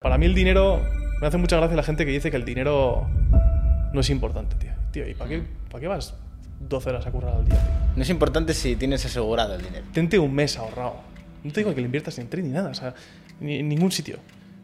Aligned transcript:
Para 0.00 0.16
mí 0.16 0.26
el 0.26 0.34
dinero, 0.34 0.80
me 1.20 1.26
hace 1.26 1.38
mucha 1.38 1.56
gracia 1.56 1.76
la 1.76 1.82
gente 1.82 2.06
que 2.06 2.12
dice 2.12 2.30
que 2.30 2.36
el 2.36 2.44
dinero 2.44 3.08
no 3.92 4.00
es 4.00 4.10
importante, 4.10 4.54
tío. 4.54 4.70
Tío, 4.92 5.08
¿y 5.08 5.14
para 5.14 5.28
qué, 5.28 5.42
para 5.68 5.80
qué 5.80 5.88
vas 5.88 6.14
12 6.60 6.90
horas 6.90 7.06
a 7.08 7.10
currar 7.10 7.34
al 7.34 7.44
día, 7.44 7.56
tío? 7.56 7.72
No 7.96 8.02
es 8.02 8.08
importante 8.08 8.54
si 8.54 8.76
tienes 8.76 9.04
asegurado 9.04 9.56
el 9.56 9.62
dinero. 9.62 9.84
Tente 9.92 10.20
un 10.20 10.32
mes 10.32 10.56
ahorrado. 10.56 11.00
No 11.42 11.50
te 11.50 11.60
digo 11.60 11.74
que 11.74 11.80
le 11.80 11.86
inviertas 11.86 12.16
en 12.20 12.30
tren 12.30 12.46
ni 12.46 12.52
nada, 12.52 12.70
o 12.70 12.74
sea, 12.74 12.94
ni 13.40 13.56
en 13.56 13.68
ningún 13.68 13.90
sitio. 13.90 14.18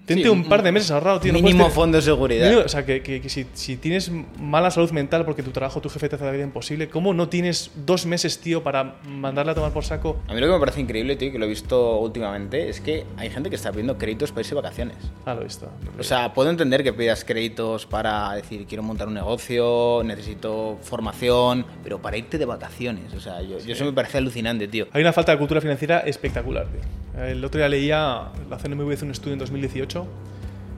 Tente 0.06 0.24
Sí, 0.24 0.28
un 0.28 0.44
par 0.44 0.62
de 0.62 0.70
meses 0.70 0.90
ahorrado, 0.90 1.18
tío. 1.20 1.32
Mínimo 1.32 1.58
tener- 1.64 1.72
fondo 1.72 1.96
de 1.96 2.02
seguridad. 2.02 2.44
Mínimo, 2.48 2.66
o 2.66 2.68
sea, 2.68 2.84
que, 2.84 3.02
que- 3.02 3.22
que 3.22 3.28
si, 3.30 3.46
si 3.54 3.76
tienes 3.76 4.10
mala 4.38 4.70
salud 4.70 4.90
mental 4.90 5.24
porque 5.24 5.42
tu 5.42 5.50
trabajo, 5.50 5.80
tu 5.80 5.88
jefe 5.88 6.08
te 6.10 6.16
hace 6.16 6.24
la 6.26 6.30
vida 6.30 6.44
imposible, 6.44 6.90
¿cómo 6.90 7.14
no 7.14 7.28
tienes 7.30 7.70
dos 7.86 8.04
meses, 8.04 8.38
tío, 8.38 8.62
para 8.62 8.96
mandarle 9.08 9.52
a 9.52 9.54
tomar 9.54 9.72
por 9.72 9.82
saco? 9.84 10.18
A 10.28 10.34
mí 10.34 10.40
lo 10.40 10.46
que 10.48 10.52
me 10.52 10.58
parece 10.60 10.82
increíble, 10.82 11.16
tío, 11.16 11.32
que 11.32 11.38
lo 11.38 11.46
he 11.46 11.48
visto 11.48 11.98
últimamente, 12.00 12.68
es 12.68 12.80
que 12.82 13.04
hay 13.16 13.30
gente 13.30 13.48
que 13.48 13.56
está 13.56 13.70
pidiendo 13.70 13.96
créditos 13.96 14.30
para 14.30 14.42
irse 14.42 14.54
de 14.54 14.60
vacaciones. 14.60 14.96
Ah, 15.24 15.32
lo 15.34 15.40
he 15.40 15.44
visto. 15.44 15.70
O 15.98 16.02
sea, 16.02 16.34
puedo 16.34 16.50
entender 16.50 16.82
que 16.84 16.92
pidas 16.92 17.24
créditos 17.24 17.86
para 17.86 18.34
decir, 18.34 18.66
quiero 18.66 18.82
montar 18.82 19.08
un 19.08 19.14
negocio, 19.14 20.02
necesito 20.04 20.78
formación, 20.82 21.64
pero 21.82 22.00
para 22.02 22.16
irte 22.18 22.36
de 22.36 22.44
vacaciones. 22.44 23.14
O 23.14 23.20
sea, 23.20 23.40
yo, 23.40 23.58
yo 23.58 23.72
eso 23.72 23.84
me 23.86 23.92
parece 23.92 24.18
alucinante, 24.18 24.68
tío. 24.68 24.86
Hay 24.92 25.00
una 25.00 25.12
falta 25.12 25.32
de 25.32 25.38
cultura 25.38 25.60
financiera 25.60 26.00
espectacular, 26.00 26.66
tío. 26.66 26.80
El 27.24 27.44
otro 27.44 27.58
día 27.58 27.68
leía, 27.68 28.22
la 28.50 28.58
CNMV 28.58 28.92
hizo 28.92 29.04
un 29.04 29.12
estudio 29.12 29.34
en 29.34 29.38
2018, 29.38 29.93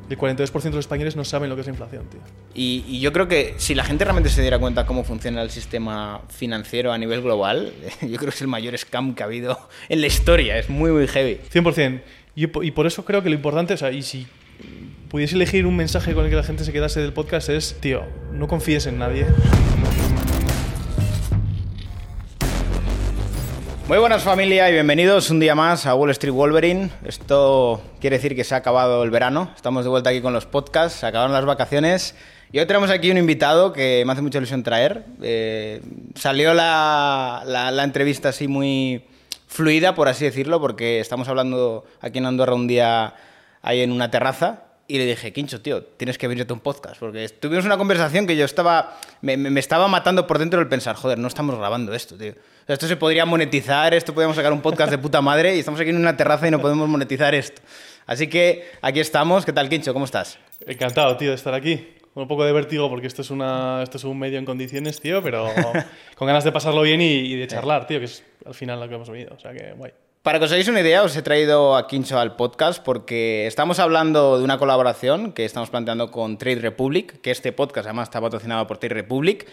el 0.08 0.16
42% 0.16 0.62
de 0.62 0.70
los 0.70 0.78
españoles 0.78 1.16
no 1.16 1.24
saben 1.24 1.48
lo 1.48 1.56
que 1.56 1.62
es 1.62 1.66
la 1.66 1.72
inflación, 1.72 2.06
tío. 2.08 2.20
Y, 2.54 2.84
y 2.86 3.00
yo 3.00 3.12
creo 3.12 3.26
que 3.26 3.54
si 3.58 3.74
la 3.74 3.84
gente 3.84 4.04
realmente 4.04 4.30
se 4.30 4.40
diera 4.40 4.58
cuenta 4.58 4.86
cómo 4.86 5.02
funciona 5.02 5.42
el 5.42 5.50
sistema 5.50 6.22
financiero 6.28 6.92
a 6.92 6.98
nivel 6.98 7.22
global, 7.22 7.72
yo 8.02 8.16
creo 8.16 8.30
que 8.30 8.36
es 8.36 8.40
el 8.40 8.48
mayor 8.48 8.76
scam 8.78 9.14
que 9.14 9.22
ha 9.22 9.26
habido 9.26 9.58
en 9.88 10.00
la 10.00 10.06
historia. 10.06 10.58
Es 10.58 10.70
muy, 10.70 10.90
muy 10.92 11.08
heavy. 11.08 11.40
100%. 11.52 12.02
Y, 12.36 12.66
y 12.66 12.70
por 12.70 12.86
eso 12.86 13.04
creo 13.04 13.22
que 13.22 13.30
lo 13.30 13.34
importante, 13.34 13.74
o 13.74 13.76
sea, 13.76 13.90
y 13.90 14.02
si 14.02 14.26
pudiese 15.08 15.34
elegir 15.34 15.66
un 15.66 15.76
mensaje 15.76 16.14
con 16.14 16.24
el 16.24 16.30
que 16.30 16.36
la 16.36 16.42
gente 16.42 16.64
se 16.64 16.72
quedase 16.72 17.00
del 17.00 17.12
podcast 17.12 17.48
es, 17.48 17.76
tío, 17.80 18.04
no 18.32 18.46
confíes 18.46 18.86
en 18.86 18.98
nadie. 18.98 19.26
Muy 23.88 23.98
buenas 23.98 24.24
familia 24.24 24.68
y 24.68 24.72
bienvenidos 24.72 25.30
un 25.30 25.38
día 25.38 25.54
más 25.54 25.86
a 25.86 25.94
Wall 25.94 26.10
Street 26.10 26.32
Wolverine. 26.32 26.90
Esto 27.04 27.80
quiere 28.00 28.16
decir 28.16 28.34
que 28.34 28.42
se 28.42 28.54
ha 28.54 28.58
acabado 28.58 29.04
el 29.04 29.10
verano. 29.10 29.50
Estamos 29.54 29.84
de 29.84 29.90
vuelta 29.90 30.10
aquí 30.10 30.20
con 30.20 30.32
los 30.32 30.44
podcasts, 30.44 31.00
se 31.00 31.06
acabaron 31.06 31.32
las 31.32 31.44
vacaciones. 31.44 32.16
Y 32.50 32.58
hoy 32.58 32.66
tenemos 32.66 32.90
aquí 32.90 33.10
un 33.12 33.18
invitado 33.18 33.72
que 33.72 34.02
me 34.04 34.12
hace 34.12 34.22
mucha 34.22 34.38
ilusión 34.38 34.64
traer. 34.64 35.04
Eh, 35.22 35.82
salió 36.16 36.52
la, 36.52 37.42
la- 37.46 37.70
la 37.70 37.84
entrevista 37.84 38.30
así 38.30 38.48
muy 38.48 39.04
fluida, 39.46 39.94
por 39.94 40.08
así 40.08 40.24
decirlo, 40.24 40.60
porque 40.60 40.98
estamos 40.98 41.28
hablando 41.28 41.84
aquí 42.00 42.18
en 42.18 42.26
Andorra 42.26 42.54
un 42.54 42.66
día 42.66 43.14
ahí 43.62 43.82
en 43.82 43.92
una 43.92 44.10
terraza 44.10 44.64
y 44.88 44.98
le 44.98 45.06
dije, 45.06 45.32
Quincho, 45.32 45.60
tío, 45.60 45.82
tienes 45.82 46.16
que 46.18 46.28
venirte 46.28 46.52
a 46.52 46.54
un 46.54 46.60
podcast. 46.60 46.98
Porque 47.00 47.28
tuvimos 47.28 47.64
una 47.64 47.76
conversación 47.76 48.26
que 48.26 48.36
yo 48.36 48.44
estaba. 48.44 48.98
Me, 49.20 49.36
me- 49.36 49.58
estaba 49.60 49.88
matando 49.88 50.26
por 50.26 50.38
dentro 50.38 50.60
el 50.60 50.68
pensar, 50.68 50.94
joder, 50.96 51.18
no 51.18 51.28
estamos 51.28 51.56
grabando 51.58 51.92
esto, 51.94 52.16
tío. 52.16 52.32
O 52.32 52.66
sea, 52.66 52.74
esto 52.74 52.86
se 52.86 52.96
podría 52.96 53.24
monetizar, 53.26 53.94
esto 53.94 54.12
podríamos 54.14 54.36
sacar 54.36 54.52
un 54.52 54.60
podcast 54.62 54.90
de 54.90 54.98
puta 54.98 55.20
madre 55.20 55.56
y 55.56 55.60
estamos 55.60 55.80
aquí 55.80 55.90
en 55.90 55.96
una 55.96 56.16
terraza 56.16 56.46
y 56.48 56.50
no 56.50 56.60
podemos 56.60 56.88
monetizar 56.88 57.34
esto. 57.34 57.62
Así 58.06 58.28
que 58.28 58.68
aquí 58.82 59.00
estamos. 59.00 59.44
¿Qué 59.44 59.52
tal, 59.52 59.68
Quincho? 59.68 59.92
¿Cómo 59.92 60.04
estás? 60.04 60.38
Encantado, 60.66 61.16
tío, 61.16 61.30
de 61.30 61.34
estar 61.36 61.54
aquí. 61.54 61.94
Con 62.14 62.22
un 62.22 62.28
poco 62.28 62.44
de 62.44 62.52
vértigo 62.52 62.88
porque 62.88 63.08
esto 63.08 63.20
es, 63.22 63.30
una, 63.30 63.82
esto 63.82 63.98
es 63.98 64.04
un 64.04 64.18
medio 64.18 64.38
en 64.38 64.46
condiciones, 64.46 65.00
tío, 65.00 65.22
pero 65.22 65.48
con 66.16 66.26
ganas 66.26 66.44
de 66.44 66.52
pasarlo 66.52 66.80
bien 66.82 67.00
y, 67.02 67.12
y 67.12 67.36
de 67.36 67.46
charlar, 67.46 67.86
tío, 67.86 67.98
que 67.98 68.06
es 68.06 68.24
al 68.46 68.54
final 68.54 68.80
lo 68.80 68.88
que 68.88 68.94
hemos 68.94 69.10
venido. 69.10 69.34
O 69.34 69.38
sea 69.38 69.52
que, 69.52 69.72
guay. 69.76 69.92
Para 70.26 70.40
que 70.40 70.46
os 70.46 70.50
hagáis 70.50 70.66
una 70.66 70.80
idea, 70.80 71.04
os 71.04 71.14
he 71.16 71.22
traído 71.22 71.76
a 71.76 71.86
Quincho 71.86 72.18
al 72.18 72.34
podcast 72.34 72.82
porque 72.82 73.46
estamos 73.46 73.78
hablando 73.78 74.38
de 74.38 74.42
una 74.42 74.58
colaboración 74.58 75.30
que 75.30 75.44
estamos 75.44 75.70
planteando 75.70 76.10
con 76.10 76.36
Trade 76.36 76.56
Republic, 76.56 77.20
que 77.20 77.30
este 77.30 77.52
podcast 77.52 77.86
además 77.86 78.08
está 78.08 78.20
patrocinado 78.20 78.66
por 78.66 78.78
Trade 78.78 78.94
Republic. 78.96 79.46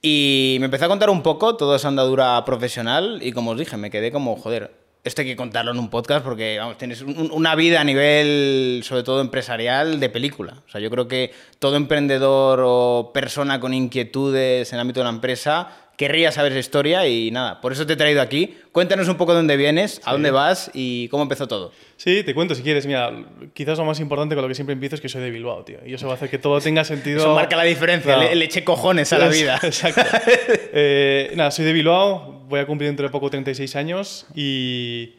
Y 0.00 0.56
me 0.58 0.64
empecé 0.64 0.86
a 0.86 0.88
contar 0.88 1.10
un 1.10 1.22
poco 1.22 1.58
toda 1.58 1.76
esa 1.76 1.88
andadura 1.88 2.42
profesional 2.46 3.18
y 3.22 3.32
como 3.32 3.50
os 3.50 3.58
dije, 3.58 3.76
me 3.76 3.90
quedé 3.90 4.10
como, 4.10 4.36
joder, 4.36 4.70
esto 5.04 5.20
hay 5.20 5.26
que 5.28 5.36
contarlo 5.36 5.72
en 5.72 5.78
un 5.78 5.90
podcast 5.90 6.24
porque, 6.24 6.56
vamos, 6.58 6.78
tienes 6.78 7.02
un- 7.02 7.30
una 7.30 7.54
vida 7.54 7.82
a 7.82 7.84
nivel, 7.84 8.80
sobre 8.84 9.02
todo 9.02 9.20
empresarial, 9.20 10.00
de 10.00 10.08
película. 10.08 10.62
O 10.66 10.70
sea, 10.70 10.80
yo 10.80 10.88
creo 10.88 11.08
que 11.08 11.30
todo 11.58 11.76
emprendedor 11.76 12.62
o 12.64 13.10
persona 13.12 13.60
con 13.60 13.74
inquietudes 13.74 14.72
en 14.72 14.76
el 14.76 14.80
ámbito 14.80 15.00
de 15.00 15.04
la 15.04 15.10
empresa 15.10 15.68
querría 15.96 16.30
saber 16.32 16.52
esa 16.52 16.58
historia 16.60 17.08
y 17.08 17.30
nada, 17.30 17.60
por 17.60 17.72
eso 17.72 17.86
te 17.86 17.94
he 17.94 17.96
traído 17.96 18.20
aquí. 18.20 18.54
Cuéntanos 18.72 19.08
un 19.08 19.16
poco 19.16 19.32
de 19.32 19.38
dónde 19.38 19.56
vienes, 19.56 20.00
a 20.04 20.12
dónde 20.12 20.30
vas 20.30 20.70
y 20.74 21.08
cómo 21.08 21.22
empezó 21.22 21.48
todo. 21.48 21.72
Sí, 21.96 22.22
te 22.22 22.34
cuento 22.34 22.54
si 22.54 22.62
quieres. 22.62 22.86
Mira, 22.86 23.10
quizás 23.54 23.78
lo 23.78 23.84
más 23.86 23.98
importante 24.00 24.34
con 24.34 24.42
lo 24.42 24.48
que 24.48 24.54
siempre 24.54 24.74
empiezo 24.74 24.96
es 24.96 25.00
que 25.00 25.08
soy 25.08 25.22
de 25.22 25.30
Bilbao, 25.30 25.64
tío. 25.64 25.78
Y 25.86 25.94
eso 25.94 26.06
va 26.06 26.12
a 26.12 26.16
hacer 26.16 26.28
que 26.28 26.38
todo 26.38 26.60
tenga 26.60 26.84
sentido. 26.84 27.18
Eso 27.20 27.34
marca 27.34 27.56
la 27.56 27.62
diferencia, 27.64 28.14
Claro. 28.14 28.28
le, 28.28 28.34
le 28.36 28.44
eché 28.44 28.62
cojones 28.64 29.10
a 29.14 29.18
la 29.18 29.28
vida. 29.28 29.58
Exacto. 29.62 30.02
Eh, 30.72 31.32
nada, 31.36 31.50
soy 31.50 31.64
de 31.64 31.72
Bilbao, 31.72 32.44
voy 32.48 32.60
a 32.60 32.66
cumplir 32.66 32.88
dentro 32.90 33.06
de 33.06 33.10
poco 33.10 33.30
36 33.30 33.74
años 33.76 34.26
y, 34.34 35.14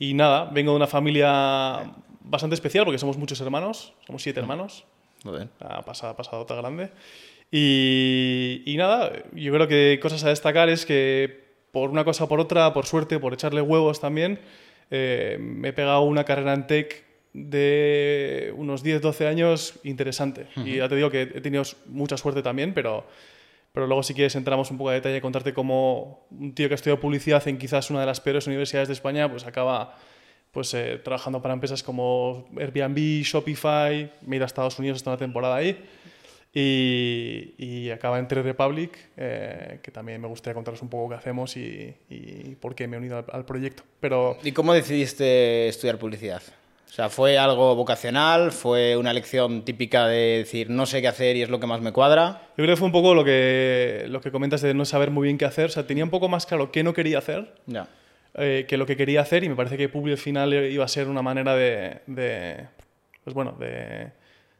y 0.00 0.14
nada, 0.14 0.46
vengo 0.52 0.72
de 0.72 0.76
una 0.76 0.86
familia 0.88 1.92
bastante 2.20 2.54
especial 2.54 2.84
porque 2.84 2.98
somos 2.98 3.16
muchos 3.16 3.40
hermanos, 3.40 3.92
somos 4.06 4.22
siete 4.22 4.40
hermanos, 4.40 4.84
Muy 5.24 5.36
bien. 5.36 5.50
la 5.60 5.82
pasada, 5.82 6.16
pasadota 6.16 6.54
grande. 6.56 6.90
Y, 7.50 8.62
y 8.66 8.76
nada, 8.76 9.12
yo 9.32 9.52
creo 9.52 9.68
que 9.68 9.98
cosas 10.02 10.24
a 10.24 10.28
destacar 10.28 10.68
es 10.68 10.84
que 10.84 11.48
por 11.72 11.90
una 11.90 12.04
cosa 12.04 12.24
o 12.24 12.28
por 12.28 12.40
otra, 12.40 12.72
por 12.72 12.86
suerte, 12.86 13.18
por 13.18 13.32
echarle 13.32 13.60
huevos 13.60 14.00
también, 14.00 14.40
eh, 14.90 15.36
me 15.40 15.68
he 15.68 15.72
pegado 15.72 16.02
una 16.02 16.24
carrera 16.24 16.54
en 16.54 16.66
tech 16.66 17.04
de 17.32 18.52
unos 18.56 18.82
10, 18.82 19.00
12 19.00 19.26
años 19.26 19.78
interesante. 19.84 20.46
Y 20.56 20.76
ya 20.76 20.88
te 20.88 20.96
digo 20.96 21.10
que 21.10 21.22
he 21.22 21.40
tenido 21.40 21.62
mucha 21.86 22.16
suerte 22.16 22.42
también, 22.42 22.74
pero, 22.74 23.06
pero 23.72 23.86
luego 23.86 24.02
si 24.02 24.14
quieres 24.14 24.34
entramos 24.34 24.70
un 24.70 24.78
poco 24.78 24.90
a 24.90 24.94
detalle 24.94 25.18
y 25.18 25.20
contarte 25.20 25.52
cómo 25.52 26.26
un 26.30 26.54
tío 26.54 26.68
que 26.68 26.74
ha 26.74 26.76
estudiado 26.76 27.00
publicidad 27.00 27.46
en 27.48 27.58
quizás 27.58 27.90
una 27.90 28.00
de 28.00 28.06
las 28.06 28.20
peores 28.20 28.46
universidades 28.46 28.88
de 28.88 28.94
España, 28.94 29.30
pues 29.30 29.46
acaba 29.46 29.96
pues, 30.52 30.72
eh, 30.74 31.00
trabajando 31.04 31.40
para 31.42 31.54
empresas 31.54 31.82
como 31.82 32.48
Airbnb, 32.58 33.22
Shopify, 33.22 34.10
me 34.26 34.34
he 34.34 34.38
ido 34.38 34.44
a 34.44 34.46
Estados 34.46 34.78
Unidos 34.78 34.96
hasta 34.96 35.10
una 35.10 35.18
temporada 35.18 35.56
ahí. 35.56 35.78
Y, 36.60 37.54
y 37.56 37.90
acaba 37.90 38.18
en 38.18 38.26
Trade 38.26 38.42
Republic, 38.42 38.98
eh, 39.16 39.78
que 39.80 39.92
también 39.92 40.20
me 40.20 40.26
gustaría 40.26 40.54
contaros 40.54 40.82
un 40.82 40.88
poco 40.88 41.10
qué 41.10 41.14
hacemos 41.14 41.56
y, 41.56 41.94
y 42.10 42.56
por 42.56 42.74
qué 42.74 42.88
me 42.88 42.96
he 42.96 42.98
unido 42.98 43.18
al, 43.18 43.24
al 43.32 43.44
proyecto. 43.44 43.84
Pero 44.00 44.36
¿Y 44.42 44.50
cómo 44.50 44.74
decidiste 44.74 45.68
estudiar 45.68 45.98
publicidad? 45.98 46.42
O 46.88 46.90
sea, 46.92 47.10
¿fue 47.10 47.38
algo 47.38 47.76
vocacional? 47.76 48.50
¿Fue 48.50 48.96
una 48.96 49.12
lección 49.12 49.64
típica 49.64 50.08
de 50.08 50.38
decir 50.38 50.68
no 50.68 50.84
sé 50.86 51.00
qué 51.00 51.06
hacer 51.06 51.36
y 51.36 51.42
es 51.42 51.48
lo 51.48 51.60
que 51.60 51.66
más 51.68 51.80
me 51.80 51.92
cuadra? 51.92 52.42
yo 52.56 52.64
creo 52.64 52.70
que 52.74 52.76
fue 52.76 52.86
un 52.86 52.92
poco 52.92 53.14
lo 53.14 53.22
que, 53.24 54.06
lo 54.08 54.20
que 54.20 54.32
comentas 54.32 54.60
de 54.62 54.74
no 54.74 54.84
saber 54.84 55.10
muy 55.12 55.26
bien 55.28 55.38
qué 55.38 55.44
hacer. 55.44 55.66
O 55.66 55.68
sea, 55.68 55.86
tenía 55.86 56.02
un 56.02 56.10
poco 56.10 56.28
más 56.28 56.44
claro 56.44 56.72
qué 56.72 56.82
no 56.82 56.92
quería 56.92 57.18
hacer 57.18 57.54
Ya. 57.66 57.86
eh, 58.34 58.64
que 58.66 58.76
lo 58.76 58.84
que 58.86 58.96
quería 58.96 59.20
hacer 59.20 59.44
y 59.44 59.48
me 59.48 59.54
parece 59.54 59.76
que 59.76 59.88
Publi 59.88 60.12
al 60.12 60.18
final 60.18 60.52
iba 60.54 60.84
a 60.84 60.88
ser 60.88 61.06
una 61.08 61.22
manera 61.22 61.54
de, 61.54 61.98
de, 62.06 62.66
pues 63.22 63.34
bueno, 63.34 63.52
de, 63.60 64.08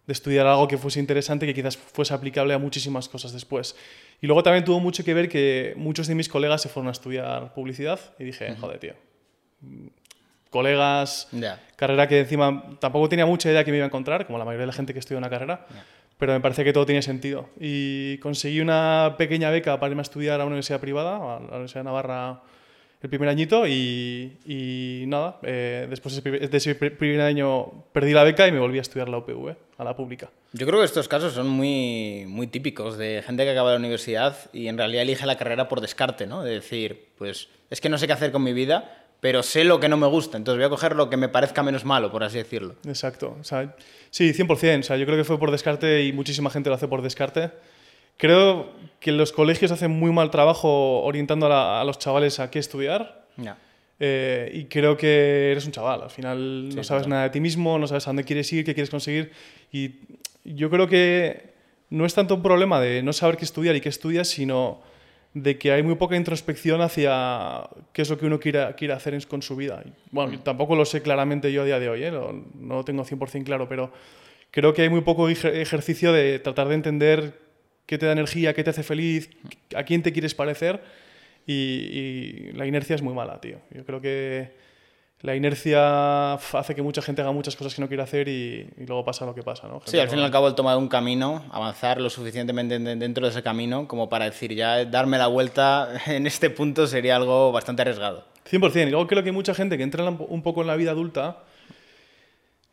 de 0.08 0.14
estudiar 0.14 0.46
algo 0.46 0.66
que 0.66 0.78
fuese 0.78 0.98
interesante 1.00 1.44
que 1.44 1.52
quizás 1.52 1.76
fuese 1.76 2.14
aplicable 2.14 2.54
a 2.54 2.58
muchísimas 2.58 3.10
cosas 3.10 3.30
después. 3.30 3.76
Y 4.22 4.26
luego 4.26 4.42
también 4.42 4.64
tuvo 4.64 4.80
mucho 4.80 5.04
que 5.04 5.12
ver 5.12 5.28
que 5.28 5.74
muchos 5.76 6.06
de 6.06 6.14
mis 6.14 6.30
colegas 6.30 6.62
se 6.62 6.70
fueron 6.70 6.88
a 6.88 6.92
estudiar 6.92 7.52
publicidad 7.52 8.00
y 8.18 8.24
dije, 8.24 8.56
joder, 8.56 8.78
tío, 8.78 8.94
colegas, 10.48 11.28
carrera 11.76 12.08
que 12.08 12.20
encima 12.20 12.78
tampoco 12.80 13.10
tenía 13.10 13.26
mucha 13.26 13.50
idea 13.50 13.64
que 13.64 13.70
me 13.70 13.76
iba 13.76 13.84
a 13.84 13.88
encontrar, 13.88 14.26
como 14.26 14.38
la 14.38 14.46
mayoría 14.46 14.62
de 14.62 14.68
la 14.68 14.72
gente 14.72 14.94
que 14.94 14.98
estudia 14.98 15.18
una 15.18 15.28
carrera, 15.28 15.66
pero 16.16 16.32
me 16.32 16.40
parecía 16.40 16.64
que 16.64 16.72
todo 16.72 16.86
tenía 16.86 17.02
sentido. 17.02 17.50
Y 17.60 18.16
conseguí 18.18 18.60
una 18.60 19.14
pequeña 19.18 19.50
beca 19.50 19.78
para 19.78 19.90
irme 19.90 20.00
a 20.00 20.08
estudiar 20.08 20.40
a 20.40 20.44
una 20.44 20.52
universidad 20.52 20.80
privada, 20.80 21.16
a 21.16 21.40
la 21.40 21.48
Universidad 21.48 21.80
de 21.80 21.84
Navarra, 21.84 22.40
el 23.00 23.08
primer 23.08 23.28
añito, 23.28 23.66
y, 23.66 24.38
y 24.44 25.04
nada, 25.06 25.38
eh, 25.42 25.86
después 25.88 26.22
de 26.22 26.48
ese 26.52 26.74
primer 26.74 27.20
año 27.20 27.84
perdí 27.92 28.12
la 28.12 28.24
beca 28.24 28.48
y 28.48 28.52
me 28.52 28.58
volví 28.58 28.78
a 28.78 28.82
estudiar 28.82 29.08
la 29.08 29.18
UPV, 29.18 29.54
a 29.76 29.84
la 29.84 29.94
pública. 29.94 30.30
Yo 30.52 30.66
creo 30.66 30.80
que 30.80 30.84
estos 30.84 31.08
casos 31.08 31.32
son 31.32 31.48
muy, 31.48 32.24
muy 32.26 32.48
típicos 32.48 32.98
de 32.98 33.22
gente 33.24 33.44
que 33.44 33.50
acaba 33.50 33.70
la 33.70 33.76
universidad 33.76 34.36
y 34.52 34.66
en 34.66 34.78
realidad 34.78 35.02
elige 35.02 35.26
la 35.26 35.36
carrera 35.36 35.68
por 35.68 35.80
descarte, 35.80 36.26
¿no? 36.26 36.42
De 36.42 36.54
decir, 36.54 37.10
pues 37.16 37.48
es 37.70 37.80
que 37.80 37.88
no 37.88 37.98
sé 37.98 38.06
qué 38.06 38.14
hacer 38.14 38.32
con 38.32 38.42
mi 38.42 38.52
vida, 38.52 39.06
pero 39.20 39.42
sé 39.42 39.64
lo 39.64 39.78
que 39.78 39.88
no 39.88 39.96
me 39.96 40.06
gusta, 40.06 40.36
entonces 40.36 40.58
voy 40.58 40.66
a 40.66 40.70
coger 40.70 40.96
lo 40.96 41.10
que 41.10 41.16
me 41.16 41.28
parezca 41.28 41.62
menos 41.62 41.84
malo, 41.84 42.10
por 42.10 42.24
así 42.24 42.38
decirlo. 42.38 42.76
Exacto. 42.86 43.36
O 43.40 43.44
sea, 43.44 43.74
sí, 44.10 44.32
100%. 44.32 44.80
O 44.80 44.82
sea, 44.82 44.96
yo 44.96 45.06
creo 45.06 45.18
que 45.18 45.24
fue 45.24 45.38
por 45.38 45.50
descarte 45.50 46.04
y 46.04 46.12
muchísima 46.12 46.50
gente 46.50 46.68
lo 46.68 46.76
hace 46.76 46.88
por 46.88 47.02
descarte. 47.02 47.50
Creo 48.18 48.70
que 49.00 49.12
los 49.12 49.32
colegios 49.32 49.70
hacen 49.72 49.90
muy 49.92 50.12
mal 50.12 50.30
trabajo 50.30 51.00
orientando 51.02 51.46
a, 51.46 51.48
la- 51.48 51.80
a 51.80 51.84
los 51.84 51.98
chavales 51.98 52.38
a 52.40 52.50
qué 52.50 52.58
estudiar. 52.58 53.26
Ya. 53.36 53.56
Eh, 54.00 54.50
y 54.54 54.64
creo 54.66 54.96
que 54.96 55.50
eres 55.52 55.64
un 55.66 55.72
chaval. 55.72 56.02
Al 56.02 56.10
final 56.10 56.66
no 56.68 56.82
Sí, 56.82 56.88
sabes 56.88 57.02
total. 57.04 57.10
nada 57.10 57.22
de 57.24 57.30
ti 57.30 57.40
mismo, 57.40 57.78
no 57.78 57.86
sabes 57.86 58.06
a 58.06 58.10
dónde 58.10 58.24
quieres 58.24 58.52
ir, 58.52 58.64
qué 58.64 58.74
quieres 58.74 58.90
conseguir. 58.90 59.32
Y 59.72 59.92
yo 60.44 60.68
creo 60.70 60.86
que 60.88 61.54
no 61.90 62.04
es 62.04 62.14
tanto 62.14 62.34
un 62.34 62.42
problema 62.42 62.80
de 62.80 63.02
no 63.02 63.12
saber 63.12 63.36
qué 63.36 63.44
estudiar 63.44 63.74
y 63.76 63.80
qué 63.80 63.88
estudias, 63.88 64.28
sino 64.28 64.82
de 65.34 65.58
que 65.58 65.72
hay 65.72 65.82
muy 65.82 65.94
poca 65.94 66.16
introspección 66.16 66.80
hacia 66.80 67.68
qué 67.92 68.02
es 68.02 68.10
lo 68.10 68.18
que 68.18 68.26
uno 68.26 68.40
quiere, 68.40 68.74
quiere 68.76 68.94
hacer 68.94 69.26
con 69.28 69.42
su 69.42 69.54
vida. 69.56 69.82
Bueno, 70.10 70.32
Mm. 70.32 70.38
tampoco 70.42 70.74
lo 70.74 70.84
sé 70.84 71.02
claramente 71.02 71.52
yo 71.52 71.62
a 71.62 71.64
día 71.66 71.78
de 71.78 71.88
hoy, 71.88 72.02
¿eh? 72.04 72.10
no, 72.10 72.32
no 72.58 72.74
lo 72.76 72.84
tengo 72.84 73.04
100% 73.04 73.44
claro, 73.44 73.68
pero 73.68 73.92
creo 74.50 74.74
que 74.74 74.82
hay 74.82 74.88
muy 74.88 75.02
poco 75.02 75.28
ejer- 75.28 75.54
ejercicio 75.54 76.12
de 76.12 76.38
tratar 76.40 76.68
de 76.68 76.74
entender 76.74 77.47
qué 77.88 77.98
te 77.98 78.06
da 78.06 78.12
energía, 78.12 78.52
qué 78.54 78.62
te 78.62 78.70
hace 78.70 78.84
feliz, 78.84 79.28
a 79.74 79.82
quién 79.82 80.02
te 80.04 80.12
quieres 80.12 80.34
parecer 80.34 80.80
y, 81.46 81.52
y 81.54 82.52
la 82.52 82.66
inercia 82.66 82.94
es 82.94 83.02
muy 83.02 83.14
mala, 83.14 83.40
tío. 83.40 83.58
Yo 83.74 83.84
creo 83.84 84.00
que 84.00 84.52
la 85.22 85.34
inercia 85.34 86.34
hace 86.34 86.74
que 86.76 86.82
mucha 86.82 87.02
gente 87.02 87.22
haga 87.22 87.32
muchas 87.32 87.56
cosas 87.56 87.74
que 87.74 87.80
no 87.80 87.88
quiere 87.88 88.02
hacer 88.04 88.28
y, 88.28 88.68
y 88.78 88.86
luego 88.86 89.04
pasa 89.04 89.24
lo 89.26 89.34
que 89.34 89.42
pasa, 89.42 89.66
¿no? 89.66 89.80
Sí, 89.84 89.92
Gente 89.92 90.02
al 90.02 90.08
fin 90.10 90.18
y 90.20 90.22
al 90.22 90.30
cabo 90.30 90.46
el 90.48 90.54
tomar 90.54 90.76
un 90.76 90.86
camino, 90.88 91.44
avanzar 91.50 92.00
lo 92.00 92.08
suficientemente 92.10 92.78
de- 92.78 92.94
dentro 92.96 93.24
de 93.24 93.30
ese 93.32 93.42
camino 93.42 93.88
como 93.88 94.08
para 94.08 94.26
decir 94.26 94.54
ya 94.54 94.84
darme 94.84 95.18
la 95.18 95.26
vuelta 95.26 95.88
en 96.06 96.26
este 96.26 96.50
punto 96.50 96.86
sería 96.86 97.16
algo 97.16 97.50
bastante 97.52 97.82
arriesgado. 97.82 98.24
100%. 98.50 98.86
Y 98.86 98.90
luego 98.90 99.06
creo 99.08 99.22
que 99.22 99.30
hay 99.30 99.34
mucha 99.34 99.54
gente 99.54 99.76
que 99.76 99.82
entra 99.82 100.08
un 100.08 100.42
poco 100.42 100.60
en 100.60 100.66
la 100.68 100.76
vida 100.76 100.92
adulta 100.92 101.38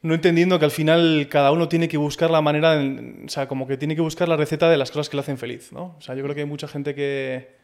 no 0.06 0.14
entendiendo 0.14 0.60
que 0.60 0.66
al 0.66 0.72
final 0.72 1.28
cada 1.30 1.52
uno 1.52 1.68
tiene 1.68 1.88
que 1.88 1.98
buscar 1.98 2.30
la 2.30 2.42
manera, 2.42 2.80
en- 2.82 3.24
o 3.26 3.30
sea, 3.30 3.48
como 3.48 3.68
que 3.68 3.76
tiene 3.78 3.96
que 3.96 4.02
buscar 4.02 4.30
la 4.30 4.38
receta 4.38 4.70
de 4.70 4.78
las 4.78 4.92
cosas 4.92 5.10
que 5.10 5.18
le 5.18 5.22
hacen 5.22 5.38
feliz, 5.38 5.72
¿no? 5.72 5.96
O 5.98 6.02
sea, 6.02 6.16
yo 6.16 6.24
creo 6.24 6.36
que 6.36 6.42
hay 6.42 6.48
mucha 6.48 6.68
gente 6.68 6.94
que, 6.96 7.56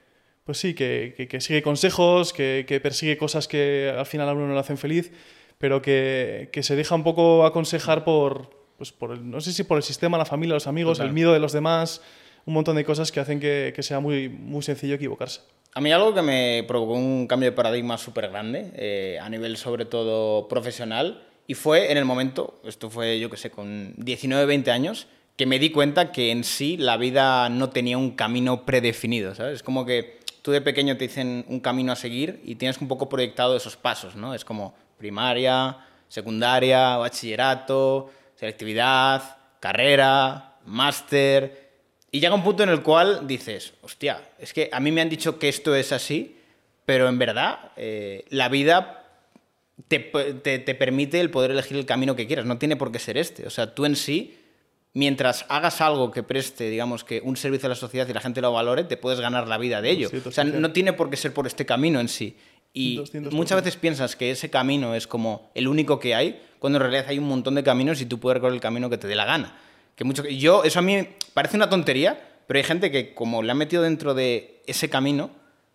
pues 0.43 0.57
sí, 0.57 0.73
que, 0.73 1.13
que- 1.15 1.27
que 1.27 1.39
sigue 1.39 1.61
consejos, 1.61 2.33
que, 2.33 2.65
que 2.67 2.79
persigue 2.79 3.15
cosas 3.17 3.47
que 3.47 3.93
al 3.95 4.05
final 4.05 4.27
a 4.29 4.33
uno 4.33 4.47
no 4.47 4.53
le 4.53 4.59
hacen 4.59 4.77
feliz, 4.77 5.11
pero 5.57 5.81
que, 5.81 6.49
que 6.51 6.63
se 6.63 6.75
deja 6.75 6.95
un 6.95 7.03
poco 7.03 7.45
aconsejar 7.45 8.03
por, 8.03 8.49
pues 8.77 8.91
por 8.91 9.11
el- 9.11 9.29
no 9.29 9.39
sé 9.41 9.53
si 9.53 9.63
por 9.63 9.77
el 9.77 9.83
sistema, 9.83 10.17
la 10.17 10.25
familia, 10.25 10.55
los 10.55 10.67
amigos, 10.67 10.99
el 10.99 11.13
miedo 11.13 11.33
de 11.33 11.39
los 11.39 11.53
demás, 11.53 12.01
un 12.47 12.55
montón 12.55 12.75
de 12.75 12.83
cosas 12.83 13.11
que 13.11 13.19
hacen 13.19 13.39
que, 13.39 13.71
que 13.75 13.83
sea 13.83 13.99
muy, 13.99 14.27
muy 14.29 14.63
sencillo 14.63 14.95
equivocarse. 14.95 15.41
A 15.75 15.79
mí 15.79 15.91
algo 15.91 16.13
que 16.13 16.21
me 16.23 16.65
provocó 16.67 16.94
un 16.94 17.27
cambio 17.27 17.51
de 17.51 17.55
paradigma 17.55 17.97
súper 17.99 18.29
grande, 18.29 18.71
eh, 18.75 19.19
a 19.21 19.29
nivel 19.29 19.55
sobre 19.57 19.85
todo 19.85 20.47
profesional, 20.47 21.27
y 21.51 21.53
fue 21.53 21.92
en 21.92 21.98
el 21.98 22.06
momento, 22.06 22.62
esto 22.63 22.89
fue 22.89 23.19
yo 23.19 23.30
que 23.30 23.36
sé, 23.36 23.51
con 23.51 23.94
19, 23.98 24.45
20 24.45 24.71
años, 24.71 25.07
que 25.36 25.45
me 25.45 25.59
di 25.59 25.69
cuenta 25.69 26.13
que 26.13 26.31
en 26.31 26.45
sí 26.45 26.77
la 26.77 26.95
vida 26.95 27.50
no 27.50 27.71
tenía 27.71 27.98
un 27.98 28.12
camino 28.12 28.65
predefinido, 28.65 29.36
¿sabes? 29.36 29.56
Es 29.56 29.62
como 29.62 29.86
que 29.86 30.21
tú 30.44 30.51
de 30.51 30.62
pequeño 30.62 30.95
te 30.95 31.09
dicen 31.09 31.44
un 31.50 31.59
camino 31.59 31.92
a 31.92 31.98
seguir 31.98 32.39
y 32.45 32.56
tienes 32.56 32.80
un 32.80 32.88
poco 32.88 33.09
proyectado 33.09 33.57
esos 33.57 33.75
pasos, 33.75 34.15
¿no? 34.15 34.33
Es 34.33 34.45
como 34.45 34.74
primaria, 34.98 35.77
secundaria, 36.07 36.95
bachillerato, 36.95 38.09
selectividad, 38.38 39.36
carrera, 39.59 40.56
máster, 40.65 41.69
y 42.12 42.21
llega 42.21 42.33
un 42.33 42.44
punto 42.44 42.63
en 42.63 42.69
el 42.69 42.81
cual 42.81 43.27
dices, 43.27 43.74
hostia, 43.81 44.21
es 44.39 44.54
que 44.54 44.69
a 44.71 44.80
mí 44.80 44.94
me 44.94 45.01
han 45.01 45.09
dicho 45.09 45.38
que 45.38 45.50
esto 45.50 45.75
es 45.75 45.92
así, 45.92 46.38
pero 46.86 47.09
en 47.09 47.19
verdad 47.19 47.74
eh, 47.75 48.24
la 48.30 48.47
vida 48.47 49.00
te, 49.88 50.00
te- 50.00 50.60
te 50.60 50.75
permite 50.75 51.19
el 51.19 51.30
poder 51.30 51.51
elegir 51.51 51.78
el 51.78 51.86
camino 51.86 52.16
que 52.16 52.28
quieras, 52.28 52.45
no 52.45 52.57
tiene 52.57 52.75
por 52.75 52.92
qué 52.92 53.00
ser 53.00 53.18
este. 53.18 53.45
O 53.48 53.50
sea, 53.50 53.74
tú 53.74 53.86
en 53.86 53.95
sí, 53.95 54.38
mientras 54.94 55.45
hagas 55.50 55.81
algo 55.81 56.12
que 56.12 56.24
preste, 56.24 56.69
digamos, 56.69 57.04
que 57.04 57.22
un 57.24 57.38
servicio 57.38 57.68
a 57.68 57.69
la 57.69 57.75
sociedad 57.75 58.07
y 58.07 58.13
la 58.13 58.22
gente 58.22 58.42
lo 58.42 58.51
valore, 58.51 58.83
te 58.83 58.98
puedes 58.98 59.19
ganar 59.19 59.48
la 59.48 59.57
vida 59.57 59.81
de 59.81 59.89
ello. 59.92 60.10
O 60.25 60.31
sea, 60.31 60.44
200%. 60.44 60.54
no 60.56 60.72
tiene 60.72 60.94
por 60.94 61.10
qué 61.10 61.18
ser 61.18 61.33
por 61.33 61.48
este 61.48 61.66
camino 61.66 62.00
en 62.00 62.07
sí. 62.10 62.36
Y 62.74 62.98
200%. 63.00 63.31
muchas 63.31 63.57
veces 63.63 63.75
piensas 63.78 64.16
que 64.16 64.31
ese 64.31 64.50
camino 64.50 64.95
es 64.95 65.07
como 65.07 65.51
el 65.56 65.68
único 65.68 66.00
que 66.00 66.16
hay, 66.16 66.42
cuando 66.60 66.78
en 66.78 66.83
realidad 66.83 67.06
hay 67.10 67.18
un 67.19 67.28
montón 67.28 67.56
de 67.56 67.63
caminos 67.63 68.00
y 68.01 68.06
tú 68.06 68.19
puedes 68.19 68.36
recorrer 68.36 68.54
el 68.56 68.62
camino 68.62 68.89
que 68.89 68.98
te 68.98 69.07
dé 69.07 69.16
la 69.16 69.25
gana. 69.25 69.57
Que 69.95 70.04
mucho, 70.04 70.25
yo, 70.28 70.63
eso 70.63 70.80
a 70.80 70.81
mí 70.81 71.06
parece 71.33 71.57
una 71.57 71.69
tontería, 71.69 72.19
pero 72.48 72.57
hay 72.57 72.63
gente 72.63 72.92
que 72.92 73.13
como 73.13 73.44
le 73.44 73.51
han 73.51 73.57
metido 73.57 73.83
dentro 73.83 74.13
de 74.13 74.62
ese 74.68 74.89
camino, 74.89 75.31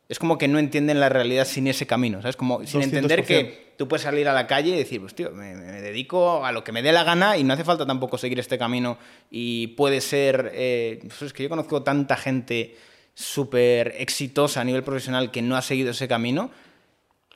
es 0.09 0.19
como 0.19 0.39
que 0.39 0.49
no 0.49 0.59
entienden 0.59 1.01
la 1.01 1.09
realidad 1.09 1.47
sin 1.47 1.67
ese 1.67 1.87
camino, 1.87 2.23
¿sabes? 2.23 2.37
Como 2.37 2.65
sin 2.65 2.81
200%. 2.81 2.85
entender 2.85 3.25
que 3.25 3.66
tú 3.77 3.89
puedes 3.89 4.03
salir 4.03 4.29
a 4.29 4.33
la 4.33 4.47
calle 4.47 4.71
y 4.71 4.77
decir, 4.77 5.01
pues 5.01 5.15
tío, 5.15 5.31
me, 5.33 5.55
me 5.55 5.81
dedico 5.81 6.45
a 6.45 6.53
lo 6.53 6.65
que 6.65 6.73
me 6.73 6.83
dé 6.83 6.93
la 6.93 7.05
gana 7.05 7.37
y 7.37 7.45
no 7.45 7.55
hace 7.55 7.65
falta 7.65 7.87
tampoco 7.87 8.19
seguir 8.19 8.39
este 8.39 8.59
camino 8.59 8.99
y 9.31 9.69
puede 9.69 10.01
ser... 10.01 10.51
eh, 10.55 10.99
pues 11.03 11.23
es 11.23 11.33
que 11.33 11.43
yo 11.43 11.49
conozco 11.49 11.83
tanta 11.83 12.17
gente 12.17 12.77
súper 13.15 13.95
exitosa 13.99 14.61
a 14.61 14.65
nivel 14.65 14.83
profesional 14.83 15.31
que 15.31 15.43
no 15.43 15.57
ha 15.57 15.63
seguido 15.63 15.91
ese 15.91 16.09
camino 16.09 16.51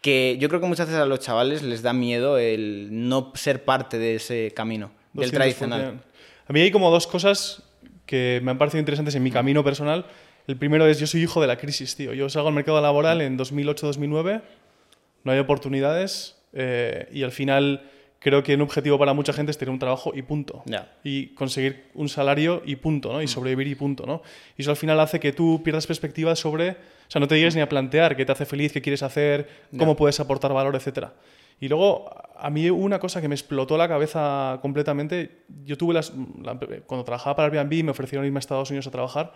que 0.00 0.36
yo 0.40 0.48
creo 0.48 0.60
que 0.60 0.66
muchas 0.66 0.86
veces 0.86 1.02
a 1.02 1.06
los 1.06 1.20
chavales 1.20 1.62
les 1.62 1.82
da 1.82 1.92
miedo 1.92 2.38
el 2.38 2.88
no 2.90 3.32
ser 3.34 3.64
parte 3.64 3.98
de 3.98 4.16
ese 4.16 4.52
camino, 4.54 4.90
del 5.12 5.30
200%. 5.30 5.34
tradicional. 5.34 6.00
A 6.46 6.52
mí 6.52 6.60
hay 6.60 6.70
como 6.70 6.90
dos 6.90 7.06
cosas 7.06 7.62
que 8.06 8.40
me 8.42 8.50
han 8.50 8.58
parecido 8.58 8.80
interesantes 8.80 9.14
en 9.14 9.22
mi 9.22 9.30
camino 9.30 9.62
personal. 9.62 10.06
El 10.46 10.56
primero 10.56 10.86
es, 10.86 10.98
yo 10.98 11.06
soy 11.06 11.22
hijo 11.22 11.40
de 11.40 11.46
la 11.46 11.58
crisis, 11.58 11.94
tío. 11.96 12.12
Yo 12.12 12.28
salgo 12.28 12.48
al 12.48 12.54
mercado 12.54 12.80
laboral 12.80 13.20
en 13.20 13.38
2008-2009, 13.38 14.42
no 15.24 15.32
hay 15.32 15.38
oportunidades 15.38 16.36
eh, 16.52 17.08
y 17.12 17.22
al 17.22 17.32
final 17.32 17.90
creo 18.18 18.42
que 18.42 18.54
un 18.54 18.60
objetivo 18.60 18.98
para 18.98 19.14
mucha 19.14 19.32
gente 19.32 19.50
es 19.50 19.56
tener 19.56 19.70
un 19.72 19.78
trabajo 19.78 20.12
y 20.14 20.20
punto. 20.22 20.62
Y 21.02 21.28
conseguir 21.28 21.86
un 21.94 22.08
salario 22.08 22.62
y 22.66 22.76
punto, 22.76 23.12
¿no? 23.12 23.22
Y 23.22 23.28
sobrevivir 23.28 23.66
y 23.66 23.74
punto, 23.74 24.04
¿no? 24.04 24.20
Y 24.58 24.62
eso 24.62 24.70
al 24.70 24.76
final 24.76 25.00
hace 25.00 25.18
que 25.20 25.32
tú 25.32 25.62
pierdas 25.64 25.86
perspectiva 25.86 26.36
sobre... 26.36 26.70
O 26.70 26.76
sea, 27.12 27.18
no 27.18 27.26
te 27.26 27.36
llegues 27.36 27.54
ni 27.56 27.62
a 27.62 27.68
plantear 27.68 28.16
qué 28.16 28.24
te 28.26 28.32
hace 28.32 28.44
feliz, 28.44 28.72
qué 28.72 28.82
quieres 28.82 29.02
hacer, 29.02 29.48
cómo 29.78 29.96
puedes 29.96 30.20
aportar 30.20 30.52
valor, 30.52 30.76
etcétera. 30.76 31.14
Y 31.60 31.68
luego, 31.68 32.10
a 32.36 32.50
mí 32.50 32.68
una 32.70 32.98
cosa 32.98 33.20
que 33.22 33.28
me 33.28 33.34
explotó 33.34 33.76
la 33.78 33.88
cabeza 33.88 34.58
completamente, 34.60 35.44
yo 35.64 35.76
tuve 35.78 35.94
las... 35.94 36.12
la- 36.42 36.58
cuando 36.86 37.04
trabajaba 37.04 37.36
para 37.36 37.48
Airbnb 37.48 37.84
me 37.84 37.90
ofrecieron 37.90 38.26
irme 38.26 38.36
a 38.38 38.40
Estados 38.40 38.68
Unidos 38.70 38.86
a 38.86 38.90
trabajar 38.90 39.32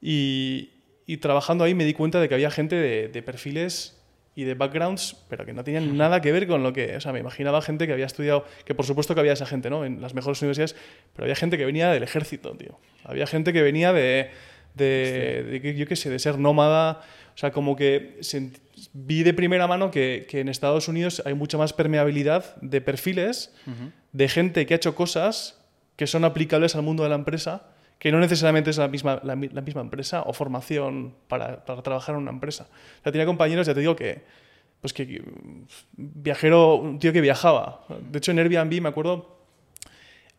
y, 0.00 0.70
y 1.06 1.18
trabajando 1.18 1.64
ahí 1.64 1.74
me 1.74 1.84
di 1.84 1.92
cuenta 1.94 2.20
de 2.20 2.28
que 2.28 2.34
había 2.34 2.50
gente 2.50 2.74
de, 2.76 3.08
de 3.08 3.22
perfiles 3.22 3.99
y 4.40 4.44
de 4.44 4.54
backgrounds, 4.54 5.16
pero 5.28 5.44
que 5.44 5.52
no 5.52 5.62
tenían 5.62 5.98
nada 5.98 6.22
que 6.22 6.32
ver 6.32 6.46
con 6.46 6.62
lo 6.62 6.72
que... 6.72 6.96
O 6.96 7.00
sea, 7.00 7.12
me 7.12 7.20
imaginaba 7.20 7.60
gente 7.60 7.86
que 7.86 7.92
había 7.92 8.06
estudiado, 8.06 8.46
que 8.64 8.74
por 8.74 8.86
supuesto 8.86 9.12
que 9.14 9.20
había 9.20 9.34
esa 9.34 9.44
gente, 9.44 9.68
¿no? 9.68 9.84
En 9.84 10.00
las 10.00 10.14
mejores 10.14 10.40
universidades, 10.40 10.74
pero 11.12 11.24
había 11.24 11.36
gente 11.36 11.58
que 11.58 11.66
venía 11.66 11.90
del 11.90 12.02
ejército, 12.02 12.56
tío. 12.56 12.78
Había 13.04 13.26
gente 13.26 13.52
que 13.52 13.60
venía 13.60 13.92
de, 13.92 14.30
de, 14.74 15.74
yo 15.76 15.86
qué 15.86 15.94
sé, 15.94 16.08
de 16.08 16.18
ser 16.18 16.38
nómada. 16.38 17.02
O 17.34 17.38
sea, 17.38 17.52
como 17.52 17.76
que 17.76 18.18
vi 18.94 19.22
de 19.24 19.34
primera 19.34 19.66
mano 19.66 19.90
que, 19.90 20.26
que 20.26 20.40
en 20.40 20.48
Estados 20.48 20.88
Unidos 20.88 21.22
hay 21.26 21.34
mucha 21.34 21.58
más 21.58 21.74
permeabilidad 21.74 22.56
de 22.62 22.80
perfiles 22.80 23.54
de 24.12 24.28
gente 24.28 24.64
que 24.64 24.72
ha 24.72 24.76
hecho 24.78 24.94
cosas 24.94 25.60
que 25.96 26.06
son 26.06 26.24
aplicables 26.24 26.74
al 26.76 26.82
mundo 26.82 27.02
de 27.02 27.10
la 27.10 27.14
empresa, 27.14 27.66
que 28.00 28.10
no 28.10 28.18
necesariamente 28.18 28.70
es 28.70 28.78
la 28.78 28.88
misma, 28.88 29.20
la, 29.22 29.36
mi- 29.36 29.48
la 29.50 29.60
misma 29.60 29.82
empresa 29.82 30.22
o 30.22 30.32
formación 30.32 31.14
para, 31.28 31.64
para 31.64 31.82
trabajar 31.82 32.16
en 32.16 32.22
una 32.22 32.30
empresa. 32.32 32.66
O 32.98 33.02
sea, 33.04 33.12
tenía 33.12 33.26
compañeros, 33.26 33.66
ya 33.68 33.74
te 33.74 33.80
digo, 33.80 33.94
que, 33.94 34.22
pues 34.80 34.92
que 34.92 35.04
mm, 35.06 35.62
viajero, 35.96 36.76
un 36.76 36.98
tío 36.98 37.12
que 37.12 37.20
viajaba. 37.20 37.84
De 38.10 38.18
hecho, 38.18 38.32
en 38.32 38.38
Airbnb 38.40 38.80
me 38.80 38.88
acuerdo 38.88 39.38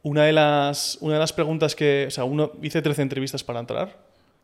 una 0.04 0.24
de 0.25 0.34
las, 0.34 0.98
una 1.02 1.13
de 1.13 1.19
las 1.19 1.31
preguntas 1.34 1.75
que, 1.75 2.06
o 2.08 2.12
sea, 2.12 2.24
uno, 2.24 2.51
hice 2.63 2.82
13 2.82 3.03
entrevistas 3.03 3.44
para 3.44 3.60
entrar, 3.60 3.96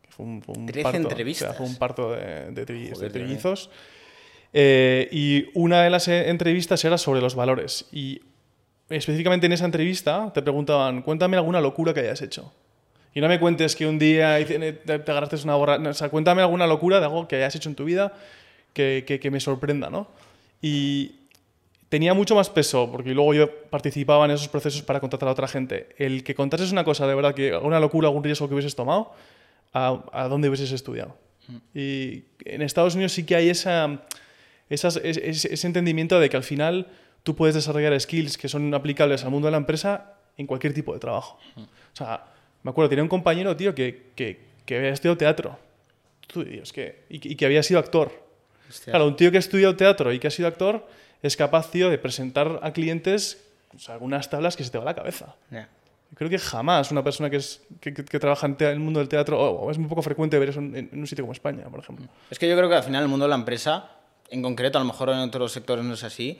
que 0.02 0.08
fue 0.12 0.24
un, 0.24 0.40
fue 0.40 0.54
un 0.56 0.66
13 0.66 0.82
parto, 0.84 0.98
entrevistas. 0.98 1.48
o 1.48 1.50
sea, 1.50 1.58
fue 1.58 1.66
un 1.66 1.76
parto 1.76 2.12
de, 2.12 2.52
de, 2.52 2.64
tri- 2.66 2.92
Joder, 2.92 3.10
de 3.12 3.18
trillizos. 3.18 3.68
Eh, 4.52 5.08
y 5.10 5.46
una 5.54 5.82
de 5.82 5.90
las 5.90 6.06
eh, 6.08 6.30
entrevistas 6.30 6.84
era 6.84 6.96
sobre 6.96 7.20
los 7.20 7.34
valores. 7.34 7.86
Y 7.90 8.20
específicamente 8.88 9.46
en 9.46 9.52
esa 9.52 9.64
entrevista 9.64 10.30
te 10.32 10.40
preguntaban, 10.42 11.02
cuéntame 11.02 11.36
alguna 11.36 11.60
locura 11.60 11.92
que 11.92 12.00
hayas 12.00 12.22
hecho. 12.22 12.52
Y 13.18 13.20
no 13.20 13.26
me 13.26 13.40
cuentes 13.40 13.74
que 13.74 13.84
un 13.84 13.98
día 13.98 14.38
hice- 14.38 14.60
te, 14.74 14.98
te 15.00 15.10
agarraste 15.10 15.34
una 15.42 15.56
borra... 15.56 15.76
no, 15.76 15.90
o 15.90 15.94
sea, 15.94 16.08
cuéntame 16.08 16.40
alguna 16.40 16.68
locura 16.68 17.00
de 17.00 17.06
algo 17.06 17.26
que 17.26 17.34
hayas 17.34 17.52
hecho 17.56 17.68
en 17.68 17.74
tu 17.74 17.84
vida 17.84 18.12
que, 18.72 19.02
que- 19.04 19.18
que 19.18 19.30
me 19.32 19.40
sorprenda, 19.40 19.90
¿no? 19.90 20.06
Y 20.62 21.16
tenía 21.88 22.14
mucho 22.14 22.36
más 22.36 22.48
peso, 22.48 22.88
porque 22.92 23.10
luego 23.14 23.34
yo 23.34 23.50
participaba 23.70 24.24
en 24.26 24.30
esos 24.30 24.46
procesos 24.46 24.82
para 24.82 25.00
contratar 25.00 25.28
a 25.28 25.32
otra 25.32 25.48
gente. 25.48 25.88
El 25.98 26.22
que 26.22 26.36
contases 26.36 26.70
una 26.70 26.84
cosa 26.84 27.08
de 27.08 27.14
verdad, 27.16 27.34
que 27.34 27.50
alguna 27.52 27.80
locura, 27.80 28.06
algún 28.06 28.22
riesgo 28.22 28.46
que 28.46 28.54
hubieses 28.54 28.76
tomado, 28.76 29.12
a, 29.72 30.00
a 30.12 30.28
dónde 30.28 30.48
hubieses 30.48 30.70
estudiado. 30.70 31.16
Y 31.74 32.22
en 32.44 32.62
Estados 32.62 32.94
Unidos 32.94 33.10
sí 33.10 33.24
que 33.26 33.34
hay 33.34 33.48
esa, 33.48 34.00
esas- 34.70 35.00
es- 35.02 35.16
es- 35.16 35.44
ese 35.44 35.66
entendimiento 35.66 36.20
de 36.20 36.30
que 36.30 36.36
al 36.36 36.44
final 36.44 36.86
tú 37.24 37.34
puedes 37.34 37.56
desarrollar 37.56 37.98
skills 38.00 38.38
que 38.38 38.48
son 38.48 38.72
aplicables 38.74 39.24
al 39.24 39.32
mundo 39.32 39.48
de 39.48 39.52
la 39.52 39.58
empresa 39.58 40.14
en 40.36 40.46
cualquier 40.46 40.72
tipo 40.72 40.94
de 40.94 41.00
trabajo. 41.00 41.40
O 41.56 41.96
sea, 41.96 42.22
me 42.62 42.70
acuerdo, 42.70 42.88
tenía 42.90 43.02
un 43.02 43.08
compañero, 43.08 43.56
tío, 43.56 43.74
que, 43.74 44.10
que, 44.14 44.40
que 44.66 44.76
había 44.76 44.90
estudiado 44.90 45.16
teatro. 45.16 45.58
Tú, 46.26 46.44
Dios, 46.44 46.72
que, 46.72 47.04
y, 47.08 47.18
que- 47.18 47.28
y 47.30 47.36
que 47.36 47.46
había 47.46 47.62
sido 47.62 47.80
actor. 47.80 48.12
Hostia. 48.68 48.92
Claro, 48.92 49.06
un 49.06 49.16
tío 49.16 49.30
que 49.30 49.38
ha 49.38 49.40
estudiado 49.40 49.76
teatro 49.76 50.12
y 50.12 50.18
que 50.18 50.26
ha 50.26 50.30
sido 50.30 50.46
actor 50.48 50.86
es 51.22 51.36
capaz, 51.36 51.70
tío, 51.70 51.88
de 51.90 51.98
presentar 51.98 52.60
a 52.62 52.72
clientes 52.72 53.44
o 53.74 53.78
sea, 53.78 53.94
algunas 53.94 54.28
tablas 54.30 54.56
que 54.56 54.64
se 54.64 54.70
te 54.70 54.78
va 54.78 54.84
la 54.84 54.94
cabeza. 54.94 55.34
Ya. 55.50 55.68
Creo 56.14 56.30
que 56.30 56.38
jamás 56.38 56.90
una 56.90 57.04
persona 57.04 57.28
que, 57.28 57.36
es, 57.36 57.60
que, 57.80 57.92
que- 57.92 58.04
que 58.04 58.18
trabaja 58.18 58.46
en 58.46 58.56
te- 58.56 58.70
el 58.70 58.78
mundo 58.80 58.98
del 59.00 59.08
teatro, 59.08 59.38
o 59.38 59.66
o 59.66 59.70
es 59.70 59.78
muy 59.78 59.88
poco 59.88 60.02
frecuente 60.02 60.38
ver 60.38 60.48
eso 60.50 60.58
en, 60.60 60.74
en 60.74 60.98
un 61.00 61.06
sitio 61.06 61.22
como 61.24 61.32
España, 61.32 61.64
por 61.70 61.80
ejemplo. 61.80 62.06
Es 62.30 62.38
que 62.38 62.48
yo 62.48 62.56
creo 62.56 62.68
que 62.68 62.74
al 62.76 62.82
final 62.82 63.02
el 63.02 63.08
mundo 63.08 63.24
de 63.26 63.30
la 63.30 63.34
empresa, 63.36 63.90
en 64.30 64.42
concreto, 64.42 64.78
a 64.78 64.80
lo 64.80 64.86
mejor 64.86 65.10
en 65.10 65.18
otros 65.18 65.52
sectores 65.52 65.84
no 65.84 65.94
es 65.94 66.04
así, 66.04 66.38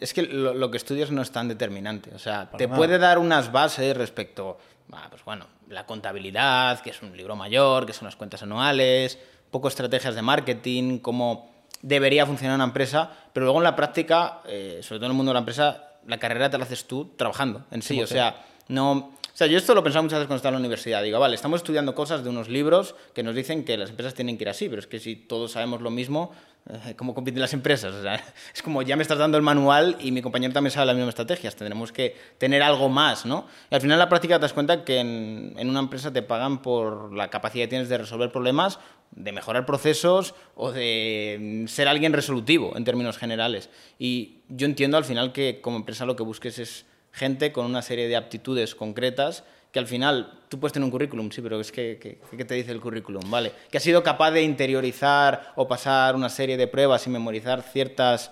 es 0.00 0.12
que 0.12 0.22
lo, 0.22 0.54
lo 0.54 0.70
que 0.70 0.76
estudias 0.76 1.10
no 1.12 1.22
es 1.22 1.30
tan 1.30 1.46
determinante. 1.48 2.10
O 2.14 2.18
sea, 2.18 2.50
te 2.56 2.66
nada. 2.66 2.76
puede 2.76 2.98
dar 2.98 3.18
unas 3.18 3.52
bases 3.52 3.96
respecto, 3.96 4.58
a, 4.92 5.10
pues 5.10 5.24
bueno, 5.24 5.46
la 5.68 5.86
contabilidad, 5.86 6.80
que 6.80 6.90
es 6.90 7.02
un 7.02 7.16
libro 7.16 7.36
mayor, 7.36 7.86
que 7.86 7.92
son 7.92 8.06
las 8.06 8.16
cuentas 8.16 8.42
anuales, 8.42 9.18
poco 9.50 9.68
estrategias 9.68 10.14
de 10.14 10.22
marketing, 10.22 10.98
cómo 10.98 11.50
debería 11.82 12.26
funcionar 12.26 12.56
una 12.56 12.64
empresa, 12.64 13.10
pero 13.32 13.46
luego 13.46 13.58
en 13.58 13.64
la 13.64 13.76
práctica, 13.76 14.40
eh, 14.46 14.80
sobre 14.82 14.98
todo 14.98 15.06
en 15.06 15.12
el 15.12 15.16
mundo 15.16 15.30
de 15.30 15.34
la 15.34 15.40
empresa, 15.40 15.84
la 16.06 16.18
carrera 16.18 16.50
te 16.50 16.58
la 16.58 16.64
haces 16.64 16.86
tú 16.86 17.12
trabajando 17.16 17.64
en 17.70 17.82
sí. 17.82 18.02
O 18.02 18.06
sea, 18.06 18.44
no. 18.68 19.15
O 19.36 19.38
sea, 19.38 19.48
yo 19.48 19.58
esto 19.58 19.74
lo 19.74 19.84
pensaba 19.84 20.00
muchas 20.00 20.20
veces 20.20 20.28
cuando 20.28 20.38
estaba 20.38 20.56
en 20.56 20.62
la 20.62 20.66
universidad. 20.66 21.02
Digo, 21.02 21.18
vale, 21.18 21.34
estamos 21.34 21.60
estudiando 21.60 21.94
cosas 21.94 22.24
de 22.24 22.30
unos 22.30 22.48
libros 22.48 22.94
que 23.12 23.22
nos 23.22 23.34
dicen 23.34 23.66
que 23.66 23.76
las 23.76 23.90
empresas 23.90 24.14
tienen 24.14 24.38
que 24.38 24.44
ir 24.44 24.48
así, 24.48 24.66
pero 24.66 24.80
es 24.80 24.86
que 24.86 24.98
si 24.98 25.14
todos 25.14 25.52
sabemos 25.52 25.82
lo 25.82 25.90
mismo, 25.90 26.32
eh, 26.70 26.94
¿cómo 26.96 27.12
compiten 27.14 27.42
las 27.42 27.52
empresas? 27.52 27.94
Es 28.54 28.62
como 28.62 28.80
ya 28.80 28.96
me 28.96 29.02
estás 29.02 29.18
dando 29.18 29.36
el 29.36 29.42
manual 29.42 29.98
y 30.00 30.10
mi 30.10 30.22
compañero 30.22 30.54
también 30.54 30.70
sabe 30.70 30.86
las 30.86 30.96
mismas 30.96 31.10
estrategias. 31.10 31.54
Tendremos 31.54 31.92
que 31.92 32.16
tener 32.38 32.62
algo 32.62 32.88
más, 32.88 33.26
¿no? 33.26 33.46
Y 33.70 33.74
al 33.74 33.82
final 33.82 33.96
en 33.96 33.98
la 33.98 34.08
práctica 34.08 34.36
te 34.36 34.40
das 34.40 34.54
cuenta 34.54 34.86
que 34.86 35.00
en, 35.00 35.52
en 35.58 35.68
una 35.68 35.80
empresa 35.80 36.10
te 36.10 36.22
pagan 36.22 36.62
por 36.62 37.12
la 37.12 37.28
capacidad 37.28 37.64
que 37.64 37.68
tienes 37.68 37.90
de 37.90 37.98
resolver 37.98 38.32
problemas, 38.32 38.78
de 39.10 39.32
mejorar 39.32 39.66
procesos 39.66 40.34
o 40.54 40.72
de 40.72 41.36
mm, 41.38 41.66
ser 41.66 41.88
alguien 41.88 42.14
resolutivo 42.14 42.74
en 42.74 42.84
términos 42.84 43.18
generales. 43.18 43.68
Y 43.98 44.38
yo 44.48 44.64
entiendo 44.64 44.96
al 44.96 45.04
final 45.04 45.34
que 45.34 45.60
como 45.60 45.76
empresa 45.76 46.06
lo 46.06 46.16
que 46.16 46.22
busques 46.22 46.58
es 46.58 46.86
gente 47.16 47.50
con 47.50 47.64
una 47.64 47.80
serie 47.80 48.08
de 48.08 48.16
aptitudes 48.16 48.74
concretas 48.74 49.42
que 49.72 49.78
al 49.78 49.86
final 49.86 50.38
tú 50.48 50.60
puedes 50.60 50.74
tener 50.74 50.84
un 50.84 50.90
currículum, 50.90 51.30
sí, 51.30 51.40
pero 51.40 51.58
es 51.58 51.72
que, 51.72 51.98
¿qué 51.98 52.44
te 52.44 52.54
dice 52.54 52.72
el 52.72 52.80
currículum? 52.80 53.30
¿Vale? 53.30 53.52
Que 53.70 53.78
has 53.78 53.82
sido 53.82 54.02
capaz 54.02 54.30
de 54.30 54.42
interiorizar 54.42 55.52
o 55.56 55.66
pasar 55.66 56.14
una 56.14 56.28
serie 56.28 56.58
de 56.58 56.66
pruebas 56.66 57.06
y 57.06 57.10
memorizar 57.10 57.62
ciertas 57.62 58.30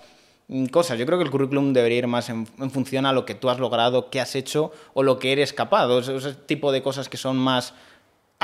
mm, 0.49 0.67
cosas. 0.67 0.99
Yo 0.99 1.07
creo 1.07 1.19
que 1.19 1.25
el 1.25 1.31
currículum 1.31 1.73
debería 1.73 1.99
ir 1.99 2.07
más 2.07 2.29
en, 2.29 2.47
función 2.71 3.07
a 3.07 3.12
lo 3.12 3.25
que 3.25 3.35
tú 3.35 3.49
has 3.49 3.59
logrado, 3.59 4.11
qué 4.11 4.21
has 4.21 4.35
hecho 4.35 4.71
o 4.93 5.03
lo 5.03 5.19
que 5.19 5.33
eres 5.33 5.55
capaz. 5.55 5.87
O 5.87 5.99
ese 5.99 6.35
tipo 6.35 6.73
de 6.73 6.83
cosas 6.83 7.09
que 7.09 7.17
son 7.17 7.38
más 7.38 7.73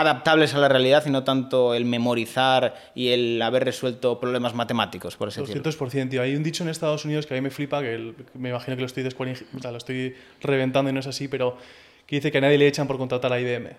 adaptables 0.01 0.55
a 0.55 0.59
la 0.59 0.69
realidad 0.69 1.05
y 1.07 1.11
no 1.11 1.25
tanto 1.25 1.75
el 1.75 1.85
memorizar 1.85 2.75
y 2.95 3.09
el 3.09 3.41
haber 3.43 3.65
resuelto 3.65 4.19
problemas 4.21 4.55
matemáticos, 4.55 5.17
por 5.17 5.29
así 5.29 5.41
decirlo. 5.41 5.63
200%, 5.63 6.11
tío. 6.11 6.23
Hay 6.23 6.35
un 6.37 6.43
dicho 6.43 6.63
en 6.63 6.71
Estados 6.71 7.05
Unidos 7.05 7.27
que 7.27 7.35
a 7.35 7.37
mí 7.37 7.41
me 7.41 7.51
flipa, 7.51 7.81
que 7.81 8.15
me 8.35 8.51
imagino 8.51 8.77
que 8.77 8.83
lo 8.83 8.87
estoy, 8.87 9.05
o 9.05 9.61
sea, 9.61 9.71
lo 9.71 9.79
estoy 9.79 10.15
reventando 10.41 10.91
y 10.91 10.95
no 10.95 11.01
es 11.01 11.07
así, 11.07 11.29
pero 11.29 11.57
que 12.07 12.17
dice 12.17 12.33
que 12.33 12.39
a 12.39 12.41
nadie 12.41 12.59
le 12.59 12.67
echan 12.67 12.87
por 12.87 12.99
contratar 12.99 13.33
a 13.33 13.41
IBM. 13.41 13.71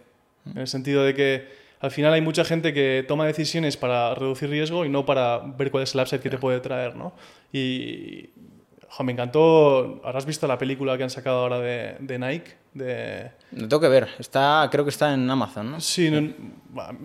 En 0.52 0.58
el 0.58 0.68
sentido 0.68 1.04
de 1.04 1.14
que 1.14 1.48
al 1.80 1.92
final 1.92 2.14
hay 2.14 2.22
mucha 2.22 2.46
gente 2.46 2.74
que 2.74 3.04
toma 3.08 3.26
decisiones 3.26 3.76
para 3.76 4.14
reducir 4.16 4.50
riesgo 4.50 4.86
y 4.86 4.90
no 4.90 5.06
para 5.06 5.40
ver 5.40 5.72
cuál 5.72 5.84
es 5.84 5.96
el 5.96 6.02
upside 6.02 6.22
que 6.22 6.30
te 6.30 6.38
puede 6.38 6.60
traer, 6.60 6.96
¿no? 6.96 7.14
Y 7.52 8.30
me 9.04 9.12
encantó. 9.14 10.02
¿Habrás 10.04 10.26
visto 10.26 10.48
la 10.48 10.58
película 10.58 10.98
que 10.98 11.04
han 11.04 11.10
sacado 11.10 11.40
ahora 11.40 11.60
de, 11.60 11.96
de 12.00 12.20
Nike? 12.20 12.61
De... 12.74 13.32
Lo 13.52 13.68
tengo 13.68 13.82
que 13.82 13.90
ver. 13.90 14.08
Está, 14.18 14.68
creo 14.72 14.86
que 14.86 14.92
está 14.92 15.14
en 15.14 15.30
Amazon, 15.30 15.72
¿no? 15.72 15.82
Sí, 15.82 16.10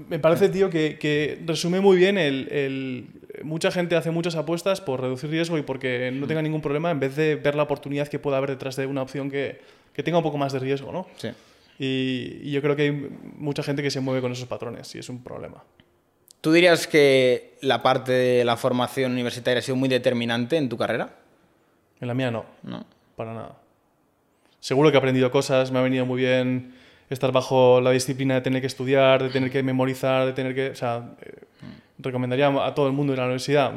me 0.09 0.19
parece, 0.19 0.49
tío, 0.49 0.71
que, 0.71 0.99
que 0.99 1.43
resume 1.45 1.81
muy 1.81 1.97
bien 1.97 2.19
el, 2.19 2.49
el, 2.53 3.09
Mucha 3.43 3.71
gente 3.71 3.97
hace 3.97 4.11
muchas 4.11 4.37
apuestas 4.37 4.81
por 4.81 5.01
reducir 5.01 5.31
riesgo 5.31 5.59
y 5.59 5.63
porque 5.63 6.11
no 6.13 6.27
tenga 6.27 6.43
ningún 6.43 6.61
problema 6.61 6.91
en 6.91 7.01
vez 7.01 7.17
de 7.17 7.37
ver 7.37 7.55
la 7.55 7.65
oportunidad 7.65 8.09
que 8.09 8.19
pueda 8.19 8.37
haber 8.37 8.51
detrás 8.51 8.77
de 8.77 8.87
una 8.87 9.03
opción 9.03 9.31
que, 9.31 9.61
que 9.93 10.03
tenga 10.03 10.19
un 10.19 10.25
poco 10.25 10.39
más 10.39 10.53
de 10.53 10.61
riesgo, 10.61 10.93
¿no? 10.93 11.07
Sí. 11.17 11.29
Y, 11.79 12.41
y 12.43 12.53
yo 12.53 12.63
creo 12.63 12.77
que 12.77 12.83
hay 12.83 12.93
mucha 13.37 13.63
gente 13.63 13.83
que 13.83 13.91
se 13.91 14.01
mueve 14.01 14.21
con 14.21 14.33
esos 14.33 14.47
patrones 14.47 14.95
y 14.95 14.99
es 14.99 15.09
un 15.09 15.23
problema. 15.23 15.63
¿Tú 16.41 16.53
dirías 16.53 16.87
que 16.87 17.59
la 17.61 17.83
parte 17.83 18.13
de 18.13 18.45
la 18.45 18.57
formación 18.57 19.13
universitaria 19.13 19.59
ha 19.59 19.63
sido 19.63 19.77
muy 19.77 19.89
determinante 19.89 20.57
en 20.57 20.69
tu 20.69 20.77
carrera? 20.77 21.17
En 22.01 22.09
la 22.09 22.15
mía 22.15 22.31
no. 22.31 22.47
No. 22.63 22.87
Para 23.17 23.35
nada. 23.35 23.57
Seguro 24.67 24.91
que 24.91 24.97
he 24.97 24.99
aprendido 24.99 25.31
cosas, 25.31 25.71
me 25.71 25.79
ha 25.79 25.83
venido 25.83 26.05
muy 26.07 26.23
bien 26.23 26.75
estar 27.09 27.31
bajo 27.31 27.81
la 27.81 27.93
disciplina 27.93 28.35
de 28.35 28.41
tener 28.41 28.61
que 28.61 28.67
estudiar, 28.67 29.23
de 29.23 29.31
tener 29.31 29.49
que 29.49 29.63
memorizar, 29.63 30.27
de 30.27 30.33
tener 30.33 30.57
que... 30.57 30.71
O 30.71 30.75
sea, 30.75 31.11
eh, 31.23 31.45
recomendaría 31.99 32.49
a 32.49 32.75
todo 32.75 32.89
el 32.89 32.93
mundo 32.93 33.13
ir 33.13 33.21
a 33.21 33.23
la 33.23 33.27
universidad 33.29 33.71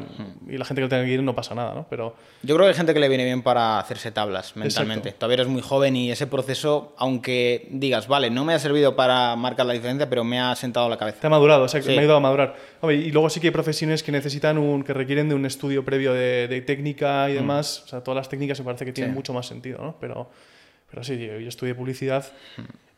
y 0.47 0.57
la 0.57 0.65
gente 0.65 0.81
que 0.81 0.87
tenga 0.87 1.05
que 1.05 1.11
ir 1.11 1.21
no 1.21 1.35
pasa 1.35 1.53
nada, 1.53 1.75
¿no? 1.75 1.85
Pero... 1.91 2.15
Yo 2.41 2.55
creo 2.55 2.65
que 2.65 2.69
hay 2.69 2.73
gente 2.75 2.95
que 2.95 2.99
le 2.99 3.07
viene 3.07 3.23
bien 3.23 3.43
para 3.43 3.77
hacerse 3.77 4.11
tablas 4.11 4.55
mentalmente. 4.55 5.11
Todavía 5.11 5.35
eres 5.35 5.47
muy 5.47 5.61
joven 5.61 5.95
y 5.95 6.09
ese 6.09 6.25
proceso, 6.25 6.95
aunque 6.97 7.67
digas, 7.69 8.07
vale, 8.07 8.31
no 8.31 8.43
me 8.43 8.55
ha 8.55 8.59
servido 8.59 8.95
para 8.95 9.35
marcar 9.35 9.67
la 9.67 9.73
diferencia, 9.73 10.09
pero 10.09 10.23
me 10.23 10.39
ha 10.39 10.55
sentado 10.55 10.89
la 10.89 10.97
cabeza. 10.97 11.19
Te 11.19 11.27
ha 11.27 11.29
madurado, 11.29 11.65
exacto, 11.65 11.89
me 11.89 11.97
ha 11.97 11.99
ayudado 11.99 12.17
a 12.17 12.21
madurar. 12.21 12.55
y 12.85 13.11
luego 13.11 13.29
sí 13.29 13.39
que 13.39 13.49
hay 13.49 13.53
profesiones 13.53 14.01
que 14.01 14.11
necesitan 14.11 14.57
un, 14.57 14.81
que 14.81 14.95
requieren 14.95 15.29
de 15.29 15.35
un 15.35 15.45
estudio 15.45 15.85
previo 15.85 16.13
de, 16.13 16.63
técnica 16.65 17.29
y 17.29 17.33
demás. 17.33 17.83
O 17.85 17.87
sea, 17.89 18.03
todas 18.03 18.15
las 18.15 18.27
técnicas 18.27 18.57
me 18.57 18.65
parece 18.65 18.85
que 18.85 18.91
tienen 18.91 19.13
mucho 19.13 19.33
más 19.33 19.45
sentido, 19.45 19.77
¿no? 19.83 19.95
Pero, 20.01 20.31
pero 20.89 21.03
sí, 21.03 21.17
yo, 21.17 21.47
estudié 21.47 21.75
publicidad 21.75 22.25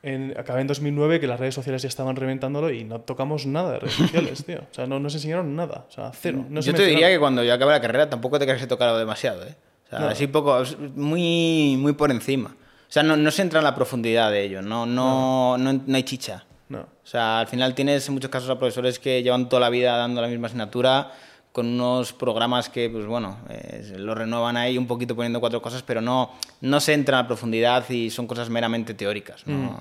en, 0.03 0.33
acabé 0.37 0.61
en 0.61 0.67
2009 0.67 1.19
que 1.19 1.27
las 1.27 1.39
redes 1.39 1.53
sociales 1.53 1.81
ya 1.81 1.87
estaban 1.87 2.15
reventándolo 2.15 2.71
y 2.71 2.83
no 2.83 3.01
tocamos 3.01 3.45
nada 3.45 3.73
de 3.73 3.79
redes 3.79 3.95
sociales, 3.95 4.43
tío. 4.47 4.59
O 4.59 4.73
sea, 4.73 4.87
no 4.87 4.99
nos 4.99 5.13
enseñaron 5.13 5.55
nada. 5.55 5.85
O 5.87 5.91
sea, 5.91 6.11
cero. 6.13 6.45
yo 6.49 6.73
te 6.73 6.85
diría 6.85 7.09
que 7.09 7.19
cuando 7.19 7.43
yo 7.43 7.53
acabé 7.53 7.71
la 7.71 7.81
carrera 7.81 8.09
tampoco 8.09 8.39
te 8.39 8.45
creas 8.45 8.61
que 8.61 8.67
tocado 8.67 8.97
demasiado, 8.97 9.45
¿eh? 9.45 9.55
O 9.85 9.89
sea, 9.89 10.09
así 10.09 10.27
poco, 10.27 10.63
muy, 10.95 11.75
muy 11.77 11.93
por 11.93 12.11
encima. 12.11 12.55
O 12.55 12.93
sea, 12.93 13.03
no, 13.03 13.17
no, 13.17 13.29
se 13.29 13.41
entra 13.41 13.59
en 13.59 13.65
la 13.65 13.75
profundidad 13.75 14.31
de 14.31 14.43
ello, 14.43 14.61
no, 14.61 14.85
no, 14.85 15.57
no. 15.57 15.73
no, 15.73 15.95
hay 15.95 16.03
chicha. 16.03 16.45
No. 16.69 16.79
O 16.79 17.05
sea, 17.05 17.41
al 17.41 17.47
final 17.47 17.75
tienes 17.75 18.07
en 18.07 18.13
muchos 18.13 18.29
casos 18.29 18.49
a 18.49 18.57
profesores 18.57 18.99
que 18.99 19.21
llevan 19.21 19.49
toda 19.49 19.59
la 19.59 19.69
vida 19.69 19.97
dando 19.97 20.21
la 20.21 20.29
misma 20.29 20.47
asignatura 20.47 21.11
con 21.51 21.67
unos 21.67 22.13
programas 22.13 22.69
que, 22.69 22.89
pues 22.89 23.05
bueno, 23.05 23.37
eh, 23.49 23.93
lo 23.97 24.15
renuevan 24.15 24.57
ahí 24.57 24.77
un 24.77 24.87
poquito 24.87 25.15
poniendo 25.15 25.39
cuatro 25.39 25.61
cosas, 25.61 25.83
pero 25.83 26.01
no, 26.01 26.31
no 26.61 26.79
se 26.79 26.93
entra 26.93 27.19
a 27.19 27.27
profundidad 27.27 27.89
y 27.89 28.09
son 28.09 28.27
cosas 28.27 28.49
meramente 28.49 28.93
teóricas. 28.93 29.45
¿no? 29.45 29.57
Mm. 29.57 29.77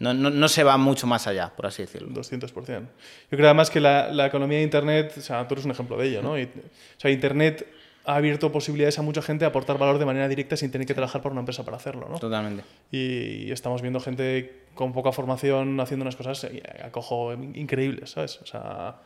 No, 0.00 0.14
no, 0.14 0.30
no, 0.30 0.48
se 0.48 0.62
va 0.62 0.76
mucho 0.76 1.08
más 1.08 1.26
allá, 1.26 1.52
por 1.56 1.66
así 1.66 1.82
decirlo. 1.82 2.08
200%. 2.10 2.52
Yo 2.52 2.86
creo 3.30 3.46
además 3.46 3.68
que 3.68 3.80
la, 3.80 4.12
la, 4.12 4.26
economía 4.26 4.58
de 4.58 4.64
Internet, 4.64 5.14
o 5.18 5.20
sea, 5.20 5.48
tú 5.48 5.54
eres 5.54 5.64
un 5.64 5.72
ejemplo 5.72 5.96
de 5.96 6.06
ello, 6.06 6.22
¿no? 6.22 6.38
Y, 6.38 6.44
o 6.44 7.00
sea, 7.00 7.10
Internet 7.10 7.66
ha 8.08 8.14
abierto 8.14 8.50
posibilidades 8.50 8.98
a 8.98 9.02
mucha 9.02 9.20
gente 9.20 9.44
a 9.44 9.48
aportar 9.48 9.76
valor 9.76 9.98
de 9.98 10.06
manera 10.06 10.28
directa 10.28 10.56
sin 10.56 10.70
tener 10.70 10.86
que 10.86 10.94
trabajar 10.94 11.20
por 11.20 11.32
una 11.32 11.40
empresa 11.40 11.64
para 11.64 11.76
hacerlo, 11.76 12.08
¿no? 12.08 12.18
Totalmente. 12.18 12.64
Y, 12.90 13.50
estamos 13.50 13.82
viendo 13.82 13.98
gente 14.00 14.62
con 14.74 14.92
poca 14.92 15.10
formación 15.10 15.78
haciendo 15.80 16.04
unas 16.04 16.16
cosas, 16.16 16.44
eh, 16.44 16.62
acojo, 16.82 17.34
increíbles, 17.34 18.10
¿sabes? 18.10 18.40
O 18.40 18.46
sea, 18.46 18.96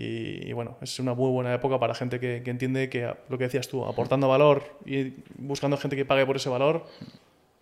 y, 0.00 0.52
bueno, 0.52 0.76
es 0.80 0.98
una 1.00 1.14
muy 1.14 1.30
buena 1.30 1.52
época 1.52 1.78
para 1.80 1.94
gente 1.94 2.20
que, 2.20 2.42
que, 2.44 2.50
entiende 2.50 2.88
que 2.88 3.12
lo 3.28 3.36
que 3.36 3.44
decías 3.44 3.66
tú, 3.66 3.84
aportando 3.84 4.28
valor 4.28 4.62
y 4.86 5.14
buscando 5.36 5.76
gente 5.76 5.96
que 5.96 6.04
pague 6.04 6.24
por 6.24 6.36
ese 6.36 6.48
valor, 6.48 6.84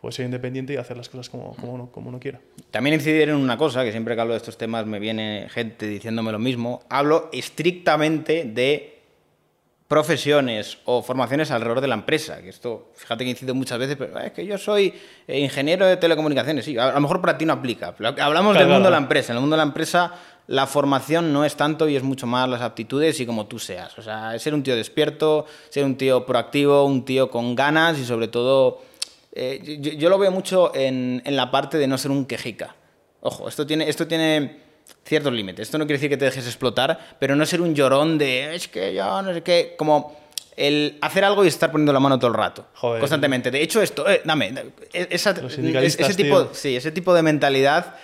pues 0.01 0.17
ser 0.17 0.27
independiente 0.27 0.75
y 0.75 0.77
hacer 0.77 0.99
las 0.99 1.09
cosas 1.09 1.31
como, 1.31 1.57
como, 1.57 1.73
uno, 1.73 1.91
como 1.91 2.11
uno 2.11 2.21
quiera. 2.21 2.41
También 2.71 2.95
incidir 2.95 3.31
en 3.31 3.37
una 3.37 3.57
cosa, 3.57 3.85
que 3.85 3.91
siempre 3.91 4.15
que 4.15 4.21
hablo 4.21 4.35
de 4.35 4.39
estos 4.39 4.59
temas 4.59 4.85
me 4.85 4.99
viene 4.99 5.47
gente 5.49 5.87
diciéndome 5.87 6.31
lo 6.31 6.39
mismo, 6.39 6.83
hablo 6.91 7.31
estrictamente 7.33 8.45
de 8.45 8.97
profesiones 9.89 10.79
o 10.85 11.03
formaciones 11.03 11.51
alrededor 11.51 11.81
de 11.81 11.89
la 11.89 11.95
empresa. 11.95 12.43
Que 12.43 12.51
esto, 12.51 12.91
fíjate 12.97 13.25
que 13.25 13.31
incido 13.31 13.55
muchas 13.55 13.79
veces, 13.79 13.97
pero 13.97 14.19
es 14.19 14.33
que 14.33 14.45
yo 14.45 14.59
soy 14.59 14.93
eh, 15.27 15.39
ingeniero 15.39 15.87
de 15.87 15.97
telecomunicaciones. 15.97 16.65
Sí, 16.65 16.77
a 16.77 16.93
lo 16.93 17.01
mejor 17.01 17.21
para 17.21 17.39
ti 17.39 17.47
no 17.47 17.55
aplica. 17.55 17.95
hablamos 18.21 18.59
del 18.59 18.69
mundo 18.69 18.85
de 18.85 18.91
la 18.91 18.99
empresa. 18.99 19.33
En 19.33 19.37
el 19.37 19.41
mundo 19.41 19.57
de 19.57 19.59
la 19.59 19.69
empresa 19.69 20.13
la 20.47 20.67
formación 20.67 21.33
no 21.33 21.45
es 21.45 21.57
tanto 21.57 21.89
y 21.89 21.97
es 21.97 22.03
mucho 22.03 22.27
más 22.27 22.49
las 22.49 22.63
aptitudes 22.63 23.19
y 23.21 23.27
como 23.27 23.47
tú 23.47 23.59
seas. 23.59 23.99
O 23.99 24.03
sea, 24.03 24.39
ser 24.39 24.55
un 24.55 24.63
tío 24.63 24.77
despierto, 24.77 25.47
ser 25.71 25.85
un 25.85 25.97
tío 25.97 26.25
proactivo, 26.25 26.85
un 26.85 27.05
tío 27.05 27.31
con 27.31 27.55
ganas 27.55 27.99
y 27.99 28.05
sobre 28.05 28.29
todo... 28.29 28.83
Eh, 29.39 29.79
yo, 29.81 30.09
lo 30.09 30.19
veo 30.19 30.31
mucho 30.31 30.75
en, 30.75 31.21
en, 31.27 31.37
la 31.37 31.51
parte 31.51 31.77
de 31.77 31.87
no 31.87 31.99
ser 31.99 32.11
un 32.11 32.25
quejica. 32.25 32.75
Ojo, 33.21 33.49
esto 33.49 33.67
tiene, 33.67 33.87
esto 33.87 34.07
tiene 34.07 34.61
ciertos 35.05 35.33
límites. 35.33 35.65
Esto 35.65 35.77
no 35.77 35.85
quiere 35.85 35.99
decir 35.99 36.09
que 36.09 36.17
te 36.17 36.25
dejes 36.25 36.47
explotar, 36.47 37.17
pero 37.19 37.37
no 37.37 37.45
ser 37.45 37.61
un 37.61 37.75
llorón 37.75 38.17
de 38.17 38.55
es 38.55 38.69
que 38.69 38.95
yo 38.95 39.21
no 39.21 39.35
sé 39.35 39.43
qué, 39.43 39.75
como 39.77 40.17
el 40.57 40.97
hacer 41.03 41.25
algo 41.25 41.45
y 41.45 41.49
estar 41.49 41.71
poniendo 41.71 41.93
la 41.93 42.01
mano 42.01 42.19
todo 42.19 42.29
el 42.29 42.37
rato, 42.37 42.67
Joder. 42.75 43.01
constantemente. 43.01 43.51
De 43.51 43.63
hecho, 43.63 43.83
esto, 43.83 44.09
eh, 44.09 44.23
dame, 44.25 44.55
esa, 44.93 45.31
ese, 45.33 46.15
tipo, 46.15 46.49
sí, 46.53 46.77
ese 46.77 46.91
tipo 46.93 47.13
de 47.15 47.23
mentalidad 47.23 47.97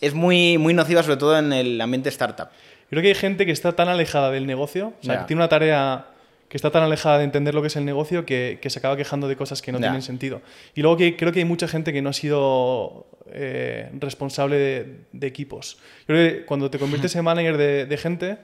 es 0.00 0.14
muy, 0.14 0.58
muy 0.58 0.74
nociva, 0.74 1.02
sobre 1.02 1.16
todo 1.16 1.38
en 1.38 1.52
el 1.52 1.80
ambiente 1.80 2.08
startup. 2.08 2.48
Creo 2.88 3.02
que 3.02 3.08
hay 3.08 3.14
gente 3.14 3.46
que 3.46 3.52
está 3.52 3.72
tan 3.72 3.88
alejada 3.88 4.30
del 4.30 4.46
negocio, 4.46 4.94
o 5.00 5.04
sea, 5.04 5.20
que 5.20 5.24
tiene 5.26 5.40
una 5.40 5.48
tarea 5.48 6.06
que 6.48 6.56
está 6.56 6.70
tan 6.72 6.82
alejada 6.82 7.18
de 7.18 7.24
entender 7.24 7.54
lo 7.54 7.60
que 7.60 7.68
es 7.68 7.76
el 7.76 7.84
negocio 7.84 8.26
que, 8.26 8.58
que 8.60 8.70
se 8.70 8.80
acaba 8.80 8.96
quejando 8.96 9.28
de 9.28 9.36
cosas 9.36 9.62
que 9.62 9.70
no 9.70 9.78
tienen 9.78 10.02
sentido. 10.02 10.42
Y 10.74 10.82
luego 10.82 10.96
que 10.96 11.16
creo 11.16 11.30
que 11.30 11.38
hay 11.38 11.44
mucha 11.44 11.68
gente 11.68 11.92
que 11.92 12.02
no 12.02 12.10
ha 12.10 12.12
sido 12.12 13.06
eh, 13.32 13.88
responsable 14.00 14.56
de, 15.12 15.26
equipos. 15.26 15.76
Yo 16.00 16.06
creo 16.06 16.30
que 16.32 16.44
cuando 16.44 16.68
te 16.70 16.80
conviertes 16.80 17.14
en 17.16 17.24
manager 17.24 17.56
de, 17.56 17.96
gente, 17.96 18.38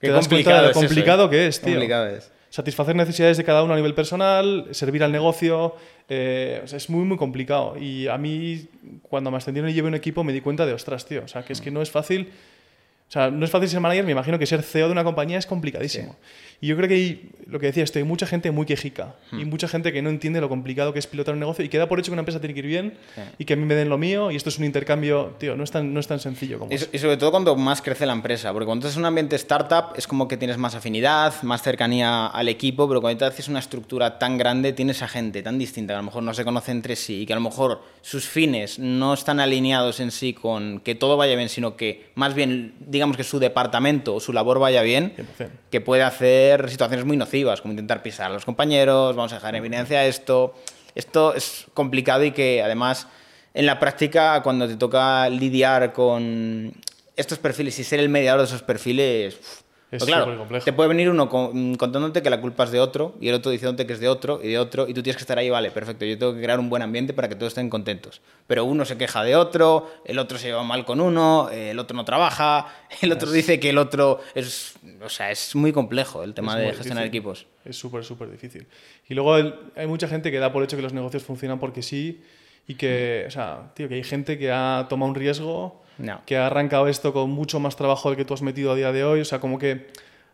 te 0.00 0.10
das 0.10 0.28
cuenta 0.28 0.60
de 0.60 0.68
lo 0.68 0.74
complicado 0.74 1.30
que 1.30 1.46
es, 1.46 1.60
tío. 1.60 1.72
Complicado 1.72 2.08
es. 2.08 2.30
Satisfacer 2.54 2.94
necesidades 2.94 3.36
de 3.36 3.42
cada 3.42 3.64
uno 3.64 3.72
a 3.72 3.76
nivel 3.76 3.94
personal, 3.94 4.68
servir 4.70 5.02
al 5.02 5.10
negocio, 5.10 5.74
eh, 6.08 6.62
es 6.64 6.88
muy, 6.88 7.04
muy 7.04 7.16
complicado. 7.16 7.76
Y 7.76 8.06
a 8.06 8.16
mí, 8.16 8.68
cuando 9.02 9.32
me 9.32 9.38
ascendieron 9.38 9.68
y 9.68 9.74
llevé 9.74 9.88
un 9.88 9.96
equipo, 9.96 10.22
me 10.22 10.32
di 10.32 10.40
cuenta 10.40 10.64
de, 10.64 10.72
ostras, 10.72 11.04
tío, 11.04 11.24
o 11.24 11.26
sea, 11.26 11.44
que 11.44 11.52
es 11.52 11.60
que 11.60 11.72
no 11.72 11.82
es 11.82 11.90
fácil 11.90 12.30
O 13.08 13.10
sea, 13.10 13.28
no 13.32 13.44
es 13.44 13.50
fácil 13.50 13.68
ser 13.68 13.80
manager, 13.80 14.04
me 14.04 14.12
imagino 14.12 14.38
que 14.38 14.46
ser 14.46 14.62
CEO 14.62 14.86
de 14.86 14.92
una 14.92 15.02
compañía 15.02 15.36
es 15.36 15.46
complicadísimo. 15.46 16.14
Y 16.60 16.68
yo 16.68 16.76
creo 16.76 16.88
que 16.88 16.94
hay, 16.94 17.30
lo 17.46 17.58
que 17.60 17.66
decía, 17.66 17.84
estoy 17.84 18.04
mucha 18.04 18.26
gente 18.26 18.50
muy 18.50 18.66
quejica 18.66 19.16
y 19.32 19.44
mucha 19.44 19.68
gente 19.68 19.92
que 19.92 20.02
no 20.02 20.10
entiende 20.10 20.40
lo 20.40 20.48
complicado 20.48 20.92
que 20.92 20.98
es 20.98 21.06
pilotar 21.06 21.34
un 21.34 21.40
negocio 21.40 21.64
y 21.64 21.68
que 21.68 21.78
da 21.78 21.88
por 21.88 21.98
hecho 21.98 22.10
que 22.10 22.14
una 22.14 22.20
empresa 22.20 22.40
tiene 22.40 22.54
que 22.54 22.60
ir 22.60 22.66
bien 22.66 22.94
y 23.38 23.44
que 23.44 23.54
a 23.54 23.56
mí 23.56 23.64
me 23.64 23.74
den 23.74 23.88
lo 23.88 23.98
mío 23.98 24.30
y 24.30 24.36
esto 24.36 24.48
es 24.48 24.58
un 24.58 24.64
intercambio, 24.64 25.34
tío, 25.38 25.56
no 25.56 25.64
es 25.64 25.70
tan, 25.70 25.92
no 25.92 26.00
es 26.00 26.06
tan 26.06 26.20
sencillo 26.20 26.58
como 26.58 26.72
y, 26.72 26.76
eso. 26.76 26.86
y 26.92 26.98
sobre 26.98 27.16
todo 27.16 27.30
cuando 27.30 27.56
más 27.56 27.82
crece 27.82 28.06
la 28.06 28.12
empresa, 28.12 28.52
porque 28.52 28.66
cuando 28.66 28.86
estás 28.86 28.96
en 28.96 29.02
un 29.02 29.06
ambiente 29.06 29.36
startup 29.36 29.96
es 29.96 30.06
como 30.06 30.28
que 30.28 30.36
tienes 30.36 30.58
más 30.58 30.74
afinidad, 30.74 31.42
más 31.42 31.62
cercanía 31.62 32.26
al 32.26 32.48
equipo, 32.48 32.88
pero 32.88 33.00
cuando 33.00 33.18
te 33.18 33.24
haces 33.26 33.48
una 33.48 33.58
estructura 33.58 34.18
tan 34.18 34.38
grande 34.38 34.72
tienes 34.72 35.02
a 35.02 35.08
gente 35.08 35.42
tan 35.42 35.58
distinta 35.58 35.92
que 35.92 35.96
a 35.96 36.00
lo 36.00 36.04
mejor 36.04 36.22
no 36.22 36.34
se 36.34 36.44
conoce 36.44 36.70
entre 36.70 36.96
sí 36.96 37.22
y 37.22 37.26
que 37.26 37.32
a 37.32 37.36
lo 37.36 37.42
mejor 37.42 37.82
sus 38.02 38.26
fines 38.26 38.78
no 38.78 39.14
están 39.14 39.40
alineados 39.40 40.00
en 40.00 40.10
sí 40.10 40.32
con 40.32 40.80
que 40.80 40.94
todo 40.94 41.16
vaya 41.16 41.36
bien, 41.36 41.48
sino 41.48 41.76
que 41.76 42.10
más 42.14 42.34
bien 42.34 42.74
digamos 42.80 43.16
que 43.16 43.24
su 43.24 43.38
departamento 43.38 44.14
o 44.14 44.20
su 44.20 44.32
labor 44.32 44.58
vaya 44.58 44.82
bien, 44.82 45.14
100%. 45.38 45.48
que 45.70 45.80
puede 45.80 46.02
hacer 46.02 46.43
situaciones 46.68 47.04
muy 47.04 47.16
nocivas, 47.16 47.60
como 47.60 47.72
intentar 47.72 48.02
pisar 48.02 48.30
a 48.30 48.34
los 48.34 48.44
compañeros, 48.44 49.16
vamos 49.16 49.32
a 49.32 49.36
dejar 49.36 49.54
en 49.54 49.64
evidencia 49.64 50.04
esto. 50.06 50.54
Esto 50.94 51.34
es 51.34 51.66
complicado 51.74 52.24
y 52.24 52.30
que 52.30 52.62
además 52.62 53.08
en 53.52 53.66
la 53.66 53.78
práctica 53.78 54.42
cuando 54.42 54.68
te 54.68 54.76
toca 54.76 55.28
lidiar 55.28 55.92
con 55.92 56.72
estos 57.16 57.38
perfiles 57.38 57.78
y 57.78 57.84
ser 57.84 58.00
el 58.00 58.08
mediador 58.08 58.40
de 58.40 58.46
esos 58.46 58.62
perfiles... 58.62 59.63
Es 59.94 60.00
pues 60.00 60.08
claro, 60.08 60.24
supercomplejo. 60.24 60.64
te 60.64 60.72
puede 60.72 60.88
venir 60.88 61.08
uno 61.08 61.28
con- 61.28 61.74
contándote 61.76 62.22
que 62.22 62.30
la 62.30 62.40
culpa 62.40 62.64
es 62.64 62.70
de 62.70 62.80
otro 62.80 63.14
y 63.20 63.28
el 63.28 63.34
otro 63.34 63.50
diciéndote 63.52 63.86
que 63.86 63.92
es 63.92 64.00
de 64.00 64.08
otro 64.08 64.40
y 64.42 64.48
de 64.48 64.58
otro 64.58 64.88
y 64.88 64.94
tú 64.94 65.02
tienes 65.02 65.16
que 65.16 65.22
estar 65.22 65.38
ahí, 65.38 65.50
vale, 65.50 65.70
perfecto, 65.70 66.04
yo 66.04 66.18
tengo 66.18 66.34
que 66.34 66.40
crear 66.42 66.58
un 66.58 66.68
buen 66.68 66.82
ambiente 66.82 67.12
para 67.12 67.28
que 67.28 67.34
todos 67.36 67.52
estén 67.52 67.70
contentos. 67.70 68.20
Pero 68.46 68.64
uno 68.64 68.84
se 68.84 68.96
queja 68.98 69.22
de 69.22 69.36
otro, 69.36 69.90
el 70.04 70.18
otro 70.18 70.36
se 70.38 70.48
lleva 70.48 70.62
mal 70.64 70.84
con 70.84 71.00
uno, 71.00 71.48
eh, 71.50 71.70
el 71.70 71.78
otro 71.78 71.96
no 71.96 72.04
trabaja, 72.04 72.66
el 73.02 73.12
otro 73.12 73.30
dice 73.30 73.60
que 73.60 73.70
el 73.70 73.78
otro 73.78 74.20
es... 74.34 74.74
O 75.04 75.08
sea, 75.08 75.30
es 75.30 75.54
muy 75.54 75.72
complejo 75.72 76.22
el 76.24 76.34
tema 76.34 76.54
Es 76.54 76.66
de 76.66 76.72
gestionar 76.74 77.04
difícil. 77.04 77.18
equipos. 77.20 77.46
Es 77.64 77.76
súper, 77.76 78.04
súper 78.04 78.30
difícil. 78.30 78.66
Y 79.08 79.14
luego 79.14 79.36
el- 79.36 79.54
hay 79.76 79.86
mucha 79.86 80.08
gente 80.08 80.30
que 80.30 80.38
da 80.38 80.52
por 80.52 80.62
hecho 80.64 80.76
que 80.76 80.82
los 80.82 80.92
negocios 80.92 81.22
funcionan 81.22 81.58
porque 81.60 81.82
sí 81.82 82.22
y 82.66 82.74
que, 82.74 83.24
o 83.28 83.30
sea, 83.30 83.70
tío, 83.74 83.88
que 83.88 83.94
hay 83.96 84.02
gente 84.04 84.38
que 84.38 84.50
ha 84.50 84.86
tomado 84.88 85.10
un 85.10 85.14
riesgo, 85.14 85.82
No. 85.98 86.20
que 86.26 86.36
ha 86.36 86.46
arrancado 86.46 86.88
esto 86.88 87.12
con 87.12 87.30
mucho 87.30 87.60
más 87.60 87.76
trabajo 87.76 88.10
del 88.10 88.16
que 88.16 88.24
tú 88.24 88.34
has 88.34 88.42
metido 88.42 88.72
a 88.72 88.74
día 88.76 88.92
de 88.92 89.04
hoy. 89.04 89.20
O 89.20 89.24
sea, 89.24 89.38
como 89.40 89.58
que 89.58 89.86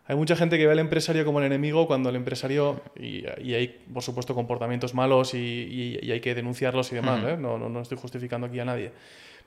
hay 0.07 0.15
mucha 0.15 0.35
gente 0.35 0.57
que 0.57 0.65
ve 0.65 0.71
al 0.73 0.79
empresario 0.79 1.23
como 1.25 1.39
el 1.39 1.45
enemigo 1.45 1.87
cuando 1.87 2.09
el 2.09 2.15
empresario, 2.15 2.81
y, 2.99 3.23
y 3.41 3.53
hay, 3.53 3.67
por 3.93 4.03
supuesto, 4.03 4.33
comportamientos 4.35 4.93
malos 4.93 5.33
y, 5.33 5.37
y- 5.37 5.99
y 6.01 6.11
hay 6.11 6.19
que 6.19 6.33
denunciarlos 6.35 6.91
y 6.91 6.95
demás, 6.95 7.23
¿eh? 7.25 7.37
no, 7.39 7.57
no, 7.57 7.69
no 7.69 7.81
estoy 7.81 7.97
justificando 7.97 8.47
aquí 8.47 8.59
a 8.59 8.65
nadie. 8.65 8.91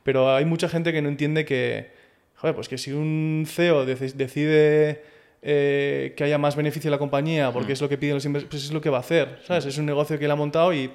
Pero 0.05 0.35
hay 0.35 0.45
mucha 0.45 0.69
gente 0.69 0.93
que 0.93 1.03
no 1.03 1.09
entiende 1.09 1.45
que, 1.45 1.91
joder, 2.37 2.55
pues 2.55 2.69
que 2.69 2.79
si 2.79 2.93
un 2.93 3.45
CEO 3.49 3.85
deci- 3.87 4.13
decide 4.13 5.03
eh, 5.43 6.15
que 6.17 6.25
haya 6.25 6.39
más 6.39 6.57
beneficio 6.57 6.89
en 6.89 6.93
la 6.93 6.99
compañía 6.99 7.53
porque 7.53 7.73
es 7.73 7.81
lo 7.81 7.89
que 7.89 7.99
piden 7.99 8.15
los 8.15 8.25
inversores, 8.25 8.51
pues 8.51 8.65
es 8.65 8.73
lo 8.73 8.81
que 8.81 8.89
va 8.91 8.99
a 8.99 9.01
hacer, 9.01 9.41
¿sabes? 9.47 9.67
Es 9.67 9.77
un 9.79 9.85
negocio 9.87 10.19
que 10.19 10.25
él 10.27 10.31
ha 10.31 10.37
montado 10.37 10.73
y 10.73 10.91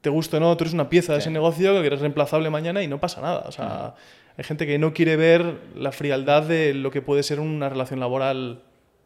te 0.00 0.10
gusta 0.10 0.38
o 0.38 0.40
no, 0.40 0.56
tú 0.56 0.64
eres 0.64 0.74
una 0.74 0.88
pieza 0.88 1.12
de 1.12 1.18
ese 1.18 1.30
negocio 1.30 1.80
que 1.80 1.86
eres 1.86 2.00
reemplazable 2.00 2.50
mañana 2.50 2.82
y 2.82 2.88
no 2.88 2.98
pasa 3.00 3.20
nada. 3.20 3.44
O 3.46 3.52
sea, 3.52 3.94
hay 4.36 4.44
gente 4.44 4.66
que 4.66 4.78
no 4.78 4.92
quiere 4.94 5.16
ver 5.16 5.58
la 5.74 5.92
frialdad 5.92 6.42
de 6.44 6.74
lo 6.74 6.90
que 6.90 7.02
puede 7.02 7.22
ser 7.22 7.40
una 7.40 7.68
relación 7.68 8.00
laboral 8.00 8.62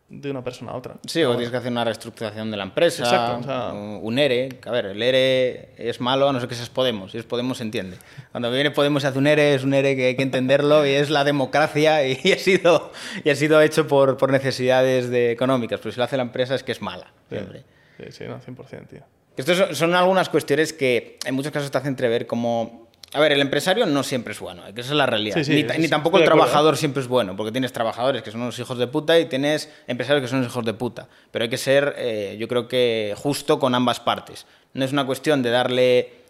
de 0.09 0.31
una 0.31 0.45
persona 0.45 0.73
a 0.73 0.77
otra. 0.77 0.97
Sí, 1.07 1.25
o 1.25 1.31
tienes 1.31 1.51
que 1.51 1.57
hacer 1.57 1.73
una 1.73 1.83
reestructuración 1.83 2.51
de 2.51 2.57
la 2.57 2.65
empresa, 2.65 3.03
Exacto, 3.03 3.39
o 3.41 3.43
sea- 3.43 3.73
un 3.73 4.01
un 4.03 4.19
ERE. 4.19 4.51
A 4.65 4.71
ver, 4.71 4.87
el 4.87 5.03
ERE 5.03 5.71
es 5.79 6.01
malo 6.01 6.29
a 6.29 6.33
no 6.33 6.41
ser 6.41 6.49
que 6.49 6.55
seas 6.55 6.69
Podemos, 6.69 7.13
si 7.13 7.19
es 7.19 7.25
Podemos 7.25 7.59
se 7.59 7.65
entiende. 7.65 7.97
Cuando 8.31 8.51
viene 8.51 8.71
Podemos 8.71 9.03
y 9.03 9.07
hace 9.07 9.19
un 9.19 9.27
ERE, 9.27 9.55
es 9.55 9.65
un 9.65 9.73
ERE 9.75 9.97
que 9.97 10.07
hay 10.09 10.17
que 10.17 10.23
entenderlo 10.23 10.87
y 10.87 10.91
es 10.91 11.11
la 11.11 11.25
democracia 11.25 12.07
y 12.07 12.33
ha 12.33 12.39
sido, 12.39 12.93
y 13.25 13.31
ha 13.31 13.35
sido 13.35 13.61
hecho 13.63 13.89
por, 13.89 14.17
por 14.17 14.31
necesidades 14.31 15.11
de, 15.11 15.33
económicas, 15.33 15.81
pero 15.81 15.91
si 15.91 15.99
lo 15.99 16.05
hace 16.05 16.17
la 16.17 16.23
empresa 16.23 16.55
es 16.55 16.63
que 16.63 16.73
es 16.73 16.83
mala, 16.83 17.13
siempre. 17.29 17.65
Sí, 17.99 18.05
sí, 18.11 18.25
no, 18.29 18.41
100%, 18.41 18.87
tío. 18.89 19.01
Estos 19.37 19.77
son, 19.77 19.95
algunas 19.95 20.29
cuestiones 20.29 20.73
que 20.73 21.19
en 21.25 21.35
muchos 21.35 21.53
casos 21.53 21.71
te 21.71 21.79
hacen 21.79 21.89
entrever 21.89 22.27
como... 22.27 22.85
A 23.13 23.21
ver, 23.21 23.31
el 23.31 23.41
empresario 23.41 23.87
no 23.87 24.03
siempre 24.03 24.33
es 24.33 24.41
bueno, 24.41 24.63
que 24.75 24.81
esa 24.81 24.91
es 24.91 24.97
la 24.97 25.07
realidad. 25.07 25.37
Sí, 25.37 25.45
sí, 25.45 25.67
ni, 25.79 25.89
tampoco 25.89 26.19
el 26.19 26.25
trabajador 26.25 26.77
siempre 26.77 27.01
es 27.01 27.07
bueno, 27.07 27.37
porque 27.37 27.53
tienes 27.53 27.73
trabajadores 27.73 28.23
que 28.23 28.33
son 28.33 28.41
unos 28.41 28.59
hijos 28.59 28.77
de 28.77 28.89
puta 28.89 29.17
y 29.21 29.27
tienes 29.27 29.71
empresarios 29.87 30.23
que 30.23 30.29
son 30.29 30.39
unos 30.39 30.51
hijos 30.51 30.65
de 30.65 30.75
puta. 30.75 31.09
Pero 31.31 31.45
hay 31.45 31.49
que 31.49 31.57
ser, 31.57 31.95
eh, 31.97 32.37
yo 32.41 32.49
creo 32.49 32.67
que 32.67 33.15
justo 33.17 33.61
con 33.61 33.73
ambas 33.77 34.01
partes. 34.01 34.47
No 34.73 34.85
es 34.85 34.91
una 34.91 35.07
cuestión 35.07 35.43
de 35.43 35.51
darle 35.51 36.25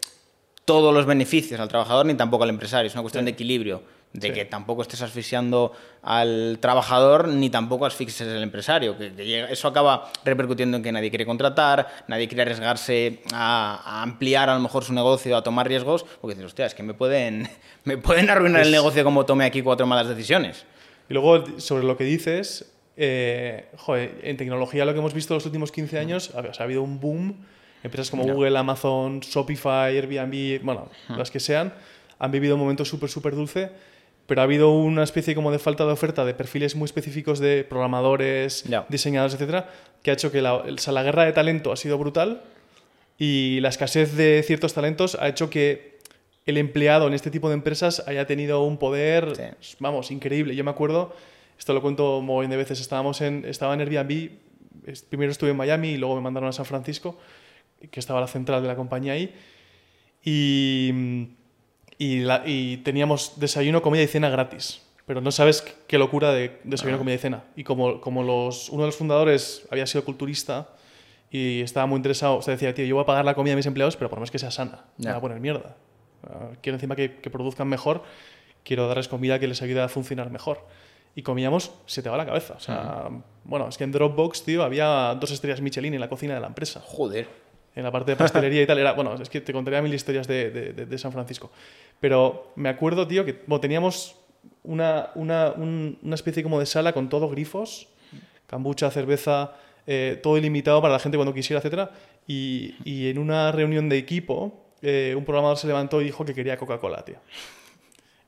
todos 0.65 0.93
los 0.93 1.07
beneficios 1.07 1.59
al 1.59 1.69
trabajador 1.69 2.05
ni 2.05 2.13
tampoco 2.13 2.43
al 2.43 2.49
empresario, 2.49 2.87
es 2.87 2.93
una 2.93 3.01
cuestión 3.01 3.25
de 3.25 3.31
equilibrio, 3.31 3.81
de 4.15 4.27
Sí. 4.29 4.33
que 4.33 4.45
tampoco 4.45 4.81
estés 4.81 5.01
asfixiando 5.01 5.73
al 6.01 6.57
trabajador 6.61 7.27
ni 7.27 7.49
tampoco 7.49 7.85
asfixies 7.85 8.29
al 8.29 8.41
empresario, 8.43 8.97
que, 8.97 9.13
que 9.13 9.43
eso 9.51 9.67
acaba 9.67 10.09
repercutiendo 10.23 10.77
en 10.77 10.83
que 10.83 10.91
nadie 10.91 11.09
quiere 11.09 11.25
contratar, 11.25 11.87
nadie 12.07 12.27
quiere 12.27 12.43
arriesgarse 12.43 13.21
a, 13.33 13.81
a 13.83 14.01
ampliar 14.03 14.49
a 14.49 14.55
lo 14.55 14.61
mejor 14.61 14.83
su 14.83 14.93
negocio, 14.93 15.35
a 15.35 15.43
tomar 15.43 15.67
riesgos, 15.67 16.05
porque 16.21 16.35
dices, 16.35 16.45
hostia, 16.47 16.65
es 16.65 16.73
que 16.75 16.83
me 16.83 16.93
pueden, 16.93 17.49
me 17.83 17.97
pueden 17.97 18.29
arruinar 18.29 18.61
el 18.61 18.71
negocio 18.71 19.03
como 19.03 19.25
tome 19.25 19.45
aquí 19.45 19.61
cuatro 19.61 19.85
malas 19.85 20.07
decisiones. 20.07 20.65
Y 21.09 21.13
luego, 21.13 21.43
sobre 21.59 21.83
lo 21.83 21.97
que 21.97 22.03
dices, 22.05 22.71
eh, 22.97 23.67
joder, 23.77 24.19
en 24.23 24.37
tecnología 24.37 24.85
lo 24.85 24.93
que 24.93 24.99
hemos 24.99 25.13
visto 25.13 25.33
los 25.33 25.45
últimos 25.45 25.71
15 25.71 25.99
años, 25.99 26.31
ha, 26.35 26.39
o 26.39 26.53
sea, 26.53 26.63
ha 26.63 26.63
habido 26.63 26.81
un 26.83 26.99
boom. 26.99 27.45
Empresas 27.83 28.09
como 28.09 28.23
Google, 28.23 28.57
Amazon, 28.57 29.19
Shopify, 29.19 29.95
Airbnb, 29.95 30.63
bueno, 30.63 30.89
las 31.09 31.29
que 31.29 31.39
sean, 31.39 31.71
han 32.17 32.31
vivido 32.31 32.55
un 32.55 32.61
momento 32.61 32.83
súper, 32.83 33.09
súper 33.11 33.35
dulce, 33.35 33.69
pero 34.27 34.41
ha 34.41 34.43
habido 34.43 34.71
una 34.71 35.03
especie 35.03 35.35
como 35.35 35.51
de 35.51 35.59
falta 35.59 35.85
de 35.85 35.91
oferta 35.91 36.25
de 36.25 36.33
perfiles 36.33 36.75
muy 36.75 36.85
específicos 36.85 37.39
de 37.39 37.63
programadores, 37.63 38.65
diseñadores, 38.89 39.33
etcétera, 39.35 39.69
que 40.01 40.11
ha 40.11 40.13
hecho 40.13 40.31
que 40.31 40.41
la, 40.41 40.55
o 40.55 40.77
sea, 40.77 40.93
la 40.93 41.03
guerra 41.03 41.25
de 41.25 41.31
talento 41.33 41.71
ha 41.71 41.75
sido 41.77 41.97
brutal 41.97 42.41
y 43.17 43.59
la 43.61 43.69
escasez 43.69 44.15
de 44.15 44.43
ciertos 44.45 44.73
talentos 44.73 45.15
ha 45.19 45.27
hecho 45.27 45.49
que 45.49 45.95
el 46.45 46.57
empleado 46.57 47.07
en 47.07 47.13
este 47.13 47.31
tipo 47.31 47.49
de 47.49 47.55
empresas 47.55 48.03
haya 48.07 48.27
tenido 48.27 48.63
un 48.63 48.77
poder, 48.77 49.35
Sí. 49.59 49.75
vamos, 49.79 50.11
increíble. 50.11 50.55
Yo 50.55 50.63
me 50.63 50.71
acuerdo, 50.71 51.15
esto 51.57 51.73
lo 51.73 51.81
cuento 51.81 52.19
un 52.19 52.25
montón 52.25 52.51
de 52.51 52.57
veces, 52.57 52.79
estábamos 52.79 53.21
en, 53.21 53.45
estaba 53.45 53.73
en 53.73 53.81
Airbnb, 53.81 54.31
primero 55.09 55.31
estuve 55.31 55.51
en 55.51 55.57
Miami 55.57 55.89
y 55.89 55.97
luego 55.97 56.15
me 56.15 56.21
mandaron 56.21 56.49
a 56.49 56.51
San 56.51 56.65
Francisco, 56.65 57.17
que 57.89 57.99
estaba 57.99 58.19
la 58.21 58.27
central 58.27 58.61
de 58.61 58.67
la 58.67 58.75
compañía 58.75 59.13
ahí, 59.13 59.33
y, 60.23 61.29
y, 61.97 62.19
la- 62.19 62.43
y 62.45 62.77
teníamos 62.77 63.39
desayuno, 63.39 63.81
comida 63.81 64.03
y 64.03 64.07
cena 64.07 64.29
gratis. 64.29 64.81
Pero 65.05 65.21
no 65.21 65.31
sabes 65.31 65.61
qué- 65.87 65.97
locura 65.97 66.31
de 66.33 66.59
desayuno, 66.63 66.97
comida 66.97 67.15
y 67.15 67.19
cena. 67.19 67.43
Y 67.55 67.63
como, 67.63 68.01
como 68.01 68.23
los, 68.23 68.69
uno 68.69 68.81
de 68.83 68.87
los 68.87 68.95
fundadores 68.95 69.67
había 69.71 69.85
sido 69.87 70.03
culturista 70.03 70.69
y 71.29 71.61
estaba 71.61 71.85
muy 71.85 71.97
interesado, 71.97 72.37
o 72.37 72.41
sea, 72.41 72.53
decía, 72.53 72.73
tío, 72.73 72.85
yo 72.85 72.95
voy 72.95 73.03
a 73.03 73.05
pagar 73.05 73.23
la 73.25 73.33
comida 73.35 73.53
a 73.53 73.55
mis 73.55 73.65
empleados, 73.65 73.95
pero 73.97 74.09
por 74.09 74.17
lo 74.17 74.21
menos 74.21 74.31
que 74.31 74.39
sea 74.39 74.51
sana. 74.51 74.85
No 74.97 75.03
Ya. 75.05 75.11
voy 75.11 75.17
a 75.17 75.21
poner 75.21 75.39
mierda. 75.39 75.75
Ah, 76.27 76.49
Quiero 76.61 76.75
encima 76.75 76.95
que, 76.95 77.17
que 77.17 77.29
produzcan 77.29 77.67
mejor, 77.67 78.03
quiero 78.63 78.87
darles 78.87 79.07
comida 79.07 79.37
que 79.39 79.47
les 79.47 79.61
ayude 79.61 79.81
a 79.81 79.87
funcionar 79.89 80.29
mejor. 80.31 80.65
Y 81.17 81.21
comíamos, 81.21 81.71
se 81.85 82.01
te 82.03 82.09
va 82.09 82.17
la 82.17 82.25
cabeza. 82.25 82.55
O 82.55 82.59
sea, 82.59 83.07
bueno, 83.45 83.69
es 83.69 83.77
que 83.77 83.85
en 83.85 83.91
Dropbox, 83.93 84.43
tío, 84.43 84.63
había 84.63 85.15
dos 85.19 85.31
estrellas 85.31 85.61
Michelin 85.61 85.93
en 85.93 85.99
la 86.01 86.09
cocina 86.09 86.33
de 86.33 86.41
la 86.41 86.47
empresa 86.47 86.81
Joder. 86.83 87.29
En 87.75 87.83
la 87.83 87.91
parte 87.91 88.11
de 88.11 88.15
pastelería 88.17 88.61
y 88.61 88.65
tal. 88.67 88.79
Era, 88.79 88.93
bueno, 88.93 89.13
es 89.21 89.29
que 89.29 89.41
te 89.41 89.51
contaría 89.53 89.81
mil 89.81 89.93
historias 89.93 90.27
de, 90.27 90.49
de- 90.51 90.85
de- 90.85 90.97
San 90.97 91.11
Francisco. 91.11 91.51
Pero 91.99 92.51
me 92.55 92.69
acuerdo, 92.69 93.07
tío, 93.07 93.25
que 93.25 93.41
bueno, 93.47 93.59
teníamos 93.61 94.15
una, 94.63 95.09
una, 95.15 95.51
un- 95.51 95.97
una 96.01 96.15
especie 96.15 96.41
como 96.43 96.59
de 96.59 96.65
sala 96.65 96.93
con 96.93 97.09
todo 97.09 97.29
grifos, 97.29 97.87
cambucha, 98.47 98.89
cerveza, 98.91 99.53
eh, 99.87 100.19
todo 100.23 100.37
ilimitado 100.37 100.81
para 100.81 100.93
la 100.93 100.99
gente 100.99 101.17
cuando 101.17 101.33
quisiera, 101.33 101.59
etcétera. 101.59 101.91
Y, 102.27 102.75
y 102.83 103.09
en 103.09 103.19
una 103.19 103.51
reunión 103.51 103.89
de 103.89 103.97
equipo, 103.97 104.65
eh, 104.81 105.13
un 105.17 105.25
programador 105.25 105.57
se 105.57 105.67
levantó 105.67 106.01
y 106.01 106.05
dijo 106.05 106.25
que 106.25 106.33
quería 106.33 106.57
Coca-Cola, 106.57 107.03
tío. 107.05 107.17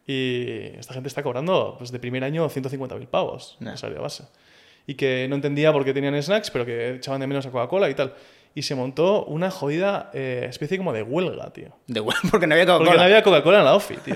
Y 0.06 0.78
esta 0.78 0.94
gente 0.94 1.10
está 1.10 1.22
cobrando, 1.22 1.76
pues 1.78 1.92
de 1.92 2.00
primer 2.00 2.24
año, 2.24 2.48
150.000 2.50 3.08
pavos 3.08 3.58
de 3.60 3.78
salario 3.78 4.02
base. 4.02 4.24
Y 4.86 4.96
que 4.96 5.28
no 5.28 5.36
entendía 5.36 5.74
por 5.74 5.84
qué 5.84 5.94
tenían 5.94 6.22
snacks, 6.22 6.50
pero 6.50 6.66
que 6.66 6.96
echaban 6.96 7.20
de 7.20 7.28
menos 7.28 7.46
a 7.46 7.52
Coca-Cola 7.52 7.90
y 7.90 7.94
tal. 7.94 8.14
Y 8.58 8.64
se 8.64 8.74
montó 8.74 9.24
una 9.26 9.52
jodida 9.52 10.10
eh, 10.16 10.48
especie 10.50 10.78
como 10.80 10.92
de 10.92 11.04
huelga, 11.04 11.52
tío. 11.54 11.70
De 11.86 12.00
huevo, 12.00 12.20
porque 12.32 12.48
no 12.48 12.56
había 12.56 12.66
Porque 12.66 12.80
Coca-Cola. 12.86 12.98
no 12.98 13.04
había 13.06 13.22
Coca-Cola 13.22 13.60
en 13.60 13.66
la 13.66 13.76
OFI, 13.76 13.96
tío. 13.98 14.16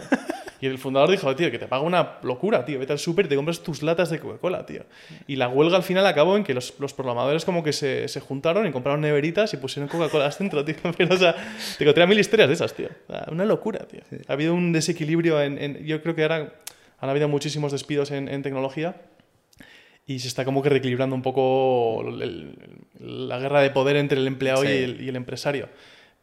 Y 0.59 0.65
el 0.65 0.77
fundador 0.79 1.11
dijo, 1.11 1.35
tío, 1.35 1.51
que 1.51 1.59
te 1.59 1.67
paga 1.67 1.83
una 1.83 2.13
locura, 2.23 2.65
tío. 2.65 2.79
Vete 2.79 2.91
al 2.93 2.97
súper 2.99 3.25
y 3.25 3.29
te 3.29 3.35
compras 3.35 3.59
tus 3.61 3.83
latas 3.83 4.09
de 4.09 4.19
Coca-Cola, 4.19 4.65
tío. 4.65 4.83
Y 5.27 5.35
la 5.35 5.47
huelga 5.47 5.77
al 5.77 5.83
final 5.83 6.05
acabó 6.07 6.37
en 6.37 6.43
que 6.43 6.53
los, 6.55 6.73
los 6.79 6.93
programadores 6.93 7.45
como 7.45 7.63
que 7.63 7.71
se, 7.73 8.07
se 8.07 8.19
juntaron 8.19 8.65
y 8.65 8.71
compraron 8.71 9.01
neveritas 9.01 9.53
y 9.53 9.57
pusieron 9.57 9.87
Coca-Cola 9.89 10.29
dentro, 10.37 10.65
tío. 10.65 10.75
Pero, 10.97 11.13
o 11.13 11.17
sea, 11.17 11.35
te 11.77 11.85
contaría 11.85 12.07
mil 12.07 12.19
historias 12.19 12.47
de 12.47 12.55
esas, 12.55 12.73
tío. 12.73 12.89
Una 13.31 13.45
locura, 13.45 13.79
tío. 13.87 14.01
Ha 14.27 14.33
habido 14.33 14.55
un 14.55 14.71
desequilibrio 14.73 15.39
en, 15.41 15.59
en- 15.59 15.85
Yo 15.85 16.01
creo 16.01 16.15
que 16.15 16.23
ahora 16.23 16.53
han 16.99 17.09
habido 17.09 17.27
muchísimos 17.27 17.71
despidos 17.71 18.11
en, 18.11 18.27
en 18.27 18.41
tecnología 18.43 18.95
y 20.05 20.19
se 20.19 20.27
está 20.27 20.45
como 20.45 20.61
que 20.61 20.69
reequilibrando 20.69 21.15
un 21.15 21.21
poco 21.21 22.01
el- 22.07 22.21
el- 22.21 23.27
la 23.27 23.39
guerra 23.39 23.61
de 23.61 23.69
poder 23.69 23.95
entre 23.97 24.19
el 24.19 24.27
empleado 24.27 24.61
Sí. 24.63 24.67
y, 24.67 24.71
el, 24.71 25.01
y 25.01 25.09
el 25.09 25.15
empresario. 25.15 25.69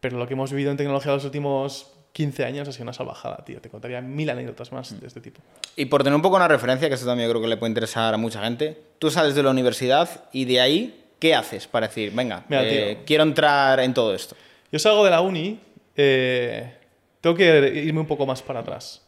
Pero 0.00 0.18
lo 0.18 0.26
que 0.26 0.34
hemos 0.34 0.50
vivido 0.52 0.70
en 0.70 0.76
tecnología 0.76 1.12
los 1.12 1.24
últimos 1.24 1.92
15 2.12 2.44
años 2.44 2.68
ha 2.68 2.72
sido 2.72 2.84
una 2.84 2.92
salvajada, 2.92 3.44
tío. 3.44 3.60
Te 3.60 3.68
contaría 3.68 4.00
mil 4.00 4.28
anécdotas 4.30 4.72
más 4.72 4.98
de 5.00 5.06
este 5.06 5.20
tipo. 5.20 5.40
Y 5.76 5.84
por 5.86 6.02
tener 6.02 6.16
un 6.16 6.22
poco 6.22 6.36
una 6.36 6.48
referencia, 6.48 6.88
que 6.88 6.94
esto 6.94 7.06
también 7.06 7.28
yo 7.28 7.32
creo 7.32 7.42
que 7.42 7.48
le 7.48 7.56
puede 7.56 7.70
interesar 7.70 8.12
a 8.14 8.16
mucha 8.16 8.42
gente, 8.42 8.76
tú 8.98 9.10
sales 9.10 9.34
de 9.34 9.42
la 9.42 9.50
universidad 9.50 10.24
y 10.32 10.44
de 10.44 10.60
ahí, 10.60 11.04
¿qué 11.18 11.34
haces 11.34 11.66
para 11.66 11.86
decir, 11.88 12.12
venga, 12.14 12.44
Mira, 12.48 12.64
eh, 12.66 12.94
tío. 12.96 13.04
quiero 13.06 13.22
entrar 13.24 13.80
en 13.80 13.94
todo 13.94 14.14
esto? 14.14 14.36
Yo 14.72 14.78
salgo 14.78 15.04
de 15.04 15.10
la 15.10 15.20
uni, 15.20 15.60
eh, 15.96 16.74
tengo 17.20 17.36
que 17.36 17.82
irme 17.84 18.00
un 18.00 18.06
poco 18.06 18.26
más 18.26 18.42
para 18.42 18.60
atrás. 18.60 19.07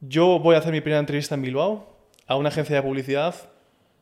Yo 0.00 0.38
voy 0.38 0.54
a 0.54 0.58
hacer 0.58 0.72
mi 0.72 0.80
primera 0.80 1.00
entrevista 1.00 1.34
en 1.34 1.42
Bilbao 1.42 1.86
a 2.26 2.36
una 2.36 2.48
agencia 2.48 2.74
de 2.76 2.82
publicidad 2.82 3.34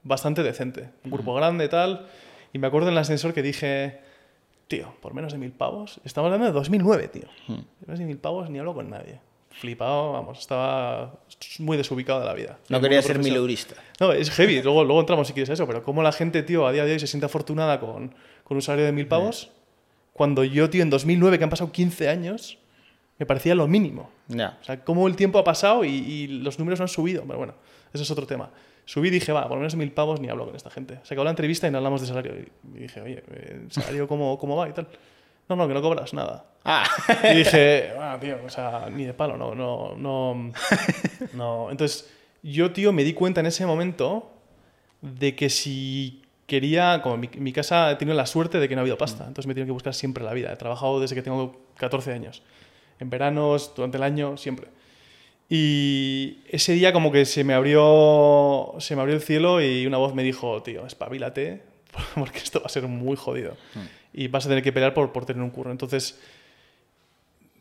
bastante 0.04 0.42
decente, 0.42 0.90
un 1.04 1.10
grupo 1.10 1.34
grande 1.34 1.64
y 1.64 1.68
tal. 1.68 2.06
Y 2.52 2.58
me 2.58 2.68
acuerdo 2.68 2.88
en 2.88 2.92
el 2.92 2.98
ascensor 2.98 3.34
que 3.34 3.42
dije, 3.42 4.00
tío, 4.68 4.94
por 5.00 5.12
menos 5.12 5.32
de 5.32 5.38
mil 5.38 5.50
pavos. 5.50 6.00
Estamos 6.04 6.26
hablando 6.28 6.46
de 6.46 6.52
2009, 6.52 7.08
tío. 7.08 7.28
Por 7.46 7.88
menos 7.88 7.98
de 7.98 8.04
mil 8.04 8.18
pavos 8.18 8.48
ni 8.48 8.58
hablo 8.58 8.74
con 8.74 8.88
nadie. 8.88 9.20
Flipado, 9.50 10.12
vamos, 10.12 10.38
estaba 10.38 11.18
muy 11.58 11.76
desubicado 11.76 12.20
de 12.20 12.26
la 12.26 12.34
vida. 12.34 12.58
No 12.68 12.80
quería 12.80 13.02
ser 13.02 13.18
mileurista. 13.18 13.74
No, 13.98 14.12
es 14.12 14.30
heavy. 14.30 14.62
Luego, 14.62 14.84
luego 14.84 15.00
entramos 15.00 15.26
si 15.26 15.32
quieres 15.32 15.50
a 15.50 15.54
eso, 15.54 15.66
pero 15.66 15.82
cómo 15.82 16.02
la 16.02 16.12
gente, 16.12 16.44
tío, 16.44 16.66
a 16.66 16.72
día 16.72 16.84
de 16.84 16.92
hoy 16.92 17.00
se 17.00 17.08
siente 17.08 17.26
afortunada 17.26 17.80
con, 17.80 18.14
con 18.44 18.56
un 18.56 18.62
salario 18.62 18.86
de 18.86 18.92
mil 18.92 19.08
pavos, 19.08 19.50
cuando 20.12 20.44
yo, 20.44 20.70
tío, 20.70 20.82
en 20.82 20.90
2009, 20.90 21.38
que 21.38 21.44
han 21.44 21.50
pasado 21.50 21.72
15 21.72 22.08
años, 22.08 22.58
me 23.18 23.26
parecía 23.26 23.54
lo 23.54 23.66
mínimo. 23.66 24.10
Ya. 24.28 24.58
O 24.60 24.64
sea, 24.64 24.84
cómo 24.84 25.06
el 25.08 25.16
tiempo 25.16 25.38
ha 25.38 25.44
pasado 25.44 25.84
y, 25.84 25.90
y 25.90 26.26
los 26.28 26.58
números 26.58 26.78
no 26.78 26.84
han 26.84 26.88
subido. 26.88 27.24
Pero 27.26 27.38
bueno, 27.38 27.54
eso 27.92 28.02
es 28.02 28.10
otro 28.10 28.26
tema. 28.26 28.50
Subí 28.84 29.08
y 29.08 29.10
dije, 29.10 29.32
va, 29.32 29.42
por 29.42 29.52
lo 29.52 29.58
menos 29.58 29.76
mil 29.76 29.92
pavos 29.92 30.18
ni 30.20 30.28
hablo 30.28 30.46
con 30.46 30.56
esta 30.56 30.70
gente. 30.70 30.98
Se 31.02 31.12
acabó 31.14 31.24
la 31.24 31.30
entrevista 31.30 31.68
y 31.68 31.70
no 31.70 31.78
hablamos 31.78 32.00
de 32.00 32.06
salario. 32.06 32.32
Y 32.74 32.78
dije, 32.78 33.02
oye, 33.02 33.22
eh, 33.30 33.60
¿el 33.64 33.70
salario 33.70 34.08
cómo, 34.08 34.38
cómo 34.38 34.56
va 34.56 34.68
y 34.68 34.72
tal? 34.72 34.88
No, 35.48 35.56
no, 35.56 35.68
que 35.68 35.74
no 35.74 35.82
cobras 35.82 36.14
nada. 36.14 36.44
Ah, 36.64 36.84
Y 37.32 37.38
dije, 37.38 37.92
bueno, 37.96 38.18
tío, 38.18 38.36
o 38.46 38.50
sea, 38.50 38.88
ni 38.90 39.04
de 39.04 39.14
palo, 39.14 39.36
no, 39.36 39.54
no, 39.54 39.94
no, 39.96 40.52
no. 41.34 41.70
Entonces, 41.70 42.10
yo, 42.42 42.72
tío, 42.72 42.92
me 42.92 43.04
di 43.04 43.14
cuenta 43.14 43.40
en 43.40 43.46
ese 43.46 43.66
momento 43.66 44.30
de 45.00 45.34
que 45.34 45.48
si 45.50 46.22
quería, 46.46 47.00
como 47.02 47.16
mi, 47.16 47.28
mi 47.36 47.52
casa 47.52 47.96
tenido 47.98 48.16
la 48.16 48.26
suerte 48.26 48.58
de 48.58 48.68
que 48.68 48.74
no 48.74 48.80
ha 48.80 48.82
habido 48.82 48.98
pasta, 48.98 49.24
entonces 49.26 49.46
me 49.46 49.52
he 49.52 49.54
tenido 49.54 49.66
que 49.66 49.72
buscar 49.72 49.94
siempre 49.94 50.24
la 50.24 50.32
vida. 50.32 50.52
He 50.52 50.56
trabajado 50.56 51.00
desde 51.00 51.14
que 51.14 51.22
tengo 51.22 51.60
14 51.76 52.12
años, 52.12 52.42
en 53.00 53.10
veranos, 53.10 53.72
durante 53.74 53.96
el 53.96 54.02
año, 54.02 54.36
siempre. 54.36 54.68
Y 55.48 56.38
ese 56.48 56.72
día 56.72 56.92
como 56.92 57.10
que 57.10 57.24
se 57.24 57.42
me 57.42 57.54
abrió, 57.54 58.74
se 58.78 58.94
me 58.94 59.00
abrió 59.00 59.16
el 59.16 59.22
cielo 59.22 59.62
y 59.62 59.86
una 59.86 59.96
voz 59.96 60.14
me 60.14 60.22
dijo, 60.22 60.62
tío, 60.62 60.86
espabilate, 60.86 61.62
porque 62.14 62.38
esto 62.38 62.60
va 62.60 62.66
a 62.66 62.70
ser 62.70 62.86
muy 62.86 63.16
jodido. 63.16 63.56
Y 64.12 64.28
vas 64.28 64.46
a 64.46 64.48
tener 64.48 64.62
que 64.62 64.72
pelear 64.72 64.94
por, 64.94 65.12
por 65.12 65.24
tener 65.24 65.42
un 65.42 65.50
curro. 65.50 65.70
Entonces, 65.70 66.18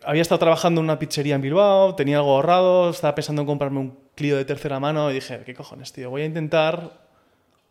había 0.04 0.21
estado 0.21 0.39
trabajando 0.39 0.82
en 0.82 0.86
una 0.86 1.00
pizzería 1.00 1.36
en 1.36 1.41
Bilbao, 1.41 1.95
tenía 1.95 2.17
algo 2.17 2.36
ahorrado, 2.36 2.89
estaba 2.89 3.15
pensando 3.15 3.41
en 3.41 3.45
comprarme 3.45 3.80
un 3.80 4.08
Clio 4.17 4.36
de 4.36 4.45
tercera 4.45 4.80
mano 4.80 5.12
y 5.12 5.13
dije, 5.13 5.43
¿qué 5.45 5.54
cojones, 5.54 5.93
tío? 5.93 6.10
Voy 6.10 6.23
a 6.23 6.26
intentar, 6.26 6.91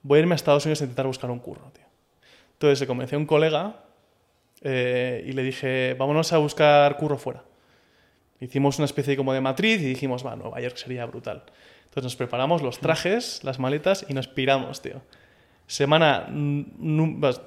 voy 0.02 0.18
a 0.18 0.20
irme 0.20 0.34
a 0.34 0.36
Estados 0.36 0.64
Unidos 0.64 0.80
a 0.80 0.84
intentar 0.84 1.04
buscar 1.04 1.28
un 1.28 1.40
curro, 1.40 1.72
tío. 1.72 1.82
Entonces 2.52 2.80
le 2.80 2.86
convencí 2.86 3.16
a 3.16 3.18
un 3.18 3.26
colega 3.26 3.82
eh, 4.62 5.24
y 5.26 5.32
le 5.32 5.42
dije, 5.42 5.96
vámonos 5.98 6.32
a 6.32 6.38
buscar 6.38 6.96
curro 6.98 7.18
fuera. 7.18 7.42
Hicimos 8.40 8.78
una 8.78 8.84
especie 8.84 9.16
como 9.16 9.32
de 9.32 9.40
matriz 9.40 9.80
y 9.80 9.86
dijimos, 9.86 10.24
va, 10.24 10.36
Nueva 10.36 10.60
York 10.60 10.76
sería 10.76 11.06
brutal. 11.06 11.42
Entonces 11.84 12.02
nos 12.04 12.16
preparamos 12.16 12.60
los 12.62 12.78
trajes, 12.78 13.40
las 13.42 13.58
maletas 13.58 14.04
y 14.08 14.12
nos 14.14 14.28
piramos, 14.28 14.82
tío. 14.82 15.00
Semana, 15.68 16.28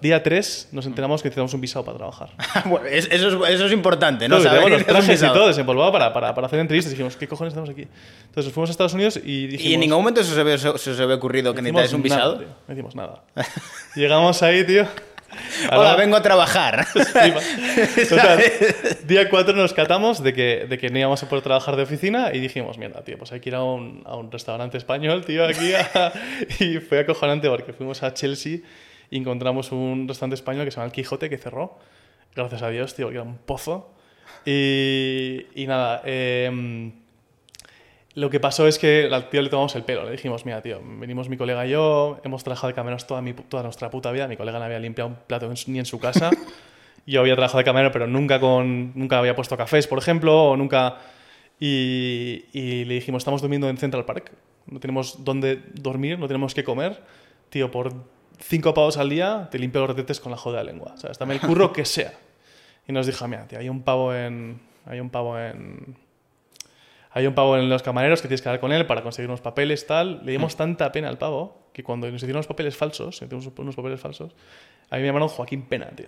día 0.02 0.22
3, 0.22 0.70
nos 0.74 0.86
enteramos 0.86 1.22
que 1.22 1.30
necesitamos 1.30 1.54
un 1.54 1.62
visado 1.62 1.86
para 1.86 1.98
trabajar. 2.00 2.32
bueno, 2.66 2.86
es- 2.88 3.08
eso, 3.12 3.46
es, 3.46 3.54
eso 3.54 3.66
es 3.68 3.72
importante, 3.72 4.28
¿no? 4.28 4.42
Saber 4.42 4.60
teníamos 4.64 4.72
los 4.80 4.88
trajes 5.06 5.24
y 5.24 5.26
todo 5.28 5.48
desempolvado 5.48 5.90
para, 5.94 6.12
para, 6.12 6.34
para 6.36 6.48
hacer 6.48 6.60
entrevistas. 6.60 6.92
Dijimos, 6.92 7.16
¿qué 7.16 7.30
cojones 7.30 7.54
estamos 7.54 7.70
aquí? 7.70 7.84
Entonces 7.84 8.46
nos 8.46 8.54
fuimos 8.54 8.70
a 8.70 8.72
Estados 8.72 8.94
Unidos 8.94 9.18
y 9.24 9.48
dijimos... 9.48 9.72
¿Y 9.72 9.74
en 9.76 9.80
ningún 9.80 10.00
momento 10.00 10.22
se 10.24 10.34
os 10.34 10.38
había, 10.38 10.58
se 10.58 10.68
os 10.92 11.00
había 11.00 11.16
ocurrido 11.16 11.54
que 11.54 11.62
necesitáis 11.62 11.94
un 11.94 12.02
nada, 12.04 12.16
visado? 12.16 12.38
tío, 12.40 12.48
no 12.68 12.74
hicimos 12.74 12.96
nada. 12.96 13.24
Llegamos 13.96 14.44
ahí, 14.44 14.66
tío. 14.66 14.86
Hola, 15.68 15.76
Ahora- 15.76 15.96
vengo 15.96 16.16
a 16.16 16.22
trabajar. 16.22 16.86
Total, 18.10 18.42
día 19.06 19.30
4 19.30 19.56
nos 19.56 19.74
catamos 19.74 20.24
de 20.24 20.34
que, 20.34 20.66
de 20.70 20.78
que 20.78 20.90
no 20.90 21.00
íbamos 21.00 21.22
a 21.24 21.30
poder 21.30 21.44
trabajar 21.44 21.76
de 21.76 21.84
oficina 21.84 22.32
y 22.34 22.40
dijimos, 22.40 22.78
mierda, 22.78 23.04
tío, 23.04 23.18
pues 23.18 23.32
hay 23.32 23.40
que 23.40 23.50
ir 23.50 23.56
a 23.56 23.64
un, 23.64 24.04
a 24.06 24.16
un 24.16 24.32
restaurante 24.32 24.78
español, 24.78 25.26
tío, 25.26 25.46
aquí. 25.46 25.74
a- 25.74 26.12
y 26.60 26.80
fue 26.80 27.00
acojonante 27.00 27.50
porque 27.50 27.74
fuimos 27.74 28.02
a 28.04 28.14
Chelsea 28.14 28.60
y 29.12 29.18
encontramos 29.18 29.72
un 29.72 30.08
restaurante 30.08 30.36
español 30.36 30.66
que 30.66 30.72
se 30.72 30.76
llama 30.78 30.86
El 30.88 30.92
Quijote, 30.92 31.30
que 31.30 31.38
cerró. 31.38 31.78
Gracias 32.36 32.62
a 32.62 32.70
Dios, 32.70 32.96
tío, 32.96 33.08
que 33.10 33.16
era 33.16 33.24
un 33.24 33.38
pozo. 33.38 33.94
Y, 34.46 35.46
y 35.56 35.66
nada, 35.68 36.02
em, 36.06 36.92
lo 38.20 38.30
que 38.30 38.42
pasó 38.42 38.68
es 38.68 38.78
que 38.78 39.10
al 39.10 39.30
tío 39.30 39.42
le 39.42 39.50
tomamos 39.50 39.74
el 39.76 39.84
pelo. 39.84 40.04
Le 40.04 40.12
dijimos, 40.12 40.46
mira, 40.46 40.62
tío, 40.62 40.82
venimos 40.84 41.30
mi 41.30 41.38
colega 41.38 41.66
y 41.66 41.70
yo, 41.72 42.20
hemos 42.26 42.44
trabajado 42.44 42.68
de 42.68 42.74
camareros 42.74 43.08
toda, 43.08 43.22
mi, 43.22 43.34
toda 43.34 43.64
nuestra 43.64 43.90
puta 43.90 44.12
vida. 44.12 44.28
Mi 44.28 44.36
colega 44.36 44.60
no 44.60 44.66
había 44.66 44.80
limpiado 44.80 45.10
un 45.10 45.16
plato 45.16 45.50
en 45.50 45.56
ni 45.68 45.80
en 45.80 45.86
su 45.86 46.00
casa. 46.00 46.30
yo 47.06 47.22
había 47.22 47.36
trabajado 47.36 47.60
de 47.60 47.64
camarero, 47.64 47.94
pero 47.94 48.08
nunca, 48.08 48.42
con, 48.42 48.92
nunca 48.94 49.20
había 49.20 49.36
puesto 49.38 49.56
cafés, 49.56 49.88
por 49.88 50.00
ejemplo, 50.00 50.52
o 50.52 50.58
nunca... 50.58 50.98
Y, 51.62 52.46
y 52.54 52.86
le 52.86 52.96
dijimos, 52.96 53.22
estamos 53.22 53.42
durmiendo 53.42 53.68
en 53.70 53.78
Central 53.78 54.06
Park, 54.06 54.32
no 54.68 54.80
tenemos 54.80 55.26
dónde 55.26 55.62
dormir, 55.74 56.18
no 56.18 56.28
tenemos 56.28 56.54
qué 56.54 56.64
comer. 56.64 57.02
Tío, 57.50 57.72
por 57.72 57.94
cinco 58.40 58.74
pavos 58.74 58.98
al 58.98 59.10
día 59.10 59.50
te 59.52 59.60
limpio 59.60 59.82
los 59.82 59.90
retetes 59.90 60.20
con 60.20 60.32
la 60.32 60.38
joda 60.38 60.60
de 60.60 60.66
lengua. 60.66 60.98
Sea, 60.98 61.12
dame 61.18 61.34
el 61.34 61.42
curro 61.42 61.74
que 61.74 61.86
sea. 61.86 62.14
Y 62.88 62.92
nos 62.92 63.08
dijo, 63.08 63.28
mira, 63.28 63.48
tío, 63.48 63.60
hay 63.60 63.70
un 63.70 63.82
pavo 63.82 64.14
en... 64.14 64.60
Hay 64.86 65.00
un 65.00 65.10
pavo 65.10 65.38
en... 65.38 65.98
Hay 67.12 67.26
un 67.26 67.34
pavo 67.34 67.58
en 67.58 67.70
los 67.70 67.82
camareros 67.82 68.22
que 68.22 68.28
tienes 68.28 68.42
que 68.42 68.50
hablar 68.50 68.60
con 68.60 68.72
él 68.72 68.86
para 68.86 69.02
conseguir 69.02 69.30
unos 69.30 69.42
papeles, 69.42 69.88
tal. 69.88 70.22
Le 70.24 70.32
dimos 70.32 70.56
tanta 70.56 70.92
pena 70.92 71.10
al 71.10 71.18
pavo 71.18 71.70
que 71.74 71.84
cuando 71.84 72.08
nos 72.08 72.18
hicieron 72.18 72.38
los 72.40 72.48
papeles 72.48 72.76
falsos, 72.76 73.22
hicimos 73.22 73.50
unos 73.58 73.76
papeles 73.76 74.00
falsos, 74.00 74.34
a 74.90 74.96
mí 74.96 75.02
me 75.02 75.08
llamaron 75.08 75.30
Joaquín 75.30 75.64
Pena, 75.64 75.88
tío. 75.96 76.08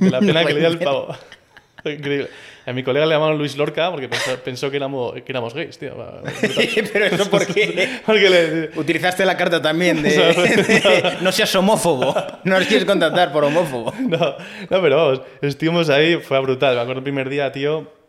De 0.00 0.10
la 0.10 0.20
pena 0.20 0.44
que 0.44 0.54
le 0.54 0.60
di 0.60 0.66
al 0.66 0.78
pavo. 0.78 1.08
Increíble. 1.84 2.28
A 2.64 2.72
mi 2.72 2.84
colega 2.84 3.06
le 3.06 3.14
llamaron 3.14 3.38
Luis 3.38 3.56
Lorca 3.56 3.90
porque 3.90 4.08
pensó, 4.08 4.36
pensó 4.36 4.70
que, 4.70 4.76
éramos, 4.76 5.14
que 5.14 5.32
éramos 5.32 5.52
gays, 5.52 5.78
tío. 5.78 5.94
Pero 6.92 7.04
eso 7.06 7.28
por 7.28 7.46
qué? 7.46 8.00
Porque 8.06 8.30
le, 8.30 8.78
Utilizaste 8.78 9.24
la 9.24 9.36
carta 9.36 9.60
también 9.60 10.02
de, 10.02 10.10
de 10.10 11.16
no 11.22 11.32
seas 11.32 11.54
homófobo. 11.56 12.14
No 12.44 12.58
nos 12.58 12.68
quieres 12.68 12.84
contratar 12.84 13.32
por 13.32 13.44
homófobo. 13.44 13.92
No, 13.98 14.36
no, 14.70 14.82
pero 14.82 14.96
vamos, 14.96 15.22
estuvimos 15.40 15.88
ahí, 15.90 16.18
fue 16.18 16.38
brutal. 16.40 16.76
Me 16.76 16.82
acuerdo 16.82 16.98
el 17.00 17.04
primer 17.04 17.28
día, 17.28 17.50
tío. 17.50 18.01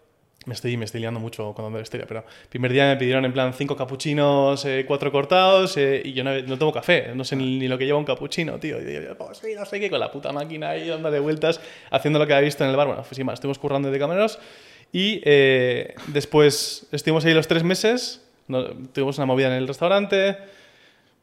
Me 0.46 0.54
estoy, 0.54 0.76
me 0.76 0.86
estoy 0.86 1.00
liando 1.00 1.20
mucho 1.20 1.54
contando 1.54 1.78
la 1.78 1.84
historia, 1.84 2.06
pero 2.08 2.26
primer 2.50 2.74
día 2.74 2.88
me 2.88 2.98
pidieron 2.98 3.24
en 3.24 3.32
plan 3.32 3.54
cinco 3.54 3.76
capuchinos, 3.76 4.66
eh, 4.66 4.84
cuatro 4.86 5.12
cortados, 5.12 5.78
eh, 5.78 6.02
y 6.04 6.14
yo 6.14 6.24
no, 6.24 6.38
no 6.42 6.58
tomo 6.58 6.74
café, 6.74 7.14
no 7.16 7.24
sé 7.24 7.36
ni, 7.36 7.68
lo 7.68 7.78
que 7.78 7.86
lleva 7.86 7.98
un 7.98 8.06
capuchino, 8.06 8.60
tío. 8.60 8.82
Y 8.82 8.94
yo, 8.94 9.18
pues 9.18 9.38
sí, 9.38 9.56
no 9.56 9.66
sé 9.66 9.80
qué, 9.80 9.90
con 9.90 10.00
la 10.00 10.12
puta 10.12 10.32
máquina 10.32 10.72
ahí 10.72 10.88
dándole 10.88 11.20
vueltas, 11.20 11.62
haciendo 11.92 12.20
lo 12.20 12.28
que 12.28 12.34
había 12.34 12.46
visto 12.46 12.64
en 12.64 12.72
el 12.72 12.76
bar. 12.76 12.88
Bueno, 12.88 13.04
pues 13.04 13.16
sin 13.16 13.26
más, 13.26 13.36
estuvimos 13.36 13.60
currando 13.60 13.90
de 13.90 14.00
camareros. 14.00 14.40
Y 14.92 15.22
eh, 15.24 15.96
después 16.08 16.88
estuvimos 16.92 17.26
ahí 17.26 17.34
los 17.34 17.48
tres 17.48 17.64
meses, 17.64 18.22
tuvimos 18.94 19.18
una 19.18 19.26
movida 19.26 19.48
en 19.48 19.54
el 19.54 19.68
restaurante, 19.68 20.38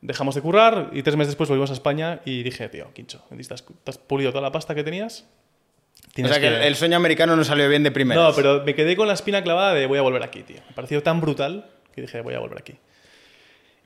dejamos 0.00 0.34
de 0.34 0.40
currar 0.40 0.90
y 0.92 1.02
tres 1.02 1.16
meses 1.16 1.32
después 1.32 1.48
volvimos 1.48 1.70
a 1.70 1.74
España 1.74 2.20
y 2.24 2.42
dije, 2.42 2.68
tío, 2.68 2.92
Quincho, 2.92 3.22
¿te 3.28 3.54
has, 3.54 3.64
te 3.64 3.90
has 3.90 3.98
pulido 3.98 4.30
toda 4.30 4.42
la 4.42 4.50
pasta 4.50 4.74
que 4.74 4.82
tenías? 4.82 5.26
O 6.24 6.28
sea 6.28 6.40
que 6.40 6.48
el- 6.48 6.62
el 6.62 6.74
sueño 6.76 6.96
americano 6.96 7.36
no 7.36 7.44
salió 7.44 7.68
bien 7.68 7.82
de 7.82 7.90
primera. 7.90 8.20
No, 8.20 8.34
pero 8.34 8.62
me 8.64 8.74
quedé 8.74 8.96
con 8.96 9.06
la 9.08 9.14
espina 9.14 9.42
clavada 9.42 9.74
de 9.74 9.86
voy 9.86 9.98
a 9.98 10.02
volver 10.02 10.22
aquí, 10.22 10.42
tío. 10.42 10.58
Me 10.68 10.74
pareció 10.74 11.02
tan 11.02 11.20
brutal 11.20 11.66
que 11.94 12.02
dije, 12.02 12.20
voy 12.20 12.34
a 12.34 12.38
volver 12.40 12.58
aquí. 12.58 12.74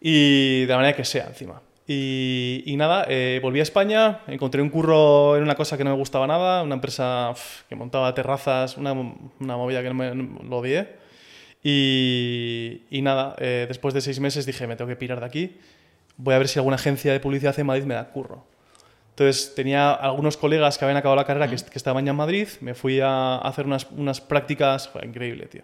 Y 0.00 0.62
de 0.62 0.66
la 0.68 0.76
manera 0.76 0.96
que 0.96 1.04
sea, 1.04 1.26
encima. 1.26 1.62
Y, 1.86 2.62
y 2.66 2.76
nada, 2.76 3.04
eh, 3.08 3.40
volví 3.42 3.60
a 3.60 3.62
España, 3.62 4.20
encontré 4.26 4.62
un 4.62 4.70
curro 4.70 5.36
en 5.36 5.42
una 5.42 5.54
cosa 5.54 5.76
que 5.76 5.84
no 5.84 5.90
me 5.90 5.96
gustaba 5.96 6.26
nada, 6.26 6.62
una 6.62 6.74
empresa 6.76 7.32
que 7.68 7.74
montaba 7.76 8.14
terrazas, 8.14 8.76
una, 8.78 8.92
una 8.92 9.56
movida 9.56 9.82
que 9.82 9.88
no 9.88 9.94
me 9.94 10.14
no- 10.14 10.40
lo 10.48 10.56
odié. 10.58 10.88
Y, 11.62 12.82
y 12.90 13.02
nada, 13.02 13.34
eh, 13.38 13.64
después 13.68 13.94
de 13.94 14.00
seis 14.00 14.20
meses 14.20 14.46
dije, 14.46 14.66
me 14.66 14.76
tengo 14.76 14.88
que 14.88 14.96
pirar 14.96 15.20
de 15.20 15.26
aquí, 15.26 15.56
voy 16.16 16.34
a 16.34 16.38
ver 16.38 16.48
si 16.48 16.58
alguna 16.58 16.76
agencia 16.76 17.12
de 17.12 17.20
publicidad 17.20 17.58
en 17.58 17.66
Madrid 17.66 17.84
me 17.84 17.94
da 17.94 18.08
curro. 18.10 18.46
Entonces 19.14 19.54
tenía 19.54 19.92
algunos 19.92 20.36
colegas 20.36 20.76
que 20.76 20.84
habían 20.84 20.96
acabado 20.96 21.14
la 21.16 21.24
carrera 21.24 21.48
que, 21.48 21.54
que 21.56 21.78
estaban 21.78 22.04
ya 22.04 22.10
en 22.10 22.16
Madrid. 22.16 22.48
Me 22.60 22.74
fui 22.74 22.98
a 23.00 23.36
hacer 23.38 23.64
unas, 23.64 23.86
unas 23.92 24.20
prácticas. 24.20 24.88
Fue 24.88 25.04
increíble, 25.06 25.46
tío. 25.46 25.62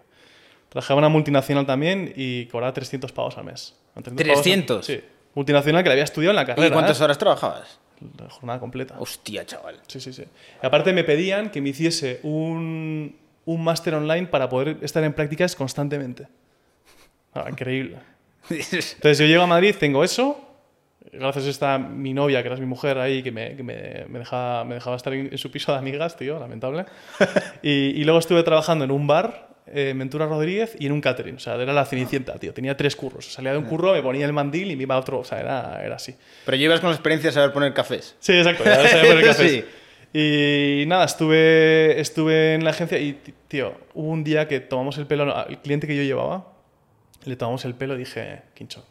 Trabajaba 0.69 0.99
en 0.99 1.03
una 1.05 1.09
multinacional 1.09 1.65
también 1.65 2.13
y 2.15 2.45
cobraba 2.45 2.71
300 2.71 3.11
pavos 3.11 3.37
al 3.37 3.43
mes. 3.43 3.75
300. 3.93 4.13
pavos 4.13 4.37
al- 4.37 4.43
300? 4.43 4.85
sí. 4.85 5.01
Multinacional 5.33 5.81
que 5.83 5.87
la 5.89 5.93
había 5.93 6.03
estudiado 6.03 6.31
en 6.31 6.35
la 6.35 6.45
carrera. 6.45 6.67
¿Y 6.67 6.71
cuántas 6.71 6.99
¿eh? 6.99 7.03
horas 7.05 7.17
trabajabas? 7.17 7.79
La 8.19 8.29
jornada 8.29 8.59
completa. 8.59 8.95
Hostia, 8.99 9.45
chaval. 9.45 9.79
Sí, 9.87 9.99
sí, 10.01 10.11
sí. 10.11 10.23
Y 10.61 10.65
aparte 10.65 10.91
me 10.91 11.03
pedían 11.05 11.51
que 11.51 11.61
me 11.61 11.69
hiciese 11.69 12.19
un, 12.23 13.15
un 13.45 13.63
máster 13.63 13.93
online 13.95 14.27
para 14.27 14.49
poder 14.49 14.77
estar 14.81 15.03
en 15.05 15.13
prácticas 15.13 15.55
constantemente. 15.55 16.27
Ah, 17.33 17.45
increíble. 17.49 17.97
Entonces 18.49 19.19
yo 19.19 19.25
llego 19.25 19.43
a 19.43 19.47
Madrid, 19.47 19.73
tengo 19.79 20.03
eso. 20.03 20.50
Gracias 21.13 21.45
a 21.45 21.49
esta 21.49 21.77
mi 21.77 22.13
novia, 22.13 22.41
que 22.41 22.47
era 22.47 22.57
mi 22.57 22.65
mujer 22.65 22.97
ahí, 22.97 23.23
que 23.23 23.31
me, 23.31 23.55
que 23.55 23.63
me, 23.63 24.05
me 24.07 24.19
dejaba, 24.19 24.63
me 24.65 24.75
dejaba 24.75 24.95
estar 24.95 25.13
en, 25.13 25.37
su 25.37 25.49
piso 25.51 25.71
de 25.71 25.79
amigas, 25.79 26.15
tío, 26.15 26.39
lamentable. 26.39 26.85
Y, 27.63 27.69
y 27.69 28.03
luego 28.03 28.19
estuve 28.19 28.43
trabajando 28.43 28.85
en 28.85 28.91
un 28.91 29.07
bar, 29.07 29.49
eh, 29.67 29.89
en 29.89 29.99
Ventura 29.99 30.25
Rodríguez, 30.25 30.75
y 30.79 30.85
en 30.85 30.91
un 30.91 31.01
catering. 31.01 31.35
O 31.35 31.39
sea, 31.39 31.55
era 31.55 31.73
la 31.73 31.85
cenicienta, 31.85 32.37
tío. 32.37 32.53
Tenía 32.53 32.77
tres 32.77 32.95
curros. 32.95 33.31
Salía 33.33 33.51
de 33.51 33.57
un 33.57 33.65
curro, 33.65 33.93
me 33.93 34.01
ponía 34.01 34.25
el 34.25 34.33
mandil 34.33 34.71
y 34.71 34.75
me 34.75 34.83
iba 34.83 34.95
a 34.95 34.99
otro. 34.99 35.19
O 35.19 35.23
sea, 35.23 35.39
era, 35.39 35.81
era 35.83 35.95
así. 35.95 36.15
Pero 36.45 36.57
llevas 36.57 36.79
con 36.79 36.89
la 36.89 36.95
experiencia 36.95 37.29
de 37.29 37.33
saber 37.33 37.51
poner 37.51 37.73
cafés. 37.73 38.15
Sí, 38.19 38.33
exacto. 38.33 38.63
ya 38.63 38.87
sabía 38.87 39.11
poner 39.11 39.25
cafés. 39.25 39.51
Sí. 39.51 39.65
Y 40.13 40.85
nada, 40.87 41.05
estuve, 41.05 41.99
estuve 41.99 42.55
en 42.55 42.65
la 42.65 42.71
agencia 42.71 42.99
y, 42.99 43.17
tío, 43.47 43.73
hubo 43.93 44.09
un 44.09 44.23
día 44.23 44.47
que 44.47 44.59
tomamos 44.59 44.97
el 44.97 45.07
pelo 45.07 45.33
al 45.35 45.61
cliente 45.61 45.87
que 45.87 45.95
yo 45.95 46.03
llevaba, 46.03 46.51
le 47.23 47.37
tomamos 47.37 47.63
el 47.63 47.75
pelo 47.75 47.95
y 47.95 47.99
dije, 47.99 48.41
Quincho, 48.53 48.85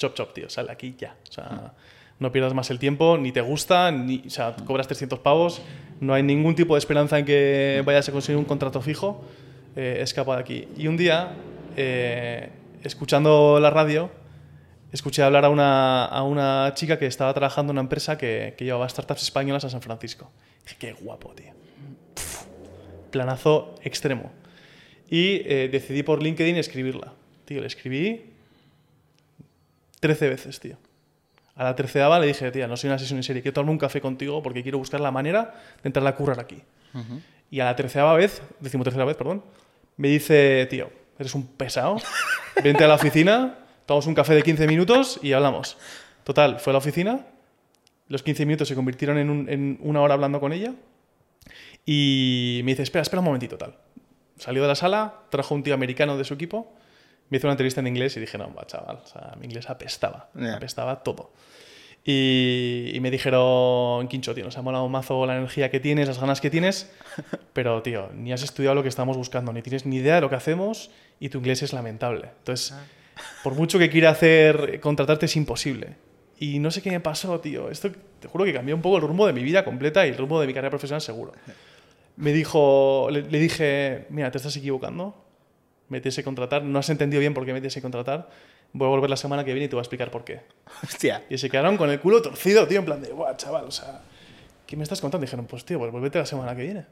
chop 0.00 0.14
chop, 0.14 0.32
tío, 0.32 0.50
sal 0.50 0.68
aquí 0.70 0.96
ya. 0.98 1.16
O 1.28 1.32
sea, 1.32 1.74
no 2.18 2.32
pierdas 2.32 2.54
más 2.54 2.70
el 2.70 2.78
tiempo, 2.78 3.16
ni 3.18 3.30
te 3.30 3.40
gusta, 3.40 3.92
ni, 3.92 4.24
o 4.26 4.30
sea, 4.30 4.56
cobras 4.66 4.88
300 4.88 5.20
pavos, 5.20 5.62
no 6.00 6.14
hay 6.14 6.22
ningún 6.22 6.54
tipo 6.54 6.74
de 6.74 6.78
esperanza 6.78 7.18
en 7.18 7.24
que 7.24 7.82
vayas 7.84 8.08
a 8.08 8.12
conseguir 8.12 8.38
un 8.38 8.44
contrato 8.44 8.80
fijo, 8.80 9.22
eh, 9.76 9.98
escapa 10.00 10.36
de 10.36 10.42
aquí. 10.42 10.68
Y 10.76 10.88
un 10.88 10.96
día, 10.96 11.36
eh, 11.76 12.50
escuchando 12.82 13.60
la 13.60 13.70
radio, 13.70 14.10
escuché 14.92 15.22
hablar 15.22 15.44
a 15.44 15.50
una, 15.50 16.04
a 16.04 16.22
una 16.22 16.72
chica 16.74 16.98
que 16.98 17.06
estaba 17.06 17.32
trabajando 17.32 17.70
en 17.70 17.74
una 17.74 17.82
empresa 17.82 18.18
que, 18.18 18.54
que 18.56 18.64
llevaba 18.64 18.88
startups 18.88 19.22
españolas 19.22 19.64
a 19.64 19.70
San 19.70 19.82
Francisco. 19.82 20.30
Dije, 20.64 20.76
qué 20.78 20.92
guapo, 20.92 21.34
tío. 21.34 21.52
Planazo 23.10 23.74
extremo. 23.82 24.32
Y 25.08 25.42
eh, 25.44 25.68
decidí 25.70 26.02
por 26.02 26.22
LinkedIn 26.22 26.56
escribirla. 26.56 27.12
Tío, 27.44 27.60
le 27.60 27.66
escribí 27.66 28.29
13 30.00 30.28
veces, 30.28 30.60
tío. 30.60 30.76
A 31.54 31.64
la 31.64 31.76
tercera 31.76 32.18
le 32.18 32.26
dije, 32.26 32.50
tía, 32.50 32.66
no 32.66 32.76
soy 32.76 32.88
una 32.88 32.98
sesión 32.98 33.18
en 33.18 33.22
serie, 33.22 33.42
quiero 33.42 33.54
tomarme 33.54 33.72
un 33.72 33.78
café 33.78 34.00
contigo 34.00 34.42
porque 34.42 34.62
quiero 34.62 34.78
buscar 34.78 35.00
la 35.00 35.10
manera 35.10 35.54
de 35.82 35.88
entrar 35.88 36.06
a 36.06 36.14
currar 36.16 36.40
aquí. 36.40 36.62
Y 37.50 37.60
a 37.60 37.66
la 37.66 37.76
tercera 37.76 38.12
vez, 38.14 38.42
decimotercera 38.60 39.04
vez, 39.04 39.16
perdón, 39.16 39.44
me 39.96 40.08
dice, 40.08 40.66
tío, 40.70 40.90
eres 41.18 41.34
un 41.34 41.46
pesado, 41.46 41.96
vente 42.64 42.82
a 42.84 42.88
la 42.88 42.94
oficina, 42.94 43.58
tomamos 43.84 44.06
un 44.06 44.14
café 44.14 44.34
de 44.34 44.42
15 44.42 44.66
minutos 44.66 45.18
y 45.22 45.32
hablamos. 45.32 45.76
Total, 46.24 46.58
fue 46.60 46.70
a 46.70 46.74
la 46.74 46.78
oficina, 46.78 47.26
los 48.08 48.22
15 48.22 48.46
minutos 48.46 48.68
se 48.68 48.74
convirtieron 48.74 49.18
en, 49.18 49.28
un- 49.30 49.48
en 49.50 49.78
una 49.82 50.00
hora 50.00 50.14
hablando 50.14 50.40
con 50.40 50.52
ella 50.52 50.72
y 51.84 52.60
me 52.64 52.72
dice, 52.72 52.82
espera, 52.82 53.02
espera 53.02 53.20
un 53.20 53.26
momentito, 53.26 53.56
tal. 53.58 53.76
Salió 54.38 54.62
de 54.62 54.68
la 54.68 54.74
sala, 54.74 55.14
trajo 55.30 55.54
un 55.54 55.62
tío 55.62 55.74
americano 55.74 56.16
de 56.16 56.24
su 56.24 56.34
equipo, 56.34 56.72
me 57.30 57.38
hizo 57.38 57.46
una 57.46 57.52
entrevista 57.52 57.80
en 57.80 57.86
inglés 57.86 58.16
y 58.16 58.20
dije, 58.20 58.36
no, 58.38 58.52
va, 58.54 58.66
chaval, 58.66 59.00
o 59.02 59.06
sea, 59.06 59.34
mi 59.38 59.46
inglés 59.46 59.70
apestaba, 59.70 60.28
Ya. 60.34 60.56
apestaba 60.56 61.02
todo. 61.02 61.32
Y, 62.04 62.90
y 62.94 63.00
me 63.00 63.10
dijeron, 63.10 64.08
Quincho, 64.08 64.34
tío, 64.34 64.44
nos 64.44 64.56
ha 64.56 64.62
molado 64.62 64.84
un 64.84 64.92
mazo 64.92 65.26
la 65.26 65.36
energía 65.36 65.70
que 65.70 65.80
tienes, 65.80 66.08
las 66.08 66.18
ganas 66.18 66.40
que 66.40 66.48
tienes, 66.50 66.90
pero, 67.52 67.82
tío, 67.82 68.08
ni 68.14 68.32
has 68.32 68.42
estudiado 68.42 68.74
lo 68.74 68.82
que 68.82 68.88
estamos 68.88 69.16
buscando, 69.16 69.52
ni 69.52 69.60
tienes 69.62 69.84
ni 69.86 69.96
idea 69.96 70.14
de 70.16 70.20
lo 70.22 70.30
que 70.30 70.36
hacemos 70.36 70.90
y 71.20 71.28
tu 71.28 71.38
inglés 71.38 71.62
es 71.62 71.72
lamentable. 71.72 72.30
Entonces, 72.38 72.74
por 73.44 73.54
mucho 73.54 73.78
que 73.78 73.90
quiera 73.90 74.10
hacer, 74.10 74.80
contratarte 74.80 75.26
es 75.26 75.36
imposible. 75.36 75.96
Y 76.38 76.58
no 76.58 76.70
sé 76.70 76.80
qué 76.80 76.90
me 76.90 77.00
pasó, 77.00 77.38
tío. 77.38 77.68
Esto 77.70 77.90
te 78.18 78.26
juro 78.28 78.46
que 78.46 78.54
cambió 78.54 78.74
un 78.74 78.80
poco 78.80 78.96
el 78.96 79.02
rumbo 79.02 79.26
de 79.26 79.34
mi 79.34 79.42
vida 79.42 79.62
completa 79.62 80.06
y 80.06 80.10
el 80.10 80.16
rumbo 80.16 80.40
de 80.40 80.46
mi 80.46 80.54
carrera 80.54 80.70
profesional 80.70 81.02
seguro. 81.02 81.32
Me 82.16 82.32
dijo, 82.32 83.08
le, 83.10 83.22
le 83.22 83.38
dije, 83.38 84.06
mira, 84.08 84.30
te 84.30 84.38
estás 84.38 84.56
equivocando, 84.56 85.19
me 85.90 86.00
tienes 86.00 86.16
que 86.16 86.24
contratar, 86.24 86.62
no 86.62 86.78
has 86.78 86.88
entendido 86.88 87.20
bien 87.20 87.34
por 87.34 87.44
qué 87.44 87.52
me 87.52 87.60
tienes 87.60 87.74
que 87.74 87.82
contratar, 87.82 88.30
voy 88.72 88.86
a 88.86 88.90
volver 88.90 89.10
la 89.10 89.16
semana 89.18 89.44
que 89.44 89.52
viene 89.52 89.66
y 89.66 89.68
te 89.68 89.74
voy 89.76 89.80
a 89.80 89.82
explicar 89.82 90.10
por 90.10 90.24
qué. 90.24 90.40
Hostia. 90.82 91.22
Y 91.28 91.36
se 91.36 91.50
quedaron 91.50 91.76
con 91.76 91.90
el 91.90 92.00
culo 92.00 92.22
torcido, 92.22 92.66
tío, 92.66 92.78
en 92.78 92.84
plan 92.86 93.02
de, 93.02 93.08
guau, 93.10 93.36
chaval, 93.36 93.64
o 93.66 93.70
sea, 93.70 94.00
¿qué 94.66 94.76
me 94.76 94.82
estás 94.84 95.00
contando? 95.02 95.24
dijeron, 95.26 95.46
pues 95.46 95.64
tío, 95.66 95.78
pues 95.78 95.92
vuélvete 95.92 96.18
la 96.18 96.26
semana 96.26 96.56
que 96.56 96.62
viene. 96.62 96.86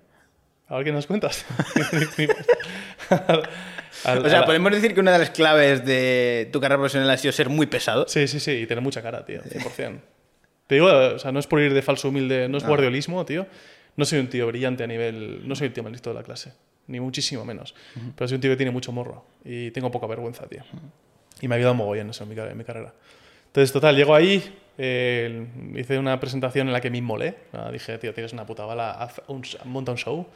A 0.68 0.76
ver 0.76 0.84
qué 0.84 0.92
nos 0.92 1.06
cuentas. 1.06 1.46
Al- 4.04 4.18
O 4.24 4.28
sea, 4.28 4.40
la- 4.40 4.46
podemos 4.46 4.70
decir 4.72 4.94
que 4.94 5.00
una 5.00 5.12
de 5.12 5.18
las 5.18 5.30
claves 5.30 5.84
de 5.84 6.48
tu 6.52 6.60
carrera 6.60 6.76
profesional 6.78 7.08
ha 7.10 7.16
sido 7.16 7.32
ser 7.32 7.48
muy 7.48 7.66
pesado. 7.66 8.06
Sí, 8.08 8.28
sí, 8.28 8.38
sí, 8.40 8.50
y 8.52 8.66
tener 8.66 8.82
mucha 8.82 9.02
cara, 9.02 9.24
tío, 9.24 9.42
100%. 9.42 9.98
Te 10.66 10.74
digo, 10.74 10.86
o 10.88 11.18
sea, 11.18 11.32
no 11.32 11.38
es 11.40 11.46
por 11.46 11.60
ir 11.60 11.72
de 11.72 11.80
falso 11.82 12.08
humilde, 12.10 12.48
no 12.48 12.58
es 12.58 12.64
guardiolismo, 12.66 13.24
tío. 13.24 13.46
No 13.96 14.04
soy 14.04 14.18
un 14.20 14.28
tío 14.28 14.46
brillante 14.46 14.84
a 14.84 14.86
nivel. 14.86 15.48
No 15.48 15.56
soy 15.56 15.68
el 15.68 15.72
tío 15.72 15.82
más 15.82 15.90
listo 15.92 16.10
de 16.10 16.14
la 16.16 16.22
clase, 16.22 16.52
ni 16.88 16.98
muchísimo 17.00 17.44
menos. 17.44 17.74
Pero 18.16 18.26
soy 18.28 18.34
un 18.36 18.40
tío 18.40 18.50
que 18.50 18.56
tiene 18.56 18.72
mucho 18.72 18.90
morro 18.92 19.24
y 19.44 19.70
tengo 19.70 19.90
poca 19.90 20.06
vergüenza, 20.06 20.46
tío. 20.46 20.62
Y 21.40 21.46
me 21.48 21.54
ha 21.54 21.56
ayudado 21.58 21.74
mogollón 21.74 22.10
eso 22.10 22.24
en 22.24 22.30
mi, 22.30 22.34
en 22.38 22.58
mi 22.58 22.64
carrera. 22.64 22.92
Entonces, 23.46 23.72
total, 23.72 23.96
llego 23.96 24.14
ahí, 24.14 24.42
eh, 24.76 25.46
hice 25.76 25.98
una 25.98 26.18
presentación 26.20 26.66
en 26.66 26.72
la 26.72 26.80
que 26.80 26.90
me 26.90 26.98
inmolé. 26.98 27.34
Ah, 27.52 27.70
dije, 27.72 27.96
tío, 27.98 28.12
tienes 28.12 28.32
una 28.32 28.44
puta 28.44 28.64
bala, 28.66 28.90
haz 28.90 29.22
un, 29.28 29.42
monta 29.64 29.92
un 29.92 29.98
show. 29.98 30.26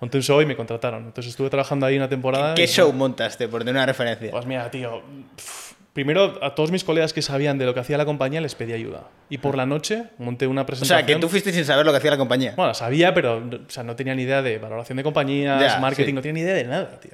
Monté 0.00 0.16
un 0.18 0.22
show 0.22 0.40
y 0.42 0.46
me 0.46 0.56
contrataron. 0.56 1.04
Entonces 1.04 1.30
estuve 1.30 1.48
trabajando 1.48 1.86
ahí 1.86 1.96
una 1.96 2.08
temporada. 2.08 2.54
¿Qué 2.54 2.64
y- 2.64 2.66
show 2.68 2.92
montaste, 2.92 3.48
por 3.48 3.60
tener 3.62 3.74
una 3.76 3.86
referencia? 3.86 4.30
pues 4.30 4.46
mira, 4.46 4.70
tío. 4.70 5.00
pf, 5.36 5.74
Primero, 5.92 6.38
a 6.42 6.54
todos 6.54 6.70
mis 6.70 6.84
colegas 6.84 7.12
que 7.12 7.20
sabían 7.20 7.58
de 7.58 7.66
lo 7.66 7.74
que 7.74 7.80
hacía 7.80 7.98
la 7.98 8.06
compañía 8.06 8.40
les 8.40 8.54
pedí 8.54 8.72
ayuda. 8.72 9.08
Y 9.28 9.38
por 9.38 9.56
la 9.58 9.66
noche 9.66 10.04
monté 10.18 10.46
una 10.46 10.62
O 10.62 10.66
presentación. 10.66 10.98
sea, 10.98 11.06
que 11.06 11.20
tú 11.20 11.28
fuiste 11.28 11.52
sin 11.52 11.66
saber 11.66 11.84
lo 11.84 11.92
que 11.92 11.98
hacía 11.98 12.10
la 12.12 12.16
compañía. 12.16 12.54
Bueno, 12.56 12.72
sabía, 12.72 13.12
pero 13.12 13.40
no- 13.40 13.56
o 13.58 13.70
sea, 13.70 13.82
no 13.82 13.94
tenía 13.94 14.14
ni 14.14 14.22
idea 14.22 14.40
de 14.40 14.58
valoración 14.58 14.96
de 14.96 15.02
compañías, 15.02 15.60
Ya, 15.60 15.78
marketing, 15.80 16.06
sí. 16.06 16.12
no 16.14 16.22
tenía 16.22 16.32
ni 16.32 16.40
idea 16.40 16.54
de 16.54 16.64
nada, 16.64 16.98
tío. 16.98 17.12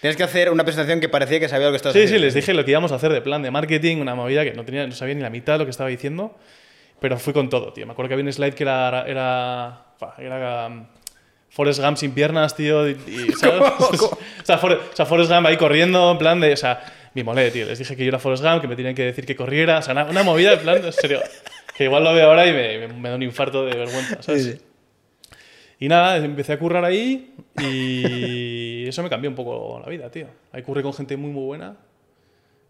Tienes 0.00 0.16
que 0.16 0.22
hacer 0.22 0.50
una 0.50 0.62
presentación 0.64 1.00
que 1.00 1.08
parecía 1.08 1.40
que 1.40 1.48
sabía 1.48 1.66
lo 1.66 1.72
que 1.72 1.76
estabas 1.76 1.92
Sí, 1.94 2.00
sí, 2.00 2.04
haciendo. 2.06 2.24
les 2.26 2.34
dije 2.34 2.54
lo 2.54 2.64
que 2.64 2.70
íbamos 2.70 2.92
a 2.92 2.94
hacer 2.94 3.12
de 3.12 3.20
plan 3.20 3.42
de 3.42 3.50
marketing, 3.50 3.96
una 3.98 4.14
movida 4.14 4.44
que 4.44 4.52
no, 4.52 4.64
tenía, 4.64 4.86
no 4.86 4.92
sabía 4.94 5.14
ni 5.16 5.22
la 5.22 5.28
mitad 5.30 5.54
de 5.54 5.58
lo 5.58 5.64
que 5.64 5.72
estaba 5.72 5.90
diciendo, 5.90 6.38
pero 7.00 7.18
fui 7.18 7.32
con 7.32 7.50
todo, 7.50 7.72
tío. 7.72 7.84
Me 7.84 7.92
acuerdo 7.92 8.08
que 8.10 8.14
había 8.14 8.24
un 8.26 8.32
slide 8.32 8.54
que 8.54 8.62
era. 8.62 9.04
Era. 9.08 9.86
era 10.18 10.66
um, 10.68 10.86
Forrest 11.50 11.80
Gump 11.80 11.96
sin 11.96 12.12
piernas, 12.12 12.54
tío. 12.54 12.88
Y, 12.88 12.92
y, 12.92 13.32
¿sabes? 13.40 13.60
o, 13.80 14.18
sea, 14.44 14.56
Forrest, 14.58 14.82
o 14.92 14.96
sea, 14.96 15.04
Forrest 15.06 15.32
Gump 15.32 15.46
ahí 15.48 15.56
corriendo, 15.56 16.12
en 16.12 16.18
plan 16.18 16.40
de. 16.40 16.52
O 16.52 16.56
sea, 16.56 16.80
me 17.14 17.24
molé, 17.24 17.50
tío. 17.50 17.66
Les 17.66 17.78
dije 17.78 17.96
que 17.96 18.04
yo 18.04 18.08
era 18.08 18.18
Forrest 18.18 18.42
Gump, 18.44 18.60
que 18.60 18.68
me 18.68 18.76
tenían 18.76 18.94
que 18.94 19.02
decir 19.04 19.26
que 19.26 19.34
corriera. 19.36 19.78
O 19.78 19.82
sea, 19.82 19.92
una, 19.92 20.04
una 20.04 20.22
movida, 20.22 20.52
en 20.54 20.60
plan, 20.60 20.84
en 20.84 20.92
serio. 20.92 21.20
Que 21.76 21.84
igual 21.84 22.04
lo 22.04 22.12
veo 22.14 22.28
ahora 22.28 22.46
y 22.46 22.52
me, 22.52 22.86
me- 22.88 22.94
me 22.94 23.08
da 23.08 23.14
un 23.16 23.22
infarto 23.22 23.64
de 23.64 23.76
vergüenza, 23.76 24.22
¿sabes? 24.22 24.44
Sí, 24.44 24.52
sí. 24.52 24.58
Y 25.80 25.88
nada, 25.88 26.18
empecé 26.18 26.52
a 26.52 26.58
currar 26.58 26.84
ahí 26.84 27.34
y 27.62 28.86
eso 28.86 29.02
me 29.02 29.08
cambió 29.08 29.30
un 29.30 29.36
poco 29.36 29.80
la 29.82 29.88
vida, 29.88 30.10
tío. 30.10 30.26
Ahí 30.52 30.62
curré 30.62 30.82
con 30.82 30.92
gente 30.92 31.16
muy, 31.16 31.30
muy 31.30 31.44
buena. 31.44 31.76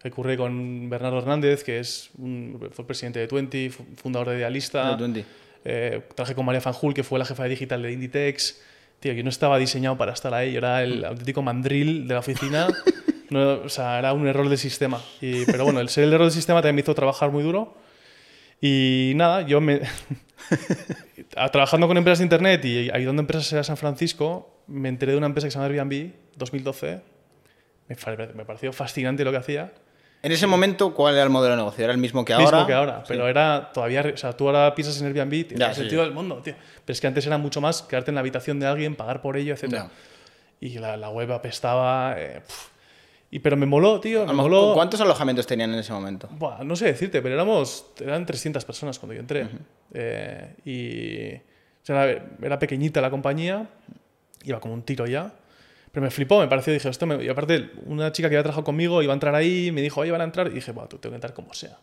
Ahí 0.03 0.09
curré 0.11 0.37
con 0.37 0.89
Bernardo 0.89 1.19
Hernández, 1.19 1.63
que 1.63 1.79
es 1.79 2.09
un- 2.17 2.69
fue 2.71 2.87
presidente 2.87 3.19
de 3.19 3.27
Twenty, 3.27 3.69
fu- 3.69 3.85
fundador 3.97 4.29
de 4.29 4.37
Idealista. 4.37 4.91
De 4.91 4.97
Twenty. 4.97 5.25
Eh, 5.65 6.01
trabajé 6.15 6.33
con 6.33 6.45
María 6.45 6.61
Fanjul, 6.61 6.93
que 6.93 7.03
fue 7.03 7.19
la 7.19 7.25
jefa 7.25 7.43
de 7.43 7.49
digital 7.49 7.81
de 7.83 7.91
Inditex. 7.91 8.61
Tío, 8.99 9.13
yo 9.13 9.23
no 9.23 9.29
estaba 9.29 9.57
diseñado 9.57 9.97
para 9.97 10.13
estar 10.13 10.33
ahí. 10.33 10.53
Yo 10.53 10.59
era 10.59 10.81
el 10.81 11.03
auténtico 11.05 11.41
mandril 11.41 12.07
de 12.07 12.13
la 12.13 12.19
oficina. 12.21 12.67
No, 13.31 13.53
o 13.63 13.69
sea, 13.69 13.97
era 13.97 14.11
un 14.13 14.27
error 14.27 14.47
del 14.49 14.57
sistema. 14.57 15.01
Y- 15.21 15.45
pero 15.45 15.63
bueno, 15.63 15.79
el 15.79 15.89
ser 15.89 16.03
el 16.03 16.13
error 16.13 16.25
del 16.25 16.33
sistema 16.33 16.59
también 16.61 16.75
me 16.75 16.81
hizo 16.81 16.93
trabajar 16.93 17.31
muy 17.31 17.41
duro. 17.43 17.75
Y 18.61 19.13
nada, 19.15 19.41
yo 19.41 19.59
me... 19.61 19.81
trabajando 21.51 21.87
con 21.87 21.97
empresas 21.97 22.19
de 22.19 22.25
internet 22.25 22.63
y 22.65 22.89
ayudando 22.91 23.21
a 23.21 23.23
empresas 23.23 23.53
a 23.53 23.63
San 23.63 23.77
Francisco, 23.77 24.63
me 24.67 24.89
enteré 24.89 25.13
de 25.13 25.17
una 25.17 25.27
empresa 25.27 25.47
que 25.47 25.51
se 25.51 25.57
llama 25.59 25.67
Airbnb, 25.73 26.11
2012. 26.35 27.01
Me, 27.87 28.45
pareció 28.45 28.71
fascinante 28.73 29.23
lo 29.23 29.31
que 29.31 29.37
hacía. 29.37 29.73
En 30.23 30.31
ese 30.31 30.45
momento, 30.45 30.93
¿cuál 30.93 31.15
era 31.15 31.23
el 31.23 31.29
modelo 31.29 31.55
de 31.55 31.61
negocio? 31.61 31.83
¿Era 31.83 31.93
el 31.93 31.99
mismo 31.99 32.23
que 32.23 32.35
Mismo 32.35 32.49
ahora? 32.49 32.67
que 32.67 32.73
ahora, 32.73 33.03
pero 33.07 33.27
era 33.27 33.71
todavía, 33.73 34.05
o 34.13 34.17
sea, 34.17 34.33
tú 34.33 34.47
ahora 34.47 34.75
piensas 34.75 35.01
en 35.01 35.07
Airbnb, 35.07 35.47
tiene 35.47 35.65
el 35.65 35.73
sí. 35.73 35.79
sentido 35.81 36.03
del 36.03 36.11
mundo, 36.11 36.41
tío. 36.43 36.53
Pero 36.85 36.93
es 36.93 37.01
que 37.01 37.07
antes 37.07 37.25
era 37.25 37.37
mucho 37.37 37.59
más 37.59 37.81
quedarte 37.81 38.11
en 38.11 38.15
la 38.15 38.21
habitación 38.21 38.59
de 38.59 38.67
alguien, 38.67 38.95
pagar 38.95 39.21
por 39.21 39.35
ello, 39.35 39.53
etc. 39.53 39.67
Ya. 39.69 39.89
Y 40.59 40.77
la, 40.77 40.95
la 40.95 41.09
web 41.09 41.31
apestaba. 41.31 42.15
eh. 42.17 42.41
Y, 43.31 43.39
pero 43.39 43.55
me 43.55 43.65
moló, 43.65 43.99
tío. 44.01 44.21
Me 44.25 44.33
lo 44.33 44.33
moló. 44.33 44.73
¿Cuántos 44.73 44.99
alojamientos 44.99 45.47
tenían 45.47 45.73
en 45.73 45.79
ese 45.79 45.93
momento? 45.93 46.27
Buah, 46.31 46.63
no 46.65 46.75
sé 46.75 46.85
decirte, 46.85 47.21
pero 47.21 47.33
éramos, 47.33 47.85
eran 47.99 48.25
300 48.25 48.65
personas 48.65 48.99
cuando 48.99 49.13
yo 49.13 49.21
entré. 49.21 49.47
Eh, 49.93 50.55
y 50.65 51.35
o 51.81 51.85
sea, 51.85 52.09
era, 52.09 52.25
era 52.41 52.59
pequeñita 52.59 52.99
la 52.99 53.09
compañía, 53.09 53.69
iba 54.43 54.59
como 54.59 54.73
un 54.73 54.83
tiro 54.83 55.07
ya. 55.07 55.33
Pero 55.91 56.03
me 56.03 56.11
flipó, 56.11 56.39
me 56.39 56.47
pareció, 56.47 56.71
dije, 56.71 56.87
esto 56.89 57.05
me... 57.05 57.23
Y 57.23 57.29
aparte, 57.29 57.71
una 57.85 58.11
chica 58.11 58.29
que 58.29 58.35
había 58.35 58.43
trabajado 58.43 58.63
conmigo 58.63 59.01
iba 59.01 59.13
a 59.13 59.15
entrar 59.15 59.35
ahí, 59.35 59.71
me 59.71 59.81
dijo, 59.81 60.01
oye, 60.01 60.11
van 60.11 60.21
a 60.21 60.25
entrar. 60.25 60.47
Y 60.47 60.51
dije, 60.51 60.71
bueno, 60.71 60.87
tú 60.89 60.97
tengo 60.97 61.11
que 61.11 61.15
entrar 61.15 61.33
como 61.33 61.53
sea. 61.53 61.77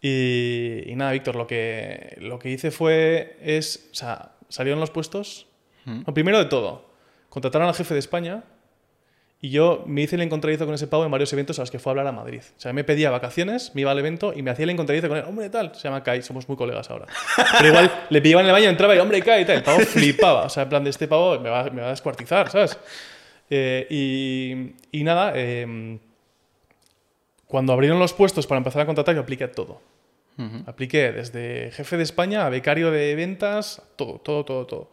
Y, 0.00 0.82
y 0.86 0.94
nada, 0.96 1.12
Víctor, 1.12 1.34
lo 1.36 1.46
que, 1.46 2.16
lo 2.20 2.38
que 2.38 2.50
hice 2.50 2.70
fue, 2.70 3.38
es, 3.40 3.88
o 3.92 3.94
sea, 3.94 4.32
salieron 4.48 4.80
los 4.80 4.90
puestos. 4.90 5.46
No, 5.84 6.14
primero 6.14 6.38
de 6.38 6.46
todo, 6.46 6.90
contrataron 7.28 7.68
al 7.68 7.74
jefe 7.74 7.94
de 7.94 8.00
España 8.00 8.44
y 9.44 9.50
yo 9.50 9.84
me 9.86 10.00
hice 10.00 10.16
el 10.16 10.22
encontradizo 10.22 10.64
con 10.64 10.74
ese 10.74 10.86
pavo 10.86 11.04
en 11.04 11.10
varios 11.10 11.30
eventos 11.34 11.58
a 11.58 11.62
los 11.62 11.70
que 11.70 11.78
fue 11.78 11.90
a 11.90 11.92
hablar 11.92 12.06
a 12.06 12.12
Madrid. 12.12 12.40
O 12.56 12.58
sea, 12.58 12.72
me 12.72 12.82
pedía 12.82 13.10
vacaciones, 13.10 13.72
me 13.74 13.82
iba 13.82 13.90
al 13.90 13.98
evento 13.98 14.32
y 14.34 14.40
me 14.40 14.50
hacía 14.50 14.62
el 14.62 14.70
encontradizo 14.70 15.06
con 15.06 15.18
él. 15.18 15.24
Hombre, 15.28 15.50
tal, 15.50 15.74
se 15.74 15.82
llama 15.82 16.02
Kai, 16.02 16.22
somos 16.22 16.48
muy 16.48 16.56
colegas 16.56 16.88
ahora. 16.88 17.04
Pero 17.58 17.68
igual 17.68 18.06
le 18.08 18.22
pillaba 18.22 18.40
en 18.40 18.46
el 18.46 18.52
baño, 18.54 18.70
entraba 18.70 18.96
y, 18.96 19.00
hombre, 19.00 19.20
Kai, 19.20 19.44
tal. 19.44 19.56
El 19.56 19.62
pavo 19.62 19.80
flipaba. 19.80 20.44
O 20.44 20.48
sea, 20.48 20.62
en 20.62 20.70
plan 20.70 20.82
de 20.82 20.88
este 20.88 21.06
pavo 21.08 21.38
me 21.38 21.50
va, 21.50 21.64
me 21.64 21.82
va 21.82 21.88
a 21.88 21.90
descuartizar, 21.90 22.50
¿sabes? 22.50 22.78
Eh, 23.50 23.86
y, 23.90 24.98
y 24.98 25.04
nada, 25.04 25.32
eh, 25.34 25.98
cuando 27.46 27.74
abrieron 27.74 27.98
los 27.98 28.14
puestos 28.14 28.46
para 28.46 28.56
empezar 28.56 28.80
a 28.80 28.86
contratar, 28.86 29.14
yo 29.14 29.20
apliqué 29.20 29.46
todo. 29.48 29.78
Apliqué 30.64 31.12
desde 31.12 31.70
jefe 31.72 31.98
de 31.98 32.02
España 32.02 32.46
a 32.46 32.48
becario 32.48 32.90
de 32.90 33.14
ventas, 33.14 33.82
todo, 33.96 34.20
todo, 34.20 34.46
todo, 34.46 34.64
todo. 34.64 34.90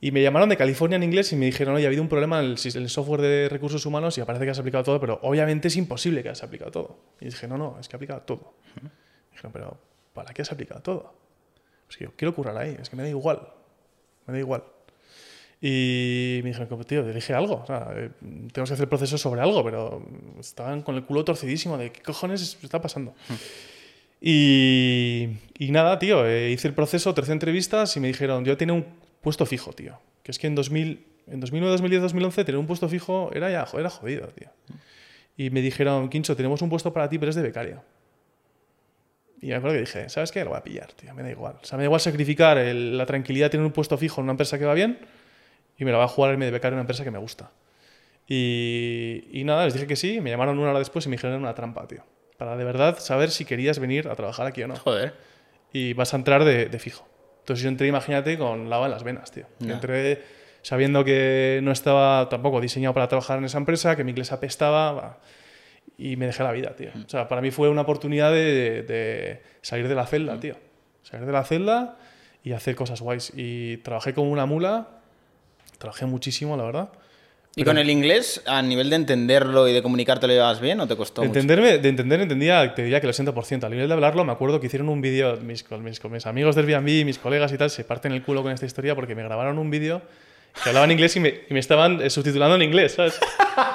Y 0.00 0.10
me 0.10 0.22
llamaron 0.22 0.48
de 0.48 0.56
California 0.56 0.96
en 0.96 1.02
inglés 1.02 1.32
y 1.32 1.36
me 1.36 1.46
dijeron, 1.46 1.74
oye, 1.74 1.84
ha 1.84 1.88
habido 1.88 2.02
un 2.02 2.08
problema 2.08 2.40
en 2.40 2.46
el, 2.46 2.58
en 2.62 2.82
el 2.82 2.90
software 2.90 3.22
de 3.22 3.48
recursos 3.48 3.86
humanos 3.86 4.18
y 4.18 4.20
aparece 4.20 4.44
que 4.44 4.50
has 4.50 4.58
aplicado 4.58 4.84
todo, 4.84 5.00
pero 5.00 5.18
obviamente 5.22 5.68
es 5.68 5.76
imposible 5.76 6.22
que 6.22 6.28
has 6.28 6.42
aplicado 6.42 6.70
todo. 6.70 6.98
Y 7.20 7.26
dije, 7.26 7.48
no, 7.48 7.56
no, 7.56 7.78
es 7.80 7.88
que 7.88 7.96
he 7.96 7.98
aplicado 7.98 8.20
todo. 8.22 8.54
Dijeron, 9.30 9.52
pero 9.52 9.78
¿para 10.12 10.34
qué 10.34 10.42
has 10.42 10.52
aplicado 10.52 10.82
todo? 10.82 11.14
Pues 11.86 11.96
que 11.96 12.04
yo 12.04 12.12
quiero 12.14 12.34
currar 12.34 12.56
ahí, 12.58 12.76
es 12.80 12.90
que 12.90 12.96
me 12.96 13.04
da 13.04 13.08
igual. 13.08 13.40
Me 14.26 14.34
da 14.34 14.38
igual. 14.38 14.64
Y 15.62 16.40
me 16.42 16.50
dijeron, 16.50 16.84
tío, 16.84 17.08
elige 17.08 17.32
algo. 17.32 17.62
O 17.62 17.66
sea, 17.66 17.88
eh, 17.96 18.10
tenemos 18.52 18.68
que 18.68 18.74
hacer 18.74 18.84
el 18.84 18.88
proceso 18.88 19.16
sobre 19.16 19.40
algo, 19.40 19.64
pero 19.64 20.04
estaban 20.38 20.82
con 20.82 20.96
el 20.96 21.04
culo 21.04 21.24
torcidísimo 21.24 21.78
de 21.78 21.90
qué 21.90 22.02
cojones 22.02 22.58
está 22.62 22.82
pasando. 22.82 23.14
Y, 24.20 25.28
y 25.58 25.70
nada, 25.70 25.98
tío, 25.98 26.26
eh, 26.26 26.50
hice 26.50 26.68
el 26.68 26.74
proceso, 26.74 27.14
tercera 27.14 27.32
entrevistas 27.32 27.96
y 27.96 28.00
me 28.00 28.08
dijeron, 28.08 28.44
yo 28.44 28.56
tenía 28.56 28.74
un 28.74 28.84
puesto 29.26 29.44
fijo, 29.44 29.72
tío. 29.72 29.98
Que 30.22 30.30
es 30.30 30.38
que 30.38 30.46
en 30.46 30.54
2000, 30.54 31.04
en 31.26 31.40
2009, 31.40 31.72
2010, 31.72 32.02
2011 32.02 32.44
tener 32.44 32.58
un 32.60 32.66
puesto 32.68 32.88
fijo 32.88 33.30
era 33.34 33.50
ya 33.50 33.66
era 33.76 33.90
jodido, 33.90 34.28
tío. 34.28 34.50
Y 35.36 35.50
me 35.50 35.60
dijeron, 35.62 36.08
Quincho, 36.08 36.36
tenemos 36.36 36.62
un 36.62 36.68
puesto 36.70 36.92
para 36.92 37.08
ti, 37.08 37.18
pero 37.18 37.30
es 37.30 37.34
de 37.36 37.42
becario. 37.42 37.82
Y 39.42 39.48
me 39.48 39.56
acuerdo 39.56 39.74
que 39.74 39.80
dije, 39.80 40.08
¿sabes 40.08 40.30
qué? 40.30 40.44
Lo 40.44 40.50
voy 40.50 40.58
a 40.58 40.62
pillar, 40.62 40.92
tío, 40.92 41.12
me 41.12 41.24
da 41.24 41.30
igual. 41.30 41.56
O 41.60 41.64
sea, 41.64 41.76
me 41.76 41.82
da 41.82 41.86
igual 41.86 42.00
sacrificar 42.00 42.56
el- 42.56 42.96
la 42.96 43.04
tranquilidad 43.04 43.46
de 43.46 43.50
tener 43.50 43.66
un 43.66 43.72
puesto 43.72 43.98
fijo 43.98 44.20
en 44.20 44.26
una 44.26 44.32
empresa 44.34 44.58
que 44.60 44.64
va 44.64 44.74
bien 44.74 44.98
y 45.76 45.84
me 45.84 45.90
la 45.90 45.96
voy 45.98 46.04
a 46.04 46.08
jugar 46.08 46.30
irme 46.32 46.44
de 46.44 46.52
becario 46.52 46.74
en 46.74 46.78
una 46.78 46.82
empresa 46.82 47.02
que 47.02 47.10
me 47.10 47.18
gusta. 47.18 47.50
Y, 48.28 49.24
y 49.32 49.44
nada, 49.44 49.64
les 49.64 49.74
dije 49.74 49.86
que 49.86 49.96
sí, 49.96 50.20
me 50.20 50.30
llamaron 50.30 50.58
una 50.58 50.70
hora 50.70 50.78
después 50.78 51.04
y 51.06 51.08
me 51.08 51.16
dijeron 51.16 51.36
una 51.40 51.54
trampa, 51.54 51.86
tío. 51.86 52.02
Para 52.38 52.56
de 52.56 52.64
verdad 52.64 52.98
saber 52.98 53.30
si 53.30 53.44
querías 53.44 53.78
venir 53.78 54.08
a 54.08 54.14
trabajar 54.16 54.46
aquí 54.46 54.62
o 54.62 54.68
no. 54.68 54.76
Joder. 54.76 55.14
Y 55.72 55.92
vas 55.92 56.12
a 56.14 56.16
entrar 56.16 56.44
de, 56.44 56.66
de 56.66 56.78
fijo. 56.78 57.06
Entonces 57.46 57.62
yo 57.62 57.68
entré, 57.68 57.86
imagínate, 57.86 58.36
con 58.36 58.68
lava 58.68 58.86
en 58.86 58.90
las 58.90 59.04
venas, 59.04 59.30
tío. 59.30 59.46
Ya. 59.60 59.74
entré 59.74 60.20
sabiendo 60.62 61.04
que 61.04 61.60
no 61.62 61.70
estaba 61.70 62.28
tampoco 62.28 62.60
diseñado 62.60 62.92
para 62.92 63.06
trabajar 63.06 63.38
en 63.38 63.44
esa 63.44 63.58
empresa, 63.58 63.94
que 63.94 64.02
mi 64.02 64.10
inglés 64.10 64.32
apestaba, 64.32 64.90
va, 64.90 65.18
y 65.96 66.16
me 66.16 66.26
dejé 66.26 66.42
la 66.42 66.50
vida, 66.50 66.74
tío. 66.74 66.90
O 67.06 67.08
sea, 67.08 67.28
para 67.28 67.40
mí 67.40 67.52
fue 67.52 67.68
una 67.68 67.82
oportunidad 67.82 68.32
de, 68.32 68.82
de 68.82 69.42
salir 69.62 69.86
de 69.86 69.94
la 69.94 70.08
celda, 70.08 70.40
tío. 70.40 70.56
Salir 71.04 71.24
de 71.24 71.30
la 71.32 71.44
celda 71.44 71.98
y 72.42 72.50
hacer 72.50 72.74
cosas 72.74 73.00
guays. 73.00 73.32
Y 73.36 73.76
trabajé 73.76 74.12
como 74.12 74.28
una 74.28 74.44
mula, 74.44 74.88
trabajé 75.78 76.04
muchísimo, 76.06 76.56
la 76.56 76.64
verdad. 76.64 76.88
¿Y 77.58 77.64
con 77.64 77.78
el 77.78 77.88
inglés, 77.88 78.42
a 78.44 78.60
nivel 78.60 78.90
de 78.90 78.96
entenderlo 78.96 79.66
y 79.66 79.72
de 79.72 79.82
comunicarte, 79.82 80.26
lo 80.26 80.34
llevas 80.34 80.60
bien 80.60 80.78
o 80.78 80.86
te 80.86 80.94
costó 80.94 81.22
De 81.22 81.28
mucho? 81.28 81.40
entenderme, 81.40 81.78
de 81.78 81.88
entender, 81.88 82.20
entendía, 82.20 82.74
te 82.74 82.82
diría 82.82 83.00
que 83.00 83.06
el 83.06 83.14
80%. 83.14 83.64
A 83.64 83.70
nivel 83.70 83.88
de 83.88 83.94
hablarlo, 83.94 84.26
me 84.26 84.32
acuerdo 84.32 84.60
que 84.60 84.66
hicieron 84.66 84.90
un 84.90 85.00
vídeo, 85.00 85.38
mis, 85.38 85.64
mis, 85.70 86.04
mis 86.04 86.26
amigos 86.26 86.54
del 86.54 86.68
Airbnb, 86.68 87.06
mis 87.06 87.18
colegas 87.18 87.50
y 87.54 87.56
tal, 87.56 87.70
se 87.70 87.82
parten 87.84 88.12
el 88.12 88.22
culo 88.22 88.42
con 88.42 88.52
esta 88.52 88.66
historia 88.66 88.94
porque 88.94 89.14
me 89.14 89.22
grabaron 89.22 89.58
un 89.58 89.70
vídeo 89.70 90.02
que 90.62 90.68
hablaba 90.68 90.84
en 90.84 90.90
inglés 90.92 91.16
y 91.16 91.20
me, 91.20 91.28
y 91.48 91.54
me 91.54 91.60
estaban 91.60 92.02
eh, 92.02 92.10
subtitulando 92.10 92.56
en 92.56 92.62
inglés, 92.62 92.92
¿sabes? 92.92 93.18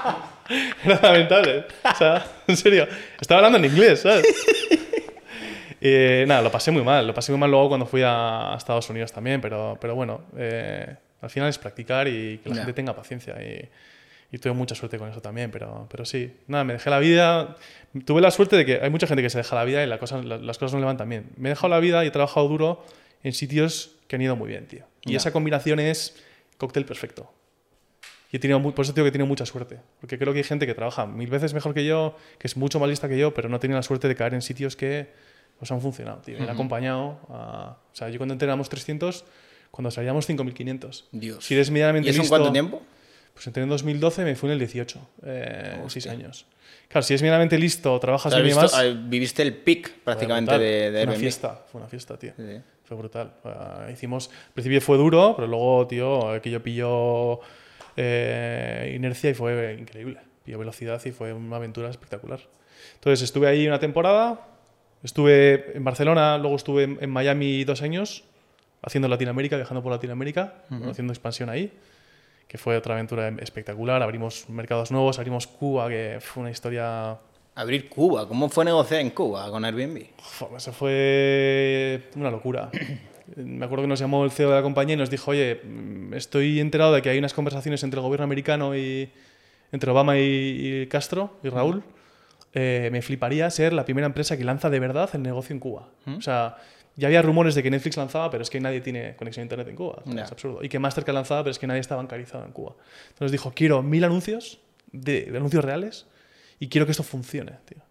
Era 0.86 1.00
lamentable. 1.02 1.66
O 1.84 1.96
sea, 1.96 2.24
en 2.46 2.58
serio, 2.58 2.88
estaba 3.20 3.40
hablando 3.40 3.58
en 3.58 3.66
inglés, 3.74 4.02
¿sabes? 4.02 4.26
Eh, 5.84 6.26
nada, 6.28 6.44
lo 6.44 6.52
pasé 6.52 6.70
muy 6.70 6.84
mal. 6.84 7.08
Lo 7.08 7.14
pasé 7.16 7.32
muy 7.32 7.40
mal 7.40 7.50
luego 7.50 7.70
cuando 7.70 7.88
fui 7.88 8.04
a, 8.04 8.54
a 8.54 8.56
Estados 8.56 8.88
Unidos 8.92 9.12
también, 9.12 9.42
pero, 9.42 9.80
pero 9.82 9.96
bueno, 9.96 10.26
eh, 10.38 10.96
al 11.22 11.30
final 11.30 11.50
es 11.50 11.58
practicar 11.58 12.08
y 12.08 12.40
que 12.40 12.50
la 12.50 12.56
gente 12.58 12.74
tenga 12.74 12.96
paciencia. 12.96 13.36
Y, 13.42 13.70
y 14.34 14.38
tuve 14.38 14.54
mucha 14.54 14.76
suerte 14.76 14.98
con 14.98 15.10
eso 15.10 15.22
también, 15.22 15.52
pero, 15.52 15.88
pero 15.92 16.06
sí. 16.06 16.34
Nada, 16.48 16.64
me 16.64 16.74
dejé 16.74 16.90
la 16.90 17.00
vida. 17.00 17.56
Tuve 18.06 18.22
la 18.22 18.32
suerte 18.32 18.56
de 18.56 18.66
que 18.66 18.80
hay 18.82 18.90
mucha 18.90 19.06
gente 19.08 19.22
que 19.22 19.30
se 19.30 19.38
deja 19.38 19.56
la 19.56 19.64
vida 19.66 19.84
y 19.84 19.88
la 19.88 20.00
cosa- 20.00 20.22
la- 20.24 20.38
las 20.38 20.58
cosas 20.58 20.74
no 20.74 20.80
le 20.80 20.86
van 20.86 20.98
tan 20.98 21.10
bien. 21.10 21.30
Me 21.38 21.50
he 21.50 21.52
dejado 21.52 21.70
la 21.70 21.80
vida 21.80 22.04
y 22.04 22.08
he 22.08 22.12
trabajado 22.12 22.48
duro 22.48 22.86
en 23.24 23.34
sitios 23.34 23.96
que 24.08 24.16
han 24.16 24.22
ido 24.22 24.36
muy 24.36 24.48
bien, 24.48 24.68
tío. 24.68 24.86
Y 25.06 25.16
esa 25.16 25.32
combinación 25.32 25.80
es 25.80 26.16
cóctel 26.58 26.86
perfecto. 26.86 27.32
Y 28.32 28.38
he 28.38 28.40
tenido, 28.40 28.62
por 28.74 28.86
eso 28.86 28.94
digo 28.94 29.04
que 29.04 29.10
he 29.10 29.12
tenido 29.12 29.28
mucha 29.28 29.46
suerte. 29.46 29.80
Porque 30.00 30.18
creo 30.18 30.32
que 30.32 30.40
hay 30.40 30.46
gente 30.46 30.66
que 30.66 30.74
trabaja 30.74 31.06
mil 31.06 31.30
veces 31.30 31.54
mejor 31.54 31.74
que 31.74 31.86
yo, 31.86 32.16
que 32.38 32.48
es 32.48 32.56
mucho 32.56 32.80
más 32.80 32.88
lista 32.90 33.10
que 33.10 33.18
yo, 33.18 33.34
pero 33.34 33.50
no 33.50 33.60
tiene 33.60 33.76
la 33.76 33.84
suerte 33.84 34.08
de 34.08 34.16
caer 34.16 34.34
en 34.34 34.42
sitios 34.42 34.78
que 34.78 35.10
pues, 35.60 35.70
han 35.72 35.82
funcionado. 35.82 36.22
Tío. 36.22 36.38
Me 36.38 36.46
han 36.46 36.50
acompañado 36.52 37.20
a... 37.30 37.78
O 37.92 37.96
sea, 37.96 38.08
yo 38.08 38.18
cuando 38.18 38.34
entré 38.34 38.46
éramos 38.46 38.70
300, 38.70 39.26
cuando 39.72 39.90
salíamos 39.92 40.28
5.500. 40.30 41.06
Dios. 41.12 41.44
Si 41.46 41.54
eres 41.56 41.72
medianamente 41.72 42.10
¿Y 42.10 42.12
eso 42.12 42.18
en 42.20 42.24
listo- 42.24 42.30
cuánto 42.38 42.52
tiempo? 42.52 42.82
Pues 43.34 43.48
entré 43.48 43.64
en 43.64 43.70
2012, 43.70 44.24
me 44.26 44.36
fui 44.36 44.48
en 44.50 44.54
el 44.54 44.60
18. 44.60 45.00
Eh, 45.26 45.82
seis 45.88 46.06
años. 46.08 46.46
Claro, 46.90 47.04
si 47.04 47.14
eres 47.14 47.22
medianamente 47.22 47.58
listo, 47.58 47.98
trabajas 48.00 48.34
visto- 48.44 48.60
demás... 48.60 48.74
ah, 48.76 48.84
viviste 48.84 49.42
el 49.42 49.54
pic 49.56 49.92
prácticamente 50.04 50.60
de, 50.60 50.92
de 50.92 51.04
Fue 51.04 51.12
una 51.14 51.20
fiesta, 51.20 51.66
fue 51.72 51.80
una 51.82 51.90
fiesta, 51.90 52.18
tío. 52.20 52.34
Sí. 52.36 52.60
Fue 52.84 52.98
brutal. 52.98 53.32
Ah, 53.46 53.88
hicimos, 53.92 54.30
al 54.48 54.54
principio 54.54 54.82
fue 54.82 54.98
duro, 54.98 55.34
pero 55.36 55.48
luego, 55.48 55.88
tío, 55.88 56.42
que 56.42 56.50
yo 56.52 56.62
pilló 56.62 57.40
eh, 57.96 58.94
inercia 58.96 59.30
y 59.30 59.34
fue 59.34 59.78
increíble. 59.80 60.20
Pilló 60.44 60.60
velocidad 60.60 61.02
y 61.06 61.12
fue 61.12 61.34
una 61.34 61.56
aventura 61.56 61.90
espectacular. 61.90 62.42
Entonces 62.96 63.22
estuve 63.24 63.48
ahí 63.48 63.68
una 63.68 63.80
temporada, 63.80 64.48
estuve 65.04 65.72
en 65.78 65.84
Barcelona, 65.84 66.38
luego 66.38 66.56
estuve 66.56 66.84
en, 66.84 66.98
en 67.02 67.10
Miami 67.10 67.64
dos 67.64 67.82
años, 67.82 68.24
haciendo 68.82 69.08
Latinoamérica, 69.08 69.56
viajando 69.56 69.82
por 69.84 69.92
Latinoamérica, 69.92 70.64
haciendo 70.90 71.14
expansión 71.14 71.50
ahí, 71.50 71.72
que 72.48 72.58
fue 72.58 72.78
otra 72.78 72.96
aventura 72.96 73.30
espectacular. 73.40 74.02
Abrimos 74.02 74.50
mercados 74.50 74.92
nuevos, 74.92 75.18
abrimos 75.20 75.48
Cuba, 75.48 75.88
que 75.90 76.18
fue 76.22 76.42
una 76.42 76.52
historia 76.52 77.18
Abrir 77.54 77.90
Cuba. 77.90 78.28
¿Cómo 78.28 78.50
fue 78.50 78.64
negociar 78.66 79.02
en 79.02 79.10
Cuba 79.10 79.50
con 79.52 79.66
Airbnb? 79.66 80.06
Uf, 80.18 80.44
Eso 80.56 80.72
fue 80.72 82.10
una 82.16 82.32
locura. 82.32 82.70
Me 83.36 83.66
acuerdo 83.66 83.84
que 83.84 83.88
nos 83.88 84.00
llamó 84.00 84.24
el 84.26 84.32
CEO 84.32 84.50
de 84.50 84.56
la 84.56 84.62
compañía 84.62 84.94
y 84.96 84.98
nos 84.98 85.10
dijo, 85.10 85.32
oye, 85.32 85.62
mm, 85.64 86.14
estoy 86.14 86.60
enterado 86.60 86.94
de 86.94 87.02
que 87.02 87.10
hay 87.10 87.18
unas 87.18 87.34
conversaciones 87.34 87.84
entre 87.84 88.00
el 88.00 88.04
gobierno 88.04 88.24
americano 88.24 88.76
y 88.76 89.10
entre 89.72 89.92
Obama 89.92 90.18
y, 90.18 90.82
y 90.84 90.88
Castro 90.88 91.38
y 91.44 91.50
Raúl. 91.50 91.84
Eh, 92.54 92.90
me 92.92 93.02
fliparía 93.02 93.50
ser 93.50 93.72
la 93.72 93.86
primera 93.86 94.08
empresa 94.08 94.36
que 94.38 94.44
lanza 94.44 94.70
de 94.70 94.80
verdad 94.80 95.10
el 95.14 95.22
negocio 95.22 95.54
en 95.54 95.60
Cuba. 95.60 95.88
O 96.06 96.22
sea, 96.22 96.58
ya 96.96 97.08
había 97.08 97.22
rumores 97.22 97.56
de 97.56 97.64
que 97.64 97.72
Netflix 97.72 97.98
lanzaba, 97.98 98.30
pero 98.30 98.44
es 98.44 98.50
que 98.50 98.60
nadie 98.60 98.82
tiene 98.82 99.16
conexión 99.16 99.42
a 99.42 99.46
internet 99.46 99.68
en 99.70 99.76
Cuba. 99.76 100.04
Es 100.06 100.32
absurdo. 100.32 100.64
Y 100.64 100.70
que 100.70 100.80
Mastercard 100.80 101.16
lanzaba, 101.16 101.44
pero 101.44 101.52
es 101.52 101.60
que 101.60 101.68
nadie 101.68 101.80
está 101.80 101.96
bancarizado 101.96 102.46
en 102.46 102.52
Cuba. 102.52 102.76
Entonces 103.10 103.32
dijo, 103.32 103.54
quiero 103.56 103.82
mil 103.82 104.04
anuncios, 104.04 104.60
de, 104.92 105.26
de 105.32 105.38
anuncios 105.38 105.64
reales, 105.64 106.08
y 106.60 106.68
quiero 106.68 106.86
que 106.86 106.92
esto 106.92 107.04
funcione, 107.04 107.54
tío. 107.66 107.82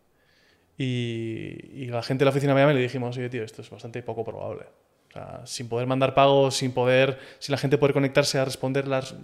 Y, 0.76 1.82
y 1.82 1.86
la 1.86 2.02
gente 2.02 2.22
de 2.22 2.26
la 2.26 2.30
oficina 2.30 2.52
de 2.52 2.54
Miami 2.54 2.74
le 2.74 2.80
dijimos, 2.80 3.16
oye, 3.16 3.28
tío, 3.28 3.42
esto 3.42 3.62
es 3.62 3.70
bastante 3.70 4.02
poco 4.02 4.24
probable. 4.24 4.66
O 5.08 5.12
sea, 5.12 5.42
sin 5.44 5.68
poder 5.68 5.86
mandar 5.88 6.14
pagos, 6.14 6.56
sin 6.56 6.72
poder, 6.72 7.18
sin 7.38 7.52
la 7.52 7.58
gente 7.58 7.78
poder 7.78 7.92
conectarse 7.92 8.38
a 8.38 8.44
responder 8.44 8.86
las, 8.86 9.14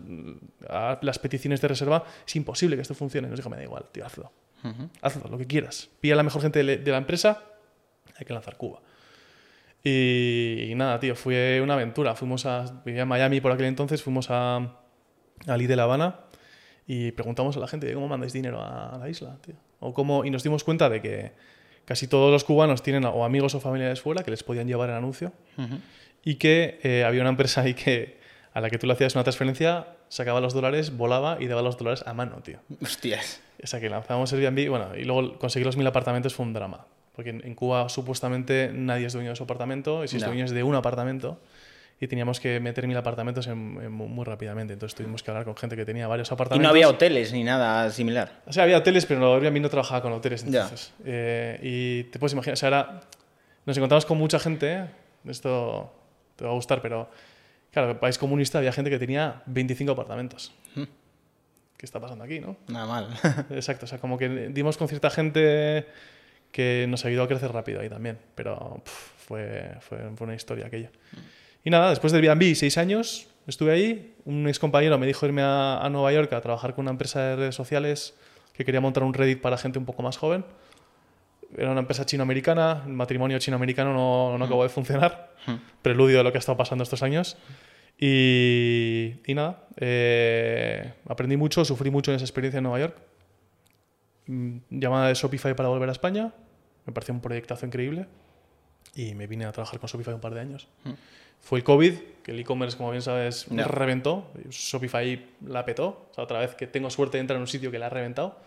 a 0.68 0.98
las 1.00 1.18
peticiones 1.18 1.60
de 1.60 1.68
reserva, 1.68 2.04
es 2.26 2.34
imposible 2.34 2.76
que 2.76 2.82
esto 2.82 2.94
funcione. 2.94 3.28
Nos 3.28 3.38
dijo, 3.38 3.48
me 3.48 3.56
da 3.56 3.62
igual, 3.62 3.84
tío, 3.92 4.04
hazlo. 4.04 4.32
Hazlo, 5.00 5.30
lo 5.30 5.38
que 5.38 5.46
quieras. 5.46 5.88
Pilla 6.00 6.14
a 6.14 6.16
la 6.16 6.24
mejor 6.24 6.42
gente 6.42 6.64
de, 6.64 6.78
de 6.78 6.90
la 6.90 6.98
empresa, 6.98 7.40
hay 8.18 8.26
que 8.26 8.32
lanzar 8.32 8.56
Cuba. 8.56 8.80
Y, 9.88 10.72
y 10.72 10.74
nada, 10.74 10.98
tío, 10.98 11.14
fue 11.14 11.60
una 11.60 11.74
aventura. 11.74 12.16
Fuimos 12.16 12.44
a, 12.44 12.82
vivía 12.84 13.02
en 13.02 13.08
Miami 13.08 13.40
por 13.40 13.52
aquel 13.52 13.66
entonces, 13.66 14.02
fuimos 14.02 14.26
a, 14.30 14.56
a 15.46 15.56
Lee 15.56 15.68
de 15.68 15.76
La 15.76 15.84
Habana 15.84 16.22
y 16.88 17.12
preguntamos 17.12 17.56
a 17.56 17.60
la 17.60 17.68
gente, 17.68 17.94
¿cómo 17.94 18.08
mandáis 18.08 18.32
dinero 18.32 18.60
a, 18.60 18.98
la 18.98 19.08
isla, 19.08 19.38
tío? 19.40 19.54
O 19.78 19.94
cómo, 19.94 20.24
y 20.24 20.30
nos 20.30 20.42
dimos 20.42 20.64
cuenta 20.64 20.88
de 20.88 21.00
que 21.00 21.32
casi 21.84 22.08
todos 22.08 22.32
los 22.32 22.42
cubanos 22.42 22.82
tienen 22.82 23.04
o 23.04 23.24
amigos 23.24 23.54
o 23.54 23.60
familiares 23.60 24.00
fuera 24.00 24.24
que 24.24 24.32
les 24.32 24.42
podían 24.42 24.66
llevar 24.66 24.90
el 24.90 24.96
anuncio 24.96 25.32
y 26.24 26.34
que 26.34 26.80
eh, 26.82 27.04
había 27.04 27.20
una 27.20 27.30
empresa 27.30 27.60
ahí 27.60 27.74
que 27.74 28.18
a 28.54 28.60
la 28.60 28.70
que 28.70 28.78
tú 28.78 28.88
le 28.88 28.94
hacías 28.94 29.14
una 29.14 29.22
transferencia, 29.22 29.86
sacaba 30.08 30.40
los 30.40 30.52
dólares, 30.52 30.96
volaba 30.96 31.36
y 31.38 31.46
daba 31.46 31.62
los 31.62 31.78
dólares 31.78 32.02
a 32.08 32.12
mano, 32.12 32.42
tío. 32.42 32.58
Hostias. 32.82 33.40
O 33.62 33.66
sea, 33.68 33.78
que 33.78 33.88
lanzamos 33.88 34.32
Airbnb, 34.32 34.68
bueno, 34.68 34.96
y 34.96 35.04
luego 35.04 35.38
conseguir 35.38 35.66
los 35.66 35.76
mil 35.76 35.86
apartamentos 35.86 36.34
fue 36.34 36.44
un 36.44 36.54
drama. 36.54 36.86
Porque 37.16 37.30
en, 37.30 37.42
en 37.44 37.54
Cuba 37.54 37.88
supuestamente 37.88 38.70
nadie 38.72 39.06
es 39.06 39.12
dueño 39.14 39.30
de 39.30 39.36
su 39.36 39.42
apartamento, 39.44 40.04
y 40.04 40.08
si 40.08 40.16
es 40.16 40.20
Ya. 40.22 40.28
dueño 40.28 40.44
es 40.44 40.50
de 40.52 40.62
un 40.62 40.74
apartamento, 40.74 41.40
y 41.98 42.08
teníamos 42.08 42.40
que 42.40 42.60
meter 42.60 42.86
mil 42.86 42.96
apartamentos 42.98 43.46
en- 43.46 43.78
en 43.82 43.90
muy, 43.90 44.22
rápidamente. 44.24 44.74
Entonces 44.74 44.94
tuvimos 44.94 45.22
que 45.22 45.30
hablar 45.30 45.46
con 45.46 45.56
gente 45.56 45.76
que 45.76 45.86
tenía 45.86 46.06
varios 46.06 46.30
Y 46.30 46.34
apartamentos. 46.34 46.62
no 46.62 46.68
había 46.68 46.88
hoteles 46.90 47.32
ni 47.32 47.42
nada 47.42 47.90
similar. 47.90 48.42
O 48.46 48.52
sea, 48.52 48.64
había 48.64 48.76
hoteles, 48.76 49.06
pero 49.06 49.34
Airbnb 49.34 49.62
no 49.62 49.70
trabajaba 49.70 50.02
con 50.02 50.12
hoteles 50.12 50.44
entonces. 50.44 50.92
Eh, 51.06 51.58
y 51.62 52.02
te 52.10 52.18
puedes 52.18 52.34
imaginar, 52.34 52.52
o 52.52 52.56
sea, 52.56 52.68
era 52.68 53.00
Nos 53.64 53.76
encontramos 53.78 54.04
con 54.06 54.18
mucha 54.18 54.38
gente, 54.38 54.72
¿eh? 54.74 54.86
esto 55.26 55.90
te 56.36 56.44
va 56.44 56.50
a 56.50 56.54
gustar, 56.54 56.80
pero 56.82 57.08
claro, 57.72 57.88
en 57.88 57.94
el 57.94 57.98
país 57.98 58.16
comunista 58.18 58.58
había 58.58 58.72
gente 58.72 58.90
que 58.90 58.98
tenía 58.98 59.42
25 59.46 59.90
apartamentos. 59.92 60.52
¿Qué 60.76 61.84
está 61.84 61.98
pasando 61.98 62.24
aquí, 62.24 62.40
no? 62.40 62.56
Nada 62.68 62.86
mal. 62.86 63.08
Exacto, 63.50 63.86
o 63.86 63.88
sea, 63.88 63.98
como 63.98 64.18
que 64.18 64.28
dimos 64.50 64.76
con 64.76 64.86
cierta 64.88 65.10
gente 65.10 65.86
que 66.52 66.86
nos 66.88 67.04
ayudó 67.04 67.24
a 67.24 67.28
crecer 67.28 67.52
rápido 67.52 67.80
ahí 67.80 67.88
también, 67.88 68.18
pero 68.34 68.82
fue, 68.84 69.70
fue, 69.80 69.98
fue 70.14 70.26
una 70.26 70.34
historia 70.34 70.66
aquella. 70.66 70.90
Y 71.64 71.70
nada, 71.70 71.90
después 71.90 72.12
del 72.12 72.22
Airbnb, 72.28 72.54
seis 72.54 72.78
años, 72.78 73.28
estuve 73.46 73.72
ahí, 73.72 74.14
un 74.24 74.48
ex 74.48 74.58
compañero 74.58 74.98
me 74.98 75.06
dijo 75.06 75.26
irme 75.26 75.42
a, 75.42 75.78
a 75.78 75.90
Nueva 75.90 76.12
York 76.12 76.32
a 76.32 76.40
trabajar 76.40 76.74
con 76.74 76.84
una 76.84 76.92
empresa 76.92 77.20
de 77.20 77.36
redes 77.36 77.54
sociales 77.54 78.14
que 78.56 78.64
quería 78.64 78.80
montar 78.80 79.02
un 79.02 79.12
Reddit 79.12 79.40
para 79.40 79.58
gente 79.58 79.78
un 79.78 79.84
poco 79.84 80.02
más 80.02 80.16
joven. 80.16 80.44
Era 81.56 81.70
una 81.70 81.80
empresa 81.80 82.04
chino-americana, 82.04 82.82
el 82.86 82.92
matrimonio 82.92 83.38
chino-americano 83.38 83.92
no, 83.92 84.38
no 84.38 84.44
acabó 84.44 84.62
de 84.62 84.68
funcionar, 84.68 85.34
preludio 85.82 86.18
de 86.18 86.24
lo 86.24 86.32
que 86.32 86.38
ha 86.38 86.40
estado 86.40 86.56
pasando 86.56 86.82
estos 86.82 87.02
años. 87.02 87.36
Y, 87.98 89.14
y 89.26 89.34
nada, 89.34 89.66
eh, 89.76 90.92
aprendí 91.08 91.36
mucho, 91.36 91.64
sufrí 91.64 91.90
mucho 91.90 92.10
en 92.10 92.16
esa 92.16 92.24
experiencia 92.24 92.58
en 92.58 92.64
Nueva 92.64 92.80
York. 92.80 92.96
Mm, 94.26 94.56
Llamada 94.70 95.08
de 95.08 95.14
Shopify 95.14 95.54
para 95.54 95.68
volver 95.68 95.88
a 95.88 95.92
España, 95.92 96.32
me 96.84 96.92
pareció 96.92 97.14
un 97.14 97.20
proyectazo 97.20 97.66
increíble 97.66 98.06
y 98.94 99.14
me 99.14 99.26
vine 99.26 99.44
a 99.44 99.52
trabajar 99.52 99.78
con 99.80 99.88
Shopify 99.88 100.14
un 100.14 100.20
par 100.20 100.34
de 100.34 100.40
años. 100.40 100.68
Fue 101.40 101.58
el 101.58 101.64
COVID, 101.64 101.92
que 102.22 102.30
el 102.32 102.40
e-commerce, 102.40 102.76
como 102.76 102.90
bien 102.90 103.02
sabes, 103.02 103.46
Ya. 103.50 103.64
reventó. 103.64 104.30
Shopify 104.50 105.24
la 105.46 105.64
petó. 105.64 106.08
O 106.10 106.14
sea, 106.14 106.24
otra 106.24 106.40
vez 106.40 106.54
que 106.54 106.66
tengo 106.66 106.88
suerte 106.90 107.18
de 107.18 107.20
entrar 107.20 107.36
en 107.36 107.42
un 107.42 107.46
sitio 107.46 107.70
que 107.70 107.78
la 107.78 107.86
ha 107.86 107.90
reventado. 107.90 108.38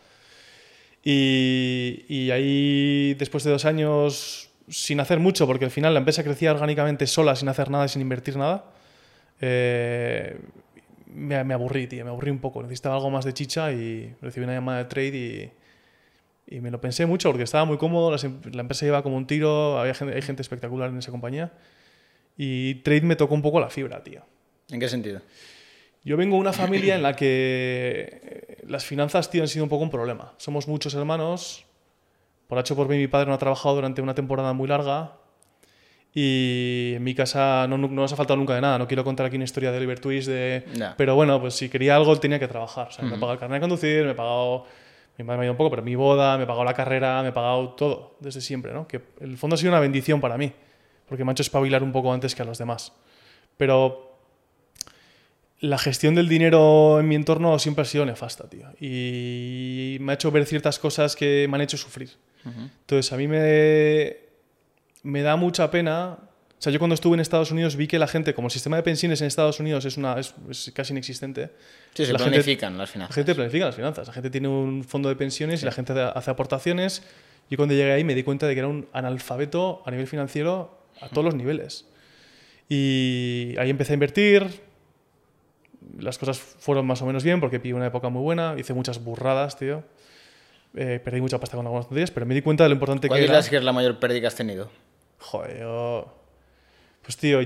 Y, 1.03 2.05
y 2.09 2.32
ahí, 2.32 3.13
después 3.13 3.43
de 3.43 3.51
dos 3.51 3.65
años, 3.65 4.49
sin 4.67 4.99
hacer 4.99 5.19
mucho, 5.19 5.47
porque 5.47 5.65
al 5.65 5.71
final 5.71 5.93
la 5.93 5.99
empresa 5.99 6.23
crecía 6.23 6.51
orgánicamente 6.51 7.07
sola, 7.07 7.36
sin 7.36 7.47
hacer 7.47 7.69
nada, 7.69 7.88
sin 7.88 8.01
invertir 8.01 8.36
nada, 8.36 8.65
eh, 9.39 10.38
me, 11.07 11.41
me 11.43 11.53
aburrí, 11.53 11.88
tío, 11.88 12.03
me 12.03 12.11
aburrí 12.11 12.32
un 12.32 12.39
poco. 12.39 12.61
Necesitaba 12.63 12.95
algo 12.95 13.09
más 13.09 13.23
de 13.23 13.34
chicha 13.34 13.71
y 13.71 14.13
recibí 14.21 14.43
una 14.43 14.53
llamada 14.53 14.80
de 14.80 14.86
trade 14.86 15.07
y, 15.17 15.51
y 16.52 16.62
me 16.62 16.72
lo 16.72 16.82
pensé 16.82 17.06
mucho 17.06 17.30
porque 17.30 17.43
estaba 17.43 17.64
muy 17.66 17.78
cómodo, 17.78 18.16
la 18.52 18.62
empresa 18.62 18.86
iba 18.86 19.04
como 19.04 19.18
un 19.18 19.28
tiro, 19.28 19.80
había 19.80 19.93
gente, 19.93 20.16
hay 20.16 20.22
gente 20.22 20.41
espectacular 20.41 20.89
en 20.89 20.97
esa 20.97 21.12
compañía. 21.12 21.54
Y 22.38 22.76
trade 22.76 23.02
me 23.02 23.16
tocó 23.16 23.36
un 23.36 23.41
poco 23.41 23.60
la 23.60 23.70
fibra, 23.70 24.02
tío. 24.04 24.22
¿En 24.70 24.80
qué 24.80 24.89
sentido? 24.89 25.22
Yo 26.04 26.18
vengo 26.18 26.36
de 26.36 26.41
una 26.41 26.54
familia 26.54 26.95
en 26.95 27.04
la 27.04 27.16
que 27.16 28.20
eh, 28.24 28.58
las 28.68 28.86
finanzas, 28.86 29.30
tío, 29.30 29.41
han 29.43 29.47
sido 29.47 29.64
un 29.64 29.70
poco 29.70 29.84
un 29.84 29.91
problema. 29.91 30.34
Somos 30.38 30.68
muchos 30.68 30.93
hermanos. 30.95 31.66
Por 32.47 32.58
H 32.58 32.74
por 32.74 32.88
B, 32.88 32.97
mi 32.97 33.08
padre 33.08 33.28
no 33.28 33.34
ha 33.34 33.38
trabajado 33.38 33.76
durante 33.76 34.02
una 34.02 34.16
temporada 34.16 34.54
muy 34.54 34.68
larga. 34.68 35.18
Y 36.16 36.93
en 36.95 37.04
mi 37.04 37.14
casa 37.14 37.68
no, 37.68 37.78
no 37.78 37.89
nos 37.89 38.12
ha 38.12 38.16
faltado 38.16 38.38
nunca 38.38 38.56
de 38.56 38.62
nada. 38.62 38.80
No 38.80 38.88
quiero 38.88 39.04
contar 39.04 39.28
aquí 39.28 39.36
una 39.36 39.45
historia 39.45 39.72
de 39.72 39.78
Oliver 39.78 40.00
Twist, 40.00 40.30
de... 40.30 40.64
Pero 40.97 41.14
bueno, 41.14 41.39
pues 41.39 41.54
si 41.54 41.70
quería 41.70 41.95
algo 41.95 42.18
tenía 42.20 42.39
que 42.39 42.47
trabajar. 42.47 42.88
O 42.88 42.91
sea, 42.91 43.04
me 43.04 43.12
he 43.18 43.20
pagado 43.20 43.34
el 43.34 43.39
carnet 43.39 43.58
de 43.58 43.62
conducir, 43.62 44.06
me 44.06 44.12
he 44.12 44.16
pagado... 44.16 44.66
Mi 45.20 45.26
madre 45.26 45.39
me 45.39 45.41
ha 45.41 45.43
ayudado 45.43 45.51
un 45.51 45.57
poco, 45.57 45.70
pero 45.72 45.84
mi 45.84 45.95
boda, 45.95 46.38
me 46.38 46.45
he 46.45 46.47
pagado 46.47 46.63
la 46.63 46.74
carrera, 46.74 47.22
me 47.22 47.30
he 47.30 47.32
pagado 47.34 47.70
todo, 47.72 48.15
desde 48.22 48.39
siempre, 48.39 48.72
¿no? 48.72 48.88
Que 48.88 49.01
el 49.20 49.38
fondo 49.38 49.55
ha 49.55 49.57
sido 49.57 49.72
una 49.72 49.82
bendición 49.82 50.22
para 50.22 50.38
mí, 50.38 50.53
porque 51.07 51.26
me 51.26 51.32
ha 51.32 51.34
hecho 51.34 51.43
espabilar 51.43 51.84
un 51.84 51.91
poco 51.91 52.13
antes 52.13 52.34
que 52.34 52.41
a 52.41 52.45
los 52.45 52.57
demás. 52.57 52.93
Pero 53.57 54.17
la 55.59 55.78
gestión 55.78 56.15
del 56.15 56.30
dinero 56.30 57.01
en 57.01 57.07
mi 57.09 57.15
entorno 57.15 57.59
siempre 57.59 57.82
ha 57.82 57.86
sido 57.86 58.05
nefasta, 58.05 58.49
tío. 58.49 58.67
Y 58.80 59.97
me 59.99 60.13
ha 60.13 60.15
hecho 60.15 60.32
ver 60.32 60.45
ciertas 60.45 60.80
cosas 60.80 61.17
que 61.17 61.47
me 61.49 61.57
han 61.57 61.61
hecho 61.61 61.76
sufrir. 61.76 62.11
Entonces, 62.45 63.11
a 63.11 63.17
mí 63.17 63.28
me, 63.28 64.15
me 65.03 65.22
da 65.22 65.36
mucha 65.36 65.70
pena. 65.70 66.17
O 66.60 66.62
sea, 66.62 66.74
yo 66.74 66.80
cuando 66.80 66.93
estuve 66.93 67.14
en 67.14 67.22
Estados 67.22 67.51
Unidos 67.51 67.78
vi 67.78 67.88
que 67.88 67.97
la 67.97 68.07
gente, 68.07 68.34
como 68.34 68.47
el 68.49 68.51
sistema 68.51 68.76
de 68.76 68.84
pensiones 68.84 69.22
en 69.22 69.28
Estados 69.28 69.62
Unidos 69.62 69.86
es, 69.86 69.95
una, 69.95 70.20
es, 70.20 70.36
es 70.49 70.72
casi 70.76 70.91
inexistente, 70.91 71.51
Sí, 71.93 72.05
se 72.05 72.12
La 72.12 72.20
gente- 72.20 72.32
planifican 72.32 72.78
las 72.78 72.89
la 72.89 72.93
finanzas. 72.93 73.16
gente 73.16 73.34
planifica 73.36 73.66
las 73.66 73.76
finanzas. 73.76 74.07
La 74.07 74.14
gente 74.14 74.30
tiene 74.30 74.49
un 74.49 74.84
fondo 74.84 75.07
de 75.10 75.16
pensiones 75.16 75.62
y 75.62 75.66
la 75.66 75.72
gente 75.72 75.93
hace- 75.93 76.30
aportaciones. 76.32 77.01
Yo 77.49 77.55
cuando 77.57 77.74
llegué 77.76 77.93
ahí 77.93 78.03
me 78.03 78.14
di 78.14 78.24
cuenta 78.24 78.45
de 78.45 78.53
que 78.55 78.60
era 78.60 78.68
un 78.68 78.88
analfabeto 78.93 79.82
a 79.86 79.91
nivel 79.91 80.05
financiero 80.05 80.78
a 81.01 81.07
todos 81.07 81.24
los 81.24 81.34
niveles. 81.36 81.86
Y 82.68 83.55
ahí 83.57 83.70
empecé 83.70 83.93
a 83.93 83.95
invertir. 83.95 84.62
Las 85.97 86.18
cosas 86.18 86.38
fueron 86.39 86.86
más 86.86 87.01
o 87.01 87.05
menos 87.05 87.24
bien 87.24 87.39
porque 87.39 87.60
pillé 87.60 87.74
una 87.74 87.88
época 87.88 88.10
muy 88.10 88.22
buena. 88.22 88.55
Hice 88.57 88.74
muchas 88.74 89.03
burradas, 89.03 89.57
tío. 89.57 89.84
Eh, 90.76 90.99
perdí 91.03 91.20
mucha 91.22 91.39
pasta 91.39 91.55
con 91.57 91.66
algunas 91.66 91.88
tonterías, 91.88 92.12
pero 92.12 92.26
me 92.26 92.36
di 92.36 92.41
cuenta 92.41 92.64
de 92.64 92.70
lo 92.70 92.74
importante 92.76 93.07
¿Cuál 93.07 93.20
que 93.22 93.24
era. 93.26 93.34
dirías 93.34 93.49
que 93.49 93.57
es 93.57 93.64
la 93.64 93.72
mayor 93.74 93.97
pérdida 93.97 94.22
que 94.22 94.28
has 94.28 94.36
tenido? 94.36 94.70
Joder, 95.20 95.60
yo... 95.62 96.18
Pues 97.10 97.18
tío, 97.18 97.39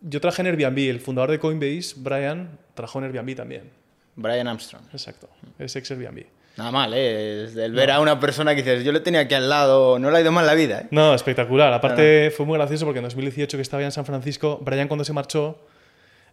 yo 0.00 0.20
trabajé 0.20 0.42
en 0.42 0.48
Airbnb. 0.48 0.78
El 0.90 0.98
fundador 0.98 1.30
de 1.30 1.38
Coinbase, 1.38 1.94
Brian, 1.98 2.58
trabajó 2.74 2.98
en 2.98 3.04
Airbnb 3.04 3.36
también. 3.36 3.70
Brian 4.16 4.48
Armstrong. 4.48 4.82
Exacto. 4.90 5.28
Es 5.60 5.76
ex 5.76 5.88
Airbnb. 5.92 6.24
Nada 6.56 6.72
mal, 6.72 6.92
¿eh? 6.92 7.44
Es 7.44 7.54
El 7.54 7.72
ver 7.72 7.92
a 7.92 8.00
una 8.00 8.18
persona 8.18 8.56
que 8.56 8.64
dices, 8.64 8.82
yo 8.82 8.90
le 8.90 8.98
tenía 8.98 9.20
aquí 9.20 9.34
al 9.34 9.48
lado, 9.48 10.00
no 10.00 10.10
le 10.10 10.18
ha 10.18 10.20
ido 10.22 10.32
mal 10.32 10.44
la 10.44 10.54
vida, 10.54 10.80
¿eh? 10.80 10.86
No, 10.90 11.14
espectacular. 11.14 11.72
Aparte, 11.72 12.32
fue 12.36 12.46
muy 12.46 12.58
gracioso 12.58 12.84
porque 12.84 12.98
en 12.98 13.04
2018 13.04 13.56
que 13.56 13.62
estaba 13.62 13.80
ya 13.80 13.86
en 13.86 13.92
San 13.92 14.04
Francisco, 14.04 14.58
Brian 14.60 14.88
cuando 14.88 15.04
se 15.04 15.12
marchó, 15.12 15.64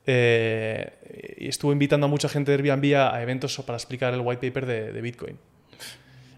eh, 0.08 1.36
estuvo 1.38 1.72
invitando 1.74 2.08
a 2.08 2.10
mucha 2.10 2.28
gente 2.28 2.58
de 2.58 2.58
Airbnb 2.58 2.96
a, 2.96 3.16
a 3.16 3.22
eventos 3.22 3.56
para 3.60 3.78
explicar 3.78 4.16
el 4.16 4.22
white 4.22 4.48
paper 4.48 4.66
de, 4.66 4.94
de 4.94 5.02
Bitcoin. 5.02 5.38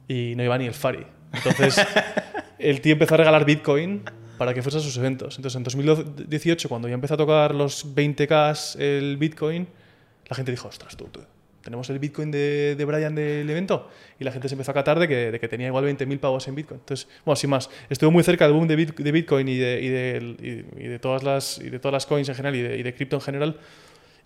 Y 0.10 0.34
no 0.36 0.44
iba 0.44 0.58
ni 0.58 0.66
el 0.66 0.74
Fari. 0.74 1.08
Entonces, 1.32 1.82
el 2.60 2.82
tío 2.82 2.92
empezó 2.92 3.14
a 3.14 3.20
regalar 3.20 3.46
Bitcoin 3.46 4.04
para 4.38 4.54
que 4.54 4.62
fuese 4.62 4.78
a 4.78 4.82
sus 4.82 4.96
eventos. 4.98 5.36
Entonces, 5.38 5.56
en 5.58 5.64
2018, 5.64 6.70
cuando 6.70 6.88
ya 6.88 6.94
empezó 6.94 7.16
a 7.16 7.18
tocar 7.18 7.54
los 7.56 7.86
20k 7.96 8.80
el 8.80 9.18
Bitcoin, 9.18 9.68
la 10.30 10.36
gente 10.36 10.52
dijo, 10.52 10.68
ostras, 10.68 10.96
tú, 10.98 11.06
tú, 11.06 11.22
tenemos 11.64 11.90
el 11.90 12.00
Bitcoin 12.00 12.32
de, 12.32 12.76
de 12.78 12.86
Brian 12.86 13.14
del 13.16 13.50
evento. 13.50 13.90
Y 14.20 14.24
la 14.24 14.32
gente 14.32 14.48
se 14.48 14.56
empezó 14.56 14.72
a 14.72 14.74
catar 14.74 15.00
de 15.00 15.08
que, 15.08 15.32
de 15.32 15.40
que 15.40 15.48
tenía 15.48 15.68
igual 15.68 15.84
20.000 15.86 16.20
pavos 16.20 16.48
en 16.48 16.56
Bitcoin. 16.56 16.80
Entonces, 16.80 17.08
bueno, 17.26 17.36
sin 17.36 17.50
más, 17.50 17.70
estuve 17.90 18.10
muy 18.10 18.24
cerca 18.24 18.46
del 18.46 18.54
boom 18.54 18.68
de, 18.68 18.76
Bit- 18.78 18.96
de 18.96 19.12
Bitcoin 19.12 19.48
y 19.50 19.58
de, 19.58 19.82
y, 19.82 19.88
de, 19.90 20.66
y- 20.78 20.84
y 20.86 20.88
de 20.88 21.00
todas 21.00 21.24
las, 21.24 21.58
y 21.60 21.70
de 21.70 21.80
todas 21.80 21.94
las 21.94 22.06
coins 22.06 22.30
en 22.30 22.36
general 22.36 22.56
y 22.56 22.62
de, 22.62 22.78
y 22.78 22.84
de 22.84 22.94
cripto 22.94 23.18
en 23.18 23.22
general. 23.22 23.58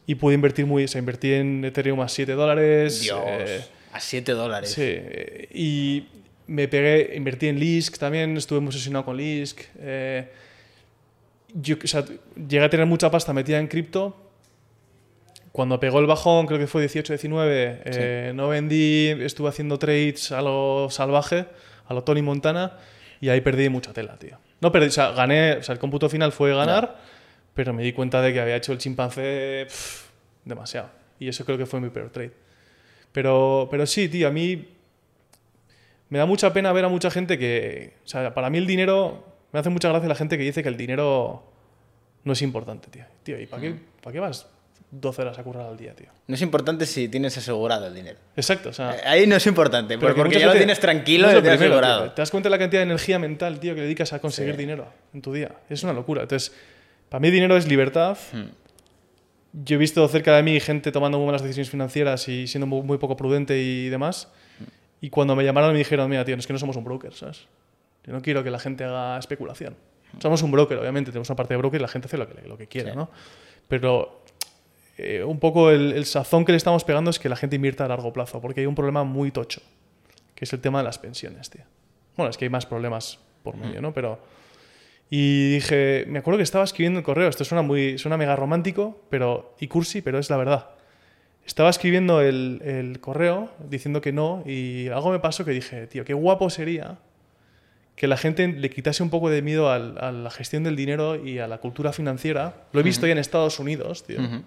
Y 0.05 0.15
pude 0.15 0.35
invertir 0.35 0.65
muy, 0.65 0.83
o 0.83 0.87
sea, 0.87 0.99
invertí 0.99 1.31
en 1.33 1.63
Ethereum 1.65 1.99
a 2.01 2.09
7 2.09 2.31
dólares. 2.33 3.01
Dios, 3.01 3.19
eh, 3.25 3.61
a 3.93 3.99
7 3.99 4.31
dólares. 4.33 4.71
Sí, 4.71 4.97
y 5.53 6.05
me 6.51 6.67
pegué, 6.67 7.15
invertí 7.15 7.47
en 7.47 7.57
Lisk 7.57 7.97
también, 7.97 8.35
estuve 8.35 8.59
muy 8.59 8.67
obsesionado 8.67 9.05
con 9.05 9.15
Lisk. 9.15 9.61
eh, 9.79 10.29
yo, 11.53 11.77
o 11.81 11.87
sea, 11.87 12.03
llegué 12.35 12.63
a 12.63 12.69
tener 12.69 12.85
mucha 12.85 13.09
pasta 13.09 13.31
metida 13.33 13.57
en 13.57 13.67
cripto. 13.67 14.15
Cuando 15.53 15.79
pegó 15.79 15.99
el 15.99 16.07
bajón, 16.07 16.47
creo 16.47 16.59
que 16.59 16.67
fue 16.67 16.85
18-19, 16.85 17.81
eh, 17.85 18.31
no 18.35 18.49
vendí, 18.49 19.07
estuve 19.19 19.49
haciendo 19.49 19.77
trades 19.79 20.31
a 20.31 20.41
lo 20.41 20.87
salvaje, 20.89 21.45
a 21.87 21.93
lo 21.93 22.03
Tony 22.03 22.21
Montana, 22.21 22.77
y 23.19 23.29
ahí 23.29 23.41
perdí 23.41 23.67
mucha 23.69 23.91
tela, 23.93 24.17
tío. 24.17 24.37
No 24.61 24.71
perdí, 24.71 24.87
o 24.87 24.91
sea, 24.91 25.11
gané, 25.11 25.53
o 25.53 25.63
sea, 25.63 25.73
el 25.73 25.79
cómputo 25.79 26.09
final 26.09 26.31
fue 26.31 26.53
ganar, 26.53 26.99
pero 27.53 27.73
me 27.73 27.83
di 27.83 27.91
cuenta 27.91 28.21
de 28.21 28.31
que 28.31 28.39
había 28.39 28.55
hecho 28.55 28.71
el 28.71 28.77
chimpancé 28.77 29.65
pff, 29.67 30.05
demasiado. 30.45 30.89
Y 31.19 31.27
eso 31.27 31.45
creo 31.45 31.57
que 31.57 31.65
fue 31.65 31.81
mi 31.81 31.89
peor 31.89 32.09
trade. 32.11 32.31
Pero, 33.11 33.67
pero 33.69 33.85
sí, 33.85 34.07
tío, 34.07 34.29
a 34.29 34.31
mí 34.31 34.67
me 36.11 36.19
da 36.19 36.25
mucha 36.25 36.51
pena 36.51 36.71
ver 36.73 36.83
a 36.83 36.89
mucha 36.89 37.09
gente 37.09 37.39
que. 37.39 37.93
O 38.03 38.07
sea, 38.07 38.33
para 38.33 38.49
mí 38.49 38.57
el 38.57 38.67
dinero. 38.67 39.25
Me 39.53 39.59
hace 39.59 39.69
mucha 39.69 39.89
gracia 39.89 40.07
la 40.07 40.15
gente 40.15 40.37
que 40.37 40.43
dice 40.43 40.61
que 40.61 40.69
el 40.69 40.77
dinero 40.77 41.43
no 42.23 42.33
es 42.33 42.41
importante, 42.41 42.89
tío. 42.89 43.05
Tío, 43.23 43.39
¿y 43.39 43.45
para 43.45 43.61
qué, 43.61 43.75
para 44.01 44.13
qué 44.13 44.19
vas 44.19 44.47
12 44.91 45.21
horas 45.21 45.39
a 45.39 45.43
currar 45.43 45.67
al 45.67 45.77
día, 45.77 45.93
tío? 45.93 46.07
No 46.27 46.35
es 46.35 46.41
importante 46.41 46.85
si 46.85 47.07
tienes 47.07 47.37
asegurado 47.37 47.87
el 47.87 47.93
dinero. 47.93 48.19
Exacto, 48.35 48.69
o 48.69 48.73
sea. 48.73 48.95
Eh, 48.95 49.01
Ahí 49.05 49.27
no 49.27 49.37
es 49.37 49.47
importante, 49.47 49.97
pero 49.97 50.13
que 50.13 50.21
porque 50.21 50.39
ya 50.39 50.47
lo 50.47 50.53
tienes 50.53 50.81
tranquilo 50.81 51.27
no 51.27 51.31
y 51.31 51.35
lo 51.35 51.41
tienes 51.41 51.59
primero, 51.59 51.79
asegurado. 51.79 52.03
tío. 52.03 52.11
Te 52.13 52.21
das 52.21 52.31
cuenta 52.31 52.49
de 52.49 52.51
la 52.51 52.59
cantidad 52.59 52.81
de 52.81 52.85
energía 52.87 53.17
mental, 53.17 53.59
tío, 53.61 53.73
que 53.73 53.81
dedicas 53.81 54.11
a 54.11 54.19
conseguir 54.19 54.57
dinero 54.57 54.87
en 55.13 55.21
tu 55.21 55.31
día. 55.31 55.51
Es 55.69 55.81
una 55.83 55.93
locura. 55.93 56.23
Entonces, 56.23 56.53
para 57.07 57.21
mí 57.21 57.31
dinero 57.31 57.55
es 57.55 57.67
libertad. 57.67 58.17
Hmm. 58.33 58.49
Yo 59.53 59.75
he 59.75 59.79
visto 59.79 60.05
cerca 60.09 60.35
de 60.35 60.43
mí 60.43 60.59
gente 60.59 60.91
tomando 60.91 61.17
muy 61.19 61.25
malas 61.27 61.41
decisiones 61.41 61.69
financieras 61.69 62.27
y 62.27 62.47
siendo 62.47 62.67
muy, 62.67 62.81
muy 62.81 62.97
poco 62.97 63.15
prudente 63.15 63.57
y 63.57 63.87
demás. 63.87 64.29
Y 65.01 65.09
cuando 65.09 65.35
me 65.35 65.43
llamaron 65.43 65.73
me 65.73 65.79
dijeron, 65.79 66.09
mira, 66.09 66.23
tío, 66.23 66.35
es 66.35 66.47
que 66.47 66.53
no 66.53 66.59
somos 66.59 66.77
un 66.77 66.83
broker, 66.83 67.13
¿sabes? 67.13 67.47
Yo 68.05 68.13
no 68.13 68.21
quiero 68.21 68.43
que 68.43 68.51
la 68.51 68.59
gente 68.59 68.83
haga 68.83 69.17
especulación. 69.17 69.75
Somos 70.19 70.41
un 70.43 70.51
broker, 70.51 70.77
obviamente, 70.77 71.11
tenemos 71.11 71.29
una 71.29 71.35
parte 71.35 71.53
de 71.53 71.57
broker 71.57 71.79
y 71.79 71.81
la 71.81 71.87
gente 71.87 72.07
hace 72.07 72.17
lo 72.17 72.27
que, 72.27 72.47
lo 72.47 72.57
que 72.57 72.67
quiere, 72.67 72.91
Sí. 72.91 72.97
¿no? 72.97 73.09
Pero 73.67 74.23
eh, 74.97 75.23
un 75.23 75.39
poco 75.39 75.71
el, 75.71 75.93
el 75.93 76.05
sazón 76.05 76.45
que 76.45 76.51
le 76.51 76.57
estamos 76.57 76.83
pegando 76.83 77.09
es 77.09 77.17
que 77.19 77.29
la 77.29 77.35
gente 77.35 77.55
invierta 77.55 77.85
a 77.85 77.87
largo 77.87 78.13
plazo, 78.13 78.41
porque 78.41 78.61
hay 78.61 78.67
un 78.67 78.75
problema 78.75 79.03
muy 79.03 79.31
tocho, 79.31 79.61
que 80.35 80.45
es 80.45 80.53
el 80.53 80.59
tema 80.61 80.79
de 80.79 80.83
las 80.83 80.99
pensiones, 80.99 81.49
tío. 81.49 81.63
Bueno, 82.17 82.29
es 82.29 82.37
que 82.37 82.45
hay 82.45 82.49
más 82.49 82.65
problemas 82.65 83.19
por 83.43 83.55
medio, 83.57 83.81
¿no? 83.81 83.93
Pero... 83.93 84.19
Y 85.13 85.55
dije, 85.55 86.05
me 86.07 86.19
acuerdo 86.19 86.37
que 86.37 86.43
estaba 86.43 86.63
escribiendo 86.63 86.99
el 86.99 87.03
correo, 87.03 87.27
esto 87.27 87.43
suena 87.43 87.61
muy, 87.61 87.97
suena 87.97 88.15
mega 88.15 88.33
romántico 88.37 89.01
pero, 89.09 89.55
y 89.59 89.67
cursi, 89.67 90.01
pero 90.01 90.19
es 90.19 90.29
la 90.29 90.37
verdad. 90.37 90.69
Estaba 91.45 91.69
escribiendo 91.69 92.21
el, 92.21 92.61
el 92.63 92.99
correo 92.99 93.51
diciendo 93.69 94.01
que 94.01 94.11
no 94.11 94.43
y 94.45 94.87
algo 94.89 95.11
me 95.11 95.19
pasó 95.19 95.43
que 95.43 95.51
dije, 95.51 95.87
tío, 95.87 96.05
qué 96.05 96.13
guapo 96.13 96.49
sería 96.49 96.99
que 97.95 98.07
la 98.07 98.17
gente 98.17 98.47
le 98.47 98.69
quitase 98.69 99.03
un 99.03 99.09
poco 99.09 99.29
de 99.29 99.41
miedo 99.41 99.69
a 99.69 99.77
la 99.77 100.31
gestión 100.31 100.63
del 100.63 100.75
dinero 100.75 101.23
y 101.23 101.39
a 101.39 101.47
la 101.47 101.59
cultura 101.59 101.93
financiera. 101.93 102.55
Lo 102.71 102.79
he 102.79 102.83
visto 102.83 103.05
ya 103.05 103.11
en 103.11 103.19
Estados 103.19 103.59
Unidos, 103.59 104.05
tío. 104.05 104.19
Ujú. 104.19 104.41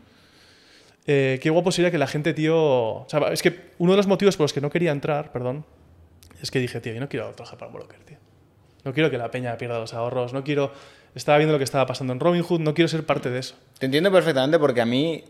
Eh, 1.07 1.39
qué 1.41 1.51
guapo 1.51 1.71
sería 1.71 1.91
que 1.91 1.99
la 1.99 2.07
gente, 2.07 2.35
tío. 2.35 2.57
O 2.57 3.07
sea, 3.09 3.21
es 3.33 3.43
que 3.43 3.71
uno 3.79 3.93
de 3.93 3.97
los 3.99 4.07
motivos 4.07 4.37
por 4.37 4.45
los 4.45 4.53
que 4.53 4.61
no 4.61 4.71
quería 4.71 4.91
entrar, 4.91 5.31
perdón, 5.31 5.65
es 6.43 6.51
que 6.51 6.59
dije, 6.59 6.81
tío, 6.81 6.95
yo 6.95 7.01
no 7.01 7.09
quiero 7.09 7.31
trabajar 7.31 7.59
para 7.59 7.71
un 7.71 7.77
broker, 7.77 8.01
tío. 8.01 8.19
No 8.85 8.93
quiero 8.93 9.11
que 9.11 9.19
la 9.19 9.31
peña 9.31 9.57
pierda 9.57 9.79
los 9.79 9.95
ahorros, 9.95 10.33
no 10.33 10.43
quiero. 10.43 10.73
Estaba 11.15 11.39
viendo 11.39 11.53
lo 11.53 11.59
que 11.59 11.65
estaba 11.65 11.87
pasando 11.87 12.13
en 12.13 12.21
Robinhood, 12.21 12.61
no 12.61 12.75
quiero 12.75 12.89
ser 12.89 13.07
parte 13.07 13.31
de 13.31 13.39
eso. 13.39 13.55
Te 13.79 13.87
entiendo 13.87 14.11
perfectamente 14.11 14.59
porque 14.59 14.81
a 14.81 14.87
mí 14.87 15.23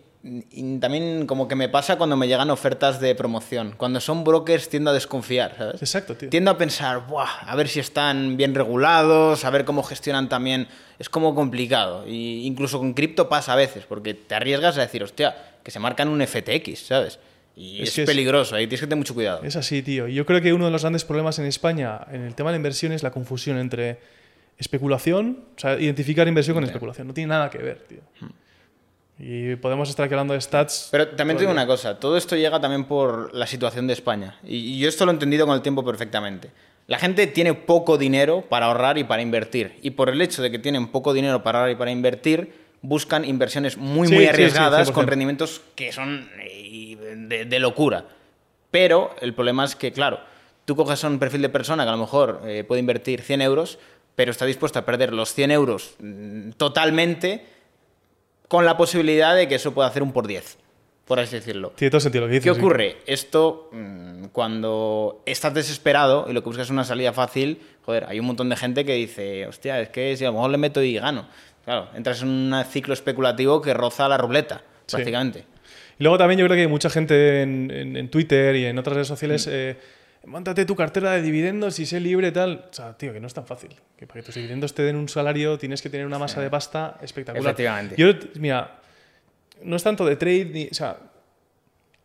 y 0.51 0.79
también 0.79 1.27
como 1.27 1.47
que 1.49 1.55
me 1.55 1.69
pasa 1.69 1.97
cuando 1.97 2.17
me 2.17 2.27
llegan 2.27 2.49
ofertas 2.51 2.99
de 2.99 3.15
promoción. 3.15 3.75
Cuando 3.77 4.01
son 4.01 4.25
brokers 4.25 4.71
tiendo 4.71 4.91
a 4.91 4.95
desconfiar, 4.95 5.55
¿sabes? 5.59 5.83
Exacto, 5.83 6.15
tío. 6.17 6.31
Tiendo 6.31 6.51
a 6.51 6.57
pensar, 6.57 7.07
Buah, 7.07 7.41
a 7.47 7.55
ver 7.57 7.69
si 7.69 7.79
están 7.81 8.37
bien 8.39 8.55
regulados, 8.55 9.45
a 9.45 9.51
ver 9.51 9.65
cómo 9.67 9.83
gestionan 9.83 10.29
también. 10.31 10.67
Es 10.99 11.09
como 11.11 11.35
complicado. 11.35 12.07
Y 12.09 12.47
incluso 12.47 12.79
con 12.79 12.95
cripto 12.95 13.29
pasa 13.29 13.53
a 13.53 13.57
veces, 13.57 13.85
porque 13.87 14.15
te 14.15 14.35
arriesgas 14.35 14.79
a 14.79 14.81
decir, 14.81 15.03
hostia, 15.03 15.37
que 15.63 15.71
se 15.71 15.79
marcan 15.79 16.09
un 16.09 16.23
FTX, 16.27 16.79
¿sabes? 16.87 17.19
Y 17.57 17.83
Es 17.83 17.91
es, 17.91 17.95
que 17.95 18.03
es- 18.03 18.07
peligroso, 18.09 18.57
ahí 18.57 18.67
tienes 18.67 18.81
que 18.81 18.87
tener 18.87 18.99
mucho 18.99 19.15
cuidado. 19.15 19.43
Es 19.45 19.57
así, 19.57 19.83
tío. 19.83 20.09
Yo 20.09 20.25
creo 20.25 20.41
que 20.41 20.53
uno 20.55 20.65
de 20.65 20.71
los 20.71 20.83
grandes 20.83 21.05
problemas 21.05 21.39
en 21.39 21.45
España 21.45 22.01
en 22.11 22.23
el 22.23 22.35
tema 22.35 22.51
de 22.51 22.55
la 22.55 22.57
inversión 22.59 22.93
es 22.93 23.03
la 23.03 23.11
confusión 23.11 23.59
entre 23.59 23.99
especulación, 24.59 25.41
o 25.57 25.61
sea, 25.61 25.79
identificar 25.79 26.27
inversión 26.29 26.55
con 26.55 26.65
especulación. 26.65 27.07
No 27.07 27.15
tiene 27.15 27.29
nada 27.29 27.51
que 27.51 27.59
ver, 27.59 27.79
tío. 27.89 27.99
Y 29.19 29.57
podemos 29.57 29.89
estar 29.89 30.05
aquí 30.05 30.15
hablando 30.15 30.35
de 30.35 30.41
stats. 30.41 30.89
Pero 30.91 31.09
también 31.09 31.37
te 31.37 31.43
digo 31.43 31.53
una 31.53 31.67
cosa, 31.67 32.01
todo 32.01 32.17
esto 32.17 32.37
llega 32.37 32.61
también 32.61 32.85
por 32.85 33.33
la 33.35 33.47
situación 33.47 33.87
de 33.87 33.93
España. 33.93 34.39
Y, 34.43 34.79
yo 34.79 34.89
esto 34.89 35.05
lo 35.05 35.13
he 35.13 35.15
entendido 35.15 35.47
con 35.47 35.55
el 35.55 35.63
tiempo 35.63 35.85
perfectamente. 35.85 36.51
La 36.87 36.99
gente 36.99 37.27
tiene 37.27 37.55
poco 37.55 37.97
dinero 37.97 38.43
para 38.49 38.67
ahorrar 38.67 38.99
y 38.99 39.05
para 39.05 39.23
invertir. 39.23 39.79
Y 39.83 39.91
por 39.91 40.09
el 40.11 40.21
hecho 40.21 40.43
de 40.43 40.51
que 40.51 40.59
tienen 40.59 40.89
poco 40.89 41.13
dinero 41.15 41.43
para 41.43 41.61
ahorrar 41.61 41.73
y 41.73 41.77
para 41.77 41.91
invertir, 41.91 42.53
buscan 42.83 43.25
inversiones 43.25 43.79
muy, 43.79 44.09
Sí, 44.09 44.15
muy 44.15 44.25
sí, 44.25 44.29
sí, 44.29 44.35
arriesgadas 44.35 44.91
100%. 44.91 44.93
con 44.93 45.07
rendimientos 45.07 45.63
que 45.75 45.93
son 45.93 46.29
eh, 46.43 46.97
de, 47.17 47.45
de 47.45 47.59
locura. 47.61 48.05
Pero 48.71 49.15
el 49.21 49.33
problema 49.33 49.65
es 49.65 49.77
que, 49.77 49.93
claro, 49.93 50.19
tú 50.65 50.77
coges 50.77 51.05
a 51.05 51.09
un 51.09 51.19
perfil 51.19 51.43
de 51.43 51.49
persona 51.49 51.85
que 51.85 51.89
a 51.89 51.93
lo 51.93 51.99
mejor 51.99 52.43
eh, 52.45 52.65
puede 52.65 52.81
invertir 52.81 53.23
100 53.23 53.43
euros, 53.43 53.79
pero 54.17 54.31
está 54.31 54.47
dispuesto 54.47 54.79
a 54.79 54.85
perder 54.85 55.13
los 55.13 55.33
100 55.35 55.51
euros 55.51 55.95
mm, 56.01 56.51
totalmente 56.57 57.47
con 58.49 58.65
la 58.65 58.77
posibilidad 58.77 59.35
de 59.35 59.49
que 59.49 59.57
eso 59.57 59.73
pueda 59.75 59.89
hacer 59.89 60.03
un 60.03 60.13
por 60.13 60.27
10, 60.27 60.59
por 61.07 61.19
así 61.21 61.37
decirlo. 61.37 61.73
Tiene 61.77 61.91
todo 61.91 62.01
sentido 62.01 62.23
lo 62.25 62.29
que 62.29 62.35
dices. 62.35 62.51
¿Qué 62.53 62.55
sí. 62.55 62.61
ocurre? 62.61 62.97
Esto, 63.07 63.69
mm, 63.73 64.25
cuando 64.33 65.23
estás 65.27 65.55
desesperado 65.55 66.27
y 66.29 66.33
lo 66.33 66.43
que 66.43 66.49
buscas 66.51 66.67
es 66.67 66.71
una 66.71 66.85
salida 66.85 67.13
fácil, 67.13 67.61
joder, 67.85 68.05
hay 68.09 68.21
un 68.21 68.27
montón 68.27 68.49
de 68.49 68.57
gente 68.57 68.85
que 68.85 68.95
dice, 68.95 69.47
hostia, 69.47 69.81
es 69.81 69.89
que 69.89 70.17
si 70.17 70.25
a 70.25 70.29
lo 70.29 70.35
mejor 70.35 70.51
le 70.51 70.59
meto 70.59 70.83
y 70.83 70.95
gano. 70.95 71.27
Claro, 71.65 71.89
entras 71.95 72.21
en 72.23 72.29
un 72.29 72.65
ciclo 72.71 72.93
especulativo 72.95 73.63
que 73.63 73.73
roza 73.75 74.09
la 74.09 74.19
ruleta, 74.19 74.63
Sí. 74.87 74.97
prácticamente. 74.97 75.45
Y 75.99 76.03
luego 76.03 76.19
también 76.19 76.39
yo 76.41 76.45
creo 76.47 76.57
que 76.57 76.63
hay 76.63 76.69
mucha 76.69 76.91
gente 76.91 77.43
en, 77.43 77.71
en- 77.71 77.97
en 77.97 78.09
Twitter 78.11 78.55
y 78.57 78.67
en 78.67 78.79
otras 78.79 78.95
redes 78.95 79.09
Mm. 79.09 79.15
sociales. 79.15 79.47
Eh, 79.51 79.77
Móntate 80.27 80.65
tu 80.65 80.75
cartera 80.75 81.13
de 81.13 81.23
dividendos 81.23 81.79
y 81.79 81.87
sé 81.87 82.01
libre 82.01 82.33
tal. 82.33 82.67
O 82.71 82.73
sea, 82.75 82.97
tío, 82.97 83.13
que 83.13 83.21
no 83.21 83.27
es 83.27 83.35
tan 83.35 83.47
fácil. 83.47 83.75
Que 83.97 84.07
para 84.07 84.21
que 84.21 84.27
tus 84.27 84.35
dividendos 84.35 84.75
te 84.75 84.83
den 84.83 84.97
un 84.97 85.09
salario 85.09 85.59
tienes 85.59 85.83
que 85.83 85.91
tener 85.91 86.07
una 86.07 86.19
masa 86.19 86.41
de 86.41 86.49
pasta 86.51 86.99
espectacular. 87.03 87.45
Efectivamente. 87.53 87.95
Yo, 87.97 88.09
mira, 88.41 88.81
no 89.63 89.77
es 89.77 89.83
tanto 89.83 90.05
de 90.07 90.17
trade 90.17 90.45
ni. 90.47 90.67
O 90.71 90.75
sea, 90.75 90.97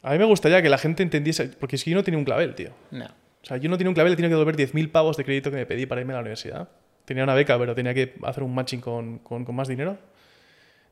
a 0.03 0.11
mí 0.11 0.17
me 0.17 0.25
gustaría 0.25 0.61
que 0.61 0.69
la 0.69 0.77
gente 0.77 1.03
entendiese. 1.03 1.45
Porque 1.59 1.75
es 1.77 1.83
que 1.83 1.91
yo 1.91 1.95
no 1.97 2.03
tenía 2.03 2.17
un 2.17 2.25
clavel, 2.25 2.55
tío. 2.55 2.71
No. 2.91 3.05
O 3.05 3.45
sea, 3.45 3.57
yo 3.57 3.69
no 3.69 3.77
tenía 3.77 3.89
un 3.89 3.95
clavel, 3.95 4.15
tenía 4.15 4.29
que 4.29 4.35
devolver 4.35 4.57
10.000 4.57 4.91
pavos 4.91 5.15
de 5.15 5.23
crédito 5.23 5.49
que 5.49 5.55
me 5.55 5.65
pedí 5.65 5.85
para 5.85 6.01
irme 6.01 6.11
a 6.13 6.17
la 6.17 6.21
universidad. 6.21 6.67
Tenía 7.05 7.23
una 7.23 7.33
beca, 7.33 7.57
pero 7.57 7.73
tenía 7.73 7.93
que 7.93 8.15
hacer 8.23 8.43
un 8.43 8.53
matching 8.53 8.81
con, 8.81 9.19
con- 9.19 9.45
con 9.45 9.55
más 9.55 9.67
dinero. 9.69 9.97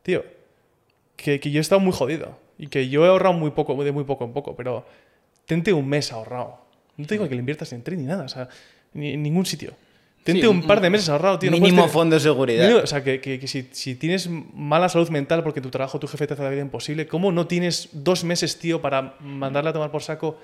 Tío, 0.02 0.24
que, 1.18 1.40
que 1.40 1.52
yo 1.52 1.60
he 1.60 1.62
estado 1.62 1.82
muy 1.82 1.92
jodido. 1.92 2.40
Y 2.58 2.68
que 2.68 2.88
yo 2.90 3.06
he 3.06 3.10
ahorrado 3.10 3.34
muy 3.34 3.52
poco, 3.52 3.84
de 3.84 3.92
muy 3.92 4.04
poco 4.06 4.24
en 4.26 4.34
poco, 4.34 4.56
pero 4.56 4.86
tente 5.46 5.74
un 5.74 5.88
mes 5.88 6.12
ahorrado. 6.12 6.66
No 6.98 7.06
te 7.06 7.16
digo 7.16 7.28
que 7.30 7.36
le 7.36 7.40
inviertas 7.40 7.72
en 7.74 7.84
trade 7.84 8.02
ni 8.02 8.08
nada, 8.08 8.24
o 8.26 8.30
sea, 8.30 8.50
ni 8.94 9.14
en 9.14 9.24
ningún 9.24 9.46
sitio. 9.46 9.74
Tente 10.24 10.42
Sí, 10.42 10.48
un 10.48 10.64
par 10.68 10.82
de 10.82 10.90
meses 10.90 11.08
ahorrado, 11.08 11.40
tío. 11.40 11.50
no 11.52 11.56
Mínimo 11.58 11.78
puedes 11.78 11.86
tener- 11.86 11.94
fondo 11.94 12.16
de 12.16 12.20
seguridad. 12.20 12.64
Mínimo, 12.68 12.84
o 12.84 12.88
sea, 12.88 13.02
que, 13.04 13.22
que- 13.22 13.40
que 13.40 13.48
si, 13.48 13.70
si 13.72 13.96
tienes 13.96 14.28
mala 14.30 14.90
salud 14.90 15.08
mental 15.10 15.42
porque 15.44 15.62
tu 15.62 15.70
trabajo, 15.70 16.00
tu 16.00 16.08
jefe 16.08 16.28
te 16.28 16.34
hace 16.34 16.44
la 16.44 16.50
vida 16.50 16.62
imposible, 16.62 17.08
¿cómo 17.08 17.32
no 17.32 17.48
tienes 17.48 17.90
dos 17.94 18.24
meses, 18.26 18.60
tío, 18.60 18.82
para 18.82 19.16
mandarle 19.22 19.70
a 19.70 19.74
tomar 19.74 19.90
por 19.92 20.04
saco 20.04 20.38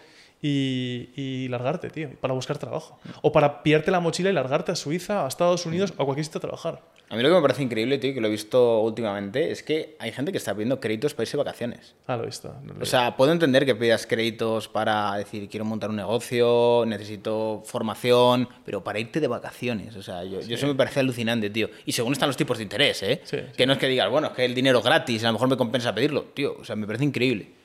y, 0.46 1.10
y 1.16 1.48
largarte, 1.48 1.90
tío? 1.90 2.10
Para 2.20 2.34
buscar 2.34 2.58
trabajo. 2.58 3.00
O 3.22 3.32
para 3.32 3.64
pillarte 3.64 3.92
la 3.92 4.02
mochila 4.02 4.30
y 4.30 4.34
largarte 4.34 4.74
a 4.74 4.76
Suiza, 4.76 5.24
a 5.24 5.28
Estados 5.30 5.66
Unidos 5.66 5.94
o 5.98 6.04
a 6.04 6.06
cualquier 6.06 6.26
sitio 6.26 6.40
a 6.40 6.42
trabajar. 6.42 6.82
A 7.10 7.16
mí 7.16 7.24
lo 7.24 7.30
que 7.30 7.36
me 7.36 7.42
parece 7.42 7.64
increíble, 7.64 7.98
tío, 7.98 8.14
que 8.14 8.20
lo 8.20 8.28
he 8.28 8.32
visto 8.32 8.82
últimamente, 8.82 9.52
es 9.52 9.64
que 9.64 9.96
hay 10.00 10.12
gente 10.12 10.32
que 10.34 10.38
está 10.38 10.54
pidiendo 10.54 10.82
créditos 10.82 11.14
para 11.14 11.24
irse 11.24 11.38
de 11.38 11.44
vacaciones. 11.44 11.96
Ah, 12.08 12.18
lo 12.18 12.24
he 12.24 12.26
visto. 12.26 12.54
lo 12.66 12.82
O 12.82 12.86
sea, 12.86 13.16
puedo 13.16 13.32
entender 13.32 13.66
que 13.66 13.74
pidas 13.74 14.06
créditos 14.06 14.68
para 14.68 15.16
decir, 15.16 15.48
quiero 15.48 15.64
montar 15.64 15.90
un 15.92 15.96
negocio, 15.96 16.84
necesito 16.88 17.64
formación, 17.66 18.50
pero 18.66 18.84
para 18.84 19.00
irte 19.00 19.22
de 19.22 19.28
vacaciones. 19.28 19.96
O 19.96 20.04
sea, 20.04 20.26
yo, 20.26 20.42
yo 20.42 20.56
eso 20.56 20.68
me 20.68 20.76
parece 20.76 21.00
alucinante, 21.00 21.50
tío. 21.50 21.70
Y 21.86 21.94
según 21.94 22.14
están 22.14 22.28
los 22.28 22.36
tipos 22.38 22.58
de 22.58 22.64
interés, 22.64 23.02
¿eh? 23.04 23.22
Sí, 23.24 23.38
que 23.56 23.66
no 23.66 23.74
es 23.74 23.80
que 23.80 23.88
digas, 23.88 24.10
bueno, 24.10 24.28
es 24.28 24.34
que 24.34 24.44
el 24.44 24.54
dinero 24.54 24.80
es 24.80 24.84
gratis, 24.84 25.24
a 25.24 25.28
lo 25.28 25.34
mejor 25.34 25.48
me 25.48 25.56
compensa 25.58 25.96
pedirlo. 25.96 26.24
Tío, 26.34 26.58
o 26.60 26.66
sea, 26.66 26.76
me 26.76 26.86
parece 26.86 27.06
increíble. 27.06 27.63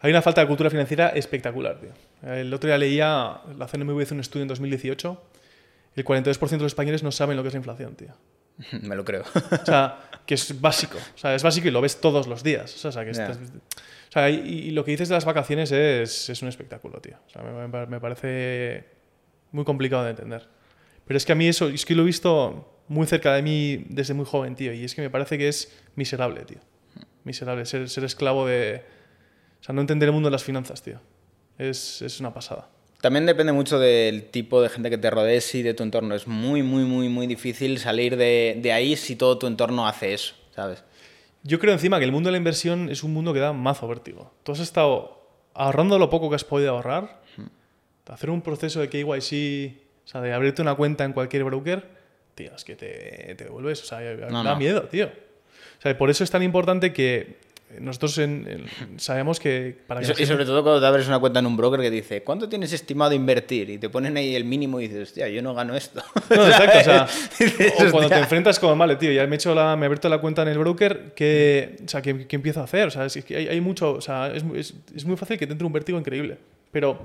Hay 0.00 0.10
una 0.10 0.22
falta 0.22 0.40
de 0.40 0.46
cultura 0.46 0.70
financiera 0.70 1.08
espectacular, 1.10 1.80
tío. 1.80 1.90
El 2.32 2.52
otro 2.52 2.68
día 2.68 2.78
leía, 2.78 3.40
la 3.56 3.66
CNMV 3.66 4.00
hizo 4.02 4.14
un 4.14 4.20
estudio 4.20 4.42
en 4.42 4.48
2018, 4.48 5.22
el 5.96 6.04
42% 6.04 6.48
de 6.50 6.56
los 6.58 6.66
españoles 6.66 7.02
no 7.02 7.10
saben 7.12 7.36
lo 7.36 7.42
que 7.42 7.48
es 7.48 7.54
la 7.54 7.58
inflación, 7.58 7.94
tío. 7.96 8.08
me 8.82 8.94
lo 8.96 9.04
creo. 9.04 9.22
O 9.62 9.66
sea, 9.66 10.00
que 10.26 10.34
es 10.34 10.60
básico. 10.60 10.98
O 11.14 11.18
sea, 11.18 11.34
es 11.34 11.42
básico 11.42 11.68
y 11.68 11.70
lo 11.70 11.80
ves 11.80 12.00
todos 12.00 12.26
los 12.26 12.42
días. 12.42 12.84
O 12.84 12.92
sea, 12.92 13.04
que 13.04 13.10
estás- 13.10 13.38
o 13.38 14.12
sea, 14.12 14.30
y, 14.30 14.36
y 14.36 14.70
lo 14.70 14.84
que 14.84 14.92
dices 14.92 15.08
de 15.08 15.14
las 15.14 15.24
vacaciones 15.24 15.72
es, 15.72 16.28
es 16.30 16.40
un 16.42 16.48
espectáculo, 16.48 17.00
tío. 17.00 17.16
O 17.26 17.30
sea, 17.30 17.42
me, 17.42 17.66
me- 17.68 17.86
me 17.86 18.00
parece 18.00 18.84
muy 19.52 19.64
complicado 19.64 20.04
de 20.04 20.10
entender. 20.10 20.48
Pero 21.06 21.16
es 21.18 21.24
que 21.26 21.32
a 21.32 21.34
mí 21.34 21.46
eso, 21.48 21.68
es 21.68 21.84
que 21.84 21.94
lo 21.94 22.02
he 22.02 22.06
visto 22.06 22.82
muy 22.88 23.06
cerca 23.06 23.34
de 23.34 23.42
mí 23.42 23.84
desde 23.88 24.14
muy 24.14 24.24
joven, 24.26 24.54
tío. 24.56 24.72
Y 24.72 24.84
es 24.84 24.94
que 24.94 25.02
me 25.02 25.10
parece 25.10 25.36
que 25.38 25.48
es 25.48 25.72
miserable, 25.96 26.42
tío. 26.44 26.58
Miserable. 27.24 27.64
Ser, 27.66 27.88
ser 27.88 28.04
esclavo 28.04 28.46
de... 28.46 28.82
O 29.66 29.68
sea, 29.68 29.74
no 29.74 29.80
entender 29.80 30.08
el 30.08 30.12
mundo 30.12 30.28
de 30.28 30.32
las 30.32 30.44
finanzas, 30.44 30.80
tío. 30.82 31.00
Es, 31.58 32.00
es 32.02 32.20
una 32.20 32.32
pasada. 32.32 32.68
También 33.00 33.26
depende 33.26 33.52
mucho 33.52 33.78
del 33.78 34.24
tipo 34.30 34.62
de 34.62 34.68
gente 34.68 34.90
que 34.90 34.98
te 34.98 35.10
rodees 35.10 35.54
y 35.54 35.62
de 35.62 35.74
tu 35.74 35.82
entorno. 35.82 36.14
Es 36.14 36.26
muy, 36.28 36.62
muy, 36.62 36.84
muy, 36.84 37.08
muy 37.08 37.26
difícil 37.26 37.78
salir 37.78 38.16
de, 38.16 38.58
de 38.62 38.72
ahí 38.72 38.96
si 38.96 39.16
todo 39.16 39.38
tu 39.38 39.46
entorno 39.46 39.86
hace 39.86 40.14
eso, 40.14 40.34
¿sabes? 40.54 40.84
Yo 41.42 41.58
creo 41.58 41.72
encima 41.72 41.98
que 41.98 42.04
el 42.04 42.12
mundo 42.12 42.28
de 42.28 42.32
la 42.32 42.38
inversión 42.38 42.88
es 42.90 43.02
un 43.02 43.12
mundo 43.12 43.32
que 43.32 43.40
da 43.40 43.52
mazo 43.52 43.86
vértigo. 43.88 44.32
Tú 44.44 44.52
has 44.52 44.60
estado 44.60 45.28
ahorrando 45.54 45.98
lo 45.98 46.10
poco 46.10 46.28
que 46.30 46.36
has 46.36 46.44
podido 46.44 46.70
ahorrar, 46.70 47.20
hacer 48.08 48.30
un 48.30 48.42
proceso 48.42 48.80
de 48.80 48.88
KYC, 48.88 49.76
o 50.04 50.08
sea, 50.08 50.20
de 50.20 50.32
abrirte 50.32 50.62
una 50.62 50.74
cuenta 50.76 51.04
en 51.04 51.12
cualquier 51.12 51.44
broker, 51.44 51.88
tío, 52.34 52.54
es 52.54 52.64
que 52.64 52.76
te, 52.76 53.34
te 53.36 53.48
vuelves, 53.48 53.82
o 53.82 53.86
sea, 53.86 54.00
No, 54.30 54.42
da 54.44 54.52
no. 54.52 54.56
miedo, 54.56 54.82
tío. 54.84 55.06
O 55.06 55.82
sea, 55.82 55.96
por 55.98 56.10
eso 56.10 56.24
es 56.24 56.30
tan 56.30 56.42
importante 56.42 56.92
que 56.92 57.38
nosotros 57.80 58.16
en- 58.18 58.46
en- 58.80 59.00
sabemos 59.00 59.40
que 59.40 59.76
para 59.86 60.00
Y, 60.00 60.06
que 60.06 60.12
y 60.12 60.14
gente- 60.14 60.26
sobre 60.26 60.44
todo 60.44 60.62
cuando 60.62 60.80
te 60.80 60.86
abres 60.86 61.06
una 61.08 61.18
cuenta 61.18 61.40
en 61.40 61.46
un 61.46 61.56
broker 61.56 61.80
que 61.80 61.90
dice, 61.90 62.22
¿cuánto 62.22 62.48
tienes 62.48 62.72
estimado 62.72 63.12
invertir? 63.12 63.68
Y 63.70 63.78
te 63.78 63.88
ponen 63.88 64.16
ahí 64.16 64.34
el 64.36 64.44
mínimo 64.44 64.80
y 64.80 64.88
dices, 64.88 65.08
hostia, 65.08 65.28
yo 65.28 65.42
no 65.42 65.52
gano 65.54 65.74
esto. 65.76 66.02
No, 66.30 66.46
exacto, 66.46 66.78
o 66.78 66.82
sea, 66.84 67.08
Dices, 67.38 67.72
o 67.88 67.90
cuando 67.90 68.08
te 68.08 68.18
enfrentas 68.18 68.58
con, 68.58 68.78
vale, 68.78 68.96
tío, 68.96 69.10
ya 69.12 69.26
me 69.26 69.34
he, 69.34 69.36
hecho 69.36 69.54
la, 69.54 69.74
me 69.76 69.82
he 69.82 69.86
abierto 69.86 70.08
la 70.08 70.18
cuenta 70.18 70.42
en 70.42 70.48
el 70.48 70.58
broker, 70.58 71.12
¿qué, 71.16 71.76
o 71.84 71.88
sea, 71.88 72.00
¿qué, 72.02 72.26
qué 72.26 72.36
empiezo 72.36 72.60
a 72.60 72.64
hacer? 72.64 72.86
O 72.86 72.90
sea, 72.90 73.04
es 73.06 73.24
que 73.24 73.36
hay, 73.36 73.48
hay 73.48 73.60
mucho, 73.60 73.92
o 73.94 74.00
sea, 74.00 74.28
es, 74.34 74.44
es, 74.54 74.74
es 74.94 75.04
muy 75.04 75.16
fácil 75.16 75.36
que 75.38 75.46
te 75.46 75.52
entre 75.52 75.66
un 75.66 75.72
vértigo 75.72 75.98
increíble, 75.98 76.38
pero, 76.70 76.98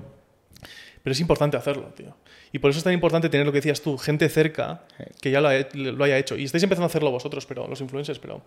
pero 1.04 1.12
es 1.12 1.20
importante 1.20 1.58
hacerlo, 1.58 1.92
tío. 1.96 2.16
Y 2.54 2.60
por 2.60 2.70
eso 2.70 2.78
es 2.78 2.84
tan 2.84 2.94
importante 2.94 3.30
tener 3.30 3.46
lo 3.46 3.52
que 3.52 3.58
decías 3.60 3.82
tú, 3.82 3.98
gente 3.98 4.30
cerca 4.30 4.84
que 5.22 5.32
ya 5.32 5.42
lo, 5.42 5.48
ha- 5.48 5.66
lo 5.74 6.04
haya 6.04 6.18
hecho. 6.18 6.36
Y 6.38 6.44
estáis 6.44 6.64
empezando 6.64 6.84
a 6.86 6.88
hacerlo 6.88 7.10
vosotros, 7.10 7.46
pero 7.46 7.68
los 7.68 7.80
influencers, 7.82 8.20
pero 8.20 8.42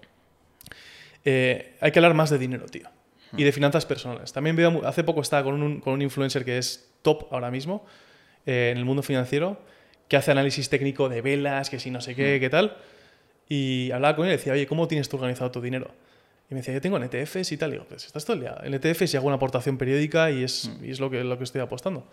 eh, 1.25 1.77
hay 1.81 1.93
que 1.93 1.99
hablar 1.99 2.15
más 2.15 2.31
de 2.31 2.39
dinero, 2.39 2.67
tío. 2.67 2.89
Y 3.37 3.43
de 3.43 3.51
finanzas 3.51 3.85
personales. 3.85 4.33
También 4.33 4.55
veo, 4.55 4.87
hace 4.87 5.03
poco 5.03 5.21
estaba 5.21 5.43
con 5.43 5.61
un, 5.61 5.81
con 5.81 5.95
un 5.95 6.03
influencer 6.03 6.45
que 6.45 6.57
es 6.57 6.89
top 7.03 7.27
ahora 7.33 7.51
mismo 7.51 7.85
eh, 8.47 8.71
en 8.71 8.79
el 8.79 8.85
mundo 8.85 9.03
financiero, 9.03 9.59
que 10.07 10.17
hace 10.17 10.31
análisis 10.31 10.69
técnico 10.69 11.09
de 11.09 11.21
velas, 11.21 11.69
que 11.69 11.81
si 11.81 11.91
no 11.91 12.01
sé 12.01 12.15
qué, 12.15 12.39
qué 12.39 12.49
tal. 12.49 12.77
Y 13.49 13.91
hablaba 13.91 14.15
con 14.15 14.27
él 14.27 14.35
y 14.35 14.37
decía, 14.37 14.53
oye, 14.53 14.69
¿cómo 14.69 14.87
tienes 14.87 15.09
tú 15.09 15.17
organizado 15.17 15.51
tu 15.51 15.61
dinero? 15.61 15.91
Y 16.49 16.55
me 16.55 16.61
decía, 16.61 16.75
yo 16.75 16.81
tengo 16.81 16.97
en 16.97 17.05
ETFs 17.05 17.51
y 17.51 17.57
tal. 17.57 17.71
Y 17.71 17.73
digo, 17.73 17.87
pues 17.89 18.07
estás 18.07 18.25
todo 18.25 18.35
el 18.35 18.43
día 18.43 18.57
en 18.63 18.75
ETFs 18.75 19.15
y 19.15 19.17
hago 19.17 19.27
una 19.27 19.37
aportación 19.37 19.79
periódica 19.79 20.31
y 20.31 20.45
es, 20.45 20.71
y 20.81 20.91
es 20.91 21.01
lo, 21.01 21.11
que, 21.11 21.25
lo 21.25 21.37
que 21.37 21.45
estoy 21.45 21.61
apostando. 21.61 22.07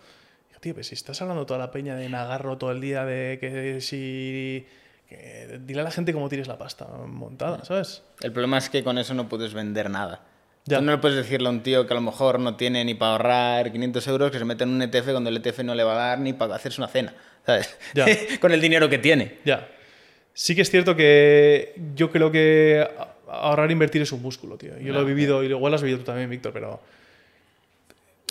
Y 0.46 0.48
digo, 0.48 0.60
tío, 0.60 0.74
pues 0.74 0.88
si 0.88 0.94
estás 0.94 1.22
hablando 1.22 1.46
toda 1.46 1.60
la 1.60 1.70
peña 1.70 1.94
de 1.94 2.08
nagarro 2.08 2.58
todo 2.58 2.72
el 2.72 2.80
día, 2.80 3.04
de 3.04 3.38
que 3.40 3.80
si... 3.80 4.66
que 5.12 5.58
dile 5.60 5.80
a 5.80 5.84
la 5.84 5.90
gente 5.90 6.12
cómo 6.12 6.28
tienes 6.28 6.48
la 6.48 6.58
pasta 6.58 6.86
montada, 7.06 7.64
¿sabes? 7.64 8.02
El 8.20 8.32
problema 8.32 8.58
es 8.58 8.68
que 8.68 8.82
con 8.82 8.98
eso 8.98 9.14
no 9.14 9.28
puedes 9.28 9.54
vender 9.54 9.90
nada. 9.90 10.22
Ya. 10.64 10.78
Tú 10.78 10.84
no 10.84 10.92
le 10.92 10.98
puedes 10.98 11.16
decirle 11.16 11.48
a 11.48 11.50
un 11.50 11.62
tío 11.62 11.86
que 11.86 11.92
a 11.92 11.96
lo 11.96 12.00
mejor 12.00 12.38
no 12.38 12.56
tiene 12.56 12.84
ni 12.84 12.94
para 12.94 13.12
ahorrar 13.12 13.72
500 13.72 14.06
euros 14.08 14.30
que 14.30 14.38
se 14.38 14.44
mete 14.44 14.64
en 14.64 14.70
un 14.70 14.82
ETF 14.82 15.10
cuando 15.10 15.30
el 15.30 15.36
ETF 15.36 15.60
no 15.64 15.74
le 15.74 15.82
va 15.82 15.92
a 15.92 16.08
dar 16.08 16.20
ni 16.20 16.32
para 16.32 16.54
hacerse 16.54 16.80
una 16.80 16.88
cena, 16.88 17.14
¿sabes? 17.44 17.76
Ya. 17.94 18.06
Con 18.40 18.52
el 18.52 18.60
dinero 18.60 18.88
que 18.88 18.98
tiene. 18.98 19.38
Ya. 19.44 19.68
Sí 20.34 20.54
que 20.54 20.62
es 20.62 20.70
cierto 20.70 20.96
que 20.96 21.74
yo 21.94 22.10
creo 22.10 22.30
que 22.30 22.88
ahorrar 23.28 23.70
e 23.70 23.72
invertir 23.72 24.02
es 24.02 24.12
un 24.12 24.22
músculo, 24.22 24.56
tío. 24.56 24.78
Yo 24.78 24.92
lo 24.92 25.00
he 25.00 25.04
vivido, 25.04 25.42
y 25.42 25.46
igual 25.46 25.72
lo 25.72 25.76
has 25.76 25.82
vivido 25.82 25.98
tú 25.98 26.04
también, 26.04 26.30
Víctor, 26.30 26.52
pero... 26.52 26.80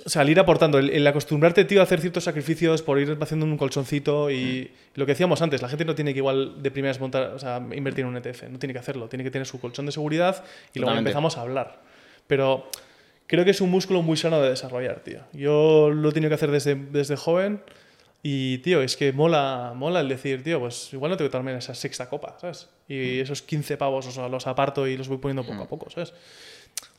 O 0.06 0.10
sea, 0.10 0.22
el 0.24 0.30
ir 0.30 0.40
aportando, 0.40 0.80
el, 0.80 0.90
el 0.90 1.06
acostumbrarte, 1.06 1.66
tío, 1.66 1.82
a 1.82 1.84
hacer 1.84 2.02
ciertos 2.02 2.24
sacrificios 2.24 2.82
por 2.82 3.00
ir 3.00 3.18
haciendo 3.22 3.46
un 3.46 3.58
colchoncito 3.58 4.32
y 4.32 4.72
lo 4.96 5.06
que 5.06 5.14
decíamos 5.14 5.42
antes, 5.42 5.62
la 5.62 5.70
gente 5.70 5.86
no 5.86 5.96
tiene 5.96 6.14
que 6.14 6.20
igual 6.20 6.62
de 6.62 6.72
primeras 6.72 7.00
montar, 7.00 7.32
o 7.34 7.40
sea, 7.40 7.58
invertir 7.74 8.04
en 8.06 8.10
un 8.10 8.18
ETF, 8.18 8.50
no 8.50 8.60
tiene 8.60 8.74
que 8.74 8.80
hacerlo, 8.80 9.08
tiene 9.08 9.24
que 9.24 9.32
tener 9.32 9.46
su 9.46 9.60
colchón 9.60 9.86
de 9.86 9.92
seguridad 9.92 10.44
y 10.74 10.80
luego 10.80 10.98
empezamos 10.98 11.38
a 11.38 11.42
hablar. 11.42 11.82
Pero 12.28 12.70
creo 13.28 13.46
que 13.46 13.52
es 13.52 13.62
un 13.62 13.70
músculo 13.70 14.02
muy 14.02 14.18
sano 14.18 14.42
de 14.42 14.50
desarrollar, 14.50 15.02
tío. 15.02 15.22
Yo 15.34 15.90
lo 15.90 16.10
he 16.10 16.12
tenido 16.12 16.30
que 16.30 16.36
hacer 16.36 16.52
desde, 16.52 16.76
desde 16.76 17.16
joven 17.16 17.62
y, 18.24 18.60
tío, 18.60 18.82
es 18.82 18.98
que 18.98 19.14
mola, 19.14 19.74
mola 19.76 20.02
el 20.02 20.10
decir, 20.10 20.44
tío, 20.44 20.60
pues 20.60 20.94
igual 20.94 21.12
no 21.12 21.18
tengo 21.18 21.30
que 21.30 21.32
tomarme 21.32 21.58
esa 21.58 21.74
sexta 21.74 22.08
copa, 22.08 22.38
¿sabes? 22.40 22.70
Y 22.88 23.20
esos 23.20 23.42
15 23.42 23.78
pavos 23.78 24.06
o 24.08 24.12
sea, 24.12 24.28
los 24.28 24.46
aparto 24.48 24.88
y 24.88 24.98
los 24.98 25.08
voy 25.08 25.18
poniendo 25.18 25.44
poco 25.44 25.64
a 25.64 25.68
poco, 25.68 25.90
¿sabes? 25.90 26.14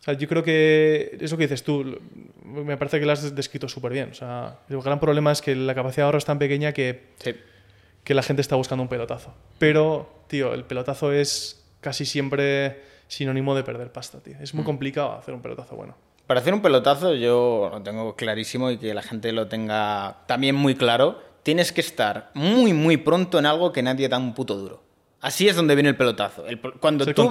O 0.03 0.05
sea, 0.05 0.15
yo 0.15 0.27
creo 0.29 0.43
que 0.43 1.17
eso 1.21 1.37
que 1.37 1.45
dices 1.45 1.63
tú, 1.63 1.99
me 2.45 2.77
parece 2.77 2.99
que 2.99 3.07
lo 3.07 3.13
has 3.13 3.35
descrito 3.37 3.69
súper 3.69 3.93
bien. 3.93 4.11
O 4.11 4.15
sea, 4.15 4.59
el 4.69 4.81
gran 4.83 4.99
problema 4.99 5.31
es 5.31 5.41
que 5.41 5.55
la 5.55 5.75
capacidad 5.77 5.99
de 5.99 6.07
ahorro 6.07 6.19
es 6.19 6.25
tan 6.25 6.39
pequeña 6.41 6.73
que, 6.73 7.13
Sí. 7.19 7.35
que 8.03 8.15
la 8.15 8.23
gente 8.23 8.43
está 8.43 8.57
buscando 8.57 8.83
un 8.83 8.89
pelotazo. 8.89 9.33
Pero, 9.61 10.09
tío, 10.27 10.55
el 10.55 10.65
pelotazo 10.65 11.13
es 11.13 11.65
casi 11.81 12.05
siempre 12.05 12.83
sinónimo 13.07 13.55
de 13.55 13.63
perder 13.63 13.93
pasta, 13.93 14.19
tío. 14.21 14.35
Es 14.41 14.55
muy 14.55 14.65
complicado 14.65 15.13
hacer 15.13 15.35
un 15.35 15.41
pelotazo 15.43 15.77
bueno. 15.77 15.95
Para 16.27 16.41
hacer 16.41 16.53
un 16.55 16.63
pelotazo, 16.63 17.15
yo 17.15 17.69
lo 17.73 17.83
tengo 17.83 18.17
clarísimo 18.17 18.71
y 18.73 18.79
que 18.79 18.95
la 18.95 19.03
gente 19.03 19.31
lo 19.33 19.47
tenga 19.47 20.19
también 20.27 20.55
muy 20.57 20.75
claro. 20.75 21.21
Tienes 21.45 21.71
que 21.73 21.81
estar 21.81 22.31
muy, 22.35 22.73
muy 22.73 22.97
pronto 22.97 23.39
en 23.39 23.47
algo 23.47 23.71
que 23.73 23.83
nadie 23.83 24.09
da 24.09 24.19
un 24.19 24.35
puto 24.35 24.57
duro. 24.57 24.83
Así 25.23 25.49
es 25.49 25.57
donde 25.57 25.75
viene 25.77 25.89
el 25.89 25.97
pelotazo. 25.97 26.47
El 26.47 26.59
cuando, 26.61 27.07
tú, 27.07 27.31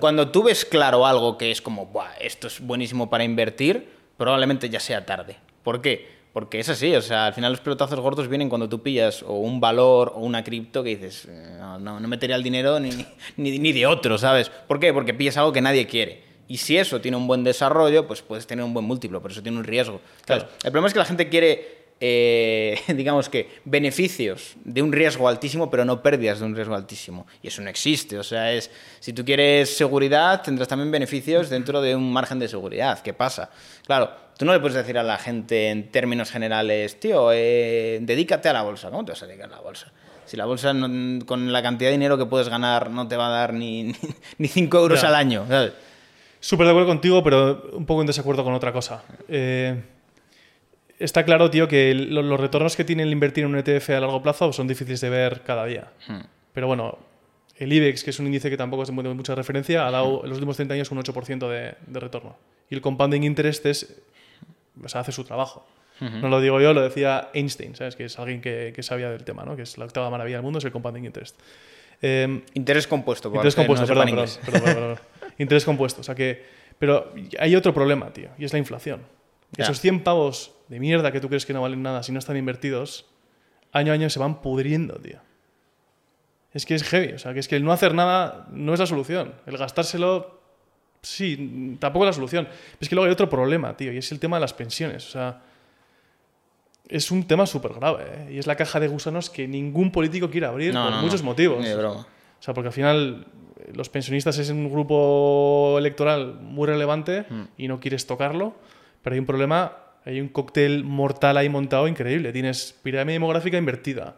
cuando 0.00 0.42
ves 0.42 0.64
claro 0.64 1.04
algo 1.04 1.36
que 1.36 1.50
es 1.50 1.60
como, 1.60 1.86
Buah, 1.86 2.14
esto 2.20 2.46
es 2.46 2.60
buenísimo 2.60 3.10
para 3.10 3.24
invertir, 3.24 3.88
probablemente 4.16 4.70
ya 4.70 4.78
sea 4.80 5.04
tarde. 5.04 5.36
¿Por 5.64 5.82
qué? 5.82 6.14
Porque 6.32 6.60
es 6.60 6.68
así, 6.68 6.94
o 6.94 7.02
sea, 7.02 7.26
al 7.26 7.34
final 7.34 7.52
los 7.52 7.60
pelotazos 7.60 7.98
gordos 8.00 8.28
vienen 8.28 8.48
cuando 8.48 8.68
tú 8.68 8.82
pillas 8.82 9.22
o 9.22 9.34
un 9.34 9.60
valor 9.60 10.12
o 10.14 10.20
una 10.20 10.42
cripto 10.42 10.82
que 10.82 10.90
dices, 10.96 11.26
"Eh, 11.28 11.56
no, 11.58 11.78
no, 11.78 12.00
no 12.00 12.08
metería 12.08 12.36
el 12.36 12.42
dinero 12.42 12.78
ni, 12.80 12.90
ni, 13.36 13.58
ni 13.58 13.72
de 13.72 13.86
otro, 13.86 14.16
¿sabes? 14.16 14.50
¿Por 14.50 14.78
qué? 14.80 14.92
Porque 14.92 15.12
pillas 15.12 15.36
algo 15.36 15.52
que 15.52 15.60
nadie 15.60 15.86
quiere. 15.86 16.22
Y 16.46 16.58
si 16.58 16.76
eso 16.76 17.00
tiene 17.00 17.16
un 17.16 17.26
buen 17.26 17.42
desarrollo, 17.42 18.06
pues 18.06 18.22
puedes 18.22 18.46
tener 18.46 18.64
un 18.64 18.74
buen 18.74 18.86
múltiplo, 18.86 19.20
pero 19.22 19.32
eso 19.32 19.42
tiene 19.42 19.58
un 19.58 19.64
riesgo. 19.64 20.00
¿sabes? 20.26 20.44
Claro. 20.44 20.48
El 20.62 20.70
problema 20.70 20.86
es 20.88 20.92
que 20.92 20.98
la 20.98 21.04
gente 21.04 21.28
quiere, 21.28 21.83
eh, 22.00 22.78
digamos 22.94 23.28
que, 23.28 23.48
beneficios 23.64 24.54
de 24.64 24.82
un 24.82 24.92
riesgo 24.92 25.28
altísimo, 25.28 25.70
pero 25.70 25.84
no 25.84 26.02
pérdidas 26.02 26.40
de 26.40 26.46
un 26.46 26.54
riesgo 26.54 26.74
altísimo. 26.74 27.26
Y 27.42 27.48
eso 27.48 27.62
no 27.62 27.70
existe. 27.70 28.18
O 28.18 28.22
sea, 28.22 28.52
es 28.52 28.70
si 29.00 29.12
tú 29.12 29.24
quieres 29.24 29.76
seguridad, 29.76 30.42
tendrás 30.42 30.68
también 30.68 30.90
beneficios 30.90 31.48
dentro 31.50 31.80
de 31.80 31.94
un 31.96 32.12
margen 32.12 32.38
de 32.38 32.48
seguridad. 32.48 33.00
¿Qué 33.00 33.14
pasa? 33.14 33.50
Claro, 33.86 34.10
tú 34.38 34.44
no 34.44 34.52
le 34.52 34.60
puedes 34.60 34.76
decir 34.76 34.98
a 34.98 35.02
la 35.02 35.18
gente 35.18 35.68
en 35.70 35.90
términos 35.90 36.30
generales, 36.30 36.98
tío, 37.00 37.30
eh, 37.32 37.98
dedícate 38.02 38.48
a 38.48 38.52
la 38.52 38.62
bolsa. 38.62 38.90
¿Cómo 38.90 39.04
te 39.04 39.12
vas 39.12 39.22
a 39.22 39.26
dedicar 39.26 39.48
a 39.52 39.56
la 39.56 39.60
bolsa? 39.60 39.90
Si 40.26 40.36
la 40.38 40.46
bolsa 40.46 40.72
no- 40.72 41.24
con 41.26 41.52
la 41.52 41.62
cantidad 41.62 41.88
de 41.90 41.92
dinero 41.92 42.16
que 42.16 42.24
puedes 42.26 42.48
ganar 42.48 42.90
no 42.90 43.06
te 43.08 43.16
va 43.16 43.26
a 43.26 43.30
dar 43.30 43.52
ni, 43.52 43.92
ni 44.38 44.48
5 44.48 44.78
euros 44.78 45.02
Ya. 45.02 45.08
al 45.08 45.14
año. 45.14 45.44
¿sabes? 45.48 45.72
Súper 46.40 46.66
de 46.66 46.70
acuerdo 46.72 46.88
contigo, 46.88 47.22
pero 47.22 47.70
un 47.72 47.86
poco 47.86 48.00
en 48.02 48.06
desacuerdo 48.06 48.42
con 48.44 48.52
otra 48.54 48.72
cosa. 48.72 49.02
Eh, 49.28 49.82
está 51.04 51.24
claro, 51.24 51.50
tío, 51.50 51.68
que 51.68 51.94
lo- 51.94 52.22
los 52.22 52.40
retornos 52.40 52.76
que 52.76 52.84
tiene 52.84 53.02
el 53.02 53.12
invertir 53.12 53.44
en 53.44 53.50
un 53.50 53.56
ETF 53.58 53.90
a 53.90 54.00
largo 54.00 54.22
plazo 54.22 54.52
son 54.52 54.66
difíciles 54.66 55.00
de 55.00 55.10
ver 55.10 55.42
cada 55.42 55.64
día. 55.66 55.92
Pero 56.52 56.66
bueno, 56.66 56.98
el 57.56 57.72
IBEX, 57.72 58.04
que 58.04 58.10
es 58.10 58.18
un 58.18 58.26
índice 58.26 58.50
que 58.50 58.56
tampoco 58.56 58.82
es 58.82 58.88
de 58.88 58.92
mu- 58.94 59.14
mucha 59.14 59.34
referencia, 59.34 59.86
ha 59.86 59.90
dado 59.90 60.22
en 60.24 60.28
los 60.30 60.38
últimos 60.38 60.56
30 60.56 60.74
años 60.74 60.90
un 60.90 60.98
8% 60.98 61.48
de, 61.48 61.74
de 61.86 62.00
retorno. 62.00 62.36
Y 62.70 62.74
el 62.74 62.80
compounding 62.80 63.22
interest 63.22 63.66
es, 63.66 64.00
o 64.82 64.88
sea, 64.88 65.02
hace 65.02 65.12
su 65.12 65.24
trabajo. 65.24 65.66
No 66.00 66.28
lo 66.28 66.40
digo 66.40 66.60
yo, 66.60 66.74
lo 66.74 66.82
decía 66.82 67.28
Einstein, 67.34 67.76
¿sabes? 67.76 67.94
Que 67.94 68.06
es 68.06 68.18
alguien 68.18 68.40
que, 68.40 68.72
que 68.74 68.82
sabía 68.82 69.10
del 69.10 69.22
tema, 69.22 69.44
¿no? 69.44 69.54
Que 69.54 69.62
es 69.62 69.78
la 69.78 69.84
octava 69.84 70.10
maravilla 70.10 70.38
del 70.38 70.42
mundo, 70.42 70.58
es 70.58 70.64
el 70.64 70.72
compounding 70.72 71.04
interest. 71.04 71.38
Eh, 72.02 72.42
Interés 72.54 72.88
compuesto. 72.88 73.28
Interés 73.28 73.56
no 73.56 73.62
compuesto, 73.62 73.86
perdón, 73.86 74.06
perdón, 74.42 74.62
perdón, 74.64 74.74
perdón, 74.74 74.96
perdón. 75.20 75.32
Interés 75.38 75.64
compuesto. 75.64 76.00
O 76.00 76.04
sea 76.04 76.16
que. 76.16 76.44
Pero 76.80 77.12
hay 77.38 77.54
otro 77.54 77.72
problema, 77.72 78.12
tío, 78.12 78.30
y 78.36 78.44
es 78.44 78.52
la 78.52 78.58
inflación. 78.58 79.02
Ya. 79.52 79.64
Esos 79.64 79.78
100 79.80 80.02
pavos 80.02 80.52
de 80.74 80.80
mierda 80.80 81.12
que 81.12 81.20
tú 81.20 81.28
crees 81.28 81.46
que 81.46 81.52
no 81.52 81.62
valen 81.62 81.82
nada 81.82 82.02
si 82.02 82.10
no 82.10 82.18
están 82.18 82.36
invertidos, 82.36 83.06
año 83.70 83.92
a 83.92 83.94
año 83.94 84.10
se 84.10 84.18
van 84.18 84.42
pudriendo, 84.42 84.96
tío. 84.96 85.18
Es 86.52 86.66
que 86.66 86.74
es 86.74 86.82
heavy. 86.82 87.12
O 87.12 87.18
sea, 87.18 87.32
que 87.32 87.38
es 87.38 87.46
que 87.46 87.54
el 87.56 87.64
no 87.64 87.70
hacer 87.72 87.94
nada 87.94 88.46
no 88.50 88.74
es 88.74 88.80
la 88.80 88.86
solución. 88.86 89.34
El 89.46 89.56
gastárselo, 89.56 90.40
sí, 91.02 91.76
tampoco 91.78 92.04
es 92.04 92.08
la 92.08 92.12
solución. 92.12 92.48
Es 92.80 92.88
que 92.88 92.96
luego 92.96 93.06
hay 93.06 93.12
otro 93.12 93.28
problema, 93.30 93.76
tío, 93.76 93.92
y 93.92 93.98
es 93.98 94.10
el 94.10 94.18
tema 94.18 94.36
de 94.36 94.40
las 94.40 94.52
pensiones. 94.52 95.06
O 95.06 95.10
sea, 95.10 95.42
es 96.88 97.10
un 97.10 97.26
tema 97.26 97.46
súper 97.46 97.72
grave, 97.74 98.04
¿eh? 98.04 98.32
Y 98.34 98.38
es 98.38 98.46
la 98.46 98.56
caja 98.56 98.78
de 98.80 98.88
gusanos 98.88 99.30
que 99.30 99.46
ningún 99.48 99.90
político 99.92 100.28
quiere 100.30 100.46
abrir 100.46 100.74
No, 100.74 100.84
por 100.84 100.92
no, 100.92 101.02
muchos 101.02 101.22
no. 101.22 101.26
motivos. 101.30 101.60
Ni 101.60 101.68
de 101.68 101.76
broma. 101.76 102.00
O 102.00 102.42
sea, 102.42 102.52
porque 102.52 102.68
al 102.68 102.74
final 102.74 103.26
eh, 103.60 103.72
los 103.74 103.88
pensionistas 103.88 104.38
es 104.38 104.50
un 104.50 104.70
grupo 104.70 105.76
electoral 105.78 106.34
muy 106.40 106.66
relevante 106.66 107.26
Mm. 107.30 107.42
y 107.58 107.68
no 107.68 107.80
quieres 107.80 108.06
tocarlo, 108.06 108.54
pero 109.02 109.14
hay 109.14 109.20
un 109.20 109.26
problema, 109.26 109.72
hay 110.04 110.20
un 110.20 110.28
cóctel 110.28 110.84
mortal 110.84 111.36
ahí 111.36 111.48
montado 111.48 111.88
increíble. 111.88 112.32
Tienes 112.32 112.78
pirámide 112.82 113.14
demográfica 113.14 113.56
invertida, 113.56 114.16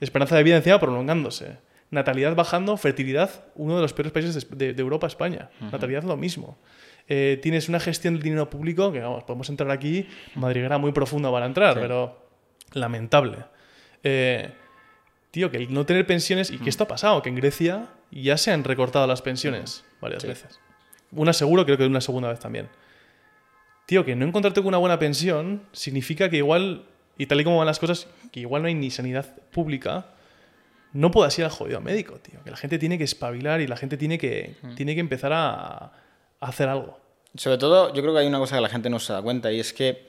esperanza 0.00 0.36
de 0.36 0.42
vida 0.42 0.56
encima 0.56 0.80
prolongándose, 0.80 1.58
natalidad 1.90 2.34
bajando, 2.34 2.76
fertilidad, 2.76 3.30
uno 3.54 3.76
de 3.76 3.82
los 3.82 3.92
peores 3.92 4.12
países 4.12 4.48
de, 4.50 4.74
Europa, 4.76 5.06
España. 5.06 5.50
Natalidad 5.60 6.02
lo 6.02 6.16
mismo. 6.16 6.58
Eh, 7.08 7.38
tienes 7.40 7.68
una 7.68 7.80
gestión 7.80 8.14
del 8.14 8.22
dinero 8.22 8.50
público 8.50 8.92
que, 8.92 9.00
vamos, 9.00 9.24
podemos 9.24 9.48
entrar 9.48 9.70
aquí, 9.70 10.06
madriguera 10.34 10.76
muy 10.76 10.92
profunda 10.92 11.30
para 11.30 11.46
entrar, 11.46 11.74
Sí. 11.74 11.80
pero 11.80 12.28
lamentable. 12.72 13.38
Eh, 14.02 14.50
tío, 15.30 15.50
que 15.50 15.56
el 15.56 15.72
no 15.72 15.86
tener 15.86 16.06
pensiones, 16.06 16.50
y 16.50 16.58
que 16.58 16.68
esto 16.68 16.84
ha 16.84 16.88
pasado, 16.88 17.22
que 17.22 17.28
en 17.30 17.36
Grecia 17.36 17.86
ya 18.10 18.36
se 18.36 18.50
han 18.52 18.64
recortado 18.64 19.06
las 19.06 19.22
pensiones 19.22 19.84
varias 20.00 20.24
veces. 20.24 20.60
Una 21.12 21.32
seguro, 21.32 21.64
creo 21.64 21.78
que 21.78 21.86
una 21.86 22.00
segunda 22.02 22.28
vez 22.28 22.40
también. 22.40 22.68
Tío, 23.88 24.04
que 24.04 24.14
no 24.14 24.26
encontrarte 24.26 24.60
con 24.60 24.68
una 24.68 24.76
buena 24.76 24.98
pensión 24.98 25.62
significa 25.72 26.28
que 26.28 26.36
igual, 26.36 26.84
y 27.16 27.24
tal 27.24 27.40
y 27.40 27.44
como 27.44 27.56
van 27.56 27.66
las 27.66 27.78
cosas, 27.78 28.06
que 28.30 28.40
igual 28.40 28.60
no 28.60 28.68
hay 28.68 28.74
ni 28.74 28.90
sanidad 28.90 29.34
pública, 29.50 30.08
no 30.92 31.10
puedas 31.10 31.38
ir 31.38 31.46
al 31.46 31.50
jodido 31.50 31.80
médico, 31.80 32.18
tío. 32.18 32.44
Que 32.44 32.50
la 32.50 32.58
gente 32.58 32.78
tiene 32.78 32.98
que 32.98 33.04
espabilar 33.04 33.62
y 33.62 33.66
la 33.66 33.78
gente 33.78 33.96
tiene 33.96 34.18
que, 34.18 34.56
tiene 34.76 34.94
que 34.94 35.00
empezar 35.00 35.32
a, 35.32 35.76
a 35.78 35.90
hacer 36.38 36.68
algo. 36.68 37.00
Sobre 37.34 37.56
todo, 37.56 37.94
yo 37.94 38.02
creo 38.02 38.12
que 38.12 38.20
hay 38.20 38.26
una 38.26 38.38
cosa 38.38 38.56
que 38.56 38.60
la 38.60 38.68
gente 38.68 38.90
no 38.90 38.98
se 38.98 39.14
da 39.14 39.22
cuenta 39.22 39.50
y 39.50 39.58
es 39.58 39.72
que 39.72 40.06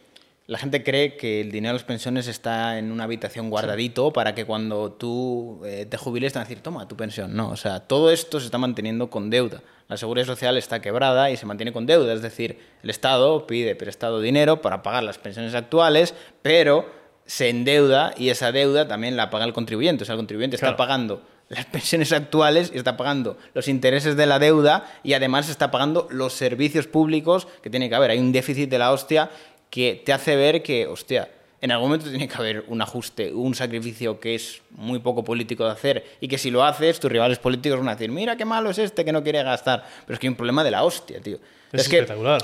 la 0.50 0.58
gente 0.58 0.84
cree 0.84 1.16
que 1.16 1.42
el 1.42 1.52
dinero 1.52 1.74
de 1.74 1.80
las 1.80 1.84
pensiones 1.84 2.28
está 2.28 2.80
en 2.80 2.92
una 2.92 3.04
habitación 3.04 3.52
guardadito 3.52 4.12
para 4.12 4.34
que 4.34 4.46
cuando 4.46 4.92
tú 4.92 5.62
eh, 5.64 5.86
te 5.88 5.96
jubiles 5.96 6.34
te 6.34 6.40
van 6.40 6.48
a 6.48 6.50
decir, 6.50 6.64
toma 6.64 6.88
tu 6.88 6.98
pensión. 6.98 7.36
No, 7.36 7.52
o 7.52 7.56
sea, 7.56 7.82
todo 7.82 8.10
esto 8.10 8.40
se 8.40 8.48
está 8.48 8.58
manteniendo 8.58 9.12
con 9.12 9.30
deuda. 9.30 9.62
La 9.88 9.96
seguridad 9.96 10.26
social 10.26 10.58
está 10.58 10.82
quebrada 10.82 11.30
y 11.30 11.38
se 11.38 11.46
mantiene 11.46 11.72
con 11.72 11.86
deuda. 11.86 12.14
Es 12.14 12.24
decir, 12.24 12.58
el 12.82 12.90
Estado 12.90 13.46
pide 13.46 13.76
prestado 13.76 14.22
dinero 14.22 14.60
para 14.60 14.82
pagar 14.82 15.04
las 15.04 15.20
pensiones 15.20 15.54
actuales, 15.54 16.16
pero 16.42 16.90
se 17.28 17.50
endeuda 17.50 18.16
y 18.18 18.30
esa 18.30 18.52
deuda 18.52 18.88
también 18.88 19.16
la 19.16 19.30
paga 19.30 19.46
el 19.46 19.54
contribuyente. 19.54 20.02
O 20.02 20.06
sea, 20.06 20.14
el 20.14 20.20
contribuyente 20.20 20.56
está 20.56 20.76
pagando 20.76 21.22
las 21.50 21.66
pensiones 21.68 22.12
actuales 22.12 22.72
y 22.74 22.78
está 22.80 22.98
pagando 22.98 23.38
los 23.54 23.68
intereses 23.68 24.16
de 24.16 24.26
la 24.26 24.40
deuda 24.40 24.92
y 25.04 25.14
además 25.14 25.48
está 25.48 25.70
pagando 25.70 26.08
los 26.10 26.34
servicios 26.34 26.88
públicos 26.88 27.48
que 27.62 27.70
tiene 27.70 27.88
que 27.88 27.94
haber. 27.94 28.10
Hay 28.10 28.18
un 28.18 28.32
déficit 28.32 28.68
de 28.68 28.80
la 28.80 28.92
hostia 28.92 29.30
que 29.70 30.02
te 30.06 30.14
hace 30.14 30.36
ver 30.36 30.64
que, 30.64 30.88
hostia, 30.88 31.30
en 31.62 31.72
algún 31.72 31.90
momento 31.90 32.10
tiene 32.10 32.28
que 32.28 32.36
haber 32.36 32.64
un 32.68 32.82
ajuste, 32.82 33.34
un 33.34 33.54
sacrificio 33.54 34.20
que 34.20 34.36
es 34.36 34.62
muy 34.72 35.00
poco 35.00 35.24
político 35.24 35.66
de 35.66 35.72
hacer 35.72 36.06
y 36.22 36.28
que 36.28 36.38
si 36.38 36.52
lo 36.52 36.64
haces, 36.64 37.00
tus 37.00 37.12
rivales 37.12 37.40
políticos 37.40 37.80
van 37.80 37.90
a 37.90 37.96
decir, 37.96 38.12
mira 38.12 38.38
qué 38.38 38.46
malo 38.46 38.70
es 38.70 38.78
este 38.78 39.04
que 39.04 39.12
no 39.12 39.24
quiere 39.24 39.44
gastar. 39.44 39.84
Pero 40.06 40.14
es 40.14 40.20
que 40.20 40.28
hay 40.28 40.30
un 40.30 40.36
problema 40.36 40.64
de 40.64 40.72
la 40.72 40.84
hostia, 40.84 41.22
tío. 41.22 41.38
Es, 41.72 41.82
espectacular. 41.82 42.42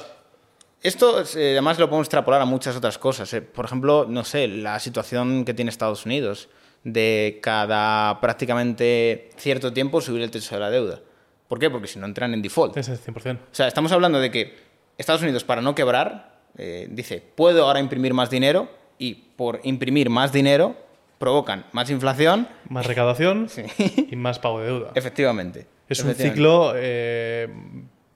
esto 0.84 1.22
eh, 1.36 1.52
además 1.52 1.80
lo 1.80 1.88
podemos 1.88 2.06
extrapolar 2.06 2.42
a 2.42 2.46
muchas 2.46 2.76
otras 2.76 2.98
cosas. 2.98 3.34
eh. 3.34 3.42
Por 3.42 3.66
ejemplo, 3.66 4.06
no 4.08 4.24
sé, 4.24 4.48
la 4.48 4.80
situación 4.80 5.46
que 5.46 5.54
tiene 5.54 5.72
Estados 5.72 6.06
Unidos 6.06 6.50
de 6.84 7.40
cada 7.42 8.20
prácticamente 8.22 9.32
cierto 9.38 9.74
tiempo 9.74 10.02
subir 10.02 10.22
el 10.22 10.30
techo 10.30 10.56
de 10.56 10.62
la 10.62 10.70
deuda. 10.70 11.00
¿Por 11.48 11.58
qué? 11.60 11.70
Porque 11.70 11.88
si 11.88 12.00
no 12.00 12.06
entran 12.06 12.34
en 12.34 12.42
default. 12.42 12.76
Es 12.78 12.90
el 12.90 13.00
100%. 13.00 13.36
O 13.36 13.40
sea, 13.52 13.68
estamos 13.68 13.92
hablando 13.92 14.20
de 14.20 14.30
que 14.30 14.56
Estados 14.98 15.22
Unidos, 15.22 15.44
para 15.44 15.62
no 15.62 15.74
quebrar, 15.74 16.35
eh, 16.58 16.88
dice, 16.90 17.22
puedo 17.36 17.66
ahora 17.66 17.80
imprimir 17.80 18.14
más 18.14 18.30
dinero 18.30 18.70
y 18.98 19.14
por 19.14 19.60
imprimir 19.64 20.10
más 20.10 20.32
dinero 20.32 20.76
provocan 21.18 21.66
más 21.72 21.90
inflación. 21.90 22.48
Más 22.70 22.86
recaudación 22.86 23.50
y 24.12 24.16
más 24.16 24.40
pago 24.40 24.60
de 24.60 24.68
deuda. 24.68 24.92
Efectivamente. 24.96 25.68
Es 25.88 26.00
un 26.04 26.14
ciclo 26.16 26.74
eh. 26.76 27.48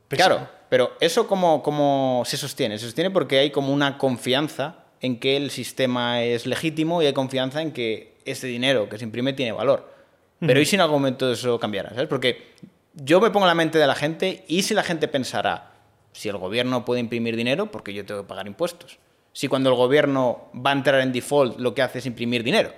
Claro, 0.07 0.47
pero 0.69 0.93
eso 0.99 1.27
cómo, 1.27 1.61
cómo 1.61 2.23
se 2.25 2.37
sostiene? 2.37 2.77
Se 2.79 2.85
sostiene 2.85 3.11
porque 3.11 3.39
hay 3.39 3.51
como 3.51 3.71
una 3.71 3.97
confianza 3.97 4.85
en 5.01 5.19
que 5.19 5.37
el 5.37 5.51
sistema 5.51 6.23
es 6.23 6.45
legítimo 6.45 7.01
y 7.01 7.05
hay 7.05 7.13
confianza 7.13 7.61
en 7.61 7.71
que 7.71 8.17
ese 8.25 8.47
dinero 8.47 8.89
que 8.89 8.97
se 8.97 9.03
imprime 9.03 9.33
tiene 9.33 9.51
valor. 9.51 9.93
Pero 10.39 10.61
¿y 10.61 10.65
si 10.65 10.75
en 10.75 10.81
algún 10.81 11.01
momento 11.01 11.31
eso 11.31 11.59
cambiara? 11.59 11.89
¿Sabes? 11.89 12.07
Porque 12.07 12.53
yo 12.93 13.19
me 13.19 13.29
pongo 13.29 13.45
en 13.45 13.49
la 13.49 13.55
mente 13.55 13.77
de 13.77 13.87
la 13.87 13.95
gente 13.95 14.45
y 14.47 14.63
si 14.63 14.73
la 14.73 14.83
gente 14.83 15.07
pensara, 15.07 15.68
si 16.11 16.29
el 16.29 16.37
gobierno 16.37 16.85
puede 16.85 16.99
imprimir 17.01 17.35
dinero, 17.35 17.71
porque 17.71 17.93
yo 17.93 18.05
tengo 18.05 18.21
que 18.23 18.27
pagar 18.27 18.47
impuestos? 18.47 18.97
Si 19.33 19.47
cuando 19.47 19.69
el 19.69 19.75
gobierno 19.75 20.49
va 20.55 20.71
a 20.71 20.73
entrar 20.73 20.99
en 21.01 21.11
default 21.11 21.59
lo 21.59 21.73
que 21.73 21.81
hace 21.81 21.99
es 21.99 22.05
imprimir 22.05 22.43
dinero. 22.43 22.71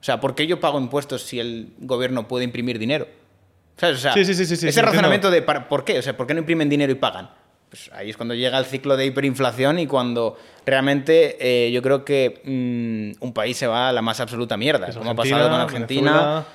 O 0.00 0.04
sea, 0.04 0.20
¿por 0.20 0.34
qué 0.34 0.46
yo 0.46 0.60
pago 0.60 0.78
impuestos 0.78 1.22
si 1.22 1.40
el 1.40 1.72
gobierno 1.78 2.28
puede 2.28 2.44
imprimir 2.44 2.78
dinero? 2.78 3.06
¿Sabes? 3.76 3.96
O 3.96 4.00
sea, 4.00 4.12
Sí, 4.12 4.24
sí, 4.24 4.34
sí, 4.34 4.44
sí, 4.46 4.56
sí, 4.56 4.68
ese 4.68 4.82
razonamiento 4.82 5.30
de 5.30 5.42
¿para- 5.42 5.66
¿por 5.66 5.84
qué? 5.84 5.98
O 5.98 6.02
sea, 6.02 6.16
¿por 6.16 6.26
qué 6.26 6.34
no 6.34 6.40
imprimen 6.40 6.68
dinero 6.68 6.92
y 6.92 6.96
pagan? 6.96 7.30
Pues 7.70 7.90
ahí 7.92 8.10
es 8.10 8.16
cuando 8.16 8.34
llega 8.34 8.56
el 8.58 8.66
ciclo 8.66 8.96
de 8.96 9.06
hiperinflación 9.06 9.78
y 9.80 9.86
cuando 9.88 10.36
realmente 10.64 11.36
eh, 11.40 11.72
yo 11.72 11.82
creo 11.82 12.04
que 12.04 12.40
mm, 12.44 13.24
un 13.24 13.32
país 13.32 13.56
se 13.56 13.66
va 13.66 13.88
a 13.88 13.92
la 13.92 14.02
más 14.02 14.20
absoluta 14.20 14.56
mierda, 14.56 14.86
Es 14.88 14.96
como 14.96 15.10
ha 15.10 15.14
pasado 15.14 15.48
con 15.50 15.60
Argentina. 15.60 16.10
Venezuela. 16.12 16.46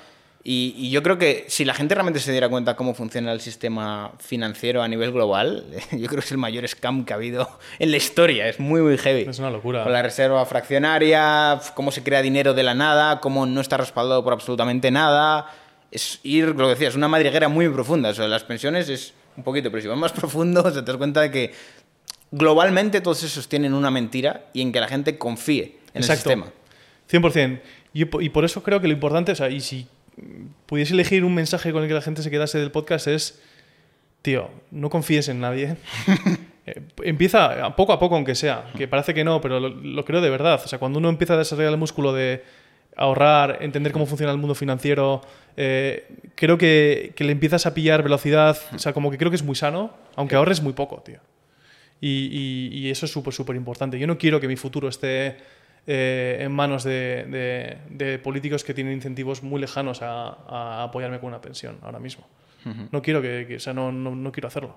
Y, 0.42 0.74
y 0.78 0.90
yo 0.90 1.04
creo 1.04 1.18
que 1.18 1.46
si 1.50 1.66
la 1.66 1.74
gente 1.74 1.96
realmente 1.96 2.20
se 2.22 2.32
diera 2.32 2.48
cuenta 2.48 2.78
cómo 2.78 2.94
funciona 2.94 3.34
el 3.34 3.42
sistema 3.42 4.14
financiero 4.20 4.82
a 4.82 4.88
nivel 4.88 5.12
global, 5.12 5.66
yo 5.92 6.08
creo 6.08 6.20
que 6.22 6.26
es 6.26 6.32
el 6.32 6.38
mayor 6.38 6.66
scam 6.68 7.04
que 7.04 7.12
ha 7.14 7.18
habido 7.18 7.50
en 7.78 7.92
la 7.92 7.98
historia. 7.98 8.48
Es 8.48 8.60
muy, 8.60 8.82
muy 8.82 8.98
heavy. 8.98 9.30
Es 9.30 9.40
una 9.40 9.52
locura. 9.52 9.84
Con 9.84 9.92
la 9.92 10.02
reserva 10.02 10.46
fraccionaria, 10.46 11.60
cómo 11.76 11.92
se 11.92 12.04
crea 12.04 12.22
dinero 12.22 12.54
de 12.54 12.64
la 12.64 12.74
nada, 12.74 13.20
cómo 13.20 13.46
no 13.46 13.60
está 13.60 13.78
respaldado 13.78 14.24
por 14.24 14.32
absolutamente 14.32 14.92
nada. 14.92 15.54
Es 15.92 16.20
ir, 16.24 16.48
lo 16.48 16.66
que 16.68 16.70
decías, 16.70 16.96
una 16.96 17.10
madriguera 17.10 17.50
muy 17.50 17.68
profunda. 17.68 18.10
O 18.10 18.14
sea, 18.14 18.28
las 18.28 18.44
pensiones 18.44 18.88
es 18.88 19.14
un 19.36 19.44
poquito, 19.44 19.70
pero 19.70 19.82
si 19.82 19.88
vas 19.90 19.98
más 19.98 20.12
profundo, 20.14 20.64
te 20.72 20.82
das 20.82 20.98
cuenta 20.98 21.22
de 21.22 21.32
que 21.32 21.54
globalmente 22.32 23.02
todos 23.02 23.24
esos 23.24 23.50
tienen 23.50 23.74
una 23.74 23.92
mentira 23.92 24.46
y 24.54 24.62
en 24.62 24.72
que 24.72 24.80
la 24.80 24.88
gente 24.88 25.18
confíe 25.18 25.80
en 25.94 26.02
Exacto. 26.02 26.32
el 26.32 26.44
sistema. 26.44 27.30
100%. 27.30 27.62
Y, 27.94 28.26
y 28.26 28.30
por 28.30 28.46
eso 28.46 28.64
creo 28.64 28.80
que 28.80 28.88
lo 28.88 28.94
importante, 28.94 29.32
o 29.32 29.36
sea, 29.36 29.50
y 29.50 29.62
si 29.62 29.88
pudiese 30.66 30.94
elegir 30.94 31.24
un 31.24 31.34
mensaje 31.36 31.72
con 31.72 31.82
el 31.84 31.88
que 31.88 31.94
la 31.96 32.02
gente 32.02 32.22
se 32.22 32.30
quedase 32.32 32.58
del 32.60 32.72
podcast 32.72 33.08
es, 33.08 33.42
tío, 34.22 34.50
no 34.72 34.90
confíes 34.90 35.28
en 35.30 35.40
nadie. 35.42 35.76
Eh, 36.66 36.82
empieza 37.04 37.76
poco 37.76 37.94
a 37.94 38.00
poco, 38.00 38.14
aunque 38.16 38.36
sea, 38.36 38.66
que 38.78 38.88
parece 38.88 39.16
que 39.16 39.24
no, 39.24 39.42
pero 39.42 39.60
lo, 39.60 39.70
lo 39.70 40.06
creo 40.06 40.22
de 40.22 40.30
verdad. 40.30 40.62
O 40.64 40.68
sea, 40.68 40.78
cuando 40.78 41.00
uno 41.00 41.10
empieza 41.10 41.34
a 41.34 41.38
desarrollar 41.38 41.72
el 41.72 41.80
músculo 41.80 42.14
de 42.14 42.44
ahorrar, 42.96 43.58
entender 43.62 43.92
cómo 43.92 44.06
funciona 44.06 44.32
el 44.32 44.38
mundo 44.38 44.54
financiero, 44.54 45.22
eh, 45.58 46.08
creo 46.36 46.60
que, 46.60 47.14
que 47.16 47.24
le 47.24 47.32
empiezas 47.32 47.66
a 47.66 47.74
pillar 47.74 48.04
velocidad. 48.04 48.56
O 48.76 48.78
sea, 48.78 48.94
como 48.94 49.10
que 49.10 49.18
creo 49.18 49.32
que 49.32 49.38
es 49.38 49.42
muy 49.44 49.56
sano, 49.56 49.96
aunque 50.16 50.36
ahorres 50.36 50.62
muy 50.62 50.74
poco, 50.74 51.02
tío. 51.02 51.20
Y, 52.02 52.30
y- 52.32 52.78
y 52.78 52.92
eso 52.92 53.08
es 53.08 53.12
súper, 53.12 53.34
súper 53.34 53.56
importante. 53.56 53.98
Yo 53.98 54.06
no 54.06 54.20
quiero 54.20 54.40
que 54.40 54.48
mi 54.48 54.56
futuro 54.56 54.90
esté 54.90 55.38
eh, 55.88 56.38
en 56.42 56.52
manos 56.52 56.84
de, 56.84 57.26
de- 57.30 57.78
de 57.90 58.20
políticos 58.20 58.64
que 58.64 58.74
tienen 58.74 58.94
incentivos 58.94 59.42
muy 59.44 59.60
lejanos 59.62 60.02
a, 60.02 60.28
a 60.48 60.84
apoyarme 60.84 61.20
con 61.20 61.30
una 61.30 61.42
pensión 61.42 61.78
ahora 61.82 62.00
mismo. 62.00 62.28
No 62.92 63.02
quiero 63.02 63.22
que, 63.22 63.46
que- 63.48 63.56
o 63.56 63.60
sea, 63.60 63.74
no, 63.74 63.92
no, 63.92 64.16
no 64.16 64.32
quiero 64.32 64.48
hacerlo. 64.48 64.76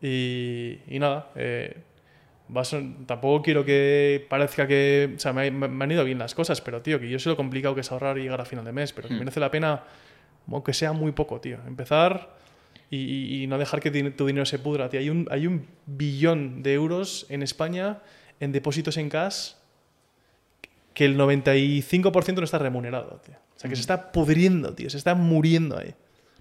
Y, 0.00 0.78
y 0.88 0.98
nada, 0.98 1.30
eh, 1.36 1.76
va 2.54 2.62
a 2.62 2.64
ser- 2.64 2.84
tampoco 3.06 3.42
quiero 3.42 3.64
que 3.64 4.26
parezca 4.28 4.66
que, 4.66 5.12
o 5.16 5.18
sea, 5.18 5.32
me, 5.32 5.50
me- 5.50 5.84
han 5.84 5.90
ido 5.90 6.04
bien 6.04 6.18
las 6.18 6.34
cosas, 6.34 6.60
pero 6.60 6.82
tío, 6.82 6.98
que 7.00 7.08
yo 7.08 7.18
sé 7.18 7.28
lo 7.28 7.36
complicado 7.36 7.74
que 7.74 7.80
es 7.82 7.92
ahorrar 7.92 8.18
y 8.18 8.22
llegar 8.22 8.40
a 8.40 8.44
final 8.44 8.64
de 8.64 8.72
mes, 8.72 8.92
pero 8.92 9.08
que 9.08 9.14
merece 9.14 9.40
la 9.40 9.50
pena, 9.50 9.84
aunque 10.50 10.72
sea 10.74 10.92
muy 10.92 11.12
poco, 11.12 11.40
tío. 11.40 11.58
Empezar 11.66 12.36
y, 12.90 13.42
y- 13.42 13.46
no 13.46 13.58
dejar 13.58 13.80
que 13.80 13.90
tu 14.10 14.26
dinero 14.26 14.44
se 14.44 14.58
pudra. 14.58 14.88
Tío. 14.88 15.00
Hay, 15.00 15.08
un, 15.08 15.26
hay 15.30 15.46
un 15.46 15.66
billón 15.86 16.62
de 16.62 16.74
euros 16.74 17.26
en 17.30 17.42
España 17.42 18.00
en 18.40 18.52
depósitos 18.52 18.96
en 18.96 19.08
cash 19.08 19.52
que 20.94 21.04
el 21.04 21.16
95% 21.16 22.34
no 22.36 22.44
está 22.44 22.58
remunerado, 22.58 23.20
tío. 23.24 23.34
O 23.56 23.58
sea, 23.62 23.68
que 23.70 23.76
se 23.76 23.80
está 23.82 24.12
pudriendo, 24.12 24.74
tío. 24.74 24.90
Se 24.90 24.96
está 24.98 25.14
muriendo 25.14 25.78
ahí. 25.78 25.94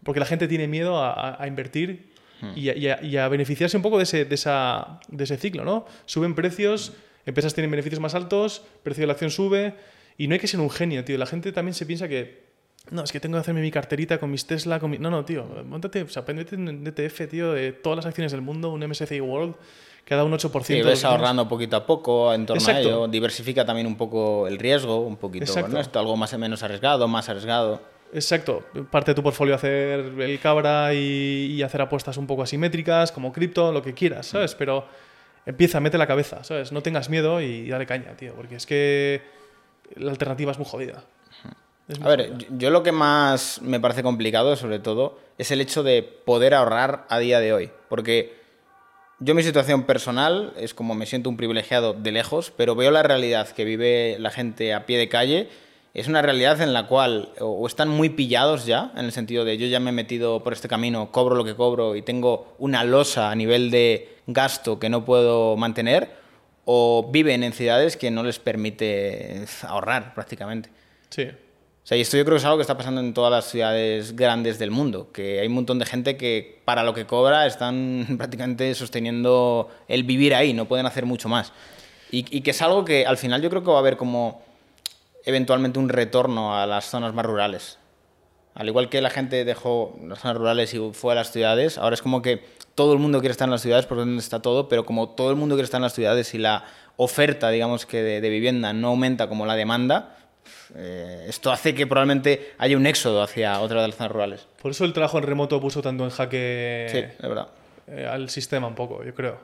Porque 0.04 0.20
la 0.20 0.26
gente 0.26 0.48
tiene 0.48 0.68
miedo 0.68 0.98
a, 1.00 1.42
a- 1.42 1.48
invertir 1.48 2.12
y, 2.56 2.70
a, 2.70 2.76
y 2.76 2.88
a- 2.88 3.04
y 3.04 3.18
a 3.18 3.28
beneficiarse 3.28 3.78
un 3.78 3.84
poco 3.84 3.98
de 3.98 4.04
ese, 4.04 4.26
de, 4.26 4.34
esa, 4.36 5.00
de 5.10 5.24
ese 5.24 5.38
ciclo, 5.38 5.64
¿no? 5.64 5.86
Suben 6.06 6.34
precios, 6.34 6.94
empresas 7.26 7.54
tienen 7.54 7.70
beneficios 7.70 8.00
más 8.00 8.16
altos, 8.16 8.64
precio 8.84 9.02
de 9.04 9.08
la 9.08 9.14
acción 9.14 9.30
sube 9.30 9.76
y 10.18 10.28
no 10.28 10.34
hay 10.34 10.40
que 10.40 10.48
ser 10.48 10.60
un 10.60 10.70
genio, 10.72 11.06
tío. 11.06 11.18
La 11.20 11.28
gente 11.28 11.52
también 11.52 11.76
se 11.76 11.86
piensa 11.86 12.08
que 12.08 12.50
no, 12.90 13.04
es 13.04 13.12
que 13.12 13.20
tengo 13.20 13.36
que 13.36 13.42
hacerme 13.42 13.62
mi 13.62 13.70
carterita 13.70 14.18
con 14.18 14.32
mis 14.32 14.48
Tesla, 14.48 14.80
con 14.80 14.90
mi... 14.90 14.98
No, 14.98 15.12
no, 15.12 15.24
tío, 15.24 15.46
montate, 15.68 16.02
o 16.02 16.10
sea, 16.10 16.26
un 16.28 16.88
ETF, 16.88 17.28
tío, 17.30 17.52
de 17.54 17.74
todas 17.74 17.98
las 17.98 18.06
acciones 18.08 18.32
del 18.32 18.42
mundo, 18.42 18.72
un 18.74 18.80
MSCI 18.84 19.22
World, 19.22 19.54
que 20.12 20.16
da 20.18 20.26
un 20.26 20.34
8%. 20.34 20.64
Sí, 20.64 20.82
ves 20.82 21.06
ahorrando 21.06 21.48
poquito 21.48 21.78
a 21.78 21.86
poco 21.86 22.34
en 22.34 22.46
torno 22.46 22.60
Exacto. 22.62 22.80
a 22.80 22.82
ello. 22.82 23.08
Diversifica 23.08 23.66
también 23.66 23.88
un 23.88 23.96
poco 23.96 24.46
el 24.46 24.60
riesgo, 24.60 25.00
un 25.00 25.16
poquito 25.16 25.46
Exacto. 25.46 25.72
con 25.72 25.80
esto, 25.80 26.00
algo 26.00 26.18
más 26.18 26.34
o 26.34 26.38
menos 26.38 26.62
arriesgado, 26.64 27.08
más 27.08 27.30
arriesgado. 27.30 27.82
Exacto, 28.12 28.62
parte 28.90 29.12
de 29.12 29.16
tu 29.16 29.24
portfolio 29.24 29.56
hacer 29.56 30.00
el 30.20 30.38
cabra 30.42 30.94
y, 30.94 31.54
y 31.56 31.64
hacer 31.64 31.80
apuestas 31.82 32.18
un 32.18 32.28
poco 32.28 32.44
asimétricas, 32.44 33.10
como 33.14 33.32
cripto, 33.32 33.72
lo 33.72 33.82
que 33.82 33.94
quieras, 33.94 34.26
¿sabes? 34.26 34.54
Pero 34.54 34.84
empieza, 35.46 35.80
mete 35.80 35.98
la 35.98 36.08
cabeza, 36.08 36.44
¿sabes? 36.44 36.74
No 36.74 36.82
tengas 36.84 37.10
miedo 37.10 37.40
y 37.40 37.70
dale 37.70 37.86
caña, 37.86 38.12
tío, 38.18 38.34
porque 38.34 38.56
es 38.58 38.66
que 38.66 39.22
la 39.96 40.12
alternativa 40.12 40.52
es 40.52 40.58
muy 40.58 40.68
jodida. 40.68 41.06
Es 41.88 42.02
A 42.02 42.10
ver, 42.10 42.32
jodida. 42.34 42.48
yo 42.58 42.70
lo 42.70 42.84
que 42.84 42.92
más 42.92 43.62
me 43.62 43.80
parece 43.80 44.04
complicado, 44.04 44.58
sobre 44.58 44.80
todo, 44.80 45.18
es 45.38 45.50
el 45.52 45.62
hecho 45.62 45.84
de 45.84 46.04
poder 46.04 46.54
ahorrar 46.54 47.06
a 47.08 47.18
día 47.18 47.40
de 47.40 47.54
hoy. 47.54 47.72
Porque 47.88 48.41
yo 49.24 49.36
mi 49.36 49.44
situación 49.44 49.84
personal 49.84 50.52
es 50.58 50.74
como 50.74 50.96
me 50.96 51.06
siento 51.06 51.30
un 51.30 51.38
privilegiado 51.38 51.94
de 51.94 52.12
lejos, 52.12 52.52
pero 52.58 52.76
veo 52.76 52.90
la 52.90 53.04
realidad 53.04 53.48
que 53.50 53.66
vive 53.66 54.18
la 54.20 54.32
gente 54.32 54.74
a 54.74 54.88
pie 54.88 54.98
de 54.98 55.10
calle. 55.10 55.48
Es 55.94 56.08
una 56.08 56.24
realidad 56.24 56.60
en 56.62 56.74
la 56.74 56.88
cual 56.88 57.30
o 57.40 57.68
están 57.68 57.88
muy 57.88 58.10
pillados 58.10 58.66
ya, 58.66 58.92
en 58.96 59.06
el 59.06 59.12
sentido 59.12 59.46
de 59.46 59.58
yo 59.58 59.68
ya 59.68 59.80
me 59.80 59.92
he 59.92 59.94
metido 59.94 60.44
por 60.44 60.54
este 60.54 60.68
camino, 60.68 61.12
cobro 61.12 61.36
lo 61.36 61.44
que 61.44 61.56
cobro 61.56 61.96
y 61.96 62.02
tengo 62.02 62.56
una 62.58 62.84
losa 62.84 63.30
a 63.30 63.36
nivel 63.36 63.70
de 63.70 64.18
gasto 64.26 64.80
que 64.80 64.90
no 64.90 65.06
puedo 65.06 65.56
mantener, 65.56 66.10
o 66.66 67.10
viven 67.12 67.44
en 67.44 67.54
ciudades 67.54 67.98
que 67.98 68.10
no 68.10 68.24
les 68.24 68.40
permite 68.40 69.46
ahorrar 69.64 70.16
prácticamente. 70.16 70.70
Sí, 71.10 71.28
O 71.84 71.88
sea, 71.88 71.98
y 71.98 72.02
esto 72.02 72.16
yo 72.16 72.24
creo 72.24 72.36
que 72.36 72.40
es 72.40 72.46
algo 72.46 72.58
que 72.58 72.62
está 72.62 72.78
pasando 72.78 73.02
en 73.02 73.14
todas 73.14 73.32
las 73.32 73.46
ciudades 73.46 74.16
grandes 74.16 74.60
del 74.60 74.70
mundo, 74.70 75.12
que 75.12 75.40
hay 75.40 75.48
un 75.48 75.54
montón 75.54 75.80
de 75.80 75.86
gente 75.86 76.16
que 76.16 76.62
para 76.64 76.84
lo 76.84 76.94
que 76.94 77.08
cobra 77.08 77.48
están 77.48 78.06
prácticamente 78.18 78.74
sosteniendo 78.76 79.70
el 79.88 80.04
vivir 80.04 80.36
ahí, 80.36 80.54
no 80.54 80.66
pueden 80.68 80.86
hacer 80.86 81.06
mucho 81.06 81.28
más. 81.28 81.54
Y, 82.12 82.26
y 82.36 82.42
que 82.42 82.52
es 82.52 82.62
algo 82.62 82.86
que 82.86 83.06
al 83.06 83.18
final 83.18 83.42
yo 83.42 83.50
creo 83.50 83.64
que 83.64 83.72
va 83.72 83.78
a 83.78 83.80
haber 83.80 83.98
como 83.98 84.44
eventualmente 85.26 85.80
un 85.80 85.90
retorno 85.90 86.56
a 86.56 86.68
las 86.68 86.86
zonas 86.86 87.14
más 87.14 87.26
rurales. 87.26 87.78
Al 88.54 88.68
igual 88.68 88.90
que 88.90 89.02
la 89.02 89.10
gente 89.10 89.46
dejó 89.46 89.98
las 90.06 90.20
zonas 90.20 90.38
rurales 90.38 90.74
y 90.74 90.92
fue 90.94 91.14
a 91.14 91.16
las 91.16 91.32
ciudades, 91.32 91.78
ahora 91.78 91.94
es 91.94 92.02
como 92.02 92.22
que 92.22 92.44
todo 92.76 92.94
el 92.94 93.00
mundo 93.00 93.20
quiere 93.20 93.32
estar 93.32 93.48
en 93.48 93.52
las 93.52 93.62
ciudades 93.62 93.86
es 93.86 93.90
donde 93.90 94.18
está 94.18 94.42
todo, 94.42 94.68
pero 94.68 94.86
como 94.86 95.10
todo 95.10 95.30
el 95.30 95.36
mundo 95.36 95.56
quiere 95.56 95.66
estar 95.66 95.80
en 95.80 95.84
las 95.84 95.94
ciudades 95.94 96.34
y 96.34 96.38
la 96.38 96.66
oferta, 96.98 97.50
digamos 97.50 97.86
que 97.86 98.04
de, 98.04 98.22
de 98.22 98.30
vivienda 98.30 98.74
no 98.74 98.90
aumenta 98.90 99.28
como 99.28 99.46
la 99.46 99.56
demanda, 99.56 100.18
eh, 100.76 101.26
esto 101.28 101.52
hace 101.52 101.74
que 101.76 101.86
probablemente 101.88 102.54
haya 102.58 102.78
un 102.78 102.86
éxodo 102.86 103.22
hacia 103.22 103.60
otra 103.62 103.82
de 103.82 103.88
las 103.90 103.98
zonas 103.98 104.12
rurales. 104.12 104.48
por 104.62 104.72
eso 104.72 104.86
el 104.86 104.94
trabajo 104.94 105.18
en 105.18 105.24
remoto 105.26 105.60
puso 105.62 105.82
tanto 105.82 106.04
en 106.04 106.10
jaque 106.10 106.88
Sí, 106.92 106.98
es 106.98 107.22
verdad. 107.30 107.48
eh, 107.88 108.06
al 108.06 108.30
sistema 108.30 108.68
un 108.68 108.76
poco, 108.76 109.04
yo 109.04 109.14
creo. 109.14 109.40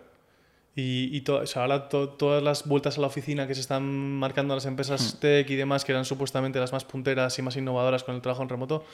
Y, 0.76 1.10
y 1.16 1.22
to- 1.22 1.38
o 1.38 1.46
sea, 1.48 1.64
ahora 1.64 1.90
to- 1.90 2.10
todas 2.10 2.44
las 2.44 2.68
vueltas 2.68 2.98
a 2.98 3.02
la 3.02 3.08
oficina 3.08 3.48
que 3.48 3.56
se 3.56 3.62
están 3.62 3.84
marcando 3.84 4.54
las 4.54 4.66
empresas 4.68 5.18
tech 5.20 5.50
y 5.50 5.56
demás, 5.56 5.84
que 5.84 5.92
eran 5.92 6.06
supuestamente 6.06 6.60
las 6.60 6.72
más 6.72 6.86
punteras 6.86 7.38
y 7.40 7.42
más 7.42 7.56
innovadoras 7.58 8.04
con 8.04 8.14
el 8.16 8.22
trabajo 8.22 8.44
en 8.44 8.50
remoto, 8.50 8.86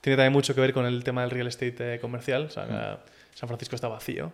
tiene 0.00 0.16
también 0.16 0.32
mucho 0.32 0.52
que 0.54 0.60
ver 0.60 0.72
con 0.72 0.84
el 0.84 1.04
tema 1.04 1.22
del 1.22 1.30
real 1.30 1.46
estate 1.46 1.94
eh, 1.94 2.00
comercial. 2.00 2.46
O 2.46 2.50
sea, 2.50 2.66
que 2.66 3.36
San 3.38 3.48
Francisco 3.48 3.76
está 3.76 3.86
vacío. 3.88 4.32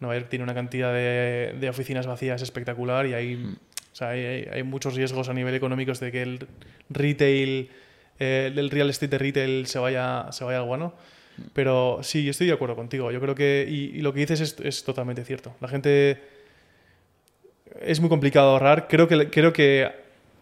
Nueva 0.00 0.14
York 0.16 0.28
tiene 0.30 0.44
una 0.44 0.54
cantidad 0.54 0.92
de, 0.94 1.54
de 1.60 1.68
oficinas 1.68 2.06
vacías 2.06 2.40
espectacular 2.40 3.04
y 3.06 3.12
hay, 3.14 3.34
o 3.34 3.67
sea, 3.98 4.10
hay, 4.10 4.46
hay- 4.52 4.62
muchos 4.62 4.94
riesgos 4.94 5.28
a 5.28 5.34
nivel 5.34 5.54
económico 5.54 5.92
de 5.92 6.12
que 6.12 6.22
el 6.22 6.46
retail, 6.90 7.70
eh, 8.18 8.52
el 8.54 8.70
real 8.70 8.88
estate 8.90 9.08
de 9.08 9.18
retail 9.18 9.66
se 9.66 9.78
vaya, 9.78 10.26
se 10.32 10.44
vaya 10.44 10.58
al 10.58 10.64
guano. 10.64 10.94
Pero 11.52 12.00
sí, 12.02 12.24
yo 12.24 12.30
estoy 12.32 12.48
de 12.48 12.52
acuerdo 12.52 12.74
contigo. 12.74 13.10
Yo 13.12 13.20
creo 13.20 13.34
que, 13.34 13.64
y, 13.68 13.96
y 13.96 14.00
lo 14.00 14.12
que 14.12 14.20
dices 14.20 14.40
es, 14.40 14.56
es 14.60 14.82
totalmente 14.84 15.24
cierto. 15.24 15.54
La 15.60 15.68
gente 15.68 16.20
es 17.80 18.00
muy 18.00 18.08
complicado 18.08 18.50
ahorrar. 18.50 18.88
Creo 18.88 19.06
que, 19.08 19.30
creo 19.30 19.52
que 19.52 19.88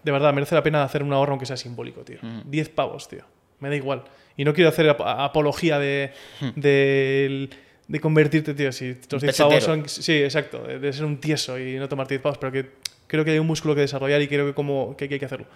de 0.03 0.13
verdad 0.13 0.33
merece 0.33 0.55
la 0.55 0.63
pena 0.63 0.83
hacer 0.85 1.03
un 1.03 1.13
ahorro 1.13 1.33
aunque 1.33 1.47
sea 1.47 1.57
simbólico, 1.57 2.03
tío. 2.03 2.19
10 2.47 2.69
pavos, 2.71 3.09
tío. 3.09 3.25
Me 3.61 3.69
da 3.69 3.77
igual. 3.77 4.05
Y 4.37 4.45
no 4.45 4.55
quiero 4.55 4.69
hacer 4.71 4.89
ap- 4.89 5.01
apología 5.03 5.79
de, 5.79 6.13
del- 6.55 7.51
de 7.89 8.01
convertirte, 8.01 8.55
tío. 8.55 8.73
Si 8.73 8.97
los 9.11 9.23
10 9.23 9.37
pavos 9.43 9.55
son. 9.65 9.89
Sí, 9.89 10.13
exacto. 10.23 10.63
De, 10.63 10.79
de 10.79 10.93
ser 10.93 11.05
un 11.05 11.19
tieso 11.19 11.59
y 11.59 11.77
no 11.77 11.89
tomarte 11.89 12.15
10 12.15 12.23
pavos. 12.23 12.39
Pero 12.39 12.53
que 12.53 12.67
creo 13.07 13.25
que 13.25 13.33
hay 13.33 13.39
un 13.39 13.47
músculo 13.47 13.75
que 13.75 13.83
desarrollar 13.83 14.21
y 14.23 14.29
creo 14.29 14.47
que, 14.47 14.55
como, 14.55 14.97
que, 14.97 15.05
hay 15.11 15.19
que 15.19 15.25
hacerlo. 15.25 15.47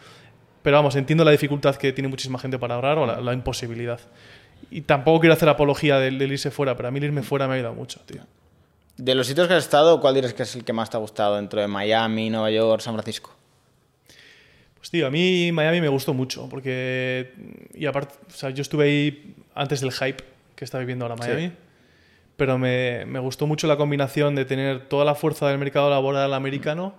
Pero 0.62 0.76
vamos, 0.76 0.94
entiendo 0.96 1.24
la 1.24 1.30
dificultad 1.30 1.76
que 1.76 1.92
tiene 1.92 2.08
muchísima 2.08 2.38
gente 2.38 2.58
para 2.58 2.74
ahorrar 2.74 2.98
o 2.98 3.06
la, 3.06 3.20
la 3.20 3.32
imposibilidad. 3.32 4.00
y 4.70 4.82
tampoco 4.82 5.20
quiero 5.20 5.32
hacer 5.34 5.48
apología 5.48 5.98
del, 5.98 6.18
del 6.18 6.32
irse 6.32 6.50
fuera, 6.50 6.76
pero 6.76 6.88
a 6.88 6.90
mí 6.90 6.98
el 6.98 7.04
irme 7.06 7.22
fuera 7.22 7.46
me 7.46 7.54
ha 7.54 7.56
ayudado 7.56 7.74
mucho, 7.74 8.00
tío. 8.06 8.20
De 8.96 9.14
los 9.14 9.26
sitios 9.26 9.48
que 9.48 9.54
has 9.54 9.64
estado, 9.64 9.98
¿cuál 10.00 10.14
dirías 10.14 10.34
que 10.34 10.42
es 10.42 10.54
el 10.54 10.64
que 10.64 10.74
más 10.74 10.90
te 10.90 10.96
ha 10.98 11.00
gustado 11.00 11.36
dentro 11.36 11.60
de 11.60 11.66
Miami, 11.66 12.28
Nueva 12.28 12.50
York, 12.50 12.82
San 12.82 12.92
Francisco? 12.92 13.34
Pues 14.76 14.90
tío, 14.90 15.06
a 15.06 15.10
mí 15.10 15.50
Miami 15.52 15.80
me 15.80 15.88
gustó 15.88 16.14
mucho, 16.14 16.48
porque... 16.48 17.32
Y 17.74 17.86
aparte, 17.86 18.14
o 18.28 18.30
sea, 18.30 18.50
yo 18.50 18.62
estuve 18.62 18.84
ahí 18.84 19.34
antes 19.54 19.80
del 19.80 19.92
hype 19.92 20.22
que 20.54 20.64
está 20.64 20.78
viviendo 20.78 21.04
ahora 21.06 21.16
Miami, 21.16 21.48
Sí. 21.48 21.52
pero 22.36 22.58
me, 22.58 23.04
me 23.06 23.18
gustó 23.18 23.46
mucho 23.46 23.66
la 23.66 23.76
combinación 23.76 24.34
de 24.34 24.44
tener 24.44 24.88
toda 24.88 25.04
la 25.04 25.14
fuerza 25.14 25.48
del 25.48 25.58
mercado 25.58 25.88
laboral 25.90 26.32
americano 26.34 26.94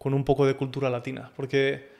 con 0.00 0.14
un 0.14 0.24
poco 0.24 0.46
de 0.46 0.54
cultura 0.56 0.88
latina, 0.88 1.30
porque 1.36 1.90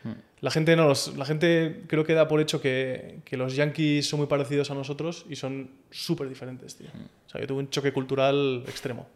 la 0.41 0.51
gente 0.51 0.75
no 0.75 0.89
los- 0.89 1.15
la 1.19 1.27
gente 1.27 1.83
creo 1.87 2.03
que 2.03 2.15
da 2.15 2.27
por 2.27 2.41
hecho 2.41 2.59
que, 2.63 3.19
que 3.27 3.37
los 3.37 3.55
yankees 3.55 4.09
son 4.09 4.21
muy 4.21 4.27
parecidos 4.27 4.71
a 4.71 4.75
nosotros 4.75 5.27
y 5.29 5.37
son 5.37 5.71
súper 5.91 6.27
diferentes, 6.31 6.77
tío. 6.77 6.89
O 7.27 7.29
sea, 7.29 7.43
yo 7.43 7.47
tuve 7.47 7.59
un 7.59 7.69
choque 7.69 7.93
cultural 7.93 8.65
extremo. 8.67 9.07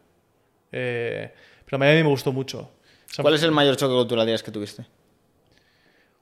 Eh, 0.71 1.33
pero 1.65 1.79
Miami 1.79 2.03
me 2.03 2.11
gustó 2.11 2.31
mucho. 2.31 2.71
¿Cuál 3.23 3.33
es 3.35 3.43
el 3.43 3.53
mayor 3.53 3.75
choque 3.77 3.95
cultural 3.95 4.43
que 4.43 4.51
tuviste? 4.51 4.85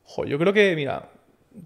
Jo, 0.05 0.25
yo 0.25 0.39
creo 0.39 0.53
que, 0.53 0.77
mira, 0.77 1.11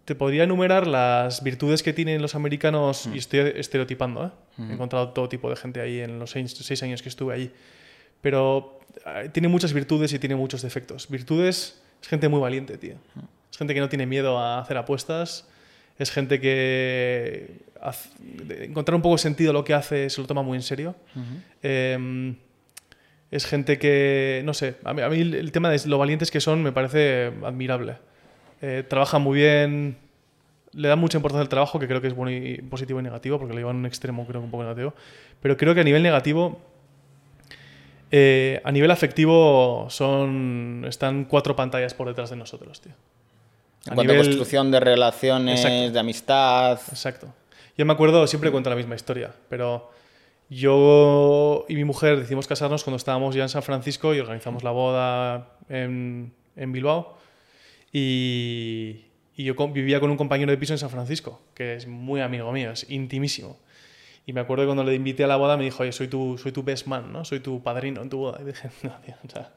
te 0.06 0.14
podría 0.14 0.44
enumerar 0.44 0.86
las 0.86 1.42
virtudes 1.42 1.82
que 1.82 1.92
tienen 1.92 2.22
los 2.22 2.34
americanos, 2.34 3.06
y 3.12 3.18
estoy 3.18 3.40
estereotipando, 3.56 4.24
¿eh? 4.26 4.30
He 4.70 4.72
encontrado 4.72 5.10
todo 5.10 5.28
tipo 5.28 5.50
de 5.50 5.56
gente 5.56 5.80
ahí 5.82 6.00
en 6.00 6.18
los 6.18 6.30
seis, 6.30 6.52
seis 6.52 6.82
años 6.82 7.02
que 7.02 7.10
estuve 7.10 7.34
allí. 7.34 7.50
Pero 8.20 8.80
eh, 9.04 9.28
tiene 9.32 9.48
muchas 9.48 9.72
virtudes 9.72 10.12
y 10.12 10.18
tiene 10.18 10.36
muchos 10.36 10.62
defectos. 10.62 11.08
Virtudes 11.08 11.80
es 12.00 12.08
gente 12.08 12.28
muy 12.28 12.40
valiente, 12.40 12.78
tío. 12.78 12.96
Es 13.50 13.58
gente 13.58 13.74
que 13.74 13.80
no 13.80 13.88
tiene 13.88 14.06
miedo 14.06 14.38
a 14.38 14.60
hacer 14.60 14.76
apuestas. 14.76 15.46
Es 15.98 16.10
gente 16.10 16.40
que 16.40 17.64
encontrar 18.62 18.96
un 18.96 19.02
poco 19.02 19.16
sentido 19.18 19.50
a 19.50 19.52
lo 19.54 19.64
que 19.64 19.74
hace 19.74 20.10
se 20.10 20.20
lo 20.20 20.26
toma 20.26 20.42
muy 20.42 20.56
en 20.56 20.62
serio. 20.62 20.94
Eh, 21.62 22.34
es 23.30 23.44
gente 23.44 23.78
que, 23.78 24.42
no 24.44 24.54
sé, 24.54 24.76
a 24.84 24.94
mí, 24.94 25.02
a 25.02 25.08
mí 25.08 25.20
el, 25.20 25.52
tema 25.52 25.70
de 25.70 25.80
lo 25.86 25.98
valientes 25.98 26.30
que 26.30 26.40
son 26.40 26.62
me 26.62 26.72
parece 26.72 27.32
admirable. 27.44 27.96
Eh, 28.62 28.84
trabajan 28.88 29.22
muy 29.22 29.36
bien, 29.36 29.96
le 30.72 30.88
dan 30.88 30.98
mucha 30.98 31.18
importancia 31.18 31.42
al 31.42 31.48
trabajo, 31.48 31.78
que 31.78 31.88
creo 31.88 32.00
que 32.00 32.06
es 32.06 32.14
bueno 32.14 32.30
y 32.30 32.58
positivo 32.62 33.00
y 33.00 33.02
negativo, 33.02 33.38
porque 33.38 33.52
lo 33.52 33.58
llevan 33.58 33.76
a 33.76 33.78
un 33.80 33.86
extremo 33.86 34.26
creo 34.26 34.40
que 34.40 34.44
un 34.44 34.50
poco 34.50 34.62
negativo. 34.62 34.94
Pero 35.42 35.56
creo 35.56 35.74
que 35.74 35.80
a 35.80 35.84
nivel 35.84 36.02
negativo, 36.02 36.60
eh, 38.10 38.60
a 38.64 38.72
nivel 38.72 38.90
afectivo, 38.90 39.86
son 39.90 40.84
están 40.88 41.24
cuatro 41.24 41.56
pantallas 41.56 41.94
por 41.94 42.08
detrás 42.08 42.30
de 42.30 42.36
nosotros, 42.36 42.80
tío. 42.80 42.92
En 43.86 43.94
cuanto 43.94 44.12
a 44.12 44.16
construcción 44.16 44.70
de 44.70 44.80
relaciones, 44.80 45.64
Exacto. 45.64 45.92
de 45.92 45.98
amistad. 45.98 46.80
Exacto. 46.90 47.34
Yo 47.76 47.84
me 47.84 47.92
acuerdo, 47.92 48.26
siempre 48.26 48.50
cuento 48.50 48.70
la 48.70 48.76
misma 48.76 48.94
historia, 48.94 49.32
pero 49.48 49.90
yo 50.48 51.66
y 51.68 51.74
mi 51.74 51.84
mujer 51.84 52.18
decidimos 52.18 52.46
casarnos 52.46 52.84
cuando 52.84 52.96
estábamos 52.96 53.34
ya 53.34 53.42
en 53.42 53.48
San 53.48 53.62
Francisco 53.62 54.14
y 54.14 54.20
organizamos 54.20 54.64
la 54.64 54.70
boda 54.70 55.50
en, 55.68 56.32
en 56.56 56.72
Bilbao. 56.72 57.16
Y, 57.92 59.04
y 59.36 59.44
yo 59.44 59.54
vivía 59.68 60.00
con 60.00 60.10
un 60.10 60.16
compañero 60.16 60.50
de 60.50 60.58
piso 60.58 60.72
en 60.72 60.78
San 60.78 60.90
Francisco, 60.90 61.40
que 61.54 61.74
es 61.74 61.86
muy 61.86 62.20
amigo 62.20 62.50
mío, 62.52 62.70
es 62.72 62.88
intimísimo. 62.90 63.58
Y 64.28 64.32
me 64.32 64.40
acuerdo 64.40 64.64
que 64.64 64.66
cuando 64.66 64.82
le 64.84 64.94
invité 64.94 65.22
a 65.24 65.26
la 65.28 65.36
boda 65.36 65.56
me 65.56 65.64
dijo, 65.64 65.82
oye, 65.84 65.92
soy 65.92 66.08
tu, 66.08 66.36
soy 66.36 66.50
tu 66.52 66.62
best 66.64 66.86
man, 66.88 67.12
¿no? 67.12 67.24
Soy 67.24 67.38
tu 67.40 67.62
padrino 67.62 68.02
en 68.02 68.10
tu 68.10 68.18
boda. 68.18 68.38
Y 68.42 68.44
dije, 68.44 68.68
no, 68.82 68.90
tío, 69.04 69.14
o 69.24 69.30
sea, 69.30 69.52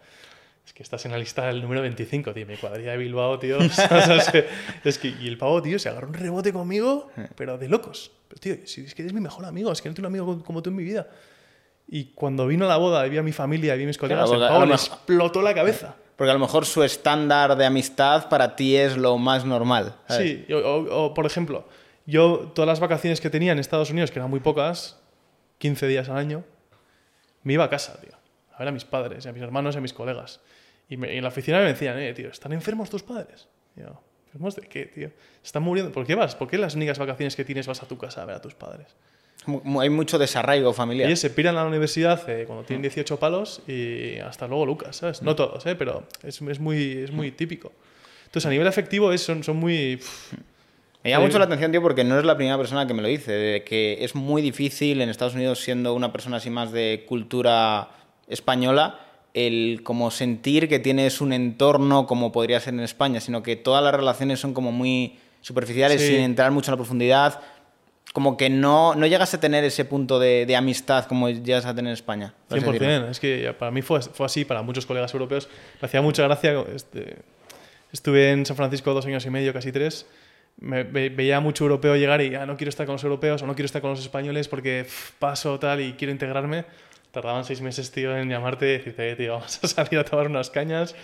es 0.66 0.74
que 0.74 0.84
estás 0.84 1.04
en 1.06 1.12
la 1.12 1.18
lista 1.18 1.48
del 1.48 1.62
número 1.64 1.82
25, 1.82 2.32
tío. 2.34 2.46
Mi 2.46 2.56
cuadrilla 2.56 2.92
de 2.92 2.98
Bilbao, 2.98 3.40
tío. 3.40 3.58
O 3.66 3.70
sea, 3.70 4.16
es, 4.16 4.30
que, 4.30 4.46
es 4.84 4.98
que- 5.00 5.08
y 5.20 5.28
el 5.28 5.38
pavo, 5.40 5.60
tío, 5.64 5.80
se 5.80 5.90
agarró 5.90 6.08
un 6.08 6.14
rebote 6.14 6.54
conmigo, 6.54 7.10
pero 7.36 7.58
de 7.58 7.68
locos. 7.68 8.12
Pero, 8.28 8.40
tío, 8.40 8.56
si 8.68 8.82
es 8.86 8.94
que 8.94 9.02
eres 9.02 9.14
mi 9.14 9.22
mejor 9.22 9.46
amigo, 9.46 9.72
es 9.72 9.82
que 9.82 9.90
no 9.90 9.96
tengo 9.96 10.08
un 10.08 10.14
amigo 10.16 10.44
como- 10.44 10.62
tú 10.62 10.70
en 10.70 10.76
mi 10.76 10.84
vida. 10.84 11.08
Y 11.88 12.12
cuando 12.14 12.46
vino 12.46 12.66
a 12.66 12.68
la 12.68 12.78
boda 12.78 13.08
y 13.08 13.10
vi 13.10 13.18
a 13.18 13.24
mi 13.24 13.32
familia 13.32 13.74
y 13.74 13.80
vi 13.80 13.86
a 13.86 13.88
mis 13.88 13.98
colegas, 13.98 14.30
porque 14.30 14.44
el 14.44 14.50
pavo 14.50 14.60
le 14.66 14.72
mejor- 14.74 14.86
explotó 14.86 15.42
la 15.42 15.56
cabeza. 15.56 15.96
Porque 16.16 16.30
a 16.30 16.34
lo 16.34 16.40
mejor 16.40 16.66
su 16.68 16.84
estándar 16.84 17.56
de 17.58 17.66
amistad 17.66 18.30
para 18.30 18.56
ti 18.56 18.76
es 18.76 18.96
lo 18.98 19.18
más 19.18 19.46
normal. 19.46 19.96
¿sabes? 20.08 20.46
Sí, 20.48 20.54
o, 20.54 20.58
o- 20.58 21.06
o, 21.06 21.14
por 21.16 21.26
ejemplo, 21.26 21.68
yo 22.10 22.52
todas 22.56 22.68
las 22.68 22.80
vacaciones 22.80 23.22
que 23.22 23.30
tenía 23.30 23.52
en 23.52 23.60
Estados 23.60 23.90
Unidos, 23.92 24.12
que 24.12 24.20
eran 24.20 24.30
muy 24.30 24.40
pocas, 24.40 25.00
15 25.60 25.88
días 25.88 26.10
al 26.10 26.18
año, 26.18 26.44
me 27.44 27.54
iba 27.54 27.64
a 27.64 27.70
casa, 27.70 28.00
tío. 28.02 28.12
A 28.54 28.60
ver 28.60 28.68
a 28.68 28.72
mis 28.72 28.86
padres, 28.86 29.26
y 29.26 29.30
a 29.30 29.32
mis 29.32 29.42
hermanos 29.42 29.76
y 29.76 29.78
a 29.78 29.82
mis 29.82 29.94
colegas. 29.94 30.42
Y, 30.90 30.98
me- 30.98 31.14
y 31.14 31.18
en 31.18 31.24
la 31.24 31.30
oficina 31.30 31.60
me 31.60 31.66
decían, 31.66 31.98
eh, 32.00 32.14
tío, 32.14 32.30
¿están 32.30 32.52
enfermos 32.52 32.90
tus 32.90 33.04
padres? 33.04 33.48
Y 33.78 33.82
yo, 33.82 34.02
¿enfermos 34.28 34.56
de 34.56 34.64
qué, 34.64 34.86
tío? 34.88 35.12
Están 35.44 35.64
muriendo. 35.64 35.92
¿Por 35.92 36.06
qué 36.06 36.16
vas? 36.16 36.36
¿Por 36.36 36.48
qué 36.50 36.58
las 36.58 36.76
únicas 36.76 36.98
vacaciones 37.00 37.36
que 37.36 37.46
tienes 37.46 37.68
vas 37.68 37.82
a 37.84 37.88
tu 37.88 37.98
casa 37.98 38.22
a 38.24 38.26
ver 38.26 38.36
a 38.36 38.42
tus 38.42 38.56
padres? 38.56 38.88
Hay 39.80 39.90
mucho 39.90 40.20
desarraigo 40.20 40.74
familiar. 40.74 41.08
Ellos 41.08 41.20
se 41.20 41.30
piran 41.30 41.56
a 41.58 41.62
la 41.64 41.68
universidad 41.70 42.30
eh, 42.30 42.44
cuando 42.46 42.66
tienen 42.66 42.82
18 42.82 43.18
palos 43.18 43.62
y 43.68 44.18
hasta 44.20 44.48
luego 44.48 44.66
Lucas, 44.66 44.98
¿sabes? 44.98 45.22
No 45.22 45.36
todos, 45.36 45.66
¿eh? 45.66 45.76
Pero 45.76 46.06
es, 46.24 46.42
es 46.42 46.60
muy, 46.60 47.04
es 47.04 47.12
muy 47.12 47.32
típico. 47.32 47.72
Entonces, 48.26 48.46
a 48.46 48.50
nivel 48.50 48.68
afectivo 48.68 49.14
es, 49.14 49.22
son, 49.22 49.44
son 49.44 49.56
muy... 49.58 49.96
pff, 49.98 50.34
Me 51.04 51.10
llama 51.12 51.24
Sí. 51.24 51.28
mucho 51.28 51.40
la 51.40 51.46
atención, 51.46 51.72
tío, 51.72 51.82
porque 51.82 52.04
no 52.04 52.16
eres 52.16 52.26
la 52.26 52.36
primera 52.36 52.58
persona 52.58 52.86
que 52.86 52.94
me 52.94 53.02
lo 53.02 53.08
dice, 53.08 53.32
de 53.32 53.64
que 53.64 54.04
es 54.04 54.16
muy 54.16 54.42
difícil 54.42 55.02
en 55.02 55.10
Estados 55.10 55.34
Unidos, 55.36 55.60
siendo 55.62 55.94
una 55.94 56.12
persona 56.12 56.38
así 56.38 56.50
más 56.50 56.72
de 56.72 57.06
cultura 57.08 57.90
española, 58.28 59.00
el 59.34 59.82
como 59.84 60.12
sentir 60.12 60.68
que 60.68 60.80
tienes 60.80 61.22
un 61.22 61.32
entorno 61.34 62.06
como 62.08 62.32
podría 62.32 62.60
ser 62.60 62.74
en 62.74 62.82
España, 62.82 63.22
sino 63.22 63.44
que 63.44 63.56
todas 63.56 63.84
las 63.84 63.94
relaciones 63.94 64.40
son 64.40 64.54
como 64.54 64.72
muy 64.72 65.18
superficiales, 65.42 66.02
Sí. 66.02 66.08
sin 66.10 66.20
entrar 66.20 66.52
mucho 66.52 66.70
en 66.70 66.74
la 66.74 66.78
profundidad, 66.78 67.40
como 68.12 68.36
que 68.38 68.50
no, 68.50 68.96
no 68.96 69.06
llegas 69.06 69.34
a 69.36 69.40
tener 69.40 69.64
ese 69.64 69.86
punto 69.86 70.20
de, 70.20 70.46
de 70.48 70.56
amistad 70.56 71.06
como 71.06 71.30
llegas 71.30 71.66
a 71.66 71.74
tener 71.76 71.90
en 71.92 71.94
España. 71.94 72.34
por 72.50 72.58
así 72.58 72.66
decirlo. 72.68 72.88
100%. 73.08 73.10
Es 73.12 73.20
que 73.20 73.54
para 73.58 73.72
mí 73.72 73.82
fue, 73.84 74.02
fue 74.02 74.26
así, 74.26 74.44
para 74.46 74.64
muchos 74.64 74.86
colegas 74.86 75.14
europeos. 75.14 75.48
Me 75.82 75.86
hacía 75.86 76.02
mucha 76.02 76.24
gracia. 76.24 76.62
Este, 76.76 77.18
estuve 77.94 78.32
en 78.32 78.46
San 78.48 78.58
Francisco 78.58 78.94
dos 78.94 79.06
años 79.06 79.26
y 79.26 79.30
medio, 79.30 79.54
casi 79.54 79.72
tres. 79.72 80.08
Me, 80.62 80.84
ve- 80.84 81.10
veía 81.10 81.40
mucho 81.40 81.64
europeo 81.64 81.96
llegar 81.96 82.22
y 82.22 82.32
ya 82.32 82.46
no 82.46 82.58
quiero 82.58 82.70
estar 82.70 82.86
con 82.86 82.94
los 82.94 83.04
europeos 83.04 83.42
o 83.42 83.48
no 83.48 83.54
quiero 83.56 83.66
estar 83.66 83.82
con 83.82 83.92
los 83.92 84.00
españoles 84.02 84.48
porque 84.48 84.84
pff, 84.84 85.12
paso 85.20 85.58
tal 85.60 85.80
y 85.82 85.94
quiero 85.94 86.12
integrarme. 86.12 86.66
Tardaban 87.12 87.44
seis 87.44 87.62
meses, 87.62 87.90
tío, 87.92 88.16
en 88.16 88.30
llamarte 88.30 88.68
y 88.68 88.78
decirte, 88.78 89.12
"Eh, 89.12 89.16
tío, 89.16 89.34
vamos 89.40 89.60
a 89.64 89.68
salir 89.68 90.00
a 90.00 90.04
tomar 90.06 90.28
unas 90.28 90.50
cañas. 90.50 90.96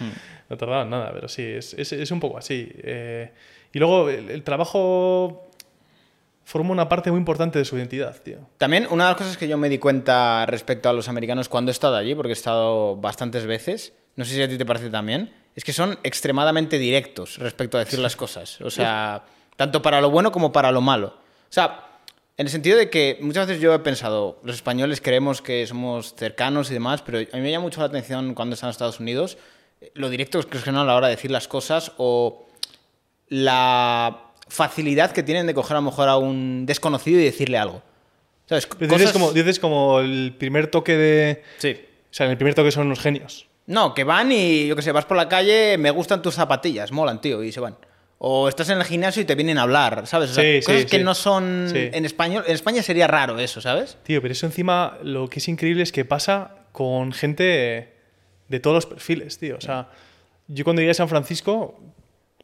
No 0.50 0.58
tardaban 0.58 0.90
nada, 0.90 1.12
pero 1.14 1.28
sí, 1.28 1.42
es, 1.44 1.74
es, 1.74 1.92
es 1.94 2.12
un 2.12 2.20
poco 2.20 2.38
así. 2.38 2.70
Eh, 2.76 3.32
y 3.74 3.80
luego 3.80 4.10
el, 4.10 4.30
el 4.30 4.44
trabajo 4.44 5.50
forma 6.44 6.72
una 6.72 6.88
parte 6.88 7.10
muy 7.10 7.18
importante 7.18 7.58
de 7.58 7.66
su 7.66 7.76
identidad, 7.78 8.22
tío. 8.22 8.38
También 8.60 8.88
una 8.92 9.06
de 9.06 9.10
las 9.12 9.18
cosas 9.18 9.38
que 9.38 9.48
yo 9.48 9.58
me 9.58 9.68
di 9.70 9.80
cuenta 9.80 10.46
respecto 10.46 10.90
a 10.90 10.94
los 10.94 11.08
americanos 11.10 11.50
cuando 11.50 11.72
he 11.72 11.74
estado 11.74 11.96
allí, 11.96 12.14
porque 12.14 12.32
he 12.32 12.34
estado 12.34 12.96
bastantes 12.98 13.46
veces, 13.48 13.94
no 14.16 14.26
sé 14.26 14.36
si 14.36 14.42
a 14.44 14.48
ti 14.48 14.58
te 14.58 14.66
parece 14.66 14.90
también, 14.92 15.34
es 15.56 15.64
que 15.64 15.74
son 15.74 15.98
extremadamente 16.04 16.78
directos 16.78 17.40
respecto 17.40 17.78
a 17.78 17.84
decir 17.84 17.98
las 18.00 18.16
cosas. 18.16 18.62
O 18.62 18.70
sea, 18.70 19.24
tanto 19.56 19.82
para 19.82 20.02
lo 20.02 20.10
bueno 20.10 20.32
como 20.32 20.52
para 20.52 20.72
lo 20.72 20.82
malo. 20.82 21.08
O 21.08 21.54
sea, 21.56 21.86
en 22.38 22.48
el 22.48 22.52
sentido 22.52 22.78
de 22.78 22.90
que 22.90 23.18
muchas 23.22 23.48
veces 23.48 23.62
yo 23.62 23.74
he 23.74 23.80
pensado, 23.80 24.40
los 24.44 24.56
españoles 24.56 25.00
creemos 25.00 25.42
que 25.42 25.66
somos 25.66 26.16
cercanos 26.16 26.70
y 26.70 26.74
demás, 26.74 27.02
pero 27.02 27.20
a 27.20 27.36
mí 27.38 27.42
me 27.42 27.52
llama 27.52 27.64
mucho 27.64 27.80
la 27.80 27.88
atención 27.88 28.34
cuando 28.34 28.56
están 28.56 28.68
en 28.68 28.72
Estados 28.72 29.00
Unidos 29.00 29.38
eh, 29.82 29.92
lo 29.94 30.10
directos 30.10 30.46
que 30.46 30.58
son 30.58 30.76
a 30.76 30.84
la 30.84 30.96
hora 30.96 31.08
de 31.08 31.16
decir 31.16 31.32
las 31.32 31.48
cosas 31.48 31.94
o 31.98 32.46
la 33.30 34.32
facilidad 34.48 35.12
que 35.12 35.24
tienen 35.24 35.48
de 35.48 35.54
coger 35.54 35.78
a 35.78 35.80
lo 35.80 35.86
mejor 35.86 36.10
a 36.10 36.18
un 36.18 36.66
desconocido 36.66 37.20
y 37.20 37.24
decirle 37.24 37.58
algo. 37.58 37.82
¿Sabes? 38.48 38.68
Dices, 38.80 39.12
como, 39.12 39.32
dices 39.32 39.60
como 39.60 40.02
el 40.02 40.36
primer 40.38 40.68
toque 40.68 40.96
de... 40.96 41.44
Sí. 41.58 41.72
O 41.72 42.14
sea, 42.14 42.28
en 42.28 42.34
el 42.34 42.38
primer 42.38 42.54
toque 42.54 42.72
son 42.72 42.86
unos 42.86 43.00
genios. 43.00 43.48
No, 43.66 43.94
que 43.96 44.04
van 44.04 44.32
y 44.32 44.68
yo 44.68 44.76
que 44.76 44.84
sé, 44.84 44.92
vas 44.92 45.06
por 45.06 45.18
la 45.18 45.28
calle, 45.28 45.78
me 45.80 45.90
gustan 45.90 46.22
tus 46.22 46.36
zapatillas, 46.36 46.92
molan, 46.92 47.20
tío, 47.20 47.42
y 47.44 47.52
se 47.52 47.60
van. 47.60 47.76
O 48.28 48.50
estás 48.50 48.70
en 48.70 48.80
el 48.80 48.84
gimnasio 48.84 49.22
y 49.22 49.26
te 49.26 49.36
vienen 49.36 49.60
a 49.60 49.62
hablar, 49.62 50.08
¿sabes? 50.08 50.32
O 50.32 50.34
sea, 50.34 50.44
Sí, 50.44 50.62
sí, 50.62 50.66
cosas 50.66 50.86
que 50.86 50.98
sí. 50.98 51.04
no 51.04 51.14
son 51.14 51.72
en 51.76 52.06
español. 52.06 52.44
En 52.48 52.56
España 52.56 52.82
sería 52.82 53.06
raro 53.06 53.38
eso, 53.38 53.62
¿sabes? 53.62 54.00
Tío, 54.02 54.20
pero 54.20 54.32
eso 54.32 54.48
encima 54.48 54.98
lo 55.04 55.28
que 55.30 55.38
es 55.38 55.48
increíble 55.48 55.84
es 55.84 55.92
que 55.92 56.06
pasa 56.06 56.56
con 56.72 57.12
gente 57.12 57.94
de 58.48 58.60
todos 58.60 58.74
los 58.74 58.86
perfiles, 58.88 59.38
tío. 59.38 59.58
O 59.58 59.62
sea, 59.62 59.90
yo 60.48 60.64
cuando 60.64 60.82
llegué 60.82 60.90
a 60.90 60.96
San 60.96 61.08
Francisco 61.08 61.80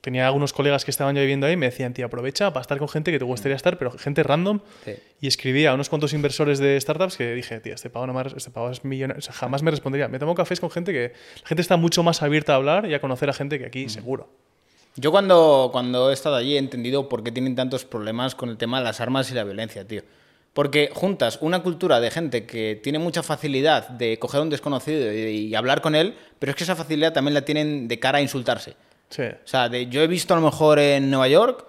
tenía 0.01 0.27
algunos 0.27 0.53
colegas 0.53 0.85
que 0.85 0.91
estaban 0.91 1.15
ya 1.15 1.21
viviendo 1.21 1.47
ahí 1.47 1.53
y 1.53 1.57
me 1.57 1.65
decían, 1.65 1.95
tío, 1.95 2.05
aprovecha 2.05 2.53
para 2.53 2.61
estar 2.61 2.77
con 2.77 2.87
gente 2.87 3.11
que 3.11 3.17
te 3.17 3.25
gustaría 3.25 3.55
estar, 3.55 3.79
pero 3.79 3.89
gente 3.91 4.21
random. 4.21 4.59
Sí. 4.85 4.93
Y 5.19 5.27
escribí 5.27 5.65
a 5.65 5.73
unos 5.73 5.89
cuantos 5.89 6.13
inversores 6.13 6.59
de 6.59 6.79
startups 6.79 7.17
que 7.17 7.33
dije, 7.33 7.59
tío, 7.59 7.73
este 7.73 7.89
pavo, 7.89 8.05
no 8.05 8.13
me, 8.13 8.21
este 8.21 8.51
pavo 8.51 8.69
es 8.69 8.85
millonario. 8.85 9.17
O 9.17 9.21
sea, 9.23 9.33
jamás 9.33 9.63
me 9.63 9.71
respondería. 9.71 10.07
Me 10.09 10.19
tomo 10.19 10.35
cafés 10.35 10.59
con 10.59 10.69
gente 10.69 10.91
que 10.93 11.13
la 11.41 11.47
gente 11.47 11.61
está 11.63 11.75
mucho 11.77 12.03
más 12.03 12.21
abierta 12.21 12.53
a 12.53 12.57
hablar 12.57 12.85
y 12.87 12.93
a 12.93 13.01
conocer 13.01 13.31
a 13.31 13.33
gente 13.33 13.57
que 13.57 13.65
aquí, 13.65 13.89
seguro. 13.89 14.29
Yo 14.95 15.11
cuando, 15.11 15.69
cuando 15.71 16.09
he 16.09 16.13
estado 16.13 16.35
allí 16.35 16.55
he 16.55 16.59
entendido 16.59 17.07
por 17.07 17.23
qué 17.23 17.31
tienen 17.31 17.55
tantos 17.55 17.85
problemas 17.85 18.35
con 18.35 18.49
el 18.49 18.57
tema 18.57 18.79
de 18.79 18.83
las 18.85 18.99
armas 18.99 19.31
y 19.31 19.33
la 19.33 19.43
violencia, 19.43 19.87
tío. 19.87 20.01
Porque 20.53 20.91
juntas 20.93 21.37
una 21.41 21.63
cultura 21.63 22.01
de 22.01 22.11
gente 22.11 22.45
que 22.45 22.77
tiene 22.83 22.99
mucha 22.99 23.23
facilidad 23.23 23.87
de 23.87 24.19
coger 24.19 24.39
a 24.41 24.43
un 24.43 24.49
desconocido 24.49 25.13
y, 25.13 25.17
y 25.47 25.55
hablar 25.55 25.81
con 25.81 25.95
él, 25.95 26.13
pero 26.39 26.49
es 26.51 26.55
que 26.57 26.65
esa 26.65 26.75
facilidad 26.75 27.13
también 27.13 27.33
la 27.33 27.43
tienen 27.45 27.87
de 27.87 27.99
cara 27.99 28.17
a 28.17 28.21
insultarse. 28.21 28.75
Sí. 29.09 29.23
O 29.23 29.47
sea, 29.47 29.69
de- 29.69 29.87
yo 29.87 30.01
he 30.01 30.07
visto 30.07 30.33
a 30.33 30.37
lo 30.37 30.43
mejor 30.43 30.77
en 30.79 31.09
Nueva 31.09 31.29
York 31.29 31.65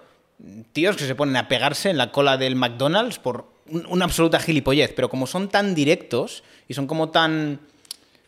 tíos 0.73 0.97
que 0.97 1.05
se 1.05 1.15
ponen 1.15 1.37
a 1.37 1.47
pegarse 1.47 1.89
en 1.89 1.97
la 1.97 2.11
cola 2.11 2.35
del 2.37 2.57
McDonald's 2.57 3.19
por 3.19 3.45
un- 3.69 3.85
una 3.87 4.03
absoluta 4.03 4.39
gilipollez, 4.39 4.91
pero 4.93 5.09
como 5.09 5.27
son 5.27 5.47
tan 5.47 5.73
directos 5.75 6.43
y 6.67 6.73
son 6.73 6.85
como 6.87 7.09
tan 7.09 7.61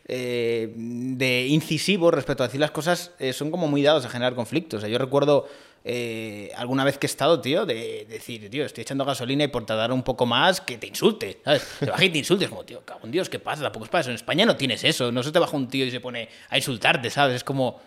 eh, 0.08 0.72
de 0.76 1.46
incisivos 1.48 2.14
respecto 2.14 2.44
a 2.44 2.46
decir 2.46 2.60
las 2.60 2.70
cosas, 2.70 3.12
eh, 3.18 3.32
son 3.32 3.50
como 3.50 3.66
muy 3.66 3.82
dados 3.82 4.04
a 4.04 4.08
generar 4.08 4.34
conflictos. 4.34 4.78
O 4.78 4.80
sea, 4.80 4.88
yo 4.88 4.98
recuerdo 4.98 5.48
eh, 5.84 6.50
alguna 6.56 6.84
vez 6.84 6.98
que 6.98 7.06
he 7.06 7.10
estado, 7.10 7.40
tío, 7.40 7.66
de 7.66 8.06
decir, 8.08 8.50
tío, 8.50 8.64
estoy 8.64 8.82
echando 8.82 9.04
gasolina 9.04 9.44
y 9.44 9.48
por 9.48 9.66
tardar 9.66 9.92
un 9.92 10.02
poco 10.02 10.26
más, 10.26 10.60
que 10.60 10.78
te 10.78 10.86
insulte, 10.86 11.40
¿sabes? 11.44 11.66
Te 11.80 11.86
baja 11.86 12.04
y 12.04 12.10
te 12.10 12.18
insultes, 12.18 12.48
como, 12.48 12.64
tío, 12.64 12.84
cabrón, 12.84 13.10
Dios, 13.10 13.28
¿qué 13.28 13.38
pasa? 13.38 13.62
Tampoco 13.62 13.84
es 13.84 13.90
para 13.90 14.00
eso. 14.00 14.10
En 14.10 14.16
España 14.16 14.46
no 14.46 14.56
tienes 14.56 14.84
eso, 14.84 15.12
no 15.12 15.22
se 15.22 15.32
te 15.32 15.38
baja 15.38 15.56
un 15.56 15.68
tío 15.68 15.84
y 15.84 15.90
se 15.90 16.00
pone 16.00 16.28
a 16.50 16.56
insultarte, 16.56 17.10
¿sabes? 17.10 17.36
Es 17.36 17.44
como, 17.44 17.80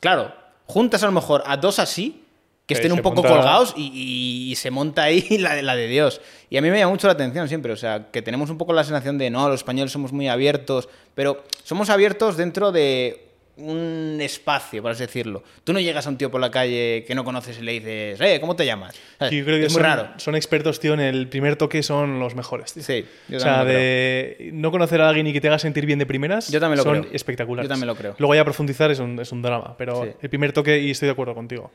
claro, 0.00 0.34
juntas 0.66 1.02
a 1.02 1.06
lo 1.06 1.12
mejor 1.12 1.42
a 1.46 1.56
dos 1.56 1.78
así, 1.78 2.25
que 2.66 2.74
Sí, 2.74 2.80
estén 2.80 2.92
un 2.92 3.00
poco 3.00 3.22
monta- 3.22 3.28
colgados 3.36 3.74
y, 3.76 3.92
y- 3.94 4.50
y 4.52 4.56
se 4.56 4.70
monta 4.70 5.04
ahí 5.04 5.22
la 5.38 5.54
de, 5.54 5.62
la 5.62 5.76
de 5.76 5.86
Dios. 5.86 6.20
Y 6.50 6.56
a 6.56 6.62
mí 6.62 6.70
me 6.70 6.78
llama 6.78 6.90
mucho 6.90 7.06
la 7.06 7.12
atención 7.14 7.46
siempre, 7.48 7.72
o 7.72 7.76
sea, 7.76 8.08
que 8.12 8.22
tenemos 8.22 8.50
un 8.50 8.58
poco 8.58 8.72
la 8.72 8.82
sensación 8.84 9.18
de, 9.18 9.30
no, 9.30 9.48
los 9.48 9.60
españoles 9.60 9.92
somos 9.92 10.12
muy 10.12 10.28
abiertos, 10.28 10.88
pero 11.14 11.44
somos 11.64 11.90
abiertos 11.90 12.36
dentro 12.36 12.72
de 12.72 13.22
un 13.58 14.18
espacio, 14.20 14.82
por 14.82 14.90
así 14.90 15.00
decirlo. 15.02 15.42
Tú 15.64 15.72
no 15.72 15.80
llegas 15.80 16.06
a 16.06 16.10
un 16.10 16.18
tío 16.18 16.30
por 16.30 16.40
la 16.42 16.50
calle 16.50 17.04
que 17.06 17.14
no 17.14 17.24
conoces 17.24 17.58
y 17.58 17.62
le 17.62 17.72
dices, 17.72 18.20
eh, 18.20 18.38
¿cómo 18.38 18.54
te 18.54 18.66
llamas? 18.66 18.94
¿Sabes? 19.18 19.32
Yo 19.32 19.44
creo 19.46 19.56
que 19.58 19.66
es 19.66 19.72
muy 19.72 19.80
son, 19.80 19.82
raro. 19.82 20.08
son 20.18 20.34
expertos, 20.36 20.78
tío, 20.78 20.92
en 20.92 21.00
el 21.00 21.26
primer 21.28 21.56
toque 21.56 21.82
son 21.82 22.18
los 22.20 22.34
mejores, 22.34 22.74
tío. 22.74 22.82
Sí, 22.82 23.06
yo 23.28 23.38
o 23.38 23.40
sea, 23.40 23.64
de 23.64 24.50
no 24.52 24.70
conocer 24.70 25.00
a 25.00 25.08
alguien 25.08 25.26
y 25.28 25.32
que 25.32 25.40
te 25.40 25.48
haga 25.48 25.58
sentir 25.58 25.86
bien 25.86 25.98
de 25.98 26.04
primeras 26.04 26.50
Yo 26.50 26.60
también 26.60 26.76
lo 26.78 26.82
son 26.82 27.00
creo. 27.00 27.12
espectaculares. 27.14 27.66
Yo 27.66 27.72
también 27.72 27.86
lo 27.86 27.94
creo. 27.94 28.14
Luego 28.18 28.34
ya 28.34 28.44
profundizar 28.44 28.90
es 28.90 28.98
un, 28.98 29.18
es 29.20 29.32
un 29.32 29.40
drama, 29.40 29.74
pero 29.78 30.02
Sí. 30.02 30.08
Mm. 30.10 30.12
el 30.20 30.28
primer 30.28 30.52
toque, 30.52 30.78
y 30.80 30.90
estoy 30.90 31.06
de 31.06 31.12
acuerdo 31.12 31.34
contigo. 31.34 31.70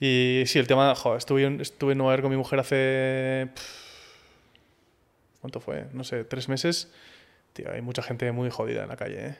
Y 0.00 0.44
sí, 0.46 0.58
el 0.58 0.66
tema, 0.66 0.94
joder, 0.94 1.18
estuve, 1.18 1.62
estuve 1.62 1.92
en 1.92 1.98
Nueva 1.98 2.12
York 2.14 2.22
con 2.22 2.30
mi 2.30 2.36
mujer 2.36 2.60
hace... 2.60 3.48
¿Cuánto 5.40 5.60
fue? 5.60 5.86
No 5.92 6.04
sé, 6.04 6.24
tres 6.24 6.48
meses. 6.48 6.88
Tío, 7.52 7.70
hay 7.72 7.80
mucha 7.80 8.02
gente 8.02 8.30
muy 8.32 8.50
jodida 8.50 8.82
en 8.82 8.88
la 8.88 8.96
calle, 8.96 9.26
¿eh? 9.28 9.34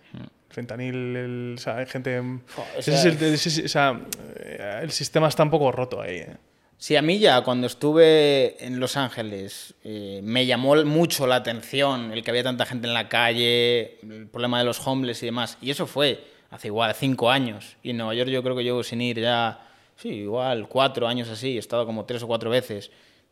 Fentanil, 0.50 0.94
el- 1.16 1.54
o 1.56 1.60
sea, 1.60 1.76
hay 1.78 1.86
gente... 1.86 2.18
o 2.20 2.40
ese 2.76 2.92
sea- 2.92 2.98
es 2.98 3.04
el, 3.22 3.34
ese- 3.34 3.64
o 3.64 3.68
sea, 3.68 4.00
eh, 4.36 4.80
el 4.82 4.90
sistema 4.90 5.28
está 5.28 5.42
un 5.42 5.50
poco 5.50 5.70
roto 5.72 6.00
ahí, 6.00 6.16
¿eh? 6.16 6.36
Sí, 6.80 6.94
a 6.94 7.02
mí 7.02 7.18
ya 7.18 7.40
cuando 7.42 7.66
estuve 7.66 8.64
en 8.64 8.78
Los 8.78 8.96
Ángeles 8.96 9.74
eh, 9.82 10.20
me 10.22 10.46
llamó 10.46 10.76
mucho 10.84 11.26
la 11.26 11.34
atención 11.34 12.12
el 12.12 12.22
que 12.22 12.30
había 12.30 12.44
tanta 12.44 12.66
gente 12.66 12.86
en 12.86 12.94
la 12.94 13.08
calle, 13.08 13.98
el 14.02 14.28
problema 14.28 14.60
de 14.60 14.64
los 14.64 14.86
homeless 14.86 15.20
y 15.24 15.26
demás. 15.26 15.58
Y 15.60 15.72
eso 15.72 15.88
fue 15.88 16.24
hace 16.50 16.68
igual 16.68 16.94
cinco 16.94 17.32
años. 17.32 17.76
Y 17.82 17.90
en 17.90 17.96
Nueva 17.96 18.14
York 18.14 18.30
yo 18.30 18.44
creo 18.44 18.54
que 18.56 18.62
llevo 18.62 18.84
sin 18.84 19.00
ir 19.00 19.18
ya, 19.20 19.67
sí, 19.98 20.08
igual 20.08 20.68
cuatro 20.68 21.06
años 21.06 21.28
así. 21.28 21.56
He 21.56 21.58
estado 21.58 21.84
como 21.84 22.06
tres 22.06 22.22
o 22.22 22.26
cuatro 22.26 22.48
veces. 22.50 22.90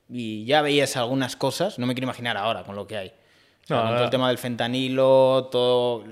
Y 0.09 0.45
ya 0.45 0.63
veías 0.63 0.97
algunas 0.97 1.35
cosas, 1.35 1.79
no 1.79 1.87
me 1.87 1.95
quiero 1.95 2.05
imaginar 2.05 2.37
ahora 2.37 2.63
con 2.63 2.77
lo 2.77 2.87
que 2.87 2.97
hay. 2.97 3.09
O 3.09 3.67
sea, 3.67 3.79
No, 3.79 3.83
con 3.85 3.95
todo 3.95 4.05
el 4.05 4.11
tema 4.11 4.29
del 4.29 4.39
fentanilo, 4.39 5.49
todo... 5.51 6.05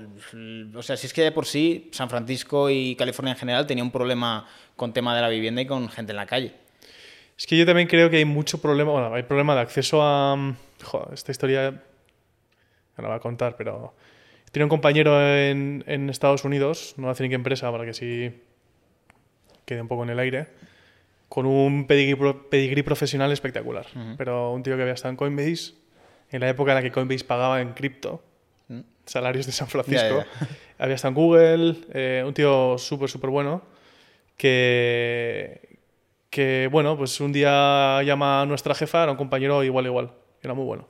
O 0.75 0.83
sea, 0.83 0.97
si 0.97 1.07
es 1.07 1.13
que 1.13 1.21
de 1.21 1.31
por 1.31 1.45
sí 1.45 1.89
San 1.93 2.09
Francisco 2.09 2.69
y 2.69 2.95
California 2.97 3.31
en 3.33 3.37
general 3.37 3.65
tenía 3.65 3.83
un 3.83 3.91
problema 3.91 4.45
con 4.75 4.91
tema 4.91 5.15
de 5.15 5.21
la 5.21 5.29
vivienda 5.29 5.61
y 5.61 5.65
con 5.65 5.87
gente 5.87 6.11
en 6.11 6.17
la 6.17 6.25
calle. 6.25 6.53
Es 7.37 7.47
que 7.47 7.57
yo 7.57 7.65
también 7.65 7.87
creo 7.87 8.09
que 8.09 8.17
hay 8.17 8.25
mucho 8.25 8.61
problema, 8.61 8.91
bueno, 8.91 9.13
hay 9.13 9.23
problema 9.23 9.55
de 9.55 9.61
acceso 9.61 10.01
a... 10.01 10.35
mm, 10.35 10.55
Joder, 10.83 11.13
esta 11.13 11.31
historia 11.31 11.71
no 11.71 13.01
la 13.01 13.07
voy 13.07 13.17
a 13.17 13.19
contar, 13.19 13.55
pero 13.55 13.93
tenía 14.51 14.65
un 14.65 14.69
compañero 14.69 15.19
en, 15.25 15.83
en 15.87 16.09
Estados 16.09 16.43
Unidos, 16.43 16.93
no 16.97 17.03
voy 17.03 17.09
a 17.09 17.13
decir 17.13 17.23
ni 17.23 17.29
qué 17.29 17.35
empresa 17.35 17.71
para 17.71 17.85
que 17.85 17.93
sí 17.93 18.41
quede 19.65 19.81
un 19.81 19.87
poco 19.87 20.03
en 20.03 20.09
el 20.11 20.19
aire, 20.19 20.47
con 21.29 21.45
un 21.45 21.87
pedigrí, 21.87 22.15
pro- 22.15 22.49
pedigrí 22.49 22.83
profesional 22.83 23.31
espectacular. 23.31 23.85
Pero 24.17 24.51
un 24.53 24.63
tío 24.63 24.75
que 24.75 24.81
había 24.83 24.93
estado 24.93 25.09
en 25.11 25.17
Coinbase, 25.17 25.73
en 26.31 26.41
la 26.41 26.49
época 26.49 26.71
en 26.71 26.75
la 26.75 26.81
que 26.81 26.91
Coinbase 26.91 27.23
pagaba 27.25 27.61
en 27.61 27.73
cripto, 27.73 28.23
salarios 29.05 29.45
de 29.45 29.51
San 29.51 29.67
Francisco, 29.67 30.23
había 30.79 30.95
estado 30.95 31.09
en 31.09 31.15
Google, 31.15 31.75
eh, 31.93 32.23
un 32.25 32.33
tío 32.33 32.77
súper, 32.77 33.09
súper 33.09 33.29
bueno, 33.29 33.61
que, 34.55 35.77
que, 36.29 36.67
bueno, 36.71 36.97
pues 36.97 37.19
un 37.21 37.31
día 37.31 38.01
llama 38.03 38.41
a 38.41 38.45
nuestra 38.45 38.75
jefa, 38.75 39.03
era 39.03 39.11
un 39.11 39.17
compañero 39.17 39.63
igual, 39.63 39.85
igual, 39.85 40.11
era 40.41 40.53
muy 40.53 40.65
bueno. 40.65 40.87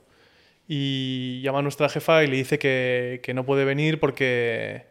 Y 0.68 1.40
llama 1.42 1.60
a 1.60 1.62
nuestra 1.62 1.88
jefa 1.88 2.24
y 2.24 2.26
le 2.26 2.36
dice 2.36 2.58
que, 2.58 3.20
que 3.22 3.34
no 3.34 3.44
puede 3.44 3.64
venir 3.64 4.00
porque, 4.00 4.86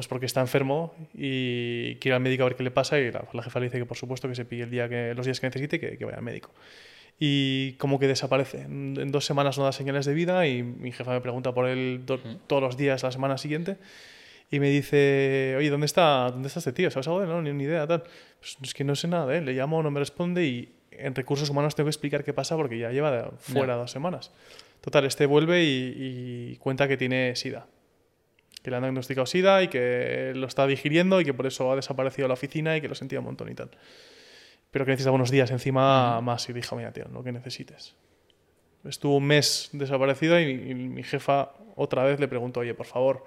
pues 0.00 0.08
porque 0.08 0.24
está 0.26 0.40
enfermo 0.40 0.94
y 1.14 1.96
quiere 1.96 2.08
ir 2.08 2.14
al 2.14 2.20
médico 2.20 2.42
a 2.44 2.46
ver 2.46 2.56
qué 2.56 2.62
le 2.62 2.70
pasa 2.70 2.98
y 2.98 3.12
la, 3.12 3.22
la 3.32 3.42
jefa 3.42 3.60
le 3.60 3.66
dice 3.66 3.78
que 3.78 3.84
por 3.86 3.96
supuesto 3.98 4.28
que 4.28 4.34
se 4.34 4.44
pille 4.46 4.62
el 4.64 4.70
día 4.70 4.88
que, 4.88 5.12
los 5.14 5.26
días 5.26 5.38
que 5.40 5.46
necesite 5.46 5.76
y 5.76 5.78
que, 5.78 5.98
que 5.98 6.04
vaya 6.06 6.16
al 6.16 6.22
médico. 6.24 6.50
Y 7.18 7.72
como 7.74 7.98
que 7.98 8.06
desaparece. 8.08 8.62
En, 8.62 9.12
dos 9.12 9.26
semanas 9.26 9.58
no 9.58 9.64
da 9.64 9.72
señales 9.72 10.06
de 10.06 10.14
vida 10.14 10.46
y 10.46 10.62
mi 10.62 10.90
jefa 10.90 11.12
me 11.12 11.20
pregunta 11.20 11.52
por 11.52 11.68
él 11.68 12.02
do- 12.06 12.18
todos 12.46 12.62
los 12.62 12.76
días 12.78 13.02
la 13.02 13.12
semana 13.12 13.36
siguiente 13.36 13.76
y 14.50 14.58
me 14.58 14.70
dice, 14.70 15.54
oye, 15.58 15.68
¿dónde 15.68 15.84
está, 15.86 16.30
¿dónde 16.30 16.48
está 16.48 16.60
este 16.60 16.72
tío? 16.72 16.90
¿Sabes 16.90 17.06
algo 17.08 17.20
de 17.20 17.26
él? 17.26 17.30
No, 17.32 17.42
ni, 17.42 17.52
ni 17.52 17.64
idea, 17.64 17.86
tal. 17.86 18.02
Pues 18.40 18.56
es 18.62 18.72
que 18.74 18.84
no 18.84 18.96
sé 18.96 19.06
nada 19.06 19.26
de 19.26 19.38
él. 19.38 19.44
Le 19.44 19.52
llamo, 19.52 19.82
no 19.82 19.90
me 19.90 20.00
responde 20.00 20.44
y 20.46 20.72
en 20.92 21.14
recursos 21.14 21.50
humanos 21.50 21.74
tengo 21.74 21.86
que 21.88 21.90
explicar 21.90 22.24
qué 22.24 22.32
pasa 22.32 22.56
porque 22.56 22.78
ya 22.78 22.90
lleva 22.90 23.10
de- 23.12 23.30
fuera 23.38 23.74
dos 23.74 23.90
semanas. 23.90 24.32
Total, 24.80 25.04
este 25.04 25.26
vuelve 25.26 25.62
y, 25.62 26.52
y 26.52 26.56
cuenta 26.56 26.88
que 26.88 26.96
tiene 26.96 27.36
SIDA. 27.36 27.66
Que 28.62 28.70
le 28.70 28.76
han 28.76 28.82
diagnosticado 28.82 29.26
SIDA 29.26 29.62
y 29.62 29.68
que 29.68 30.32
lo 30.34 30.46
está 30.46 30.66
digiriendo 30.66 31.20
y 31.20 31.24
que 31.24 31.34
por 31.34 31.46
eso 31.46 31.70
ha 31.72 31.76
desaparecido 31.76 32.24
de 32.24 32.28
la 32.28 32.34
oficina 32.34 32.76
y 32.76 32.80
que 32.80 32.88
lo 32.88 32.94
sentía 32.94 33.20
un 33.20 33.26
montón 33.26 33.50
y 33.50 33.54
tal. 33.54 33.70
Pero 34.70 34.84
que 34.84 34.90
necesita 34.90 35.10
unos 35.10 35.30
días 35.30 35.50
encima 35.50 36.20
más. 36.20 36.48
Y 36.48 36.52
dijo, 36.52 36.76
mira, 36.76 36.92
tío, 36.92 37.06
lo 37.12 37.22
que 37.22 37.32
necesites. 37.32 37.94
Estuvo 38.84 39.16
un 39.16 39.26
mes 39.26 39.70
desaparecido 39.72 40.38
y, 40.40 40.50
y 40.50 40.74
mi 40.74 41.02
jefa 41.02 41.52
otra 41.76 42.04
vez 42.04 42.20
le 42.20 42.28
preguntó, 42.28 42.60
oye, 42.60 42.74
por 42.74 42.86
favor, 42.86 43.24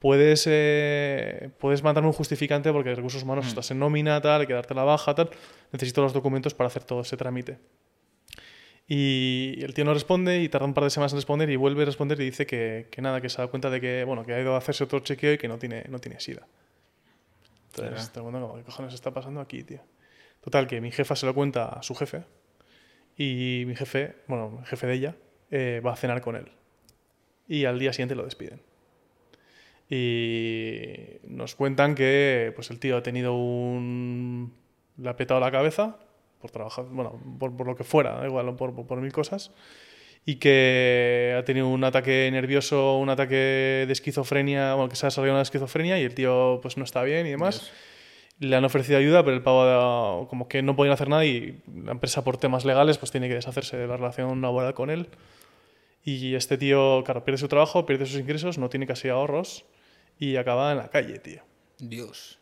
puedes, 0.00 0.44
eh, 0.48 1.50
puedes 1.58 1.82
mandarme 1.82 2.08
un 2.08 2.14
justificante 2.14 2.72
porque 2.72 2.94
recursos 2.94 3.22
humanos 3.22 3.46
estás 3.46 3.70
en 3.70 3.78
nómina, 3.78 4.20
tal, 4.20 4.40
hay 4.40 4.46
que 4.46 4.54
darte 4.54 4.74
la 4.74 4.82
baja, 4.82 5.14
tal. 5.14 5.30
Necesito 5.72 6.02
los 6.02 6.12
documentos 6.12 6.54
para 6.54 6.66
hacer 6.66 6.82
todo 6.82 7.02
ese 7.02 7.16
trámite. 7.16 7.58
Y 8.92 9.62
el 9.62 9.72
tío 9.72 9.84
no 9.84 9.94
responde 9.94 10.42
y 10.42 10.48
tarda 10.48 10.66
un 10.66 10.74
par 10.74 10.82
de 10.82 10.90
semanas 10.90 11.12
en 11.12 11.18
responder 11.18 11.48
y 11.48 11.54
vuelve 11.54 11.82
a 11.82 11.86
responder 11.86 12.20
y 12.20 12.24
dice 12.24 12.44
que, 12.44 12.88
que 12.90 13.00
nada, 13.00 13.20
que 13.20 13.28
se 13.28 13.40
da 13.40 13.46
cuenta 13.46 13.70
de 13.70 13.80
que, 13.80 14.02
bueno, 14.02 14.26
que 14.26 14.34
ha 14.34 14.40
ido 14.40 14.56
a 14.56 14.58
hacerse 14.58 14.82
otro 14.82 14.98
chequeo 14.98 15.34
y 15.34 15.38
que 15.38 15.46
no 15.46 15.58
tiene, 15.58 15.84
no 15.88 16.00
tiene 16.00 16.18
SIDA. 16.18 16.44
Entonces, 17.68 18.10
todo 18.10 18.26
el 18.26 18.32
mundo 18.32 18.48
como, 18.48 18.58
¿qué 18.58 18.64
cojones 18.64 18.92
está 18.92 19.12
pasando 19.12 19.40
aquí, 19.40 19.62
tío? 19.62 19.78
Total, 20.40 20.66
que 20.66 20.80
mi 20.80 20.90
jefa 20.90 21.14
se 21.14 21.24
lo 21.24 21.36
cuenta 21.36 21.66
a 21.66 21.84
su 21.84 21.94
jefe 21.94 22.24
y 23.16 23.62
mi 23.68 23.76
jefe, 23.76 24.16
bueno, 24.26 24.58
el 24.58 24.66
jefe 24.66 24.88
de 24.88 24.94
ella, 24.94 25.16
eh, 25.52 25.80
va 25.86 25.92
a 25.92 25.96
cenar 25.96 26.20
con 26.20 26.34
él. 26.34 26.50
Y 27.46 27.66
al 27.66 27.78
día 27.78 27.92
siguiente 27.92 28.16
lo 28.16 28.24
despiden. 28.24 28.60
Y 29.88 31.20
nos 31.28 31.54
cuentan 31.54 31.94
que 31.94 32.52
pues 32.56 32.72
el 32.72 32.80
tío 32.80 32.96
ha 32.96 33.04
tenido 33.04 33.36
un... 33.36 34.52
le 34.96 35.08
ha 35.08 35.14
petado 35.14 35.38
la 35.38 35.52
cabeza 35.52 35.96
por 36.40 36.50
trabajar, 36.50 36.86
bueno, 36.86 37.20
por, 37.38 37.56
por 37.56 37.66
lo 37.66 37.76
que 37.76 37.84
fuera, 37.84 38.24
igual, 38.26 38.56
por, 38.56 38.74
por, 38.74 38.86
por 38.86 39.00
mil 39.00 39.12
cosas. 39.12 39.52
Y 40.26 40.36
que 40.36 41.34
ha 41.38 41.44
tenido 41.44 41.68
un 41.68 41.82
ataque 41.82 42.28
nervioso, 42.30 42.98
un 42.98 43.08
ataque 43.08 43.84
de 43.86 43.92
esquizofrenia, 43.92 44.74
bueno, 44.74 44.88
que 44.88 44.96
se 44.96 45.06
ha 45.06 45.08
desarrollado 45.08 45.36
una 45.36 45.42
esquizofrenia 45.42 45.98
y 45.98 46.04
el 46.04 46.14
tío 46.14 46.58
pues 46.60 46.76
no 46.76 46.84
está 46.84 47.02
bien 47.02 47.26
y 47.26 47.30
demás. 47.30 47.70
Le 48.38 48.54
han 48.56 48.64
ofrecido 48.64 48.98
ayuda, 48.98 49.22
pero 49.24 49.36
el 49.36 49.42
pavo 49.42 50.28
como 50.28 50.46
que 50.48 50.62
no 50.62 50.76
podían 50.76 50.92
hacer 50.92 51.08
nada 51.08 51.24
y 51.24 51.62
la 51.84 51.92
empresa 51.92 52.22
por 52.22 52.36
temas 52.36 52.64
legales 52.64 52.98
pues 52.98 53.10
tiene 53.10 53.28
que 53.28 53.34
deshacerse 53.34 53.76
de 53.76 53.86
la 53.86 53.96
relación 53.96 54.40
laboral 54.42 54.74
con 54.74 54.90
él. 54.90 55.08
Y 56.04 56.34
este 56.34 56.58
tío, 56.58 57.02
claro, 57.04 57.24
pierde 57.24 57.38
su 57.38 57.48
trabajo, 57.48 57.86
pierde 57.86 58.06
sus 58.06 58.20
ingresos, 58.20 58.58
no 58.58 58.68
tiene 58.68 58.86
casi 58.86 59.08
ahorros 59.08 59.64
y 60.18 60.36
acaba 60.36 60.72
en 60.72 60.78
la 60.78 60.88
calle, 60.88 61.18
tío. 61.18 61.42
Dios. 61.78 62.39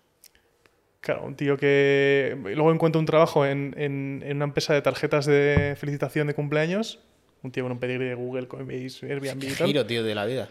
Claro, 1.00 1.24
un 1.24 1.36
tío 1.36 1.56
que 1.56 2.36
luego 2.42 2.72
encuentra 2.72 2.98
un 2.98 3.06
trabajo 3.06 3.46
en, 3.46 3.74
en- 3.78 4.22
en 4.26 4.36
una 4.36 4.46
empresa 4.46 4.74
de 4.74 4.82
tarjetas 4.82 5.26
de 5.26 5.74
felicitación 5.78 6.26
de 6.26 6.34
cumpleaños. 6.34 6.98
Un 7.42 7.52
tío 7.52 7.62
con 7.62 7.70
un 7.72 7.78
pedigrí 7.78 8.04
de 8.06 8.14
Google, 8.14 8.48
Coinbase, 8.48 9.06
Airbnb 9.06 9.44
y 9.44 9.54
tal. 9.54 9.66
Giro, 9.68 9.86
tío, 9.86 10.02
de 10.02 10.14
la 10.14 10.26
vida. 10.26 10.48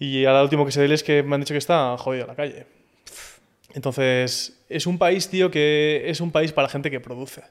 Y 0.00 0.24
ahora 0.24 0.40
lo 0.40 0.44
último 0.44 0.66
que 0.66 0.72
sé 0.72 0.80
de 0.80 0.86
él 0.86 0.92
es 0.92 1.04
que 1.04 1.22
me 1.22 1.36
han 1.36 1.40
dicho 1.42 1.54
que 1.54 1.58
está 1.58 1.96
jodido 1.96 2.22
en 2.24 2.28
la 2.28 2.34
calle. 2.34 2.66
Entonces, 3.72 4.60
es 4.68 4.86
un 4.86 4.98
país, 4.98 5.28
tío, 5.28 5.50
que 5.50 6.02
es 6.06 6.20
un 6.20 6.30
país 6.32 6.52
para 6.52 6.68
gente 6.68 6.90
que 6.90 7.00
produce. 7.00 7.42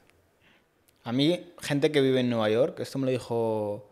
A 1.02 1.12
mí, 1.12 1.40
gente 1.60 1.90
que 1.90 2.00
vive 2.00 2.20
en 2.20 2.30
Nueva 2.30 2.48
York, 2.50 2.80
esto 2.80 2.98
me 2.98 3.06
lo 3.06 3.10
dijo 3.10 3.90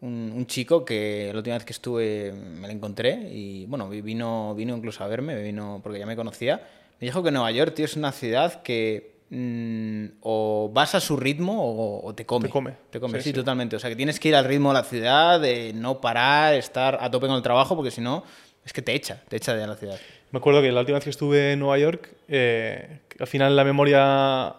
un, 0.00 0.32
un 0.34 0.46
chico 0.46 0.84
que 0.84 1.30
la 1.32 1.38
última 1.38 1.56
vez 1.56 1.64
que 1.64 1.72
estuve 1.72 2.32
me 2.32 2.66
lo 2.68 2.72
encontré 2.72 3.28
y, 3.32 3.66
bueno, 3.66 3.88
vi- 3.88 4.02
vino, 4.02 4.54
vino 4.54 4.76
incluso 4.76 5.02
a 5.02 5.08
verme, 5.08 5.40
vino 5.42 5.80
porque 5.82 5.98
ya 5.98 6.06
me 6.06 6.14
conocía. 6.16 6.60
Me 7.00 7.06
dijo 7.06 7.22
que 7.22 7.30
Nueva 7.30 7.50
York, 7.50 7.74
tío, 7.74 7.84
es 7.84 7.96
una 7.96 8.12
ciudad 8.12 8.62
que 8.62 9.16
mm, 9.30 10.18
o 10.20 10.70
vas 10.72 10.94
a 10.94 11.00
su 11.00 11.16
ritmo 11.16 11.62
o, 11.62 12.06
o 12.06 12.14
te 12.14 12.24
come. 12.24 12.48
Te 12.48 12.52
come. 12.52 12.74
Te 12.90 13.00
come, 13.00 13.18
Sí, 13.18 13.24
sí, 13.24 13.30
sí. 13.30 13.34
totalmente. 13.34 13.76
O 13.76 13.78
sea, 13.78 13.90
que 13.90 13.96
tienes 13.96 14.20
que 14.20 14.28
ir 14.28 14.36
al 14.36 14.44
ritmo 14.44 14.70
de 14.70 14.74
la 14.74 14.84
ciudad, 14.84 15.40
de 15.40 15.72
no 15.74 16.00
parar, 16.00 16.54
estar 16.54 16.98
a 17.00 17.10
tope 17.10 17.26
con 17.26 17.36
el 17.36 17.42
trabajo, 17.42 17.74
porque 17.76 17.90
si 17.90 18.00
no, 18.00 18.24
es 18.64 18.72
que 18.72 18.82
te 18.82 18.94
echa, 18.94 19.22
te 19.28 19.36
echa 19.36 19.54
de 19.54 19.66
la 19.66 19.76
ciudad. 19.76 19.98
Me 20.30 20.38
acuerdo 20.38 20.62
que 20.62 20.72
la 20.72 20.80
última 20.80 20.96
vez 20.96 21.04
que 21.04 21.10
estuve 21.10 21.52
en 21.52 21.60
Nueva 21.60 21.78
York, 21.78 22.10
eh, 22.28 23.00
al 23.20 23.26
final 23.26 23.54
la 23.54 23.64
memoria 23.64 24.54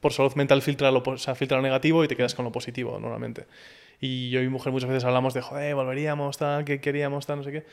por 0.00 0.12
salud 0.12 0.34
mental 0.34 0.60
filtra 0.60 0.90
lo, 0.90 1.02
o 1.04 1.18
sea, 1.18 1.34
filtra 1.34 1.56
lo 1.56 1.62
negativo 1.62 2.04
y 2.04 2.08
te 2.08 2.16
quedas 2.16 2.34
con 2.34 2.44
lo 2.44 2.52
positivo 2.52 2.98
normalmente. 2.98 3.46
Y 4.00 4.28
yo 4.30 4.40
y 4.40 4.42
mi 4.42 4.48
mujer 4.50 4.72
muchas 4.72 4.90
veces 4.90 5.04
hablamos 5.04 5.32
de, 5.34 5.40
joder, 5.40 5.74
volveríamos, 5.74 6.36
tal, 6.36 6.64
que 6.64 6.80
queríamos, 6.80 7.26
tal, 7.26 7.38
no 7.38 7.44
sé 7.44 7.52
qué. 7.52 7.64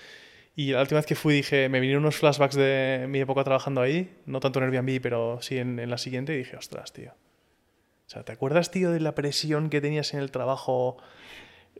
Y 0.56 0.72
la 0.72 0.82
última 0.82 0.99
vez 0.99 1.06
que 1.06 1.16
fui 1.16 1.36
dije, 1.36 1.70
me 1.70 1.80
vinieron 1.80 2.04
unos 2.04 2.18
flashbacks 2.18 2.56
de 2.56 3.06
mi 3.08 3.20
época 3.20 3.43
trabajando 3.43 3.82
ahí, 3.82 4.18
no 4.26 4.39
tanto 4.39 4.60
en 4.60 4.66
Airbnb, 4.66 5.02
pero 5.02 5.41
sí 5.41 5.58
en, 5.58 5.80
en 5.80 5.89
la 5.89 5.97
siguiente, 5.97 6.34
y 6.34 6.39
dije, 6.39 6.58
ostras, 6.58 6.91
tío. 6.91 7.12
O 7.12 8.10
sea, 8.14 8.24
¿te 8.24 8.34
acuerdas, 8.34 8.72
tío, 8.72 8.91
de 8.91 8.99
la 8.99 9.16
presión 9.16 9.70
que 9.70 9.80
tenías 9.80 10.14
en 10.14 10.20
el 10.20 10.32
trabajo? 10.32 10.97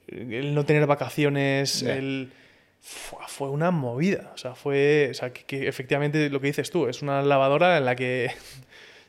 El 0.07 0.55
no 0.55 0.65
tener 0.65 0.88
vacaciones, 0.88 1.84
el... 1.84 2.32
Fue 2.80 3.49
una 3.49 3.69
movida. 3.69 4.32
O 4.34 4.38
sea, 4.38 4.55
fue... 4.55 5.09
O 5.11 5.13
sea, 5.13 5.34
que, 5.34 5.43
que 5.43 5.67
efectivamente 5.67 6.30
lo 6.30 6.39
que 6.39 6.47
dices 6.47 6.72
tú, 6.72 6.88
es 6.88 7.01
una 7.01 7.22
lavadora 7.22 7.78
en 7.78 7.86
la 7.86 7.95
que 7.95 8.32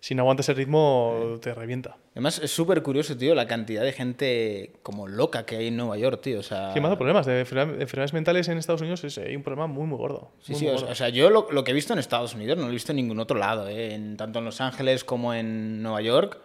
si 0.04 0.16
no 0.16 0.22
aguantas 0.22 0.48
el 0.48 0.56
ritmo 0.56 1.38
te 1.40 1.54
revienta. 1.54 1.96
Además, 2.10 2.40
es 2.42 2.50
súper 2.50 2.82
curioso, 2.82 3.16
tío, 3.16 3.36
la 3.36 3.46
cantidad 3.46 3.82
de 3.84 3.92
gente 3.92 4.72
como 4.82 5.06
loca 5.06 5.46
que 5.46 5.56
hay 5.58 5.68
en 5.68 5.76
Nueva 5.76 5.96
York, 5.96 6.20
tío. 6.20 6.40
O 6.40 6.42
sea, 6.42 6.72
¿Qué 6.74 6.80
más 6.80 6.96
problemas? 6.96 7.24
De 7.24 7.38
enfermedad- 7.44 7.80
enfermedades 7.80 8.12
mentales 8.12 8.48
en 8.48 8.58
Estados 8.58 8.80
Unidos 8.80 9.04
es, 9.04 9.16
hay 9.18 9.36
un 9.36 9.44
problema 9.44 9.68
muy, 9.68 9.86
muy 9.86 9.96
gordo. 9.96 10.32
Sí, 10.42 10.52
muy, 10.52 10.58
sí, 10.58 10.64
muy 10.66 10.74
o 10.74 10.76
gordo. 10.78 10.92
o 10.92 10.94
sea, 10.96 11.08
yo 11.08 11.30
lo, 11.30 11.46
lo 11.52 11.62
que 11.62 11.70
he 11.70 11.74
visto 11.74 11.92
en 11.92 12.00
Estados 12.00 12.34
Unidos 12.34 12.56
no 12.58 12.64
lo 12.64 12.70
he 12.70 12.72
visto 12.72 12.90
en 12.90 12.96
ningún 12.96 13.20
otro 13.20 13.38
lado, 13.38 13.68
¿eh? 13.68 13.94
en, 13.94 14.16
tanto 14.16 14.40
en 14.40 14.44
Los 14.44 14.60
Ángeles 14.60 15.04
como 15.04 15.34
en 15.34 15.82
Nueva 15.84 16.02
York. 16.02 16.38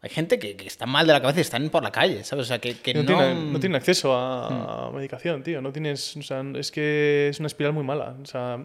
Hay 0.00 0.10
gente 0.10 0.38
que, 0.40 0.56
que 0.56 0.66
está 0.66 0.84
mal 0.84 1.06
de 1.06 1.12
la 1.14 1.20
cabeza 1.22 1.38
y 1.38 1.42
están 1.42 1.70
por 1.70 1.82
la 1.82 1.90
calle, 1.92 2.24
¿sabes? 2.24 2.44
O 2.44 2.48
sea, 2.48 2.58
que, 2.58 2.74
que 2.76 2.92
no, 2.92 3.04
no... 3.04 3.06
tienen, 3.06 3.52
no 3.54 3.60
tienen 3.60 3.76
acceso 3.76 4.08
Hmm. 4.10 4.16
a, 4.16 4.86
a 4.88 4.90
medicación, 4.90 5.42
tío. 5.42 5.62
No 5.62 5.72
tienes, 5.72 6.16
o 6.18 6.22
sea, 6.22 6.44
es 6.56 6.70
que 6.70 7.28
es 7.30 7.38
una 7.38 7.46
espiral 7.46 7.72
muy 7.72 7.84
mala. 7.84 8.14
O 8.22 8.26
sea, 8.26 8.58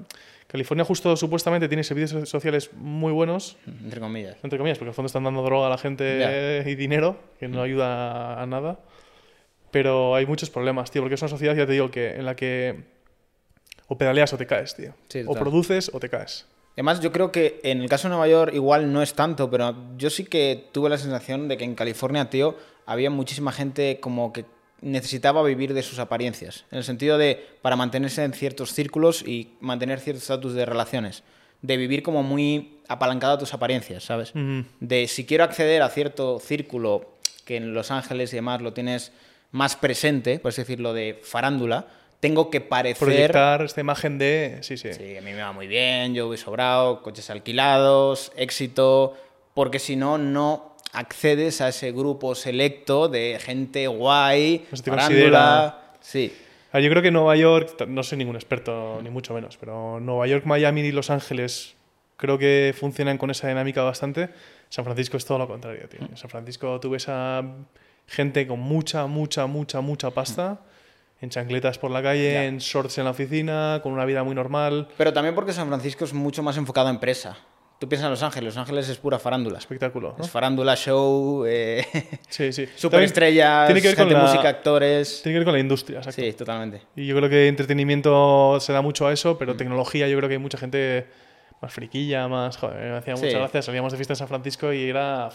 California 0.49 0.83
justo 0.83 1.15
supuestamente 1.15 1.67
tiene 1.67 1.83
servicios 1.83 2.27
sociales 2.27 2.71
muy 2.73 3.13
buenos, 3.13 3.55
Entre 3.67 3.99
comillas. 3.99 4.35
entre 4.41 4.57
comillas, 4.57 4.79
porque 4.79 4.89
al 4.89 4.95
fondo 4.95 5.05
están 5.05 5.23
dando 5.23 5.43
droga 5.43 5.67
a 5.67 5.69
la 5.69 5.77
gente 5.77 6.63
y 6.65 6.73
dinero, 6.73 7.19
que 7.39 7.47
no 7.47 7.61
ayuda 7.61 8.41
a, 8.41 8.45
nada. 8.47 8.79
Pero 9.69 10.15
hay 10.15 10.25
muchos 10.25 10.49
problemas, 10.49 10.89
tío, 10.89 11.03
porque 11.03 11.13
es 11.13 11.21
una 11.21 11.29
sociedad, 11.29 11.55
ya 11.55 11.67
te 11.67 11.73
digo, 11.73 11.91
que 11.91 12.15
en 12.15 12.25
la 12.25 12.35
que 12.35 12.83
o 13.87 13.95
pedaleas 13.95 14.33
o 14.33 14.37
te 14.37 14.47
caes, 14.47 14.75
tío. 14.75 14.95
Sí, 15.07 15.21
o 15.27 15.35
produces 15.35 15.91
o 15.93 15.99
te 15.99 16.09
caes. 16.09 16.47
Además, 16.73 16.99
yo 16.99 17.11
creo 17.11 17.31
que 17.31 17.59
en 17.63 17.81
el 17.81 17.87
caso 17.87 18.07
de 18.07 18.15
Nueva 18.15 18.27
York 18.27 18.51
igual 18.55 18.91
no 18.91 19.03
es 19.03 19.13
tanto, 19.13 19.51
pero 19.51 19.75
yo 19.97 20.09
sí 20.09 20.25
que 20.25 20.67
tuve 20.71 20.89
la 20.89 20.97
sensación 20.97 21.47
de 21.47 21.57
que 21.57 21.63
en 21.63 21.75
California, 21.75 22.31
tío, 22.31 22.55
había 22.87 23.11
muchísima 23.11 23.51
gente 23.51 23.99
como 23.99 24.33
que 24.33 24.45
necesitaba 24.81 25.43
vivir 25.43 25.73
de 25.73 25.83
sus 25.83 25.99
apariencias. 25.99 26.65
En 26.71 26.79
el 26.79 26.83
sentido 26.83 27.17
de, 27.17 27.45
para 27.61 27.75
mantenerse 27.75 28.23
en 28.23 28.33
ciertos 28.33 28.73
círculos 28.73 29.21
y 29.25 29.53
mantener 29.59 29.99
cierto 29.99 30.19
estatus 30.19 30.53
de 30.53 30.65
relaciones. 30.65 31.23
De 31.61 31.77
vivir 31.77 32.03
como 32.03 32.23
muy 32.23 32.79
apalancado 32.87 33.33
a 33.33 33.37
tus 33.37 33.53
apariencias, 33.53 34.03
¿sabes? 34.03 34.31
De 34.79 35.07
si 35.07 35.25
quiero 35.25 35.43
acceder 35.43 35.81
a 35.81 35.89
cierto 35.89 36.39
círculo 36.39 37.17
que 37.45 37.57
en 37.57 37.73
Los 37.73 37.91
Ángeles 37.91 38.31
y 38.31 38.37
demás 38.37 38.61
lo 38.61 38.73
tienes 38.73 39.11
más 39.51 39.75
presente, 39.75 40.39
por 40.39 40.49
así 40.49 40.61
decirlo, 40.61 40.93
de 40.93 41.19
farándula, 41.21 41.87
tengo 42.19 42.49
que 42.49 42.61
parecer... 42.61 43.07
Proyectar 43.07 43.61
esta 43.63 43.81
imagen 43.81 44.17
de... 44.17 44.59
Sí, 44.61 44.77
sí. 44.77 44.93
Sí, 44.93 45.17
a 45.17 45.21
mí 45.21 45.31
me 45.31 45.41
va 45.41 45.51
muy 45.51 45.67
bien, 45.67 46.13
yo 46.13 46.27
voy 46.27 46.37
sobrado, 46.37 47.01
coches 47.01 47.29
alquilados, 47.29 48.31
éxito, 48.35 49.15
porque 49.53 49.79
si 49.79 49.95
no, 49.95 50.17
no 50.17 50.68
accedes 50.91 51.61
a 51.61 51.69
ese 51.69 51.91
grupo 51.91 52.35
selecto 52.35 53.07
de 53.07 53.39
gente 53.41 53.87
guay, 53.87 54.65
No 54.71 54.77
se 54.77 54.83
te 54.83 54.89
farándula. 54.91 55.79
Sí, 56.01 56.33
yo 56.73 56.89
creo 56.89 57.01
que 57.01 57.11
Nueva 57.11 57.35
York, 57.35 57.85
no 57.87 58.03
soy 58.03 58.17
ningún 58.17 58.35
experto, 58.35 58.99
ni 59.03 59.09
mucho 59.09 59.33
menos, 59.33 59.57
pero 59.57 59.99
Nueva 59.99 60.27
York, 60.27 60.45
Miami 60.45 60.81
y 60.81 60.91
Los 60.91 61.09
Ángeles 61.09 61.75
creo 62.17 62.37
que 62.37 62.75
funcionan 62.77 63.17
con 63.17 63.31
esa 63.31 63.47
dinámica 63.47 63.81
bastante. 63.83 64.29
San 64.69 64.85
Francisco 64.85 65.17
es 65.17 65.25
todo 65.25 65.37
lo 65.39 65.47
contrario, 65.47 65.87
tío. 65.89 65.99
En 66.01 66.15
San 66.17 66.29
Francisco 66.29 66.79
tú 66.79 66.91
ves 66.91 67.07
a 67.09 67.43
gente 68.07 68.45
con 68.47 68.59
mucha, 68.59 69.07
mucha, 69.07 69.45
mucha, 69.47 69.81
mucha 69.81 70.11
pasta, 70.11 70.59
en 71.21 71.29
chancletas 71.29 71.77
por 71.77 71.91
la 71.91 72.01
calle, 72.03 72.33
Ya. 72.33 72.45
en 72.45 72.59
shorts 72.59 72.97
en 72.97 73.05
la 73.05 73.11
oficina, 73.11 73.79
con 73.83 73.91
una 73.93 74.05
vida 74.05 74.23
muy 74.23 74.35
normal. 74.35 74.87
pero 74.97 75.11
también 75.13 75.35
porque 75.35 75.53
San 75.53 75.67
Francisco 75.67 76.05
es 76.05 76.13
mucho 76.13 76.43
más 76.43 76.57
enfocado 76.57 76.87
a 76.87 76.91
empresa. 76.91 77.37
Tú 77.79 77.87
piensas 77.87 78.07
en 78.07 78.11
Los 78.11 78.23
Ángeles, 78.23 78.55
Los 78.55 78.57
Ángeles 78.61 78.89
es 78.89 78.97
pura 78.97 79.19
farándula. 79.19 79.57
Espectáculo, 79.57 80.13
¿no? 80.17 80.23
Es 80.23 80.29
farándula, 80.29 80.75
show, 80.75 81.45
eh, 81.47 81.85
Sí, 82.29 82.51
sí. 82.51 82.67
superestrellas, 82.75 83.67
Tiene 83.67 83.81
que 83.81 83.87
ver 83.87 83.95
con 83.97 84.07
gente, 84.09 84.21
la- 84.21 84.27
música, 84.29 84.49
actores. 84.49 85.21
Tiene 85.23 85.35
que 85.35 85.39
ver 85.39 85.45
con 85.45 85.53
la 85.53 85.59
industria, 85.61 85.99
exacto. 85.99 86.21
Sí, 86.21 86.33
totalmente. 86.33 86.81
Y 86.97 87.07
yo 87.07 87.15
creo 87.15 87.29
que 87.29 87.47
entretenimiento 87.47 88.57
se 88.59 88.73
da 88.73 88.81
mucho 88.81 89.07
a 89.07 89.13
eso, 89.13 89.33
Mm. 89.33 89.37
pero 89.37 89.55
tecnología 89.55 90.07
yo 90.09 90.17
creo 90.17 90.27
que 90.27 90.35
hay 90.35 90.39
mucha 90.41 90.57
gente 90.57 91.07
más 91.61 91.71
friquilla, 91.73 92.27
más... 92.27 92.57
Joder, 92.57 92.91
me 92.91 92.97
hacía 92.97 93.15
Sí. 93.15 93.25
mucha 93.25 93.37
gracia. 93.39 93.61
Salíamos 93.61 93.91
de 93.93 93.97
fiesta 93.97 94.13
en 94.13 94.17
San 94.17 94.27
Francisco 94.27 94.73
y 94.73 94.89
era 94.89 95.29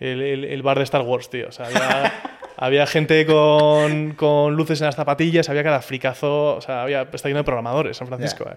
el, 0.00 0.20
el- 0.20 0.44
el 0.44 0.62
bar 0.62 0.76
de 0.78 0.84
Star 0.84 1.02
Wars, 1.02 1.30
tío. 1.30 1.48
O 1.48 1.52
sea, 1.52 1.66
había, 1.66 2.12
había 2.58 2.86
gente 2.86 3.24
con, 3.24 4.12
con 4.12 4.54
luces 4.54 4.80
en 4.82 4.86
las 4.86 4.96
zapatillas, 4.96 5.48
había 5.48 5.64
cada 5.64 5.80
fricazo... 5.80 6.56
O 6.56 6.60
sea, 6.60 6.82
había, 6.82 7.02
está 7.12 7.28
lleno 7.28 7.38
de 7.38 7.44
programadores 7.44 7.96
San 7.96 8.06
Francisco, 8.06 8.44
Ya. 8.44 8.52
eh. 8.52 8.56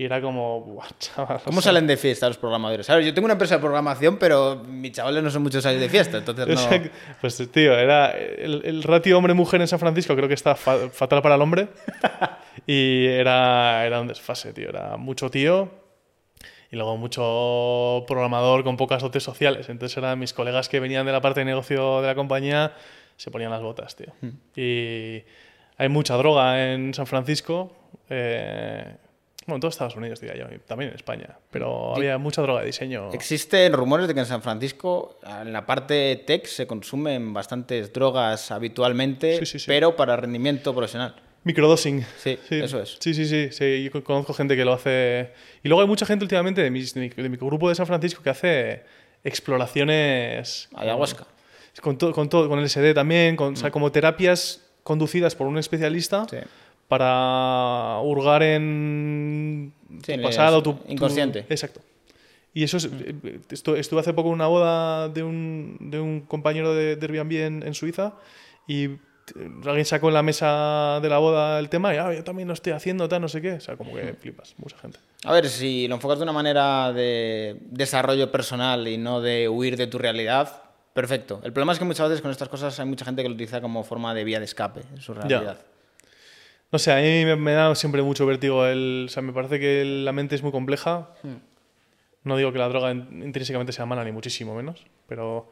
Y 0.00 0.04
era 0.04 0.20
como... 0.22 0.60
Buah, 0.60 0.86
chaval, 1.00 1.38
o 1.38 1.40
¿Cómo 1.44 1.60
sea, 1.60 1.70
salen 1.72 1.88
de 1.88 1.96
fiesta 1.96 2.28
los 2.28 2.38
programadores? 2.38 2.86
¿Sabes? 2.86 3.04
Yo 3.04 3.12
tengo 3.12 3.24
una 3.26 3.32
empresa 3.32 3.56
de 3.56 3.60
programación, 3.60 4.16
pero 4.16 4.54
mis 4.64 4.92
chavales 4.92 5.24
no 5.24 5.28
son 5.30 5.42
muchos 5.42 5.64
salir 5.64 5.80
de 5.80 5.88
fiesta, 5.88 6.18
entonces 6.18 6.46
no... 6.46 6.52
Exacto. 6.52 6.90
Pues 7.20 7.50
tío, 7.50 7.76
era 7.76 8.12
el, 8.12 8.62
el 8.64 8.84
ratio 8.84 9.18
hombre-mujer 9.18 9.60
en 9.60 9.66
San 9.66 9.80
Francisco 9.80 10.14
creo 10.14 10.28
que 10.28 10.34
está 10.34 10.54
fa- 10.54 10.88
fatal 10.90 11.20
para 11.20 11.34
el 11.34 11.42
hombre. 11.42 11.66
y 12.66 13.06
era, 13.06 13.84
era 13.84 14.00
un 14.00 14.06
desfase, 14.06 14.52
tío. 14.52 14.68
Era 14.68 14.96
mucho 14.96 15.30
tío 15.32 15.68
y 16.70 16.76
luego 16.76 16.96
mucho 16.96 18.04
programador 18.06 18.62
con 18.62 18.76
pocas 18.76 19.02
dotes 19.02 19.24
sociales. 19.24 19.68
Entonces 19.68 19.96
eran 19.98 20.16
mis 20.20 20.32
colegas 20.32 20.68
que 20.68 20.78
venían 20.78 21.06
de 21.06 21.12
la 21.12 21.20
parte 21.20 21.40
de 21.40 21.46
negocio 21.46 22.02
de 22.02 22.06
la 22.06 22.14
compañía, 22.14 22.72
se 23.16 23.32
ponían 23.32 23.50
las 23.50 23.62
botas, 23.62 23.96
tío. 23.96 24.12
Y 24.54 25.24
hay 25.76 25.88
mucha 25.88 26.14
droga 26.16 26.72
en 26.72 26.94
San 26.94 27.08
Francisco. 27.08 27.72
eh, 28.08 28.94
bueno, 29.48 29.56
en 29.56 29.60
todos 29.62 29.74
Estados 29.74 29.96
Unidos, 29.96 30.20
diría 30.20 30.36
yo, 30.36 30.54
y 30.54 30.58
también 30.58 30.90
en 30.90 30.96
España. 30.96 31.38
Pero 31.50 31.96
había 31.96 32.18
mucha 32.18 32.42
droga 32.42 32.60
de 32.60 32.66
diseño. 32.66 33.10
Existen 33.12 33.72
rumores 33.72 34.06
de 34.06 34.12
que 34.14 34.20
en 34.20 34.26
San 34.26 34.42
Francisco, 34.42 35.18
en 35.40 35.52
la 35.52 35.64
parte 35.64 36.22
tech, 36.26 36.44
se 36.46 36.66
consumen 36.66 37.32
bastantes 37.32 37.92
drogas 37.92 38.50
habitualmente, 38.50 39.38
Sí, 39.38 39.46
sí, 39.46 39.58
sí. 39.58 39.64
pero 39.66 39.96
para 39.96 40.16
rendimiento 40.16 40.74
profesional. 40.74 41.16
Microdosing. 41.44 42.04
Sí, 42.18 42.38
eso 42.50 42.82
es. 42.82 42.98
Sí, 43.00 43.14
sí, 43.14 43.24
sí, 43.24 43.48
sí. 43.52 43.84
Yo 43.90 44.04
conozco 44.04 44.34
gente 44.34 44.54
que 44.54 44.64
lo 44.66 44.74
hace. 44.74 45.32
Y 45.62 45.68
luego 45.68 45.80
hay 45.80 45.88
mucha 45.88 46.04
gente 46.04 46.24
últimamente 46.24 46.62
de, 46.62 46.70
mi, 46.70 46.82
de 46.82 47.28
mi 47.28 47.36
grupo 47.38 47.70
de 47.70 47.74
San 47.74 47.86
Francisco 47.86 48.22
que 48.22 48.28
hace 48.30 48.84
exploraciones. 49.24 50.68
Ayahuasca. 50.74 51.26
Con, 51.80 51.96
todo, 51.96 52.12
con, 52.12 52.28
todo, 52.28 52.48
con 52.48 52.62
LSD 52.62 52.92
también, 52.92 53.36
con, 53.36 53.52
o 53.54 53.56
sea, 53.56 53.70
como 53.70 53.90
terapias 53.92 54.64
conducidas 54.82 55.34
por 55.34 55.46
un 55.46 55.58
especialista 55.58 56.22
Mm. 56.24 56.28
Sí. 56.30 56.36
Para 56.88 58.00
hurgar 58.02 58.42
en 58.42 59.72
Sí, 60.04 60.16
tu 60.16 60.22
pasado, 60.22 60.62
tu, 60.62 60.72
tu- 60.74 60.92
inconsciente. 60.92 61.44
Exacto. 61.48 61.80
Y 62.54 62.64
eso 62.64 62.78
es. 62.78 62.86
eh, 62.86 63.40
estu- 63.50 63.76
Estuve 63.76 64.00
hace 64.00 64.12
poco 64.14 64.28
en 64.28 64.34
una 64.34 64.46
boda 64.46 65.08
de 65.08 65.22
un, 65.22 65.76
de 65.80 66.00
un 66.00 66.22
compañero 66.22 66.74
de, 66.74 66.96
de 66.96 67.06
Airbnb 67.06 67.32
en, 67.32 67.62
en 67.66 67.74
Suiza 67.74 68.14
y 68.66 68.84
eh, 68.86 68.96
alguien 69.66 69.84
sacó 69.84 70.08
en 70.08 70.14
la 70.14 70.22
mesa 70.22 70.98
de 71.02 71.08
la 71.08 71.18
boda 71.18 71.58
el 71.58 71.68
tema 71.68 71.94
y 71.94 71.98
ah, 71.98 72.12
yo 72.14 72.24
también 72.24 72.48
lo 72.48 72.54
estoy 72.54 72.72
haciendo, 72.72 73.08
tal, 73.08 73.20
no 73.20 73.28
sé 73.28 73.42
qué. 73.42 73.52
O 73.52 73.60
sea, 73.60 73.76
como 73.76 73.94
que 73.94 74.14
flipas, 74.14 74.54
mucha 74.58 74.76
gente. 74.78 74.98
A 75.24 75.32
ver, 75.32 75.48
si 75.48 75.86
lo 75.88 75.96
enfocas 75.96 76.18
de 76.18 76.22
una 76.24 76.32
manera 76.32 76.92
de 76.92 77.58
desarrollo 77.70 78.32
personal 78.32 78.88
y 78.88 78.96
no 78.96 79.20
de 79.20 79.48
huir 79.48 79.76
de 79.76 79.86
tu 79.86 79.98
realidad, 79.98 80.62
perfecto. 80.94 81.40
El 81.44 81.52
problema 81.52 81.72
es 81.74 81.78
que 81.78 81.84
muchas 81.84 82.08
veces 82.08 82.22
con 82.22 82.30
estas 82.30 82.48
cosas 82.48 82.78
hay 82.80 82.86
mucha 82.86 83.04
gente 83.04 83.22
que 83.22 83.28
lo 83.28 83.34
utiliza 83.34 83.60
como 83.60 83.84
forma 83.84 84.14
de 84.14 84.24
vía 84.24 84.38
de 84.38 84.46
escape 84.46 84.80
en 84.94 85.00
su 85.02 85.12
realidad. 85.14 85.58
No 86.70 86.78
sé, 86.78 86.92
a 86.92 86.96
mí 86.96 87.24
me, 87.24 87.36
me 87.36 87.52
da 87.52 87.74
siempre 87.74 88.02
mucho 88.02 88.26
vértigo 88.26 88.66
el. 88.66 89.06
O 89.08 89.10
sea, 89.10 89.22
me 89.22 89.32
parece 89.32 89.58
que 89.58 89.84
la 89.84 90.12
mente 90.12 90.34
es 90.34 90.42
muy 90.42 90.52
compleja. 90.52 91.10
No 92.24 92.36
digo 92.36 92.52
que 92.52 92.58
la 92.58 92.68
droga 92.68 92.90
in- 92.90 93.22
intrínsecamente 93.24 93.72
sea 93.72 93.86
mala, 93.86 94.04
ni 94.04 94.12
muchísimo 94.12 94.54
menos, 94.54 94.84
pero 95.06 95.50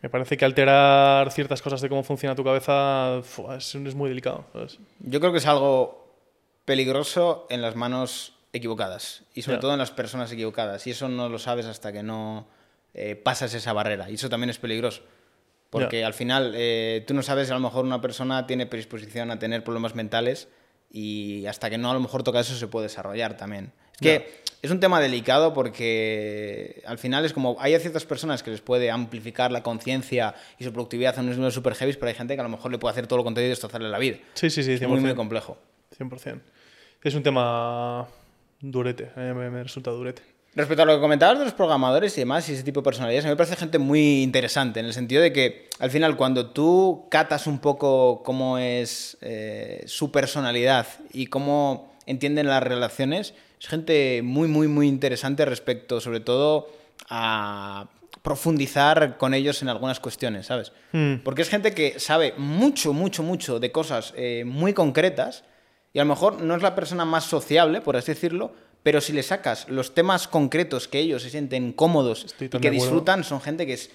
me 0.00 0.08
parece 0.08 0.36
que 0.36 0.44
alterar 0.46 1.30
ciertas 1.30 1.60
cosas 1.60 1.80
de 1.80 1.88
cómo 1.88 2.02
funciona 2.04 2.34
tu 2.34 2.44
cabeza 2.44 3.18
es, 3.56 3.74
es 3.74 3.94
muy 3.94 4.08
delicado. 4.08 4.46
¿sabes? 4.52 4.78
Yo 5.00 5.20
creo 5.20 5.32
que 5.32 5.38
es 5.38 5.46
algo 5.46 6.14
peligroso 6.64 7.46
en 7.50 7.60
las 7.60 7.76
manos 7.76 8.34
equivocadas 8.52 9.24
y 9.34 9.42
sobre 9.42 9.58
todo 9.58 9.72
en 9.72 9.78
las 9.78 9.90
personas 9.90 10.32
equivocadas. 10.32 10.86
Y 10.86 10.90
eso 10.90 11.08
no 11.08 11.28
lo 11.28 11.38
sabes 11.38 11.66
hasta 11.66 11.92
que 11.92 12.02
no 12.02 12.46
eh, 12.94 13.14
pasas 13.16 13.52
esa 13.52 13.72
barrera. 13.74 14.08
Y 14.10 14.14
eso 14.14 14.30
también 14.30 14.48
es 14.50 14.58
peligroso. 14.58 15.02
Porque 15.68 16.04
al 16.04 16.14
final 16.14 16.52
eh, 16.56 17.04
tú 17.06 17.12
no 17.12 17.22
sabes 17.22 17.48
si 17.48 17.52
a 17.52 17.56
lo 17.56 17.60
mejor 17.60 17.84
una 17.84 18.00
persona 18.00 18.46
tiene 18.46 18.66
predisposición 18.66 19.30
a 19.30 19.38
tener 19.38 19.62
problemas 19.64 19.94
mentales 19.94 20.48
y 20.90 21.46
hasta 21.46 21.70
que 21.70 21.78
no 21.78 21.90
a 21.90 21.94
lo 21.94 22.00
mejor 22.00 22.22
toca 22.22 22.40
eso 22.40 22.54
se 22.54 22.66
puede 22.66 22.86
desarrollar 22.86 23.36
también. 23.36 23.72
Es 23.94 24.00
que 24.00 24.42
es 24.62 24.70
un 24.70 24.80
tema 24.80 25.00
delicado 25.00 25.54
porque 25.54 26.82
al 26.86 26.98
final 26.98 27.24
es 27.24 27.32
como 27.32 27.56
hay 27.60 27.74
a 27.74 27.80
ciertas 27.80 28.04
personas 28.04 28.42
que 28.42 28.50
les 28.50 28.60
puede 28.60 28.90
amplificar 28.90 29.52
la 29.52 29.62
conciencia 29.62 30.34
y 30.58 30.64
su 30.64 30.72
productividad 30.72 31.16
a 31.18 31.20
unos 31.20 31.36
niveles 31.36 31.54
super 31.54 31.74
heavy, 31.74 31.92
pero 31.94 32.08
hay 32.08 32.14
gente 32.14 32.34
que 32.34 32.40
a 32.40 32.44
lo 32.44 32.50
mejor 32.50 32.72
le 32.72 32.78
puede 32.78 32.92
hacer 32.92 33.06
todo 33.06 33.18
lo 33.18 33.24
contrario 33.24 33.46
y 33.46 33.50
destrozarle 33.50 33.88
la 33.88 33.98
vida. 33.98 34.18
Sí, 34.34 34.50
sí, 34.50 34.62
sí, 34.62 34.72
100%. 34.72 34.82
Es 34.82 34.88
muy, 34.88 35.00
muy 35.00 35.14
complejo. 35.14 35.56
100%. 35.98 36.40
Es 37.02 37.14
un 37.14 37.22
tema 37.22 38.08
durete, 38.60 39.10
a 39.14 39.20
mí 39.20 39.34
me, 39.34 39.50
me 39.50 39.62
resulta 39.62 39.90
durete. 39.90 40.35
Respecto 40.56 40.84
a 40.84 40.86
lo 40.86 40.94
que 40.94 41.02
comentabas 41.02 41.38
de 41.38 41.44
los 41.44 41.52
programadores 41.52 42.16
y 42.16 42.22
demás, 42.22 42.48
y 42.48 42.54
ese 42.54 42.62
tipo 42.62 42.80
de 42.80 42.84
personalidades, 42.84 43.26
a 43.26 43.28
mí 43.28 43.32
me 43.32 43.36
parece 43.36 43.56
gente 43.56 43.78
muy 43.78 44.22
interesante, 44.22 44.80
en 44.80 44.86
el 44.86 44.94
sentido 44.94 45.20
de 45.20 45.30
que 45.30 45.68
al 45.78 45.90
final 45.90 46.16
cuando 46.16 46.46
tú 46.46 47.08
catas 47.10 47.46
un 47.46 47.58
poco 47.58 48.22
cómo 48.24 48.56
es 48.56 49.18
eh, 49.20 49.84
su 49.86 50.10
personalidad 50.10 50.86
y 51.12 51.26
cómo 51.26 51.92
entienden 52.06 52.46
las 52.46 52.62
relaciones, 52.62 53.34
es 53.60 53.68
gente 53.68 54.22
muy, 54.22 54.48
muy, 54.48 54.66
muy 54.66 54.88
interesante 54.88 55.44
respecto, 55.44 56.00
sobre 56.00 56.20
todo, 56.20 56.68
a 57.10 57.90
profundizar 58.22 59.18
con 59.18 59.34
ellos 59.34 59.60
en 59.60 59.68
algunas 59.68 60.00
cuestiones, 60.00 60.46
¿sabes? 60.46 60.72
Hmm. 60.92 61.16
Porque 61.22 61.42
es 61.42 61.50
gente 61.50 61.74
que 61.74 62.00
sabe 62.00 62.32
mucho, 62.38 62.94
mucho, 62.94 63.22
mucho 63.22 63.60
de 63.60 63.70
cosas 63.72 64.14
eh, 64.16 64.44
muy 64.46 64.72
concretas 64.72 65.44
y 65.92 65.98
a 65.98 66.04
lo 66.04 66.08
mejor 66.08 66.40
no 66.40 66.56
es 66.56 66.62
la 66.62 66.74
persona 66.74 67.04
más 67.04 67.24
sociable, 67.24 67.82
por 67.82 67.96
así 67.96 68.12
decirlo, 68.12 68.52
pero 68.86 69.00
si 69.00 69.12
le 69.12 69.24
sacas 69.24 69.68
los 69.68 69.94
temas 69.94 70.28
concretos 70.28 70.86
que 70.86 71.00
ellos 71.00 71.20
se 71.20 71.28
sienten 71.28 71.72
cómodos 71.72 72.36
y 72.38 72.48
que 72.48 72.70
disfrutan, 72.70 73.24
son 73.24 73.40
gente 73.40 73.66
que 73.66 73.72
es, 73.72 73.90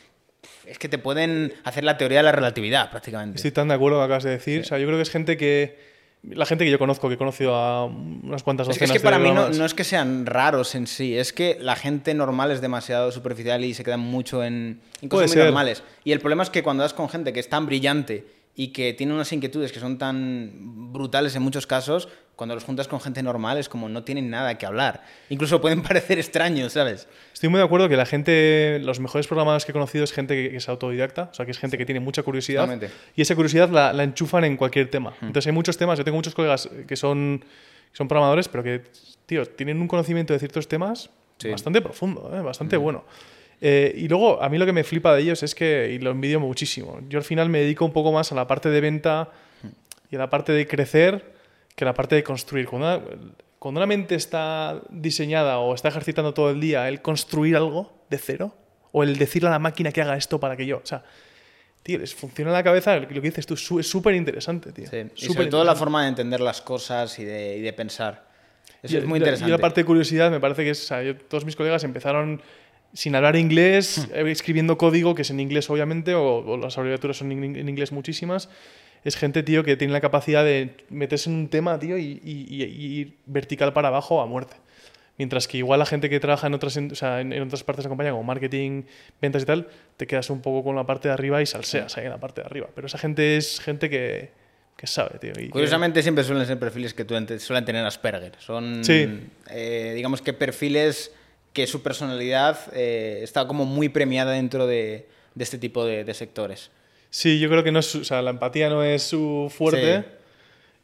es 0.66 0.78
que 0.78 0.90
te 0.90 0.98
pueden 0.98 1.54
hacer 1.64 1.86
la 1.86 1.98
teoría 1.98 2.18
de 2.18 2.24
la 2.24 2.34
relatividad 2.34 2.92
prácticamente. 2.92 3.38
Estoy 3.38 3.52
tan 3.52 3.70
de 3.70 3.76
acuerdo 3.76 3.96
con 3.96 4.02
lo 4.02 4.08
que 4.08 4.12
acabas 4.12 4.26
de 4.26 4.32
decir. 4.32 4.60
O 4.60 4.64
sea, 4.66 4.80
yo 4.80 4.88
creo 4.88 4.98
que 4.98 5.04
es 5.04 5.10
gente 5.10 5.38
que. 5.38 5.80
La 6.24 6.46
gente 6.46 6.66
que 6.66 6.72
yo 6.72 6.78
conozco, 6.78 7.08
que 7.08 7.14
he 7.14 7.18
conocido 7.18 7.56
a 7.56 7.86
unas 7.86 8.44
cuantas 8.44 8.68
Es 8.68 8.82
es 8.82 8.92
que 8.92 9.00
para 9.00 9.18
de 9.18 9.24
mí 9.24 9.32
no, 9.32 9.48
no 9.48 9.64
es 9.64 9.74
que 9.74 9.86
sean 9.86 10.26
raros 10.26 10.76
en 10.76 10.88
sí, 10.88 11.18
es 11.18 11.32
que 11.32 11.58
la 11.62 11.78
gente 11.78 12.14
normal 12.14 12.52
es 12.52 12.60
demasiado 12.60 13.14
superficial 13.14 13.64
y 13.64 13.74
se 13.74 13.86
quedan 13.86 14.02
mucho 14.02 14.44
en, 14.44 14.82
en 15.02 15.08
cosas 15.08 15.30
muy 15.30 15.36
ser. 15.36 15.46
normales. 15.46 15.84
Y 16.04 16.12
el 16.12 16.20
problema 16.20 16.44
es 16.44 16.50
que 16.50 16.64
cuando 16.64 16.84
das 16.84 16.94
con 16.94 17.08
gente 17.08 17.32
que 17.32 17.40
es 17.40 17.48
tan 17.48 17.66
brillante 17.66 18.26
y 18.56 18.70
que 18.70 18.94
tiene 18.94 19.14
unas 19.14 19.32
inquietudes 19.32 19.72
que 19.72 19.80
son 19.80 19.98
tan 19.98 20.92
brutales 20.92 21.36
en 21.36 21.42
muchos 21.42 21.68
casos, 21.68 22.10
cuando 22.36 22.56
los 22.56 22.64
juntas 22.64 22.88
con 22.88 23.00
gente 23.00 23.22
normal 23.22 23.58
es 23.58 23.70
como 23.70 23.88
no 23.88 24.04
tienen 24.04 24.30
nada 24.30 24.58
que 24.58 24.66
hablar. 24.66 25.04
Incluso 25.30 25.62
pueden 25.62 25.82
parecer 25.84 26.18
extraños, 26.20 26.74
¿sabes? 26.74 27.08
Estoy 27.34 27.50
muy 27.50 27.60
de 27.60 27.66
acuerdo 27.66 27.88
que 27.88 27.96
la 27.96 28.06
gente, 28.06 28.80
los 28.84 29.00
mejores 29.00 29.28
programadores 29.28 29.66
que 29.66 29.72
he 29.72 29.74
conocido 29.74 30.04
es 30.04 30.12
gente 30.12 30.50
que, 30.50 30.58
es 30.58 30.68
autodidacta, 30.68 31.30
o 31.32 31.34
sea, 31.34 31.46
que 31.46 31.52
es 31.52 31.60
gente 31.60 31.78
que 31.78 31.86
tiene 31.86 32.00
mucha 32.00 32.24
curiosidad. 32.24 32.62
Totalmente. 32.64 32.94
Y 33.16 33.22
esa 33.22 33.36
curiosidad 33.36 33.70
la, 33.70 33.94
la 33.94 34.04
enchufan 34.04 34.44
en 34.44 34.58
cualquier 34.58 34.90
tema. 34.90 35.14
Entonces 35.22 35.48
hay 35.48 35.54
muchos 35.54 35.78
temas, 35.78 35.98
yo 35.98 36.04
tengo 36.04 36.18
muchos 36.18 36.34
colegas 36.34 36.70
que 36.88 36.96
son, 36.96 37.40
que 37.92 37.98
son 37.98 38.08
programadores, 38.08 38.48
pero 38.48 38.64
que, 38.64 38.82
tío, 39.26 39.46
tienen 39.46 39.80
un 39.80 39.88
conocimiento 39.88 40.34
de 40.34 40.40
ciertos 40.40 40.68
temas 40.68 41.10
Sí. 41.42 41.50
bastante 41.50 41.82
profundo, 41.82 42.32
¿eh? 42.36 42.42
bastante 42.42 42.78
bueno. 42.78 43.04
Eh, 43.62 43.94
y 43.96 44.08
luego, 44.08 44.42
a 44.42 44.50
mí 44.50 44.58
lo 44.58 44.66
que 44.66 44.74
me 44.74 44.84
flipa 44.84 45.14
de 45.16 45.22
ellos 45.22 45.44
es 45.44 45.54
que, 45.54 45.92
y 45.94 46.00
lo 46.00 46.10
envidio 46.12 46.40
muchísimo, 46.40 47.00
yo 47.10 47.20
al 47.20 47.24
final 47.24 47.48
me 47.50 47.60
dedico 47.60 47.86
un 47.86 47.94
poco 47.94 48.12
más 48.12 48.32
a 48.32 48.36
la 48.36 48.48
parte 48.48 48.70
de 48.70 48.82
venta 48.82 49.30
y 50.10 50.16
a 50.16 50.20
la 50.20 50.30
parte 50.30 50.52
de 50.52 50.68
crecer 50.68 51.34
que 51.76 51.84
a 51.84 51.88
la 51.88 51.94
parte 51.94 52.16
de 52.16 52.24
construir. 52.24 52.68
Cuando 52.68 52.88
una, 52.88 53.06
cuando 53.60 53.80
una 53.80 53.86
mente 53.86 54.16
está 54.16 54.82
diseñada 54.90 55.60
o 55.60 55.76
está 55.76 55.90
ejercitando 55.90 56.34
todo 56.34 56.50
el 56.50 56.60
día 56.60 56.90
el 56.90 57.02
construir 57.04 57.56
algo 57.56 57.94
de 58.10 58.18
cero, 58.18 58.56
o 58.92 59.04
el 59.04 59.16
decirle 59.18 59.48
a 59.50 59.52
la 59.52 59.60
máquina 59.60 59.92
que 59.92 60.02
haga 60.02 60.18
esto 60.18 60.40
para 60.40 60.58
que 60.58 60.66
yo, 60.66 60.78
o 60.84 60.86
sea, 60.86 61.04
tío, 61.84 62.00
les 62.00 62.14
funciona 62.16 62.50
en 62.52 62.56
la 62.56 62.64
cabeza 62.64 62.98
lo 62.98 63.08
que 63.08 63.22
dices 63.22 63.46
tú, 63.46 63.54
es 63.80 63.88
súper 63.90 64.16
interesante, 64.16 64.72
tío. 64.72 64.88
Sí. 64.90 64.98
Y 65.16 65.26
sobre 65.34 65.46
todo 65.48 65.64
la 65.64 65.76
forma 65.76 66.02
de 66.04 66.10
entender 66.10 66.42
las 66.42 66.62
cosas 66.62 67.18
y 67.20 67.24
de, 67.26 67.58
y 67.58 67.62
de 67.62 67.74
pensar. 67.74 68.28
Eso 68.84 68.96
Y- 68.96 68.98
es 68.98 69.06
muy 69.06 69.20
interesante. 69.20 69.50
Y 69.50 69.52
la 69.52 69.60
parte 69.60 69.82
de 69.82 69.86
curiosidad 69.86 70.30
me 70.32 70.40
parece 70.40 70.64
que 70.64 70.72
es, 70.72 70.84
o 70.84 70.88
sea, 70.88 71.04
yo- 71.04 71.16
todos 71.16 71.46
mis 71.46 71.56
colegas 71.56 71.84
empezaron 71.84 72.42
sin 72.94 73.16
hablar 73.16 73.36
inglés, 73.36 74.08
Hmm. 74.10 74.28
eh, 74.28 74.32
escribiendo 74.32 74.78
código, 74.78 75.16
que 75.16 75.22
es 75.24 75.30
en 75.30 75.40
inglés 75.40 75.70
obviamente, 75.70 76.14
o, 76.14 76.38
o 76.40 76.58
las 76.58 76.78
abreviaturas 76.78 77.18
son 77.18 77.32
en, 77.32 77.56
en 77.56 77.70
inglés 77.70 77.92
muchísimas. 77.92 78.50
Es 79.04 79.16
gente, 79.16 79.42
tío, 79.42 79.64
que 79.64 79.76
tiene 79.78 79.94
la 79.94 80.02
capacidad 80.02 80.44
de 80.46 80.76
meterse 80.90 81.30
en 81.30 81.36
un 81.36 81.48
tema, 81.50 81.80
tío, 81.80 81.98
y, 81.98 82.22
y- 82.24 82.64
ir 82.64 83.18
vertical 83.26 83.74
para 83.74 83.88
abajo 83.88 84.22
a 84.22 84.28
muerte. 84.28 84.56
Mientras 85.18 85.48
que 85.48 85.58
igual 85.58 85.80
la 85.80 85.86
gente 85.86 86.10
que 86.10 86.20
trabaja 86.20 86.48
en 86.48 86.54
otras, 86.54 86.78
o 86.78 86.96
sea, 86.96 87.20
en, 87.22 87.34
en 87.34 87.42
otras 87.44 87.64
partes 87.64 87.84
de 87.84 87.88
la 87.88 87.90
compañía, 87.90 88.12
como 88.12 88.24
marketing, 88.24 88.84
ventas 89.22 89.44
y 89.44 89.46
tal, 89.46 89.68
te 89.98 90.06
quedas 90.08 90.30
un 90.30 90.42
poco 90.42 90.64
con 90.64 90.76
la 90.76 90.86
parte 90.86 91.08
de 91.10 91.14
arriba 91.14 91.42
y 91.42 91.46
salseas 91.46 91.98
ahí 91.98 92.06
en 92.06 92.12
la 92.12 92.20
parte 92.20 92.42
de 92.42 92.46
arriba. 92.48 92.70
Pero 92.74 92.88
esa 92.88 92.98
gente 92.98 93.38
es 93.38 93.60
gente 93.60 93.90
que, 93.90 94.32
que 94.78 94.88
sabe, 94.88 95.20
tío. 95.20 95.32
y 95.32 95.46
que- 95.46 95.50
Curiosamente 95.50 96.02
siempre 96.02 96.24
suelen 96.24 96.46
ser 96.46 96.58
perfiles 96.60 96.94
que 96.94 97.06
suelen 97.40 97.66
tener 97.66 97.86
Asperger. 97.86 98.34
Son, 98.40 98.84
Sí. 98.84 99.08
eh, 99.50 99.94
digamos 99.96 100.22
que 100.22 100.34
perfiles 100.34 101.12
que 101.54 101.68
su 101.68 101.82
personalidad 101.82 102.60
eh, 102.74 103.20
está 103.24 103.48
como 103.48 103.66
muy 103.66 103.90
premiada 103.90 104.32
dentro 104.32 104.68
de, 104.68 105.08
de 105.36 105.44
este 105.44 105.58
tipo 105.58 105.86
de, 105.86 106.04
de 106.04 106.14
sectores. 106.14 106.72
Sí, 107.10 107.40
yo 107.40 107.50
creo 107.50 107.64
que 107.64 107.72
no 107.72 107.80
es, 107.80 107.94
o 107.94 108.04
sea, 108.06 108.22
la 108.22 108.30
empatía 108.32 108.70
no 108.70 108.84
es 108.84 109.04
su 109.04 109.52
fuerte. 109.54 110.00
Sí. 110.00 110.06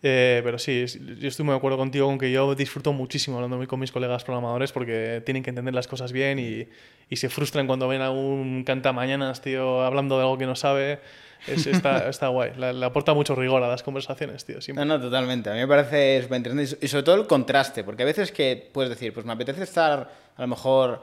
eh, 0.04 0.42
pero 0.44 0.60
sí, 0.60 0.86
yo 1.20 1.28
estoy 1.28 1.46
muy 1.46 1.54
de 1.54 1.58
acuerdo 1.58 1.78
contigo 1.78 2.06
con 2.06 2.18
que 2.18 2.32
yo 2.32 2.54
disfruto 2.54 2.92
muchísimo 2.92 3.38
hablando 3.38 3.66
con 3.68 3.80
mis 3.80 3.92
colegas 3.92 4.24
programadores 4.26 4.72
porque 4.74 5.22
tienen 5.26 5.42
que 5.42 5.52
entender 5.52 5.74
las 5.74 5.88
cosas 5.88 6.12
bien 6.12 6.38
y, 6.38 6.68
y 7.10 7.16
se 7.16 7.30
frustran 7.30 7.66
cuando 7.66 7.88
ven 7.88 8.02
a 8.02 8.12
un 8.12 8.64
cantamañanas, 8.66 9.42
tío, 9.42 9.82
hablando 9.84 10.18
de 10.18 10.24
algo 10.24 10.38
que 10.38 10.46
no 10.46 10.56
sabe. 10.56 11.00
Es- 11.46 11.68
está, 11.68 12.10
está 12.10 12.28
guay. 12.30 12.54
Le, 12.58 12.74
le 12.74 12.86
aporta 12.86 13.14
mucho 13.14 13.36
rigor 13.36 13.62
a 13.64 13.68
las 13.68 13.84
conversaciones, 13.84 14.44
tío. 14.46 14.62
siempre. 14.62 14.84
No, 14.86 14.98
no, 14.98 15.04
totalmente. 15.04 15.50
A 15.50 15.54
mí 15.54 15.60
me 15.60 15.68
parece 15.68 16.22
súper 16.24 16.38
interesante. 16.38 16.64
Y 16.64 16.68
so- 16.68 16.78
Y 16.82 16.88
sobre 16.88 17.04
todo 17.04 17.16
el 17.16 17.28
contraste, 17.28 17.84
porque 17.84 18.04
a 18.04 18.06
veces 18.06 18.32
que 18.32 18.70
puedes 18.74 18.90
decir, 18.90 19.14
pues 19.14 19.26
me 19.26 19.34
apetece 19.34 19.64
estar 19.64 20.12
a 20.36 20.42
lo 20.42 20.48
mejor 20.48 21.02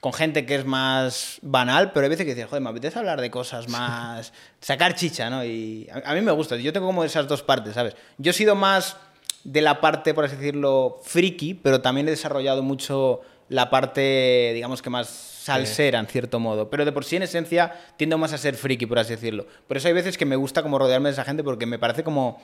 con 0.00 0.12
gente 0.14 0.46
que 0.46 0.54
es 0.54 0.64
más 0.64 1.38
banal, 1.42 1.92
pero 1.92 2.04
hay 2.04 2.10
veces 2.10 2.24
que 2.24 2.34
dices, 2.34 2.48
joder, 2.48 2.62
me 2.62 2.70
apetece 2.70 2.98
hablar 2.98 3.20
de 3.20 3.30
cosas 3.30 3.68
más. 3.68 4.32
sacar 4.60 4.94
chicha, 4.94 5.28
¿no? 5.30 5.44
Y 5.44 5.88
a, 5.92 6.10
a 6.10 6.14
mí 6.14 6.20
me 6.22 6.32
gusta. 6.32 6.56
Yo 6.56 6.72
tengo 6.72 6.86
como 6.86 7.04
esas 7.04 7.28
dos 7.28 7.42
partes, 7.42 7.74
¿sabes? 7.74 7.96
Yo 8.18 8.30
he 8.30 8.34
sido 8.34 8.54
más 8.54 8.96
de 9.44 9.60
la 9.62 9.80
parte, 9.80 10.12
por 10.14 10.24
así 10.24 10.36
decirlo, 10.36 11.00
friki, 11.04 11.54
pero 11.54 11.80
también 11.80 12.06
he 12.08 12.10
desarrollado 12.12 12.62
mucho 12.62 13.20
la 13.48 13.68
parte, 13.70 14.52
digamos 14.54 14.80
que 14.82 14.90
más 14.90 15.08
salsera, 15.44 15.98
en 15.98 16.06
cierto 16.06 16.38
modo. 16.40 16.68
Pero 16.70 16.84
de 16.84 16.92
por 16.92 17.04
sí, 17.04 17.16
en 17.16 17.22
esencia, 17.22 17.72
tiendo 17.96 18.18
más 18.18 18.32
a 18.32 18.38
ser 18.38 18.54
friki, 18.56 18.86
por 18.86 18.98
así 18.98 19.14
decirlo. 19.14 19.46
Por 19.66 19.76
eso 19.76 19.88
hay 19.88 19.94
veces 19.94 20.16
que 20.18 20.24
me 20.26 20.36
gusta 20.36 20.62
como 20.62 20.78
rodearme 20.78 21.08
de 21.08 21.14
esa 21.14 21.24
gente 21.24 21.42
porque 21.42 21.66
me 21.66 21.78
parece 21.78 22.04
como 22.04 22.40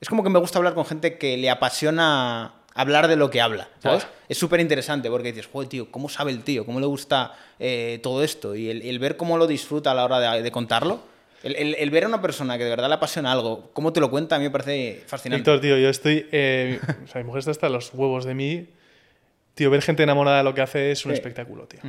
es 0.00 0.08
como 0.08 0.22
que 0.22 0.30
me 0.30 0.38
gusta 0.38 0.58
hablar 0.58 0.74
con 0.74 0.84
gente 0.84 1.16
que 1.18 1.36
le 1.36 1.48
apasiona 1.48 2.54
hablar 2.74 3.06
de 3.08 3.16
lo 3.16 3.30
que 3.30 3.40
habla, 3.40 3.68
¿sabes? 3.80 4.06
Es 4.28 4.36
súper 4.36 4.58
interesante 4.60 5.08
porque 5.08 5.32
dices, 5.32 5.48
joder, 5.50 5.68
tío, 5.68 5.90
¿cómo 5.90 6.08
sabe 6.08 6.32
el 6.32 6.42
tío? 6.42 6.66
¿Cómo 6.66 6.80
le 6.80 6.86
gusta 6.86 7.32
eh, 7.60 8.00
todo 8.02 8.22
esto? 8.24 8.54
Y 8.56 8.68
el, 8.68 8.82
el 8.82 8.98
ver 8.98 9.16
cómo 9.16 9.38
lo 9.38 9.46
disfruta 9.46 9.92
a 9.92 9.94
la 9.94 10.04
hora 10.04 10.18
de, 10.32 10.42
de 10.42 10.50
contarlo, 10.50 11.00
el, 11.44 11.54
el- 11.56 11.74
el 11.76 11.90
ver 11.90 12.04
a 12.04 12.08
una 12.08 12.20
persona 12.20 12.58
que 12.58 12.64
de 12.64 12.70
verdad 12.70 12.88
le 12.88 12.94
apasiona 12.96 13.30
algo, 13.30 13.70
cómo 13.72 13.92
te 13.92 14.00
lo 14.00 14.10
cuenta, 14.10 14.34
a 14.36 14.38
mí 14.40 14.44
me 14.46 14.50
parece 14.50 15.04
fascinante. 15.06 15.38
Víctor, 15.38 15.60
tío, 15.60 15.78
yo 15.78 15.88
estoy. 15.88 16.26
eh, 16.32 16.80
o 17.04 17.06
sea, 17.06 17.20
mi 17.22 17.26
mujer 17.26 17.38
está 17.38 17.52
hasta 17.52 17.68
los 17.68 17.94
huevos 17.94 18.24
de 18.24 18.34
mí. 18.34 18.66
Tío, 19.54 19.70
ver 19.70 19.80
gente 19.82 20.02
enamorada 20.02 20.38
de 20.38 20.44
lo 20.44 20.52
que 20.52 20.62
hace 20.62 20.90
es 20.90 21.06
un 21.06 21.12
Sí. 21.12 21.14
espectáculo, 21.14 21.66
tío. 21.68 21.80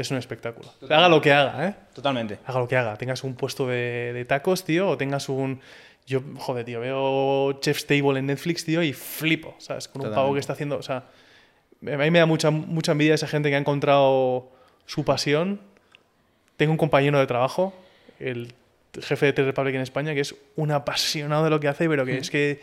Es 0.00 0.10
un 0.10 0.16
espectáculo. 0.16 0.72
Haga 0.88 1.10
lo 1.10 1.20
que 1.20 1.30
haga, 1.30 1.68
¿eh? 1.68 1.74
Totalmente. 1.92 2.38
haga 2.46 2.58
lo 2.58 2.66
que 2.66 2.74
haga, 2.74 2.96
tengas 2.96 3.22
un 3.22 3.34
puesto 3.34 3.66
de, 3.66 4.12
de 4.14 4.24
tacos, 4.24 4.64
tío, 4.64 4.88
o 4.88 4.96
tengas 4.96 5.28
un... 5.28 5.60
Yo, 6.06 6.22
joder, 6.38 6.64
tío, 6.64 6.80
veo 6.80 7.52
Chef's 7.60 7.86
Table 7.86 8.18
en 8.18 8.26
Netflix, 8.26 8.64
tío, 8.64 8.82
y 8.82 8.94
flipo, 8.94 9.54
¿sabes? 9.58 9.88
Con 9.88 10.00
un 10.00 10.06
pavo 10.06 10.14
Totalmente. 10.14 10.34
que 10.36 10.40
está 10.40 10.52
haciendo... 10.54 10.78
O 10.78 10.82
sea, 10.82 10.96
a 10.96 11.96
mí 11.98 12.10
me 12.10 12.18
da 12.18 12.24
mucha, 12.24 12.50
mucha 12.50 12.92
envidia 12.92 13.14
esa 13.14 13.26
gente 13.26 13.50
que 13.50 13.56
ha 13.56 13.58
encontrado 13.58 14.50
su 14.86 15.04
pasión. 15.04 15.60
Tengo 16.56 16.72
un 16.72 16.78
compañero 16.78 17.18
de 17.18 17.26
trabajo, 17.26 17.74
el 18.18 18.54
jefe 19.02 19.26
de 19.26 19.32
T-Republic 19.34 19.74
en 19.74 19.82
España, 19.82 20.14
que 20.14 20.20
es 20.20 20.34
un 20.56 20.70
apasionado 20.70 21.44
de 21.44 21.50
lo 21.50 21.60
que 21.60 21.68
hace, 21.68 21.90
pero 21.90 22.06
que 22.06 22.16
es 22.16 22.30
que 22.30 22.62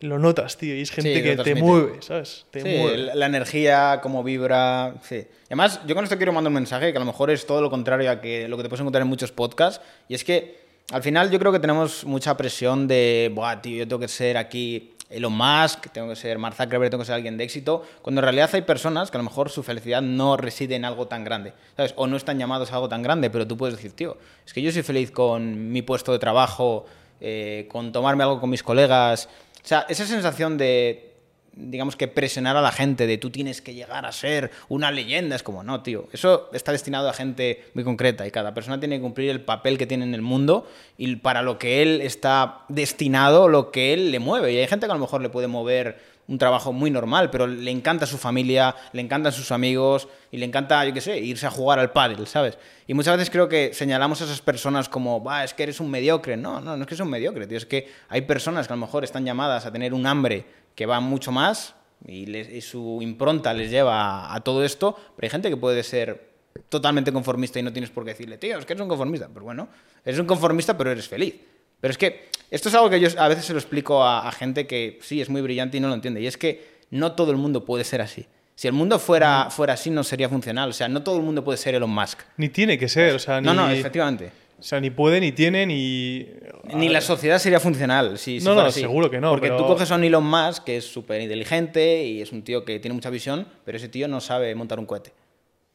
lo 0.00 0.18
notas, 0.18 0.56
tío, 0.56 0.74
y 0.74 0.80
es 0.82 0.90
gente 0.90 1.14
lo 1.36 1.44
que 1.44 1.52
te 1.54 1.54
mueve, 1.54 2.00
¿sabes? 2.00 2.46
Te 2.50 2.62
Sí, 2.62 2.68
mueve. 2.78 2.96
la, 2.98 3.14
la 3.14 3.26
energía, 3.26 4.00
cómo 4.02 4.22
vibra. 4.24 4.94
Sí. 5.02 5.26
Además, 5.46 5.80
yo 5.86 5.94
con 5.94 6.04
esto 6.04 6.16
quiero 6.16 6.32
mandar 6.32 6.48
un 6.48 6.54
mensaje 6.54 6.90
que 6.90 6.96
a 6.96 7.00
lo 7.00 7.06
mejor 7.06 7.30
es 7.30 7.46
todo 7.46 7.60
lo 7.60 7.70
contrario 7.70 8.10
a 8.10 8.20
que 8.20 8.48
lo 8.48 8.56
que 8.56 8.62
te 8.62 8.68
puedes 8.68 8.80
encontrar 8.80 9.02
en 9.02 9.08
muchos 9.08 9.30
podcasts. 9.32 9.84
Y 10.08 10.14
es 10.14 10.24
que 10.24 10.58
al 10.92 11.02
final 11.02 11.30
yo 11.30 11.38
creo 11.38 11.52
que 11.52 11.58
tenemos 11.60 12.04
mucha 12.04 12.36
presión 12.36 12.88
de, 12.88 13.30
Buah, 13.34 13.60
tío, 13.62 13.76
yo 13.78 13.86
tengo 13.88 14.00
que 14.00 14.08
ser 14.08 14.36
aquí 14.38 14.94
Elon 15.10 15.32
Musk, 15.32 15.88
tengo 15.92 16.08
que 16.08 16.16
ser 16.16 16.38
Mark 16.38 16.54
Zuckerberg, 16.54 16.88
tengo 16.90 17.02
que 17.02 17.06
ser 17.06 17.16
alguien 17.16 17.36
de 17.36 17.44
éxito. 17.44 17.84
Cuando 18.00 18.20
en 18.20 18.24
realidad 18.24 18.48
hay 18.52 18.62
personas 18.62 19.10
que 19.10 19.16
a 19.16 19.20
lo 19.20 19.24
mejor 19.24 19.50
su 19.50 19.62
felicidad 19.62 20.00
no 20.00 20.36
reside 20.36 20.76
en 20.76 20.84
algo 20.84 21.08
tan 21.08 21.24
grande, 21.24 21.52
¿sabes? 21.76 21.92
O 21.96 22.06
no 22.06 22.16
están 22.16 22.38
llamados 22.38 22.72
a 22.72 22.76
algo 22.76 22.88
tan 22.88 23.02
grande, 23.02 23.28
pero 23.28 23.46
tú 23.46 23.56
puedes 23.56 23.76
decir, 23.76 23.92
tío, 23.92 24.16
es 24.46 24.52
que 24.54 24.62
yo 24.62 24.72
soy 24.72 24.82
feliz 24.82 25.10
con 25.10 25.70
mi 25.72 25.82
puesto 25.82 26.12
de 26.12 26.18
trabajo, 26.20 26.86
eh, 27.20 27.66
con 27.70 27.92
tomarme 27.92 28.22
algo 28.22 28.40
con 28.40 28.48
mis 28.50 28.62
colegas. 28.62 29.28
Sea, 29.70 29.86
esa 29.88 30.04
sensación 30.04 30.58
de, 30.58 31.12
digamos 31.52 31.94
que 31.94 32.08
presionar 32.08 32.56
a 32.56 32.60
la 32.60 32.72
gente 32.72 33.06
de 33.06 33.18
tú 33.18 33.30
tienes 33.30 33.62
que 33.62 33.72
llegar 33.72 34.04
a 34.04 34.10
ser 34.10 34.50
una 34.68 34.90
leyenda, 34.90 35.36
es 35.36 35.44
como, 35.44 35.62
no, 35.62 35.80
tío, 35.80 36.08
eso 36.12 36.50
está 36.52 36.72
destinado 36.72 37.08
a 37.08 37.12
gente 37.12 37.62
muy 37.74 37.84
concreta 37.84 38.26
y 38.26 38.32
cada 38.32 38.52
persona 38.52 38.80
tiene 38.80 38.96
que 38.96 39.02
cumplir 39.02 39.30
el 39.30 39.42
papel 39.42 39.78
que 39.78 39.86
tiene 39.86 40.02
en 40.02 40.14
el 40.14 40.22
mundo 40.22 40.68
y 40.98 41.14
para 41.14 41.42
lo 41.42 41.56
que 41.56 41.82
él 41.82 42.00
está 42.00 42.62
destinado, 42.68 43.46
lo 43.46 43.70
que 43.70 43.92
él 43.92 44.10
le 44.10 44.18
mueve. 44.18 44.52
Y 44.52 44.56
hay 44.56 44.66
gente 44.66 44.86
que 44.86 44.90
a 44.90 44.96
lo 44.96 45.00
mejor 45.00 45.22
le 45.22 45.28
puede 45.28 45.46
mover 45.46 46.00
un 46.30 46.38
trabajo 46.38 46.72
muy 46.72 46.92
normal, 46.92 47.28
pero 47.28 47.48
le 47.48 47.72
encanta 47.72 48.06
su 48.06 48.16
familia, 48.16 48.74
le 48.92 49.02
encantan 49.02 49.32
sus 49.32 49.50
amigos 49.50 50.06
y 50.30 50.38
le 50.38 50.46
encanta, 50.46 50.84
yo 50.84 50.94
qué 50.94 51.00
sé, 51.00 51.18
irse 51.18 51.44
a 51.44 51.50
jugar 51.50 51.80
al 51.80 51.90
pádel, 51.90 52.24
¿sabes? 52.28 52.56
Y 52.86 52.94
muchas 52.94 53.16
veces 53.16 53.30
creo 53.30 53.48
que 53.48 53.74
señalamos 53.74 54.20
a 54.20 54.24
esas 54.24 54.40
personas 54.40 54.88
como, 54.88 55.22
va, 55.22 55.42
es 55.42 55.52
que 55.54 55.64
eres 55.64 55.80
un 55.80 55.90
mediocre. 55.90 56.36
No, 56.36 56.60
no, 56.60 56.76
no 56.76 56.82
es 56.84 56.88
que 56.88 56.94
sea 56.94 57.04
un 57.04 57.10
mediocre, 57.10 57.48
tío, 57.48 57.58
es 57.58 57.66
que 57.66 57.90
hay 58.08 58.22
personas 58.22 58.68
que 58.68 58.72
a 58.72 58.76
lo 58.76 58.80
mejor 58.80 59.02
están 59.02 59.24
llamadas 59.24 59.66
a 59.66 59.72
tener 59.72 59.92
un 59.92 60.06
hambre 60.06 60.44
que 60.76 60.86
va 60.86 61.00
mucho 61.00 61.32
más 61.32 61.74
y, 62.06 62.60
su 62.60 63.00
impronta 63.02 63.52
les 63.52 63.68
lleva 63.68 64.28
a, 64.28 64.34
a 64.36 64.40
todo 64.40 64.64
esto, 64.64 64.96
pero 65.16 65.26
hay 65.26 65.30
gente 65.30 65.50
que 65.50 65.56
puede 65.56 65.82
ser 65.82 66.30
totalmente 66.68 67.12
conformista 67.12 67.58
y 67.58 67.64
no 67.64 67.72
tienes 67.72 67.90
por 67.90 68.04
qué 68.04 68.10
decirle, 68.10 68.38
tío, 68.38 68.56
es 68.56 68.64
que 68.64 68.74
eres 68.74 68.82
un 68.82 68.88
conformista. 68.88 69.28
Pero 69.32 69.44
bueno, 69.44 69.68
eres 70.04 70.20
un 70.20 70.26
conformista, 70.26 70.78
pero 70.78 70.92
eres 70.92 71.08
feliz. 71.08 71.34
Pero 71.80 71.92
es 71.92 71.98
que 71.98 72.28
esto 72.50 72.68
es 72.68 72.74
algo 72.74 72.90
que 72.90 73.00
yo 73.00 73.08
a 73.18 73.28
veces 73.28 73.44
se 73.44 73.52
lo 73.52 73.58
explico 73.58 74.02
a, 74.02 74.28
a 74.28 74.32
gente 74.32 74.66
que 74.66 74.98
sí 75.02 75.20
es 75.20 75.28
muy 75.28 75.40
brillante 75.40 75.76
y 75.76 75.80
no 75.80 75.88
lo 75.88 75.94
entiende. 75.94 76.20
Y 76.20 76.26
es 76.26 76.36
que 76.36 76.80
no 76.90 77.12
todo 77.12 77.30
el 77.30 77.36
mundo 77.36 77.64
puede 77.64 77.84
ser 77.84 78.00
así. 78.02 78.26
Si 78.54 78.66
el 78.68 78.74
mundo 78.74 78.98
fuera, 78.98 79.48
fuera 79.50 79.72
así, 79.74 79.88
no 79.90 80.04
sería 80.04 80.28
funcional. 80.28 80.68
O 80.70 80.72
sea, 80.72 80.88
no 80.88 81.02
todo 81.02 81.16
el 81.16 81.22
mundo 81.22 81.42
puede 81.42 81.56
ser 81.56 81.74
Elon 81.74 81.90
Musk. 81.90 82.20
Ni 82.36 82.48
tiene 82.50 82.76
que 82.78 82.88
ser, 82.88 83.14
o 83.14 83.18
sea, 83.18 83.40
ni, 83.40 83.46
No, 83.46 83.54
no, 83.54 83.70
efectivamente. 83.70 84.30
o 84.58 84.62
sea, 84.62 84.78
ni 84.80 84.90
puede, 84.90 85.18
ni 85.20 85.32
tiene, 85.32 85.64
ni... 85.64 86.26
Ni 86.74 86.90
la 86.90 87.00
sociedad 87.00 87.38
sería 87.38 87.58
funcional 87.60 88.18
si, 88.18 88.38
si 88.40 88.44
No, 88.44 88.54
no, 88.54 88.60
así. 88.62 88.80
seguro 88.80 89.10
que 89.10 89.18
no, 89.18 89.30
Porque 89.30 89.46
pero- 89.48 89.56
tú 89.56 89.66
coges 89.66 89.90
a 89.90 89.94
un 89.94 90.04
Elon 90.04 90.24
Musk 90.26 90.64
que 90.64 90.76
es 90.76 90.84
súper 90.84 91.22
inteligente 91.22 92.04
y 92.04 92.20
es 92.20 92.32
un 92.32 92.42
tío 92.42 92.64
que 92.66 92.78
tiene 92.80 92.94
mucha 92.94 93.08
visión, 93.08 93.48
pero 93.64 93.78
ese 93.78 93.88
tío 93.88 94.06
no 94.08 94.20
sabe 94.20 94.54
montar 94.54 94.78
un 94.78 94.84
cohete. 94.84 95.12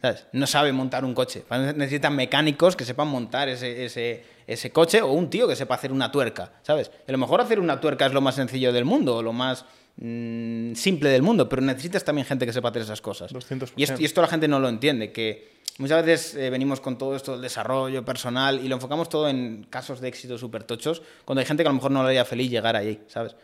¿Sabes? 0.02 0.28
No 0.34 0.46
sabe 0.46 0.72
montar 0.72 1.04
un 1.06 1.16
coche. 1.16 1.44
Necesitan 1.76 2.16
mecánicos 2.16 2.76
que 2.76 2.86
sepan 2.86 3.08
montar 3.08 3.50
ese, 3.50 3.86
ese, 3.86 4.24
ese 4.48 4.72
coche 4.72 5.02
o 5.02 5.12
un 5.12 5.30
tío 5.30 5.48
que 5.48 5.56
sepa 5.56 5.76
hacer 5.76 5.92
una 5.92 6.12
tuerca, 6.12 6.52
¿sabes? 6.62 6.92
A 7.08 7.12
lo 7.12 7.18
mejor 7.18 7.42
hacer 7.42 7.60
una 7.60 7.80
tuerca 7.80 8.06
es 8.06 8.14
lo 8.14 8.22
más 8.22 8.36
sencillo 8.36 8.72
del 8.72 8.86
mundo 8.86 9.18
o 9.18 9.24
lo 9.24 9.34
más 9.34 9.66
mm, 9.98 10.74
simple 10.74 11.10
del 11.10 11.22
mundo, 11.22 11.50
pero 11.50 11.62
necesitas 11.62 12.04
también 12.04 12.28
gente 12.28 12.46
que 12.46 12.54
sepa 12.54 12.70
hacer 12.70 12.84
esas 12.84 13.02
cosas. 13.02 13.34
200%. 13.34 13.72
Y 13.76 13.84
esto, 13.84 14.02
y 14.02 14.06
esto 14.06 14.22
la 14.22 14.28
gente 14.28 14.48
no 14.48 14.60
lo 14.60 14.70
entiende, 14.70 15.12
que 15.12 15.56
muchas 15.78 16.06
veces 16.06 16.36
eh, 16.36 16.50
venimos 16.50 16.80
con 16.80 16.98
todo 16.98 17.16
esto 17.16 17.34
del 17.34 17.42
desarrollo 17.42 18.06
personal 18.06 18.64
y 18.64 18.68
lo 18.68 18.76
enfocamos 18.76 19.10
todo 19.10 19.28
en 19.30 19.66
casos 19.70 20.00
de 20.00 20.08
éxito 20.08 20.38
súper 20.38 20.64
tochos, 20.64 21.02
cuando 21.26 21.40
hay 21.40 21.46
gente 21.46 21.64
que 21.64 21.68
a 21.68 21.72
lo 21.72 21.76
mejor 21.76 21.92
no 21.92 22.04
le 22.04 22.10
haría 22.10 22.26
feliz 22.26 22.50
llegar 22.52 22.76
ahí, 22.76 23.02
¿sabes? 23.08 23.36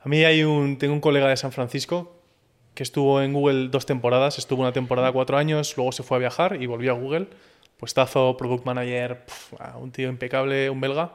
A 0.00 0.08
mí 0.08 0.24
hay 0.24 0.42
un, 0.42 0.78
tengo 0.78 0.94
un 0.94 1.00
colega 1.00 1.28
de 1.28 1.36
San 1.36 1.52
Francisco 1.52 2.18
que 2.74 2.82
estuvo 2.82 3.20
en 3.20 3.32
Google 3.32 3.68
dos 3.68 3.86
temporadas, 3.86 4.38
estuvo 4.38 4.62
una 4.62 4.72
temporada 4.72 5.12
cuatro 5.12 5.36
años, 5.36 5.74
luego 5.76 5.92
se 5.92 6.02
fue 6.02 6.16
a 6.16 6.20
viajar 6.20 6.60
y 6.60 6.66
volvió 6.66 6.92
a 6.92 6.94
Google. 6.94 7.28
Puestazo, 7.82 8.36
product 8.36 8.64
manager, 8.64 9.24
pf, 9.24 9.56
un 9.80 9.90
tío 9.90 10.08
impecable, 10.08 10.70
un 10.70 10.80
belga, 10.80 11.14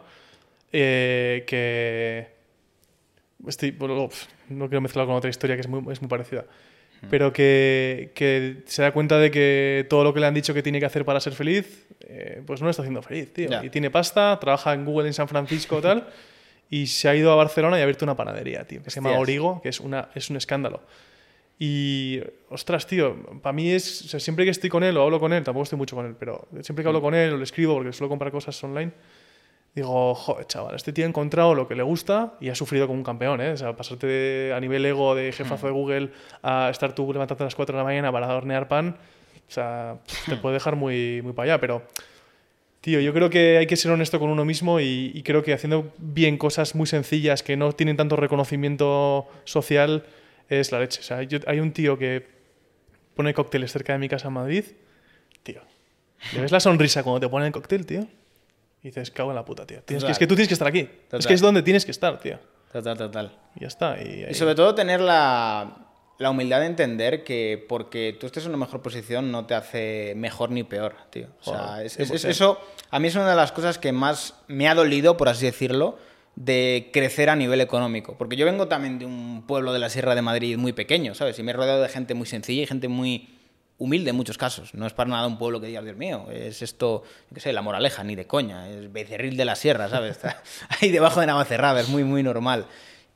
eh, 0.73 1.45
que... 1.47 2.27
Estoy, 3.47 3.71
bueno, 3.71 4.09
pf, 4.09 4.27
no 4.49 4.67
quiero 4.67 4.81
mezclarlo 4.81 5.07
con 5.07 5.15
otra 5.15 5.29
historia 5.29 5.55
que 5.55 5.61
es 5.61 5.69
muy, 5.69 5.81
es 5.93 6.01
muy 6.01 6.09
parecida. 6.09 6.43
Pero 7.09 7.31
que, 7.31 8.11
que 8.13 8.63
se 8.65 8.81
da 8.81 8.91
cuenta 8.91 9.17
de 9.17 9.31
que 9.31 9.85
todo 9.89 10.03
lo 10.03 10.13
que 10.13 10.19
le 10.19 10.25
han 10.25 10.33
dicho 10.33 10.53
que 10.53 10.61
tiene 10.61 10.81
que 10.81 10.85
hacer 10.85 11.05
para 11.05 11.21
ser 11.21 11.31
feliz, 11.31 11.87
eh, 12.01 12.43
pues 12.45 12.59
no 12.59 12.65
lo 12.65 12.71
está 12.71 12.81
haciendo 12.81 13.01
feliz, 13.01 13.31
tío. 13.31 13.63
Y 13.63 13.69
tiene 13.69 13.89
pasta, 13.89 14.37
trabaja 14.37 14.73
en 14.73 14.83
Google 14.83 15.07
en 15.07 15.13
San 15.13 15.29
Francisco 15.29 15.79
tal, 15.81 16.09
y 16.69 16.87
se 16.87 17.07
ha 17.07 17.15
ido 17.15 17.31
a 17.31 17.35
Barcelona 17.37 17.77
y 17.77 17.79
ha 17.79 17.83
abierto 17.83 18.03
una 18.03 18.17
panadería, 18.17 18.67
tío, 18.67 18.83
que 18.83 18.89
se 18.89 18.99
llama. 18.99 19.17
Origo, 19.17 19.61
que 19.61 19.69
es, 19.69 19.79
una, 19.79 20.09
es 20.15 20.29
un 20.29 20.35
escándalo. 20.35 20.81
Y, 21.59 22.19
ostras, 22.49 22.85
tío, 22.85 23.15
para 23.41 23.53
mí 23.53 23.71
es, 23.71 24.05
o 24.05 24.07
sea, 24.09 24.19
siempre 24.19 24.45
que 24.45 24.51
estoy 24.51 24.69
con 24.69 24.83
él 24.83 24.95
o 24.97 25.03
hablo 25.03 25.19
con 25.19 25.33
él, 25.33 25.43
tampoco 25.43 25.63
estoy 25.63 25.77
mucho 25.77 25.95
con 25.95 26.05
él, 26.05 26.15
pero 26.19 26.47
siempre 26.61 26.83
que 26.83 26.87
hablo 26.87 27.01
con 27.01 27.15
él 27.15 27.33
o 27.33 27.37
le 27.37 27.43
escribo, 27.43 27.73
porque 27.75 27.91
suelo 27.93 28.09
comprar 28.09 28.31
cosas 28.31 28.63
online, 28.63 28.91
digo, 29.73 30.13
joder, 30.13 30.45
chaval, 30.45 30.75
este 30.75 30.93
tío 30.93 31.05
ha 31.05 31.07
encontrado 31.07 31.55
lo 31.55 31.67
que 31.67 31.73
le 31.75 31.81
gusta 31.83 32.35
y 32.39 32.49
ha 32.49 32.55
sufrido 32.55 32.85
como 32.85 32.99
un 32.99 33.03
campeón, 33.03 33.41
¿eh? 33.41 33.51
O 33.51 33.57
sea, 33.57 33.75
pasarte 33.75 34.05
de- 34.07 34.53
a 34.53 34.59
nivel 34.59 34.85
ego 34.85 35.15
de 35.15 35.31
jefazo 35.31 35.65
de 35.67 35.73
Google 35.73 36.09
a 36.43 36.69
estar 36.69 36.93
tú 36.93 37.11
levantándote 37.11 37.43
a 37.43 37.45
las 37.47 37.55
4 37.55 37.75
de 37.75 37.79
la 37.79 37.83
mañana 37.83 38.11
para 38.11 38.35
hornear 38.35 38.67
pan, 38.67 38.95
o 39.47 39.51
sea, 39.51 39.97
te 40.27 40.35
puede 40.35 40.55
dejar 40.55 40.75
muy, 40.75 41.21
muy 41.23 41.33
para 41.33 41.53
allá, 41.53 41.59
pero... 41.61 41.81
Tío, 42.79 43.01
yo 43.01 43.11
creo 43.13 43.29
que 43.29 43.57
hay 43.57 43.65
que 43.67 43.75
ser 43.75 43.91
honesto 43.91 44.17
con 44.19 44.29
uno 44.29 44.45
mismo 44.45 44.79
y, 44.79 45.11
y 45.13 45.23
creo 45.23 45.43
que 45.43 45.51
haciendo 45.51 45.91
bien 45.97 46.37
cosas 46.37 46.73
muy 46.75 46.85
sencillas 46.85 47.43
que 47.43 47.57
no 47.57 47.73
tienen 47.73 47.97
tanto 47.97 48.15
reconocimiento 48.15 49.27
social 49.43 50.05
es 50.49 50.71
la 50.71 50.79
leche. 50.79 50.99
O 50.99 51.03
sea, 51.03 51.23
yo- 51.23 51.39
hay 51.47 51.59
un 51.59 51.71
tío 51.71 51.97
que 51.97 52.25
pone 53.15 53.33
cócteles 53.33 53.71
cerca 53.71 53.93
de 53.93 53.99
mi 53.99 54.09
casa 54.09 54.27
en 54.27 54.33
Madrid, 54.35 54.65
tío. 55.43 55.61
¿Le 56.33 56.41
ves 56.41 56.51
la 56.51 56.59
sonrisa 56.59 57.03
cuando 57.03 57.19
te 57.19 57.29
pone 57.29 57.45
el 57.47 57.51
cóctel, 57.51 57.85
tío? 57.85 58.01
Y 58.81 58.87
dices, 58.89 59.11
cago 59.11 59.29
en 59.31 59.35
la 59.35 59.45
puta, 59.45 59.65
tío. 59.65 59.81
Tienes 59.83 60.03
que- 60.03 60.11
es 60.11 60.19
que 60.19 60.27
tú 60.27 60.35
tienes 60.35 60.47
que 60.47 60.53
estar 60.53 60.67
aquí. 60.67 60.79
Es 60.79 61.09
Total. 61.09 61.27
que 61.27 61.33
es 61.33 61.41
donde 61.41 61.61
tienes 61.63 61.85
que 61.85 61.91
estar, 61.91 62.19
tío. 62.19 62.39
Total, 62.71 62.97
total. 62.97 63.37
Y 63.55 63.61
ya 63.61 63.67
está. 63.67 64.01
Y, 64.01 64.33
sobre 64.33 64.53
todo 64.55 64.75
tener 64.75 64.99
la, 65.01 65.77
la 66.19 66.29
humildad 66.29 66.59
de 66.59 66.65
entender 66.67 67.23
que 67.23 67.65
porque 67.67 68.15
tú 68.19 68.25
estés 68.27 68.43
en 68.43 68.49
una 68.49 68.57
mejor 68.57 68.81
posición 68.81 69.31
no 69.31 69.45
te 69.45 69.55
hace 69.55 70.13
mejor 70.15 70.51
ni 70.51 70.63
peor, 70.63 70.95
tío. 71.09 71.27
O 71.41 71.43
sea, 71.43 71.57
Joder, 71.67 71.85
es- 71.87 71.99
es- 71.99 72.11
es- 72.11 72.21
100%. 72.25 72.29
eso 72.29 72.59
a 72.91 72.99
mí 72.99 73.07
es 73.07 73.15
una 73.15 73.29
de 73.29 73.35
las 73.35 73.51
cosas 73.51 73.77
que 73.79 73.91
más 73.91 74.35
me 74.47 74.67
ha 74.67 74.75
dolido, 74.75 75.17
por 75.17 75.29
así 75.29 75.45
decirlo, 75.45 75.97
de 76.37 76.91
crecer 76.93 77.31
a 77.31 77.35
nivel 77.35 77.59
económico. 77.61 78.15
Porque 78.15 78.35
yo 78.35 78.45
vengo 78.45 78.67
también 78.67 78.99
de 78.99 79.05
un 79.05 79.43
pueblo 79.47 79.73
de 79.73 79.79
la 79.79 79.89
Sierra 79.89 80.13
de 80.13 80.21
Madrid 80.21 80.55
muy 80.55 80.71
pequeño, 80.71 81.15
¿sabes? 81.15 81.37
Y 81.39 81.43
me 81.43 81.51
he 81.51 81.53
rodeado 81.53 81.81
de 81.81 81.89
gente 81.89 82.13
muy 82.13 82.27
sencilla 82.27 82.61
y 82.61 82.67
gente 82.67 82.87
muy 82.87 83.27
humilde 83.79 84.11
en 84.11 84.15
muchos 84.15 84.37
casos. 84.37 84.75
No 84.75 84.85
es 84.85 84.93
para 84.93 85.09
nada 85.09 85.25
un 85.25 85.39
pueblo 85.39 85.59
que 85.59 85.67
digas, 85.67 85.83
Dios 85.83 85.97
mío, 85.97 86.27
es 86.31 86.61
esto, 86.61 87.03
qué 87.33 87.39
sé, 87.39 87.53
la 87.53 87.63
moraleja, 87.63 88.03
ni 88.03 88.15
de 88.15 88.27
coña. 88.27 88.69
Es 88.69 88.93
Becerril 88.93 89.35
de 89.35 89.45
la 89.45 89.55
Sierra, 89.55 89.89
¿sabes? 89.89 90.19
Ahí 90.79 90.91
debajo 90.91 91.19
de 91.19 91.25
Navacerrada, 91.25 91.81
es 91.81 91.89
muy, 91.89 92.03
muy 92.03 92.21
normal. 92.21 92.67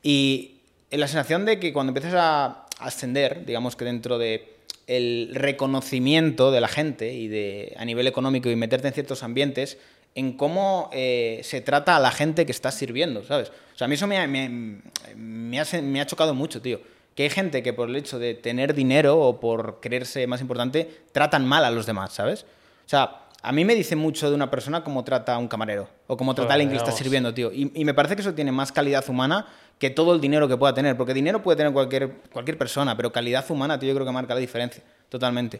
Y 0.02 0.56
la 0.90 1.06
sensación 1.06 1.44
de 1.44 1.60
que 1.60 1.72
cuando 1.72 1.90
empiezas 1.90 2.14
a 2.14 2.66
ascender, 2.80 3.46
digamos 3.46 3.76
que 3.76 3.84
dentro 3.84 4.18
de 4.18 4.52
el 4.88 5.30
reconocimiento 5.32 6.50
de 6.50 6.60
la 6.60 6.66
gente 6.66 7.14
y 7.14 7.28
de 7.28 7.72
a 7.78 7.84
nivel 7.84 8.08
económico 8.08 8.50
y 8.50 8.56
meterte 8.56 8.88
en 8.88 8.94
ciertos 8.94 9.22
ambientes 9.22 9.78
en 10.14 10.36
cómo 10.36 10.90
eh, 10.92 11.40
se 11.42 11.60
trata 11.60 11.96
a 11.96 12.00
la 12.00 12.10
gente 12.10 12.44
que 12.46 12.52
estás 12.52 12.74
sirviendo, 12.74 13.24
¿sabes? 13.24 13.50
O 13.74 13.78
sea, 13.78 13.86
a 13.86 13.88
mí 13.88 13.94
eso 13.94 14.06
me 14.06 14.18
ha, 14.18 14.26
me, 14.26 14.80
me 15.16 15.60
ha, 15.60 15.66
me 15.82 16.00
ha 16.00 16.06
chocado 16.06 16.34
mucho, 16.34 16.60
tío. 16.60 16.80
Que 17.14 17.24
hay 17.24 17.30
gente 17.30 17.62
que 17.62 17.72
por 17.72 17.88
el 17.88 17.96
hecho 17.96 18.18
de 18.18 18.34
tener 18.34 18.74
dinero 18.74 19.18
o 19.18 19.40
por 19.40 19.80
creerse 19.80 20.26
más 20.26 20.40
importante, 20.40 21.02
tratan 21.12 21.46
mal 21.46 21.64
a 21.64 21.70
los 21.70 21.86
demás, 21.86 22.12
¿sabes? 22.12 22.42
O 22.86 22.88
sea, 22.88 23.22
a 23.42 23.52
mí 23.52 23.64
me 23.64 23.74
dice 23.74 23.96
mucho 23.96 24.28
de 24.28 24.36
una 24.36 24.50
persona 24.50 24.84
cómo 24.84 25.02
trata 25.04 25.34
a 25.34 25.38
un 25.38 25.48
camarero 25.48 25.88
o 26.06 26.16
cómo 26.16 26.34
trata 26.34 26.52
a 26.52 26.54
alguien 26.54 26.68
que 26.68 26.74
le 26.74 26.78
está 26.78 26.92
sirviendo, 26.92 27.34
tío. 27.34 27.52
Y, 27.52 27.72
y 27.74 27.84
me 27.84 27.92
parece 27.92 28.14
que 28.14 28.22
eso 28.22 28.34
tiene 28.34 28.52
más 28.52 28.70
calidad 28.70 29.08
humana 29.08 29.46
que 29.78 29.90
todo 29.90 30.14
el 30.14 30.20
dinero 30.20 30.46
que 30.46 30.56
pueda 30.56 30.72
tener. 30.72 30.96
Porque 30.96 31.12
dinero 31.12 31.42
puede 31.42 31.56
tener 31.56 31.72
cualquier, 31.72 32.12
cualquier 32.32 32.56
persona, 32.56 32.96
pero 32.96 33.10
calidad 33.10 33.44
humana, 33.50 33.78
tío, 33.78 33.88
yo 33.88 33.94
creo 33.96 34.06
que 34.06 34.12
marca 34.12 34.32
la 34.32 34.40
diferencia. 34.40 34.82
Totalmente. 35.08 35.58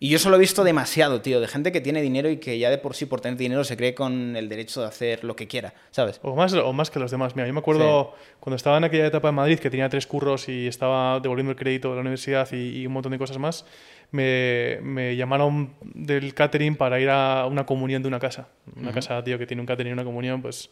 Y 0.00 0.10
yo 0.10 0.16
eso 0.16 0.28
lo 0.28 0.36
he 0.36 0.40
visto 0.40 0.64
demasiado, 0.64 1.22
tío, 1.22 1.40
de 1.40 1.46
gente 1.46 1.72
que 1.72 1.80
tiene 1.80 2.02
dinero 2.02 2.28
y 2.28 2.38
que 2.38 2.58
ya 2.58 2.68
de 2.68 2.78
por 2.78 2.94
sí, 2.94 3.06
por 3.06 3.20
tener 3.20 3.38
dinero, 3.38 3.64
se 3.64 3.76
cree 3.76 3.94
con 3.94 4.36
el 4.36 4.48
derecho 4.48 4.80
de 4.80 4.88
hacer 4.88 5.24
lo 5.24 5.36
que 5.36 5.46
quiera, 5.46 5.72
¿sabes? 5.92 6.20
O 6.22 6.34
más, 6.34 6.52
o 6.52 6.72
más 6.72 6.90
que 6.90 6.98
los 6.98 7.10
demás. 7.10 7.36
Mira, 7.36 7.46
yo 7.46 7.54
me 7.54 7.60
acuerdo 7.60 8.14
cuando 8.40 8.56
estaba 8.56 8.76
en 8.76 8.84
aquella 8.84 9.06
etapa 9.06 9.28
en 9.28 9.36
Madrid 9.36 9.58
que 9.58 9.70
tenía 9.70 9.88
tres 9.88 10.06
curros 10.06 10.48
y 10.48 10.66
estaba 10.66 11.20
devolviendo 11.20 11.52
el 11.52 11.56
crédito 11.56 11.90
de 11.90 11.94
la 11.94 12.00
universidad 12.00 12.48
y, 12.52 12.80
y 12.80 12.86
un 12.86 12.92
montón 12.92 13.12
de 13.12 13.18
cosas 13.18 13.38
más, 13.38 13.64
me, 14.10 14.78
me 14.82 15.16
llamaron 15.16 15.74
del 15.82 16.34
catering 16.34 16.76
para 16.76 17.00
ir 17.00 17.08
a 17.08 17.46
una 17.46 17.64
comunión 17.64 18.02
de 18.02 18.08
una 18.08 18.18
casa. 18.18 18.48
Una 18.76 18.92
casa, 18.92 19.22
tío, 19.24 19.38
que 19.38 19.46
tiene 19.46 19.60
un 19.60 19.66
catering 19.66 19.90
y 19.90 19.92
una 19.94 20.04
comunión, 20.04 20.42
pues, 20.42 20.70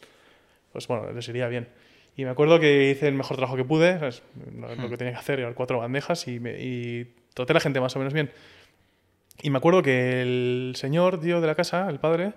pues 0.73 0.87
bueno, 0.89 1.11
les 1.13 1.27
iría 1.29 1.49
bien. 1.49 1.69
Y 2.17 2.25
me 2.25 2.31
acuerdo 2.31 2.61
que 2.61 2.91
hice 2.91 3.09
el 3.09 3.15
mejor 3.15 3.37
trabajo 3.37 3.57
que 3.57 3.65
pude, 3.65 3.99
¿sabes? 3.99 4.23
lo, 4.55 4.75
lo 4.75 4.91
que 4.91 4.97
tenía 4.99 5.15
que 5.15 5.19
hacer, 5.19 5.41
eran 5.41 5.55
cuatro 5.55 5.79
bandejas 5.79 6.29
y, 6.29 6.41
me, 6.41 6.61
y 6.61 7.15
traté 7.33 7.53
a 7.53 7.55
la 7.55 7.61
gente 7.61 7.81
más 7.81 7.97
o 7.97 7.99
menos 7.99 8.13
bien. 8.13 8.31
Y 9.43 9.51
me 9.51 9.59
acuerdo 9.59 9.83
que 9.83 10.23
el 10.23 10.73
señor, 10.77 11.21
tío, 11.21 11.41
de 11.41 11.47
la 11.47 11.55
casa, 11.55 11.89
el 11.91 11.99
padre, 11.99 12.33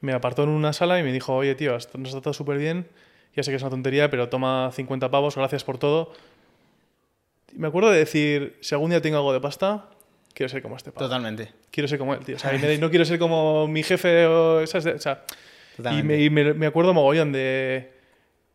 me 0.00 0.12
apartó 0.12 0.42
en 0.44 0.50
una 0.50 0.72
sala 0.72 0.98
y 1.00 1.02
me 1.02 1.12
dijo, 1.12 1.34
oye, 1.34 1.54
tío, 1.54 1.72
nos 1.72 1.86
has 1.86 2.10
tratado 2.12 2.32
súper 2.34 2.58
bien, 2.58 2.86
ya 3.34 3.42
sé 3.42 3.50
que 3.50 3.56
es 3.56 3.62
una 3.62 3.70
tontería, 3.70 4.10
pero 4.10 4.28
toma 4.28 4.70
50 4.74 5.10
pavos, 5.10 5.36
gracias 5.36 5.64
por 5.64 5.78
todo. 5.78 6.12
Y 7.54 7.58
me 7.58 7.68
acuerdo 7.68 7.90
de 7.90 7.98
decir, 7.98 8.56
si 8.60 8.74
algún 8.74 8.90
día 8.90 9.00
tengo 9.00 9.16
algo 9.16 9.32
de 9.32 9.40
pasta, 9.40 9.86
quiero 10.34 10.48
ser 10.48 10.62
como 10.62 10.76
este 10.76 10.92
pavo. 10.92 11.06
Totalmente. 11.06 11.52
Quiero 11.70 11.88
ser 11.88 11.98
como 11.98 12.14
él, 12.14 12.20
tío. 12.24 12.36
O 12.36 12.38
sea, 12.38 12.54
y 12.54 12.58
me- 12.58 12.78
no 12.78 12.90
quiero 12.90 13.04
ser 13.04 13.18
como 13.18 13.66
mi 13.66 13.82
jefe 13.82 14.26
o... 14.26 14.66
¿sabes? 14.66 14.86
O 14.86 14.98
sea, 14.98 15.24
y 15.98 16.02
me, 16.02 16.20
y 16.22 16.30
me- 16.30 16.52
me 16.54 16.66
acuerdo 16.66 16.92
mogollón 16.94 17.32
de 17.32 17.90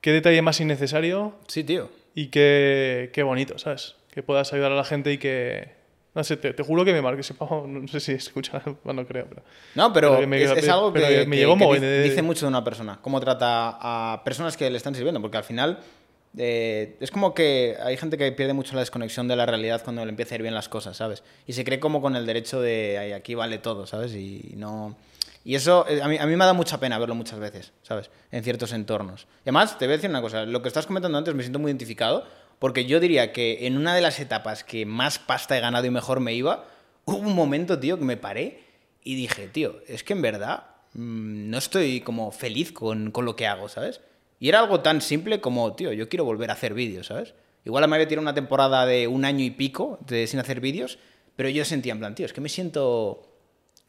qué 0.01 0.11
detalle 0.11 0.41
más 0.43 0.59
innecesario 0.61 1.33
Sí, 1.47 1.63
tío. 1.63 1.89
y 2.13 2.27
qué, 2.27 3.09
qué 3.13 3.23
bonito, 3.23 3.57
¿sabes? 3.57 3.95
Que 4.11 4.21
puedas 4.23 4.53
ayudar 4.53 4.71
a 4.71 4.75
la 4.75 4.83
gente 4.85 5.11
y 5.11 5.17
que... 5.17 5.74
No 6.15 6.23
sé, 6.23 6.37
te, 6.37 6.53
te 6.53 6.63
juro 6.63 6.83
que 6.85 6.93
me 6.93 7.01
marque 7.01 7.21
ese 7.21 7.33
pavo. 7.33 7.67
No 7.67 7.87
sé 7.87 7.99
si 7.99 8.13
escucha, 8.13 8.61
no 8.83 9.05
creo, 9.05 9.27
pero... 9.29 9.43
No, 9.75 9.91
pero, 9.93 10.25
me- 10.25 10.41
es, 10.41 10.49
es 10.51 10.69
algo 10.69 10.91
que, 10.93 11.25
me 11.27 11.35
llegó 11.37 11.57
que 11.57 12.01
dice, 12.03 12.21
mucho 12.21 12.45
de 12.45 12.49
una 12.49 12.63
persona, 12.63 12.99
cómo 13.01 13.19
trata 13.19 13.77
a 13.81 14.23
personas 14.23 14.55
que 14.57 14.69
le 14.69 14.77
están 14.77 14.95
sirviendo, 14.95 15.21
porque 15.21 15.37
al 15.37 15.43
final 15.43 15.79
eh, 16.37 16.95
es 16.99 17.11
como 17.11 17.33
que 17.33 17.75
hay 17.83 17.97
gente 17.97 18.17
que 18.17 18.31
pierde 18.31 18.53
mucho 18.53 18.73
la 18.73 18.79
desconexión 18.81 19.27
de 19.27 19.35
la 19.35 19.45
realidad 19.45 19.81
cuando 19.83 20.03
le 20.05 20.09
empieza 20.09 20.35
a 20.35 20.37
ir 20.37 20.41
bien 20.41 20.53
las 20.53 20.69
cosas, 20.69 20.97
¿sabes? 20.97 21.23
Y 21.47 21.53
se 21.53 21.63
cree 21.63 21.79
como 21.79 22.01
con 22.01 22.15
el 22.15 22.25
derecho 22.25 22.61
de 22.61 22.97
"Ay, 22.97 23.11
aquí 23.11 23.35
vale 23.35 23.57
todo, 23.57 23.85
¿sabes? 23.85 24.13
Y 24.15 24.53
no... 24.57 24.95
Y 25.43 25.53
eso 25.55 25.85
eh, 25.87 26.01
a 26.01 26.07
mí, 26.07 26.17
a 26.17 26.25
mí 26.25 26.35
me 26.35 26.43
da 26.45 26.53
mucha 26.53 26.79
pena 26.79 26.97
verlo 26.97 27.13
muchas 27.13 27.39
veces, 27.39 27.71
¿sabes? 27.83 28.09
En 28.31 28.43
ciertos 28.43 28.73
entornos. 28.73 29.27
Y 29.39 29.49
además, 29.49 29.77
te 29.77 29.85
voy 29.85 29.93
a 29.93 29.97
decir 29.97 30.09
una 30.09 30.21
cosa, 30.21 30.43
lo 30.45 30.61
que 30.61 30.67
estás 30.69 30.87
comentando 30.87 31.17
antes 31.17 31.35
me 31.35 31.43
siento 31.43 31.59
muy 31.59 31.69
identificado, 31.69 32.25
porque 32.59 32.85
yo 32.85 32.99
diría 32.99 33.33
que 33.33 33.67
en 33.67 33.77
una 33.77 33.95
de 33.95 34.01
las 34.01 34.19
etapas 34.19 34.63
que 34.63 34.85
más 34.85 35.19
pasta 35.19 35.57
he 35.57 35.61
ganado 35.61 35.85
y 35.85 35.91
mejor 35.91 36.19
me 36.19 36.33
iba, 36.33 36.65
hubo 37.05 37.17
un 37.17 37.35
momento, 37.35 37.79
tío, 37.79 37.97
que 37.97 38.05
me 38.05 38.17
paré 38.17 38.63
y 39.03 39.15
dije, 39.15 39.47
tío, 39.47 39.81
es 39.87 40.03
que 40.03 40.13
en 40.13 40.21
verdad 40.21 40.63
mm, 40.93 41.49
no 41.49 41.57
estoy 41.57 42.01
como 42.01 42.31
feliz 42.31 42.71
con, 42.71 43.11
con 43.11 43.25
lo 43.25 43.35
que 43.35 43.47
hago, 43.47 43.69
¿sabes? 43.69 44.01
Y 44.39 44.49
era 44.49 44.59
algo 44.59 44.81
tan 44.81 45.01
simple 45.01 45.41
como, 45.41 45.73
tío, 45.75 45.93
yo 45.93 46.09
quiero 46.09 46.25
volver 46.25 46.49
a 46.49 46.53
hacer 46.53 46.73
vídeos, 46.73 47.07
¿sabes? 47.07 47.33
Igual 47.63 47.87
me 47.87 47.95
había 47.95 48.07
tirado 48.07 48.21
una 48.21 48.33
temporada 48.33 48.85
de 48.85 49.07
un 49.07 49.25
año 49.25 49.43
y 49.43 49.51
pico 49.51 49.97
de, 50.05 50.27
sin 50.27 50.39
hacer 50.39 50.59
vídeos, 50.59 50.99
pero 51.35 51.49
yo 51.49 51.65
sentía 51.65 51.93
en 51.93 51.99
plan, 51.99 52.15
tío, 52.15 52.25
es 52.25 52.33
que 52.33 52.41
me 52.41 52.49
siento 52.49 53.27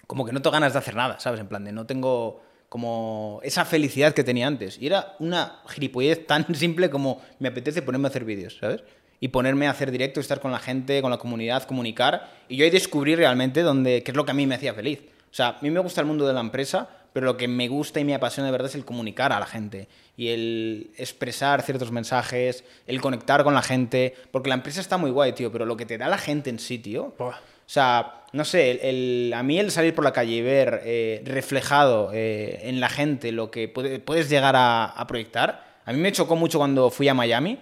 como 0.07 0.25
que 0.25 0.33
no 0.33 0.41
tengo 0.41 0.53
ganas 0.53 0.73
de 0.73 0.79
hacer 0.79 0.95
nada, 0.95 1.19
¿sabes? 1.21 1.41
En 1.41 1.49
plan 1.49 1.65
de 1.65 1.73
no 1.73 1.87
tengo 1.87 2.43
como 2.69 3.41
esa 3.43 3.65
felicidad 3.65 4.13
que 4.15 4.25
tenía 4.25 4.47
antes. 4.47 4.79
Y 4.81 4.87
era 4.87 5.17
una 5.19 5.61
gilipollez 5.69 6.27
tan 6.27 6.55
simple 6.55 6.91
como 6.91 7.21
me 7.39 7.49
apetece 7.49 7.83
ponerme 7.83 8.09
a 8.09 8.11
hacer 8.11 8.25
vídeos, 8.25 8.59
¿sabes? 8.61 8.83
Y 9.19 9.29
ponerme 9.29 9.67
a 9.67 9.71
hacer 9.71 9.91
directo, 9.91 10.21
estar 10.21 10.41
con 10.41 10.53
la 10.53 10.59
gente, 10.59 11.01
con 11.01 11.11
la 11.11 11.19
comunidad, 11.19 11.63
comunicar. 11.65 12.31
Y 12.49 12.57
yo 12.57 12.65
ahí 12.65 12.71
descubrí 12.71 13.15
realmente 13.15 13.63
dónde, 13.63 14.03
qué 14.03 14.11
es 14.11 14.17
lo 14.17 14.25
que 14.25 14.33
a 14.33 14.35
mí 14.35 14.47
me 14.47 14.57
hacía 14.57 14.75
feliz. 14.75 15.01
O 15.31 15.35
sea, 15.35 15.49
a 15.49 15.59
mí 15.63 15.71
me 15.71 15.81
gusta 15.81 16.01
el 16.01 16.07
mundo 16.07 16.27
de 16.27 16.35
la 16.35 16.41
empresa, 16.41 16.89
pero 17.17 17.25
lo 17.25 17.39
que 17.39 17.49
me 17.49 17.67
gusta 17.69 17.99
y 17.99 18.05
me 18.05 18.15
apasiona 18.15 18.49
de 18.49 18.53
verdad 18.53 18.69
es 18.69 18.75
el 18.75 18.85
comunicar 18.85 19.33
a 19.33 19.41
la 19.41 19.47
gente 19.47 19.89
y 20.19 20.29
el 20.29 20.91
expresar 20.99 21.63
ciertos 21.63 21.91
mensajes, 21.91 22.63
el 22.87 23.01
conectar 23.01 23.43
con 23.43 23.55
la 23.55 23.63
gente, 23.63 24.15
porque 24.31 24.51
la 24.51 24.57
empresa 24.57 24.83
está 24.83 24.99
muy 24.99 25.11
guay, 25.11 25.33
tío, 25.33 25.51
pero 25.51 25.65
lo 25.65 25.79
que 25.79 25.87
te 25.87 25.97
da 25.97 26.09
la 26.09 26.19
gente 26.19 26.51
en 26.51 26.59
sí, 26.59 26.79
tío. 26.79 27.15
O 27.19 27.33
sea, 27.65 28.25
no 28.35 28.45
sé, 28.45 28.87
el, 28.87 29.33
a 29.35 29.43
mí 29.43 29.59
el 29.59 29.71
salir 29.71 29.95
por 29.95 30.05
la 30.05 30.13
calle 30.13 30.35
y 30.35 30.43
ver 30.43 30.83
eh, 30.85 31.23
reflejado 31.25 32.11
eh, 32.13 32.61
en 32.65 32.81
la 32.81 32.91
gente 32.91 33.33
lo 33.33 33.51
que 33.51 33.67
puedes 33.69 34.29
llegar 34.29 34.55
a, 34.55 34.85
a, 34.85 35.07
proyectar, 35.07 35.65
a 35.87 35.95
mí 35.95 35.99
me 35.99 36.13
chocó 36.13 36.37
mucho 36.37 36.59
cuando 36.59 36.91
fui 36.91 37.09
a 37.09 37.15
Miami 37.15 37.59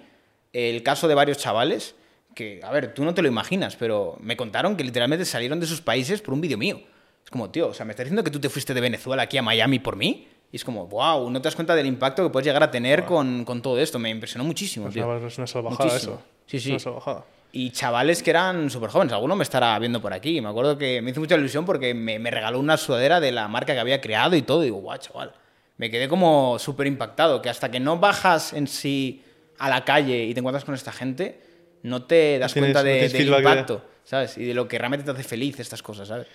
el 0.53 0.83
caso 0.83 1.07
de 1.07 1.15
varios 1.15 1.39
chavales 1.39 1.95
que, 2.35 2.59
a 2.65 2.73
ver, 2.73 2.93
tú 2.93 3.05
no 3.05 3.15
te 3.15 3.23
lo 3.23 3.29
imaginas, 3.29 3.77
pero 3.77 4.19
me 4.21 4.37
contaron 4.37 4.77
que 4.77 4.83
literalmente 4.83 5.25
salieron 5.25 5.61
de 5.61 5.69
sus 5.69 5.81
países 5.81 6.23
por 6.23 6.35
un 6.35 6.41
vídeo 6.41 6.59
mío. 6.59 6.81
Es 7.25 7.31
como, 7.31 7.51
tío, 7.51 7.69
o 7.69 7.75
sea, 7.75 7.87
me 7.87 7.93
estás 7.93 8.05
diciendo 8.05 8.23
que 8.23 8.31
tú 8.31 8.41
te 8.41 8.49
fuiste 8.49 8.75
de 8.75 8.81
Venezuela 8.81 9.23
aquí 9.23 9.39
a 9.39 9.43
Miami 9.43 9.79
por 9.79 9.97
mí. 9.97 10.29
Y 10.53 10.57
es 10.57 10.65
como, 10.65 10.87
wow, 10.87 11.29
no 11.31 11.41
te 11.41 11.47
das 11.47 11.57
cuenta 11.57 11.75
del 11.75 11.87
impacto 11.87 12.23
que 12.23 12.31
puedes 12.31 12.47
llegar 12.47 12.63
a 12.63 12.71
tener 12.71 13.05
con, 13.05 13.45
con, 13.45 13.61
todo 13.61 13.79
esto. 13.79 13.99
Me 13.99 14.11
impresionó 14.11 14.45
muchísimo, 14.45 14.85
pues 14.85 14.95
tío. 14.95 15.27
Es 15.27 15.39
una 15.39 15.47
salvajada 15.47 15.85
muchísimo. 15.85 16.15
eso. 16.15 16.23
Sí, 16.47 16.61
sí. 16.61 16.69
Es 16.69 16.73
una 16.73 16.79
salvajada. 16.79 17.25
Y 17.51 17.71
chavales 17.71 18.23
que 18.23 18.31
eran 18.31 18.71
súper 18.71 18.91
jóvenes. 18.91 19.13
Alguno 19.15 19.35
me 19.37 19.43
estará 19.43 19.77
viendo 19.79 20.01
por 20.01 20.13
aquí. 20.13 20.41
Me 20.41 20.49
acuerdo 20.49 20.79
que 20.79 21.03
me 21.03 21.11
hizo 21.11 21.21
mucha 21.21 21.35
ilusión 21.35 21.65
porque 21.65 21.95
me, 21.95 22.19
me 22.19 22.31
regaló 22.31 22.61
una 22.61 22.77
sudadera 22.77 23.21
de 23.21 23.33
la 23.33 23.49
marca 23.49 23.75
que 23.75 23.81
había 23.81 24.01
creado 24.01 24.37
y 24.37 24.43
todo. 24.43 24.63
Y 24.63 24.67
digo, 24.67 24.79
guau, 24.79 24.99
chaval. 24.99 25.33
Me 25.77 25.91
quedé 25.91 26.09
como 26.09 26.59
súper 26.59 26.87
impactado. 26.87 27.43
Que 27.43 27.49
hasta 27.49 27.71
que 27.71 27.81
no 27.81 27.99
bajas 27.99 28.53
en 28.53 28.69
sí 28.69 29.25
a 29.59 29.69
la 29.69 29.85
calle 29.85 30.25
y 30.25 30.35
te 30.35 30.41
encuentras 30.41 30.65
con 30.65 30.75
esta 30.75 30.93
gente, 30.93 31.41
no 31.83 32.05
te 32.05 32.39
das 32.39 32.53
cuenta 32.53 32.83
de, 32.83 33.09
del 33.09 33.29
impacto, 33.29 33.85
¿sabes? 34.05 34.39
Y 34.39 34.45
de 34.45 34.55
lo 34.55 34.67
que 34.69 34.79
realmente 34.79 35.05
te 35.05 35.11
hace 35.11 35.23
feliz 35.23 35.61
estas 35.61 35.83
cosas, 35.83 36.09
¿sabes? 36.09 36.27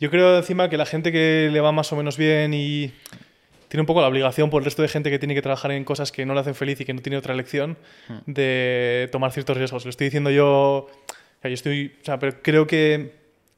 Yo 0.00 0.10
creo 0.10 0.36
encima 0.36 0.68
que 0.68 0.76
la 0.76 0.86
gente 0.86 1.10
que 1.10 1.48
le 1.52 1.60
va 1.60 1.72
más 1.72 1.92
o 1.92 1.96
menos 1.96 2.16
bien 2.16 2.54
y 2.54 2.92
tiene 3.68 3.82
un 3.82 3.86
poco 3.86 4.00
la 4.00 4.08
obligación 4.08 4.48
por 4.48 4.62
el 4.62 4.64
resto 4.64 4.82
de 4.82 4.88
gente 4.88 5.10
que 5.10 5.18
tiene 5.18 5.34
que 5.34 5.42
trabajar 5.42 5.72
en 5.72 5.84
cosas 5.84 6.12
que 6.12 6.24
no 6.24 6.34
le 6.34 6.40
hacen 6.40 6.54
feliz 6.54 6.80
y 6.80 6.84
que 6.84 6.94
no 6.94 7.02
tiene 7.02 7.16
otra 7.16 7.34
elección 7.34 7.76
hmm. 8.08 8.18
de 8.26 9.08
tomar 9.12 9.32
ciertos 9.32 9.56
riesgos. 9.56 9.84
Lo 9.84 9.90
estoy 9.90 10.06
diciendo 10.06 10.30
yo, 10.30 10.88
yo 11.42 11.50
estoy, 11.50 11.94
o 12.00 12.04
sea, 12.04 12.18
pero 12.18 12.40
creo 12.42 12.66
que, 12.66 13.12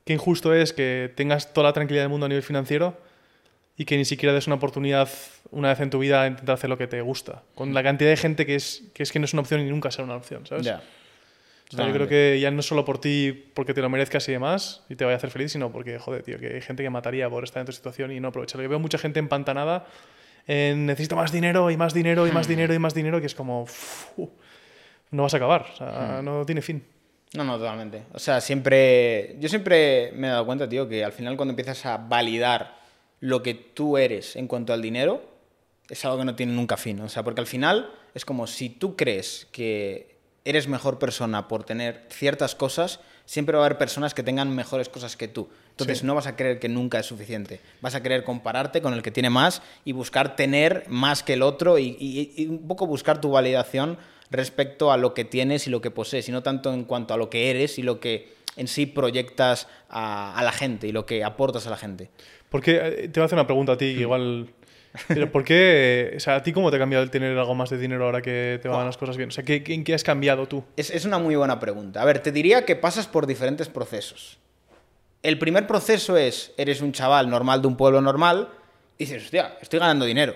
que 0.04 0.12
injusto 0.12 0.54
es 0.54 0.72
que 0.72 1.12
tengas 1.14 1.52
toda 1.52 1.68
la 1.68 1.72
tranquilidad 1.72 2.04
del 2.04 2.10
mundo 2.10 2.26
a 2.26 2.28
nivel 2.28 2.42
financiero 2.42 2.96
y 3.76 3.84
que 3.84 3.96
ni 3.96 4.04
siquiera 4.04 4.34
des 4.34 4.46
una 4.46 4.56
oportunidad 4.56 5.08
una 5.50 5.68
vez 5.68 5.80
en 5.80 5.90
tu 5.90 5.98
vida 5.98 6.22
a 6.22 6.26
intentar 6.26 6.54
hacer 6.54 6.68
lo 6.68 6.76
que 6.76 6.86
te 6.86 7.00
gusta. 7.00 7.42
Con 7.54 7.72
la 7.72 7.82
cantidad 7.82 8.10
de 8.10 8.16
gente 8.16 8.46
que 8.46 8.56
es 8.56 8.82
que, 8.92 9.02
es 9.02 9.12
que 9.12 9.18
no 9.18 9.24
es 9.24 9.32
una 9.32 9.42
opción 9.42 9.60
y 9.60 9.64
nunca 9.64 9.90
será 9.90 10.04
una 10.04 10.16
opción, 10.16 10.46
¿sabes? 10.46 10.70
Ya 11.70 11.86
yo 11.86 11.92
creo 11.92 12.09
que 12.09 12.40
ya 12.40 12.51
no 12.51 12.62
solo 12.62 12.84
por 12.84 13.01
ti, 13.01 13.32
porque 13.55 13.74
te 13.74 13.80
lo 13.80 13.88
merezcas 13.88 14.28
y 14.28 14.32
demás, 14.32 14.82
y 14.88 14.97
te 14.97 15.05
vaya 15.05 15.14
a 15.14 15.18
hacer 15.18 15.30
feliz, 15.30 15.52
sino 15.52 15.70
porque, 15.70 15.98
joder, 15.98 16.22
tío, 16.22 16.38
que 16.38 16.55
hay 16.55 16.60
gente 16.60 16.82
que 16.82 16.90
mataría 16.90 17.30
por 17.30 17.44
estar 17.44 17.60
en 17.60 17.66
tu 17.66 17.72
situación 17.72 18.10
y 18.10 18.18
no 18.18 18.28
aprovecharlo. 18.28 18.64
Yo 18.64 18.68
veo 18.68 18.80
mucha 18.80 18.98
gente 18.98 19.20
empantanada 19.20 19.86
en 20.48 20.86
necesito 20.86 21.14
más 21.14 21.30
dinero 21.30 21.70
y 21.70 21.76
más 21.76 21.94
dinero 21.94 22.26
y 22.26 22.32
más 22.32 22.47
hmm. 22.47 22.51
dinero 22.51 22.74
y 22.74 22.78
más 22.80 22.94
dinero, 22.94 23.20
que 23.20 23.26
es 23.26 23.36
como, 23.36 23.66
no 25.12 25.22
vas 25.22 25.34
a 25.34 25.36
acabar, 25.36 25.66
o 25.72 25.76
sea, 25.76 26.18
hmm. 26.20 26.24
no 26.24 26.44
tiene 26.44 26.60
fin. 26.60 26.82
No, 27.34 27.44
no, 27.44 27.56
totalmente. 27.59 28.02
O 28.12 28.18
sea, 28.18 28.40
siempre, 28.40 29.36
yo 29.38 29.48
siempre 29.48 30.10
me 30.16 30.26
he 30.26 30.30
dado 30.30 30.44
cuenta, 30.44 30.68
tío, 30.68 30.88
que 30.88 31.05
al 31.05 31.12
final 31.12 31.36
cuando 31.36 31.52
empiezas 31.52 31.86
a 31.86 31.97
validar 31.97 32.80
lo 33.20 33.42
que 33.42 33.55
tú 33.55 33.97
eres 33.97 34.34
en 34.34 34.48
cuanto 34.48 34.72
al 34.72 34.82
dinero, 34.82 35.22
es 35.88 36.05
algo 36.05 36.18
que 36.18 36.24
no 36.24 36.34
tiene 36.34 36.52
nunca 36.52 36.76
fin. 36.76 37.01
O 37.01 37.09
sea, 37.09 37.22
porque 37.22 37.40
al 37.40 37.47
final 37.47 37.92
es 38.14 38.24
como 38.24 38.48
si 38.48 38.70
tú 38.70 38.97
crees 38.97 39.47
que 39.52 40.09
eres 40.44 40.68
mejor 40.68 40.98
persona 40.98 41.48
por 41.48 41.64
tener 41.64 42.06
ciertas 42.08 42.54
cosas, 42.54 43.00
siempre 43.26 43.56
va 43.56 43.62
a 43.62 43.66
haber 43.66 43.78
personas 43.78 44.14
que 44.14 44.22
tengan 44.22 44.54
mejores 44.54 44.88
cosas 44.88 45.16
que 45.16 45.28
tú. 45.28 45.48
Entonces 45.70 46.02
no 46.02 46.14
vas 46.14 46.26
a 46.26 46.36
creer 46.36 46.58
que 46.58 46.68
nunca 46.68 46.98
es 46.98 47.06
suficiente. 47.06 47.60
Vas 47.80 47.94
a 47.94 48.02
querer 48.02 48.24
compararte 48.24 48.82
con 48.82 48.92
el 48.92 49.02
que 49.02 49.10
tiene 49.10 49.30
más 49.30 49.62
y 49.84 49.92
buscar 49.92 50.36
tener 50.36 50.84
más 50.88 51.22
que 51.22 51.34
el 51.34 51.42
otro 51.42 51.78
y, 51.78 52.46
un 52.48 52.66
poco 52.66 52.86
buscar 52.86 53.20
tu 53.20 53.30
validación 53.30 53.98
respecto 54.30 54.92
a 54.92 54.96
lo 54.96 55.14
que 55.14 55.24
tienes 55.24 55.66
y 55.66 55.70
lo 55.70 55.80
que 55.80 55.90
posees, 55.90 56.28
y 56.28 56.32
no 56.32 56.42
tanto 56.42 56.72
en 56.72 56.84
cuanto 56.84 57.14
a 57.14 57.16
lo 57.16 57.30
que 57.30 57.50
eres 57.50 57.78
y 57.78 57.82
lo 57.82 57.98
que 57.98 58.32
en 58.56 58.68
sí 58.68 58.86
proyectas 58.86 59.68
a, 59.88 60.40
la 60.42 60.52
gente 60.52 60.86
y 60.86 60.92
lo 60.92 61.06
que 61.06 61.24
aportas 61.24 61.66
a 61.66 61.70
la 61.70 61.76
gente. 61.76 62.10
Porque 62.48 62.76
eh, 62.82 63.08
te 63.08 63.20
voy 63.20 63.22
a 63.22 63.26
hacer 63.26 63.38
una 63.38 63.46
pregunta 63.46 63.72
a 63.72 63.76
ti, 63.76 63.94
mm. 63.96 64.00
igual 64.00 64.50
pero 65.08 65.30
¿por 65.30 65.44
qué? 65.44 66.14
O 66.16 66.20
sea, 66.20 66.36
¿a 66.36 66.42
ti 66.42 66.52
cómo 66.52 66.70
te 66.70 66.76
ha 66.76 66.78
cambiado 66.78 67.04
el 67.04 67.10
tener 67.10 67.36
algo 67.38 67.54
más 67.54 67.70
de 67.70 67.78
dinero 67.78 68.04
ahora 68.04 68.22
que 68.22 68.58
te 68.60 68.68
van 68.68 68.86
las 68.86 68.96
cosas 68.96 69.16
bien? 69.16 69.28
O 69.28 69.32
sea, 69.32 69.44
¿qué, 69.44 69.62
¿en 69.66 69.84
qué 69.84 69.94
has 69.94 70.02
cambiado 70.02 70.46
tú? 70.46 70.64
Es, 70.76 70.90
es, 70.90 71.04
una 71.04 71.18
muy 71.18 71.36
buena 71.36 71.60
pregunta. 71.60 72.02
A 72.02 72.04
ver, 72.04 72.20
te 72.20 72.32
diría 72.32 72.64
que 72.64 72.76
pasas 72.76 73.06
por 73.06 73.26
diferentes 73.26 73.68
procesos. 73.68 74.38
El 75.22 75.38
primer 75.38 75.66
proceso 75.66 76.16
es, 76.16 76.52
eres 76.56 76.80
un 76.80 76.92
chaval 76.92 77.28
normal 77.28 77.62
de 77.62 77.68
un 77.68 77.76
pueblo 77.76 78.00
normal 78.00 78.48
y 78.98 79.04
dices, 79.04 79.24
hostia, 79.24 79.56
estoy 79.60 79.78
ganando 79.78 80.04
dinero. 80.04 80.34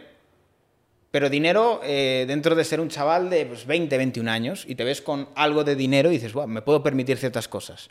Pero 1.10 1.30
dinero 1.30 1.80
eh, 1.84 2.24
dentro 2.26 2.54
de 2.54 2.64
ser 2.64 2.80
un 2.80 2.88
chaval 2.88 3.30
de 3.30 3.46
pues, 3.46 3.66
20, 3.66 3.96
21 3.96 4.30
años 4.30 4.64
y 4.66 4.74
te 4.74 4.84
ves 4.84 5.00
con 5.00 5.28
algo 5.36 5.62
de 5.62 5.76
dinero 5.76 6.10
y 6.10 6.14
dices, 6.14 6.32
wow, 6.32 6.46
me 6.46 6.60
puedo 6.60 6.82
permitir 6.82 7.16
ciertas 7.18 7.46
cosas. 7.46 7.88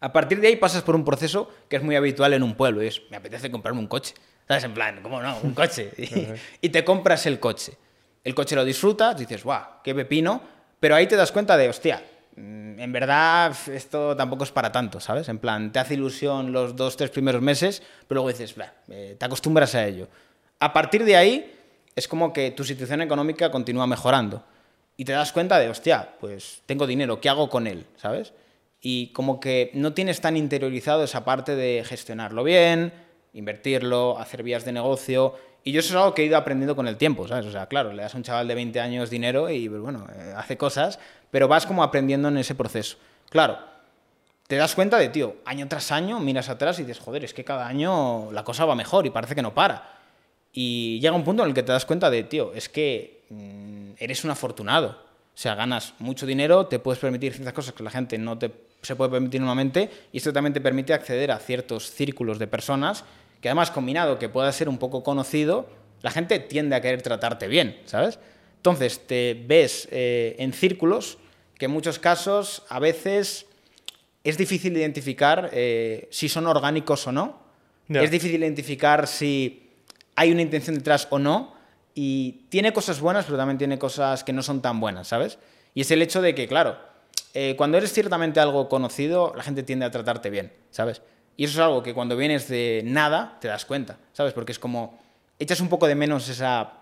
A 0.00 0.12
partir 0.12 0.40
de 0.40 0.48
ahí 0.48 0.56
pasas 0.56 0.82
por 0.82 0.94
un 0.94 1.04
proceso 1.04 1.50
que 1.68 1.76
es 1.76 1.82
muy 1.82 1.96
habitual 1.96 2.32
en 2.32 2.42
un 2.42 2.54
pueblo 2.54 2.82
y 2.82 2.86
es, 2.86 3.02
me 3.10 3.16
apetece 3.16 3.50
comprarme 3.50 3.80
un 3.80 3.86
coche. 3.86 4.14
¿Sabes? 4.46 4.64
En 4.64 4.74
plan, 4.74 5.00
¿cómo 5.02 5.20
no? 5.20 5.38
Un 5.42 5.54
coche. 5.54 5.90
y, 6.60 6.68
te 6.68 6.84
compras 6.84 7.26
el 7.26 7.40
coche. 7.40 7.72
El 8.22 8.34
coche 8.34 8.54
lo 8.54 8.64
disfrutas, 8.64 9.16
dices, 9.16 9.42
guau, 9.42 9.82
qué 9.82 9.94
pepino. 9.94 10.40
Pero 10.78 10.94
ahí 10.94 11.06
te 11.06 11.16
das 11.16 11.32
cuenta 11.32 11.56
de, 11.56 11.68
hostia, 11.68 12.02
mm, 12.36 12.78
en 12.78 12.92
verdad 12.92 13.56
esto 13.72 14.16
tampoco 14.16 14.44
es 14.44 14.52
para 14.52 14.70
tanto, 14.70 15.00
¿sabes? 15.00 15.28
En 15.28 15.38
plan, 15.38 15.72
te 15.72 15.78
hace 15.78 15.94
ilusión 15.94 16.52
los 16.52 16.76
dos, 16.76 16.96
tres 16.96 17.10
primeros 17.10 17.42
meses, 17.42 17.82
pero 18.06 18.22
luego 18.22 18.28
dices, 18.28 18.54
eh, 18.88 19.16
te 19.18 19.24
acostumbras 19.24 19.74
a 19.74 19.86
ello. 19.86 20.08
A 20.60 20.72
partir 20.72 21.04
de 21.04 21.16
ahí 21.16 21.54
es 21.96 22.06
como 22.06 22.32
que 22.32 22.50
tu 22.50 22.62
situación 22.62 23.02
económica 23.02 23.50
continúa 23.50 23.86
mejorando. 23.86 24.44
Y 24.96 25.04
te 25.04 25.12
das 25.12 25.32
cuenta 25.32 25.58
de, 25.58 25.68
hostia, 25.68 26.14
pues 26.20 26.62
tengo 26.66 26.86
dinero, 26.86 27.20
¿qué 27.20 27.28
hago 27.28 27.48
con 27.50 27.66
él? 27.66 27.86
¿Sabes? 27.96 28.32
Y 28.80 29.08
como 29.08 29.40
que 29.40 29.70
no 29.74 29.92
tienes 29.92 30.20
tan 30.20 30.36
interiorizado 30.36 31.04
esa 31.04 31.24
parte 31.24 31.56
de 31.56 31.84
gestionarlo 31.84 32.44
bien, 32.44 32.92
invertirlo, 33.36 34.18
hacer 34.18 34.42
vías 34.42 34.64
de 34.64 34.72
negocio. 34.72 35.34
Y 35.62 35.72
yo 35.72 35.80
eso 35.80 35.90
es 35.90 35.96
algo 35.96 36.14
que 36.14 36.22
he 36.22 36.26
ido 36.26 36.36
aprendiendo 36.36 36.74
con 36.74 36.88
el 36.88 36.96
tiempo, 36.96 37.28
¿sabes? 37.28 37.46
O 37.46 37.52
sea, 37.52 37.66
claro, 37.66 37.92
le 37.92 38.02
das 38.02 38.14
a 38.14 38.16
un 38.16 38.22
chaval 38.22 38.48
de 38.48 38.54
20 38.54 38.80
años 38.80 39.10
dinero 39.10 39.50
y, 39.50 39.68
pues, 39.68 39.80
bueno, 39.80 40.06
eh, 40.14 40.32
hace 40.36 40.56
cosas, 40.56 40.98
pero 41.30 41.48
vas 41.48 41.66
como 41.66 41.82
aprendiendo 41.82 42.28
en 42.28 42.38
ese 42.38 42.54
proceso. 42.54 42.96
Claro, 43.30 43.58
te 44.46 44.56
das 44.56 44.74
cuenta 44.74 44.96
de, 44.96 45.08
tío, 45.08 45.36
año 45.44 45.68
tras 45.68 45.92
año 45.92 46.18
miras 46.20 46.48
atrás 46.48 46.78
y 46.78 46.82
dices, 46.82 46.98
joder, 46.98 47.24
es 47.24 47.34
que 47.34 47.44
cada 47.44 47.66
año 47.66 48.30
la 48.32 48.44
cosa 48.44 48.64
va 48.64 48.74
mejor 48.74 49.06
y 49.06 49.10
parece 49.10 49.34
que 49.34 49.42
no 49.42 49.54
para. 49.54 49.96
Y 50.52 50.98
llega 51.00 51.14
un 51.14 51.24
punto 51.24 51.42
en 51.42 51.50
el 51.50 51.54
que 51.54 51.62
te 51.62 51.72
das 51.72 51.84
cuenta 51.84 52.10
de, 52.10 52.22
tío, 52.24 52.52
es 52.54 52.68
que 52.68 53.24
mm, 53.28 53.90
eres 53.98 54.24
un 54.24 54.30
afortunado. 54.30 54.88
O 54.88 55.38
sea, 55.38 55.54
ganas 55.54 55.92
mucho 55.98 56.24
dinero, 56.24 56.66
te 56.66 56.78
puedes 56.78 56.98
permitir 56.98 57.34
ciertas 57.34 57.52
cosas 57.52 57.74
que 57.74 57.82
la 57.82 57.90
gente 57.90 58.16
no 58.16 58.38
te 58.38 58.50
se 58.86 58.96
puede 58.96 59.10
permitir 59.10 59.40
normalmente 59.40 59.90
y 60.12 60.18
esto 60.18 60.32
también 60.32 60.54
te 60.54 60.60
permite 60.60 60.94
acceder 60.94 61.30
a 61.32 61.38
ciertos 61.38 61.90
círculos 61.90 62.38
de 62.38 62.46
personas 62.46 63.04
que 63.46 63.50
además 63.50 63.70
combinado 63.70 64.18
que 64.18 64.28
pueda 64.28 64.50
ser 64.50 64.68
un 64.68 64.76
poco 64.76 65.04
conocido, 65.04 65.68
la 66.02 66.10
gente 66.10 66.40
tiende 66.40 66.74
a 66.74 66.80
querer 66.80 67.00
tratarte 67.00 67.46
bien, 67.46 67.80
¿sabes? 67.84 68.18
Entonces 68.56 69.06
te 69.06 69.40
ves 69.46 69.86
eh, 69.92 70.34
en 70.40 70.52
círculos 70.52 71.18
que 71.56 71.66
en 71.66 71.70
muchos 71.70 72.00
casos 72.00 72.64
a 72.68 72.80
veces 72.80 73.46
es 74.24 74.36
difícil 74.36 74.76
identificar 74.76 75.50
eh, 75.52 76.08
si 76.10 76.28
son 76.28 76.48
orgánicos 76.48 77.06
o 77.06 77.12
no. 77.12 77.38
Es 77.88 78.10
difícil 78.10 78.42
identificar 78.42 79.06
si 79.06 79.70
hay 80.16 80.32
una 80.32 80.42
intención 80.42 80.74
detrás 80.74 81.06
o 81.10 81.20
no. 81.20 81.54
Y 81.94 82.46
tiene 82.48 82.72
cosas 82.72 83.00
buenas, 83.00 83.26
pero 83.26 83.36
también 83.36 83.58
tiene 83.58 83.78
cosas 83.78 84.24
que 84.24 84.32
no 84.32 84.42
son 84.42 84.60
tan 84.60 84.80
buenas, 84.80 85.06
¿sabes? 85.06 85.38
Y 85.72 85.82
es 85.82 85.90
el 85.92 86.02
hecho 86.02 86.20
de 86.20 86.34
que, 86.34 86.48
claro, 86.48 86.78
eh, 87.32 87.54
cuando 87.56 87.78
eres 87.78 87.92
ciertamente 87.92 88.40
algo 88.40 88.68
conocido, 88.68 89.32
la 89.36 89.44
gente 89.44 89.62
tiende 89.62 89.84
a 89.84 89.92
tratarte 89.92 90.30
bien, 90.30 90.52
¿sabes? 90.72 91.00
Y 91.36 91.44
eso 91.44 91.54
es 91.54 91.64
algo 91.64 91.82
que 91.82 91.92
cuando 91.92 92.16
vienes 92.16 92.48
de 92.48 92.82
nada 92.84 93.38
te 93.40 93.48
das 93.48 93.64
cuenta, 93.64 93.98
¿sabes? 94.12 94.32
Porque 94.32 94.52
es 94.52 94.58
como, 94.58 94.98
echas 95.38 95.60
un 95.60 95.68
poco 95.68 95.86
de 95.86 95.94
menos 95.94 96.28
esa, 96.28 96.72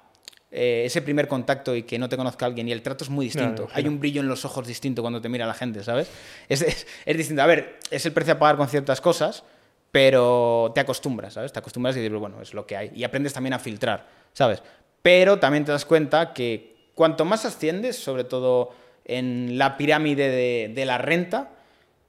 eh, 0.50 0.84
ese 0.84 1.02
primer 1.02 1.26
contacto 1.26 1.74
y 1.74 1.82
que 1.82 1.98
no 1.98 2.08
te 2.08 2.16
conozca 2.16 2.46
alguien 2.46 2.68
y 2.68 2.72
el 2.72 2.82
trato 2.82 3.02
es 3.02 3.10
muy 3.10 3.26
distinto. 3.26 3.68
Hay 3.72 3.88
un 3.88 3.98
brillo 3.98 4.20
en 4.20 4.28
los 4.28 4.44
ojos 4.44 4.66
distinto 4.66 5.02
cuando 5.02 5.20
te 5.20 5.28
mira 5.28 5.46
la 5.46 5.54
gente, 5.54 5.82
¿sabes? 5.82 6.08
Es, 6.48 6.62
es, 6.62 7.16
distinto. 7.16 7.42
A 7.42 7.46
ver, 7.46 7.80
es 7.90 8.06
el 8.06 8.12
precio 8.12 8.34
a 8.34 8.38
pagar 8.38 8.56
con 8.56 8.68
ciertas 8.68 9.00
cosas, 9.00 9.42
pero 9.90 10.70
te 10.72 10.80
acostumbras, 10.80 11.34
¿sabes? 11.34 11.52
Te 11.52 11.58
acostumbras 11.58 11.96
y 11.96 12.00
dices, 12.00 12.16
bueno, 12.16 12.40
es 12.40 12.54
lo 12.54 12.66
que 12.66 12.76
hay. 12.76 12.92
Y 12.94 13.02
aprendes 13.02 13.32
también 13.32 13.54
a 13.54 13.58
filtrar, 13.58 14.06
¿sabes? 14.32 14.62
Pero 15.02 15.40
también 15.40 15.64
te 15.64 15.72
das 15.72 15.84
cuenta 15.84 16.32
que 16.32 16.90
cuanto 16.94 17.24
más 17.24 17.44
asciendes, 17.44 17.96
sobre 17.96 18.22
todo 18.22 18.70
en 19.04 19.58
la 19.58 19.76
pirámide 19.76 20.30
de, 20.30 20.72
de 20.72 20.84
la 20.86 20.98
renta, 20.98 21.50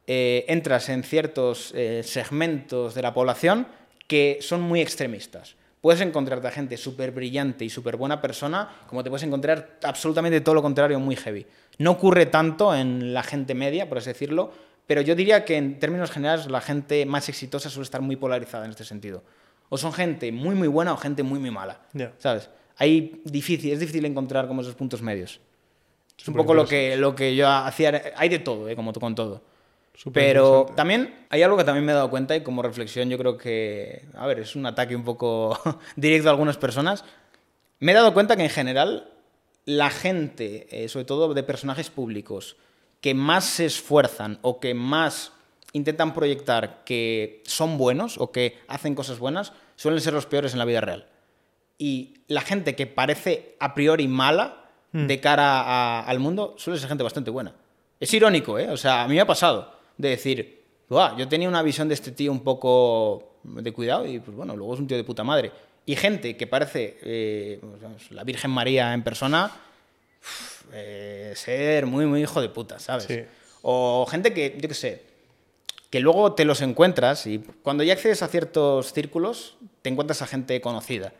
eh, 0.07 0.45
entras 0.47 0.89
en 0.89 1.03
ciertos 1.03 1.71
eh, 1.75 2.01
segmentos 2.03 2.93
de 2.93 3.01
la 3.01 3.13
población 3.13 3.67
que 4.07 4.37
son 4.41 4.61
muy 4.61 4.81
extremistas. 4.81 5.55
Puedes 5.81 6.01
encontrarte 6.01 6.47
a 6.47 6.51
gente 6.51 6.77
súper 6.77 7.11
brillante 7.11 7.65
y 7.65 7.69
súper 7.69 7.95
buena 7.95 8.21
persona, 8.21 8.69
como 8.87 9.03
te 9.03 9.09
puedes 9.09 9.23
encontrar 9.23 9.77
absolutamente 9.83 10.41
todo 10.41 10.55
lo 10.55 10.61
contrario, 10.61 10.99
muy 10.99 11.15
heavy. 11.15 11.45
No 11.77 11.91
ocurre 11.91 12.25
tanto 12.25 12.73
en 12.73 13.13
la 13.13 13.23
gente 13.23 13.53
media, 13.53 13.87
por 13.87 13.99
así 13.99 14.09
decirlo, 14.09 14.51
pero 14.87 15.01
yo 15.01 15.15
diría 15.15 15.45
que 15.45 15.57
en 15.57 15.79
términos 15.79 16.11
generales 16.11 16.49
la 16.49 16.61
gente 16.61 17.05
más 17.05 17.29
exitosa 17.29 17.69
suele 17.69 17.83
estar 17.83 18.01
muy 18.01 18.15
polarizada 18.15 18.65
en 18.65 18.71
este 18.71 18.83
sentido. 18.83 19.23
O 19.69 19.77
son 19.77 19.93
gente 19.93 20.31
muy 20.31 20.55
muy 20.55 20.67
buena 20.67 20.93
o 20.93 20.97
gente 20.97 21.23
muy 21.23 21.39
muy 21.39 21.51
mala. 21.51 21.81
¿Sabes? 22.19 22.49
Hay 22.77 23.21
difícil, 23.23 23.71
es 23.71 23.79
difícil 23.79 24.05
encontrar 24.05 24.47
como 24.47 24.61
esos 24.61 24.75
puntos 24.75 25.01
medios. 25.01 25.39
Es 26.17 26.27
un 26.27 26.35
poco 26.35 26.53
lo 26.53 26.65
que, 26.65 26.97
lo 26.97 27.15
que 27.15 27.35
yo 27.35 27.49
hacía. 27.49 28.13
Hay 28.15 28.29
de 28.29 28.39
todo, 28.39 28.69
¿eh? 28.69 28.75
como 28.75 28.93
tú 28.93 28.99
con 28.99 29.15
todo. 29.15 29.41
Súper 29.95 30.23
Pero 30.23 30.67
también 30.75 31.25
hay 31.29 31.41
algo 31.43 31.57
que 31.57 31.63
también 31.63 31.85
me 31.85 31.91
he 31.91 31.95
dado 31.95 32.09
cuenta 32.09 32.35
y 32.35 32.41
como 32.41 32.61
reflexión 32.61 33.09
yo 33.09 33.17
creo 33.17 33.37
que, 33.37 34.05
a 34.15 34.27
ver, 34.27 34.39
es 34.39 34.55
un 34.55 34.65
ataque 34.65 34.95
un 34.95 35.03
poco 35.03 35.57
directo 35.95 36.27
a 36.29 36.31
algunas 36.31 36.57
personas. 36.57 37.03
Me 37.79 37.91
he 37.91 37.95
dado 37.95 38.13
cuenta 38.13 38.35
que 38.35 38.43
en 38.43 38.49
general 38.49 39.09
la 39.65 39.89
gente, 39.89 40.67
eh, 40.69 40.89
sobre 40.89 41.05
todo 41.05 41.33
de 41.33 41.43
personajes 41.43 41.89
públicos, 41.89 42.55
que 43.01 43.13
más 43.13 43.45
se 43.45 43.65
esfuerzan 43.65 44.39
o 44.41 44.59
que 44.59 44.73
más 44.73 45.31
intentan 45.73 46.13
proyectar 46.13 46.83
que 46.85 47.41
son 47.45 47.77
buenos 47.77 48.17
o 48.17 48.31
que 48.31 48.57
hacen 48.67 48.95
cosas 48.95 49.19
buenas, 49.19 49.53
suelen 49.75 49.99
ser 50.01 50.13
los 50.13 50.25
peores 50.25 50.53
en 50.53 50.59
la 50.59 50.65
vida 50.65 50.81
real. 50.81 51.07
Y 51.77 52.13
la 52.27 52.41
gente 52.41 52.75
que 52.75 52.87
parece 52.87 53.55
a 53.59 53.73
priori 53.73 54.07
mala 54.07 54.61
de 54.93 55.19
cara 55.19 55.59
a- 55.59 55.99
al 56.05 56.19
mundo 56.19 56.55
suele 56.57 56.79
ser 56.79 56.87
gente 56.87 57.03
bastante 57.03 57.29
buena. 57.29 57.53
Es 57.99 58.13
irónico, 58.13 58.57
¿eh? 58.57 58.69
O 58.69 58.77
sea, 58.77 59.03
a 59.03 59.07
mí 59.09 59.15
me 59.15 59.21
ha 59.21 59.27
pasado 59.27 59.74
de 59.97 60.09
decir, 60.09 60.63
"Buah, 60.89 61.17
yo 61.17 61.27
tenía 61.27 61.47
una 61.47 61.61
visión 61.61 61.87
de 61.87 61.93
este 61.93 62.11
tío 62.11 62.31
un 62.31 62.41
poco 62.43 63.35
de 63.43 63.71
cuidado 63.71 64.05
y 64.05 64.19
pues 64.19 64.35
bueno, 64.35 64.55
luego 64.55 64.73
es 64.73 64.79
un 64.79 64.87
tío 64.87 64.97
de 64.97 65.03
puta 65.03 65.23
madre. 65.23 65.51
Y 65.85 65.95
gente 65.95 66.35
que 66.35 66.47
parece 66.47 66.97
eh, 67.03 67.59
la 68.09 68.23
Virgen 68.23 68.51
María 68.51 68.93
en 68.93 69.03
persona, 69.03 69.51
uf, 70.21 70.63
eh, 70.73 71.33
ser 71.35 71.85
muy, 71.85 72.05
muy 72.05 72.21
hijo 72.21 72.41
de 72.41 72.49
puta, 72.49 72.79
¿sabes? 72.79 73.05
Sí. 73.05 73.21
O 73.61 74.05
gente 74.09 74.33
que, 74.33 74.57
yo 74.59 74.67
qué 74.67 74.73
sé, 74.73 75.03
que 75.89 75.99
luego 75.99 76.33
te 76.33 76.43
los 76.43 76.61
encuentras 76.61 77.27
y 77.27 77.39
cuando 77.61 77.83
ya 77.83 77.93
accedes 77.93 78.23
a 78.23 78.27
ciertos 78.27 78.93
círculos, 78.93 79.57
te 79.81 79.89
encuentras 79.89 80.21
a 80.21 80.27
gente 80.27 80.59
conocida. 80.59 81.13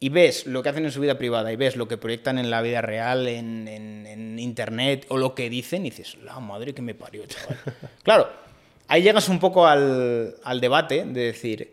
Y 0.00 0.08
ves 0.10 0.46
lo 0.46 0.62
que 0.62 0.68
hacen 0.68 0.84
en 0.84 0.92
su 0.92 1.00
vida 1.00 1.16
privada 1.16 1.52
y 1.52 1.56
ves 1.56 1.76
lo 1.76 1.88
que 1.88 1.96
proyectan 1.96 2.38
en 2.38 2.50
la 2.50 2.60
vida 2.62 2.82
real, 2.82 3.26
en, 3.28 3.66
en- 3.68 4.06
en 4.06 4.38
internet 4.38 5.06
o 5.08 5.16
lo 5.16 5.34
que 5.34 5.48
dicen 5.48 5.86
y 5.86 5.90
dices, 5.90 6.16
la 6.22 6.38
madre 6.40 6.74
que 6.74 6.82
me 6.82 6.94
parió, 6.94 7.24
chaval. 7.26 7.58
claro, 8.02 8.28
ahí 8.88 9.02
llegas 9.02 9.28
un 9.28 9.38
poco 9.38 9.66
al, 9.66 10.36
al 10.44 10.60
debate 10.60 11.04
de 11.04 11.20
decir, 11.22 11.72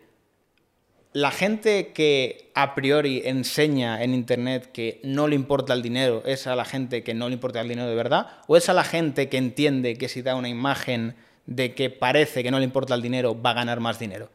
la 1.13 1.31
gente 1.31 1.91
que 1.91 2.51
a 2.55 2.73
priori 2.73 3.23
enseña 3.25 4.01
en 4.01 4.13
internet 4.13 4.71
que 4.71 5.01
no 5.03 5.27
le 5.27 5.35
importa 5.35 5.73
el 5.73 5.81
dinero 5.81 6.23
es 6.25 6.47
a 6.47 6.55
la 6.55 6.63
gente 6.63 7.03
que 7.03 7.13
no 7.13 7.27
le 7.27 7.33
importa 7.33 7.59
el 7.59 7.67
dinero 7.67 7.89
de 7.89 7.95
verdad 7.95 8.27
o 8.47 8.55
es 8.55 8.69
a 8.69 8.73
la 8.73 8.85
gente 8.85 9.27
que 9.27 9.37
entiende 9.37 9.97
que 9.97 10.07
si 10.07 10.21
da 10.21 10.35
una 10.35 10.47
imagen 10.47 11.15
de 11.47 11.75
que 11.75 11.89
parece 11.89 12.43
que 12.43 12.51
no 12.51 12.59
le 12.59 12.63
importa 12.65 12.95
el 12.95 13.01
dinero 13.01 13.39
va 13.41 13.49
a 13.49 13.55
ganar 13.55 13.81
más 13.81 13.99
dinero. 13.99 14.29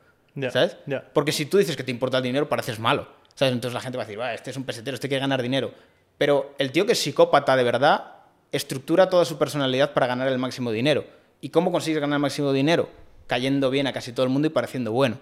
¿Sabes? 0.50 0.76
Porque 1.14 1.32
si 1.32 1.46
tú 1.46 1.56
dices 1.56 1.78
que 1.78 1.82
te 1.84 1.90
importa 1.92 2.18
el 2.18 2.24
dinero 2.24 2.46
pareces 2.46 2.78
malo. 2.78 3.08
¿Sabes? 3.36 3.54
Entonces 3.54 3.74
la 3.74 3.80
gente 3.80 3.96
va 3.96 4.02
a 4.02 4.06
decir, 4.06 4.18
"Va, 4.18 4.34
este 4.34 4.50
es 4.50 4.56
un 4.56 4.64
pesetero, 4.64 4.96
este 4.96 5.06
quiere 5.08 5.20
ganar 5.20 5.40
dinero. 5.40 5.72
Pero 6.18 6.54
el 6.58 6.72
tío 6.72 6.84
que 6.86 6.92
es 6.92 6.98
psicópata 6.98 7.54
de 7.54 7.62
verdad 7.62 8.16
estructura 8.52 9.08
toda 9.08 9.24
su 9.24 9.38
personalidad 9.38 9.92
para 9.92 10.06
ganar 10.06 10.28
el 10.28 10.38
máximo 10.38 10.72
dinero. 10.72 11.04
¿Y 11.40 11.50
cómo 11.50 11.70
consigues 11.70 12.00
ganar 12.00 12.16
el 12.16 12.22
máximo 12.22 12.52
dinero? 12.52 12.88
Cayendo 13.26 13.70
bien 13.70 13.86
a 13.86 13.92
casi 13.92 14.12
todo 14.12 14.24
el 14.24 14.32
mundo 14.32 14.46
y 14.46 14.50
pareciendo 14.50 14.92
bueno. 14.92 15.18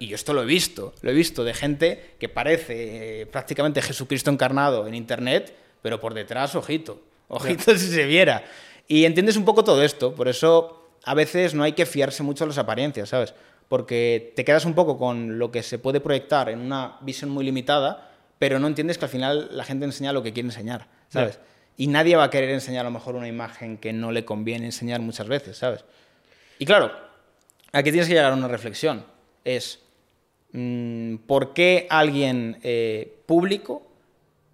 Y 0.00 0.08
yo 0.08 0.16
esto 0.16 0.32
lo 0.32 0.42
he 0.42 0.46
visto, 0.46 0.94
lo 1.02 1.10
he 1.10 1.14
visto 1.14 1.44
de 1.44 1.54
gente 1.54 2.14
que 2.18 2.28
parece 2.28 3.22
eh, 3.22 3.26
prácticamente 3.26 3.82
Jesucristo 3.82 4.30
encarnado 4.30 4.86
en 4.86 4.94
internet, 4.94 5.54
pero 5.82 6.00
por 6.00 6.14
detrás, 6.14 6.54
ojito, 6.56 7.00
ojito 7.28 7.74
si 7.76 7.88
se 7.88 8.06
viera. 8.06 8.44
Y 8.88 9.04
entiendes 9.04 9.36
un 9.36 9.44
poco 9.44 9.62
todo 9.62 9.82
esto, 9.82 10.14
por 10.14 10.28
eso 10.28 10.88
a 11.04 11.14
veces 11.14 11.54
no 11.54 11.62
hay 11.62 11.72
que 11.72 11.86
fiarse 11.86 12.22
mucho 12.22 12.44
de 12.44 12.48
las 12.48 12.58
apariencias, 12.58 13.08
¿sabes? 13.10 13.34
Porque 13.68 14.32
te 14.34 14.44
quedas 14.44 14.64
un 14.64 14.74
poco 14.74 14.98
con 14.98 15.38
lo 15.38 15.50
que 15.50 15.62
se 15.62 15.78
puede 15.78 16.00
proyectar 16.00 16.48
en 16.48 16.60
una 16.60 16.96
visión 17.02 17.30
muy 17.30 17.44
limitada, 17.44 18.10
pero 18.38 18.58
no 18.58 18.66
entiendes 18.66 18.98
que 18.98 19.04
al 19.04 19.10
final 19.10 19.48
la 19.52 19.64
gente 19.64 19.84
enseña 19.84 20.12
lo 20.12 20.22
que 20.22 20.32
quiere 20.32 20.48
enseñar, 20.48 20.86
¿sabes? 21.08 21.38
Y 21.76 21.86
nadie 21.86 22.16
va 22.16 22.24
a 22.24 22.30
querer 22.30 22.50
enseñar 22.50 22.86
a 22.86 22.88
lo 22.88 22.92
mejor 22.92 23.14
una 23.14 23.28
imagen 23.28 23.76
que 23.76 23.92
no 23.92 24.10
le 24.10 24.24
conviene 24.24 24.66
enseñar 24.66 25.00
muchas 25.00 25.28
veces, 25.28 25.58
¿sabes? 25.58 25.84
Y 26.58 26.64
claro, 26.64 26.90
aquí 27.72 27.90
tienes 27.90 28.08
que 28.08 28.14
llegar 28.14 28.32
a 28.32 28.34
una 28.34 28.48
reflexión. 28.48 29.04
Es, 29.44 29.80
mm, 30.52 31.16
¿por 31.26 31.52
qué 31.52 31.86
alguien 31.90 32.58
eh, 32.62 33.20
público 33.26 33.86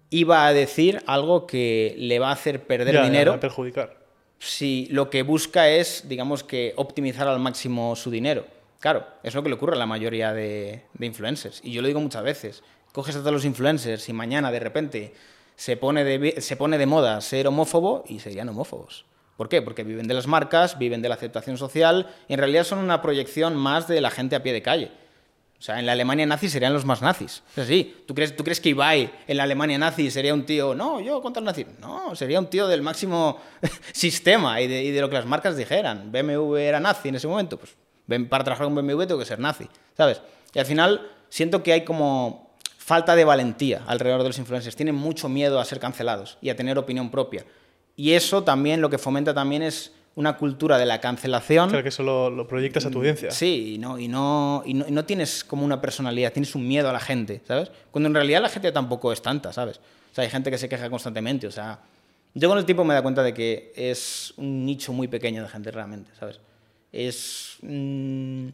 iba 0.09 0.45
a 0.45 0.53
decir 0.53 1.01
algo 1.07 1.47
que 1.47 1.95
le 1.97 2.19
va 2.19 2.29
a 2.29 2.33
hacer 2.33 2.67
perder 2.67 2.93
Ya, 2.93 3.01
ya, 3.01 3.05
dinero 3.05 3.31
va 3.31 3.37
a 3.37 3.39
perjudicar. 3.39 3.97
si 4.39 4.87
lo 4.91 5.09
que 5.09 5.23
busca 5.23 5.69
es, 5.69 6.07
digamos 6.07 6.43
que, 6.43 6.73
optimizar 6.75 7.27
al 7.27 7.39
máximo 7.39 7.95
su 7.95 8.11
dinero? 8.11 8.45
Claro, 8.85 9.07
es 9.23 9.33
lo 9.33 9.41
que 9.41 9.49
le 9.49 9.55
ocurre 9.55 9.73
a 9.73 9.79
la 9.79 9.87
mayoría 9.87 10.31
de, 10.31 10.83
de 10.93 11.05
influencers. 11.07 11.59
Y 11.63 11.71
yo 11.71 11.81
lo 11.81 11.87
digo 11.87 11.99
muchas 11.99 12.21
veces. 12.21 12.61
Coges 12.91 13.15
a 13.15 13.19
todos 13.21 13.33
los 13.33 13.43
influencers 13.43 14.07
y 14.09 14.13
mañana 14.13 14.51
de 14.51 14.59
repente 14.59 15.15
se 15.55 15.75
pone 15.75 16.03
de, 16.03 16.39
se 16.39 16.55
pone 16.55 16.77
de 16.77 16.85
moda 16.85 17.19
ser 17.21 17.47
homófobo 17.47 18.03
y 18.07 18.19
serían 18.19 18.47
homófobos. 18.47 19.05
¿Por 19.37 19.49
qué? 19.49 19.63
Porque 19.63 19.83
viven 19.83 20.07
de 20.07 20.13
las 20.13 20.27
marcas, 20.27 20.77
viven 20.77 21.01
de 21.01 21.09
la 21.09 21.15
aceptación 21.15 21.57
social 21.57 22.13
y 22.27 22.33
en 22.33 22.39
realidad 22.39 22.63
son 22.63 22.77
una 22.77 23.01
proyección 23.01 23.55
más 23.55 23.87
de 23.87 24.01
la 24.01 24.11
gente 24.11 24.35
a 24.35 24.43
pie 24.43 24.53
de 24.53 24.61
calle. 24.61 24.91
O 25.57 25.61
sea, 25.63 25.79
en 25.79 25.87
la 25.87 25.93
Alemania 25.93 26.27
nazi 26.27 26.47
serían 26.47 26.71
los 26.71 26.85
más 26.85 27.01
nazis. 27.01 27.41
Es 27.55 27.63
así. 27.63 28.03
¿Tú 28.05 28.13
crees, 28.13 28.35
¿Tú 28.35 28.43
crees 28.43 28.61
que 28.61 28.69
Ibai 28.69 29.11
en 29.25 29.37
la 29.37 29.43
Alemania 29.45 29.79
nazi 29.79 30.11
sería 30.11 30.35
un 30.35 30.45
tío, 30.45 30.75
no, 30.75 31.01
yo 31.01 31.23
contra 31.23 31.39
el 31.39 31.45
nazi? 31.45 31.65
No, 31.81 32.15
sería 32.15 32.39
un 32.39 32.51
tío 32.51 32.67
del 32.67 32.83
máximo 32.83 33.39
sistema 33.93 34.61
y 34.61 34.67
de, 34.67 34.83
y 34.83 34.91
de 34.91 35.01
lo 35.01 35.09
que 35.09 35.15
las 35.15 35.25
marcas 35.25 35.57
dijeran. 35.57 36.11
BMW 36.11 36.57
era 36.57 36.79
nazi 36.79 37.09
en 37.09 37.15
ese 37.15 37.27
momento, 37.27 37.57
pues 37.57 37.75
para 38.29 38.43
trabajar 38.43 38.65
con 38.67 38.75
BMW 38.75 39.03
tengo 39.03 39.19
que 39.19 39.25
ser 39.25 39.39
nazi, 39.39 39.67
¿sabes? 39.97 40.21
Y 40.53 40.59
al 40.59 40.65
final 40.65 41.09
siento 41.29 41.63
que 41.63 41.73
hay 41.73 41.83
como 41.83 42.55
falta 42.77 43.15
de 43.15 43.25
valentía 43.25 43.81
alrededor 43.87 44.21
de 44.21 44.29
los 44.29 44.37
influencers. 44.37 44.75
Tienen 44.75 44.95
mucho 44.95 45.27
miedo 45.27 45.59
a 45.59 45.65
ser 45.65 45.79
cancelados 45.79 46.37
y 46.41 46.49
a 46.49 46.55
tener 46.55 46.77
opinión 46.77 47.09
propia. 47.09 47.45
Y 47.95 48.11
eso 48.11 48.43
también 48.43 48.81
lo 48.81 48.89
que 48.89 48.97
fomenta 48.97 49.33
también 49.33 49.63
es 49.63 49.91
una 50.15 50.37
cultura 50.37 50.77
de 50.77 50.85
la 50.85 51.01
cancelación. 51.01 51.69
Claro 51.69 51.83
que 51.83 51.89
eso 51.89 52.03
lo, 52.03 52.29
lo 52.29 52.47
proyectas 52.47 52.85
a 52.85 52.91
tu 52.91 52.99
audiencia. 52.99 53.31
Sí, 53.31 53.73
y 53.75 53.77
no, 53.77 53.99
y, 53.99 54.07
no, 54.07 54.63
y, 54.65 54.73
no, 54.73 54.85
y 54.87 54.91
no 54.91 55.03
tienes 55.03 55.43
como 55.43 55.65
una 55.65 55.81
personalidad, 55.81 56.31
tienes 56.31 56.55
un 56.55 56.67
miedo 56.67 56.89
a 56.89 56.93
la 56.93 56.99
gente, 56.99 57.41
¿sabes? 57.47 57.71
Cuando 57.91 58.07
en 58.07 58.15
realidad 58.15 58.41
la 58.41 58.49
gente 58.49 58.71
tampoco 58.71 59.11
es 59.11 59.21
tanta, 59.21 59.51
¿sabes? 59.51 59.77
O 60.11 60.15
sea, 60.15 60.23
hay 60.23 60.29
gente 60.29 60.49
que 60.49 60.57
se 60.57 60.69
queja 60.69 60.89
constantemente, 60.89 61.47
o 61.47 61.51
sea... 61.51 61.79
Yo 62.37 62.49
con 62.49 62.57
el 62.57 62.65
tiempo 62.65 62.83
me 62.83 62.93
da 62.93 63.01
cuenta 63.01 63.23
de 63.23 63.33
que 63.33 63.71
es 63.77 64.33
un 64.35 64.65
nicho 64.65 64.91
muy 64.91 65.07
pequeño 65.07 65.41
de 65.41 65.47
gente 65.47 65.71
realmente, 65.71 66.11
¿sabes? 66.19 66.41
Es 66.95 67.57
mm, 67.61 68.47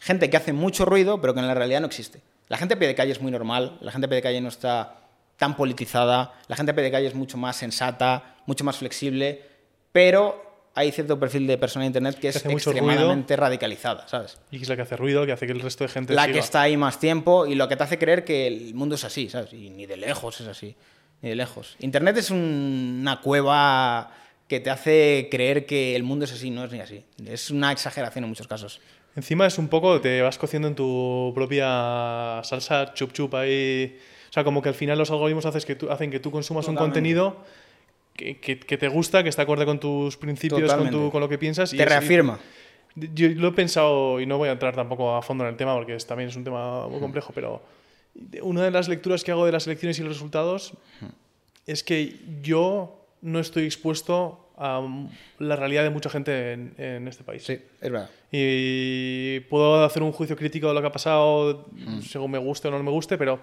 gente 0.00 0.30
que 0.30 0.36
hace 0.36 0.52
mucho 0.52 0.84
ruido, 0.84 1.20
pero 1.20 1.34
que 1.34 1.40
en 1.40 1.48
la 1.48 1.54
realidad 1.54 1.80
no 1.80 1.86
existe. 1.86 2.20
La 2.48 2.56
gente 2.58 2.74
a 2.74 2.78
pie 2.78 2.88
de 2.88 2.94
calle 2.94 3.12
es 3.12 3.20
muy 3.20 3.32
normal, 3.32 3.78
la 3.80 3.90
gente 3.92 4.06
a 4.06 4.08
pie 4.08 4.16
de 4.16 4.22
calle 4.22 4.40
no 4.40 4.48
está 4.48 4.98
tan 5.36 5.56
politizada, 5.56 6.34
la 6.48 6.56
gente 6.56 6.72
a 6.72 6.74
pie 6.74 6.84
de 6.84 6.90
calle 6.90 7.06
es 7.08 7.14
mucho 7.14 7.36
más 7.36 7.56
sensata, 7.56 8.36
mucho 8.46 8.62
más 8.64 8.76
flexible, 8.76 9.42
pero 9.90 10.68
hay 10.74 10.92
cierto 10.92 11.18
perfil 11.18 11.46
de 11.46 11.58
persona 11.58 11.84
en 11.84 11.88
internet 11.90 12.18
que 12.18 12.28
es 12.28 12.42
ruido. 12.44 12.56
extremadamente 12.58 13.36
radicalizada, 13.36 14.06
¿sabes? 14.08 14.38
Y 14.50 14.58
que 14.58 14.62
es 14.62 14.68
la 14.68 14.76
que 14.76 14.82
hace 14.82 14.96
ruido, 14.96 15.26
que 15.26 15.32
hace 15.32 15.46
que 15.46 15.52
el 15.52 15.60
resto 15.60 15.84
de 15.84 15.88
gente 15.88 16.14
La 16.14 16.22
siga. 16.24 16.34
que 16.34 16.38
está 16.40 16.62
ahí 16.62 16.76
más 16.76 16.98
tiempo 17.00 17.46
y 17.46 17.54
lo 17.56 17.68
que 17.68 17.76
te 17.76 17.82
hace 17.84 17.98
creer 17.98 18.24
que 18.24 18.46
el 18.46 18.74
mundo 18.74 18.94
es 18.94 19.04
así, 19.04 19.28
¿sabes? 19.28 19.52
Y 19.52 19.70
ni 19.70 19.86
de 19.86 19.96
lejos 19.96 20.40
es 20.40 20.46
así, 20.46 20.76
ni 21.22 21.30
de 21.30 21.36
lejos. 21.36 21.76
Internet 21.80 22.16
es 22.18 22.30
un- 22.30 22.98
una 23.00 23.20
cueva 23.20 24.10
que 24.52 24.60
te 24.60 24.68
hace 24.68 25.28
creer 25.30 25.64
que 25.64 25.96
el 25.96 26.02
mundo 26.02 26.26
es 26.26 26.32
así, 26.32 26.50
no 26.50 26.62
es 26.64 26.70
ni 26.72 26.80
así. 26.80 27.02
Es 27.26 27.50
una 27.50 27.72
exageración 27.72 28.24
en 28.24 28.28
muchos 28.28 28.46
casos. 28.46 28.80
Encima 29.16 29.46
es 29.46 29.56
un 29.56 29.68
poco, 29.68 29.98
te 30.02 30.20
vas 30.20 30.36
cociendo 30.36 30.68
en 30.68 30.74
tu 30.74 31.32
propia 31.34 32.42
salsa 32.44 32.92
chup 32.92 33.12
chup 33.12 33.34
ahí. 33.34 33.96
O 34.28 34.32
sea, 34.32 34.44
como 34.44 34.60
que 34.60 34.68
al 34.68 34.74
final 34.74 34.98
los 34.98 35.10
algoritmos 35.10 35.46
haces 35.46 35.64
que 35.64 35.74
tú- 35.74 35.90
hacen 35.90 36.10
que 36.10 36.20
tú 36.20 36.30
consumas 36.30 36.68
un 36.68 36.74
contenido 36.76 37.38
que, 38.14 38.38
que- 38.40 38.58
que 38.60 38.76
te 38.76 38.88
gusta, 38.88 39.22
que 39.22 39.30
está 39.30 39.42
acorde 39.42 39.64
con 39.64 39.80
tus 39.80 40.18
principios, 40.18 40.72
con, 40.74 40.90
tu- 40.90 41.10
con 41.10 41.20
lo 41.22 41.28
que 41.30 41.38
piensas. 41.38 41.72
y 41.72 41.78
Te 41.78 41.82
es- 41.84 41.88
reafirma. 41.88 42.38
Yo 42.94 43.28
lo 43.30 43.48
he 43.48 43.52
pensado, 43.52 44.20
y 44.20 44.26
no 44.26 44.36
voy 44.36 44.50
a 44.50 44.52
entrar 44.52 44.74
tampoco 44.76 45.16
a 45.16 45.22
fondo 45.22 45.44
en 45.44 45.50
el 45.50 45.56
tema 45.56 45.74
porque 45.74 45.94
es- 45.94 46.06
también 46.06 46.28
es 46.28 46.36
un 46.36 46.44
tema 46.44 46.86
muy 46.88 47.00
complejo, 47.00 47.32
pero 47.34 47.62
una 48.42 48.62
de 48.64 48.70
las 48.70 48.86
lecturas 48.88 49.24
que 49.24 49.30
hago 49.32 49.46
de 49.46 49.52
las 49.52 49.66
elecciones 49.66 49.98
y 49.98 50.02
los 50.02 50.12
resultados 50.12 50.74
es 51.66 51.82
que 51.82 52.18
yo 52.42 52.98
no 53.22 53.38
estoy 53.38 53.64
expuesto 53.64 54.41
a 54.64 54.80
mm, 54.80 55.08
la 55.40 55.56
realidad 55.56 55.82
de 55.82 55.90
mucha 55.90 56.08
gente 56.10 56.52
en, 56.52 56.74
en 56.78 57.08
este 57.08 57.24
país. 57.24 57.42
Sí, 57.44 57.54
es 57.80 57.90
verdad. 57.90 58.08
Y 58.30 59.40
puedo 59.50 59.84
hacer 59.84 60.02
un 60.02 60.12
juicio 60.12 60.36
crítico 60.36 60.68
de 60.68 60.74
lo 60.74 60.80
que 60.80 60.86
ha 60.88 60.92
pasado, 60.92 61.66
Mm. 61.72 62.00
según 62.00 62.30
me 62.30 62.38
guste 62.38 62.68
o 62.68 62.70
no 62.70 62.82
me 62.82 62.90
guste, 62.90 63.18
pero, 63.18 63.40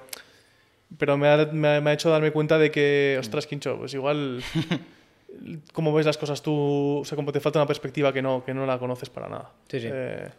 pero 0.98 1.18
me, 1.18 1.28
ha, 1.28 1.46
me 1.52 1.68
ha- 1.68 1.82
me 1.82 1.90
ha 1.92 1.94
hecho 1.94 2.10
darme 2.10 2.32
cuenta 2.32 2.58
de 2.58 2.72
que, 2.72 3.18
ostras, 3.20 3.46
Quincho, 3.48 3.78
pues 3.78 3.94
igual 3.94 4.42
cómo 5.74 5.94
ves 5.94 6.06
las 6.06 6.18
cosas 6.18 6.42
tú, 6.42 7.00
o 7.02 7.06
sea, 7.06 7.16
como 7.16 7.32
te 7.32 7.40
falta 7.40 7.60
una 7.60 7.68
perspectiva 7.68 8.12
que 8.14 8.22
no, 8.22 8.44
que 8.44 8.54
no 8.54 8.66
la 8.66 8.80
conoces 8.80 9.10
para 9.10 9.30
nada. 9.30 9.52
Sí, 9.68 9.80
sí. 9.80 9.88
Eh, 9.92 10.30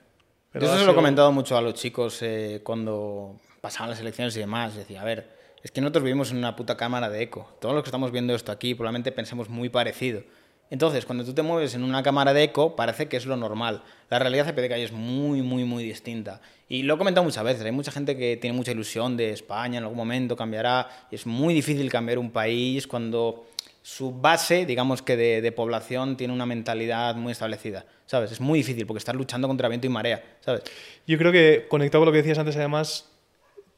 pero 0.52 0.66
eso 0.66 0.78
se 0.78 0.84
lo 0.84 0.92
he 0.92 0.94
comentado 0.94 1.30
mucho 1.32 1.56
a 1.56 1.60
los 1.62 1.74
chicos 1.74 2.18
eh, 2.22 2.60
cuando 2.64 3.36
pasaban 3.60 3.90
las 3.90 4.00
elecciones 4.00 4.36
y 4.36 4.40
demás. 4.40 4.74
Decía, 4.74 5.00
a 5.00 5.04
ver, 5.04 5.28
es 5.62 5.70
que 5.70 5.80
nosotros 5.80 6.02
vivimos 6.02 6.32
en 6.32 6.38
una 6.38 6.56
puta 6.56 6.76
cámara 6.76 7.08
de 7.08 7.22
eco. 7.22 7.56
Todos 7.60 7.72
los 7.74 7.84
que 7.84 7.88
estamos 7.88 8.10
viendo 8.10 8.34
esto 8.34 8.50
aquí 8.50 8.74
probablemente 8.74 9.12
pensemos 9.12 9.48
muy 9.48 9.68
parecido. 9.68 10.22
Entonces, 10.70 11.04
cuando 11.04 11.24
tú 11.24 11.34
te 11.34 11.42
mueves 11.42 11.74
en 11.74 11.82
una 11.82 12.02
cámara 12.02 12.32
de 12.32 12.44
eco, 12.44 12.76
parece 12.76 13.08
que 13.08 13.16
es 13.16 13.26
lo 13.26 13.36
normal. 13.36 13.82
La 14.08 14.20
realidad 14.20 14.46
de 14.46 14.52
PDK 14.52 14.76
es 14.78 14.92
muy, 14.92 15.42
muy, 15.42 15.64
muy 15.64 15.82
distinta. 15.82 16.40
Y 16.68 16.84
lo 16.84 16.94
he 16.94 16.98
comentado 16.98 17.24
muchas 17.24 17.42
veces. 17.42 17.64
Hay 17.64 17.72
mucha 17.72 17.90
gente 17.90 18.16
que 18.16 18.36
tiene 18.36 18.56
mucha 18.56 18.70
ilusión 18.70 19.16
de 19.16 19.30
España, 19.30 19.78
en 19.78 19.84
algún 19.84 19.98
momento 19.98 20.36
cambiará. 20.36 20.88
Y 21.10 21.16
es 21.16 21.26
muy 21.26 21.54
difícil 21.54 21.90
cambiar 21.90 22.20
un 22.20 22.30
país 22.30 22.86
cuando 22.86 23.48
su 23.82 24.12
base, 24.12 24.64
digamos 24.64 25.02
que 25.02 25.16
de, 25.16 25.42
de 25.42 25.50
población, 25.50 26.16
tiene 26.16 26.32
una 26.32 26.46
mentalidad 26.46 27.16
muy 27.16 27.32
establecida. 27.32 27.84
¿Sabes? 28.06 28.30
Es 28.30 28.40
muy 28.40 28.60
difícil 28.60 28.86
porque 28.86 28.98
estás 28.98 29.16
luchando 29.16 29.48
contra 29.48 29.68
viento 29.68 29.88
y 29.88 29.90
marea. 29.90 30.22
¿Sabes? 30.38 30.62
Yo 31.04 31.18
creo 31.18 31.32
que 31.32 31.66
conectado 31.68 32.02
con 32.02 32.06
lo 32.06 32.12
que 32.12 32.18
decías 32.18 32.38
antes, 32.38 32.56
además, 32.56 33.09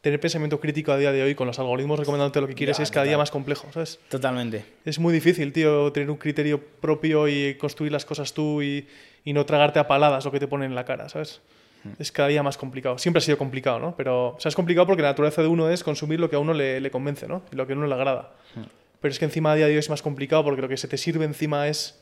tener 0.03 0.19
pensamiento 0.19 0.61
crítico 0.61 0.93
a 0.93 0.99
día 0.99 1.13
de 1.13 1.23
hoy 1.23 1.35
con 1.37 1.47
los 1.47 1.59
algoritmos 1.61 1.99
recomendándote 1.99 2.41
lo 2.41 2.49
que 2.49 2.55
quieres 2.55 2.77
Ya, 2.77 2.83
es 2.83 2.91
cada 2.91 3.07
día 3.07 3.17
más 3.17 3.31
complejo, 3.31 3.69
¿sabes? 3.73 4.01
Totalmente. 4.09 4.65
Es 4.85 4.99
muy 4.99 5.15
difícil, 5.15 5.53
tío, 5.53 5.91
tener 5.93 6.11
un 6.11 6.17
criterio 6.17 6.61
propio 6.61 7.29
y 7.29 7.55
construir 7.55 7.93
las 7.93 8.05
cosas 8.05 8.35
tú 8.35 8.61
y, 8.63 8.87
y 9.25 9.33
no 9.33 9.47
tragarte 9.47 9.79
a 9.79 9.87
paladas 9.87 10.25
lo 10.25 10.33
que 10.33 10.41
te 10.41 10.49
ponen 10.49 10.71
en 10.71 10.75
la 10.75 10.85
cara, 10.85 11.09
¿sabes? 11.09 11.41
Es 11.99 12.13
cada 12.13 12.29
día 12.29 12.43
más 12.43 12.57
complicado. 12.57 12.99
Siempre 12.99 13.19
ha 13.19 13.21
sido 13.23 13.39
complicado, 13.39 13.79
¿no? 13.79 13.97
Pero, 13.97 14.31
o 14.31 14.41
sea, 14.41 14.49
es 14.49 14.55
complicado 14.55 14.87
porque 14.87 15.03
la 15.03 15.09
naturaleza 15.09 15.43
de 15.43 15.49
uno 15.49 15.69
es 15.69 15.83
consumir 15.83 16.21
lo 16.21 16.29
que 16.29 16.37
a 16.37 16.39
uno 16.41 16.53
le, 16.53 16.81
le 16.81 16.91
convence, 16.91 17.27
¿no? 17.27 17.43
Y 17.53 17.57
lo 17.57 17.67
que 17.67 17.73
a 17.73 17.77
uno 17.77 17.87
le 17.87 17.95
agrada. 17.95 18.35
Pero 19.01 19.11
es 19.11 19.19
que 19.19 19.25
encima 19.25 19.53
a 19.53 19.55
día 19.55 19.67
de 19.67 19.73
hoy 19.73 19.79
es 19.79 19.91
más 19.91 20.03
complicado 20.03 20.45
porque 20.45 20.63
lo 20.63 20.69
que 20.69 20.77
se 20.77 20.87
te 20.87 20.97
sirve 20.97 21.25
encima 21.25 21.67
es 21.69 22.01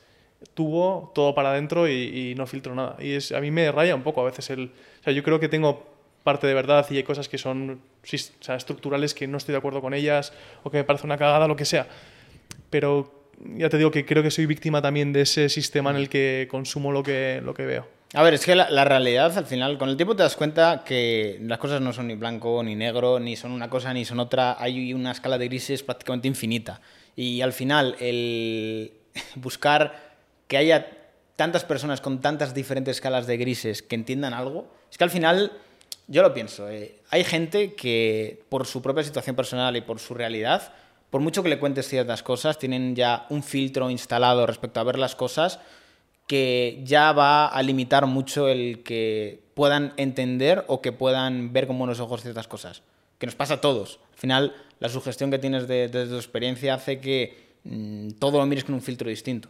tubo, 0.54 1.12
todo 1.14 1.34
para 1.34 1.52
adentro 1.52 1.88
y, 1.88 2.30
y 2.30 2.34
no 2.34 2.46
filtro 2.46 2.74
nada. 2.74 2.96
Y 2.98 3.12
es, 3.12 3.32
a 3.32 3.40
mí 3.40 3.50
me 3.50 3.70
raya 3.72 3.94
un 3.94 4.02
poco 4.02 4.22
a 4.22 4.24
veces 4.24 4.48
el... 4.50 4.70
O 5.00 5.04
sea, 5.04 5.12
yo 5.12 5.22
creo 5.22 5.40
que 5.40 5.48
tengo 5.48 5.86
parte 6.22 6.46
de 6.46 6.54
verdad 6.54 6.86
y 6.90 6.96
hay 6.96 7.02
cosas 7.02 7.28
que 7.28 7.38
son 7.38 7.80
o 8.02 8.16
sea, 8.40 8.56
estructurales 8.56 9.14
que 9.14 9.26
no 9.26 9.38
estoy 9.38 9.52
de 9.52 9.58
acuerdo 9.58 9.80
con 9.80 9.94
ellas 9.94 10.32
o 10.62 10.70
que 10.70 10.78
me 10.78 10.84
parece 10.84 11.06
una 11.06 11.16
cagada, 11.16 11.46
lo 11.48 11.56
que 11.56 11.64
sea. 11.64 11.86
Pero 12.68 13.28
ya 13.56 13.68
te 13.68 13.78
digo 13.78 13.90
que 13.90 14.04
creo 14.04 14.22
que 14.22 14.30
soy 14.30 14.46
víctima 14.46 14.82
también 14.82 15.12
de 15.12 15.22
ese 15.22 15.48
sistema 15.48 15.90
en 15.90 15.96
el 15.96 16.08
que 16.08 16.46
consumo 16.50 16.92
lo 16.92 17.02
que, 17.02 17.40
lo 17.44 17.54
que 17.54 17.66
veo. 17.66 17.86
A 18.12 18.24
ver, 18.24 18.34
es 18.34 18.44
que 18.44 18.56
la, 18.56 18.68
la 18.70 18.84
realidad 18.84 19.36
al 19.38 19.46
final, 19.46 19.78
con 19.78 19.88
el 19.88 19.96
tiempo 19.96 20.16
te 20.16 20.24
das 20.24 20.34
cuenta 20.34 20.82
que 20.84 21.38
las 21.42 21.58
cosas 21.58 21.80
no 21.80 21.92
son 21.92 22.08
ni 22.08 22.16
blanco 22.16 22.60
ni 22.62 22.74
negro, 22.74 23.20
ni 23.20 23.36
son 23.36 23.52
una 23.52 23.70
cosa 23.70 23.94
ni 23.94 24.04
son 24.04 24.18
otra. 24.18 24.56
Hay 24.58 24.92
una 24.92 25.12
escala 25.12 25.38
de 25.38 25.46
grises 25.46 25.84
prácticamente 25.84 26.26
infinita. 26.26 26.80
Y 27.14 27.40
al 27.40 27.52
final, 27.52 27.96
el 28.00 28.92
buscar 29.36 30.10
que 30.48 30.56
haya 30.56 30.88
tantas 31.36 31.64
personas 31.64 32.00
con 32.00 32.20
tantas 32.20 32.52
diferentes 32.52 32.96
escalas 32.96 33.26
de 33.26 33.36
grises 33.36 33.82
que 33.82 33.94
entiendan 33.94 34.34
algo, 34.34 34.66
es 34.90 34.98
que 34.98 35.04
al 35.04 35.10
final, 35.10 35.52
yo 36.10 36.22
lo 36.22 36.34
pienso, 36.34 36.68
eh, 36.68 36.96
hay 37.08 37.22
gente 37.22 37.74
que 37.74 38.42
por 38.48 38.66
su 38.66 38.82
propia 38.82 39.04
situación 39.04 39.36
personal 39.36 39.76
y 39.76 39.80
por 39.80 40.00
su 40.00 40.12
realidad, 40.12 40.72
por 41.08 41.20
mucho 41.20 41.44
que 41.44 41.48
le 41.48 41.60
cuentes 41.60 41.88
ciertas 41.88 42.24
cosas, 42.24 42.58
tienen 42.58 42.96
ya 42.96 43.26
un 43.30 43.44
filtro 43.44 43.88
instalado 43.90 44.44
respecto 44.44 44.80
a 44.80 44.84
ver 44.84 44.98
las 44.98 45.14
cosas 45.14 45.60
que 46.26 46.80
ya 46.84 47.12
va 47.12 47.46
a 47.46 47.62
limitar 47.62 48.06
mucho 48.06 48.48
el 48.48 48.82
que 48.82 49.40
puedan 49.54 49.92
entender 49.96 50.64
o 50.66 50.80
que 50.80 50.90
puedan 50.90 51.52
ver 51.52 51.68
con 51.68 51.78
buenos 51.78 52.00
ojos 52.00 52.22
ciertas 52.22 52.48
cosas. 52.48 52.82
Que 53.18 53.26
nos 53.26 53.36
pasa 53.36 53.54
a 53.54 53.60
todos. 53.60 54.00
Al 54.12 54.18
final, 54.18 54.56
la 54.80 54.88
sugestión 54.88 55.30
que 55.30 55.38
tienes 55.38 55.68
de, 55.68 55.88
de 55.88 56.06
tu 56.06 56.16
experiencia 56.16 56.74
hace 56.74 57.00
que 57.00 57.54
mm, 57.64 58.10
todo 58.18 58.38
lo 58.38 58.46
mires 58.46 58.64
con 58.64 58.74
un 58.74 58.82
filtro 58.82 59.08
distinto. 59.08 59.48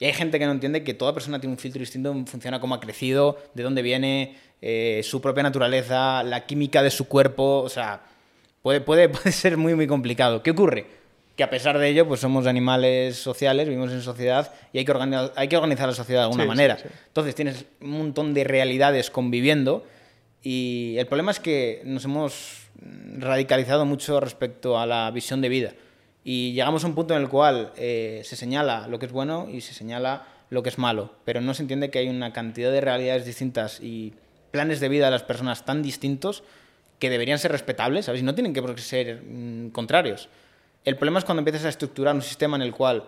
Y 0.00 0.04
hay 0.04 0.12
gente 0.12 0.38
que 0.38 0.46
no 0.46 0.52
entiende 0.52 0.84
que 0.84 0.94
toda 0.94 1.12
persona 1.12 1.40
tiene 1.40 1.52
un 1.54 1.58
filtro 1.58 1.80
distinto 1.80 2.12
en 2.12 2.26
función 2.26 2.54
a 2.54 2.60
cómo 2.60 2.74
ha 2.74 2.80
crecido, 2.80 3.36
de 3.54 3.62
dónde 3.64 3.82
viene, 3.82 4.36
eh, 4.62 5.00
su 5.04 5.20
propia 5.20 5.42
naturaleza, 5.42 6.22
la 6.22 6.46
química 6.46 6.82
de 6.82 6.90
su 6.90 7.08
cuerpo. 7.08 7.60
O 7.62 7.68
sea, 7.68 8.02
puede, 8.62 8.80
puede, 8.80 9.08
puede 9.08 9.32
ser 9.32 9.56
muy, 9.56 9.74
muy 9.74 9.86
complicado. 9.86 10.42
¿Qué 10.42 10.50
ocurre? 10.52 10.98
que 11.36 11.44
a 11.44 11.50
pesar 11.50 11.78
de 11.78 11.88
ello, 11.88 12.08
pues 12.08 12.18
somos 12.18 12.48
animales 12.48 13.14
sociales, 13.16 13.68
vivimos 13.68 13.92
en 13.92 14.02
sociedad 14.02 14.52
y 14.72 14.78
hay 14.78 14.84
que 14.84 14.90
organizar, 14.90 15.32
hay 15.36 15.46
que 15.46 15.56
organizar 15.56 15.86
la 15.88 15.94
sociedad 15.94 16.22
de 16.22 16.24
alguna 16.24 16.42
Sí, 16.42 16.48
manera. 16.48 16.76
sí, 16.78 16.82
sí. 16.88 16.94
Entonces 17.06 17.34
tienes 17.36 17.64
un 17.80 17.90
montón 17.90 18.34
de 18.34 18.42
realidades 18.42 19.08
conviviendo 19.08 19.86
y 20.42 20.96
el 20.98 21.06
problema 21.06 21.30
es 21.30 21.38
que 21.38 21.80
nos 21.84 22.04
hemos 22.06 22.62
radicalizado 23.18 23.84
mucho 23.86 24.18
respecto 24.18 24.80
a 24.80 24.86
la 24.86 25.12
visión 25.12 25.40
de 25.40 25.48
vida 25.48 25.74
y 26.24 26.52
llegamos 26.52 26.84
a 26.84 26.86
un 26.86 26.94
punto 26.94 27.14
en 27.14 27.22
el 27.22 27.28
cual 27.28 27.72
eh, 27.76 28.22
se 28.24 28.36
señala 28.36 28.86
lo 28.88 28.98
que 28.98 29.06
es 29.06 29.12
bueno 29.12 29.48
y 29.50 29.60
se 29.60 29.74
señala 29.74 30.26
lo 30.50 30.62
que 30.62 30.68
es 30.68 30.78
malo, 30.78 31.12
pero 31.24 31.40
no 31.40 31.54
se 31.54 31.62
entiende 31.62 31.90
que 31.90 31.98
hay 31.98 32.08
una 32.08 32.32
cantidad 32.32 32.70
de 32.70 32.80
realidades 32.80 33.24
distintas 33.24 33.80
y 33.80 34.14
planes 34.50 34.80
de 34.80 34.88
vida 34.88 35.06
de 35.06 35.10
las 35.10 35.22
personas 35.22 35.64
tan 35.64 35.82
distintos 35.82 36.42
que 36.98 37.10
deberían 37.10 37.38
ser 37.38 37.52
respetables, 37.52 38.06
¿sabes? 38.06 38.22
Y 38.22 38.24
no 38.24 38.34
tienen 38.34 38.52
que 38.52 38.78
ser 38.78 39.22
mm, 39.22 39.70
contrarios. 39.70 40.28
El 40.84 40.96
problema 40.96 41.18
es 41.18 41.24
cuando 41.24 41.40
empiezas 41.40 41.64
a 41.64 41.68
estructurar 41.68 42.14
un 42.14 42.22
sistema 42.22 42.56
en 42.56 42.62
el 42.62 42.72
cual 42.72 43.04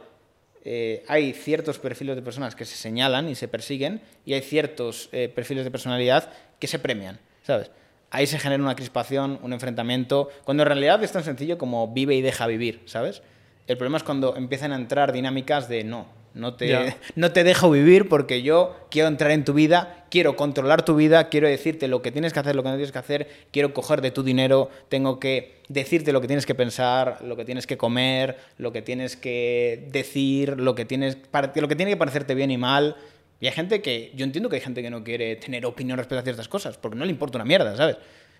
eh, 0.64 1.02
hay 1.08 1.32
ciertos 1.32 1.78
perfiles 1.78 2.16
de 2.16 2.22
personas 2.22 2.54
que 2.54 2.64
se 2.64 2.76
señalan 2.76 3.28
y 3.28 3.34
se 3.34 3.48
persiguen 3.48 4.02
y 4.26 4.34
hay 4.34 4.42
ciertos 4.42 5.08
eh, 5.12 5.28
perfiles 5.28 5.64
de 5.64 5.70
personalidad 5.70 6.30
que 6.58 6.66
se 6.66 6.78
premian, 6.78 7.18
¿sabes? 7.42 7.70
Ahí 8.10 8.26
se 8.26 8.38
genera 8.38 8.62
una 8.62 8.74
crispación, 8.76 9.38
un 9.42 9.52
enfrentamiento, 9.52 10.28
cuando 10.44 10.62
en 10.64 10.66
realidad 10.68 11.02
es 11.04 11.12
tan 11.12 11.22
sencillo 11.24 11.58
como 11.58 11.88
vive 11.92 12.14
y 12.16 12.22
deja 12.22 12.46
vivir, 12.46 12.82
¿sabes? 12.86 13.22
El 13.66 13.76
problema 13.76 13.98
es 13.98 14.02
cuando 14.04 14.36
empiezan 14.36 14.72
a 14.72 14.76
entrar 14.76 15.12
dinámicas 15.12 15.68
de 15.68 15.84
no, 15.84 16.06
no 16.34 16.54
te, 16.54 16.66
no 17.14 17.30
te 17.32 17.44
dejo 17.44 17.70
vivir 17.70 18.08
porque 18.08 18.42
yo 18.42 18.74
quiero 18.90 19.06
entrar 19.06 19.30
en 19.30 19.44
tu 19.44 19.52
vida, 19.52 20.06
quiero 20.10 20.34
controlar 20.34 20.84
tu 20.84 20.96
vida, 20.96 21.28
quiero 21.28 21.46
decirte 21.46 21.86
lo 21.86 22.02
que 22.02 22.10
tienes 22.10 22.32
que 22.32 22.40
hacer, 22.40 22.56
lo 22.56 22.64
que 22.64 22.68
no 22.70 22.74
tienes 22.74 22.90
que 22.90 22.98
hacer, 22.98 23.28
quiero 23.52 23.72
coger 23.72 24.00
de 24.00 24.10
tu 24.10 24.24
dinero, 24.24 24.70
tengo 24.88 25.20
que 25.20 25.60
decirte 25.68 26.12
lo 26.12 26.20
que 26.20 26.26
tienes 26.26 26.46
que 26.46 26.56
pensar, 26.56 27.18
lo 27.22 27.36
que 27.36 27.44
tienes 27.44 27.68
que 27.68 27.76
comer, 27.76 28.38
lo 28.58 28.72
que 28.72 28.82
tienes 28.82 29.16
que 29.16 29.86
decir, 29.92 30.58
lo 30.58 30.74
que 30.74 30.84
tienes 30.84 31.14
para- 31.14 31.52
lo 31.54 31.68
que 31.68 31.76
tiene 31.76 31.92
que 31.92 31.96
parecerte 31.96 32.34
bien 32.34 32.50
y 32.50 32.58
mal. 32.58 32.96
Y 33.40 33.46
hay 33.46 33.52
gente 33.52 33.80
que, 33.80 34.12
yo 34.14 34.24
entiendo 34.24 34.48
que 34.48 34.56
hay 34.56 34.62
gente 34.62 34.82
que 34.82 34.90
no 34.90 35.02
quiere 35.02 35.36
tener 35.36 35.64
opinión 35.66 35.96
respecto 35.96 36.20
a 36.20 36.22
ciertas 36.22 36.48
cosas, 36.48 36.76
porque 36.76 36.96
no 36.98 37.04
le 37.04 37.10
importa 37.10 37.38
una 37.38 37.44
mierda, 37.46 37.74
¿sabes? 37.76 37.96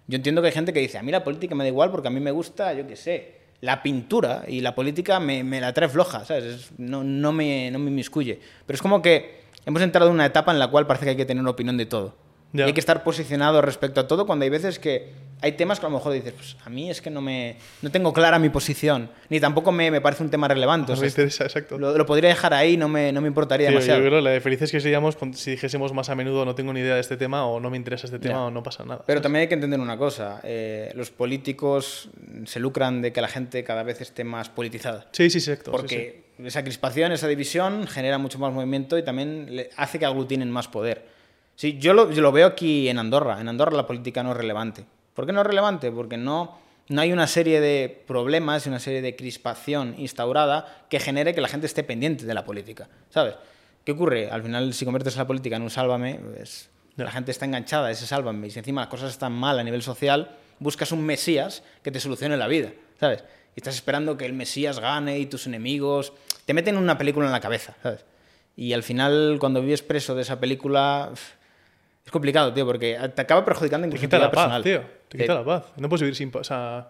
Yo 0.07 0.17
entiendo 0.17 0.43
que 0.43 0.49
hay 0.49 0.55
gente 0.55 0.73
que 0.73 0.81
dice, 0.81 0.99
a 0.99 1.03
mí 1.03 1.11
la 1.11 1.25
política 1.25 1.55
me 1.55 1.65
da 1.65 1.69
igual 1.69 1.91
porque 1.91 2.09
a 2.09 2.11
mí 2.11 2.21
me 2.21 2.31
gusta, 2.31 2.75
yo 2.75 2.87
qué 2.87 2.97
sé, 2.97 3.35
la 3.63 3.83
pintura 3.83 4.45
y 4.49 4.61
la 4.61 4.75
política 4.75 5.19
me, 5.21 5.43
me 5.45 5.61
la 5.61 5.73
trae 5.73 5.89
floja, 5.89 6.25
¿sabes? 6.25 6.45
Es- 6.45 6.71
no, 6.79 7.03
no, 7.05 7.33
me, 7.33 7.71
no 7.71 7.79
me 7.79 7.91
inmiscuye. 7.91 8.39
Pero 8.67 8.75
es 8.75 8.83
como 8.83 9.01
que 9.03 9.41
hemos 9.67 9.81
entrado 9.83 10.09
en 10.09 10.15
una 10.15 10.27
etapa 10.27 10.53
en 10.53 10.59
la 10.59 10.69
cual 10.69 10.87
parece 10.87 11.05
que 11.07 11.11
hay 11.11 11.17
que 11.17 11.27
tener 11.27 11.41
una 11.41 11.51
opinión 11.51 11.77
de 11.77 11.87
todo. 11.87 12.15
Ya. 12.53 12.65
Y 12.65 12.69
hay 12.69 12.73
que 12.75 12.81
estar 12.81 13.03
posicionado 13.05 13.63
respecto 13.63 14.01
a 14.01 14.09
todo 14.09 14.27
cuando 14.27 14.43
hay 14.45 14.51
veces 14.51 14.79
que 14.79 15.13
hay 15.43 15.53
temas 15.53 15.81
que 15.81 15.87
a 15.87 15.89
lo 15.89 15.97
mejor 15.97 16.12
dices, 16.12 16.33
pues 16.33 16.57
a 16.65 16.71
mí 16.71 16.91
es 16.91 17.01
que 17.01 17.11
no 17.11 17.21
me 17.21 17.57
no 17.83 17.91
tengo 17.91 18.12
clara 18.12 18.39
mi 18.39 18.49
posición, 18.51 19.11
ni 19.29 19.41
tampoco 19.41 19.73
me, 19.73 19.91
me 19.91 20.01
parece 20.01 20.23
un 20.23 20.31
tema 20.31 20.49
relevante. 20.49 20.93
o 20.93 20.95
No 20.95 21.01
sea, 21.01 21.05
me 21.07 21.09
interesa, 21.11 21.45
exacto. 21.45 21.79
lo, 21.79 21.97
lo 21.97 22.07
podría 22.07 22.29
dejar 22.31 22.53
ahí, 22.55 22.77
no 22.77 22.89
me, 22.89 23.12
no 23.12 23.21
me 23.21 23.29
importaría 23.29 23.69
yo 23.69 23.73
demasiado. 23.73 24.01
creo 24.01 24.12
que 24.19 24.23
la 24.23 24.31
de 24.31 24.41
felices 24.41 24.71
que 24.71 24.81
seríamos 24.81 25.17
si 25.35 25.53
dijésemos 25.53 25.93
más 25.95 26.09
a 26.11 26.15
menudo 26.15 26.45
no 26.45 26.55
tengo 26.55 26.73
ni 26.73 26.81
idea 26.81 26.95
de 26.95 27.01
este 27.01 27.17
tema 27.17 27.47
o 27.47 27.61
no 27.61 27.71
me 27.71 27.77
interesa 27.77 28.07
este 28.07 28.19
tema 28.19 28.47
o 28.47 28.51
no 28.51 28.62
pasa 28.62 28.85
nada. 28.85 29.03
Pero 29.07 29.19
¿sabes? 29.19 29.23
también 29.23 29.41
hay 29.43 29.49
que 29.49 29.55
entender 29.55 29.81
una 29.81 29.97
cosa, 29.97 30.41
eh, 30.45 30.93
los 30.95 31.11
políticos 31.11 32.09
se 32.45 32.61
lucran 32.61 33.03
de 33.03 33.12
que 33.12 33.21
la 33.21 33.29
gente 33.29 33.65
cada 33.65 33.83
vez 33.83 34.01
esté 34.01 34.25
más 34.25 34.49
politizada. 34.49 35.07
Sí, 35.12 35.31
sí, 35.31 35.39
exacto. 35.39 35.71
sí, 35.71 35.77
Porque 35.77 36.25
esa 36.45 36.62
crispación, 36.62 37.12
esa 37.12 37.29
división 37.29 37.87
genera 37.87 38.19
mucho 38.19 38.39
más 38.39 38.53
movimiento 38.53 38.97
y 38.99 39.03
también 39.03 39.67
hace 39.77 39.99
que 39.99 40.07
aglutinen 40.07 40.51
más 40.51 40.69
poder. 40.69 41.07
Sí, 41.55 41.77
yo 41.79 41.93
lo, 41.93 42.11
yo 42.11 42.23
lo 42.23 42.33
veo 42.33 42.47
aquí 42.47 42.89
en 42.89 42.99
Andorra. 42.99 43.39
En 43.41 43.49
Andorra 43.49 43.77
la 43.77 43.87
política 43.87 44.23
no 44.23 44.31
es 44.31 44.37
relevante. 44.39 44.85
¿Por 45.21 45.27
qué 45.27 45.35
no 45.35 45.43
es 45.43 45.47
relevante? 45.47 45.93
Porque 45.93 46.17
no, 46.17 46.57
no 46.89 47.01
hay 47.03 47.13
una 47.13 47.27
serie 47.27 47.61
de 47.61 48.05
problemas 48.07 48.65
y 48.65 48.71
una 48.71 48.79
serie 48.79 49.03
de 49.03 49.17
crispación 49.17 49.95
instaurada 49.99 50.87
que 50.89 50.99
genere 50.99 51.35
que 51.35 51.43
la 51.43 51.49
gente 51.49 51.67
esté 51.67 51.85
pendiente 51.85 52.25
de 52.25 52.33
la 52.33 52.47
política. 52.47 52.89
¿Sabes? 53.11 53.35
¿Qué 53.85 53.93
ocurre? 53.93 54.31
Al 54.31 54.43
final, 54.43 54.73
si 54.73 54.87
conviertes 54.87 55.19
la 55.19 55.27
política 55.27 55.57
en 55.57 55.63
un 55.63 55.69
sálvame, 55.69 56.19
pues, 56.25 56.71
la 56.97 57.11
gente 57.11 57.33
está 57.33 57.45
enganchada 57.45 57.89
a 57.89 57.91
ese 57.91 58.07
sálvame. 58.07 58.47
Y 58.47 58.51
si 58.51 58.61
encima 58.61 58.81
las 58.81 58.89
cosas 58.89 59.11
están 59.11 59.33
mal 59.33 59.59
a 59.59 59.63
nivel 59.63 59.83
social, 59.83 60.39
buscas 60.59 60.91
un 60.91 61.05
mesías 61.05 61.65
que 61.83 61.91
te 61.91 62.01
solucione 62.01 62.39
la 62.39 62.49
vida. 62.49 62.73
¿Sabes? 62.99 63.23
Y 63.55 63.61
estás 63.61 63.75
esperando 63.75 64.17
que 64.17 64.25
el 64.25 64.33
mesías 64.33 64.81
gane 64.81 65.19
y 65.19 65.27
tus 65.27 65.47
enemigos. 65.47 66.15
Te 66.47 66.55
meten 66.55 66.79
una 66.79 66.97
película 66.97 67.27
en 67.27 67.33
la 67.33 67.41
cabeza. 67.41 67.77
¿Sabes? 67.83 68.07
Y 68.57 68.73
al 68.73 68.83
final, 68.83 69.37
cuando 69.39 69.61
vives 69.61 69.83
preso 69.83 70.15
de 70.15 70.23
esa 70.23 70.41
película. 70.41 71.13
Es 72.05 72.11
complicado, 72.13 72.53
tío, 72.53 72.67
porque 72.67 72.99
te 73.15 73.21
acaba 73.23 73.45
perjudicando 73.45 73.85
Te 73.85 73.89
incluso 73.89 74.07
quita 74.07 74.19
la 74.19 74.31
paz, 74.31 74.45
personal. 74.51 74.63
tío. 74.63 74.81
Te 75.09 75.19
Sí. 75.19 75.23
quita 75.25 75.35
la 75.35 75.45
paz. 75.45 75.65
No 75.77 75.89
puedes 75.89 76.03
vivir 76.03 76.17
sin 76.17 76.31
paz. 76.31 76.41
O 76.41 76.45
sea, 76.45 76.89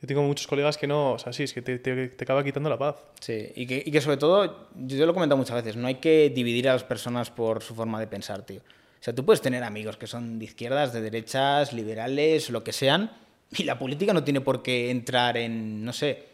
yo 0.00 0.06
tengo 0.08 0.22
muchos 0.22 0.46
colegas 0.46 0.76
que 0.76 0.86
no. 0.86 1.12
O 1.12 1.18
sea, 1.18 1.32
sí, 1.32 1.44
es 1.44 1.52
que 1.52 1.62
te, 1.62 1.78
te- 1.78 2.08
te 2.08 2.24
acaba 2.24 2.44
quitando 2.44 2.68
la 2.68 2.78
paz. 2.78 2.96
Sí, 3.20 3.50
y 3.54 3.66
que, 3.66 3.82
y 3.84 3.90
que 3.90 4.00
sobre 4.00 4.16
todo, 4.18 4.68
yo 4.76 5.04
lo 5.06 5.12
he 5.12 5.14
comentado 5.14 5.36
muchas 5.38 5.56
veces, 5.56 5.76
no 5.76 5.86
hay 5.88 5.96
que 5.96 6.30
dividir 6.30 6.68
a 6.68 6.74
las 6.74 6.84
personas 6.84 7.30
por 7.30 7.62
su 7.62 7.74
forma 7.74 7.98
de 7.98 8.06
pensar, 8.06 8.42
tío. 8.42 8.60
O 8.60 9.04
sea, 9.04 9.14
tú 9.14 9.24
puedes 9.24 9.40
tener 9.40 9.64
amigos 9.64 9.96
que 9.96 10.06
son 10.06 10.38
de 10.38 10.44
izquierdas, 10.44 10.92
de 10.92 11.00
derechas, 11.00 11.72
liberales, 11.72 12.50
lo 12.50 12.62
que 12.62 12.72
sean, 12.72 13.10
y 13.50 13.64
la 13.64 13.78
política 13.78 14.12
no 14.12 14.22
tiene 14.22 14.40
por 14.40 14.62
qué 14.62 14.90
entrar 14.90 15.36
en, 15.36 15.84
no 15.84 15.92
sé, 15.92 16.26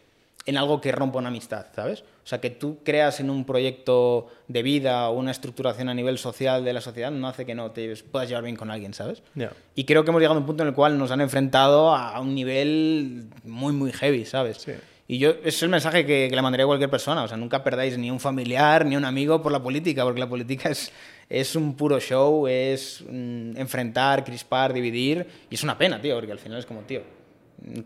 en 0.45 0.57
algo 0.59 0.81
que 0.81 0.93
rompa 0.93 1.19
una 1.19 1.29
amistad, 1.29 1.67
¿sabes? 1.75 2.05
O 2.29 2.31
sea, 2.31 2.43
que 2.43 2.51
tú 2.51 2.81
creas 2.85 3.21
en 3.21 3.31
un 3.31 3.47
proyecto 3.47 4.29
de 4.49 4.63
vida 4.63 5.09
o 5.09 5.19
una 5.19 5.31
estructuración 5.31 5.89
a 5.89 5.95
nivel 5.95 6.19
social 6.19 6.63
de 6.63 6.75
la 6.75 6.83
sociedad 6.83 7.11
no 7.11 7.27
hace 7.27 7.47
que 7.47 7.55
no 7.55 7.71
te 7.71 7.97
puedas 7.97 8.29
llevar 8.29 8.45
bien 8.45 8.55
con 8.55 8.71
alguien, 8.71 8.93
¿sabes? 8.93 9.23
Ya. 9.35 9.51
Y 9.75 9.85
creo 9.85 10.05
que 10.05 10.11
hemos 10.11 10.21
llegado 10.21 10.37
a 10.37 10.41
un 10.41 10.47
punto 10.47 10.63
en 10.63 10.69
el 10.69 10.75
cual 10.75 10.99
nos 10.99 11.11
han 11.11 11.23
enfrentado 11.23 11.95
a 11.95 12.21
un 12.21 12.35
nivel 12.35 13.31
muy, 13.45 13.73
muy 13.73 13.93
heavy, 13.93 14.27
¿sabes? 14.27 14.59
Sí. 14.59 14.73
Y 15.11 15.17
yo, 15.17 15.31
ese 15.31 15.49
es 15.49 15.63
el 15.63 15.71
mensaje 15.71 16.05
que, 16.05 16.27
que 16.29 16.37
le 16.37 16.43
mandaría 16.43 16.65
a 16.65 16.67
cualquier 16.67 16.91
persona. 16.91 17.23
O 17.23 17.29
sea, 17.29 17.39
nunca 17.39 17.65
perdáis 17.65 17.97
ni 17.97 18.11
un 18.11 18.21
familiar 18.21 18.85
ni 18.85 18.95
un 18.95 19.07
amigo 19.07 19.41
por 19.41 19.51
la 19.51 19.63
política, 19.63 20.05
porque 20.05 20.21
la 20.21 20.29
política 20.29 20.69
es, 20.69 20.93
es 21.31 21.57
un 21.57 21.75
puro 21.77 21.99
show, 21.99 22.47
es 22.47 23.03
mm, 23.09 23.57
enfrentar, 23.57 24.23
crispar, 24.23 24.75
dividir. 24.75 25.27
Y 25.49 25.55
es 25.55 25.63
una 25.63 25.79
pena, 25.79 25.99
tío, 25.99 26.15
porque 26.15 26.33
al 26.33 26.39
final 26.39 26.59
es 26.59 26.67
como, 26.67 26.83
tío, 26.83 27.01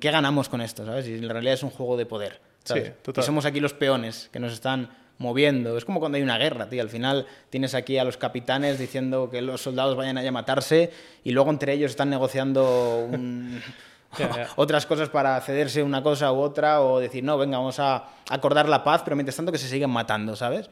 ¿qué 0.00 0.10
ganamos 0.10 0.48
con 0.48 0.60
esto, 0.60 0.84
sabes? 0.84 1.06
Y 1.06 1.14
en 1.14 1.28
realidad 1.28 1.54
es 1.54 1.62
un 1.62 1.70
juego 1.70 1.96
de 1.96 2.06
poder, 2.06 2.40
¿sabes? 2.64 2.88
Sí, 2.88 2.92
total. 3.02 3.22
Y 3.22 3.26
somos 3.26 3.44
aquí 3.44 3.60
los 3.60 3.74
peones 3.74 4.28
que 4.32 4.38
nos 4.40 4.52
están 4.52 4.90
moviendo. 5.18 5.76
Es 5.78 5.84
como 5.84 6.00
cuando 6.00 6.16
hay 6.16 6.22
una 6.22 6.38
guerra, 6.38 6.68
tío. 6.68 6.82
Al 6.82 6.88
final 6.88 7.26
tienes 7.50 7.74
aquí 7.74 7.98
a 7.98 8.04
los 8.04 8.16
capitanes 8.16 8.78
diciendo 8.78 9.30
que 9.30 9.40
los 9.42 9.60
soldados 9.62 9.96
vayan 9.96 10.18
allá 10.18 10.30
a 10.30 10.32
matarse 10.32 10.90
y 11.22 11.30
luego 11.30 11.50
entre 11.50 11.72
ellos 11.74 11.90
están 11.92 12.10
negociando 12.10 13.06
un- 13.10 13.62
otras 14.56 14.84
cosas 14.86 15.08
para 15.08 15.40
cederse 15.40 15.82
una 15.82 16.02
cosa 16.02 16.32
u 16.32 16.40
otra 16.40 16.82
o 16.82 16.98
decir, 17.00 17.24
no, 17.24 17.38
venga, 17.38 17.58
vamos 17.58 17.78
a 17.78 18.08
acordar 18.28 18.68
la 18.68 18.84
paz, 18.84 19.02
pero 19.04 19.16
mientras 19.16 19.36
tanto 19.36 19.52
que 19.52 19.58
se 19.58 19.68
siguen 19.68 19.90
matando, 19.90 20.36
¿sabes? 20.36 20.68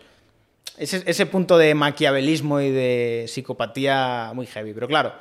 Ese, 0.77 1.03
ese 1.07 1.27
punto 1.27 1.57
de 1.59 1.75
maquiavelismo 1.75 2.61
y 2.61 2.71
de 2.71 3.27
psicopatía 3.29 4.33
muy 4.35 4.47
heavy. 4.47 4.73
Pero 4.75 4.89
claro, 4.89 5.13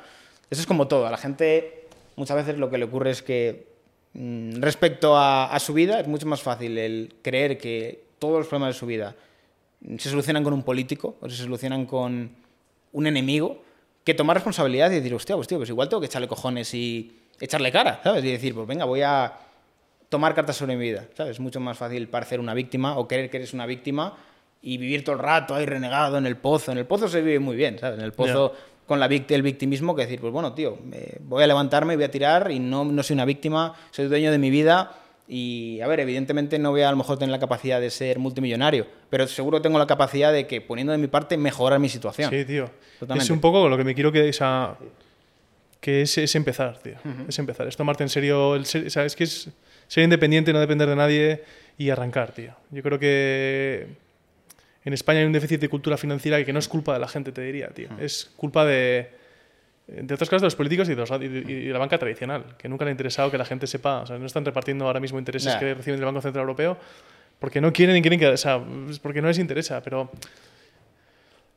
eso 0.50 0.60
es 0.60 0.66
como 0.66 0.88
todo. 0.88 1.06
A 1.06 1.10
la 1.10 1.16
gente 1.18 1.86
muchas 2.16 2.36
veces 2.36 2.58
lo 2.58 2.70
que 2.70 2.78
le 2.78 2.84
ocurre 2.86 3.10
es 3.10 3.22
que 3.22 3.69
respecto 4.14 5.16
a, 5.16 5.56
su 5.60 5.72
vida 5.72 6.00
es 6.00 6.08
mucho 6.08 6.26
más 6.26 6.42
fácil 6.42 6.76
el 6.78 7.14
creer 7.22 7.58
que 7.58 8.04
todos 8.18 8.38
los 8.38 8.48
problemas 8.48 8.74
de 8.74 8.78
su 8.78 8.86
vida 8.86 9.14
mm, 9.80 9.96
se 9.98 10.10
solucionan 10.10 10.42
con 10.42 10.52
un 10.52 10.62
político 10.62 11.16
o 11.20 11.28
se 11.28 11.36
solucionan 11.36 11.86
con 11.86 12.30
un 12.92 13.06
enemigo 13.06 13.62
que 14.04 14.14
tomar 14.14 14.36
responsabilidad 14.36 14.90
y 14.90 14.96
decir, 14.96 15.14
hostia, 15.14 15.36
pues 15.36 15.46
tío, 15.46 15.58
pues 15.58 15.68
igual 15.68 15.88
tengo 15.88 16.00
que 16.00 16.06
echarle 16.06 16.26
cojones 16.26 16.74
y 16.74 17.12
echarle 17.38 17.70
cara, 17.70 18.00
¿sabes? 18.02 18.24
Y 18.24 18.32
decir, 18.32 18.54
pues 18.54 18.66
venga, 18.66 18.84
voy 18.84 19.02
a 19.02 19.32
tomar 20.08 20.34
cartas 20.34 20.56
sobre 20.56 20.76
mi 20.76 20.82
vida, 20.82 21.06
¿sabes? 21.14 21.32
Es 21.32 21.40
mucho 21.40 21.60
más 21.60 21.78
fácil 21.78 22.08
parecer 22.08 22.40
una 22.40 22.54
víctima 22.54 22.98
o 22.98 23.06
creer 23.06 23.30
que 23.30 23.36
eres 23.36 23.54
una 23.54 23.66
víctima 23.66 24.16
y 24.62 24.76
vivir 24.78 25.04
todo 25.04 25.16
el 25.16 25.22
rato 25.22 25.54
ahí 25.54 25.66
renegado 25.66 26.18
en 26.18 26.26
el 26.26 26.36
pozo. 26.36 26.72
En 26.72 26.78
el 26.78 26.86
pozo 26.86 27.08
se 27.08 27.22
vive 27.22 27.38
muy 27.38 27.56
bien, 27.56 27.78
¿sabes? 27.78 27.98
En 27.98 28.04
el 28.04 28.12
pozo 28.12 28.54
con 28.90 28.98
la 28.98 29.08
vict- 29.08 29.30
el 29.30 29.42
victimismo 29.42 29.94
que 29.94 30.02
decir, 30.02 30.18
pues 30.20 30.32
bueno, 30.32 30.52
tío, 30.52 30.76
me- 30.84 31.12
voy 31.20 31.44
a 31.44 31.46
levantarme, 31.46 31.94
voy 31.94 32.02
a 32.02 32.10
tirar 32.10 32.50
y 32.50 32.58
no, 32.58 32.84
no 32.84 33.04
soy 33.04 33.14
una 33.14 33.24
víctima, 33.24 33.72
soy 33.92 34.08
dueño 34.08 34.32
de 34.32 34.38
mi 34.38 34.50
vida 34.50 34.90
y, 35.28 35.80
a 35.80 35.86
ver, 35.86 36.00
evidentemente 36.00 36.58
no 36.58 36.72
voy 36.72 36.80
a, 36.82 36.88
a 36.88 36.90
lo 36.90 36.96
mejor 36.96 37.16
tener 37.16 37.30
la 37.30 37.38
capacidad 37.38 37.80
de 37.80 37.88
ser 37.90 38.18
multimillonario, 38.18 38.88
pero 39.08 39.28
seguro 39.28 39.62
tengo 39.62 39.78
la 39.78 39.86
capacidad 39.86 40.32
de 40.32 40.48
que, 40.48 40.60
poniendo 40.60 40.90
de 40.90 40.98
mi 40.98 41.06
parte, 41.06 41.36
mejorar 41.36 41.78
mi 41.78 41.88
situación. 41.88 42.30
Sí, 42.30 42.44
tío. 42.44 42.68
Totalmente. 42.98 43.22
Es 43.26 43.30
un 43.30 43.40
poco 43.40 43.68
lo 43.68 43.76
que 43.76 43.84
me 43.84 43.94
quiero 43.94 44.10
que, 44.10 44.32
sea, 44.32 44.74
que 45.80 46.02
es, 46.02 46.18
es 46.18 46.34
empezar, 46.34 46.76
tío. 46.78 46.96
Es 47.28 47.38
empezar. 47.38 47.68
Es 47.68 47.76
tomarte 47.76 48.02
en 48.02 48.08
serio. 48.08 48.56
El 48.56 48.66
ser, 48.66 48.88
o 48.88 48.90
sea, 48.90 49.04
es 49.04 49.14
que 49.14 49.22
es 49.22 49.48
ser 49.86 50.02
independiente, 50.02 50.52
no 50.52 50.58
depender 50.58 50.88
de 50.88 50.96
nadie 50.96 51.44
y 51.78 51.90
arrancar, 51.90 52.32
tío. 52.32 52.54
Yo 52.72 52.82
creo 52.82 52.98
que 52.98 53.86
en 54.84 54.92
España 54.92 55.20
hay 55.20 55.26
un 55.26 55.32
déficit 55.32 55.60
de 55.60 55.68
cultura 55.68 55.96
financiera 55.96 56.42
que 56.44 56.52
no 56.52 56.58
es 56.58 56.68
culpa 56.68 56.94
de 56.94 57.00
la 57.00 57.08
gente, 57.08 57.32
te 57.32 57.42
diría, 57.42 57.68
tío. 57.68 57.88
Es 58.00 58.30
culpa 58.36 58.64
de. 58.64 59.10
De 59.86 60.14
otras 60.14 60.28
cosas 60.30 60.42
de 60.42 60.46
los 60.46 60.54
políticos 60.54 60.88
y 60.88 60.94
de, 60.94 60.96
los- 61.00 61.10
y 61.10 61.26
de- 61.28 61.52
y 61.52 61.64
de 61.66 61.72
la 61.72 61.78
banca 61.80 61.98
tradicional, 61.98 62.56
que 62.56 62.68
nunca 62.68 62.84
le 62.84 62.90
ha 62.90 62.92
interesado 62.92 63.28
que 63.28 63.36
la 63.36 63.44
gente 63.44 63.66
sepa, 63.66 64.02
o 64.02 64.06
sea, 64.06 64.18
no 64.18 64.26
están 64.26 64.44
repartiendo 64.44 64.86
ahora 64.86 65.00
mismo 65.00 65.18
intereses 65.18 65.52
que 65.58 65.74
reciben 65.74 65.98
del 65.98 66.06
Banco 66.06 66.20
Central 66.20 66.42
Europeo, 66.42 66.78
porque 67.40 67.60
no 67.60 67.72
quieren 67.72 67.96
ni 67.96 68.00
quieren 68.00 68.20
que, 68.20 68.28
o 68.28 68.36
sea, 68.36 68.60
porque 69.02 69.20
no 69.20 69.26
les 69.26 69.38
interesa, 69.38 69.82
pero 69.82 70.08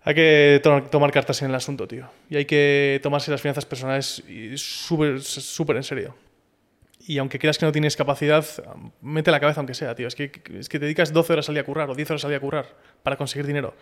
hay 0.03 0.15
que 0.15 0.59
to- 0.63 0.81
tomar 0.89 1.11
cartas 1.11 1.41
en 1.43 1.49
el 1.49 1.55
asunto, 1.55 1.87
tío. 1.87 2.07
Y 2.29 2.35
hay 2.37 2.45
que 2.45 2.99
tomarse 3.03 3.29
las 3.29 3.39
finanzas 3.41 3.65
personales 3.65 4.23
y 4.27 4.57
súper 4.57 5.75
en 5.77 5.83
serio. 5.83 6.15
Y 7.05 7.17
aunque 7.17 7.37
creas 7.37 7.57
que 7.57 7.65
no 7.65 7.71
tienes 7.71 7.97
capacidad, 7.97 8.45
mete 9.01 9.29
la 9.29 9.39
cabeza 9.39 9.59
aunque 9.59 9.73
sea, 9.73 9.93
tío. 9.93 10.07
Es 10.07 10.15
que, 10.15 10.31
es 10.57 10.69
que 10.69 10.79
te 10.79 10.85
dedicas 10.85 11.11
12 11.11 11.33
horas 11.33 11.49
al 11.49 11.55
día 11.55 11.61
a 11.61 11.65
currar 11.65 11.89
o 11.89 11.95
10 11.95 12.11
horas 12.11 12.23
al 12.23 12.31
día 12.31 12.37
a 12.37 12.41
currar 12.41 12.65
para 13.03 13.17
conseguir 13.17 13.45
dinero. 13.45 13.73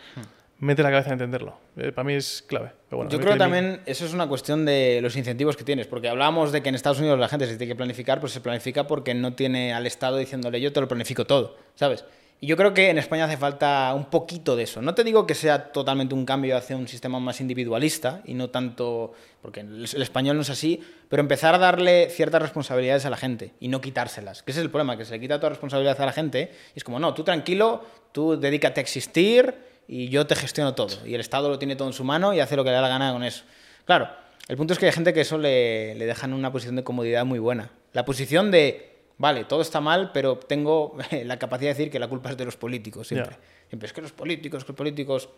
Mete 0.57 0.83
la 0.83 0.91
cabeza 0.91 1.09
a 1.09 1.13
entenderlo. 1.13 1.57
Eh, 1.77 1.91
para 1.91 2.03
mí 2.03 2.13
es 2.13 2.43
clave. 2.47 2.71
Pero 2.87 2.97
bueno, 2.97 3.11
Yo 3.11 3.19
creo 3.19 3.37
también 3.37 3.81
eso 3.85 4.05
es 4.05 4.13
una 4.13 4.27
cuestión 4.27 4.65
de 4.65 4.99
los 5.01 5.15
incentivos 5.15 5.55
que 5.55 5.63
tienes, 5.63 5.87
porque 5.87 6.07
hablábamos 6.09 6.51
de 6.51 6.61
que 6.61 6.69
en 6.69 6.75
Estados 6.75 6.99
Unidos 6.99 7.19
la 7.19 7.27
gente 7.27 7.45
se 7.47 7.57
tiene 7.57 7.73
que 7.73 7.75
planificar, 7.75 8.19
pues 8.19 8.31
se 8.31 8.41
planifica 8.41 8.87
porque 8.87 9.13
no 9.13 9.33
tiene 9.33 9.73
al 9.73 9.85
Estado 9.85 10.17
diciéndole 10.17 10.61
yo 10.61 10.71
te 10.71 10.81
lo 10.81 10.87
planifico 10.87 11.25
todo, 11.25 11.57
¿sabes? 11.75 12.05
Y 12.43 12.47
yo 12.47 12.57
creo 12.57 12.73
que 12.73 12.89
en 12.89 12.97
España 12.97 13.25
hace 13.25 13.37
falta 13.37 13.93
un 13.95 14.05
poquito 14.05 14.55
de 14.55 14.63
eso. 14.63 14.81
No 14.81 14.95
te 14.95 15.03
digo 15.03 15.27
que 15.27 15.35
sea 15.35 15.71
totalmente 15.71 16.15
un 16.15 16.25
cambio 16.25 16.57
hacia 16.57 16.75
un 16.75 16.87
sistema 16.87 17.19
más 17.19 17.39
individualista 17.39 18.23
y 18.25 18.33
no 18.33 18.49
tanto, 18.49 19.13
porque 19.43 19.59
el 19.59 20.01
español 20.01 20.37
no 20.37 20.41
es 20.41 20.49
así, 20.49 20.81
pero 21.07 21.21
empezar 21.21 21.53
a 21.53 21.59
darle 21.59 22.09
ciertas 22.09 22.41
responsabilidades 22.41 23.05
a 23.05 23.11
la 23.11 23.17
gente 23.17 23.53
y 23.59 23.67
no 23.67 23.79
quitárselas. 23.79 24.41
Que 24.41 24.49
ese 24.49 24.61
es 24.61 24.65
el 24.65 24.71
problema, 24.71 24.97
que 24.97 25.05
se 25.05 25.11
le 25.11 25.19
quita 25.19 25.37
toda 25.37 25.49
responsabilidad 25.49 26.01
a 26.01 26.05
la 26.07 26.13
gente 26.13 26.51
y 26.73 26.79
es 26.79 26.83
como, 26.83 26.97
no, 26.97 27.13
tú 27.13 27.23
tranquilo, 27.23 27.85
tú 28.11 28.39
dedícate 28.39 28.79
a 28.79 28.81
existir 28.81 29.53
y 29.87 30.09
yo 30.09 30.25
te 30.25 30.35
gestiono 30.35 30.73
todo. 30.73 31.05
Y 31.05 31.13
el 31.13 31.21
Estado 31.21 31.47
lo 31.47 31.59
tiene 31.59 31.75
todo 31.75 31.89
en 31.89 31.93
su 31.93 32.03
mano 32.03 32.33
y 32.33 32.39
hace 32.39 32.55
lo 32.55 32.63
que 32.63 32.71
le 32.71 32.77
da 32.77 32.81
la 32.81 32.89
gana 32.89 33.13
con 33.13 33.23
eso. 33.23 33.43
Claro, 33.85 34.09
el 34.47 34.57
punto 34.57 34.73
es 34.73 34.79
que 34.79 34.87
hay 34.87 34.91
gente 34.91 35.13
que 35.13 35.21
eso 35.21 35.37
le, 35.37 35.93
le 35.93 36.07
deja 36.07 36.25
en 36.25 36.33
una 36.33 36.51
posición 36.51 36.75
de 36.75 36.83
comodidad 36.83 37.23
muy 37.23 37.37
buena. 37.37 37.69
La 37.93 38.03
posición 38.03 38.49
de, 38.49 38.90
vale, 39.21 39.45
todo 39.45 39.61
está 39.61 39.79
mal, 39.79 40.11
pero 40.11 40.35
tengo 40.37 40.97
la 41.25 41.37
capacidad 41.37 41.69
de 41.69 41.75
decir 41.75 41.91
que 41.91 41.99
la 41.99 42.07
culpa 42.07 42.31
es 42.31 42.37
de 42.37 42.45
los 42.45 42.57
políticos 42.57 43.07
siempre. 43.07 43.35
Ya. 43.39 43.67
Siempre 43.69 43.87
es 43.87 43.93
que 43.93 44.01
los 44.01 44.11
políticos, 44.11 44.63
que 44.63 44.71
los 44.71 44.77
políticos... 44.77 45.29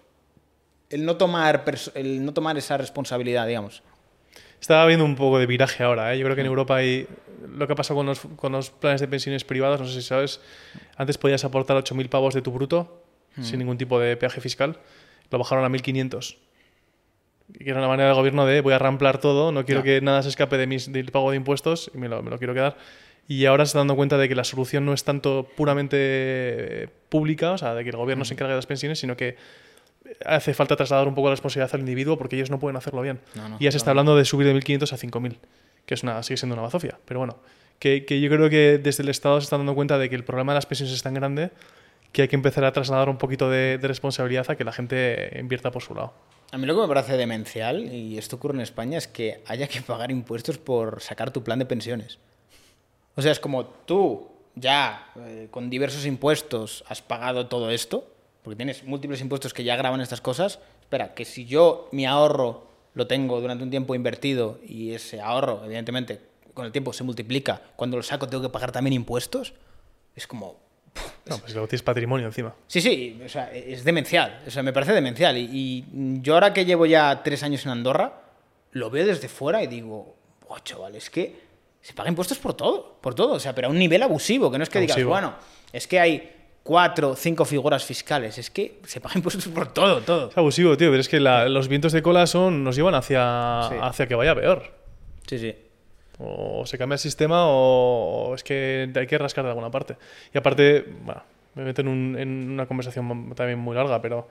El 0.90 1.06
no 1.06 1.18
tomar, 1.18 1.66
el 1.96 2.24
no 2.24 2.34
tomar 2.34 2.58
esa 2.58 2.78
responsabilidad, 2.78 3.48
digamos. 3.48 3.82
Está 4.62 4.84
habiendo 4.84 5.06
un 5.06 5.16
poco 5.16 5.40
de 5.40 5.48
viraje 5.48 5.84
ahora. 5.84 6.14
¿eh? 6.14 6.20
Yo 6.20 6.24
creo 6.24 6.36
que 6.36 6.42
en 6.42 6.48
Europa 6.48 6.76
hay 6.76 7.08
lo 7.48 7.66
que 7.66 7.74
ha 7.74 7.76
pasado 7.76 7.98
con 7.98 8.06
los, 8.06 8.22
con 8.36 8.52
los 8.52 8.70
planes 8.70 9.02
de 9.02 9.08
pensiones 9.08 9.44
privados. 9.44 9.80
No 9.80 9.88
sé 9.88 9.94
si 9.94 10.02
sabes. 10.04 10.40
Antes 10.96 11.18
podías 11.18 11.44
aportar 11.46 11.78
8.000 11.78 12.10
pavos 12.10 12.34
de 12.36 12.42
tu 12.42 12.52
bruto 12.52 13.04
sin 13.42 13.58
ningún 13.58 13.78
tipo 13.78 14.00
de 14.00 14.16
peaje 14.18 14.40
fiscal. 14.40 14.78
Lo 15.32 15.40
bajaron 15.40 15.66
a 15.66 15.70
1.500. 15.70 16.38
Y 17.60 17.70
era 17.70 17.80
una 17.80 17.88
manera 17.88 18.10
del 18.10 18.16
gobierno 18.16 18.46
de 18.46 18.62
voy 18.62 18.74
a 18.74 18.80
ramplar 18.80 19.20
todo, 19.20 19.52
no 19.52 19.66
quiero 19.66 19.84
que 19.84 20.02
nada 20.02 20.24
se 20.24 20.30
escape 20.30 20.58
de 20.58 20.68
mis, 20.68 20.92
del 20.92 21.12
pago 21.12 21.32
de 21.32 21.38
impuestos 21.38 21.92
y 21.94 21.98
me 21.98 22.08
lo, 22.08 22.24
me 22.24 22.30
lo 22.30 22.38
quiero 22.38 22.54
quedar. 22.54 22.78
Y 23.28 23.46
ahora 23.46 23.66
se 23.66 23.70
está 23.70 23.80
dando 23.80 23.96
cuenta 23.96 24.18
de 24.18 24.28
que 24.28 24.36
la 24.36 24.44
solución 24.44 24.86
no 24.86 24.94
es 24.94 25.04
tanto 25.04 25.48
puramente 25.56 25.98
eh, 26.00 26.90
pública, 27.10 27.52
o 27.52 27.58
sea, 27.58 27.74
de 27.74 27.84
que 27.84 27.90
el 27.90 27.96
gobierno 27.96 28.26
se 28.26 28.34
encargue 28.34 28.52
de 28.52 28.58
las 28.58 28.66
pensiones, 28.66 29.00
sino 29.00 29.16
que 29.16 29.38
hace 30.26 30.54
falta 30.54 30.76
trasladar 30.76 31.08
un 31.08 31.16
poco 31.16 31.30
la 31.30 31.34
responsabilidad 31.34 31.74
al 31.74 31.80
individuo 31.80 32.18
porque 32.18 32.36
ellos 32.36 32.50
no 32.50 32.60
pueden 32.60 32.76
hacerlo 32.76 33.02
bien. 33.02 33.22
No, 33.36 33.50
no, 33.50 33.58
y 33.60 33.64
ya 33.64 33.72
se 33.72 33.78
está 33.78 33.92
hablando 33.92 34.16
de 34.18 34.26
subir 34.26 34.48
de 34.48 34.54
1.500 34.54 34.92
a 34.92 34.98
5.000, 34.98 35.38
que 35.86 35.94
es 35.94 36.04
una, 36.04 36.22
sigue 36.24 36.38
siendo 36.38 36.56
una 36.56 36.64
bazofia. 36.64 37.00
Pero 37.06 37.20
bueno, 37.20 37.38
que, 37.80 38.06
que 38.06 38.20
yo 38.20 38.30
creo 38.30 38.50
que 38.50 38.78
desde 38.78 39.04
el 39.04 39.10
Estado 39.10 39.40
se 39.40 39.46
están 39.46 39.60
dando 39.60 39.76
cuenta 39.76 39.98
de 39.98 40.10
que 40.10 40.16
el 40.16 40.26
problema 40.26 40.52
de 40.52 40.58
las 40.58 40.66
pensiones 40.66 40.94
es 40.94 41.02
tan 41.02 41.14
grande 41.14 41.52
que 42.12 42.24
hay 42.24 42.28
que 42.28 42.36
empezar 42.36 42.66
a 42.66 42.72
trasladar 42.74 43.10
un 43.10 43.18
poquito 43.18 43.50
de, 43.50 43.78
de 43.78 43.88
responsabilidad 43.88 44.46
a 44.50 44.56
que 44.56 44.64
la 44.64 44.72
gente 44.72 45.38
invierta 45.40 45.72
por 45.72 45.82
su 45.82 45.96
lado. 45.96 46.14
A 46.52 46.58
mí 46.58 46.68
lo 46.68 46.76
que 46.76 46.82
me 46.82 46.88
parece 46.88 47.18
demencial, 47.18 47.92
y 47.92 48.20
esto 48.20 48.36
ocurre 48.36 48.54
en 48.56 48.62
España, 48.62 49.00
es 49.00 49.08
que 49.08 49.42
haya 49.48 49.68
que 49.68 49.82
pagar 49.82 50.12
impuestos 50.12 50.60
por 50.60 51.02
sacar 51.02 51.32
tu 51.32 51.44
plan 51.44 51.58
de 51.58 51.66
pensiones. 51.66 52.20
O 53.16 53.22
sea, 53.22 53.32
es 53.32 53.40
como 53.40 53.66
tú 53.66 54.28
ya 54.56 55.12
eh, 55.18 55.48
con 55.52 55.70
diversos 55.70 56.06
impuestos 56.06 56.84
has 56.88 57.02
pagado 57.02 57.48
todo 57.48 57.70
esto, 57.72 58.08
porque 58.44 58.58
tienes 58.58 58.84
múltiples 58.84 59.22
impuestos 59.22 59.54
que 59.54 59.64
ya 59.64 59.76
graban 59.76 60.02
estas 60.02 60.22
cosas. 60.22 60.60
Espera, 60.82 61.14
que 61.14 61.26
si 61.26 61.46
yo 61.46 61.90
mi 61.92 62.06
ahorro 62.06 62.68
lo 62.94 63.08
tengo 63.08 63.42
durante 63.42 63.64
un 63.64 63.70
tiempo 63.70 63.96
invertido 63.96 64.60
y 64.68 64.92
ese 64.92 65.22
ahorro, 65.22 65.62
evidentemente, 65.66 66.20
con 66.54 66.66
el 66.66 66.72
tiempo 66.72 66.94
se 66.94 67.04
multiplica, 67.04 67.62
cuando 67.76 67.98
lo 67.98 68.04
saco 68.04 68.28
tengo 68.28 68.44
que 68.44 68.50
pagar 68.50 68.72
también 68.72 68.94
impuestos, 68.94 69.54
es 70.16 70.28
como, 70.28 70.60
No, 71.26 71.38
pues 71.40 71.54
luego 71.54 71.68
tienes 71.68 71.82
patrimonio 71.82 72.28
encima. 72.28 72.54
Sí, 72.68 72.82
sí, 72.82 73.20
o 73.26 73.30
sea, 73.30 73.52
es 73.52 73.84
demencial. 73.84 74.44
O 74.46 74.52
sea, 74.52 74.62
me 74.62 74.74
parece 74.74 74.94
demencial. 74.94 75.38
Y, 75.38 75.50
y 75.52 75.86
yo 76.22 76.36
ahora 76.36 76.54
que 76.54 76.66
llevo 76.66 76.86
ya 76.86 77.24
tres 77.24 77.42
años 77.44 77.66
en 77.66 77.72
Andorra, 77.72 78.22
lo 78.72 78.90
veo 78.90 79.06
desde 79.06 79.30
fuera 79.30 79.64
y 79.64 79.68
digo, 79.68 80.16
oh, 80.48 80.60
chaval, 80.60 80.96
es 80.96 81.10
que 81.10 81.53
se 81.84 81.94
paga 81.94 82.10
impuestos 82.10 82.40
por 82.40 82.56
todo, 82.56 82.98
por 83.00 83.14
todo. 83.14 83.34
O 83.34 83.40
sea, 83.40 83.54
pero 83.54 83.68
a 83.68 83.70
un 83.72 83.78
nivel 83.78 84.02
abusivo, 84.02 84.50
que 84.50 84.58
no 84.58 84.64
es 84.64 84.70
que 84.72 84.80
digas, 84.80 85.04
bueno, 85.04 85.36
es 85.72 85.86
que 85.86 86.00
hay 86.00 86.32
cuatro, 86.64 87.16
cinco 87.16 87.44
figuras 87.46 87.84
fiscales, 87.84 88.38
es 88.40 88.50
que 88.50 88.80
se 88.88 89.00
paga 89.02 89.16
impuestos 89.18 89.48
por 89.50 89.72
todo, 89.72 90.02
todo. 90.02 90.30
Es 90.30 90.38
abusivo, 90.38 90.76
tío, 90.78 90.90
pero 90.90 91.02
es 91.02 91.10
que 91.10 91.20
la- 91.20 91.48
los 91.48 91.68
vientos 91.68 91.92
de 91.92 92.02
cola 92.02 92.26
son, 92.26 92.64
nos 92.64 92.76
llevan 92.76 92.96
hacia, 92.96 93.68
Sí. 93.70 93.76
hacia 93.80 94.08
que 94.08 94.16
vaya 94.16 94.34
peor. 94.34 94.72
Sí, 95.28 95.38
sí. 95.38 95.56
O 96.20 96.66
se 96.66 96.78
cambia 96.78 96.94
el 96.96 97.00
sistema 97.00 97.48
o, 97.48 98.30
o 98.30 98.36
es 98.36 98.44
que 98.44 98.90
hay 98.96 99.08
que 99.08 99.18
rascar 99.18 99.44
de 99.44 99.50
alguna 99.50 99.70
parte. 99.72 99.98
Y 100.34 100.38
aparte, 100.38 100.86
bueno, 101.02 101.22
me 101.56 101.64
meto 101.66 101.82
en, 101.82 101.88
un- 101.90 102.18
en 102.18 102.50
una 102.52 102.66
conversación 102.66 103.34
también 103.36 103.60
muy 103.60 103.76
larga, 103.76 104.02
pero 104.02 104.28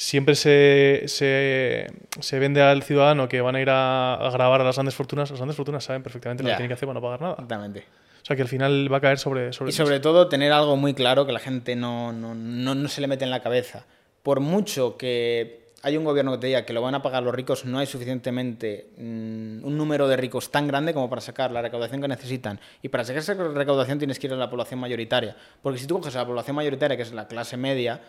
siempre 0.00 0.34
se, 0.34 1.02
se, 1.08 1.86
se 2.20 2.38
vende 2.38 2.62
al 2.62 2.82
ciudadano 2.82 3.28
que 3.28 3.42
van 3.42 3.54
a 3.54 3.60
ir 3.60 3.68
a, 3.68 4.14
a 4.14 4.30
grabar 4.30 4.62
a 4.62 4.64
las 4.64 4.76
grandes 4.76 4.94
fortunas. 4.94 5.28
Las 5.28 5.38
grandes 5.38 5.56
fortunas 5.56 5.84
saben 5.84 6.02
perfectamente 6.02 6.42
lo 6.42 6.48
que 6.48 6.54
tienen 6.54 6.68
que 6.68 6.74
hacer 6.74 6.86
para 6.86 6.94
no 6.94 7.02
pagar 7.02 7.20
nada. 7.20 7.32
Exactamente. 7.34 7.80
O 8.22 8.24
sea, 8.24 8.34
que 8.34 8.40
al 8.40 8.48
final 8.48 8.90
va 8.90 8.96
a 8.96 9.00
caer 9.02 9.18
sobre... 9.18 9.52
sobre 9.52 9.70
Y 9.70 9.72
sobre 9.74 10.00
todo 10.00 10.26
tener 10.28 10.52
algo 10.52 10.74
muy 10.76 10.94
claro 10.94 11.26
que 11.26 11.32
la 11.32 11.38
gente 11.38 11.76
no, 11.76 12.14
no, 12.14 12.34
no, 12.34 12.74
no 12.74 12.88
se 12.88 13.02
le 13.02 13.08
mete 13.08 13.24
en 13.24 13.30
la 13.30 13.42
cabeza. 13.42 13.84
Por 14.22 14.40
mucho 14.40 14.96
que 14.96 15.68
hay 15.82 15.98
un 15.98 16.04
gobierno 16.04 16.32
que 16.32 16.38
te 16.38 16.46
diga 16.46 16.64
que 16.64 16.72
lo 16.72 16.80
van 16.80 16.94
a 16.94 17.02
pagar 17.02 17.22
los 17.22 17.34
ricos, 17.34 17.66
no 17.66 17.78
hay 17.78 17.86
suficientemente 17.86 18.92
mm, 18.96 19.64
un 19.64 19.76
número 19.76 20.08
de 20.08 20.16
ricos 20.16 20.50
tan 20.50 20.66
grande 20.66 20.94
como 20.94 21.10
para 21.10 21.20
sacar 21.20 21.50
la 21.50 21.60
recaudación 21.60 22.00
que 22.00 22.08
necesitan. 22.08 22.58
Y 22.80 22.88
para 22.88 23.04
sacar 23.04 23.20
esa 23.20 23.34
recaudación 23.34 23.98
tienes 23.98 24.18
que 24.18 24.28
ir 24.28 24.32
a 24.32 24.36
la 24.36 24.48
población 24.48 24.80
mayoritaria. 24.80 25.36
Porque 25.60 25.78
si 25.78 25.86
tú 25.86 25.98
coges 25.98 26.16
a 26.16 26.20
la 26.20 26.26
población 26.26 26.56
mayoritaria, 26.56 26.96
que 26.96 27.02
es 27.02 27.12
la 27.12 27.28
clase 27.28 27.58
media, 27.58 28.00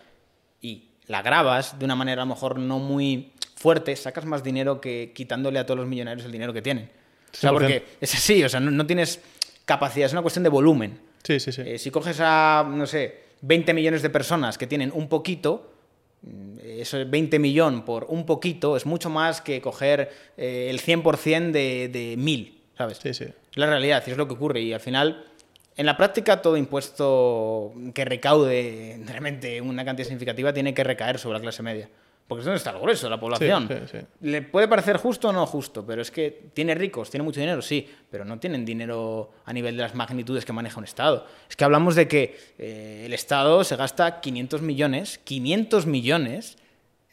y 0.62 0.91
la 1.06 1.22
grabas 1.22 1.78
de 1.78 1.84
una 1.84 1.94
manera 1.94 2.22
a 2.22 2.24
lo 2.24 2.34
mejor 2.34 2.58
no 2.58 2.78
muy 2.78 3.32
fuerte, 3.56 3.94
sacas 3.96 4.24
más 4.24 4.42
dinero 4.42 4.80
que 4.80 5.12
quitándole 5.14 5.58
a 5.58 5.66
todos 5.66 5.78
los 5.78 5.88
millonarios 5.88 6.26
el 6.26 6.32
dinero 6.32 6.52
que 6.52 6.62
tienen. 6.62 6.90
O 7.32 7.36
sea, 7.36 7.50
100%. 7.50 7.52
porque 7.52 7.84
es 8.00 8.14
así, 8.14 8.42
o 8.44 8.48
sea, 8.48 8.60
no, 8.60 8.70
no 8.70 8.86
tienes 8.86 9.20
capacidad, 9.64 10.06
es 10.06 10.12
una 10.12 10.22
cuestión 10.22 10.42
de 10.42 10.48
volumen. 10.50 10.98
Sí, 11.22 11.38
sí, 11.38 11.52
sí. 11.52 11.62
Eh, 11.64 11.78
si 11.78 11.90
coges 11.90 12.18
a, 12.20 12.66
no 12.68 12.86
sé, 12.86 13.22
20 13.42 13.74
millones 13.74 14.02
de 14.02 14.10
personas 14.10 14.58
que 14.58 14.66
tienen 14.66 14.90
un 14.92 15.08
poquito, 15.08 15.72
mm, 16.22 16.58
eso 16.62 16.98
es 16.98 17.08
20 17.08 17.38
millón 17.38 17.84
por 17.84 18.06
un 18.08 18.26
poquito 18.26 18.76
es 18.76 18.86
mucho 18.86 19.10
más 19.10 19.40
que 19.40 19.60
coger 19.60 20.10
eh, 20.36 20.68
el 20.70 20.80
100% 20.80 21.52
de, 21.52 21.88
de 21.88 22.16
1000, 22.16 22.60
¿sabes? 22.76 22.98
Sí, 23.02 23.14
sí. 23.14 23.24
Es 23.24 23.56
la 23.56 23.66
realidad, 23.66 24.02
es 24.06 24.16
lo 24.16 24.26
que 24.26 24.34
ocurre. 24.34 24.60
Y 24.62 24.72
al 24.72 24.80
final, 24.80 25.26
en 25.82 25.86
la 25.86 25.96
práctica, 25.96 26.40
todo 26.40 26.56
impuesto 26.56 27.72
que 27.94 28.04
recaude 28.04 29.00
realmente 29.06 29.60
una 29.60 29.84
cantidad 29.84 30.06
significativa 30.06 30.52
tiene 30.52 30.72
que 30.74 30.84
recaer 30.84 31.18
sobre 31.18 31.38
la 31.38 31.42
clase 31.42 31.62
media. 31.62 31.88
Porque 32.28 32.40
es 32.40 32.44
donde 32.46 32.56
está 32.58 32.70
el 32.70 32.78
grueso 32.78 33.06
de 33.06 33.10
la 33.10 33.20
población. 33.20 33.68
sí, 33.68 33.98
sí. 33.98 34.06
Le 34.22 34.42
puede 34.42 34.68
parecer 34.68 34.96
justo 34.96 35.28
o 35.28 35.32
no 35.32 35.44
justo, 35.46 35.84
pero 35.84 36.00
es 36.00 36.10
que 36.10 36.44
tiene 36.54 36.74
ricos, 36.74 37.10
tiene 37.10 37.24
mucho 37.24 37.40
dinero, 37.40 37.60
sí, 37.60 37.86
pero 38.10 38.24
no 38.24 38.38
tienen 38.38 38.64
dinero 38.64 39.32
a 39.44 39.52
nivel 39.52 39.76
de 39.76 39.82
las 39.82 39.94
magnitudes 39.94 40.44
que 40.44 40.52
maneja 40.52 40.78
un 40.78 40.84
Estado. 40.84 41.26
Es 41.50 41.56
que 41.56 41.64
hablamos 41.64 41.94
de 41.94 42.08
que 42.08 42.38
eh, 42.58 43.02
el 43.04 43.12
Estado 43.12 43.64
se 43.64 43.76
gasta 43.76 44.20
500 44.20 44.62
millones, 44.62 45.18
500 45.24 45.84
millones 45.86 46.56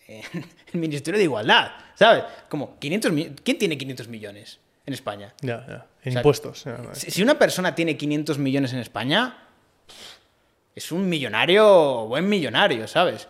en 0.08 0.22
el 0.74 0.80
Ministerio 0.80 1.18
de 1.18 1.24
Igualdad, 1.26 1.72
¿sabes? 1.96 2.24
Como 2.48 2.78
500 2.80 3.12
mi- 3.12 3.30
¿Quién 3.44 3.58
tiene 3.58 3.78
500 3.78 4.08
millones 4.08 4.60
en 4.90 4.94
España? 4.94 5.34
Ya, 5.42 5.66
ya. 5.68 5.86
En 6.04 6.10
O 6.10 6.12
sea, 6.12 6.20
impuestos. 6.22 6.64
ya, 6.66 6.78
no, 6.78 6.94
Si 6.96 7.22
una 7.24 7.38
persona 7.40 7.74
tiene 7.76 7.96
500 7.96 8.38
millones 8.38 8.74
en 8.74 8.80
España, 8.80 9.38
es 10.76 10.92
un 10.92 11.08
millonario, 11.10 12.06
buen 12.08 12.28
millonario, 12.30 12.88
¿sabes? 12.88 13.28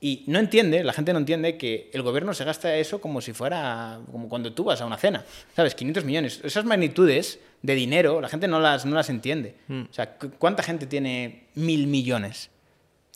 Y 0.00 0.24
no 0.26 0.38
entiende, 0.40 0.82
la 0.82 0.92
gente 0.92 1.12
no 1.12 1.20
entiende 1.20 1.56
que 1.56 1.88
el 1.92 2.02
gobierno 2.02 2.34
se 2.34 2.44
gasta 2.44 2.74
eso 2.76 3.00
como 3.00 3.20
si 3.20 3.32
fuera, 3.32 4.00
como 4.10 4.28
cuando 4.28 4.52
tú 4.52 4.64
vas 4.64 4.80
a 4.80 4.86
una 4.86 4.96
cena, 4.98 5.24
¿sabes? 5.54 5.74
500 5.76 6.04
millones. 6.04 6.40
Esas 6.42 6.64
magnitudes 6.64 7.38
de 7.62 7.74
dinero, 7.76 8.20
la 8.20 8.28
gente 8.28 8.48
no 8.48 8.58
las, 8.58 8.84
no 8.84 8.96
las 8.96 9.08
entiende. 9.10 9.54
O 9.68 9.92
sea, 9.92 10.16
¿cu- 10.18 10.32
¿cuánta 10.38 10.62
gente 10.64 10.86
tiene 10.86 11.44
mil 11.54 11.86
millones? 11.86 12.50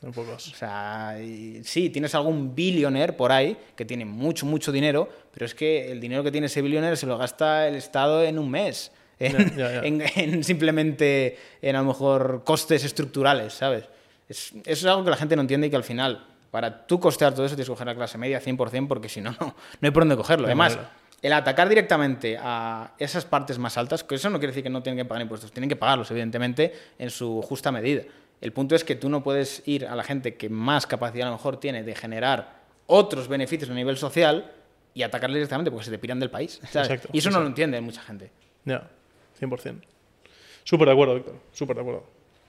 Muy 0.03 0.11
pocos. 0.11 0.47
O 0.53 0.55
sea, 0.55 1.17
y- 1.21 1.61
sí, 1.63 1.89
tienes 1.89 2.13
algún 2.13 2.53
billionaire 2.53 3.13
por 3.13 3.31
ahí 3.31 3.57
que 3.75 3.83
tiene 3.85 4.05
mucho, 4.05 4.45
mucho 4.45 4.71
dinero, 4.71 5.09
pero 5.33 5.45
es 5.45 5.55
que 5.55 5.91
el 5.91 5.99
dinero 5.99 6.23
que 6.23 6.31
tiene 6.31 6.47
ese 6.47 6.61
billionaire 6.61 6.95
se 6.95 7.07
lo 7.07 7.17
gasta 7.17 7.67
el 7.67 7.75
Estado 7.75 8.23
en 8.23 8.39
un 8.39 8.49
mes. 8.49 8.91
En, 9.19 10.43
simplemente, 10.43 11.39
en 11.61 11.75
a 11.75 11.79
lo 11.79 11.85
mejor, 11.87 12.43
costes 12.43 12.83
estructurales, 12.83 13.53
¿sabes? 13.53 13.85
Es, 14.29 14.51
eso 14.51 14.61
es 14.65 14.85
algo 14.85 15.03
que 15.03 15.09
la 15.09 15.17
gente 15.17 15.35
no 15.35 15.41
entiende 15.41 15.67
y 15.67 15.69
que 15.71 15.75
al 15.75 15.83
final, 15.83 16.27
para 16.51 16.85
tú 16.85 16.99
costear 16.99 17.33
todo 17.33 17.45
eso, 17.45 17.55
tienes 17.55 17.67
que 17.67 17.73
coger 17.73 17.87
la 17.87 17.95
clase 17.95 18.19
media 18.19 18.39
100% 18.39 18.87
porque 18.87 19.09
si 19.09 19.21
no, 19.21 19.31
no, 19.31 19.37
no 19.47 19.55
hay 19.81 19.91
por 19.91 20.01
dónde 20.03 20.15
cogerlo. 20.17 20.43
No 20.43 20.49
Además, 20.49 20.77
el 21.23 21.33
atacar 21.33 21.67
directamente 21.67 22.37
a 22.39 22.93
esas 22.99 23.25
partes 23.25 23.57
más 23.57 23.75
altas, 23.77 24.03
que 24.03 24.13
eso 24.15 24.29
no 24.29 24.37
quiere 24.37 24.51
decir 24.51 24.63
que 24.63 24.69
no 24.69 24.83
tienen 24.83 24.97
que 24.97 25.05
pagar 25.05 25.23
impuestos, 25.23 25.51
tienen 25.51 25.69
que 25.69 25.75
pagarlos, 25.75 26.11
evidentemente, 26.11 26.73
en 26.99 27.09
su 27.09 27.41
justa 27.41 27.71
medida. 27.71 28.03
El 28.41 28.53
punto 28.53 28.75
es 28.75 28.83
que 28.83 28.95
tú 28.95 29.09
no 29.09 29.23
puedes 29.23 29.63
ir 29.65 29.87
a 29.87 29.95
la 29.95 30.03
gente 30.03 30.35
que 30.35 30.49
más 30.49 30.85
capacidad 30.85 31.27
a 31.27 31.31
lo 31.31 31.37
mejor 31.37 31.59
tiene 31.59 31.83
de 31.83 31.95
generar 31.95 32.57
otros 32.85 33.27
beneficios 33.27 33.69
a 33.69 33.73
nivel 33.73 33.97
social 33.97 34.51
y 34.93 35.03
atacarles 35.03 35.37
directamente 35.37 35.71
porque 35.71 35.85
se 35.85 35.91
te 35.91 35.97
piran 35.97 36.19
del 36.19 36.29
país. 36.29 36.59
¿sabes? 36.71 36.89
Exacto, 36.89 37.09
y 37.11 37.19
eso 37.19 37.29
no 37.29 37.39
lo 37.39 37.47
entiende 37.47 37.79
mucha 37.81 38.01
gente. 38.01 38.31
Ya, 38.65 38.87
100%. 39.39 39.81
Súper 40.63 40.87
de 40.87 40.93
acuerdo, 40.93 41.15
Víctor. 41.15 41.35
Súper 41.51 41.75
de 41.75 41.81
acuerdo. 41.81 42.03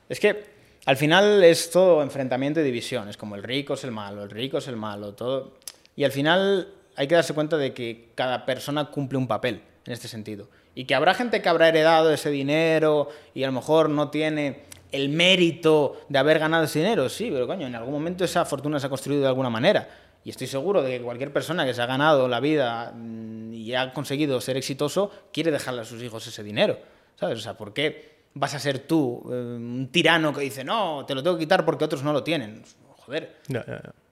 Es 0.08 0.18
que 0.18 0.44
al 0.86 0.96
final 0.96 1.44
es 1.44 1.70
todo 1.70 2.02
enfrentamiento 2.02 2.60
y 2.60 2.64
división. 2.64 3.08
Es 3.08 3.16
como 3.16 3.36
el 3.36 3.42
rico 3.42 3.74
es 3.74 3.84
el 3.84 3.90
malo, 3.90 4.24
el 4.24 4.30
rico 4.30 4.58
es 4.58 4.68
el 4.68 4.76
malo, 4.76 5.14
todo. 5.14 5.58
Y 5.96 6.04
al 6.04 6.12
final 6.12 6.68
hay 6.96 7.06
que 7.06 7.14
darse 7.14 7.34
cuenta 7.34 7.56
de 7.56 7.74
que 7.74 8.08
cada 8.14 8.44
persona 8.46 8.90
cumple 8.90 9.18
un 9.18 9.28
papel 9.28 9.62
en 9.84 9.92
este 9.92 10.08
sentido. 10.08 10.48
Y 10.74 10.84
que 10.84 10.94
habrá 10.94 11.14
gente 11.14 11.42
que 11.42 11.48
habrá 11.48 11.68
heredado 11.68 12.12
ese 12.12 12.30
dinero 12.30 13.08
y 13.34 13.42
a 13.42 13.46
lo 13.46 13.52
mejor 13.52 13.90
no 13.90 14.10
tiene 14.10 14.62
el 14.92 15.08
mérito 15.08 16.00
de 16.08 16.18
haber 16.18 16.38
ganado 16.38 16.64
ese 16.64 16.78
dinero. 16.80 17.08
Sí, 17.08 17.28
pero 17.30 17.46
coño, 17.46 17.66
en 17.66 17.74
algún 17.74 17.92
momento 17.92 18.24
esa 18.24 18.44
fortuna 18.44 18.78
se 18.80 18.86
ha 18.86 18.90
construido 18.90 19.22
de 19.22 19.28
alguna 19.28 19.50
manera. 19.50 19.88
Y 20.24 20.30
estoy 20.30 20.46
seguro 20.46 20.82
de 20.82 20.98
que 20.98 21.02
cualquier 21.04 21.32
persona 21.32 21.64
que 21.64 21.72
se 21.74 21.80
ha 21.80 21.86
ganado 21.86 22.28
la 22.28 22.40
vida 22.40 22.92
mm, 22.94 23.52
y 23.54 23.74
ha 23.74 23.92
conseguido 23.92 24.40
ser 24.40 24.56
exitoso 24.56 25.10
quiere 25.32 25.50
dejarle 25.50 25.82
a 25.82 25.84
sus 25.84 26.02
hijos 26.02 26.26
ese 26.26 26.42
dinero. 26.42 26.78
¿Sabes? 27.16 27.38
O 27.38 27.42
sea, 27.42 27.54
¿por 27.56 27.72
qué 27.72 28.18
vas 28.34 28.54
a 28.54 28.58
ser 28.58 28.80
tú 28.80 29.22
eh, 29.30 29.34
un 29.34 29.88
tirano 29.90 30.32
que 30.32 30.42
dice, 30.42 30.64
no, 30.64 31.04
te 31.06 31.14
lo 31.14 31.22
tengo 31.22 31.36
que 31.36 31.44
quitar 31.44 31.64
porque 31.64 31.84
otros 31.84 32.02
no 32.02 32.12
lo 32.12 32.22
tienen? 32.22 32.62
Joder. 32.98 33.36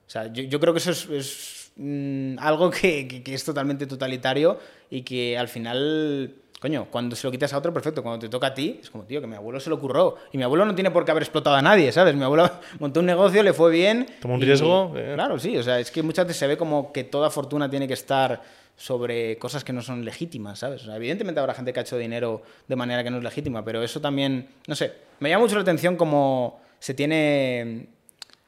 O 0.06 0.08
sea, 0.10 0.32
yo, 0.32 0.42
yo 0.44 0.58
creo 0.60 0.72
que 0.72 0.78
eso 0.78 0.90
es, 0.92 1.08
es, 1.10 1.72
mm, 1.76 2.38
algo 2.38 2.70
que, 2.70 3.06
que- 3.08 3.22
que 3.22 3.34
es 3.34 3.44
totalmente 3.44 3.86
totalitario 3.86 4.58
y 4.88 5.02
que 5.02 5.36
al 5.36 5.48
final, 5.48 6.34
coño, 6.60 6.86
cuando 6.90 7.14
se 7.14 7.26
lo 7.26 7.30
quitas 7.30 7.52
a 7.52 7.58
otro, 7.58 7.72
perfecto. 7.72 8.02
Cuando 8.02 8.20
te 8.20 8.28
toca 8.28 8.48
a 8.48 8.54
ti, 8.54 8.80
es 8.80 8.90
como, 8.90 9.04
tío, 9.04 9.20
que 9.20 9.26
mi 9.26 9.36
abuelo 9.36 9.60
se 9.60 9.70
lo 9.70 9.78
curró. 9.78 10.16
Y 10.32 10.38
mi 10.38 10.44
abuelo 10.44 10.64
no 10.64 10.74
tiene 10.74 10.90
por 10.90 11.04
qué 11.04 11.10
haber 11.10 11.22
explotado 11.22 11.56
a 11.56 11.62
nadie, 11.62 11.92
¿sabes? 11.92 12.14
Mi 12.14 12.24
abuelo 12.24 12.50
montó 12.78 13.00
un 13.00 13.06
negocio, 13.06 13.42
le 13.42 13.52
fue 13.52 13.70
bien. 13.70 14.06
Tomó 14.20 14.34
un 14.34 14.40
riesgo, 14.40 14.92
eh. 14.96 15.12
Claro, 15.14 15.38
sí. 15.38 15.56
O 15.56 15.62
sea, 15.62 15.78
es 15.78 15.90
que 15.90 16.02
muchas 16.02 16.26
veces 16.26 16.38
se 16.38 16.46
ve 16.46 16.56
como 16.56 16.92
que 16.92 17.04
toda 17.04 17.30
fortuna 17.30 17.68
tiene 17.68 17.86
que 17.86 17.94
estar 17.94 18.42
sobre 18.76 19.38
cosas 19.38 19.64
que 19.64 19.72
no 19.72 19.80
son 19.80 20.04
legítimas, 20.04 20.58
¿sabes? 20.58 20.82
O 20.82 20.86
sea, 20.86 20.96
evidentemente 20.96 21.40
habrá 21.40 21.54
gente 21.54 21.72
que 21.72 21.80
ha 21.80 21.82
hecho 21.82 21.96
dinero 21.96 22.42
de 22.68 22.76
manera 22.76 23.02
que 23.02 23.10
no 23.10 23.16
es 23.16 23.22
legítima, 23.22 23.64
pero 23.64 23.82
eso 23.82 24.00
también, 24.00 24.48
no 24.66 24.74
sé, 24.74 24.92
me 25.18 25.30
llama 25.30 25.44
mucho 25.44 25.56
la 25.56 25.62
atención 25.62 25.96
cómo 25.96 26.60
se 26.78 26.92
tiene 26.92 27.86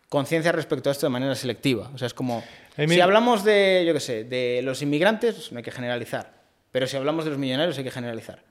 conciencia 0.08 0.52
respecto 0.52 0.90
a 0.90 0.92
esto 0.92 1.06
de 1.06 1.10
manera 1.10 1.34
selectiva. 1.34 1.90
O 1.94 1.98
sea, 1.98 2.06
es 2.06 2.14
como, 2.14 2.44
si 2.76 3.00
hablamos 3.00 3.42
de, 3.42 3.84
yo 3.86 3.94
qué 3.94 4.00
sé, 4.00 4.24
de 4.24 4.60
los 4.62 4.82
inmigrantes, 4.82 5.50
no 5.50 5.58
hay 5.58 5.64
que 5.64 5.70
generalizar, 5.70 6.37
pero 6.70 6.86
si 6.86 6.96
hablamos 6.96 7.24
de 7.24 7.30
los 7.30 7.38
millonarios 7.38 7.76
hay 7.78 7.84
que 7.84 7.90
generalizar. 7.90 8.42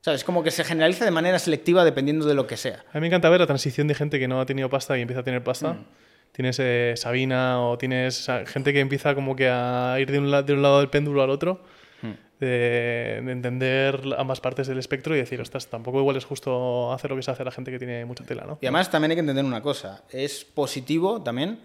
¿Sabes? 0.00 0.22
Como 0.22 0.42
que 0.44 0.50
se 0.52 0.62
generaliza 0.62 1.04
de 1.04 1.10
manera 1.10 1.38
selectiva 1.38 1.84
dependiendo 1.84 2.26
de 2.26 2.34
lo 2.34 2.46
que 2.46 2.56
sea. 2.56 2.84
A 2.92 2.94
mí 2.94 3.00
me 3.00 3.06
encanta 3.08 3.28
ver 3.28 3.40
la 3.40 3.46
transición 3.46 3.88
de 3.88 3.94
gente 3.94 4.18
que 4.20 4.28
no 4.28 4.40
ha 4.40 4.46
tenido 4.46 4.70
pasta 4.70 4.96
y 4.96 5.00
empieza 5.02 5.20
a 5.20 5.24
tener 5.24 5.42
pasta. 5.42 5.72
Mm. 5.72 5.84
Tienes 6.32 6.58
eh, 6.60 6.94
Sabina 6.96 7.60
o 7.60 7.76
tienes 7.78 8.28
gente 8.46 8.72
que 8.72 8.80
empieza 8.80 9.14
como 9.14 9.34
que 9.34 9.48
a 9.48 9.96
ir 9.98 10.12
de 10.12 10.18
un, 10.18 10.30
la- 10.30 10.42
de 10.42 10.52
un 10.52 10.62
lado 10.62 10.78
del 10.78 10.90
péndulo 10.90 11.22
al 11.22 11.30
otro, 11.30 11.60
Mm. 12.02 12.10
de, 12.40 13.22
de 13.24 13.32
entender 13.32 14.00
ambas 14.18 14.40
partes 14.40 14.66
del 14.66 14.78
espectro 14.78 15.16
y 15.16 15.18
decir, 15.18 15.40
ostras, 15.40 15.66
tampoco 15.68 15.98
igual 15.98 16.16
es 16.16 16.26
justo 16.26 16.92
hacer 16.92 17.10
lo 17.10 17.16
que 17.16 17.22
se 17.22 17.30
hace 17.30 17.42
la 17.42 17.50
gente 17.50 17.70
que 17.72 17.78
tiene 17.78 18.04
mucha 18.04 18.22
tela, 18.22 18.44
¿no? 18.46 18.58
Y 18.60 18.66
además 18.66 18.90
también 18.90 19.12
hay 19.12 19.16
que 19.16 19.20
entender 19.20 19.44
una 19.46 19.62
cosa. 19.62 20.04
Es 20.10 20.44
positivo 20.44 21.22
también 21.22 21.58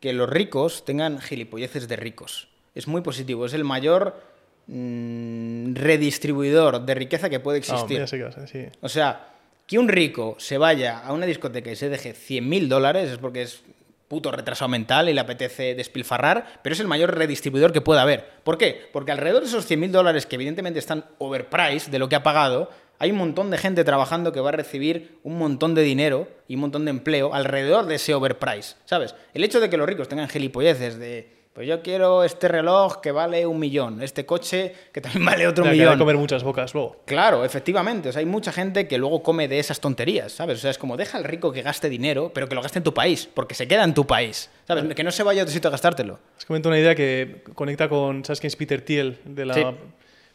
que 0.00 0.12
los 0.12 0.28
ricos 0.28 0.84
tengan 0.84 1.18
gilipolleces 1.18 1.88
de 1.88 1.96
ricos. 1.96 2.48
Es 2.74 2.86
muy 2.86 3.00
positivo. 3.00 3.46
Es 3.46 3.54
el 3.54 3.64
mayor 3.64 4.22
mm, 4.70 5.74
redistribuidor 5.74 6.84
de 6.84 6.94
riqueza 6.94 7.28
que 7.28 7.40
puede 7.40 7.56
Ah, 7.56 7.58
existir. 7.58 8.06
sí. 8.46 8.66
O 8.80 8.88
sea, 8.88 9.28
que 9.66 9.78
un 9.78 9.88
rico 9.88 10.36
se 10.38 10.58
vaya 10.58 10.98
a 11.00 11.12
una 11.12 11.26
discoteca 11.26 11.70
y 11.70 11.76
se 11.76 11.88
deje 11.88 12.14
100.000 12.14 12.68
dólares 12.68 13.10
es 13.10 13.18
porque 13.18 13.42
es 13.42 13.62
puto 14.08 14.32
retrasado 14.32 14.68
mental 14.68 15.08
y 15.08 15.14
le 15.14 15.20
apetece 15.20 15.74
despilfarrar, 15.76 16.60
pero 16.62 16.72
es 16.72 16.80
el 16.80 16.88
mayor 16.88 17.16
redistribuidor 17.16 17.72
que 17.72 17.80
pueda 17.80 18.02
haber. 18.02 18.26
¿Por 18.42 18.58
qué? 18.58 18.88
Porque 18.92 19.12
alrededor 19.12 19.42
de 19.42 19.48
esos 19.48 19.70
100.000 19.70 19.90
dólares 19.92 20.26
que 20.26 20.34
evidentemente 20.34 20.80
están 20.80 21.04
overpriced 21.18 21.92
de 21.92 21.98
lo 22.00 22.08
que 22.08 22.16
ha 22.16 22.22
pagado, 22.24 22.70
hay 22.98 23.12
un 23.12 23.18
montón 23.18 23.50
de 23.50 23.56
gente 23.58 23.84
trabajando 23.84 24.32
que 24.32 24.40
va 24.40 24.48
a 24.48 24.52
recibir 24.52 25.18
un 25.22 25.38
montón 25.38 25.74
de 25.76 25.82
dinero 25.82 26.28
y 26.48 26.56
un 26.56 26.60
montón 26.62 26.84
de 26.84 26.90
empleo 26.90 27.32
alrededor 27.32 27.86
de 27.86 27.94
ese 27.94 28.12
overprice, 28.12 28.74
¿sabes? 28.84 29.14
El 29.32 29.44
hecho 29.44 29.60
de 29.60 29.70
que 29.70 29.76
los 29.76 29.86
ricos 29.88 30.08
tengan 30.08 30.28
gilipolleces 30.28 30.98
de, 30.98 31.39
pues 31.60 31.68
yo 31.68 31.82
quiero 31.82 32.24
este 32.24 32.48
reloj 32.48 33.02
que 33.02 33.12
vale 33.12 33.44
un 33.44 33.58
millón, 33.58 34.00
este 34.02 34.24
coche 34.24 34.74
que 34.92 35.02
también 35.02 35.24
vale 35.26 35.46
otro 35.46 35.66
Ya, 35.66 35.72
millón. 35.72 35.92
que 35.92 35.98
comer 35.98 36.16
muchas 36.16 36.42
bocas 36.42 36.72
luego. 36.72 37.02
Claro, 37.04 37.44
efectivamente. 37.44 38.08
O 38.08 38.12
sea, 38.12 38.20
hay 38.20 38.24
mucha 38.26 38.50
gente 38.50 38.88
que 38.88 38.96
luego 38.96 39.22
come 39.22 39.46
de 39.46 39.58
esas 39.58 39.78
tonterías, 39.78 40.32
¿sabes? 40.32 40.56
O 40.56 40.60
sea, 40.62 40.70
es 40.70 40.78
como 40.78 40.96
deja 40.96 41.18
al 41.18 41.24
rico 41.24 41.52
que 41.52 41.60
gaste 41.60 41.90
dinero, 41.90 42.30
pero 42.34 42.48
que 42.48 42.54
lo 42.54 42.62
gaste 42.62 42.78
en 42.78 42.84
tu 42.84 42.94
país, 42.94 43.28
porque 43.34 43.54
se 43.54 43.68
queda 43.68 43.84
en 43.84 43.92
tu 43.92 44.06
país, 44.06 44.48
¿sabes? 44.66 44.94
Que 44.94 45.04
no 45.04 45.10
se 45.10 45.22
vaya 45.22 45.42
a 45.42 45.44
otro 45.44 45.52
sitio 45.52 45.68
a 45.68 45.72
gastártelo. 45.72 46.18
Os 46.38 46.46
comento 46.46 46.70
una 46.70 46.78
idea 46.78 46.94
que 46.94 47.42
conecta 47.54 47.90
con, 47.90 48.24
¿sabes 48.24 48.40
quién 48.40 48.48
es 48.48 48.56
Peter 48.56 48.80
Thiel? 48.80 49.18
De 49.26 49.44
la, 49.44 49.52
Sí. 49.52 49.62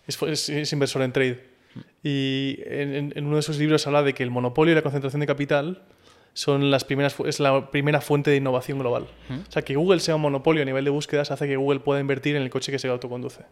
es, 0.06 0.22
es- 0.22 0.50
es 0.50 0.74
inversor 0.74 1.02
en 1.02 1.12
trade. 1.12 1.44
Y 2.04 2.60
en 2.68 3.26
uno 3.26 3.38
de 3.38 3.42
sus 3.42 3.58
libros 3.58 3.88
habla 3.88 4.04
de 4.04 4.14
que 4.14 4.22
el 4.22 4.30
monopolio 4.30 4.74
y 4.74 4.76
la 4.76 4.84
concentración 4.84 5.22
de 5.22 5.26
capital 5.28 5.82
son 6.36 6.70
las 6.70 6.84
primeras, 6.84 7.16
es 7.26 7.40
la 7.40 7.72
primera 7.72 8.02
fuente 8.02 8.30
de 8.30 8.36
innovación 8.36 8.78
global. 8.78 9.08
O 9.30 9.52
sea, 9.52 9.62
que 9.62 9.76
Google 9.76 10.02
sea 10.02 10.18
un 10.18 10.22
monopolio 10.22 10.62
a 10.64 10.66
nivel 10.66 10.84
de 10.84 10.92
búsquedas 10.92 11.32
hace 11.32 11.48
que 11.48 11.56
Google 11.56 11.80
pueda 11.80 12.02
invertir 12.02 12.36
en 12.36 12.42
el 12.42 12.50
coche 12.50 12.74
que 12.74 12.78
se 12.78 12.90
autoconduce. 12.90 13.44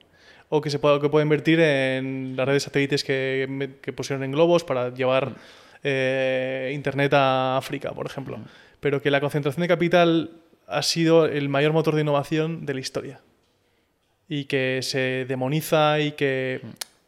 O 0.49 0.59
que, 0.59 0.69
se 0.69 0.79
pueda, 0.79 0.99
que 0.99 1.07
pueda 1.07 1.23
invertir 1.23 1.61
en 1.61 2.35
las 2.35 2.45
redes 2.45 2.63
satélites 2.63 3.05
que, 3.05 3.77
que 3.81 3.93
pusieron 3.93 4.21
en 4.25 4.33
globos 4.33 4.65
para 4.65 4.93
llevar 4.93 5.33
eh, 5.81 6.73
Internet 6.75 7.13
a 7.13 7.55
África, 7.55 7.93
por 7.93 8.05
ejemplo. 8.05 8.37
Pero 8.81 9.01
que 9.01 9.09
la 9.11 9.21
concentración 9.21 9.61
de 9.61 9.69
capital 9.69 10.31
ha 10.67 10.81
sido 10.81 11.25
el 11.25 11.47
mayor 11.47 11.71
motor 11.71 11.95
de 11.95 12.01
innovación 12.01 12.65
de 12.65 12.73
la 12.73 12.81
historia. 12.81 13.21
Y 14.27 14.43
que 14.43 14.79
se 14.81 15.23
demoniza 15.25 16.01
y 16.01 16.11
que 16.11 16.59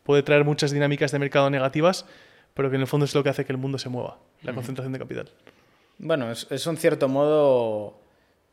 puede 0.04 0.24
traer 0.24 0.46
muchas 0.46 0.72
dinámicas 0.72 1.12
de 1.12 1.20
mercado 1.20 1.50
negativas, 1.50 2.06
pero 2.54 2.70
que 2.70 2.78
en 2.78 2.82
el 2.82 2.88
fondo 2.88 3.06
es 3.06 3.14
lo 3.14 3.24
que 3.24 3.30
hace 3.30 3.44
que 3.44 3.52
el 3.52 3.58
mundo 3.58 3.78
se 3.78 3.90
mueva, 3.90 4.20
la 4.42 4.54
concentración 4.54 4.94
de 4.94 5.00
capital. 5.00 5.30
Bueno, 5.98 6.32
es, 6.32 6.48
es 6.50 6.66
un 6.68 6.78
cierto 6.78 7.08
modo. 7.08 8.00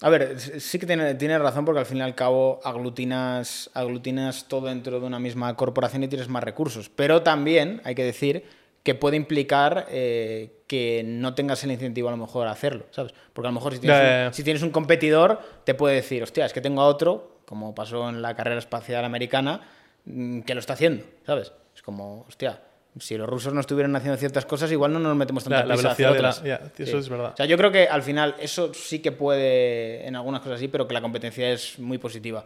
A 0.00 0.08
ver, 0.08 0.38
sí 0.40 0.78
que 0.78 0.86
tiene, 0.86 1.14
tiene 1.14 1.38
razón 1.38 1.64
porque 1.64 1.80
al 1.80 1.86
fin 1.86 1.98
y 1.98 2.02
al 2.02 2.14
cabo 2.14 2.60
aglutinas, 2.64 3.70
aglutinas 3.74 4.48
todo 4.48 4.66
dentro 4.66 4.98
de 4.98 5.06
una 5.06 5.20
misma 5.20 5.54
corporación 5.56 6.02
y 6.02 6.08
tienes 6.08 6.28
más 6.28 6.42
recursos. 6.42 6.88
Pero 6.88 7.22
también 7.22 7.80
hay 7.84 7.94
que 7.94 8.04
decir 8.04 8.44
que 8.82 8.94
puede 8.94 9.16
implicar 9.16 9.86
eh, 9.90 10.62
que 10.66 11.02
no 11.06 11.34
tengas 11.34 11.62
el 11.64 11.70
incentivo 11.70 12.08
a 12.08 12.12
lo 12.12 12.16
mejor 12.16 12.48
a 12.48 12.50
hacerlo, 12.50 12.86
¿sabes? 12.90 13.14
Porque 13.32 13.46
a 13.46 13.50
lo 13.50 13.54
mejor 13.54 13.74
si 13.74 13.78
tienes, 13.78 14.28
un, 14.28 14.34
si 14.34 14.42
tienes 14.42 14.62
un 14.62 14.70
competidor 14.70 15.40
te 15.64 15.74
puede 15.74 15.96
decir, 15.96 16.22
hostia, 16.22 16.46
es 16.46 16.52
que 16.52 16.60
tengo 16.60 16.82
a 16.82 16.86
otro, 16.86 17.42
como 17.46 17.74
pasó 17.74 18.08
en 18.08 18.22
la 18.22 18.34
carrera 18.34 18.58
espacial 18.58 19.04
americana, 19.04 19.60
mm, 20.04 20.40
que 20.40 20.54
lo 20.54 20.60
está 20.60 20.72
haciendo, 20.72 21.04
¿sabes? 21.24 21.52
Es 21.74 21.82
como, 21.82 22.24
hostia, 22.28 22.60
si 22.98 23.16
los 23.16 23.28
rusos 23.28 23.52
no 23.54 23.60
estuvieran 23.60 23.94
haciendo 23.96 24.16
ciertas 24.18 24.44
cosas, 24.44 24.70
igual 24.72 24.92
no 24.92 24.98
nos 24.98 25.16
metemos 25.16 25.44
tanta 25.44 25.60
La- 25.60 25.64
la 25.66 25.74
prisa 25.74 25.88
a 25.88 25.92
hacer 25.92 26.06
velocidad 26.12 26.16
de 26.16 26.22
la- 26.46 26.56
otras. 26.58 26.76
ya, 26.78 26.84
eso 26.84 26.98
es 26.98 27.08
verdad. 27.08 27.30
O 27.32 27.36
sea, 27.36 27.46
yo 27.46 27.56
creo 27.56 27.72
que 27.72 27.88
al 27.88 28.02
final 28.02 28.34
eso 28.38 28.72
sí 28.74 28.98
que 29.00 29.12
puede 29.12 30.06
en 30.06 30.14
algunas 30.16 30.40
cosas 30.42 30.60
sí, 30.60 30.68
pero 30.68 30.86
que 30.86 30.94
la 30.94 31.00
competencia 31.00 31.50
es 31.50 31.78
muy 31.78 31.98
positiva. 31.98 32.44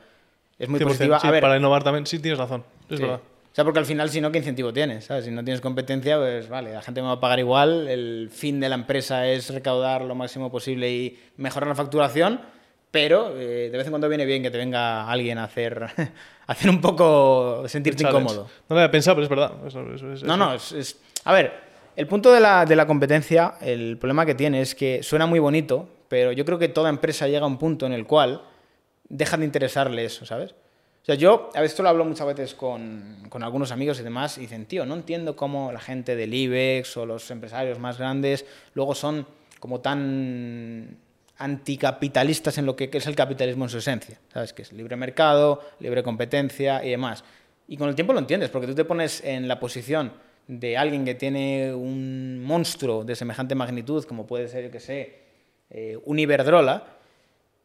Es 0.58 0.68
muy 0.68 0.78
100%, 0.78 0.84
positiva. 0.88 1.20
sí, 1.20 1.26
a 1.26 1.30
ver, 1.30 1.40
para 1.42 1.56
innovar 1.56 1.82
también, 1.84 2.06
sí, 2.06 2.18
tienes 2.18 2.38
razón. 2.38 2.64
Es 2.88 2.96
sí. 2.96 3.02
verdad. 3.02 3.20
O 3.20 3.54
sea, 3.56 3.64
porque 3.64 3.78
al 3.78 3.86
final, 3.86 4.10
si 4.10 4.20
no, 4.20 4.30
¿qué 4.30 4.38
incentivo 4.38 4.72
tienes? 4.72 5.06
¿sabes? 5.06 5.24
Si 5.24 5.30
no 5.30 5.42
tienes 5.42 5.60
competencia, 5.62 6.18
pues 6.18 6.48
vale, 6.48 6.72
la 6.74 6.82
gente 6.82 7.00
me 7.00 7.06
va 7.08 7.14
a 7.14 7.20
pagar 7.20 7.38
igual. 7.38 7.88
El 7.88 8.28
fin 8.30 8.60
de 8.60 8.68
la 8.68 8.74
empresa 8.74 9.26
es 9.26 9.48
recaudar 9.50 10.02
lo 10.02 10.14
máximo 10.14 10.50
posible 10.50 10.90
y 10.92 11.18
mejorar 11.38 11.68
la 11.68 11.74
facturación, 11.74 12.40
pero 12.90 13.36
eh, 13.38 13.68
de 13.70 13.76
vez 13.76 13.86
en 13.86 13.90
cuando 13.92 14.08
viene 14.08 14.24
bien 14.24 14.42
que 14.42 14.50
te 14.50 14.58
venga 14.58 15.10
alguien 15.10 15.38
a 15.38 15.44
hacer, 15.44 15.82
a 16.46 16.52
hacer 16.52 16.70
un 16.70 16.80
poco 16.80 17.64
sentirte 17.68 18.04
incómodo. 18.04 18.48
No 18.68 18.74
lo 18.76 18.80
había 18.80 18.90
pensado, 18.90 19.16
pero 19.16 19.24
es 19.24 19.28
verdad. 19.30 19.52
Eso- 19.66 19.92
eso- 19.94 20.12
eso- 20.12 20.26
No, 20.26 20.36
no, 20.36 20.54
es, 20.54 20.72
es- 20.72 20.98
A 21.24 21.32
ver, 21.32 21.52
el 21.96 22.06
punto 22.06 22.32
de 22.32 22.40
la, 22.40 22.64
de 22.64 22.76
la 22.76 22.86
competencia, 22.86 23.54
el 23.60 23.98
problema 23.98 24.24
que 24.26 24.34
tiene 24.34 24.60
es 24.60 24.74
que 24.74 25.02
suena 25.02 25.26
muy 25.26 25.38
bonito, 25.38 25.88
pero 26.08 26.32
yo 26.32 26.44
creo 26.44 26.58
que 26.58 26.68
toda 26.68 26.88
empresa 26.88 27.26
llega 27.26 27.44
a 27.44 27.48
un 27.48 27.58
punto 27.58 27.84
en 27.86 27.92
el 27.92 28.06
cual 28.06 28.42
deja 29.08 29.36
de 29.36 29.44
interesarle 29.44 30.04
eso, 30.04 30.24
¿sabes? 30.26 30.52
O 30.52 31.06
sea, 31.06 31.14
yo 31.14 31.50
a 31.54 31.60
veces 31.60 31.72
esto 31.72 31.82
lo 31.84 31.88
hablo 31.88 32.04
muchas 32.04 32.26
veces 32.26 32.54
con, 32.54 33.26
con 33.28 33.42
algunos 33.44 33.70
amigos 33.70 34.00
y 34.00 34.02
demás, 34.02 34.38
y 34.38 34.42
dicen, 34.42 34.66
tío, 34.66 34.84
no 34.86 34.94
entiendo 34.94 35.36
cómo 35.36 35.70
la 35.70 35.78
gente 35.80 36.16
del 36.16 36.34
IBEX 36.34 36.96
o 36.96 37.06
los 37.06 37.30
empresarios 37.30 37.78
más 37.78 37.98
grandes 37.98 38.44
luego 38.74 38.94
son 38.94 39.24
como 39.60 39.80
tan 39.80 40.98
anticapitalistas 41.38 42.58
en 42.58 42.66
lo 42.66 42.76
que 42.76 42.90
es 42.92 43.06
el 43.06 43.14
capitalismo 43.14 43.64
en 43.64 43.70
su 43.70 43.78
esencia, 43.78 44.18
¿sabes? 44.32 44.52
Que 44.52 44.62
es 44.62 44.72
libre 44.72 44.96
mercado, 44.96 45.62
libre 45.80 46.02
competencia 46.02 46.84
y 46.84 46.90
demás. 46.90 47.24
Y 47.68 47.76
con 47.76 47.88
el 47.88 47.94
tiempo 47.94 48.12
lo 48.12 48.18
entiendes, 48.18 48.50
porque 48.50 48.66
tú 48.66 48.74
te 48.74 48.84
pones 48.84 49.22
en 49.24 49.48
la 49.48 49.60
posición 49.60 50.12
de 50.46 50.76
alguien 50.76 51.04
que 51.04 51.14
tiene 51.14 51.74
un 51.74 52.42
monstruo 52.42 53.04
de 53.04 53.16
semejante 53.16 53.54
magnitud, 53.54 54.04
como 54.04 54.26
puede 54.26 54.48
ser, 54.48 54.64
yo 54.64 54.70
que 54.70 54.80
sé, 54.80 55.18
eh, 55.70 55.98
un 56.04 56.18
Iberdrola, 56.18 56.84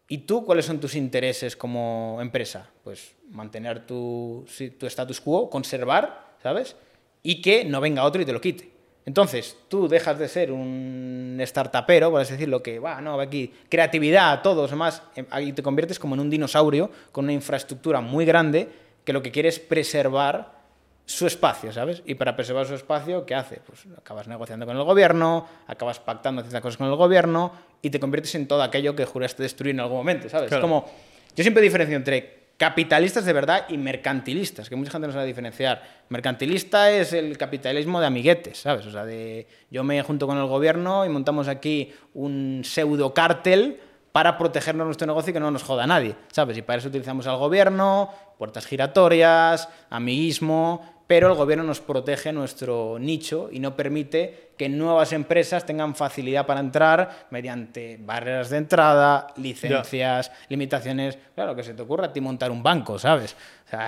¿y 0.08 0.20
tú 0.20 0.44
cuáles 0.44 0.66
son 0.66 0.80
tus 0.80 0.96
intereses 0.96 1.56
como 1.56 2.18
empresa? 2.20 2.70
Pues 2.84 3.14
mantener 3.30 3.86
tu 3.86 4.46
tu 4.80 4.86
status 4.88 5.22
quo, 5.22 5.50
conservar, 5.50 6.36
¿sabes? 6.42 6.76
Y 7.24 7.42
que 7.42 7.64
no 7.64 7.80
venga 7.80 8.04
otro 8.04 8.22
y 8.22 8.26
te 8.26 8.34
lo 8.34 8.42
quite. 8.42 8.71
Entonces, 9.06 9.58
tú 9.68 9.88
dejas 9.88 10.20
de 10.20 10.28
ser 10.28 10.52
un 10.52 11.38
startupero, 11.42 12.12
por 12.12 12.22
así 12.22 12.34
decirlo, 12.34 12.62
que 12.62 12.80
va, 12.80 13.02
no, 13.02 13.20
aquí, 13.20 13.52
creatividad, 13.68 14.42
todos, 14.42 14.70
demás, 14.70 15.02
em, 15.16 15.26
y 15.42 15.54
te 15.54 15.64
conviertes 15.64 15.98
como 15.98 16.16
en 16.16 16.22
un 16.22 16.30
dinosaurio 16.30 16.90
con 17.12 17.26
una 17.26 17.34
infraestructura 17.34 18.00
muy 18.00 18.26
grande 18.26 18.70
que 19.04 19.14
lo 19.14 19.24
que 19.24 19.32
quiere 19.32 19.50
es 19.50 19.60
preservar 19.60 20.62
su 21.06 21.26
espacio, 21.26 21.74
¿sabes? 21.74 22.04
Y 22.06 22.16
para 22.16 22.36
preservar 22.36 22.68
su 22.68 22.76
espacio, 22.76 23.26
¿qué 23.26 23.34
hace? 23.34 23.60
Pues 23.66 23.86
acabas 23.98 24.28
negociando 24.28 24.68
con 24.68 24.78
el 24.78 24.84
gobierno, 24.84 25.48
acabas 25.68 26.00
pactando 26.00 26.42
ciertas 26.44 26.62
cosas 26.62 26.78
con 26.78 26.88
el 26.88 26.96
gobierno 26.96 27.52
y 27.82 27.90
te 27.90 28.00
conviertes 28.00 28.36
en 28.36 28.48
todo 28.48 28.62
aquello 28.62 28.96
que 28.96 29.06
juraste 29.06 29.42
destruir 29.42 29.74
en 29.74 29.82
algún 29.82 29.98
momento, 29.98 30.30
¿sabes? 30.30 30.48
Claro. 30.48 30.60
Es 30.60 30.62
como, 30.62 30.86
yo 31.36 31.44
siempre 31.44 31.64
diferencio 31.64 31.98
entre 31.98 32.41
capitalistas 32.62 33.26
de 33.26 33.34
verdad 33.34 33.66
y 33.70 33.78
mercantilistas, 33.80 34.70
que 34.70 34.76
mucha 34.76 34.92
gente 34.92 35.08
no 35.08 35.14
sabe 35.14 35.26
diferenciar. 35.26 35.82
Mercantilista 36.10 36.92
es 36.92 37.12
el 37.12 37.36
capitalismo 37.36 38.00
de 38.00 38.06
amiguetes, 38.06 38.60
¿sabes? 38.60 38.86
O 38.86 38.92
sea, 38.92 39.04
de 39.04 39.48
yo 39.72 39.84
me 39.84 40.04
junto 40.04 40.28
con 40.28 40.38
el 40.38 40.46
gobierno 40.46 41.04
y 41.04 41.10
montamos 41.10 41.48
aquí 41.48 41.92
un 42.14 42.62
pseudo 42.64 43.16
cártel 43.16 43.80
para 44.12 44.38
protegernos 44.38 44.86
nuestro 44.86 45.08
negocio 45.08 45.32
y 45.32 45.34
que 45.34 45.40
no 45.40 45.50
nos 45.50 45.64
joda 45.64 45.88
nadie, 45.88 46.16
¿sabes? 46.32 46.56
Y 46.56 46.62
para 46.62 46.78
eso 46.78 46.90
utilizamos 46.90 47.26
al 47.26 47.38
gobierno, 47.38 48.12
puertas 48.38 48.68
giratorias, 48.68 49.68
amiguismo, 49.90 51.01
pero 51.12 51.28
el 51.28 51.36
gobierno 51.36 51.66
nos 51.66 51.82
protege 51.82 52.32
nuestro 52.32 52.98
nicho 52.98 53.50
y 53.52 53.60
no 53.60 53.76
permite 53.76 54.52
que 54.58 54.70
nuevas 54.70 55.12
empresas 55.12 55.66
tengan 55.66 55.94
facilidad 55.94 56.46
para 56.46 56.62
entrar 56.62 57.28
mediante 57.32 58.00
barreras 58.00 58.50
de 58.50 58.56
entrada, 58.56 59.28
licencias, 59.36 60.32
limitaciones. 60.48 61.18
Claro, 61.36 61.54
que 61.54 61.64
se 61.64 61.74
te 61.74 61.82
ocurra 61.82 62.06
a 62.06 62.14
ti 62.14 62.22
montar 62.22 62.50
un 62.50 62.64
banco, 62.64 62.98
¿sabes? 62.98 63.36
O 63.68 63.70
sea, 63.70 63.88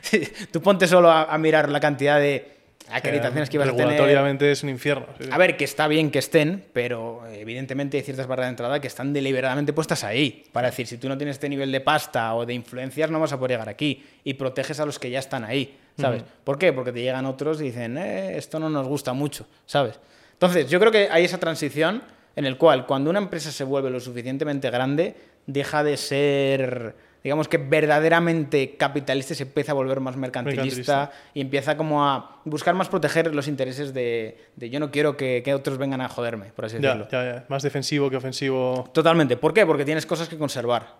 tú 0.52 0.62
ponte 0.62 0.86
solo 0.86 1.10
a, 1.10 1.24
a 1.24 1.38
mirar 1.38 1.68
la 1.70 1.80
cantidad 1.80 2.20
de 2.20 2.59
acreditaciones 2.92 3.48
que 3.48 3.56
ibas 3.56 3.68
a 3.68 3.72
tener. 3.72 3.88
Regulatoriamente 3.88 4.50
es 4.50 4.62
un 4.62 4.68
infierno. 4.68 5.06
sí, 5.18 5.24
sí. 5.24 5.30
A 5.32 5.38
ver, 5.38 5.56
que 5.56 5.64
está 5.64 5.88
bien 5.88 6.10
que 6.10 6.18
estén, 6.18 6.64
pero 6.72 7.22
evidentemente 7.32 7.96
hay 7.96 8.02
ciertas 8.02 8.26
barreras 8.26 8.48
de 8.48 8.50
entrada 8.50 8.80
que 8.80 8.86
están 8.86 9.12
deliberadamente 9.12 9.72
puestas 9.72 10.04
ahí. 10.04 10.44
Para 10.52 10.70
decir, 10.70 10.86
si 10.86 10.98
tú 10.98 11.08
no 11.08 11.16
tienes 11.16 11.36
este 11.36 11.48
nivel 11.48 11.70
de 11.72 11.80
pasta 11.80 12.34
o 12.34 12.46
de 12.46 12.54
influencias, 12.54 13.10
no 13.10 13.20
vas 13.20 13.32
a 13.32 13.38
poder 13.38 13.52
llegar 13.52 13.68
aquí. 13.68 14.04
Y 14.24 14.34
proteges 14.34 14.80
a 14.80 14.86
los 14.86 14.98
que 14.98 15.10
ya 15.10 15.18
están 15.18 15.44
ahí, 15.44 15.76
¿sabes? 15.98 16.22
¿Por 16.44 16.58
qué? 16.58 16.72
Porque 16.72 16.92
te 16.92 17.00
llegan 17.02 17.26
otros 17.26 17.60
y 17.60 17.64
dicen, 17.64 17.98
eh, 17.98 18.36
esto 18.36 18.58
no 18.58 18.68
nos 18.68 18.86
gusta 18.86 19.12
mucho, 19.12 19.46
¿sabes? 19.66 19.98
Entonces, 20.32 20.68
yo 20.68 20.80
creo 20.80 20.92
que 20.92 21.08
hay 21.10 21.24
esa 21.24 21.38
transición 21.38 22.02
en 22.36 22.46
el 22.46 22.56
cual 22.56 22.86
cuando 22.86 23.10
una 23.10 23.18
empresa 23.18 23.50
se 23.50 23.64
vuelve 23.64 23.90
lo 23.90 24.00
suficientemente 24.00 24.70
grande, 24.70 25.14
deja 25.46 25.82
de 25.84 25.96
ser, 25.96 26.94
digamos 27.22 27.48
que 27.48 27.58
verdaderamente 27.58 28.76
capitalista 28.76 29.34
se 29.34 29.42
empieza 29.42 29.72
a 29.72 29.74
volver 29.74 30.00
más 30.00 30.16
mercantilista, 30.16 30.56
Mercantilista. 30.66 31.10
y 31.34 31.40
empieza 31.42 31.76
como 31.76 32.04
a 32.06 32.40
buscar 32.44 32.74
más 32.74 32.88
proteger 32.88 33.34
los 33.34 33.48
intereses 33.48 33.92
de, 33.92 34.38
de 34.56 34.70
yo 34.70 34.80
no 34.80 34.90
quiero 34.90 35.16
que, 35.16 35.42
que 35.44 35.52
otros 35.54 35.78
vengan 35.78 36.00
a 36.00 36.08
joderme, 36.08 36.46
por 36.56 36.64
así 36.64 36.76
decirlo. 36.78 37.08
ya, 37.10 37.24
ya, 37.24 37.34
ya. 37.34 37.44
Más 37.48 37.62
defensivo 37.62 38.08
que 38.10 38.16
ofensivo. 38.16 38.88
Totalmente. 38.92 39.36
¿Por 39.36 39.52
qué? 39.52 39.66
Porque 39.66 39.84
tienes 39.84 40.06
cosas 40.06 40.28
que 40.28 40.38
conservar. 40.38 40.94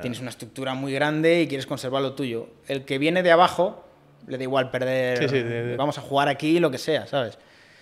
Tienes 0.00 0.20
una 0.20 0.30
estructura 0.30 0.74
muy 0.74 0.92
grande 0.92 1.42
y 1.42 1.48
quieres 1.48 1.66
conservar 1.66 2.02
lo 2.02 2.14
tuyo. 2.14 2.48
El 2.68 2.84
que 2.84 2.98
viene 2.98 3.22
de 3.22 3.32
abajo 3.32 3.84
le 4.28 4.36
da 4.38 4.42
igual 4.44 4.70
perder. 4.70 5.18
Sí, 5.18 5.28
sí, 5.28 5.42
de- 5.42 5.64
de- 5.66 5.76
Vamos 5.76 5.98
a 5.98 6.00
jugar 6.02 6.28
aquí, 6.28 6.60
lo 6.60 6.70
que 6.70 6.78
sea, 6.78 7.06
¿sabes? 7.06 7.38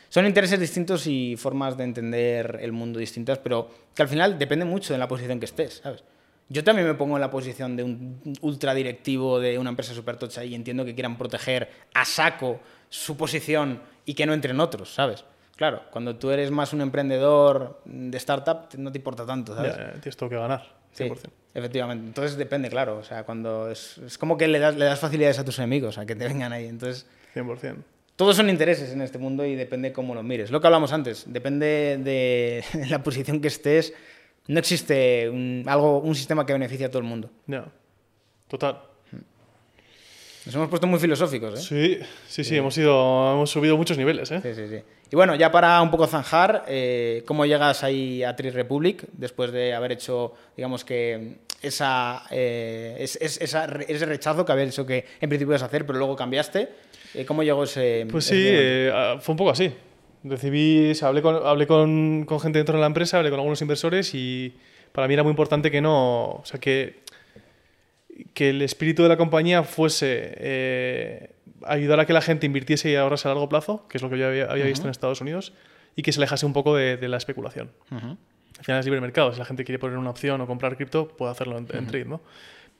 Son 0.09 0.27
intereses 0.27 0.61
distintos 0.61 1.07
y 1.07 1.37
formas 1.37 1.77
de 1.79 1.85
entender 1.85 2.59
el 2.61 2.73
mundo 2.73 2.99
distintas, 2.99 3.39
pero 3.39 3.71
que 3.95 4.03
al 4.03 4.09
final 4.09 4.39
depende 4.39 4.65
mucho 4.67 4.93
de 4.93 4.99
la 4.99 5.09
posición 5.09 5.39
que 5.41 5.47
estés, 5.47 5.81
¿sabes? 5.83 6.05
Yo 6.49 6.63
también 6.65 6.87
me 6.87 6.95
pongo 6.95 7.17
en 7.17 7.21
la 7.21 7.31
posición 7.31 7.77
de 7.77 7.83
un 7.83 8.37
ultradirectivo 8.43 9.41
de 9.41 9.59
una 9.59 9.71
empresa 9.71 9.95
super 9.95 10.17
tocha 10.17 10.45
y 10.45 10.55
entiendo 10.55 10.85
que 10.85 10.95
quieran 10.95 11.17
proteger 11.17 11.71
a 11.95 12.05
saco 12.05 12.61
su 12.89 13.17
posición 13.17 13.81
y 14.05 14.15
que 14.15 14.27
no 14.27 14.35
entren 14.35 14.61
otros, 14.61 14.93
¿sabes? 14.93 15.25
Claro, 15.57 15.83
cuando 15.91 16.17
tú 16.17 16.31
eres 16.31 16.51
más 16.51 16.73
un 16.73 16.81
emprendedor 16.81 17.81
de 17.85 18.17
startup, 18.19 18.69
no 18.77 18.91
te 18.91 18.99
importa 18.99 19.25
tanto, 19.25 19.55
¿sabes? 19.55 19.77
Ya, 19.77 19.93
tienes 19.93 20.17
todo 20.17 20.29
que 20.29 20.37
ganar. 20.37 20.83
Sí, 20.93 21.05
100%. 21.05 21.31
efectivamente. 21.55 22.07
Entonces 22.07 22.37
depende, 22.37 22.69
claro. 22.69 22.99
O 22.99 23.05
sea, 23.05 23.25
cuando 23.25 23.71
es, 23.71 23.99
es 23.99 24.19
como 24.19 24.37
que 24.37 24.49
le 24.49 24.59
das, 24.59 24.77
le 24.77 24.85
das 24.85 24.99
facilidades 24.99 25.39
a 25.39 25.45
tus 25.45 25.59
enemigos, 25.59 25.99
a 25.99 26.07
que 26.07 26.15
te 26.15 26.27
vengan 26.27 26.53
ahí. 26.53 26.67
Entonces, 26.67 27.07
100%. 27.35 27.77
todos 28.17 28.37
son 28.37 28.51
intereses 28.51 28.93
en 28.93 29.01
este 29.03 29.19
mundo 29.19 29.45
y 29.47 29.55
depende 29.55 29.93
cómo 29.93 30.15
lo 30.15 30.23
mires. 30.23 30.51
Lo 30.51 30.61
que 30.61 30.67
hablamos 30.67 30.93
antes, 30.93 31.25
depende 31.27 31.99
de 32.03 32.65
la 32.91 33.03
posición 33.03 33.41
que 33.41 33.49
estés. 33.49 33.95
No 34.49 34.59
existe 34.59 35.29
un, 35.31 35.65
algo, 35.67 35.99
un 35.99 36.15
sistema 36.15 36.45
que 36.45 36.53
beneficie 36.53 36.87
a 36.87 36.89
todo 36.91 36.99
el 36.99 37.05
mundo. 37.05 37.31
Ya. 37.47 37.65
Total. 38.49 38.79
Nos 40.45 40.55
hemos 40.57 40.69
puesto 40.69 40.89
muy 40.89 40.99
filosóficos, 40.99 41.61
¿eh? 41.61 41.63
Sí, 41.63 42.07
sí, 42.27 42.43
sí, 42.43 42.57
hemos, 42.57 42.77
ido, 42.77 43.33
hemos 43.35 43.49
subido 43.49 43.77
muchos 43.77 43.97
niveles, 43.97 44.29
¿eh? 44.33 44.41
Sí, 44.43 44.55
sí, 44.55 44.69
sí. 44.69 44.83
Y 45.13 45.15
bueno, 45.15 45.37
ya 45.37 45.53
para 45.53 45.81
un 45.81 45.91
poco 45.93 46.09
zanjar, 46.09 46.65
eh, 46.67 47.23
¿cómo 47.27 47.47
llegas 47.47 47.85
ahí 47.85 48.25
a 48.25 48.35
Tri 48.35 48.51
Republic 48.51 49.05
después 49.13 49.53
de 49.53 49.73
haber 49.73 49.93
hecho, 49.93 50.33
digamos 50.57 50.85
que, 50.85 51.37
esa, 51.63 52.25
eh, 52.33 52.97
es- 52.99 53.17
es- 53.21 53.41
esa 53.41 53.69
re- 53.69 53.87
ese 53.89 54.05
rechazo 54.05 54.45
que 54.45 54.51
habías 54.51 54.71
dicho 54.71 54.85
que 54.85 55.05
en 55.21 55.29
principio 55.29 55.53
ibas 55.53 55.63
a 55.63 55.67
hacer, 55.67 55.87
pero 55.87 55.99
luego 55.99 56.17
cambiaste? 56.17 56.69
Eh, 57.15 57.25
¿Cómo 57.25 57.45
llegó 57.45 57.63
ese.? 57.63 58.05
Pues 58.11 58.25
sí, 58.25 58.35
eh, 58.37 58.91
ah, 58.93 59.19
fue 59.21 59.35
un 59.35 59.37
poco 59.37 59.51
así. 59.51 59.73
Recibí, 60.25 60.93
hablé, 61.03 61.23
con, 61.23 61.35
hablé 61.45 61.67
con, 61.67 62.25
con 62.27 62.41
gente 62.41 62.59
dentro 62.59 62.75
de 62.77 62.81
la 62.81 62.87
empresa, 62.87 63.19
hablé 63.19 63.31
con 63.31 63.41
algunos 63.41 63.61
inversores 63.61 64.15
y 64.15 64.55
para 64.93 65.09
mí 65.09 65.15
era 65.15 65.23
muy 65.23 65.31
importante 65.31 65.71
que 65.71 65.81
no, 65.81 66.31
o 66.31 66.43
sea, 66.45 66.61
que, 66.61 67.01
que 68.35 68.51
el 68.51 68.63
espíritu 68.63 69.03
de 69.03 69.09
la 69.09 69.17
compañía 69.17 69.63
fuese 69.65 70.35
eh, 70.37 71.31
ayudar 71.65 72.01
a 72.01 72.07
que 72.07 72.13
la 72.13 72.21
gente 72.21 72.47
invirtiese 72.47 72.91
y 72.91 72.95
ahorrase 72.95 73.27
a 73.27 73.31
largo 73.31 73.49
plazo, 73.49 73.87
que 73.89 73.99
es 73.99 74.03
lo 74.03 74.11
que 74.11 74.19
yo 74.19 74.29
había, 74.29 74.45
había 74.45 74.65
visto 74.65 74.87
en 74.87 74.91
Estados 74.91 75.21
Unidos, 75.21 75.53
y 75.97 76.03
que 76.03 76.13
se 76.13 76.21
alejase 76.21 76.47
un 76.47 76.53
poco 76.53 76.77
de, 76.77 76.97
de 76.97 77.09
la 77.09 77.17
especulación. 77.17 77.71
Al 77.91 78.65
final 78.65 78.81
es 78.81 78.87
libre 78.87 79.01
mercado. 79.01 79.33
Si 79.33 79.39
la 79.39 79.45
gente 79.45 79.65
quiere 79.65 79.79
poner 79.79 79.99
una 79.99 80.11
opción 80.11 80.41
o 80.41 80.47
comprar 80.47 80.77
cripto, 80.77 81.09
puede 81.09 81.33
hacerlo 81.33 81.59
en, 81.59 81.67
en 81.73 81.87
trade, 81.87 82.05
¿no? 82.05 82.21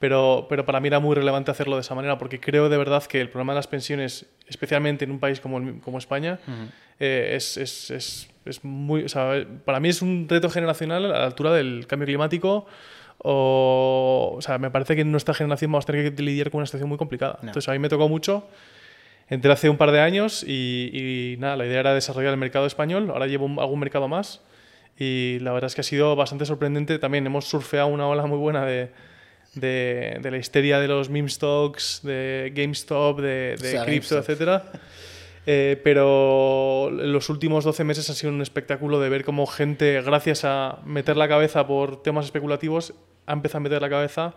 Pero, 0.03 0.47
pero 0.49 0.65
para 0.67 0.81
mí 0.81 0.89
era 0.89 0.99
muy 0.99 1.15
relevante 1.15 1.53
hacerlo 1.53 1.77
de 1.77 1.83
esa 1.83 1.95
manera 1.95 2.19
porque 2.19 2.41
creo 2.41 2.69
de 2.69 2.77
verdad 2.77 3.05
que 3.05 3.21
el 3.21 3.29
problema 3.29 3.53
de 3.53 3.59
las 3.59 3.69
pensiones, 3.69 4.27
especialmente 4.49 5.05
en 5.05 5.13
un 5.13 5.21
país 5.21 5.39
como, 5.41 5.59
el- 5.59 5.79
como 5.81 5.99
España, 5.99 6.41
eh, 6.99 7.35
es, 7.37 7.57
es, 7.57 7.91
es, 7.93 8.29
es 8.45 8.65
muy... 8.65 9.05
O 9.05 9.09
sea, 9.09 9.47
para 9.65 9.79
mí 9.79 9.89
es 9.91 10.03
un 10.03 10.27
reto 10.29 10.51
generacional 10.51 11.05
a 11.07 11.09
la 11.21 11.25
altura 11.25 11.53
del 11.53 11.87
cambio 11.87 12.07
climático 12.07 12.67
o, 13.19 14.35
o 14.37 14.43
sea, 14.43 14.59
me 14.59 14.71
parece 14.71 14.95
que 14.97 15.03
en 15.03 15.13
nuestra 15.13 15.35
generación 15.35 15.71
vamos 15.71 15.85
a 15.85 15.93
tener 15.93 16.15
que 16.15 16.23
lidiar 16.23 16.51
con 16.51 16.59
una 16.59 16.67
situación 16.67 16.89
muy 16.89 16.99
complicada. 16.99 17.39
Entonces 17.43 17.69
a 17.69 17.73
mí 17.73 17.79
me 17.79 17.89
tocó 17.89 18.09
mucho. 18.09 18.47
Entré 19.29 19.53
hace 19.53 19.69
un 19.71 19.77
par 19.77 19.93
de 19.93 20.01
años 20.01 20.45
y, 20.47 20.91
y 20.93 21.37
nada, 21.39 21.57
la 21.57 21.65
idea 21.67 21.81
era 21.81 21.95
desarrollar 21.95 22.33
el 22.33 22.39
mercado 22.39 22.67
español. 22.67 23.09
Ahora 23.11 23.27
llevo 23.29 23.47
un- 23.47 23.59
algún 23.61 23.79
mercado 23.79 24.09
más 24.09 24.41
y 24.99 25.39
la 25.41 25.53
verdad 25.53 25.69
es 25.69 25.75
que 25.77 25.81
ha 25.81 25.85
sido 25.85 26.17
bastante 26.17 26.45
sorprendente. 26.45 26.99
También 26.99 27.25
hemos 27.27 27.45
surfeado 27.47 27.87
una 27.87 28.09
ola 28.09 28.27
muy 28.27 28.39
buena 28.39 28.67
de, 28.67 28.91
de, 29.55 30.19
de 30.23 30.31
la 30.31 30.39
histeria 30.39 30.79
de 30.81 30.89
los 30.89 31.11
meme 31.11 31.29
stocks, 31.29 32.01
de 32.03 32.53
GameStop, 32.55 33.21
de, 33.21 33.57
de 33.61 33.71
Sí, 33.71 33.77
a 33.77 33.85
cripto, 33.85 34.19
etcétera. 34.19 34.65
Eh, 35.45 35.81
pero 35.83 36.89
los 36.93 37.29
últimos 37.29 37.65
12 37.65 37.83
meses 37.83 38.09
ha 38.09 38.15
sido 38.15 38.33
un 38.33 38.43
espectáculo 38.43 39.01
de 39.01 39.09
ver 39.09 39.25
cómo 39.25 39.45
gente, 39.49 40.01
gracias 40.01 40.45
a 40.45 40.79
meter 40.85 41.17
la 41.17 41.27
cabeza 41.27 41.67
por 41.67 42.01
temas 42.01 42.27
especulativos, 42.27 42.95
ha 43.27 43.33
empezado 43.33 43.57
a 43.57 43.61
meter 43.63 43.83
la 43.83 43.91
cabeza 43.91 44.35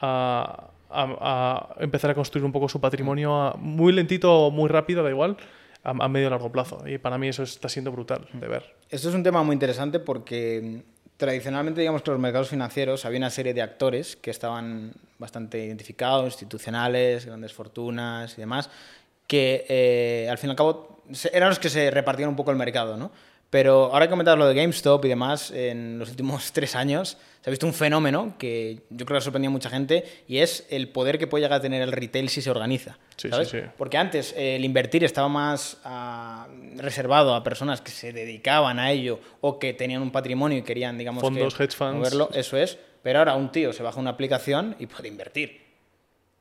a, 0.00 0.70
a- 0.90 1.74
a 1.78 1.84
empezar 1.84 2.10
a 2.10 2.14
construir 2.16 2.44
un 2.44 2.50
poco 2.50 2.68
su 2.68 2.80
patrimonio 2.80 3.32
a- 3.40 3.54
muy 3.58 3.92
lentito 3.92 4.36
o 4.46 4.50
muy 4.50 4.68
rápido, 4.68 5.04
da 5.04 5.10
igual, 5.10 5.36
a, 5.84 6.08
medio 6.08 6.26
y 6.26 6.30
largo 6.30 6.50
plazo. 6.50 6.82
Y 6.84 6.98
para 6.98 7.16
mí 7.16 7.28
eso 7.28 7.44
está 7.44 7.68
siendo 7.68 7.92
brutal 7.92 8.26
de 8.32 8.48
ver. 8.48 8.74
Esto 8.88 9.08
es 9.08 9.14
un 9.14 9.22
tema 9.22 9.44
muy 9.44 9.54
interesante 9.54 10.00
porque 10.00 10.82
tradicionalmente, 11.20 11.82
digamos 11.82 12.00
que 12.00 12.10
los 12.10 12.18
mercados 12.18 12.48
financieros 12.48 13.04
había 13.04 13.18
una 13.18 13.28
serie 13.28 13.52
de 13.52 13.60
actores 13.60 14.16
que 14.16 14.30
estaban 14.30 14.94
bastante 15.18 15.62
identificados, 15.62 16.24
institucionales, 16.24 17.26
grandes 17.26 17.52
fortunas 17.52 18.32
y 18.38 18.40
demás, 18.40 18.70
que 19.26 19.66
eh, 19.68 20.28
al 20.30 20.38
fin 20.38 20.48
y 20.48 20.52
al 20.52 20.56
cabo 20.56 21.02
eran 21.30 21.50
los 21.50 21.58
que 21.58 21.68
se 21.68 21.90
repartían 21.90 22.30
un 22.30 22.36
poco 22.36 22.50
el 22.50 22.56
mercado, 22.56 22.96
¿no? 22.96 23.12
Pero 23.50 23.92
ahora 23.92 24.06
que 24.06 24.10
comentar 24.10 24.38
lo 24.38 24.46
de 24.46 24.54
GameStop 24.54 25.04
y 25.04 25.08
demás, 25.08 25.50
en 25.50 25.98
los 25.98 26.10
últimos 26.10 26.52
tres 26.52 26.76
años 26.76 27.18
se 27.42 27.48
ha 27.48 27.50
visto 27.50 27.66
un 27.66 27.74
fenómeno 27.74 28.34
que 28.38 28.82
yo 28.90 29.06
creo 29.06 29.16
que 29.16 29.18
ha 29.18 29.20
sorprendido 29.22 29.48
a 29.48 29.52
mucha 29.52 29.70
gente 29.70 30.04
y 30.28 30.38
es 30.38 30.66
el 30.70 30.88
poder 30.88 31.18
que 31.18 31.26
puede 31.26 31.42
llegar 31.42 31.58
a 31.58 31.62
tener 31.62 31.82
el 31.82 31.90
retail 31.90 32.28
si 32.28 32.42
se 32.42 32.50
organiza. 32.50 32.98
Sí, 33.16 33.28
¿sabes? 33.28 33.48
sí, 33.48 33.58
sí. 33.58 33.66
Porque 33.76 33.96
antes 33.96 34.34
eh, 34.36 34.56
el 34.56 34.64
invertir 34.64 35.04
estaba 35.04 35.28
más 35.28 35.78
ah, 35.84 36.46
reservado 36.76 37.34
a 37.34 37.42
personas 37.42 37.80
que 37.80 37.90
se 37.90 38.12
dedicaban 38.12 38.78
a 38.78 38.92
ello 38.92 39.20
o 39.40 39.58
que 39.58 39.72
tenían 39.72 40.02
un 40.02 40.12
patrimonio 40.12 40.58
y 40.58 40.62
querían, 40.62 40.96
digamos, 40.96 41.22
Fondos, 41.22 41.54
que 41.54 41.64
hedge 41.64 41.74
funds. 41.74 41.96
moverlo. 41.96 42.30
Eso 42.32 42.56
es. 42.56 42.78
Pero 43.02 43.18
ahora 43.18 43.34
un 43.34 43.50
tío 43.50 43.72
se 43.72 43.82
baja 43.82 43.98
una 43.98 44.10
aplicación 44.10 44.76
y 44.78 44.86
puede 44.86 45.08
invertir. 45.08 45.62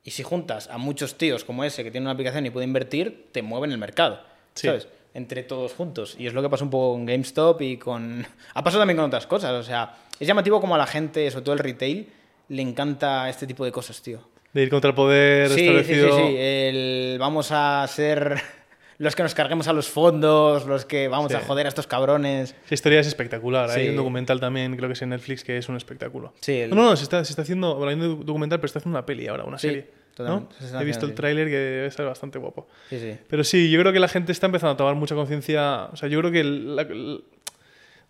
Y 0.04 0.12
si 0.12 0.24
juntas 0.24 0.70
a 0.70 0.78
muchos 0.78 1.18
tíos 1.18 1.44
como 1.44 1.64
ese 1.64 1.84
que 1.84 1.92
tiene 1.92 2.06
una 2.06 2.12
aplicación 2.12 2.46
y 2.46 2.50
puede 2.50 2.66
invertir, 2.66 3.30
te 3.32 3.42
mueven 3.42 3.72
el 3.72 3.78
mercado. 3.78 4.22
Sí. 4.54 4.68
¿Sabes? 4.68 4.88
Entre 5.14 5.44
todos 5.44 5.74
juntos. 5.74 6.16
Y 6.20 6.28
es 6.28 6.34
lo 6.34 6.42
que 6.42 6.50
pasó 6.50 6.64
un 6.64 6.70
poco 6.70 6.94
con 6.94 7.06
GameStop 7.06 7.62
y 7.62 7.78
con. 7.78 8.26
Ha 8.54 8.64
pasado 8.64 8.82
también 8.82 8.98
con 8.98 9.06
otras 9.06 9.26
cosas. 9.28 9.52
O 9.54 9.64
sea, 9.64 9.96
es 10.20 10.28
llamativo 10.28 10.62
como 10.62 10.76
a 10.76 10.78
la 10.78 10.86
gente, 10.88 11.30
sobre 11.32 11.44
todo 11.46 11.54
el 11.54 11.60
retail, 11.60 12.08
le 12.50 12.62
encanta 12.62 13.28
este 13.30 13.48
tipo 13.48 13.66
de 13.66 13.72
cosas, 13.72 14.02
tío. 14.02 14.20
De 14.54 14.64
ir 14.64 14.70
contra 14.70 14.90
el 14.90 14.96
poder 14.96 15.50
Sí, 15.50 15.54
sí, 15.56 15.60
sí, 15.60 15.66
establecido. 15.68 16.18
sí. 16.18 16.36
El 16.38 17.18
vamos 17.20 17.50
a 17.52 17.86
ser 17.88 18.36
los 18.98 19.16
que 19.16 19.24
nos 19.24 19.34
carguemos 19.36 19.68
a 19.68 19.74
los 19.74 19.88
fondos, 19.88 20.66
los 20.66 20.86
que 20.86 21.08
vamos 21.08 21.32
Sí. 21.32 21.38
a 21.38 21.42
joder 21.42 21.66
a 21.66 21.70
estos 21.70 21.86
cabrones. 21.88 22.56
Esa 22.66 22.74
historia 22.76 23.00
es 23.00 23.08
espectacular. 23.08 23.70
Hay 23.70 23.84
Sí. 23.86 23.90
un 23.90 23.96
documental 23.96 24.40
también, 24.40 24.76
creo 24.76 24.90
que 24.90 24.94
es 24.94 25.02
en 25.02 25.10
Netflix, 25.10 25.44
que 25.44 25.58
es 25.58 25.70
un 25.70 25.76
espectáculo. 25.76 26.34
Sí, 26.42 26.54
el- 26.62 26.70
No, 26.72 26.76
no, 26.84 26.96
se 26.96 27.04
está, 27.04 27.24
se 27.26 27.32
está 27.32 27.44
haciendo, 27.44 27.76
bueno, 27.76 27.90
hay 27.90 28.10
un 28.10 28.26
documental, 28.26 28.60
pero 28.60 28.66
está 28.68 28.80
haciendo 28.80 28.98
una 28.98 29.06
peli 29.06 29.28
ahora, 29.28 29.44
una 29.44 29.58
Sí, 29.60 29.68
serie. 29.68 29.88
Totalmente. 30.24 30.56
¿no? 30.72 30.82
He 30.82 30.86
visto 30.86 31.06
el 31.06 31.14
tráiler 31.16 31.48
que 31.48 31.56
debe 31.58 31.92
ser 31.92 32.06
bastante 32.06 32.38
guapo. 32.40 32.68
Sí, 32.90 33.00
sí. 33.00 33.18
Pero 33.28 33.44
sí, 33.44 33.70
yo 33.72 33.80
creo 33.80 33.92
que 33.94 34.00
la 34.00 34.08
gente 34.08 34.32
está 34.32 34.46
empezando 34.46 34.74
a 34.74 34.78
tomar 34.78 34.96
mucha 34.96 35.16
conciencia. 35.16 35.86
O 35.92 35.96
sea, 35.96 36.10
yo 36.10 36.20
creo 36.20 36.32
que 36.32 36.44
la- 36.44 36.84
la- 36.84 37.18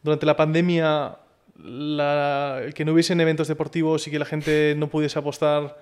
durante 0.03 0.25
la 0.25 0.35
pandemia, 0.35 1.15
la- 1.63 2.61
el 2.63 2.73
que 2.73 2.85
no 2.85 2.93
hubiesen 2.93 3.19
eventos 3.21 3.47
deportivos 3.47 4.07
y 4.07 4.11
que 4.11 4.19
la 4.19 4.25
gente 4.25 4.73
no 4.77 4.87
pudiese 4.89 5.19
apostar, 5.19 5.77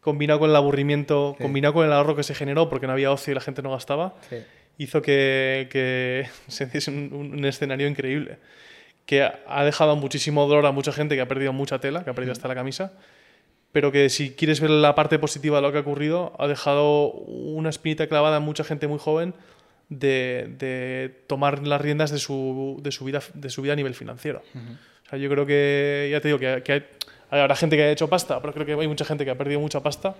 combinado 0.00 0.40
con 0.40 0.50
el 0.50 0.56
aburrimiento, 0.56 1.36
combinado 1.42 1.74
con 1.74 1.84
el 1.86 1.92
ahorro 1.92 2.16
que 2.16 2.22
se 2.22 2.34
generó 2.34 2.68
porque 2.70 2.86
no 2.86 2.92
había 2.94 3.10
ocio 3.12 3.32
y 3.32 3.34
la 3.34 3.40
gente 3.42 3.60
no 3.62 3.70
gastaba, 3.70 4.14
hizo 4.78 5.02
que, 5.02 5.68
que 5.70 6.26
se 6.48 6.64
hiciese 6.64 6.90
un, 6.90 7.44
escenario 7.44 7.86
increíble. 7.86 8.38
Que 9.06 9.22
ha- 9.22 9.40
ha 9.46 9.64
dejado 9.64 9.96
muchísimo 9.96 10.46
dolor 10.46 10.64
a 10.66 10.72
mucha 10.72 10.92
gente 10.92 11.14
que 11.16 11.20
ha 11.20 11.28
perdido 11.28 11.52
mucha 11.52 11.78
tela, 11.80 12.02
que 12.04 12.10
ha 12.10 12.14
perdido 12.14 12.32
hasta 12.32 12.48
la 12.48 12.54
camisa 12.54 12.92
pero 13.72 13.92
que 13.92 14.08
si 14.10 14.30
quieres 14.32 14.60
ver 14.60 14.70
la 14.70 14.94
parte 14.94 15.18
positiva 15.18 15.56
de 15.58 15.62
lo 15.62 15.72
que 15.72 15.78
ha 15.78 15.82
ocurrido, 15.82 16.32
ha 16.38 16.46
dejado 16.48 17.10
una 17.12 17.70
espinita 17.70 18.06
clavada 18.08 18.38
en 18.38 18.42
mucha 18.42 18.64
gente 18.64 18.86
muy 18.88 18.98
joven 18.98 19.34
de, 19.88 20.54
de 20.58 21.14
tomar 21.26 21.66
las 21.66 21.80
riendas 21.80 22.10
de 22.10 22.18
su, 22.18 22.78
de 22.82 22.92
su, 22.92 23.04
vida, 23.04 23.20
de 23.34 23.50
su 23.50 23.62
vida 23.62 23.72
a 23.72 23.76
nivel 23.76 23.94
financiero. 23.94 24.42
O 25.06 25.10
sea, 25.10 25.18
yo 25.18 25.28
creo 25.30 25.46
que, 25.46 26.08
ya 26.10 26.20
te 26.20 26.28
digo, 26.28 26.38
que, 26.38 26.62
que 26.64 26.72
hay, 26.72 26.84
habrá 27.30 27.56
gente 27.56 27.76
que 27.76 27.82
ha 27.82 27.90
hecho 27.90 28.08
pasta, 28.08 28.40
pero 28.40 28.52
creo 28.54 28.66
que 28.66 28.72
hay 28.74 28.88
mucha 28.88 29.04
gente 29.04 29.24
que 29.24 29.30
ha 29.30 29.38
perdido 29.38 29.58
mucha 29.60 29.80
pasta, 29.82 30.14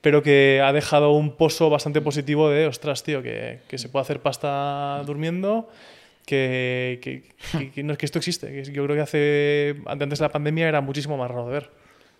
pero 0.00 0.22
que 0.22 0.62
ha 0.64 0.72
dejado 0.72 1.12
un 1.12 1.32
pozo 1.36 1.68
bastante 1.70 2.00
positivo 2.00 2.48
de, 2.50 2.66
ostras, 2.66 3.02
tío, 3.02 3.22
que, 3.22 3.60
que 3.68 3.78
se 3.78 3.88
puede 3.88 4.02
hacer 4.02 4.20
pasta 4.20 5.02
durmiendo. 5.06 5.68
Que, 6.26 6.98
que, 7.02 7.70
que- 7.72 7.82
no 7.84 7.92
es 7.92 7.98
que 7.98 8.06
esto 8.06 8.18
existe. 8.18 8.64
yo 8.64 8.84
creo 8.84 8.96
que 8.96 9.00
hace 9.02 9.76
antes 9.86 10.18
de 10.18 10.24
la 10.24 10.28
pandemia 10.32 10.68
era 10.68 10.80
muchísimo 10.80 11.16
más 11.16 11.30
raro 11.30 11.46
de 11.46 11.52
ver. 11.52 11.70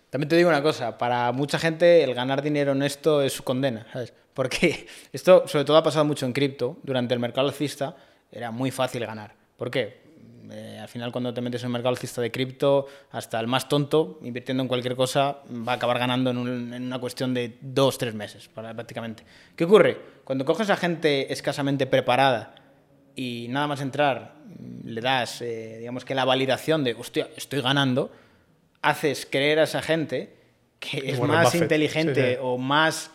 También 0.09 0.29
te 0.29 0.37
digo 0.37 0.49
una 0.49 0.61
cosa, 0.63 0.97
para 0.97 1.31
mucha 1.31 1.59
gente 1.59 2.03
el 2.03 2.13
ganar 2.13 2.41
dinero 2.41 2.71
en 2.71 2.81
esto 2.83 3.21
es 3.21 3.33
su 3.33 3.43
condena, 3.43 3.85
¿sabes? 3.91 4.13
Porque 4.33 4.87
esto 5.13 5.47
sobre 5.47 5.65
todo 5.65 5.77
ha 5.77 5.83
pasado 5.83 6.05
mucho 6.05 6.25
en 6.25 6.33
cripto, 6.33 6.77
durante 6.83 7.13
el 7.13 7.19
mercado 7.19 7.47
alcista 7.47 7.95
era 8.31 8.51
muy 8.51 8.71
fácil 8.71 9.05
ganar. 9.05 9.33
¿Por 9.57 9.69
qué? 9.71 10.05
Eh, 10.49 10.79
al 10.81 10.87
final 10.87 11.11
cuando 11.11 11.33
te 11.33 11.41
metes 11.41 11.61
en 11.63 11.67
un 11.67 11.73
mercado 11.73 11.89
alcista 11.89 12.21
de 12.21 12.31
cripto, 12.31 12.85
hasta 13.11 13.37
el 13.39 13.47
más 13.47 13.67
tonto, 13.67 14.17
invirtiendo 14.23 14.63
en 14.63 14.69
cualquier 14.69 14.95
cosa, 14.95 15.39
va 15.67 15.73
a 15.73 15.75
acabar 15.75 15.99
ganando 15.99 16.29
en, 16.29 16.37
un- 16.37 16.73
en 16.73 16.83
una 16.83 16.99
cuestión 16.99 17.33
de 17.33 17.57
dos, 17.59 17.97
tres 17.97 18.13
meses, 18.13 18.47
prácticamente. 18.47 19.23
¿Qué 19.57 19.65
ocurre? 19.65 19.97
Cuando 20.23 20.45
coges 20.45 20.69
a 20.69 20.77
gente 20.77 21.33
escasamente 21.33 21.85
preparada 21.85 22.55
y 23.13 23.47
nada 23.49 23.67
más 23.67 23.81
entrar 23.81 24.35
mm, 24.45 24.87
le 24.87 25.01
das, 25.01 25.41
eh, 25.41 25.77
digamos 25.79 26.05
que 26.05 26.15
la 26.15 26.23
validación 26.23 26.85
de, 26.85 26.93
hostia, 26.93 27.27
estoy 27.35 27.59
ganando, 27.61 28.09
haces 28.81 29.27
creer 29.29 29.59
a 29.59 29.63
esa 29.63 29.81
gente 29.81 30.33
que 30.79 31.09
es 31.09 31.19
más 31.19 31.45
Buffett, 31.45 31.61
inteligente 31.63 32.29
sí, 32.29 32.31
sí. 32.33 32.37
o 32.41 32.57
más 32.57 33.11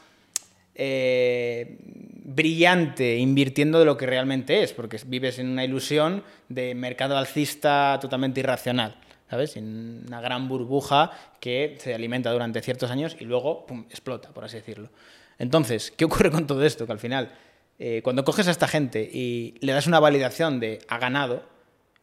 eh, 0.75 1.77
brillante 2.25 3.17
invirtiendo 3.17 3.79
de 3.79 3.85
lo 3.85 3.97
que 3.97 4.07
realmente 4.07 4.63
es, 4.63 4.73
porque 4.73 4.99
vives 5.07 5.39
en 5.39 5.49
una 5.49 5.65
ilusión 5.65 6.25
de 6.49 6.75
mercado 6.75 7.17
alcista 7.17 7.99
totalmente 8.01 8.41
irracional, 8.41 8.97
¿sabes? 9.29 9.57
En 9.57 10.05
una 10.07 10.21
gran 10.21 10.49
burbuja 10.49 11.11
que 11.41 11.77
se 11.79 11.95
alimenta 11.95 12.31
durante 12.31 12.61
ciertos 12.63 12.91
años 12.91 13.17
y 13.19 13.25
luego 13.25 13.67
pum, 13.67 13.85
explota, 13.91 14.31
por 14.31 14.45
así 14.45 14.57
decirlo. 14.57 14.91
Entonces, 15.39 15.93
¿qué 15.97 16.05
ocurre 16.05 16.31
con 16.31 16.47
todo 16.47 16.65
esto? 16.65 16.87
Que 16.87 16.93
al 16.93 16.99
final, 16.99 17.33
eh, 17.79 18.01
cuando 18.03 18.25
coges 18.25 18.49
a 18.49 18.51
esta 18.51 18.69
gente 18.69 19.09
y 19.13 19.55
le 19.61 19.73
das 19.73 19.87
una 19.87 20.01
validación 20.01 20.61
de 20.61 20.81
ha 20.89 20.99
ganado, 20.99 21.43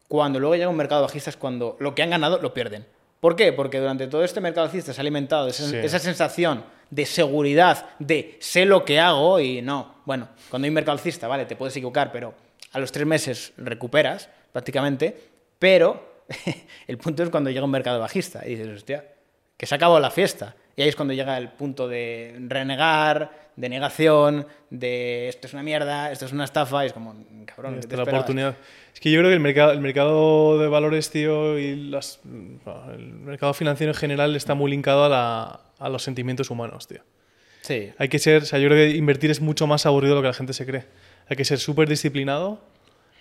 cuando 0.08 0.40
luego 0.40 0.56
llega 0.56 0.70
un 0.70 0.76
mercado 0.76 1.04
bajista 1.04 1.30
es 1.30 1.38
cuando 1.38 1.78
lo 1.80 1.96
que 1.96 2.04
han 2.04 2.10
ganado 2.10 2.40
lo 2.42 2.54
pierden. 2.54 2.86
¿Por 3.20 3.36
qué? 3.36 3.52
Porque 3.54 3.80
durante 3.80 4.08
todo 4.08 4.24
este 4.24 4.40
mercado 4.42 4.66
alcista 4.66 4.94
se 4.94 5.00
ha 5.00 5.04
alimentado 5.04 5.48
esa, 5.48 5.68
Sí. 5.68 5.76
esa 5.78 6.00
sensación 6.00 6.64
de 6.90 7.06
seguridad, 7.06 7.90
de 8.00 8.38
sé 8.40 8.66
lo 8.66 8.86
que 8.86 9.00
hago 9.00 9.40
y 9.40 9.62
no. 9.62 9.96
Bueno, 10.06 10.30
cuando 10.50 10.66
hay 10.66 10.70
un 10.70 10.76
mercado 10.76 10.94
alcista, 10.98 11.28
vale, 11.28 11.46
te 11.46 11.56
puedes 11.56 11.76
equivocar, 11.76 12.12
pero 12.12 12.34
a 12.72 12.80
los 12.80 12.92
tres 12.92 13.06
meses 13.06 13.54
recuperas 13.58 14.30
prácticamente, 14.52 15.16
pero 15.60 16.24
el 16.88 16.98
punto 16.98 17.24
es 17.24 17.30
cuando 17.30 17.50
llega 17.50 17.66
un 17.66 17.72
mercado 17.72 18.00
bajista 18.00 18.46
y 18.46 18.56
dices, 18.56 18.68
hostia, 18.70 19.06
que 19.58 19.66
se 19.66 19.76
ha 19.76 19.78
acabado 19.78 20.00
la 20.00 20.12
fiesta. 20.12 20.56
Y 20.80 20.82
ahí 20.82 20.88
es 20.88 20.96
cuando 20.96 21.14
llega 21.14 21.38
el 21.38 21.50
punto 21.50 21.90
de 21.90 22.38
renegar, 22.48 23.50
de 23.58 23.68
negación, 23.68 24.48
de 24.70 25.28
esto 25.28 25.48
es 25.48 25.54
una 25.54 25.62
mierda, 25.62 26.10
esto 26.10 26.26
es 26.26 26.32
una 26.32 26.46
estafa, 26.46 26.86
y 26.86 26.88
es 26.88 26.94
como, 26.94 27.14
cabrón, 27.46 27.82
¿qué 27.82 27.88
te 27.88 27.98
la 27.98 28.04
esperabas? 28.04 28.08
oportunidad. 28.22 28.56
Es 28.94 29.02
que 29.02 29.12
yo 29.12 29.20
creo 29.20 29.30
que 29.30 29.34
el 29.34 29.42
mercado, 29.42 29.74
el 29.74 29.82
mercado 29.82 30.58
de 30.58 30.70
valores, 30.70 31.10
tío, 31.12 31.60
y 31.60 31.76
las, 31.76 32.22
bueno, 32.24 32.94
el 32.94 33.08
mercado 33.12 33.54
financiero 33.54 33.92
en 33.92 33.98
general 33.98 34.34
está 34.38 34.54
muy 34.54 34.72
linkado 34.72 35.04
a, 35.04 35.10
la- 35.10 35.60
a 35.80 35.90
los 35.90 36.02
sentimientos 36.02 36.50
humanos, 36.50 36.88
tío. 36.88 37.02
Sí, 37.60 37.92
Hay 37.98 38.08
que 38.08 38.18
ser, 38.20 38.44
o 38.44 38.46
sea, 38.46 38.58
yo 38.60 38.70
creo 38.70 38.78
que 38.90 38.96
invertir 38.96 39.32
es 39.32 39.42
mucho 39.42 39.68
más 39.68 39.86
aburrido 39.86 40.14
de 40.16 40.20
lo 40.20 40.22
que 40.22 40.28
la 40.30 40.34
gente 40.34 40.54
se 40.54 40.66
cree. 40.66 40.86
Hay 41.28 41.36
que 41.36 41.44
ser 41.44 41.60
súper 41.60 41.90
disciplinado, 41.90 42.62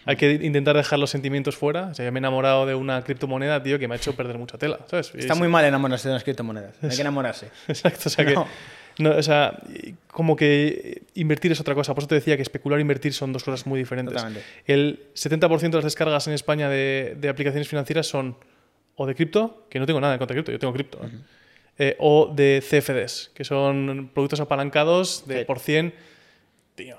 hay 0.04 0.16
que 0.16 0.32
intentar 0.32 0.76
dejar 0.76 0.98
los 0.98 1.10
sentimientos 1.10 1.56
fuera. 1.56 1.88
O 1.88 1.94
sea, 1.94 2.04
yo 2.04 2.12
me 2.12 2.18
he 2.18 2.20
enamorado 2.20 2.66
de 2.66 2.74
una 2.74 3.02
criptomoneda, 3.04 3.62
tío, 3.62 3.78
que 3.78 3.88
me 3.88 3.94
ha 3.94 3.96
hecho 3.98 4.14
perder 4.16 4.38
mucha 4.38 4.56
tela, 4.58 4.80
¿sabes? 4.86 5.12
Está 5.14 5.34
es- 5.34 5.38
muy 5.38 5.48
mal 5.48 5.64
enamorarse 5.64 6.08
de 6.08 6.14
unas 6.14 6.24
criptomonedas. 6.24 6.74
Hay 6.82 6.90
que 6.90 7.00
enamorarse. 7.00 7.48
Exacto, 7.68 8.02
o 8.06 8.10
sea 8.10 8.24
que 8.24 8.34
No. 8.34 8.46
O 9.16 9.22
sea, 9.22 9.56
como 10.08 10.34
que 10.34 11.02
invertir 11.14 11.52
es 11.52 11.60
otra 11.60 11.74
cosa. 11.76 11.94
Por 11.94 12.02
eso 12.02 12.08
te 12.08 12.16
decía 12.16 12.34
que 12.34 12.42
especular 12.42 12.80
e 12.80 12.82
invertir 12.82 13.12
son 13.12 13.32
dos 13.32 13.44
cosas 13.44 13.64
muy 13.64 13.78
diferentes. 13.78 14.14
Totalmente. 14.14 14.44
El 14.66 14.98
70% 15.14 15.60
de 15.70 15.76
las 15.76 15.84
descargas 15.84 16.26
en 16.26 16.32
España 16.34 16.68
de, 16.68 17.16
de 17.20 17.28
aplicaciones 17.28 17.68
financieras 17.68 18.08
son 18.08 18.36
o 18.96 19.06
de 19.06 19.14
cripto, 19.14 19.66
que 19.70 19.78
no 19.78 19.86
tengo 19.86 20.00
nada 20.00 20.14
en 20.14 20.18
contra 20.18 20.34
de 20.34 20.38
cripto, 20.42 20.50
yo 20.50 20.58
tengo 20.58 20.72
cripto, 20.72 20.98
¿eh? 21.04 21.10
Eh, 21.78 21.96
o 22.00 22.32
de 22.34 22.60
CFDs, 22.60 23.30
que 23.34 23.44
son 23.44 24.10
productos 24.12 24.40
apalancados 24.40 25.28
de 25.28 25.38
Sí. 25.40 25.44
por 25.44 25.60
100. 25.60 25.94
Tío, 26.74 26.96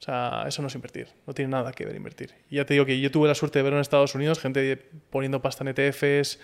o 0.00 0.02
sea, 0.02 0.44
eso 0.48 0.62
no 0.62 0.68
es 0.68 0.74
invertir, 0.74 1.08
no 1.26 1.34
tiene 1.34 1.50
nada 1.50 1.72
que 1.72 1.84
ver 1.84 1.94
invertir. 1.94 2.32
Y 2.48 2.56
ya 2.56 2.64
te 2.64 2.72
digo 2.72 2.86
que 2.86 2.98
yo 2.98 3.10
tuve 3.10 3.28
la 3.28 3.34
suerte 3.34 3.58
de 3.58 3.64
ver 3.64 3.74
en 3.74 3.80
Estados 3.80 4.14
Unidos 4.14 4.38
gente 4.38 4.78
poniendo 5.10 5.42
pasta 5.42 5.62
en 5.62 5.74
ETFs, 5.76 6.38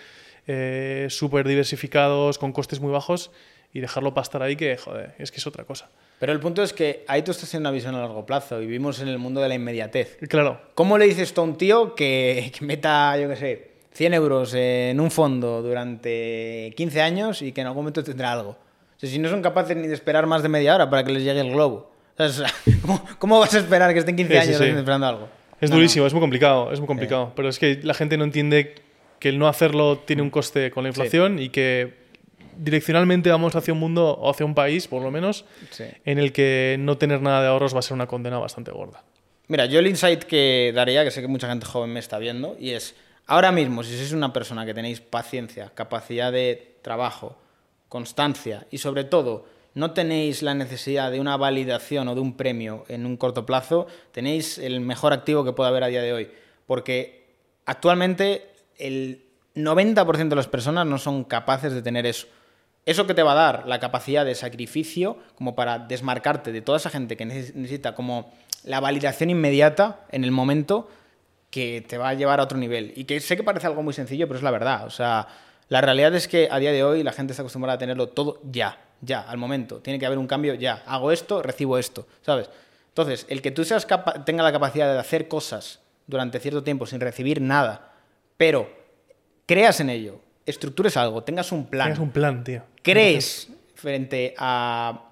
eh, 0.46 1.06
súper 1.08 1.48
diversificados, 1.48 2.36
con 2.36 2.52
costes 2.52 2.80
muy 2.80 2.92
bajos, 2.92 3.30
y 3.72 3.80
dejarlo 3.80 4.12
pastar 4.12 4.42
ahí 4.42 4.56
que, 4.56 4.76
joder, 4.76 5.14
es 5.18 5.30
que 5.30 5.38
es 5.38 5.46
otra 5.46 5.64
cosa. 5.64 5.88
Pero 6.18 6.32
el 6.32 6.40
punto 6.40 6.62
es 6.62 6.74
que 6.74 7.04
ahí 7.08 7.22
tú 7.22 7.30
estás 7.30 7.54
en 7.54 7.60
una 7.60 7.70
visión 7.70 7.94
a 7.94 8.00
largo 8.00 8.26
plazo 8.26 8.60
y 8.60 8.66
vivimos 8.66 9.00
en 9.00 9.08
el 9.08 9.18
mundo 9.18 9.40
de 9.40 9.48
la 9.48 9.54
inmediatez. 9.54 10.18
Claro, 10.28 10.60
¿Cómo 10.74 10.98
le 10.98 11.06
dices 11.06 11.32
tú 11.32 11.40
a 11.40 11.44
un 11.44 11.56
tío 11.56 11.94
que, 11.94 12.52
que 12.56 12.62
meta, 12.62 13.18
yo 13.18 13.26
qué 13.30 13.36
sé, 13.36 13.70
100 13.92 14.12
euros 14.12 14.52
en 14.52 15.00
un 15.00 15.10
fondo 15.10 15.62
durante 15.62 16.74
15 16.76 17.00
años 17.00 17.40
y 17.40 17.52
que 17.52 17.62
en 17.62 17.68
algún 17.68 17.84
momento 17.84 18.04
tendrá 18.04 18.32
algo? 18.32 18.50
O 18.50 18.98
sea, 18.98 19.08
si 19.08 19.18
no 19.18 19.30
son 19.30 19.40
capaces 19.40 19.74
ni 19.78 19.88
de 19.88 19.94
esperar 19.94 20.26
más 20.26 20.42
de 20.42 20.50
media 20.50 20.74
hora 20.74 20.90
para 20.90 21.04
que 21.04 21.12
les 21.12 21.22
llegue 21.22 21.40
el 21.40 21.52
globo. 21.52 21.95
¿cómo, 22.82 23.04
cómo 23.18 23.38
vas 23.40 23.54
a 23.54 23.58
esperar 23.58 23.92
que 23.92 23.98
estén 24.00 24.16
15 24.16 24.32
Sí, 24.32 24.40
sí, 24.40 24.48
años 24.48 24.58
sí. 24.58 24.64
esperando 24.78 25.06
algo? 25.06 25.28
Es 25.60 25.70
No, 25.70 25.76
durísimo, 25.76 26.02
no. 26.04 26.06
es 26.08 26.12
muy 26.12 26.20
complicado, 26.20 26.72
es 26.72 26.80
muy 26.80 26.86
complicado. 26.86 27.32
Pero 27.34 27.48
es 27.48 27.58
que 27.58 27.80
la 27.82 27.94
gente 27.94 28.16
no 28.16 28.24
entiende 28.24 28.74
que 29.18 29.28
el 29.30 29.38
no 29.38 29.48
hacerlo 29.48 29.98
tiene 29.98 30.22
un 30.22 30.30
coste 30.30 30.70
con 30.70 30.82
la 30.84 30.88
inflación 30.88 31.38
y 31.38 31.48
que 31.48 31.94
direccionalmente 32.58 33.30
vamos 33.30 33.54
hacia 33.56 33.72
un 33.74 33.80
mundo 33.80 34.12
o 34.18 34.30
hacia 34.30 34.46
un 34.46 34.54
país, 34.54 34.88
por 34.88 35.02
lo 35.02 35.10
menos, 35.10 35.44
en 36.04 36.18
el 36.18 36.32
que 36.32 36.76
no 36.78 36.96
tener 36.98 37.20
nada 37.22 37.42
de 37.42 37.48
ahorros 37.48 37.74
va 37.74 37.80
a 37.80 37.82
ser 37.82 37.94
una 37.94 38.06
condena 38.06 38.38
bastante 38.38 38.70
gorda. 38.70 39.02
Mira, 39.48 39.66
yo 39.66 39.78
el 39.78 39.86
insight 39.86 40.24
que 40.24 40.72
daría, 40.74 41.04
que 41.04 41.10
sé 41.10 41.20
que 41.20 41.28
mucha 41.28 41.48
gente 41.48 41.66
joven 41.66 41.92
me 41.92 42.00
está 42.00 42.18
viendo, 42.18 42.56
y 42.58 42.70
es, 42.70 42.94
ahora 43.26 43.52
mismo, 43.52 43.82
si 43.84 43.96
sois 43.96 44.12
una 44.12 44.32
persona 44.32 44.66
que 44.66 44.74
tenéis 44.74 45.00
paciencia, 45.00 45.70
capacidad 45.74 46.32
de 46.32 46.76
trabajo, 46.82 47.38
constancia 47.88 48.66
y 48.70 48.78
sobre 48.78 49.04
todo 49.04 49.46
no 49.76 49.92
tenéis 49.92 50.42
la 50.42 50.54
necesidad 50.54 51.10
de 51.10 51.20
una 51.20 51.36
validación 51.36 52.08
o 52.08 52.14
de 52.14 52.20
un 52.22 52.34
premio 52.34 52.84
en 52.88 53.04
un 53.04 53.18
corto 53.18 53.44
plazo, 53.44 53.86
tenéis 54.10 54.56
el 54.56 54.80
mejor 54.80 55.12
activo 55.12 55.44
que 55.44 55.52
puede 55.52 55.68
haber 55.68 55.84
a 55.84 55.88
día 55.88 56.00
de 56.00 56.14
hoy. 56.14 56.30
Porque 56.66 57.26
actualmente 57.66 58.50
el 58.78 59.22
90% 59.54 60.28
de 60.28 60.36
las 60.36 60.48
personas 60.48 60.86
no 60.86 60.96
son 60.98 61.24
capaces 61.24 61.74
de 61.74 61.82
tener 61.82 62.06
eso. 62.06 62.26
Eso 62.86 63.06
que 63.06 63.12
te 63.14 63.22
va 63.22 63.32
a 63.32 63.34
dar 63.34 63.66
la 63.68 63.78
capacidad 63.78 64.24
de 64.24 64.34
sacrificio 64.34 65.18
como 65.36 65.54
para 65.54 65.78
desmarcarte 65.78 66.52
de 66.52 66.62
toda 66.62 66.78
esa 66.78 66.88
gente 66.88 67.16
que 67.18 67.26
neces- 67.26 67.52
necesita 67.54 67.94
como 67.94 68.32
la 68.64 68.80
validación 68.80 69.28
inmediata 69.28 70.00
en 70.10 70.24
el 70.24 70.30
momento 70.30 70.88
que 71.50 71.84
te 71.86 71.98
va 71.98 72.08
a 72.08 72.14
llevar 72.14 72.40
a 72.40 72.44
otro 72.44 72.56
nivel. 72.58 72.92
Y 72.96 73.04
que 73.04 73.20
sé 73.20 73.36
que 73.36 73.42
parece 73.42 73.66
algo 73.66 73.82
muy 73.82 73.92
sencillo, 73.92 74.26
pero 74.26 74.38
es 74.38 74.42
la 74.42 74.50
verdad. 74.50 74.86
O 74.86 74.90
sea, 74.90 75.28
la 75.68 75.80
realidad 75.82 76.14
es 76.14 76.28
que 76.28 76.48
a 76.50 76.58
día 76.58 76.72
de 76.72 76.82
hoy 76.82 77.02
la 77.02 77.12
gente 77.12 77.32
está 77.32 77.42
acostumbrada 77.42 77.74
a 77.74 77.78
tenerlo 77.78 78.08
todo 78.08 78.40
ya, 78.50 78.78
ya, 79.00 79.20
al 79.22 79.38
momento. 79.38 79.78
Tiene 79.80 79.98
que 79.98 80.06
haber 80.06 80.18
un 80.18 80.26
cambio 80.26 80.54
ya. 80.54 80.82
Hago 80.86 81.12
esto, 81.12 81.42
recibo 81.42 81.78
esto, 81.78 82.06
¿sabes? 82.22 82.48
Entonces, 82.88 83.26
el 83.28 83.42
que 83.42 83.50
tú 83.50 83.64
seas 83.64 83.84
capa- 83.86 84.24
tenga 84.24 84.42
la 84.42 84.52
capacidad 84.52 84.92
de 84.92 84.98
hacer 84.98 85.28
cosas 85.28 85.80
durante 86.06 86.40
cierto 86.40 86.62
tiempo 86.62 86.86
sin 86.86 87.00
recibir 87.00 87.40
nada, 87.40 87.92
pero 88.36 88.70
creas 89.44 89.80
en 89.80 89.90
ello, 89.90 90.20
estructures 90.46 90.96
algo, 90.96 91.22
tengas 91.22 91.52
un 91.52 91.66
plan, 91.66 91.88
Tienes 91.88 91.98
un 92.00 92.10
plan, 92.10 92.42
tío. 92.44 92.62
crees 92.82 93.48
frente 93.74 94.34
a 94.38 95.10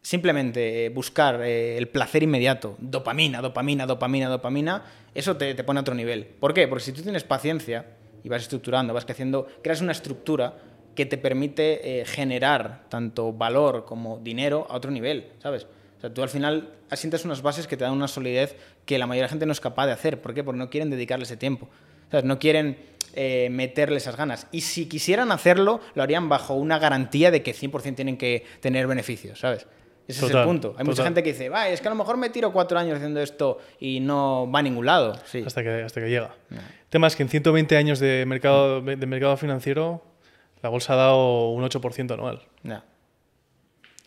simplemente 0.00 0.88
buscar 0.88 1.40
eh, 1.42 1.76
el 1.78 1.88
placer 1.88 2.22
inmediato, 2.22 2.76
dopamina, 2.78 3.40
dopamina, 3.40 3.86
dopamina, 3.86 4.28
dopamina, 4.28 4.82
eso 5.14 5.36
te, 5.36 5.54
te 5.54 5.64
pone 5.64 5.78
a 5.78 5.82
otro 5.82 5.94
nivel. 5.94 6.24
¿Por 6.26 6.52
qué? 6.54 6.66
Porque 6.66 6.84
si 6.84 6.92
tú 6.92 7.02
tienes 7.02 7.22
paciencia 7.24 7.86
y 8.24 8.28
vas 8.28 8.42
estructurando, 8.42 8.92
vas 8.94 9.04
creciendo, 9.04 9.46
creas 9.62 9.80
una 9.80 9.92
estructura 9.92 10.54
que 10.94 11.06
te 11.06 11.18
permite 11.18 12.00
eh, 12.00 12.04
generar 12.04 12.84
tanto 12.88 13.32
valor 13.32 13.84
como 13.84 14.18
dinero 14.18 14.66
a 14.68 14.76
otro 14.76 14.90
nivel, 14.90 15.28
¿sabes? 15.38 15.66
O 15.98 16.00
sea, 16.00 16.12
tú 16.12 16.22
al 16.22 16.28
final 16.28 16.70
asientas 16.90 17.24
unas 17.24 17.42
bases 17.42 17.66
que 17.66 17.76
te 17.76 17.84
dan 17.84 17.92
una 17.92 18.08
solidez 18.08 18.56
que 18.84 18.98
la 18.98 19.06
mayoría 19.06 19.22
de 19.22 19.26
la 19.26 19.30
gente 19.30 19.46
no 19.46 19.52
es 19.52 19.60
capaz 19.60 19.86
de 19.86 19.92
hacer. 19.92 20.20
¿Por 20.20 20.34
qué? 20.34 20.42
Porque 20.42 20.58
no 20.58 20.68
quieren 20.68 20.90
dedicarle 20.90 21.24
ese 21.24 21.36
tiempo. 21.36 21.68
¿Sabes? 22.10 22.24
No 22.24 22.38
quieren 22.38 22.76
eh, 23.14 23.48
meterle 23.50 23.98
esas 23.98 24.16
ganas. 24.16 24.46
Y 24.52 24.62
si 24.62 24.86
quisieran 24.86 25.32
hacerlo, 25.32 25.80
lo 25.94 26.02
harían 26.02 26.28
bajo 26.28 26.54
una 26.54 26.78
garantía 26.78 27.30
de 27.30 27.42
que 27.42 27.54
100% 27.54 27.94
tienen 27.94 28.16
que 28.16 28.44
tener 28.60 28.86
beneficios, 28.86 29.38
¿sabes? 29.38 29.66
Ese 30.08 30.26
es 30.26 30.34
el 30.34 30.44
punto. 30.44 30.74
Hay 30.76 30.84
mucha 30.84 31.04
gente 31.04 31.22
que 31.22 31.32
dice, 31.32 31.48
va, 31.48 31.68
es 31.68 31.80
que 31.80 31.88
a 31.88 31.90
lo 31.90 31.96
mejor 31.96 32.16
me 32.16 32.28
tiro 32.30 32.52
cuatro 32.52 32.78
años 32.78 32.96
haciendo 32.96 33.20
esto 33.20 33.58
y 33.78 34.00
no 34.00 34.50
va 34.50 34.58
a 34.58 34.62
ningún 34.62 34.84
lado. 34.84 35.14
Sí. 35.24 35.42
Hasta 35.46 35.62
que, 35.62 35.82
hasta 35.82 36.00
que 36.00 36.08
llega. 36.08 36.34
El 36.50 36.58
tema 36.90 37.06
es 37.06 37.16
que 37.16 37.22
en 37.22 37.28
120 37.28 37.76
años 37.76 38.00
de 38.00 38.24
mercado, 38.26 38.80
de 38.80 39.06
mercado 39.06 39.36
financiero, 39.36 40.02
la 40.62 40.68
bolsa 40.68 40.92
ha 40.94 40.96
dado 40.96 41.50
un 41.50 41.62
8% 41.64 42.12
anual. 42.14 42.40
Ya. 42.62 42.84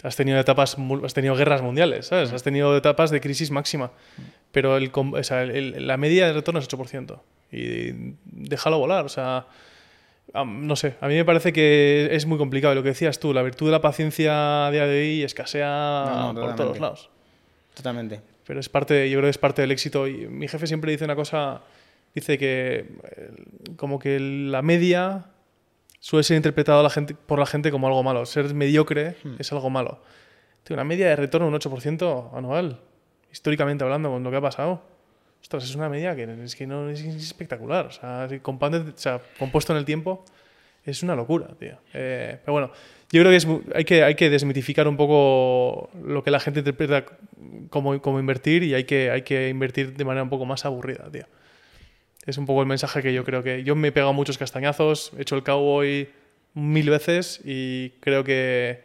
Has 0.03 0.15
tenido 0.15 0.39
etapas, 0.39 0.77
has 1.03 1.13
tenido 1.13 1.35
guerras 1.35 1.61
mundiales, 1.61 2.07
¿sabes? 2.07 2.31
Has 2.31 2.43
tenido 2.43 2.75
etapas 2.77 3.09
de 3.11 3.21
crisis 3.21 3.49
máxima. 3.51 3.91
Pero 4.51 4.77
el, 4.77 4.91
o 4.93 5.23
sea, 5.23 5.41
el- 5.43 5.87
la 5.87 5.97
media 5.97 6.27
de 6.27 6.33
retorno 6.33 6.59
es 6.59 6.67
8%. 6.69 7.19
Y 7.51 8.13
déjalo 8.25 8.77
volar, 8.79 9.05
o 9.05 9.09
sea... 9.09 9.47
no 10.45 10.75
sé, 10.75 10.95
a 11.01 11.07
mí 11.07 11.15
me 11.15 11.25
parece 11.25 11.51
que 11.53 12.09
es 12.11 12.25
muy 12.25 12.37
complicado. 12.37 12.73
Y 12.73 12.75
lo 12.75 12.83
que 12.83 12.89
decías 12.89 13.19
tú, 13.19 13.33
la 13.33 13.41
virtud 13.41 13.65
de 13.67 13.71
la 13.71 13.81
paciencia 13.81 14.67
a 14.67 14.71
día 14.71 14.85
de 14.85 14.99
hoy 15.01 15.23
escasea 15.23 16.05
No, 16.07 16.33
no, 16.33 16.41
por 16.41 16.55
todos 16.55 16.79
lados. 16.79 17.09
Totalmente. 17.73 18.21
Pero 18.45 18.59
es 18.59 18.69
parte, 18.69 19.09
yo 19.09 19.17
creo 19.17 19.27
que 19.27 19.31
es 19.31 19.37
parte 19.39 19.61
del 19.63 19.71
éxito. 19.71 20.07
Y 20.07 20.27
mi 20.27 20.47
jefe 20.47 20.67
siempre 20.67 20.91
dice 20.91 21.03
una 21.05 21.15
cosa, 21.15 21.61
dice 22.13 22.37
que 22.37 22.85
eh, 23.17 23.31
como 23.75 23.97
que 23.97 24.19
la 24.19 24.61
media 24.61 25.25
suele 25.99 26.23
ser 26.23 26.37
interpretado 26.37 26.81
la 26.83 26.89
gente, 26.89 27.15
por 27.15 27.39
la 27.39 27.45
gente 27.45 27.71
como 27.71 27.87
algo 27.87 28.03
malo. 28.03 28.25
Ser 28.25 28.53
mediocre 28.53 29.15
es 29.39 29.51
algo 29.51 29.69
malo. 29.69 30.01
Tío, 30.63 30.75
una 30.75 30.83
media 30.83 31.07
de 31.09 31.15
retorno 31.15 31.47
de 31.49 31.53
un 31.55 31.59
8% 31.59 32.35
anual, 32.37 32.79
históricamente 33.31 33.83
hablando, 33.83 34.09
con 34.09 34.23
lo 34.23 34.31
que 34.31 34.37
ha 34.37 34.41
pasado. 34.41 34.81
Ostras, 35.41 35.63
es 35.63 35.75
una 35.75 35.89
media 35.89 36.15
que 36.15 36.23
es 36.43 36.55
que 36.55 36.65
no 36.65 36.89
es, 36.89 37.01
es 37.01 37.15
espectacular. 37.15 37.85
O 37.87 37.91
sea, 37.91 38.27
si 38.29 38.39
compande- 38.39 38.93
o 38.93 38.97
sea, 38.97 39.21
compuesto 39.37 39.73
en 39.73 39.77
el 39.77 39.85
tiempo, 39.85 40.25
es 40.83 41.03
una 41.03 41.15
locura, 41.15 41.47
tío. 41.59 41.77
Eh, 41.93 42.39
pero 42.43 42.53
bueno, 42.53 42.71
yo 43.11 43.21
creo 43.21 43.29
que 43.31 43.35
es, 43.35 43.47
hay, 43.75 43.85
que 43.85 44.03
hay 44.03 44.15
que 44.15 44.29
desmitificar 44.31 44.87
un 44.87 44.97
poco 44.97 45.89
lo 46.03 46.23
que 46.23 46.31
la 46.31 46.39
gente 46.39 46.61
interpreta 46.61 47.05
como, 47.69 48.01
como 48.01 48.19
invertir 48.19 48.63
y 48.63 48.73
hay 48.73 48.85
que, 48.85 49.11
hay 49.11 49.21
que 49.21 49.49
invertir 49.49 49.93
de 49.95 50.03
manera 50.05 50.23
un 50.23 50.29
poco 50.29 50.45
más 50.45 50.65
aburrida, 50.65 51.09
tío. 51.11 51.25
Es 52.25 52.37
un 52.37 52.45
poco 52.45 52.61
el 52.61 52.67
mensaje 52.67 53.01
que 53.01 53.13
yo 53.13 53.23
creo 53.23 53.43
que... 53.43 53.63
Yo 53.63 53.75
me 53.75 53.89
he 53.89 53.91
pegado 53.91 54.13
muchos 54.13 54.37
castañazos, 54.37 55.11
he 55.17 55.21
hecho 55.21 55.35
el 55.35 55.43
cowboy 55.43 56.09
mil 56.53 56.89
veces 56.89 57.41
y 57.43 57.91
creo 57.99 58.23
que, 58.23 58.81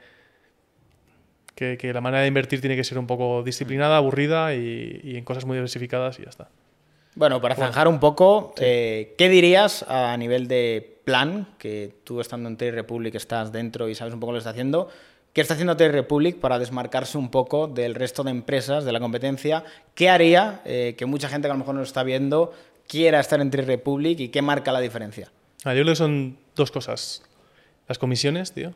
que, 1.54 1.78
que 1.78 1.92
la 1.92 2.00
manera 2.00 2.22
de 2.22 2.28
invertir 2.28 2.60
tiene 2.60 2.76
que 2.76 2.84
ser 2.84 2.98
un 2.98 3.06
poco 3.06 3.42
disciplinada, 3.42 3.96
aburrida 3.96 4.54
y, 4.54 5.00
y 5.02 5.16
en 5.16 5.24
cosas 5.24 5.44
muy 5.44 5.56
diversificadas 5.56 6.18
y 6.18 6.24
ya 6.24 6.30
está. 6.30 6.48
Bueno, 7.14 7.40
para 7.40 7.56
zanjar 7.56 7.88
un 7.88 7.98
poco, 7.98 8.54
eh, 8.58 9.14
¿qué 9.18 9.28
dirías 9.28 9.84
a 9.88 10.16
nivel 10.16 10.46
de 10.46 11.00
plan, 11.04 11.48
que 11.58 11.92
tú 12.04 12.20
estando 12.20 12.48
en 12.48 12.56
Trade 12.56 12.72
Republic 12.72 13.14
estás 13.16 13.50
dentro 13.50 13.88
y 13.88 13.94
sabes 13.94 14.14
un 14.14 14.20
poco 14.20 14.32
lo 14.32 14.36
que 14.36 14.40
está 14.40 14.50
haciendo, 14.50 14.88
¿qué 15.32 15.40
está 15.40 15.54
haciendo 15.54 15.76
Trade 15.76 15.92
Republic 15.92 16.38
para 16.38 16.60
desmarcarse 16.60 17.18
un 17.18 17.30
poco 17.30 17.66
del 17.66 17.96
resto 17.96 18.22
de 18.22 18.30
empresas, 18.30 18.84
de 18.84 18.92
la 18.92 19.00
competencia? 19.00 19.64
¿Qué 19.96 20.08
haría 20.08 20.60
eh, 20.64 20.94
que 20.96 21.04
mucha 21.04 21.28
gente 21.28 21.48
que 21.48 21.50
a 21.50 21.54
lo 21.54 21.58
mejor 21.58 21.74
no 21.74 21.80
lo 21.80 21.86
está 21.86 22.04
viendo 22.04 22.52
quiera 22.90 23.20
estar 23.20 23.40
en 23.40 23.50
Trade 23.50 23.66
Republic 23.68 24.18
y 24.18 24.28
qué 24.30 24.42
marca 24.42 24.72
la 24.72 24.80
diferencia? 24.80 25.30
Ah, 25.64 25.74
yo 25.74 25.82
creo 25.82 25.92
que 25.92 25.96
son 25.96 26.36
dos 26.56 26.70
cosas. 26.72 27.22
Las 27.88 27.98
comisiones, 27.98 28.52
tío. 28.52 28.72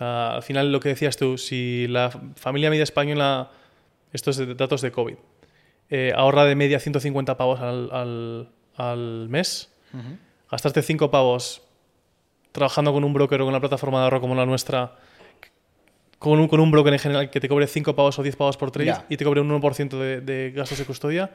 Ah, 0.00 0.32
al 0.36 0.42
final, 0.42 0.72
lo 0.72 0.80
que 0.80 0.88
decías 0.88 1.16
tú, 1.16 1.36
si 1.38 1.86
la 1.88 2.10
familia 2.36 2.70
media 2.70 2.82
española, 2.82 3.50
estos 4.12 4.36
de- 4.38 4.54
datos 4.54 4.80
de 4.80 4.90
COVID, 4.90 5.16
eh, 5.90 6.12
ahorra 6.16 6.44
de 6.46 6.54
media 6.54 6.80
150 6.80 7.36
pavos 7.36 7.60
al, 7.60 7.90
al- 7.92 8.48
al 8.76 9.28
mes, 9.28 9.70
gastarte 10.50 10.82
5 10.82 11.10
pavos 11.10 11.62
trabajando 12.52 12.92
con 12.92 13.04
un 13.04 13.12
broker 13.12 13.40
o 13.40 13.44
con 13.44 13.52
una 13.52 13.60
plataforma 13.60 13.98
de 13.98 14.04
ahorro 14.04 14.20
como 14.20 14.34
la 14.34 14.46
nuestra, 14.46 14.96
con 16.18 16.38
un, 16.38 16.48
con 16.48 16.60
un 16.60 16.70
broker 16.70 16.92
en 16.92 16.98
general 16.98 17.30
que 17.30 17.40
te 17.40 17.48
cobre 17.48 17.66
5 17.66 17.94
pavos 17.94 18.18
o 18.18 18.22
10 18.22 18.36
pavos 18.36 18.56
por 18.56 18.70
trade 18.70 18.90
y 19.08 19.16
te 19.16 19.24
cobre 19.24 19.40
un 19.40 19.50
1% 19.50 19.98
de, 19.98 20.20
de 20.20 20.50
gastos 20.52 20.78
de 20.78 20.84
custodia, 20.84 21.30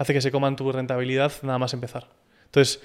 hace 0.00 0.14
que 0.14 0.22
se 0.22 0.30
coman 0.30 0.56
tu 0.56 0.72
rentabilidad 0.72 1.30
nada 1.42 1.58
más 1.58 1.74
empezar. 1.74 2.08
Entonces, 2.46 2.80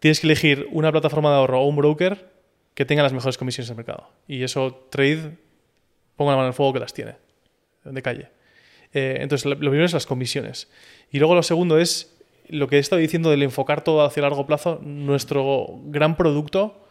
tienes 0.00 0.20
que 0.20 0.26
elegir 0.26 0.68
una 0.70 0.92
plataforma 0.92 1.30
de 1.30 1.36
ahorro 1.36 1.62
o 1.62 1.66
un 1.66 1.76
broker 1.76 2.30
que 2.74 2.84
tenga 2.84 3.02
las 3.02 3.14
mejores 3.14 3.38
comisiones 3.38 3.68
del 3.68 3.76
mercado. 3.78 4.10
Y 4.28 4.42
eso, 4.42 4.86
Trade, 4.90 5.38
pongo 6.14 6.30
la 6.30 6.36
mano 6.36 6.48
en 6.48 6.48
el 6.48 6.54
fuego 6.54 6.74
que 6.74 6.80
las 6.80 6.92
tiene, 6.92 7.14
de 7.84 8.02
calle. 8.02 8.28
Eh, 8.92 9.16
entonces, 9.20 9.46
lo 9.46 9.52
lo 9.52 9.70
primero 9.70 9.86
es 9.86 9.94
las 9.94 10.04
comisiones. 10.04 10.68
Y 11.10 11.20
luego 11.20 11.34
lo 11.34 11.42
segundo 11.42 11.78
es 11.78 12.14
lo 12.48 12.68
que 12.68 12.76
he 12.76 12.80
estado 12.80 13.00
diciendo 13.00 13.30
del 13.30 13.42
enfocar 13.42 13.82
todo 13.82 14.04
hacia 14.04 14.20
largo 14.20 14.44
plazo. 14.44 14.78
Nuestro 14.82 15.80
gran 15.84 16.18
producto 16.18 16.86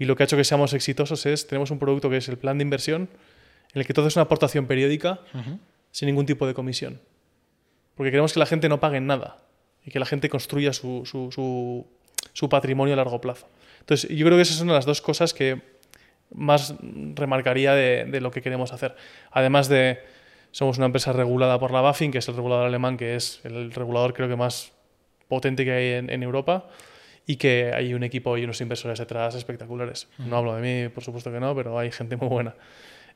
y 0.00 0.06
lo 0.06 0.16
que 0.16 0.24
ha 0.24 0.26
hecho 0.26 0.36
que 0.36 0.42
seamos 0.42 0.72
exitosos 0.72 1.26
es, 1.26 1.46
tenemos 1.46 1.70
un 1.70 1.78
producto 1.78 2.10
que 2.10 2.16
es 2.16 2.28
el 2.28 2.38
plan 2.38 2.58
de 2.58 2.62
inversión, 2.62 3.08
en 3.72 3.80
el 3.80 3.86
que 3.86 3.94
todo 3.94 4.08
es 4.08 4.16
una 4.16 4.24
aportación 4.24 4.66
periódica 4.66 5.20
sin 5.92 6.06
ningún 6.06 6.26
tipo 6.26 6.44
de 6.48 6.54
comisión. 6.54 7.00
Porque 7.96 8.10
queremos 8.10 8.32
que 8.32 8.38
la 8.38 8.46
gente 8.46 8.68
no 8.68 8.78
pague 8.80 9.00
nada 9.00 9.38
y 9.84 9.90
que 9.90 9.98
la 9.98 10.06
gente 10.06 10.28
construya 10.28 10.72
su, 10.72 11.02
su- 11.06 11.30
su- 11.32 11.86
su 12.32 12.48
patrimonio 12.48 12.94
a 12.94 12.96
largo 12.96 13.20
plazo. 13.20 13.48
Entonces, 13.80 14.10
yo 14.10 14.26
creo 14.26 14.36
que 14.36 14.42
esas 14.42 14.56
son 14.56 14.68
las 14.68 14.84
dos 14.84 15.00
cosas 15.00 15.32
que 15.32 15.62
más 16.34 16.74
remarcaría 17.14 17.72
de, 17.74 18.04
de 18.04 18.20
lo 18.20 18.30
que 18.30 18.42
queremos 18.42 18.72
hacer. 18.72 18.96
Además 19.30 19.68
de, 19.68 20.00
somos 20.50 20.76
una 20.76 20.86
empresa 20.86 21.12
regulada 21.12 21.58
por 21.58 21.70
la 21.70 21.80
BaFin, 21.80 22.10
que 22.10 22.18
es 22.18 22.28
el 22.28 22.34
regulador 22.36 22.66
alemán, 22.66 22.96
que 22.96 23.14
es 23.14 23.40
el 23.44 23.72
regulador 23.72 24.12
creo 24.12 24.28
que 24.28 24.36
más 24.36 24.72
potente 25.28 25.64
que 25.64 25.72
hay 25.72 25.86
en, 25.94 26.10
en 26.10 26.22
Europa 26.22 26.68
y 27.26 27.36
que 27.36 27.72
hay 27.74 27.94
un 27.94 28.02
equipo 28.02 28.36
y 28.36 28.44
unos 28.44 28.60
inversores 28.60 28.98
detrás 28.98 29.34
espectaculares. 29.34 30.08
No 30.18 30.36
hablo 30.36 30.54
de 30.56 30.62
mí, 30.84 30.88
por 30.88 31.02
supuesto 31.04 31.30
que 31.32 31.40
no, 31.40 31.54
pero 31.54 31.78
hay 31.78 31.90
gente 31.92 32.16
muy 32.16 32.28
buena. 32.28 32.54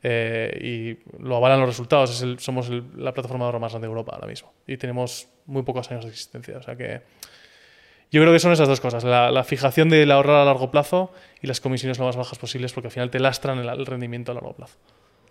Eh, 0.03 0.97
y 1.03 1.23
lo 1.23 1.37
avalan 1.37 1.61
los 1.61 1.69
resultados. 1.69 2.11
Es 2.11 2.23
el- 2.23 2.39
somos 2.39 2.69
el- 2.71 2.85
la 2.97 3.13
plataforma 3.13 3.45
de 3.45 3.47
ahorro 3.49 3.61
más 3.61 3.73
grande 3.73 3.87
de 3.87 3.91
Europa 3.91 4.13
ahora 4.15 4.27
mismo. 4.27 4.53
Y 4.67 4.77
tenemos 4.77 5.29
muy 5.47 5.63
pocos 5.63 5.91
años 5.91 6.05
de 6.05 6.11
existencia. 6.11 6.57
O 6.59 6.63
sea 6.63 6.75
que 6.77 7.03
yo 8.11 8.21
creo 8.23 8.33
que 8.33 8.39
son 8.41 8.53
esas 8.53 8.67
dos 8.67 8.81
cosas. 8.81 9.05
La, 9.05 9.31
la 9.31 9.45
fijación 9.45 9.89
del 9.89 10.11
ahorrar 10.11 10.37
a 10.37 10.45
largo 10.45 10.71
plazo 10.71 11.13
y 11.43 11.47
las 11.47 11.61
comisiones 11.61 11.99
lo 11.99 12.07
más 12.07 12.17
bajas 12.17 12.39
posibles 12.39 12.73
porque 12.73 12.89
al 12.89 12.93
final 12.93 13.11
te 13.11 13.21
lastran 13.21 13.59
el, 13.59 13.69
el 13.69 13.87
rendimiento 13.87 14.33
a 14.33 14.35
largo 14.35 14.53
plazo. 14.55 14.77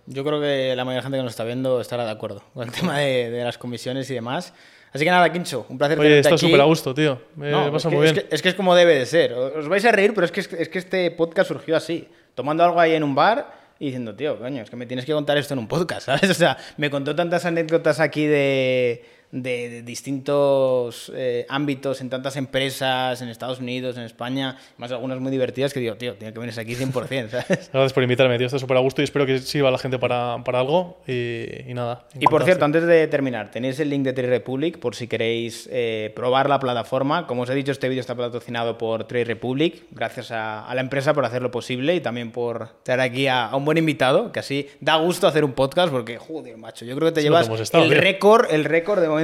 Yo 0.06 0.24
creo 0.24 0.40
que 0.40 0.74
la 0.74 0.84
mayoría 0.84 0.92
de 0.94 0.96
la 0.98 1.02
gente 1.02 1.18
que 1.18 1.22
nos 1.24 1.32
está 1.32 1.44
viendo 1.44 1.80
estará 1.80 2.04
de 2.04 2.10
acuerdo 2.10 2.42
con 2.54 2.66
el 2.66 2.72
tema 2.72 2.98
de, 2.98 3.30
de 3.30 3.44
las 3.44 3.58
comisiones 3.58 4.08
y 4.10 4.14
demás. 4.14 4.54
Así 4.92 5.04
que 5.04 5.10
nada, 5.10 5.30
Quincho, 5.30 5.66
un 5.68 5.78
placer 5.78 5.98
Oye, 6.00 6.08
tenerte 6.08 6.28
está 6.30 6.38
súper 6.38 6.60
a 6.60 6.64
gusto, 6.64 6.92
tío. 6.94 7.20
Me 7.36 7.50
No, 7.50 7.70
pasa 7.70 7.88
es, 7.88 7.92
que, 7.92 7.96
muy 7.98 8.06
es 8.08 8.12
bien. 8.14 8.26
que- 8.28 8.34
es 8.34 8.42
que 8.42 8.48
es 8.48 8.54
como 8.56 8.74
debe 8.74 8.94
de 8.94 9.06
ser. 9.06 9.32
Os 9.34 9.68
vais 9.68 9.84
a 9.84 9.92
reír, 9.92 10.12
pero 10.14 10.24
es 10.24 10.32
que, 10.32 10.40
es 10.40 10.68
que 10.68 10.78
este 10.78 11.10
podcast 11.12 11.48
surgió 11.48 11.76
así. 11.76 12.08
Tomando 12.34 12.64
algo 12.64 12.80
ahí 12.80 12.94
en 12.94 13.04
un 13.04 13.14
bar 13.14 13.59
y 13.80 13.86
diciendo, 13.86 14.14
tío, 14.14 14.38
coño, 14.38 14.62
es 14.62 14.68
que 14.68 14.76
me 14.76 14.84
tienes 14.84 15.06
que 15.06 15.12
contar 15.12 15.38
esto 15.38 15.54
en 15.54 15.60
un 15.60 15.66
podcast, 15.66 16.02
¿sabes? 16.06 16.30
O 16.30 16.34
sea, 16.34 16.58
me 16.76 16.90
contó 16.90 17.16
tantas 17.16 17.46
anécdotas 17.46 17.98
aquí 17.98 18.26
de, 18.26 19.02
de- 19.32 19.68
de 19.70 19.82
distintos 19.82 21.12
eh, 21.14 21.46
ámbitos, 21.48 22.00
en 22.00 22.10
tantas 22.10 22.36
empresas, 22.36 23.20
en 23.22 23.28
Estados 23.28 23.60
Unidos, 23.60 23.96
en 23.96 24.02
España, 24.04 24.56
más 24.76 24.90
algunas 24.92 25.20
muy 25.20 25.30
divertidas 25.30 25.72
que 25.72 25.80
digo, 25.80 25.96
tío, 25.96 26.14
tiene 26.14 26.32
que 26.32 26.38
venirse 26.38 26.60
aquí 26.60 26.74
100%, 26.74 27.28
¿sabes? 27.30 27.70
Gracias 27.72 27.92
por 27.92 28.02
invitarme, 28.02 28.36
tío. 28.38 28.46
Está 28.46 28.58
súper 28.58 28.76
a 28.76 28.80
gusto 28.80 29.00
y 29.02 29.04
espero 29.04 29.26
que 29.26 29.38
sirva 29.38 29.68
a 29.68 29.72
la 29.72 29.78
gente 29.78 29.98
para, 29.98 30.42
para 30.44 30.60
algo. 30.60 31.00
Y, 31.06 31.70
y 31.70 31.74
nada. 31.74 32.04
Y 32.18 32.26
por 32.26 32.44
cierto, 32.44 32.64
antes 32.64 32.84
de 32.86 33.06
terminar, 33.06 33.50
tenéis 33.50 33.78
el 33.80 33.90
link 33.90 34.02
de 34.04 34.12
Trade 34.12 34.28
Republic 34.30 34.78
por 34.78 34.94
si 34.94 35.06
queréis 35.06 35.68
eh, 35.72 36.12
probar 36.16 36.48
la 36.48 36.58
plataforma. 36.58 37.26
Como 37.26 37.42
os 37.42 37.50
he 37.50 37.54
dicho, 37.54 37.72
este 37.72 37.88
vídeo 37.88 38.00
está 38.00 38.14
patrocinado 38.14 38.78
por 38.78 39.04
Trade 39.04 39.24
Republic. 39.24 39.84
Gracias 39.90 40.30
a, 40.30 40.66
a 40.66 40.74
la 40.74 40.80
empresa 40.80 41.14
por 41.14 41.24
hacerlo 41.24 41.50
posible 41.50 41.94
y 41.94 42.00
también 42.00 42.32
por 42.32 42.68
traer 42.82 43.00
aquí 43.00 43.26
a, 43.26 43.46
a 43.46 43.56
un 43.56 43.64
buen 43.64 43.78
invitado, 43.78 44.32
que 44.32 44.40
así 44.40 44.68
da 44.80 44.96
gusto 44.96 45.26
hacer 45.26 45.44
un 45.44 45.52
podcast 45.52 45.92
porque, 45.92 46.18
joder, 46.18 46.56
macho, 46.56 46.84
yo 46.84 46.96
creo 46.96 47.08
que 47.08 47.14
te 47.14 47.20
Sí, 47.20 47.26
llevas 47.26 47.48
estado, 47.60 47.84
el 47.84 47.90
tío. 47.90 48.00
récord, 48.00 48.46
el 48.50 48.64
récord 48.64 49.00
de 49.00 49.08
momento 49.08 49.19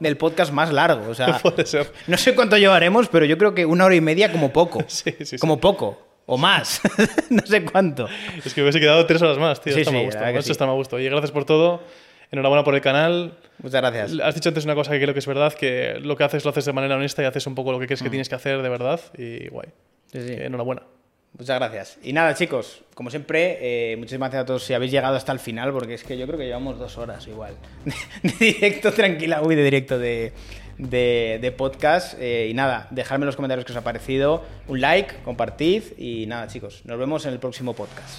del 0.00 0.16
podcast 0.16 0.52
más 0.52 0.72
largo. 0.72 1.08
O 1.08 1.14
sea, 1.14 1.40
no 2.06 2.16
sé 2.16 2.34
cuánto 2.34 2.56
llevaremos, 2.56 3.08
pero 3.08 3.24
yo 3.24 3.36
creo 3.38 3.54
que 3.54 3.66
una 3.66 3.84
hora 3.84 3.94
y 3.94 4.00
media 4.00 4.30
como 4.32 4.52
poco. 4.52 4.84
Sí, 4.86 5.14
sí, 5.18 5.24
sí. 5.26 5.38
Como 5.38 5.60
poco. 5.60 6.06
O 6.26 6.36
más. 6.38 6.80
no 7.30 7.44
sé 7.44 7.64
cuánto. 7.64 8.08
Es 8.44 8.54
que 8.54 8.60
me 8.60 8.66
hubiese 8.66 8.78
quedado 8.80 9.04
tres 9.06 9.20
horas 9.22 9.38
más, 9.38 9.60
tío. 9.60 9.74
Sí, 9.74 9.80
está 9.80 9.98
gusto. 9.98 10.24
Eso 10.24 10.42
sí. 10.42 10.52
está 10.52 10.64
a 10.64 10.72
gusto. 10.72 10.96
Oye, 10.96 11.08
gracias 11.10 11.32
por 11.32 11.44
todo. 11.44 11.82
Enhorabuena 12.30 12.62
por 12.62 12.76
el 12.76 12.80
canal. 12.80 13.34
Muchas 13.60 13.80
gracias. 13.80 14.12
Has 14.22 14.36
dicho 14.36 14.48
antes 14.50 14.64
una 14.64 14.76
cosa 14.76 14.92
que 14.92 15.00
creo 15.00 15.12
que 15.12 15.18
es 15.18 15.26
verdad, 15.26 15.52
que 15.52 15.98
lo 16.00 16.16
que 16.16 16.22
haces 16.22 16.44
lo 16.44 16.50
haces 16.52 16.64
de 16.64 16.72
manera 16.72 16.94
honesta 16.94 17.22
y 17.22 17.26
haces 17.26 17.44
un 17.48 17.56
poco 17.56 17.72
lo 17.72 17.80
que 17.80 17.86
crees 17.86 18.00
que 18.02 18.08
Mm. 18.08 18.12
tienes 18.12 18.28
que 18.28 18.34
hacer 18.36 18.62
de 18.62 18.68
verdad. 18.68 19.00
Y 19.18 19.48
guay. 19.48 19.68
Sí, 20.12 20.20
sí. 20.20 20.36
Que 20.36 20.44
Enhorabuena. 20.44 20.82
Muchas 21.38 21.58
gracias. 21.58 21.98
Y 22.02 22.12
nada, 22.12 22.34
chicos, 22.34 22.82
como 22.94 23.08
siempre, 23.08 23.92
eh, 23.92 23.96
muchísimas 23.96 24.30
gracias 24.30 24.42
a 24.42 24.46
todos 24.46 24.64
si 24.64 24.74
habéis 24.74 24.90
llegado 24.92 25.16
hasta 25.16 25.32
el 25.32 25.38
final, 25.38 25.72
porque 25.72 25.94
es 25.94 26.04
que 26.04 26.18
yo 26.18 26.26
creo 26.26 26.38
que 26.38 26.44
llevamos 26.46 26.78
dos 26.78 26.98
horas 26.98 27.26
igual. 27.28 27.54
De, 28.22 28.32
directo, 28.38 28.92
tranquila, 28.92 29.40
uy, 29.42 29.54
de 29.54 29.64
directo 29.64 29.98
de, 29.98 30.32
de- 30.76 31.54
podcast. 31.56 32.14
Eh, 32.20 32.48
y 32.50 32.54
nada, 32.54 32.88
dejadme 32.90 33.24
en 33.24 33.26
los 33.26 33.36
comentarios 33.36 33.64
qué 33.64 33.72
os 33.72 33.78
ha 33.78 33.84
parecido, 33.84 34.44
un 34.68 34.80
like, 34.80 35.14
compartid 35.24 35.82
y 35.96 36.26
nada, 36.26 36.46
chicos, 36.48 36.82
nos 36.84 36.98
vemos 36.98 37.24
en 37.24 37.32
el 37.32 37.38
próximo 37.38 37.74
podcast. 37.74 38.18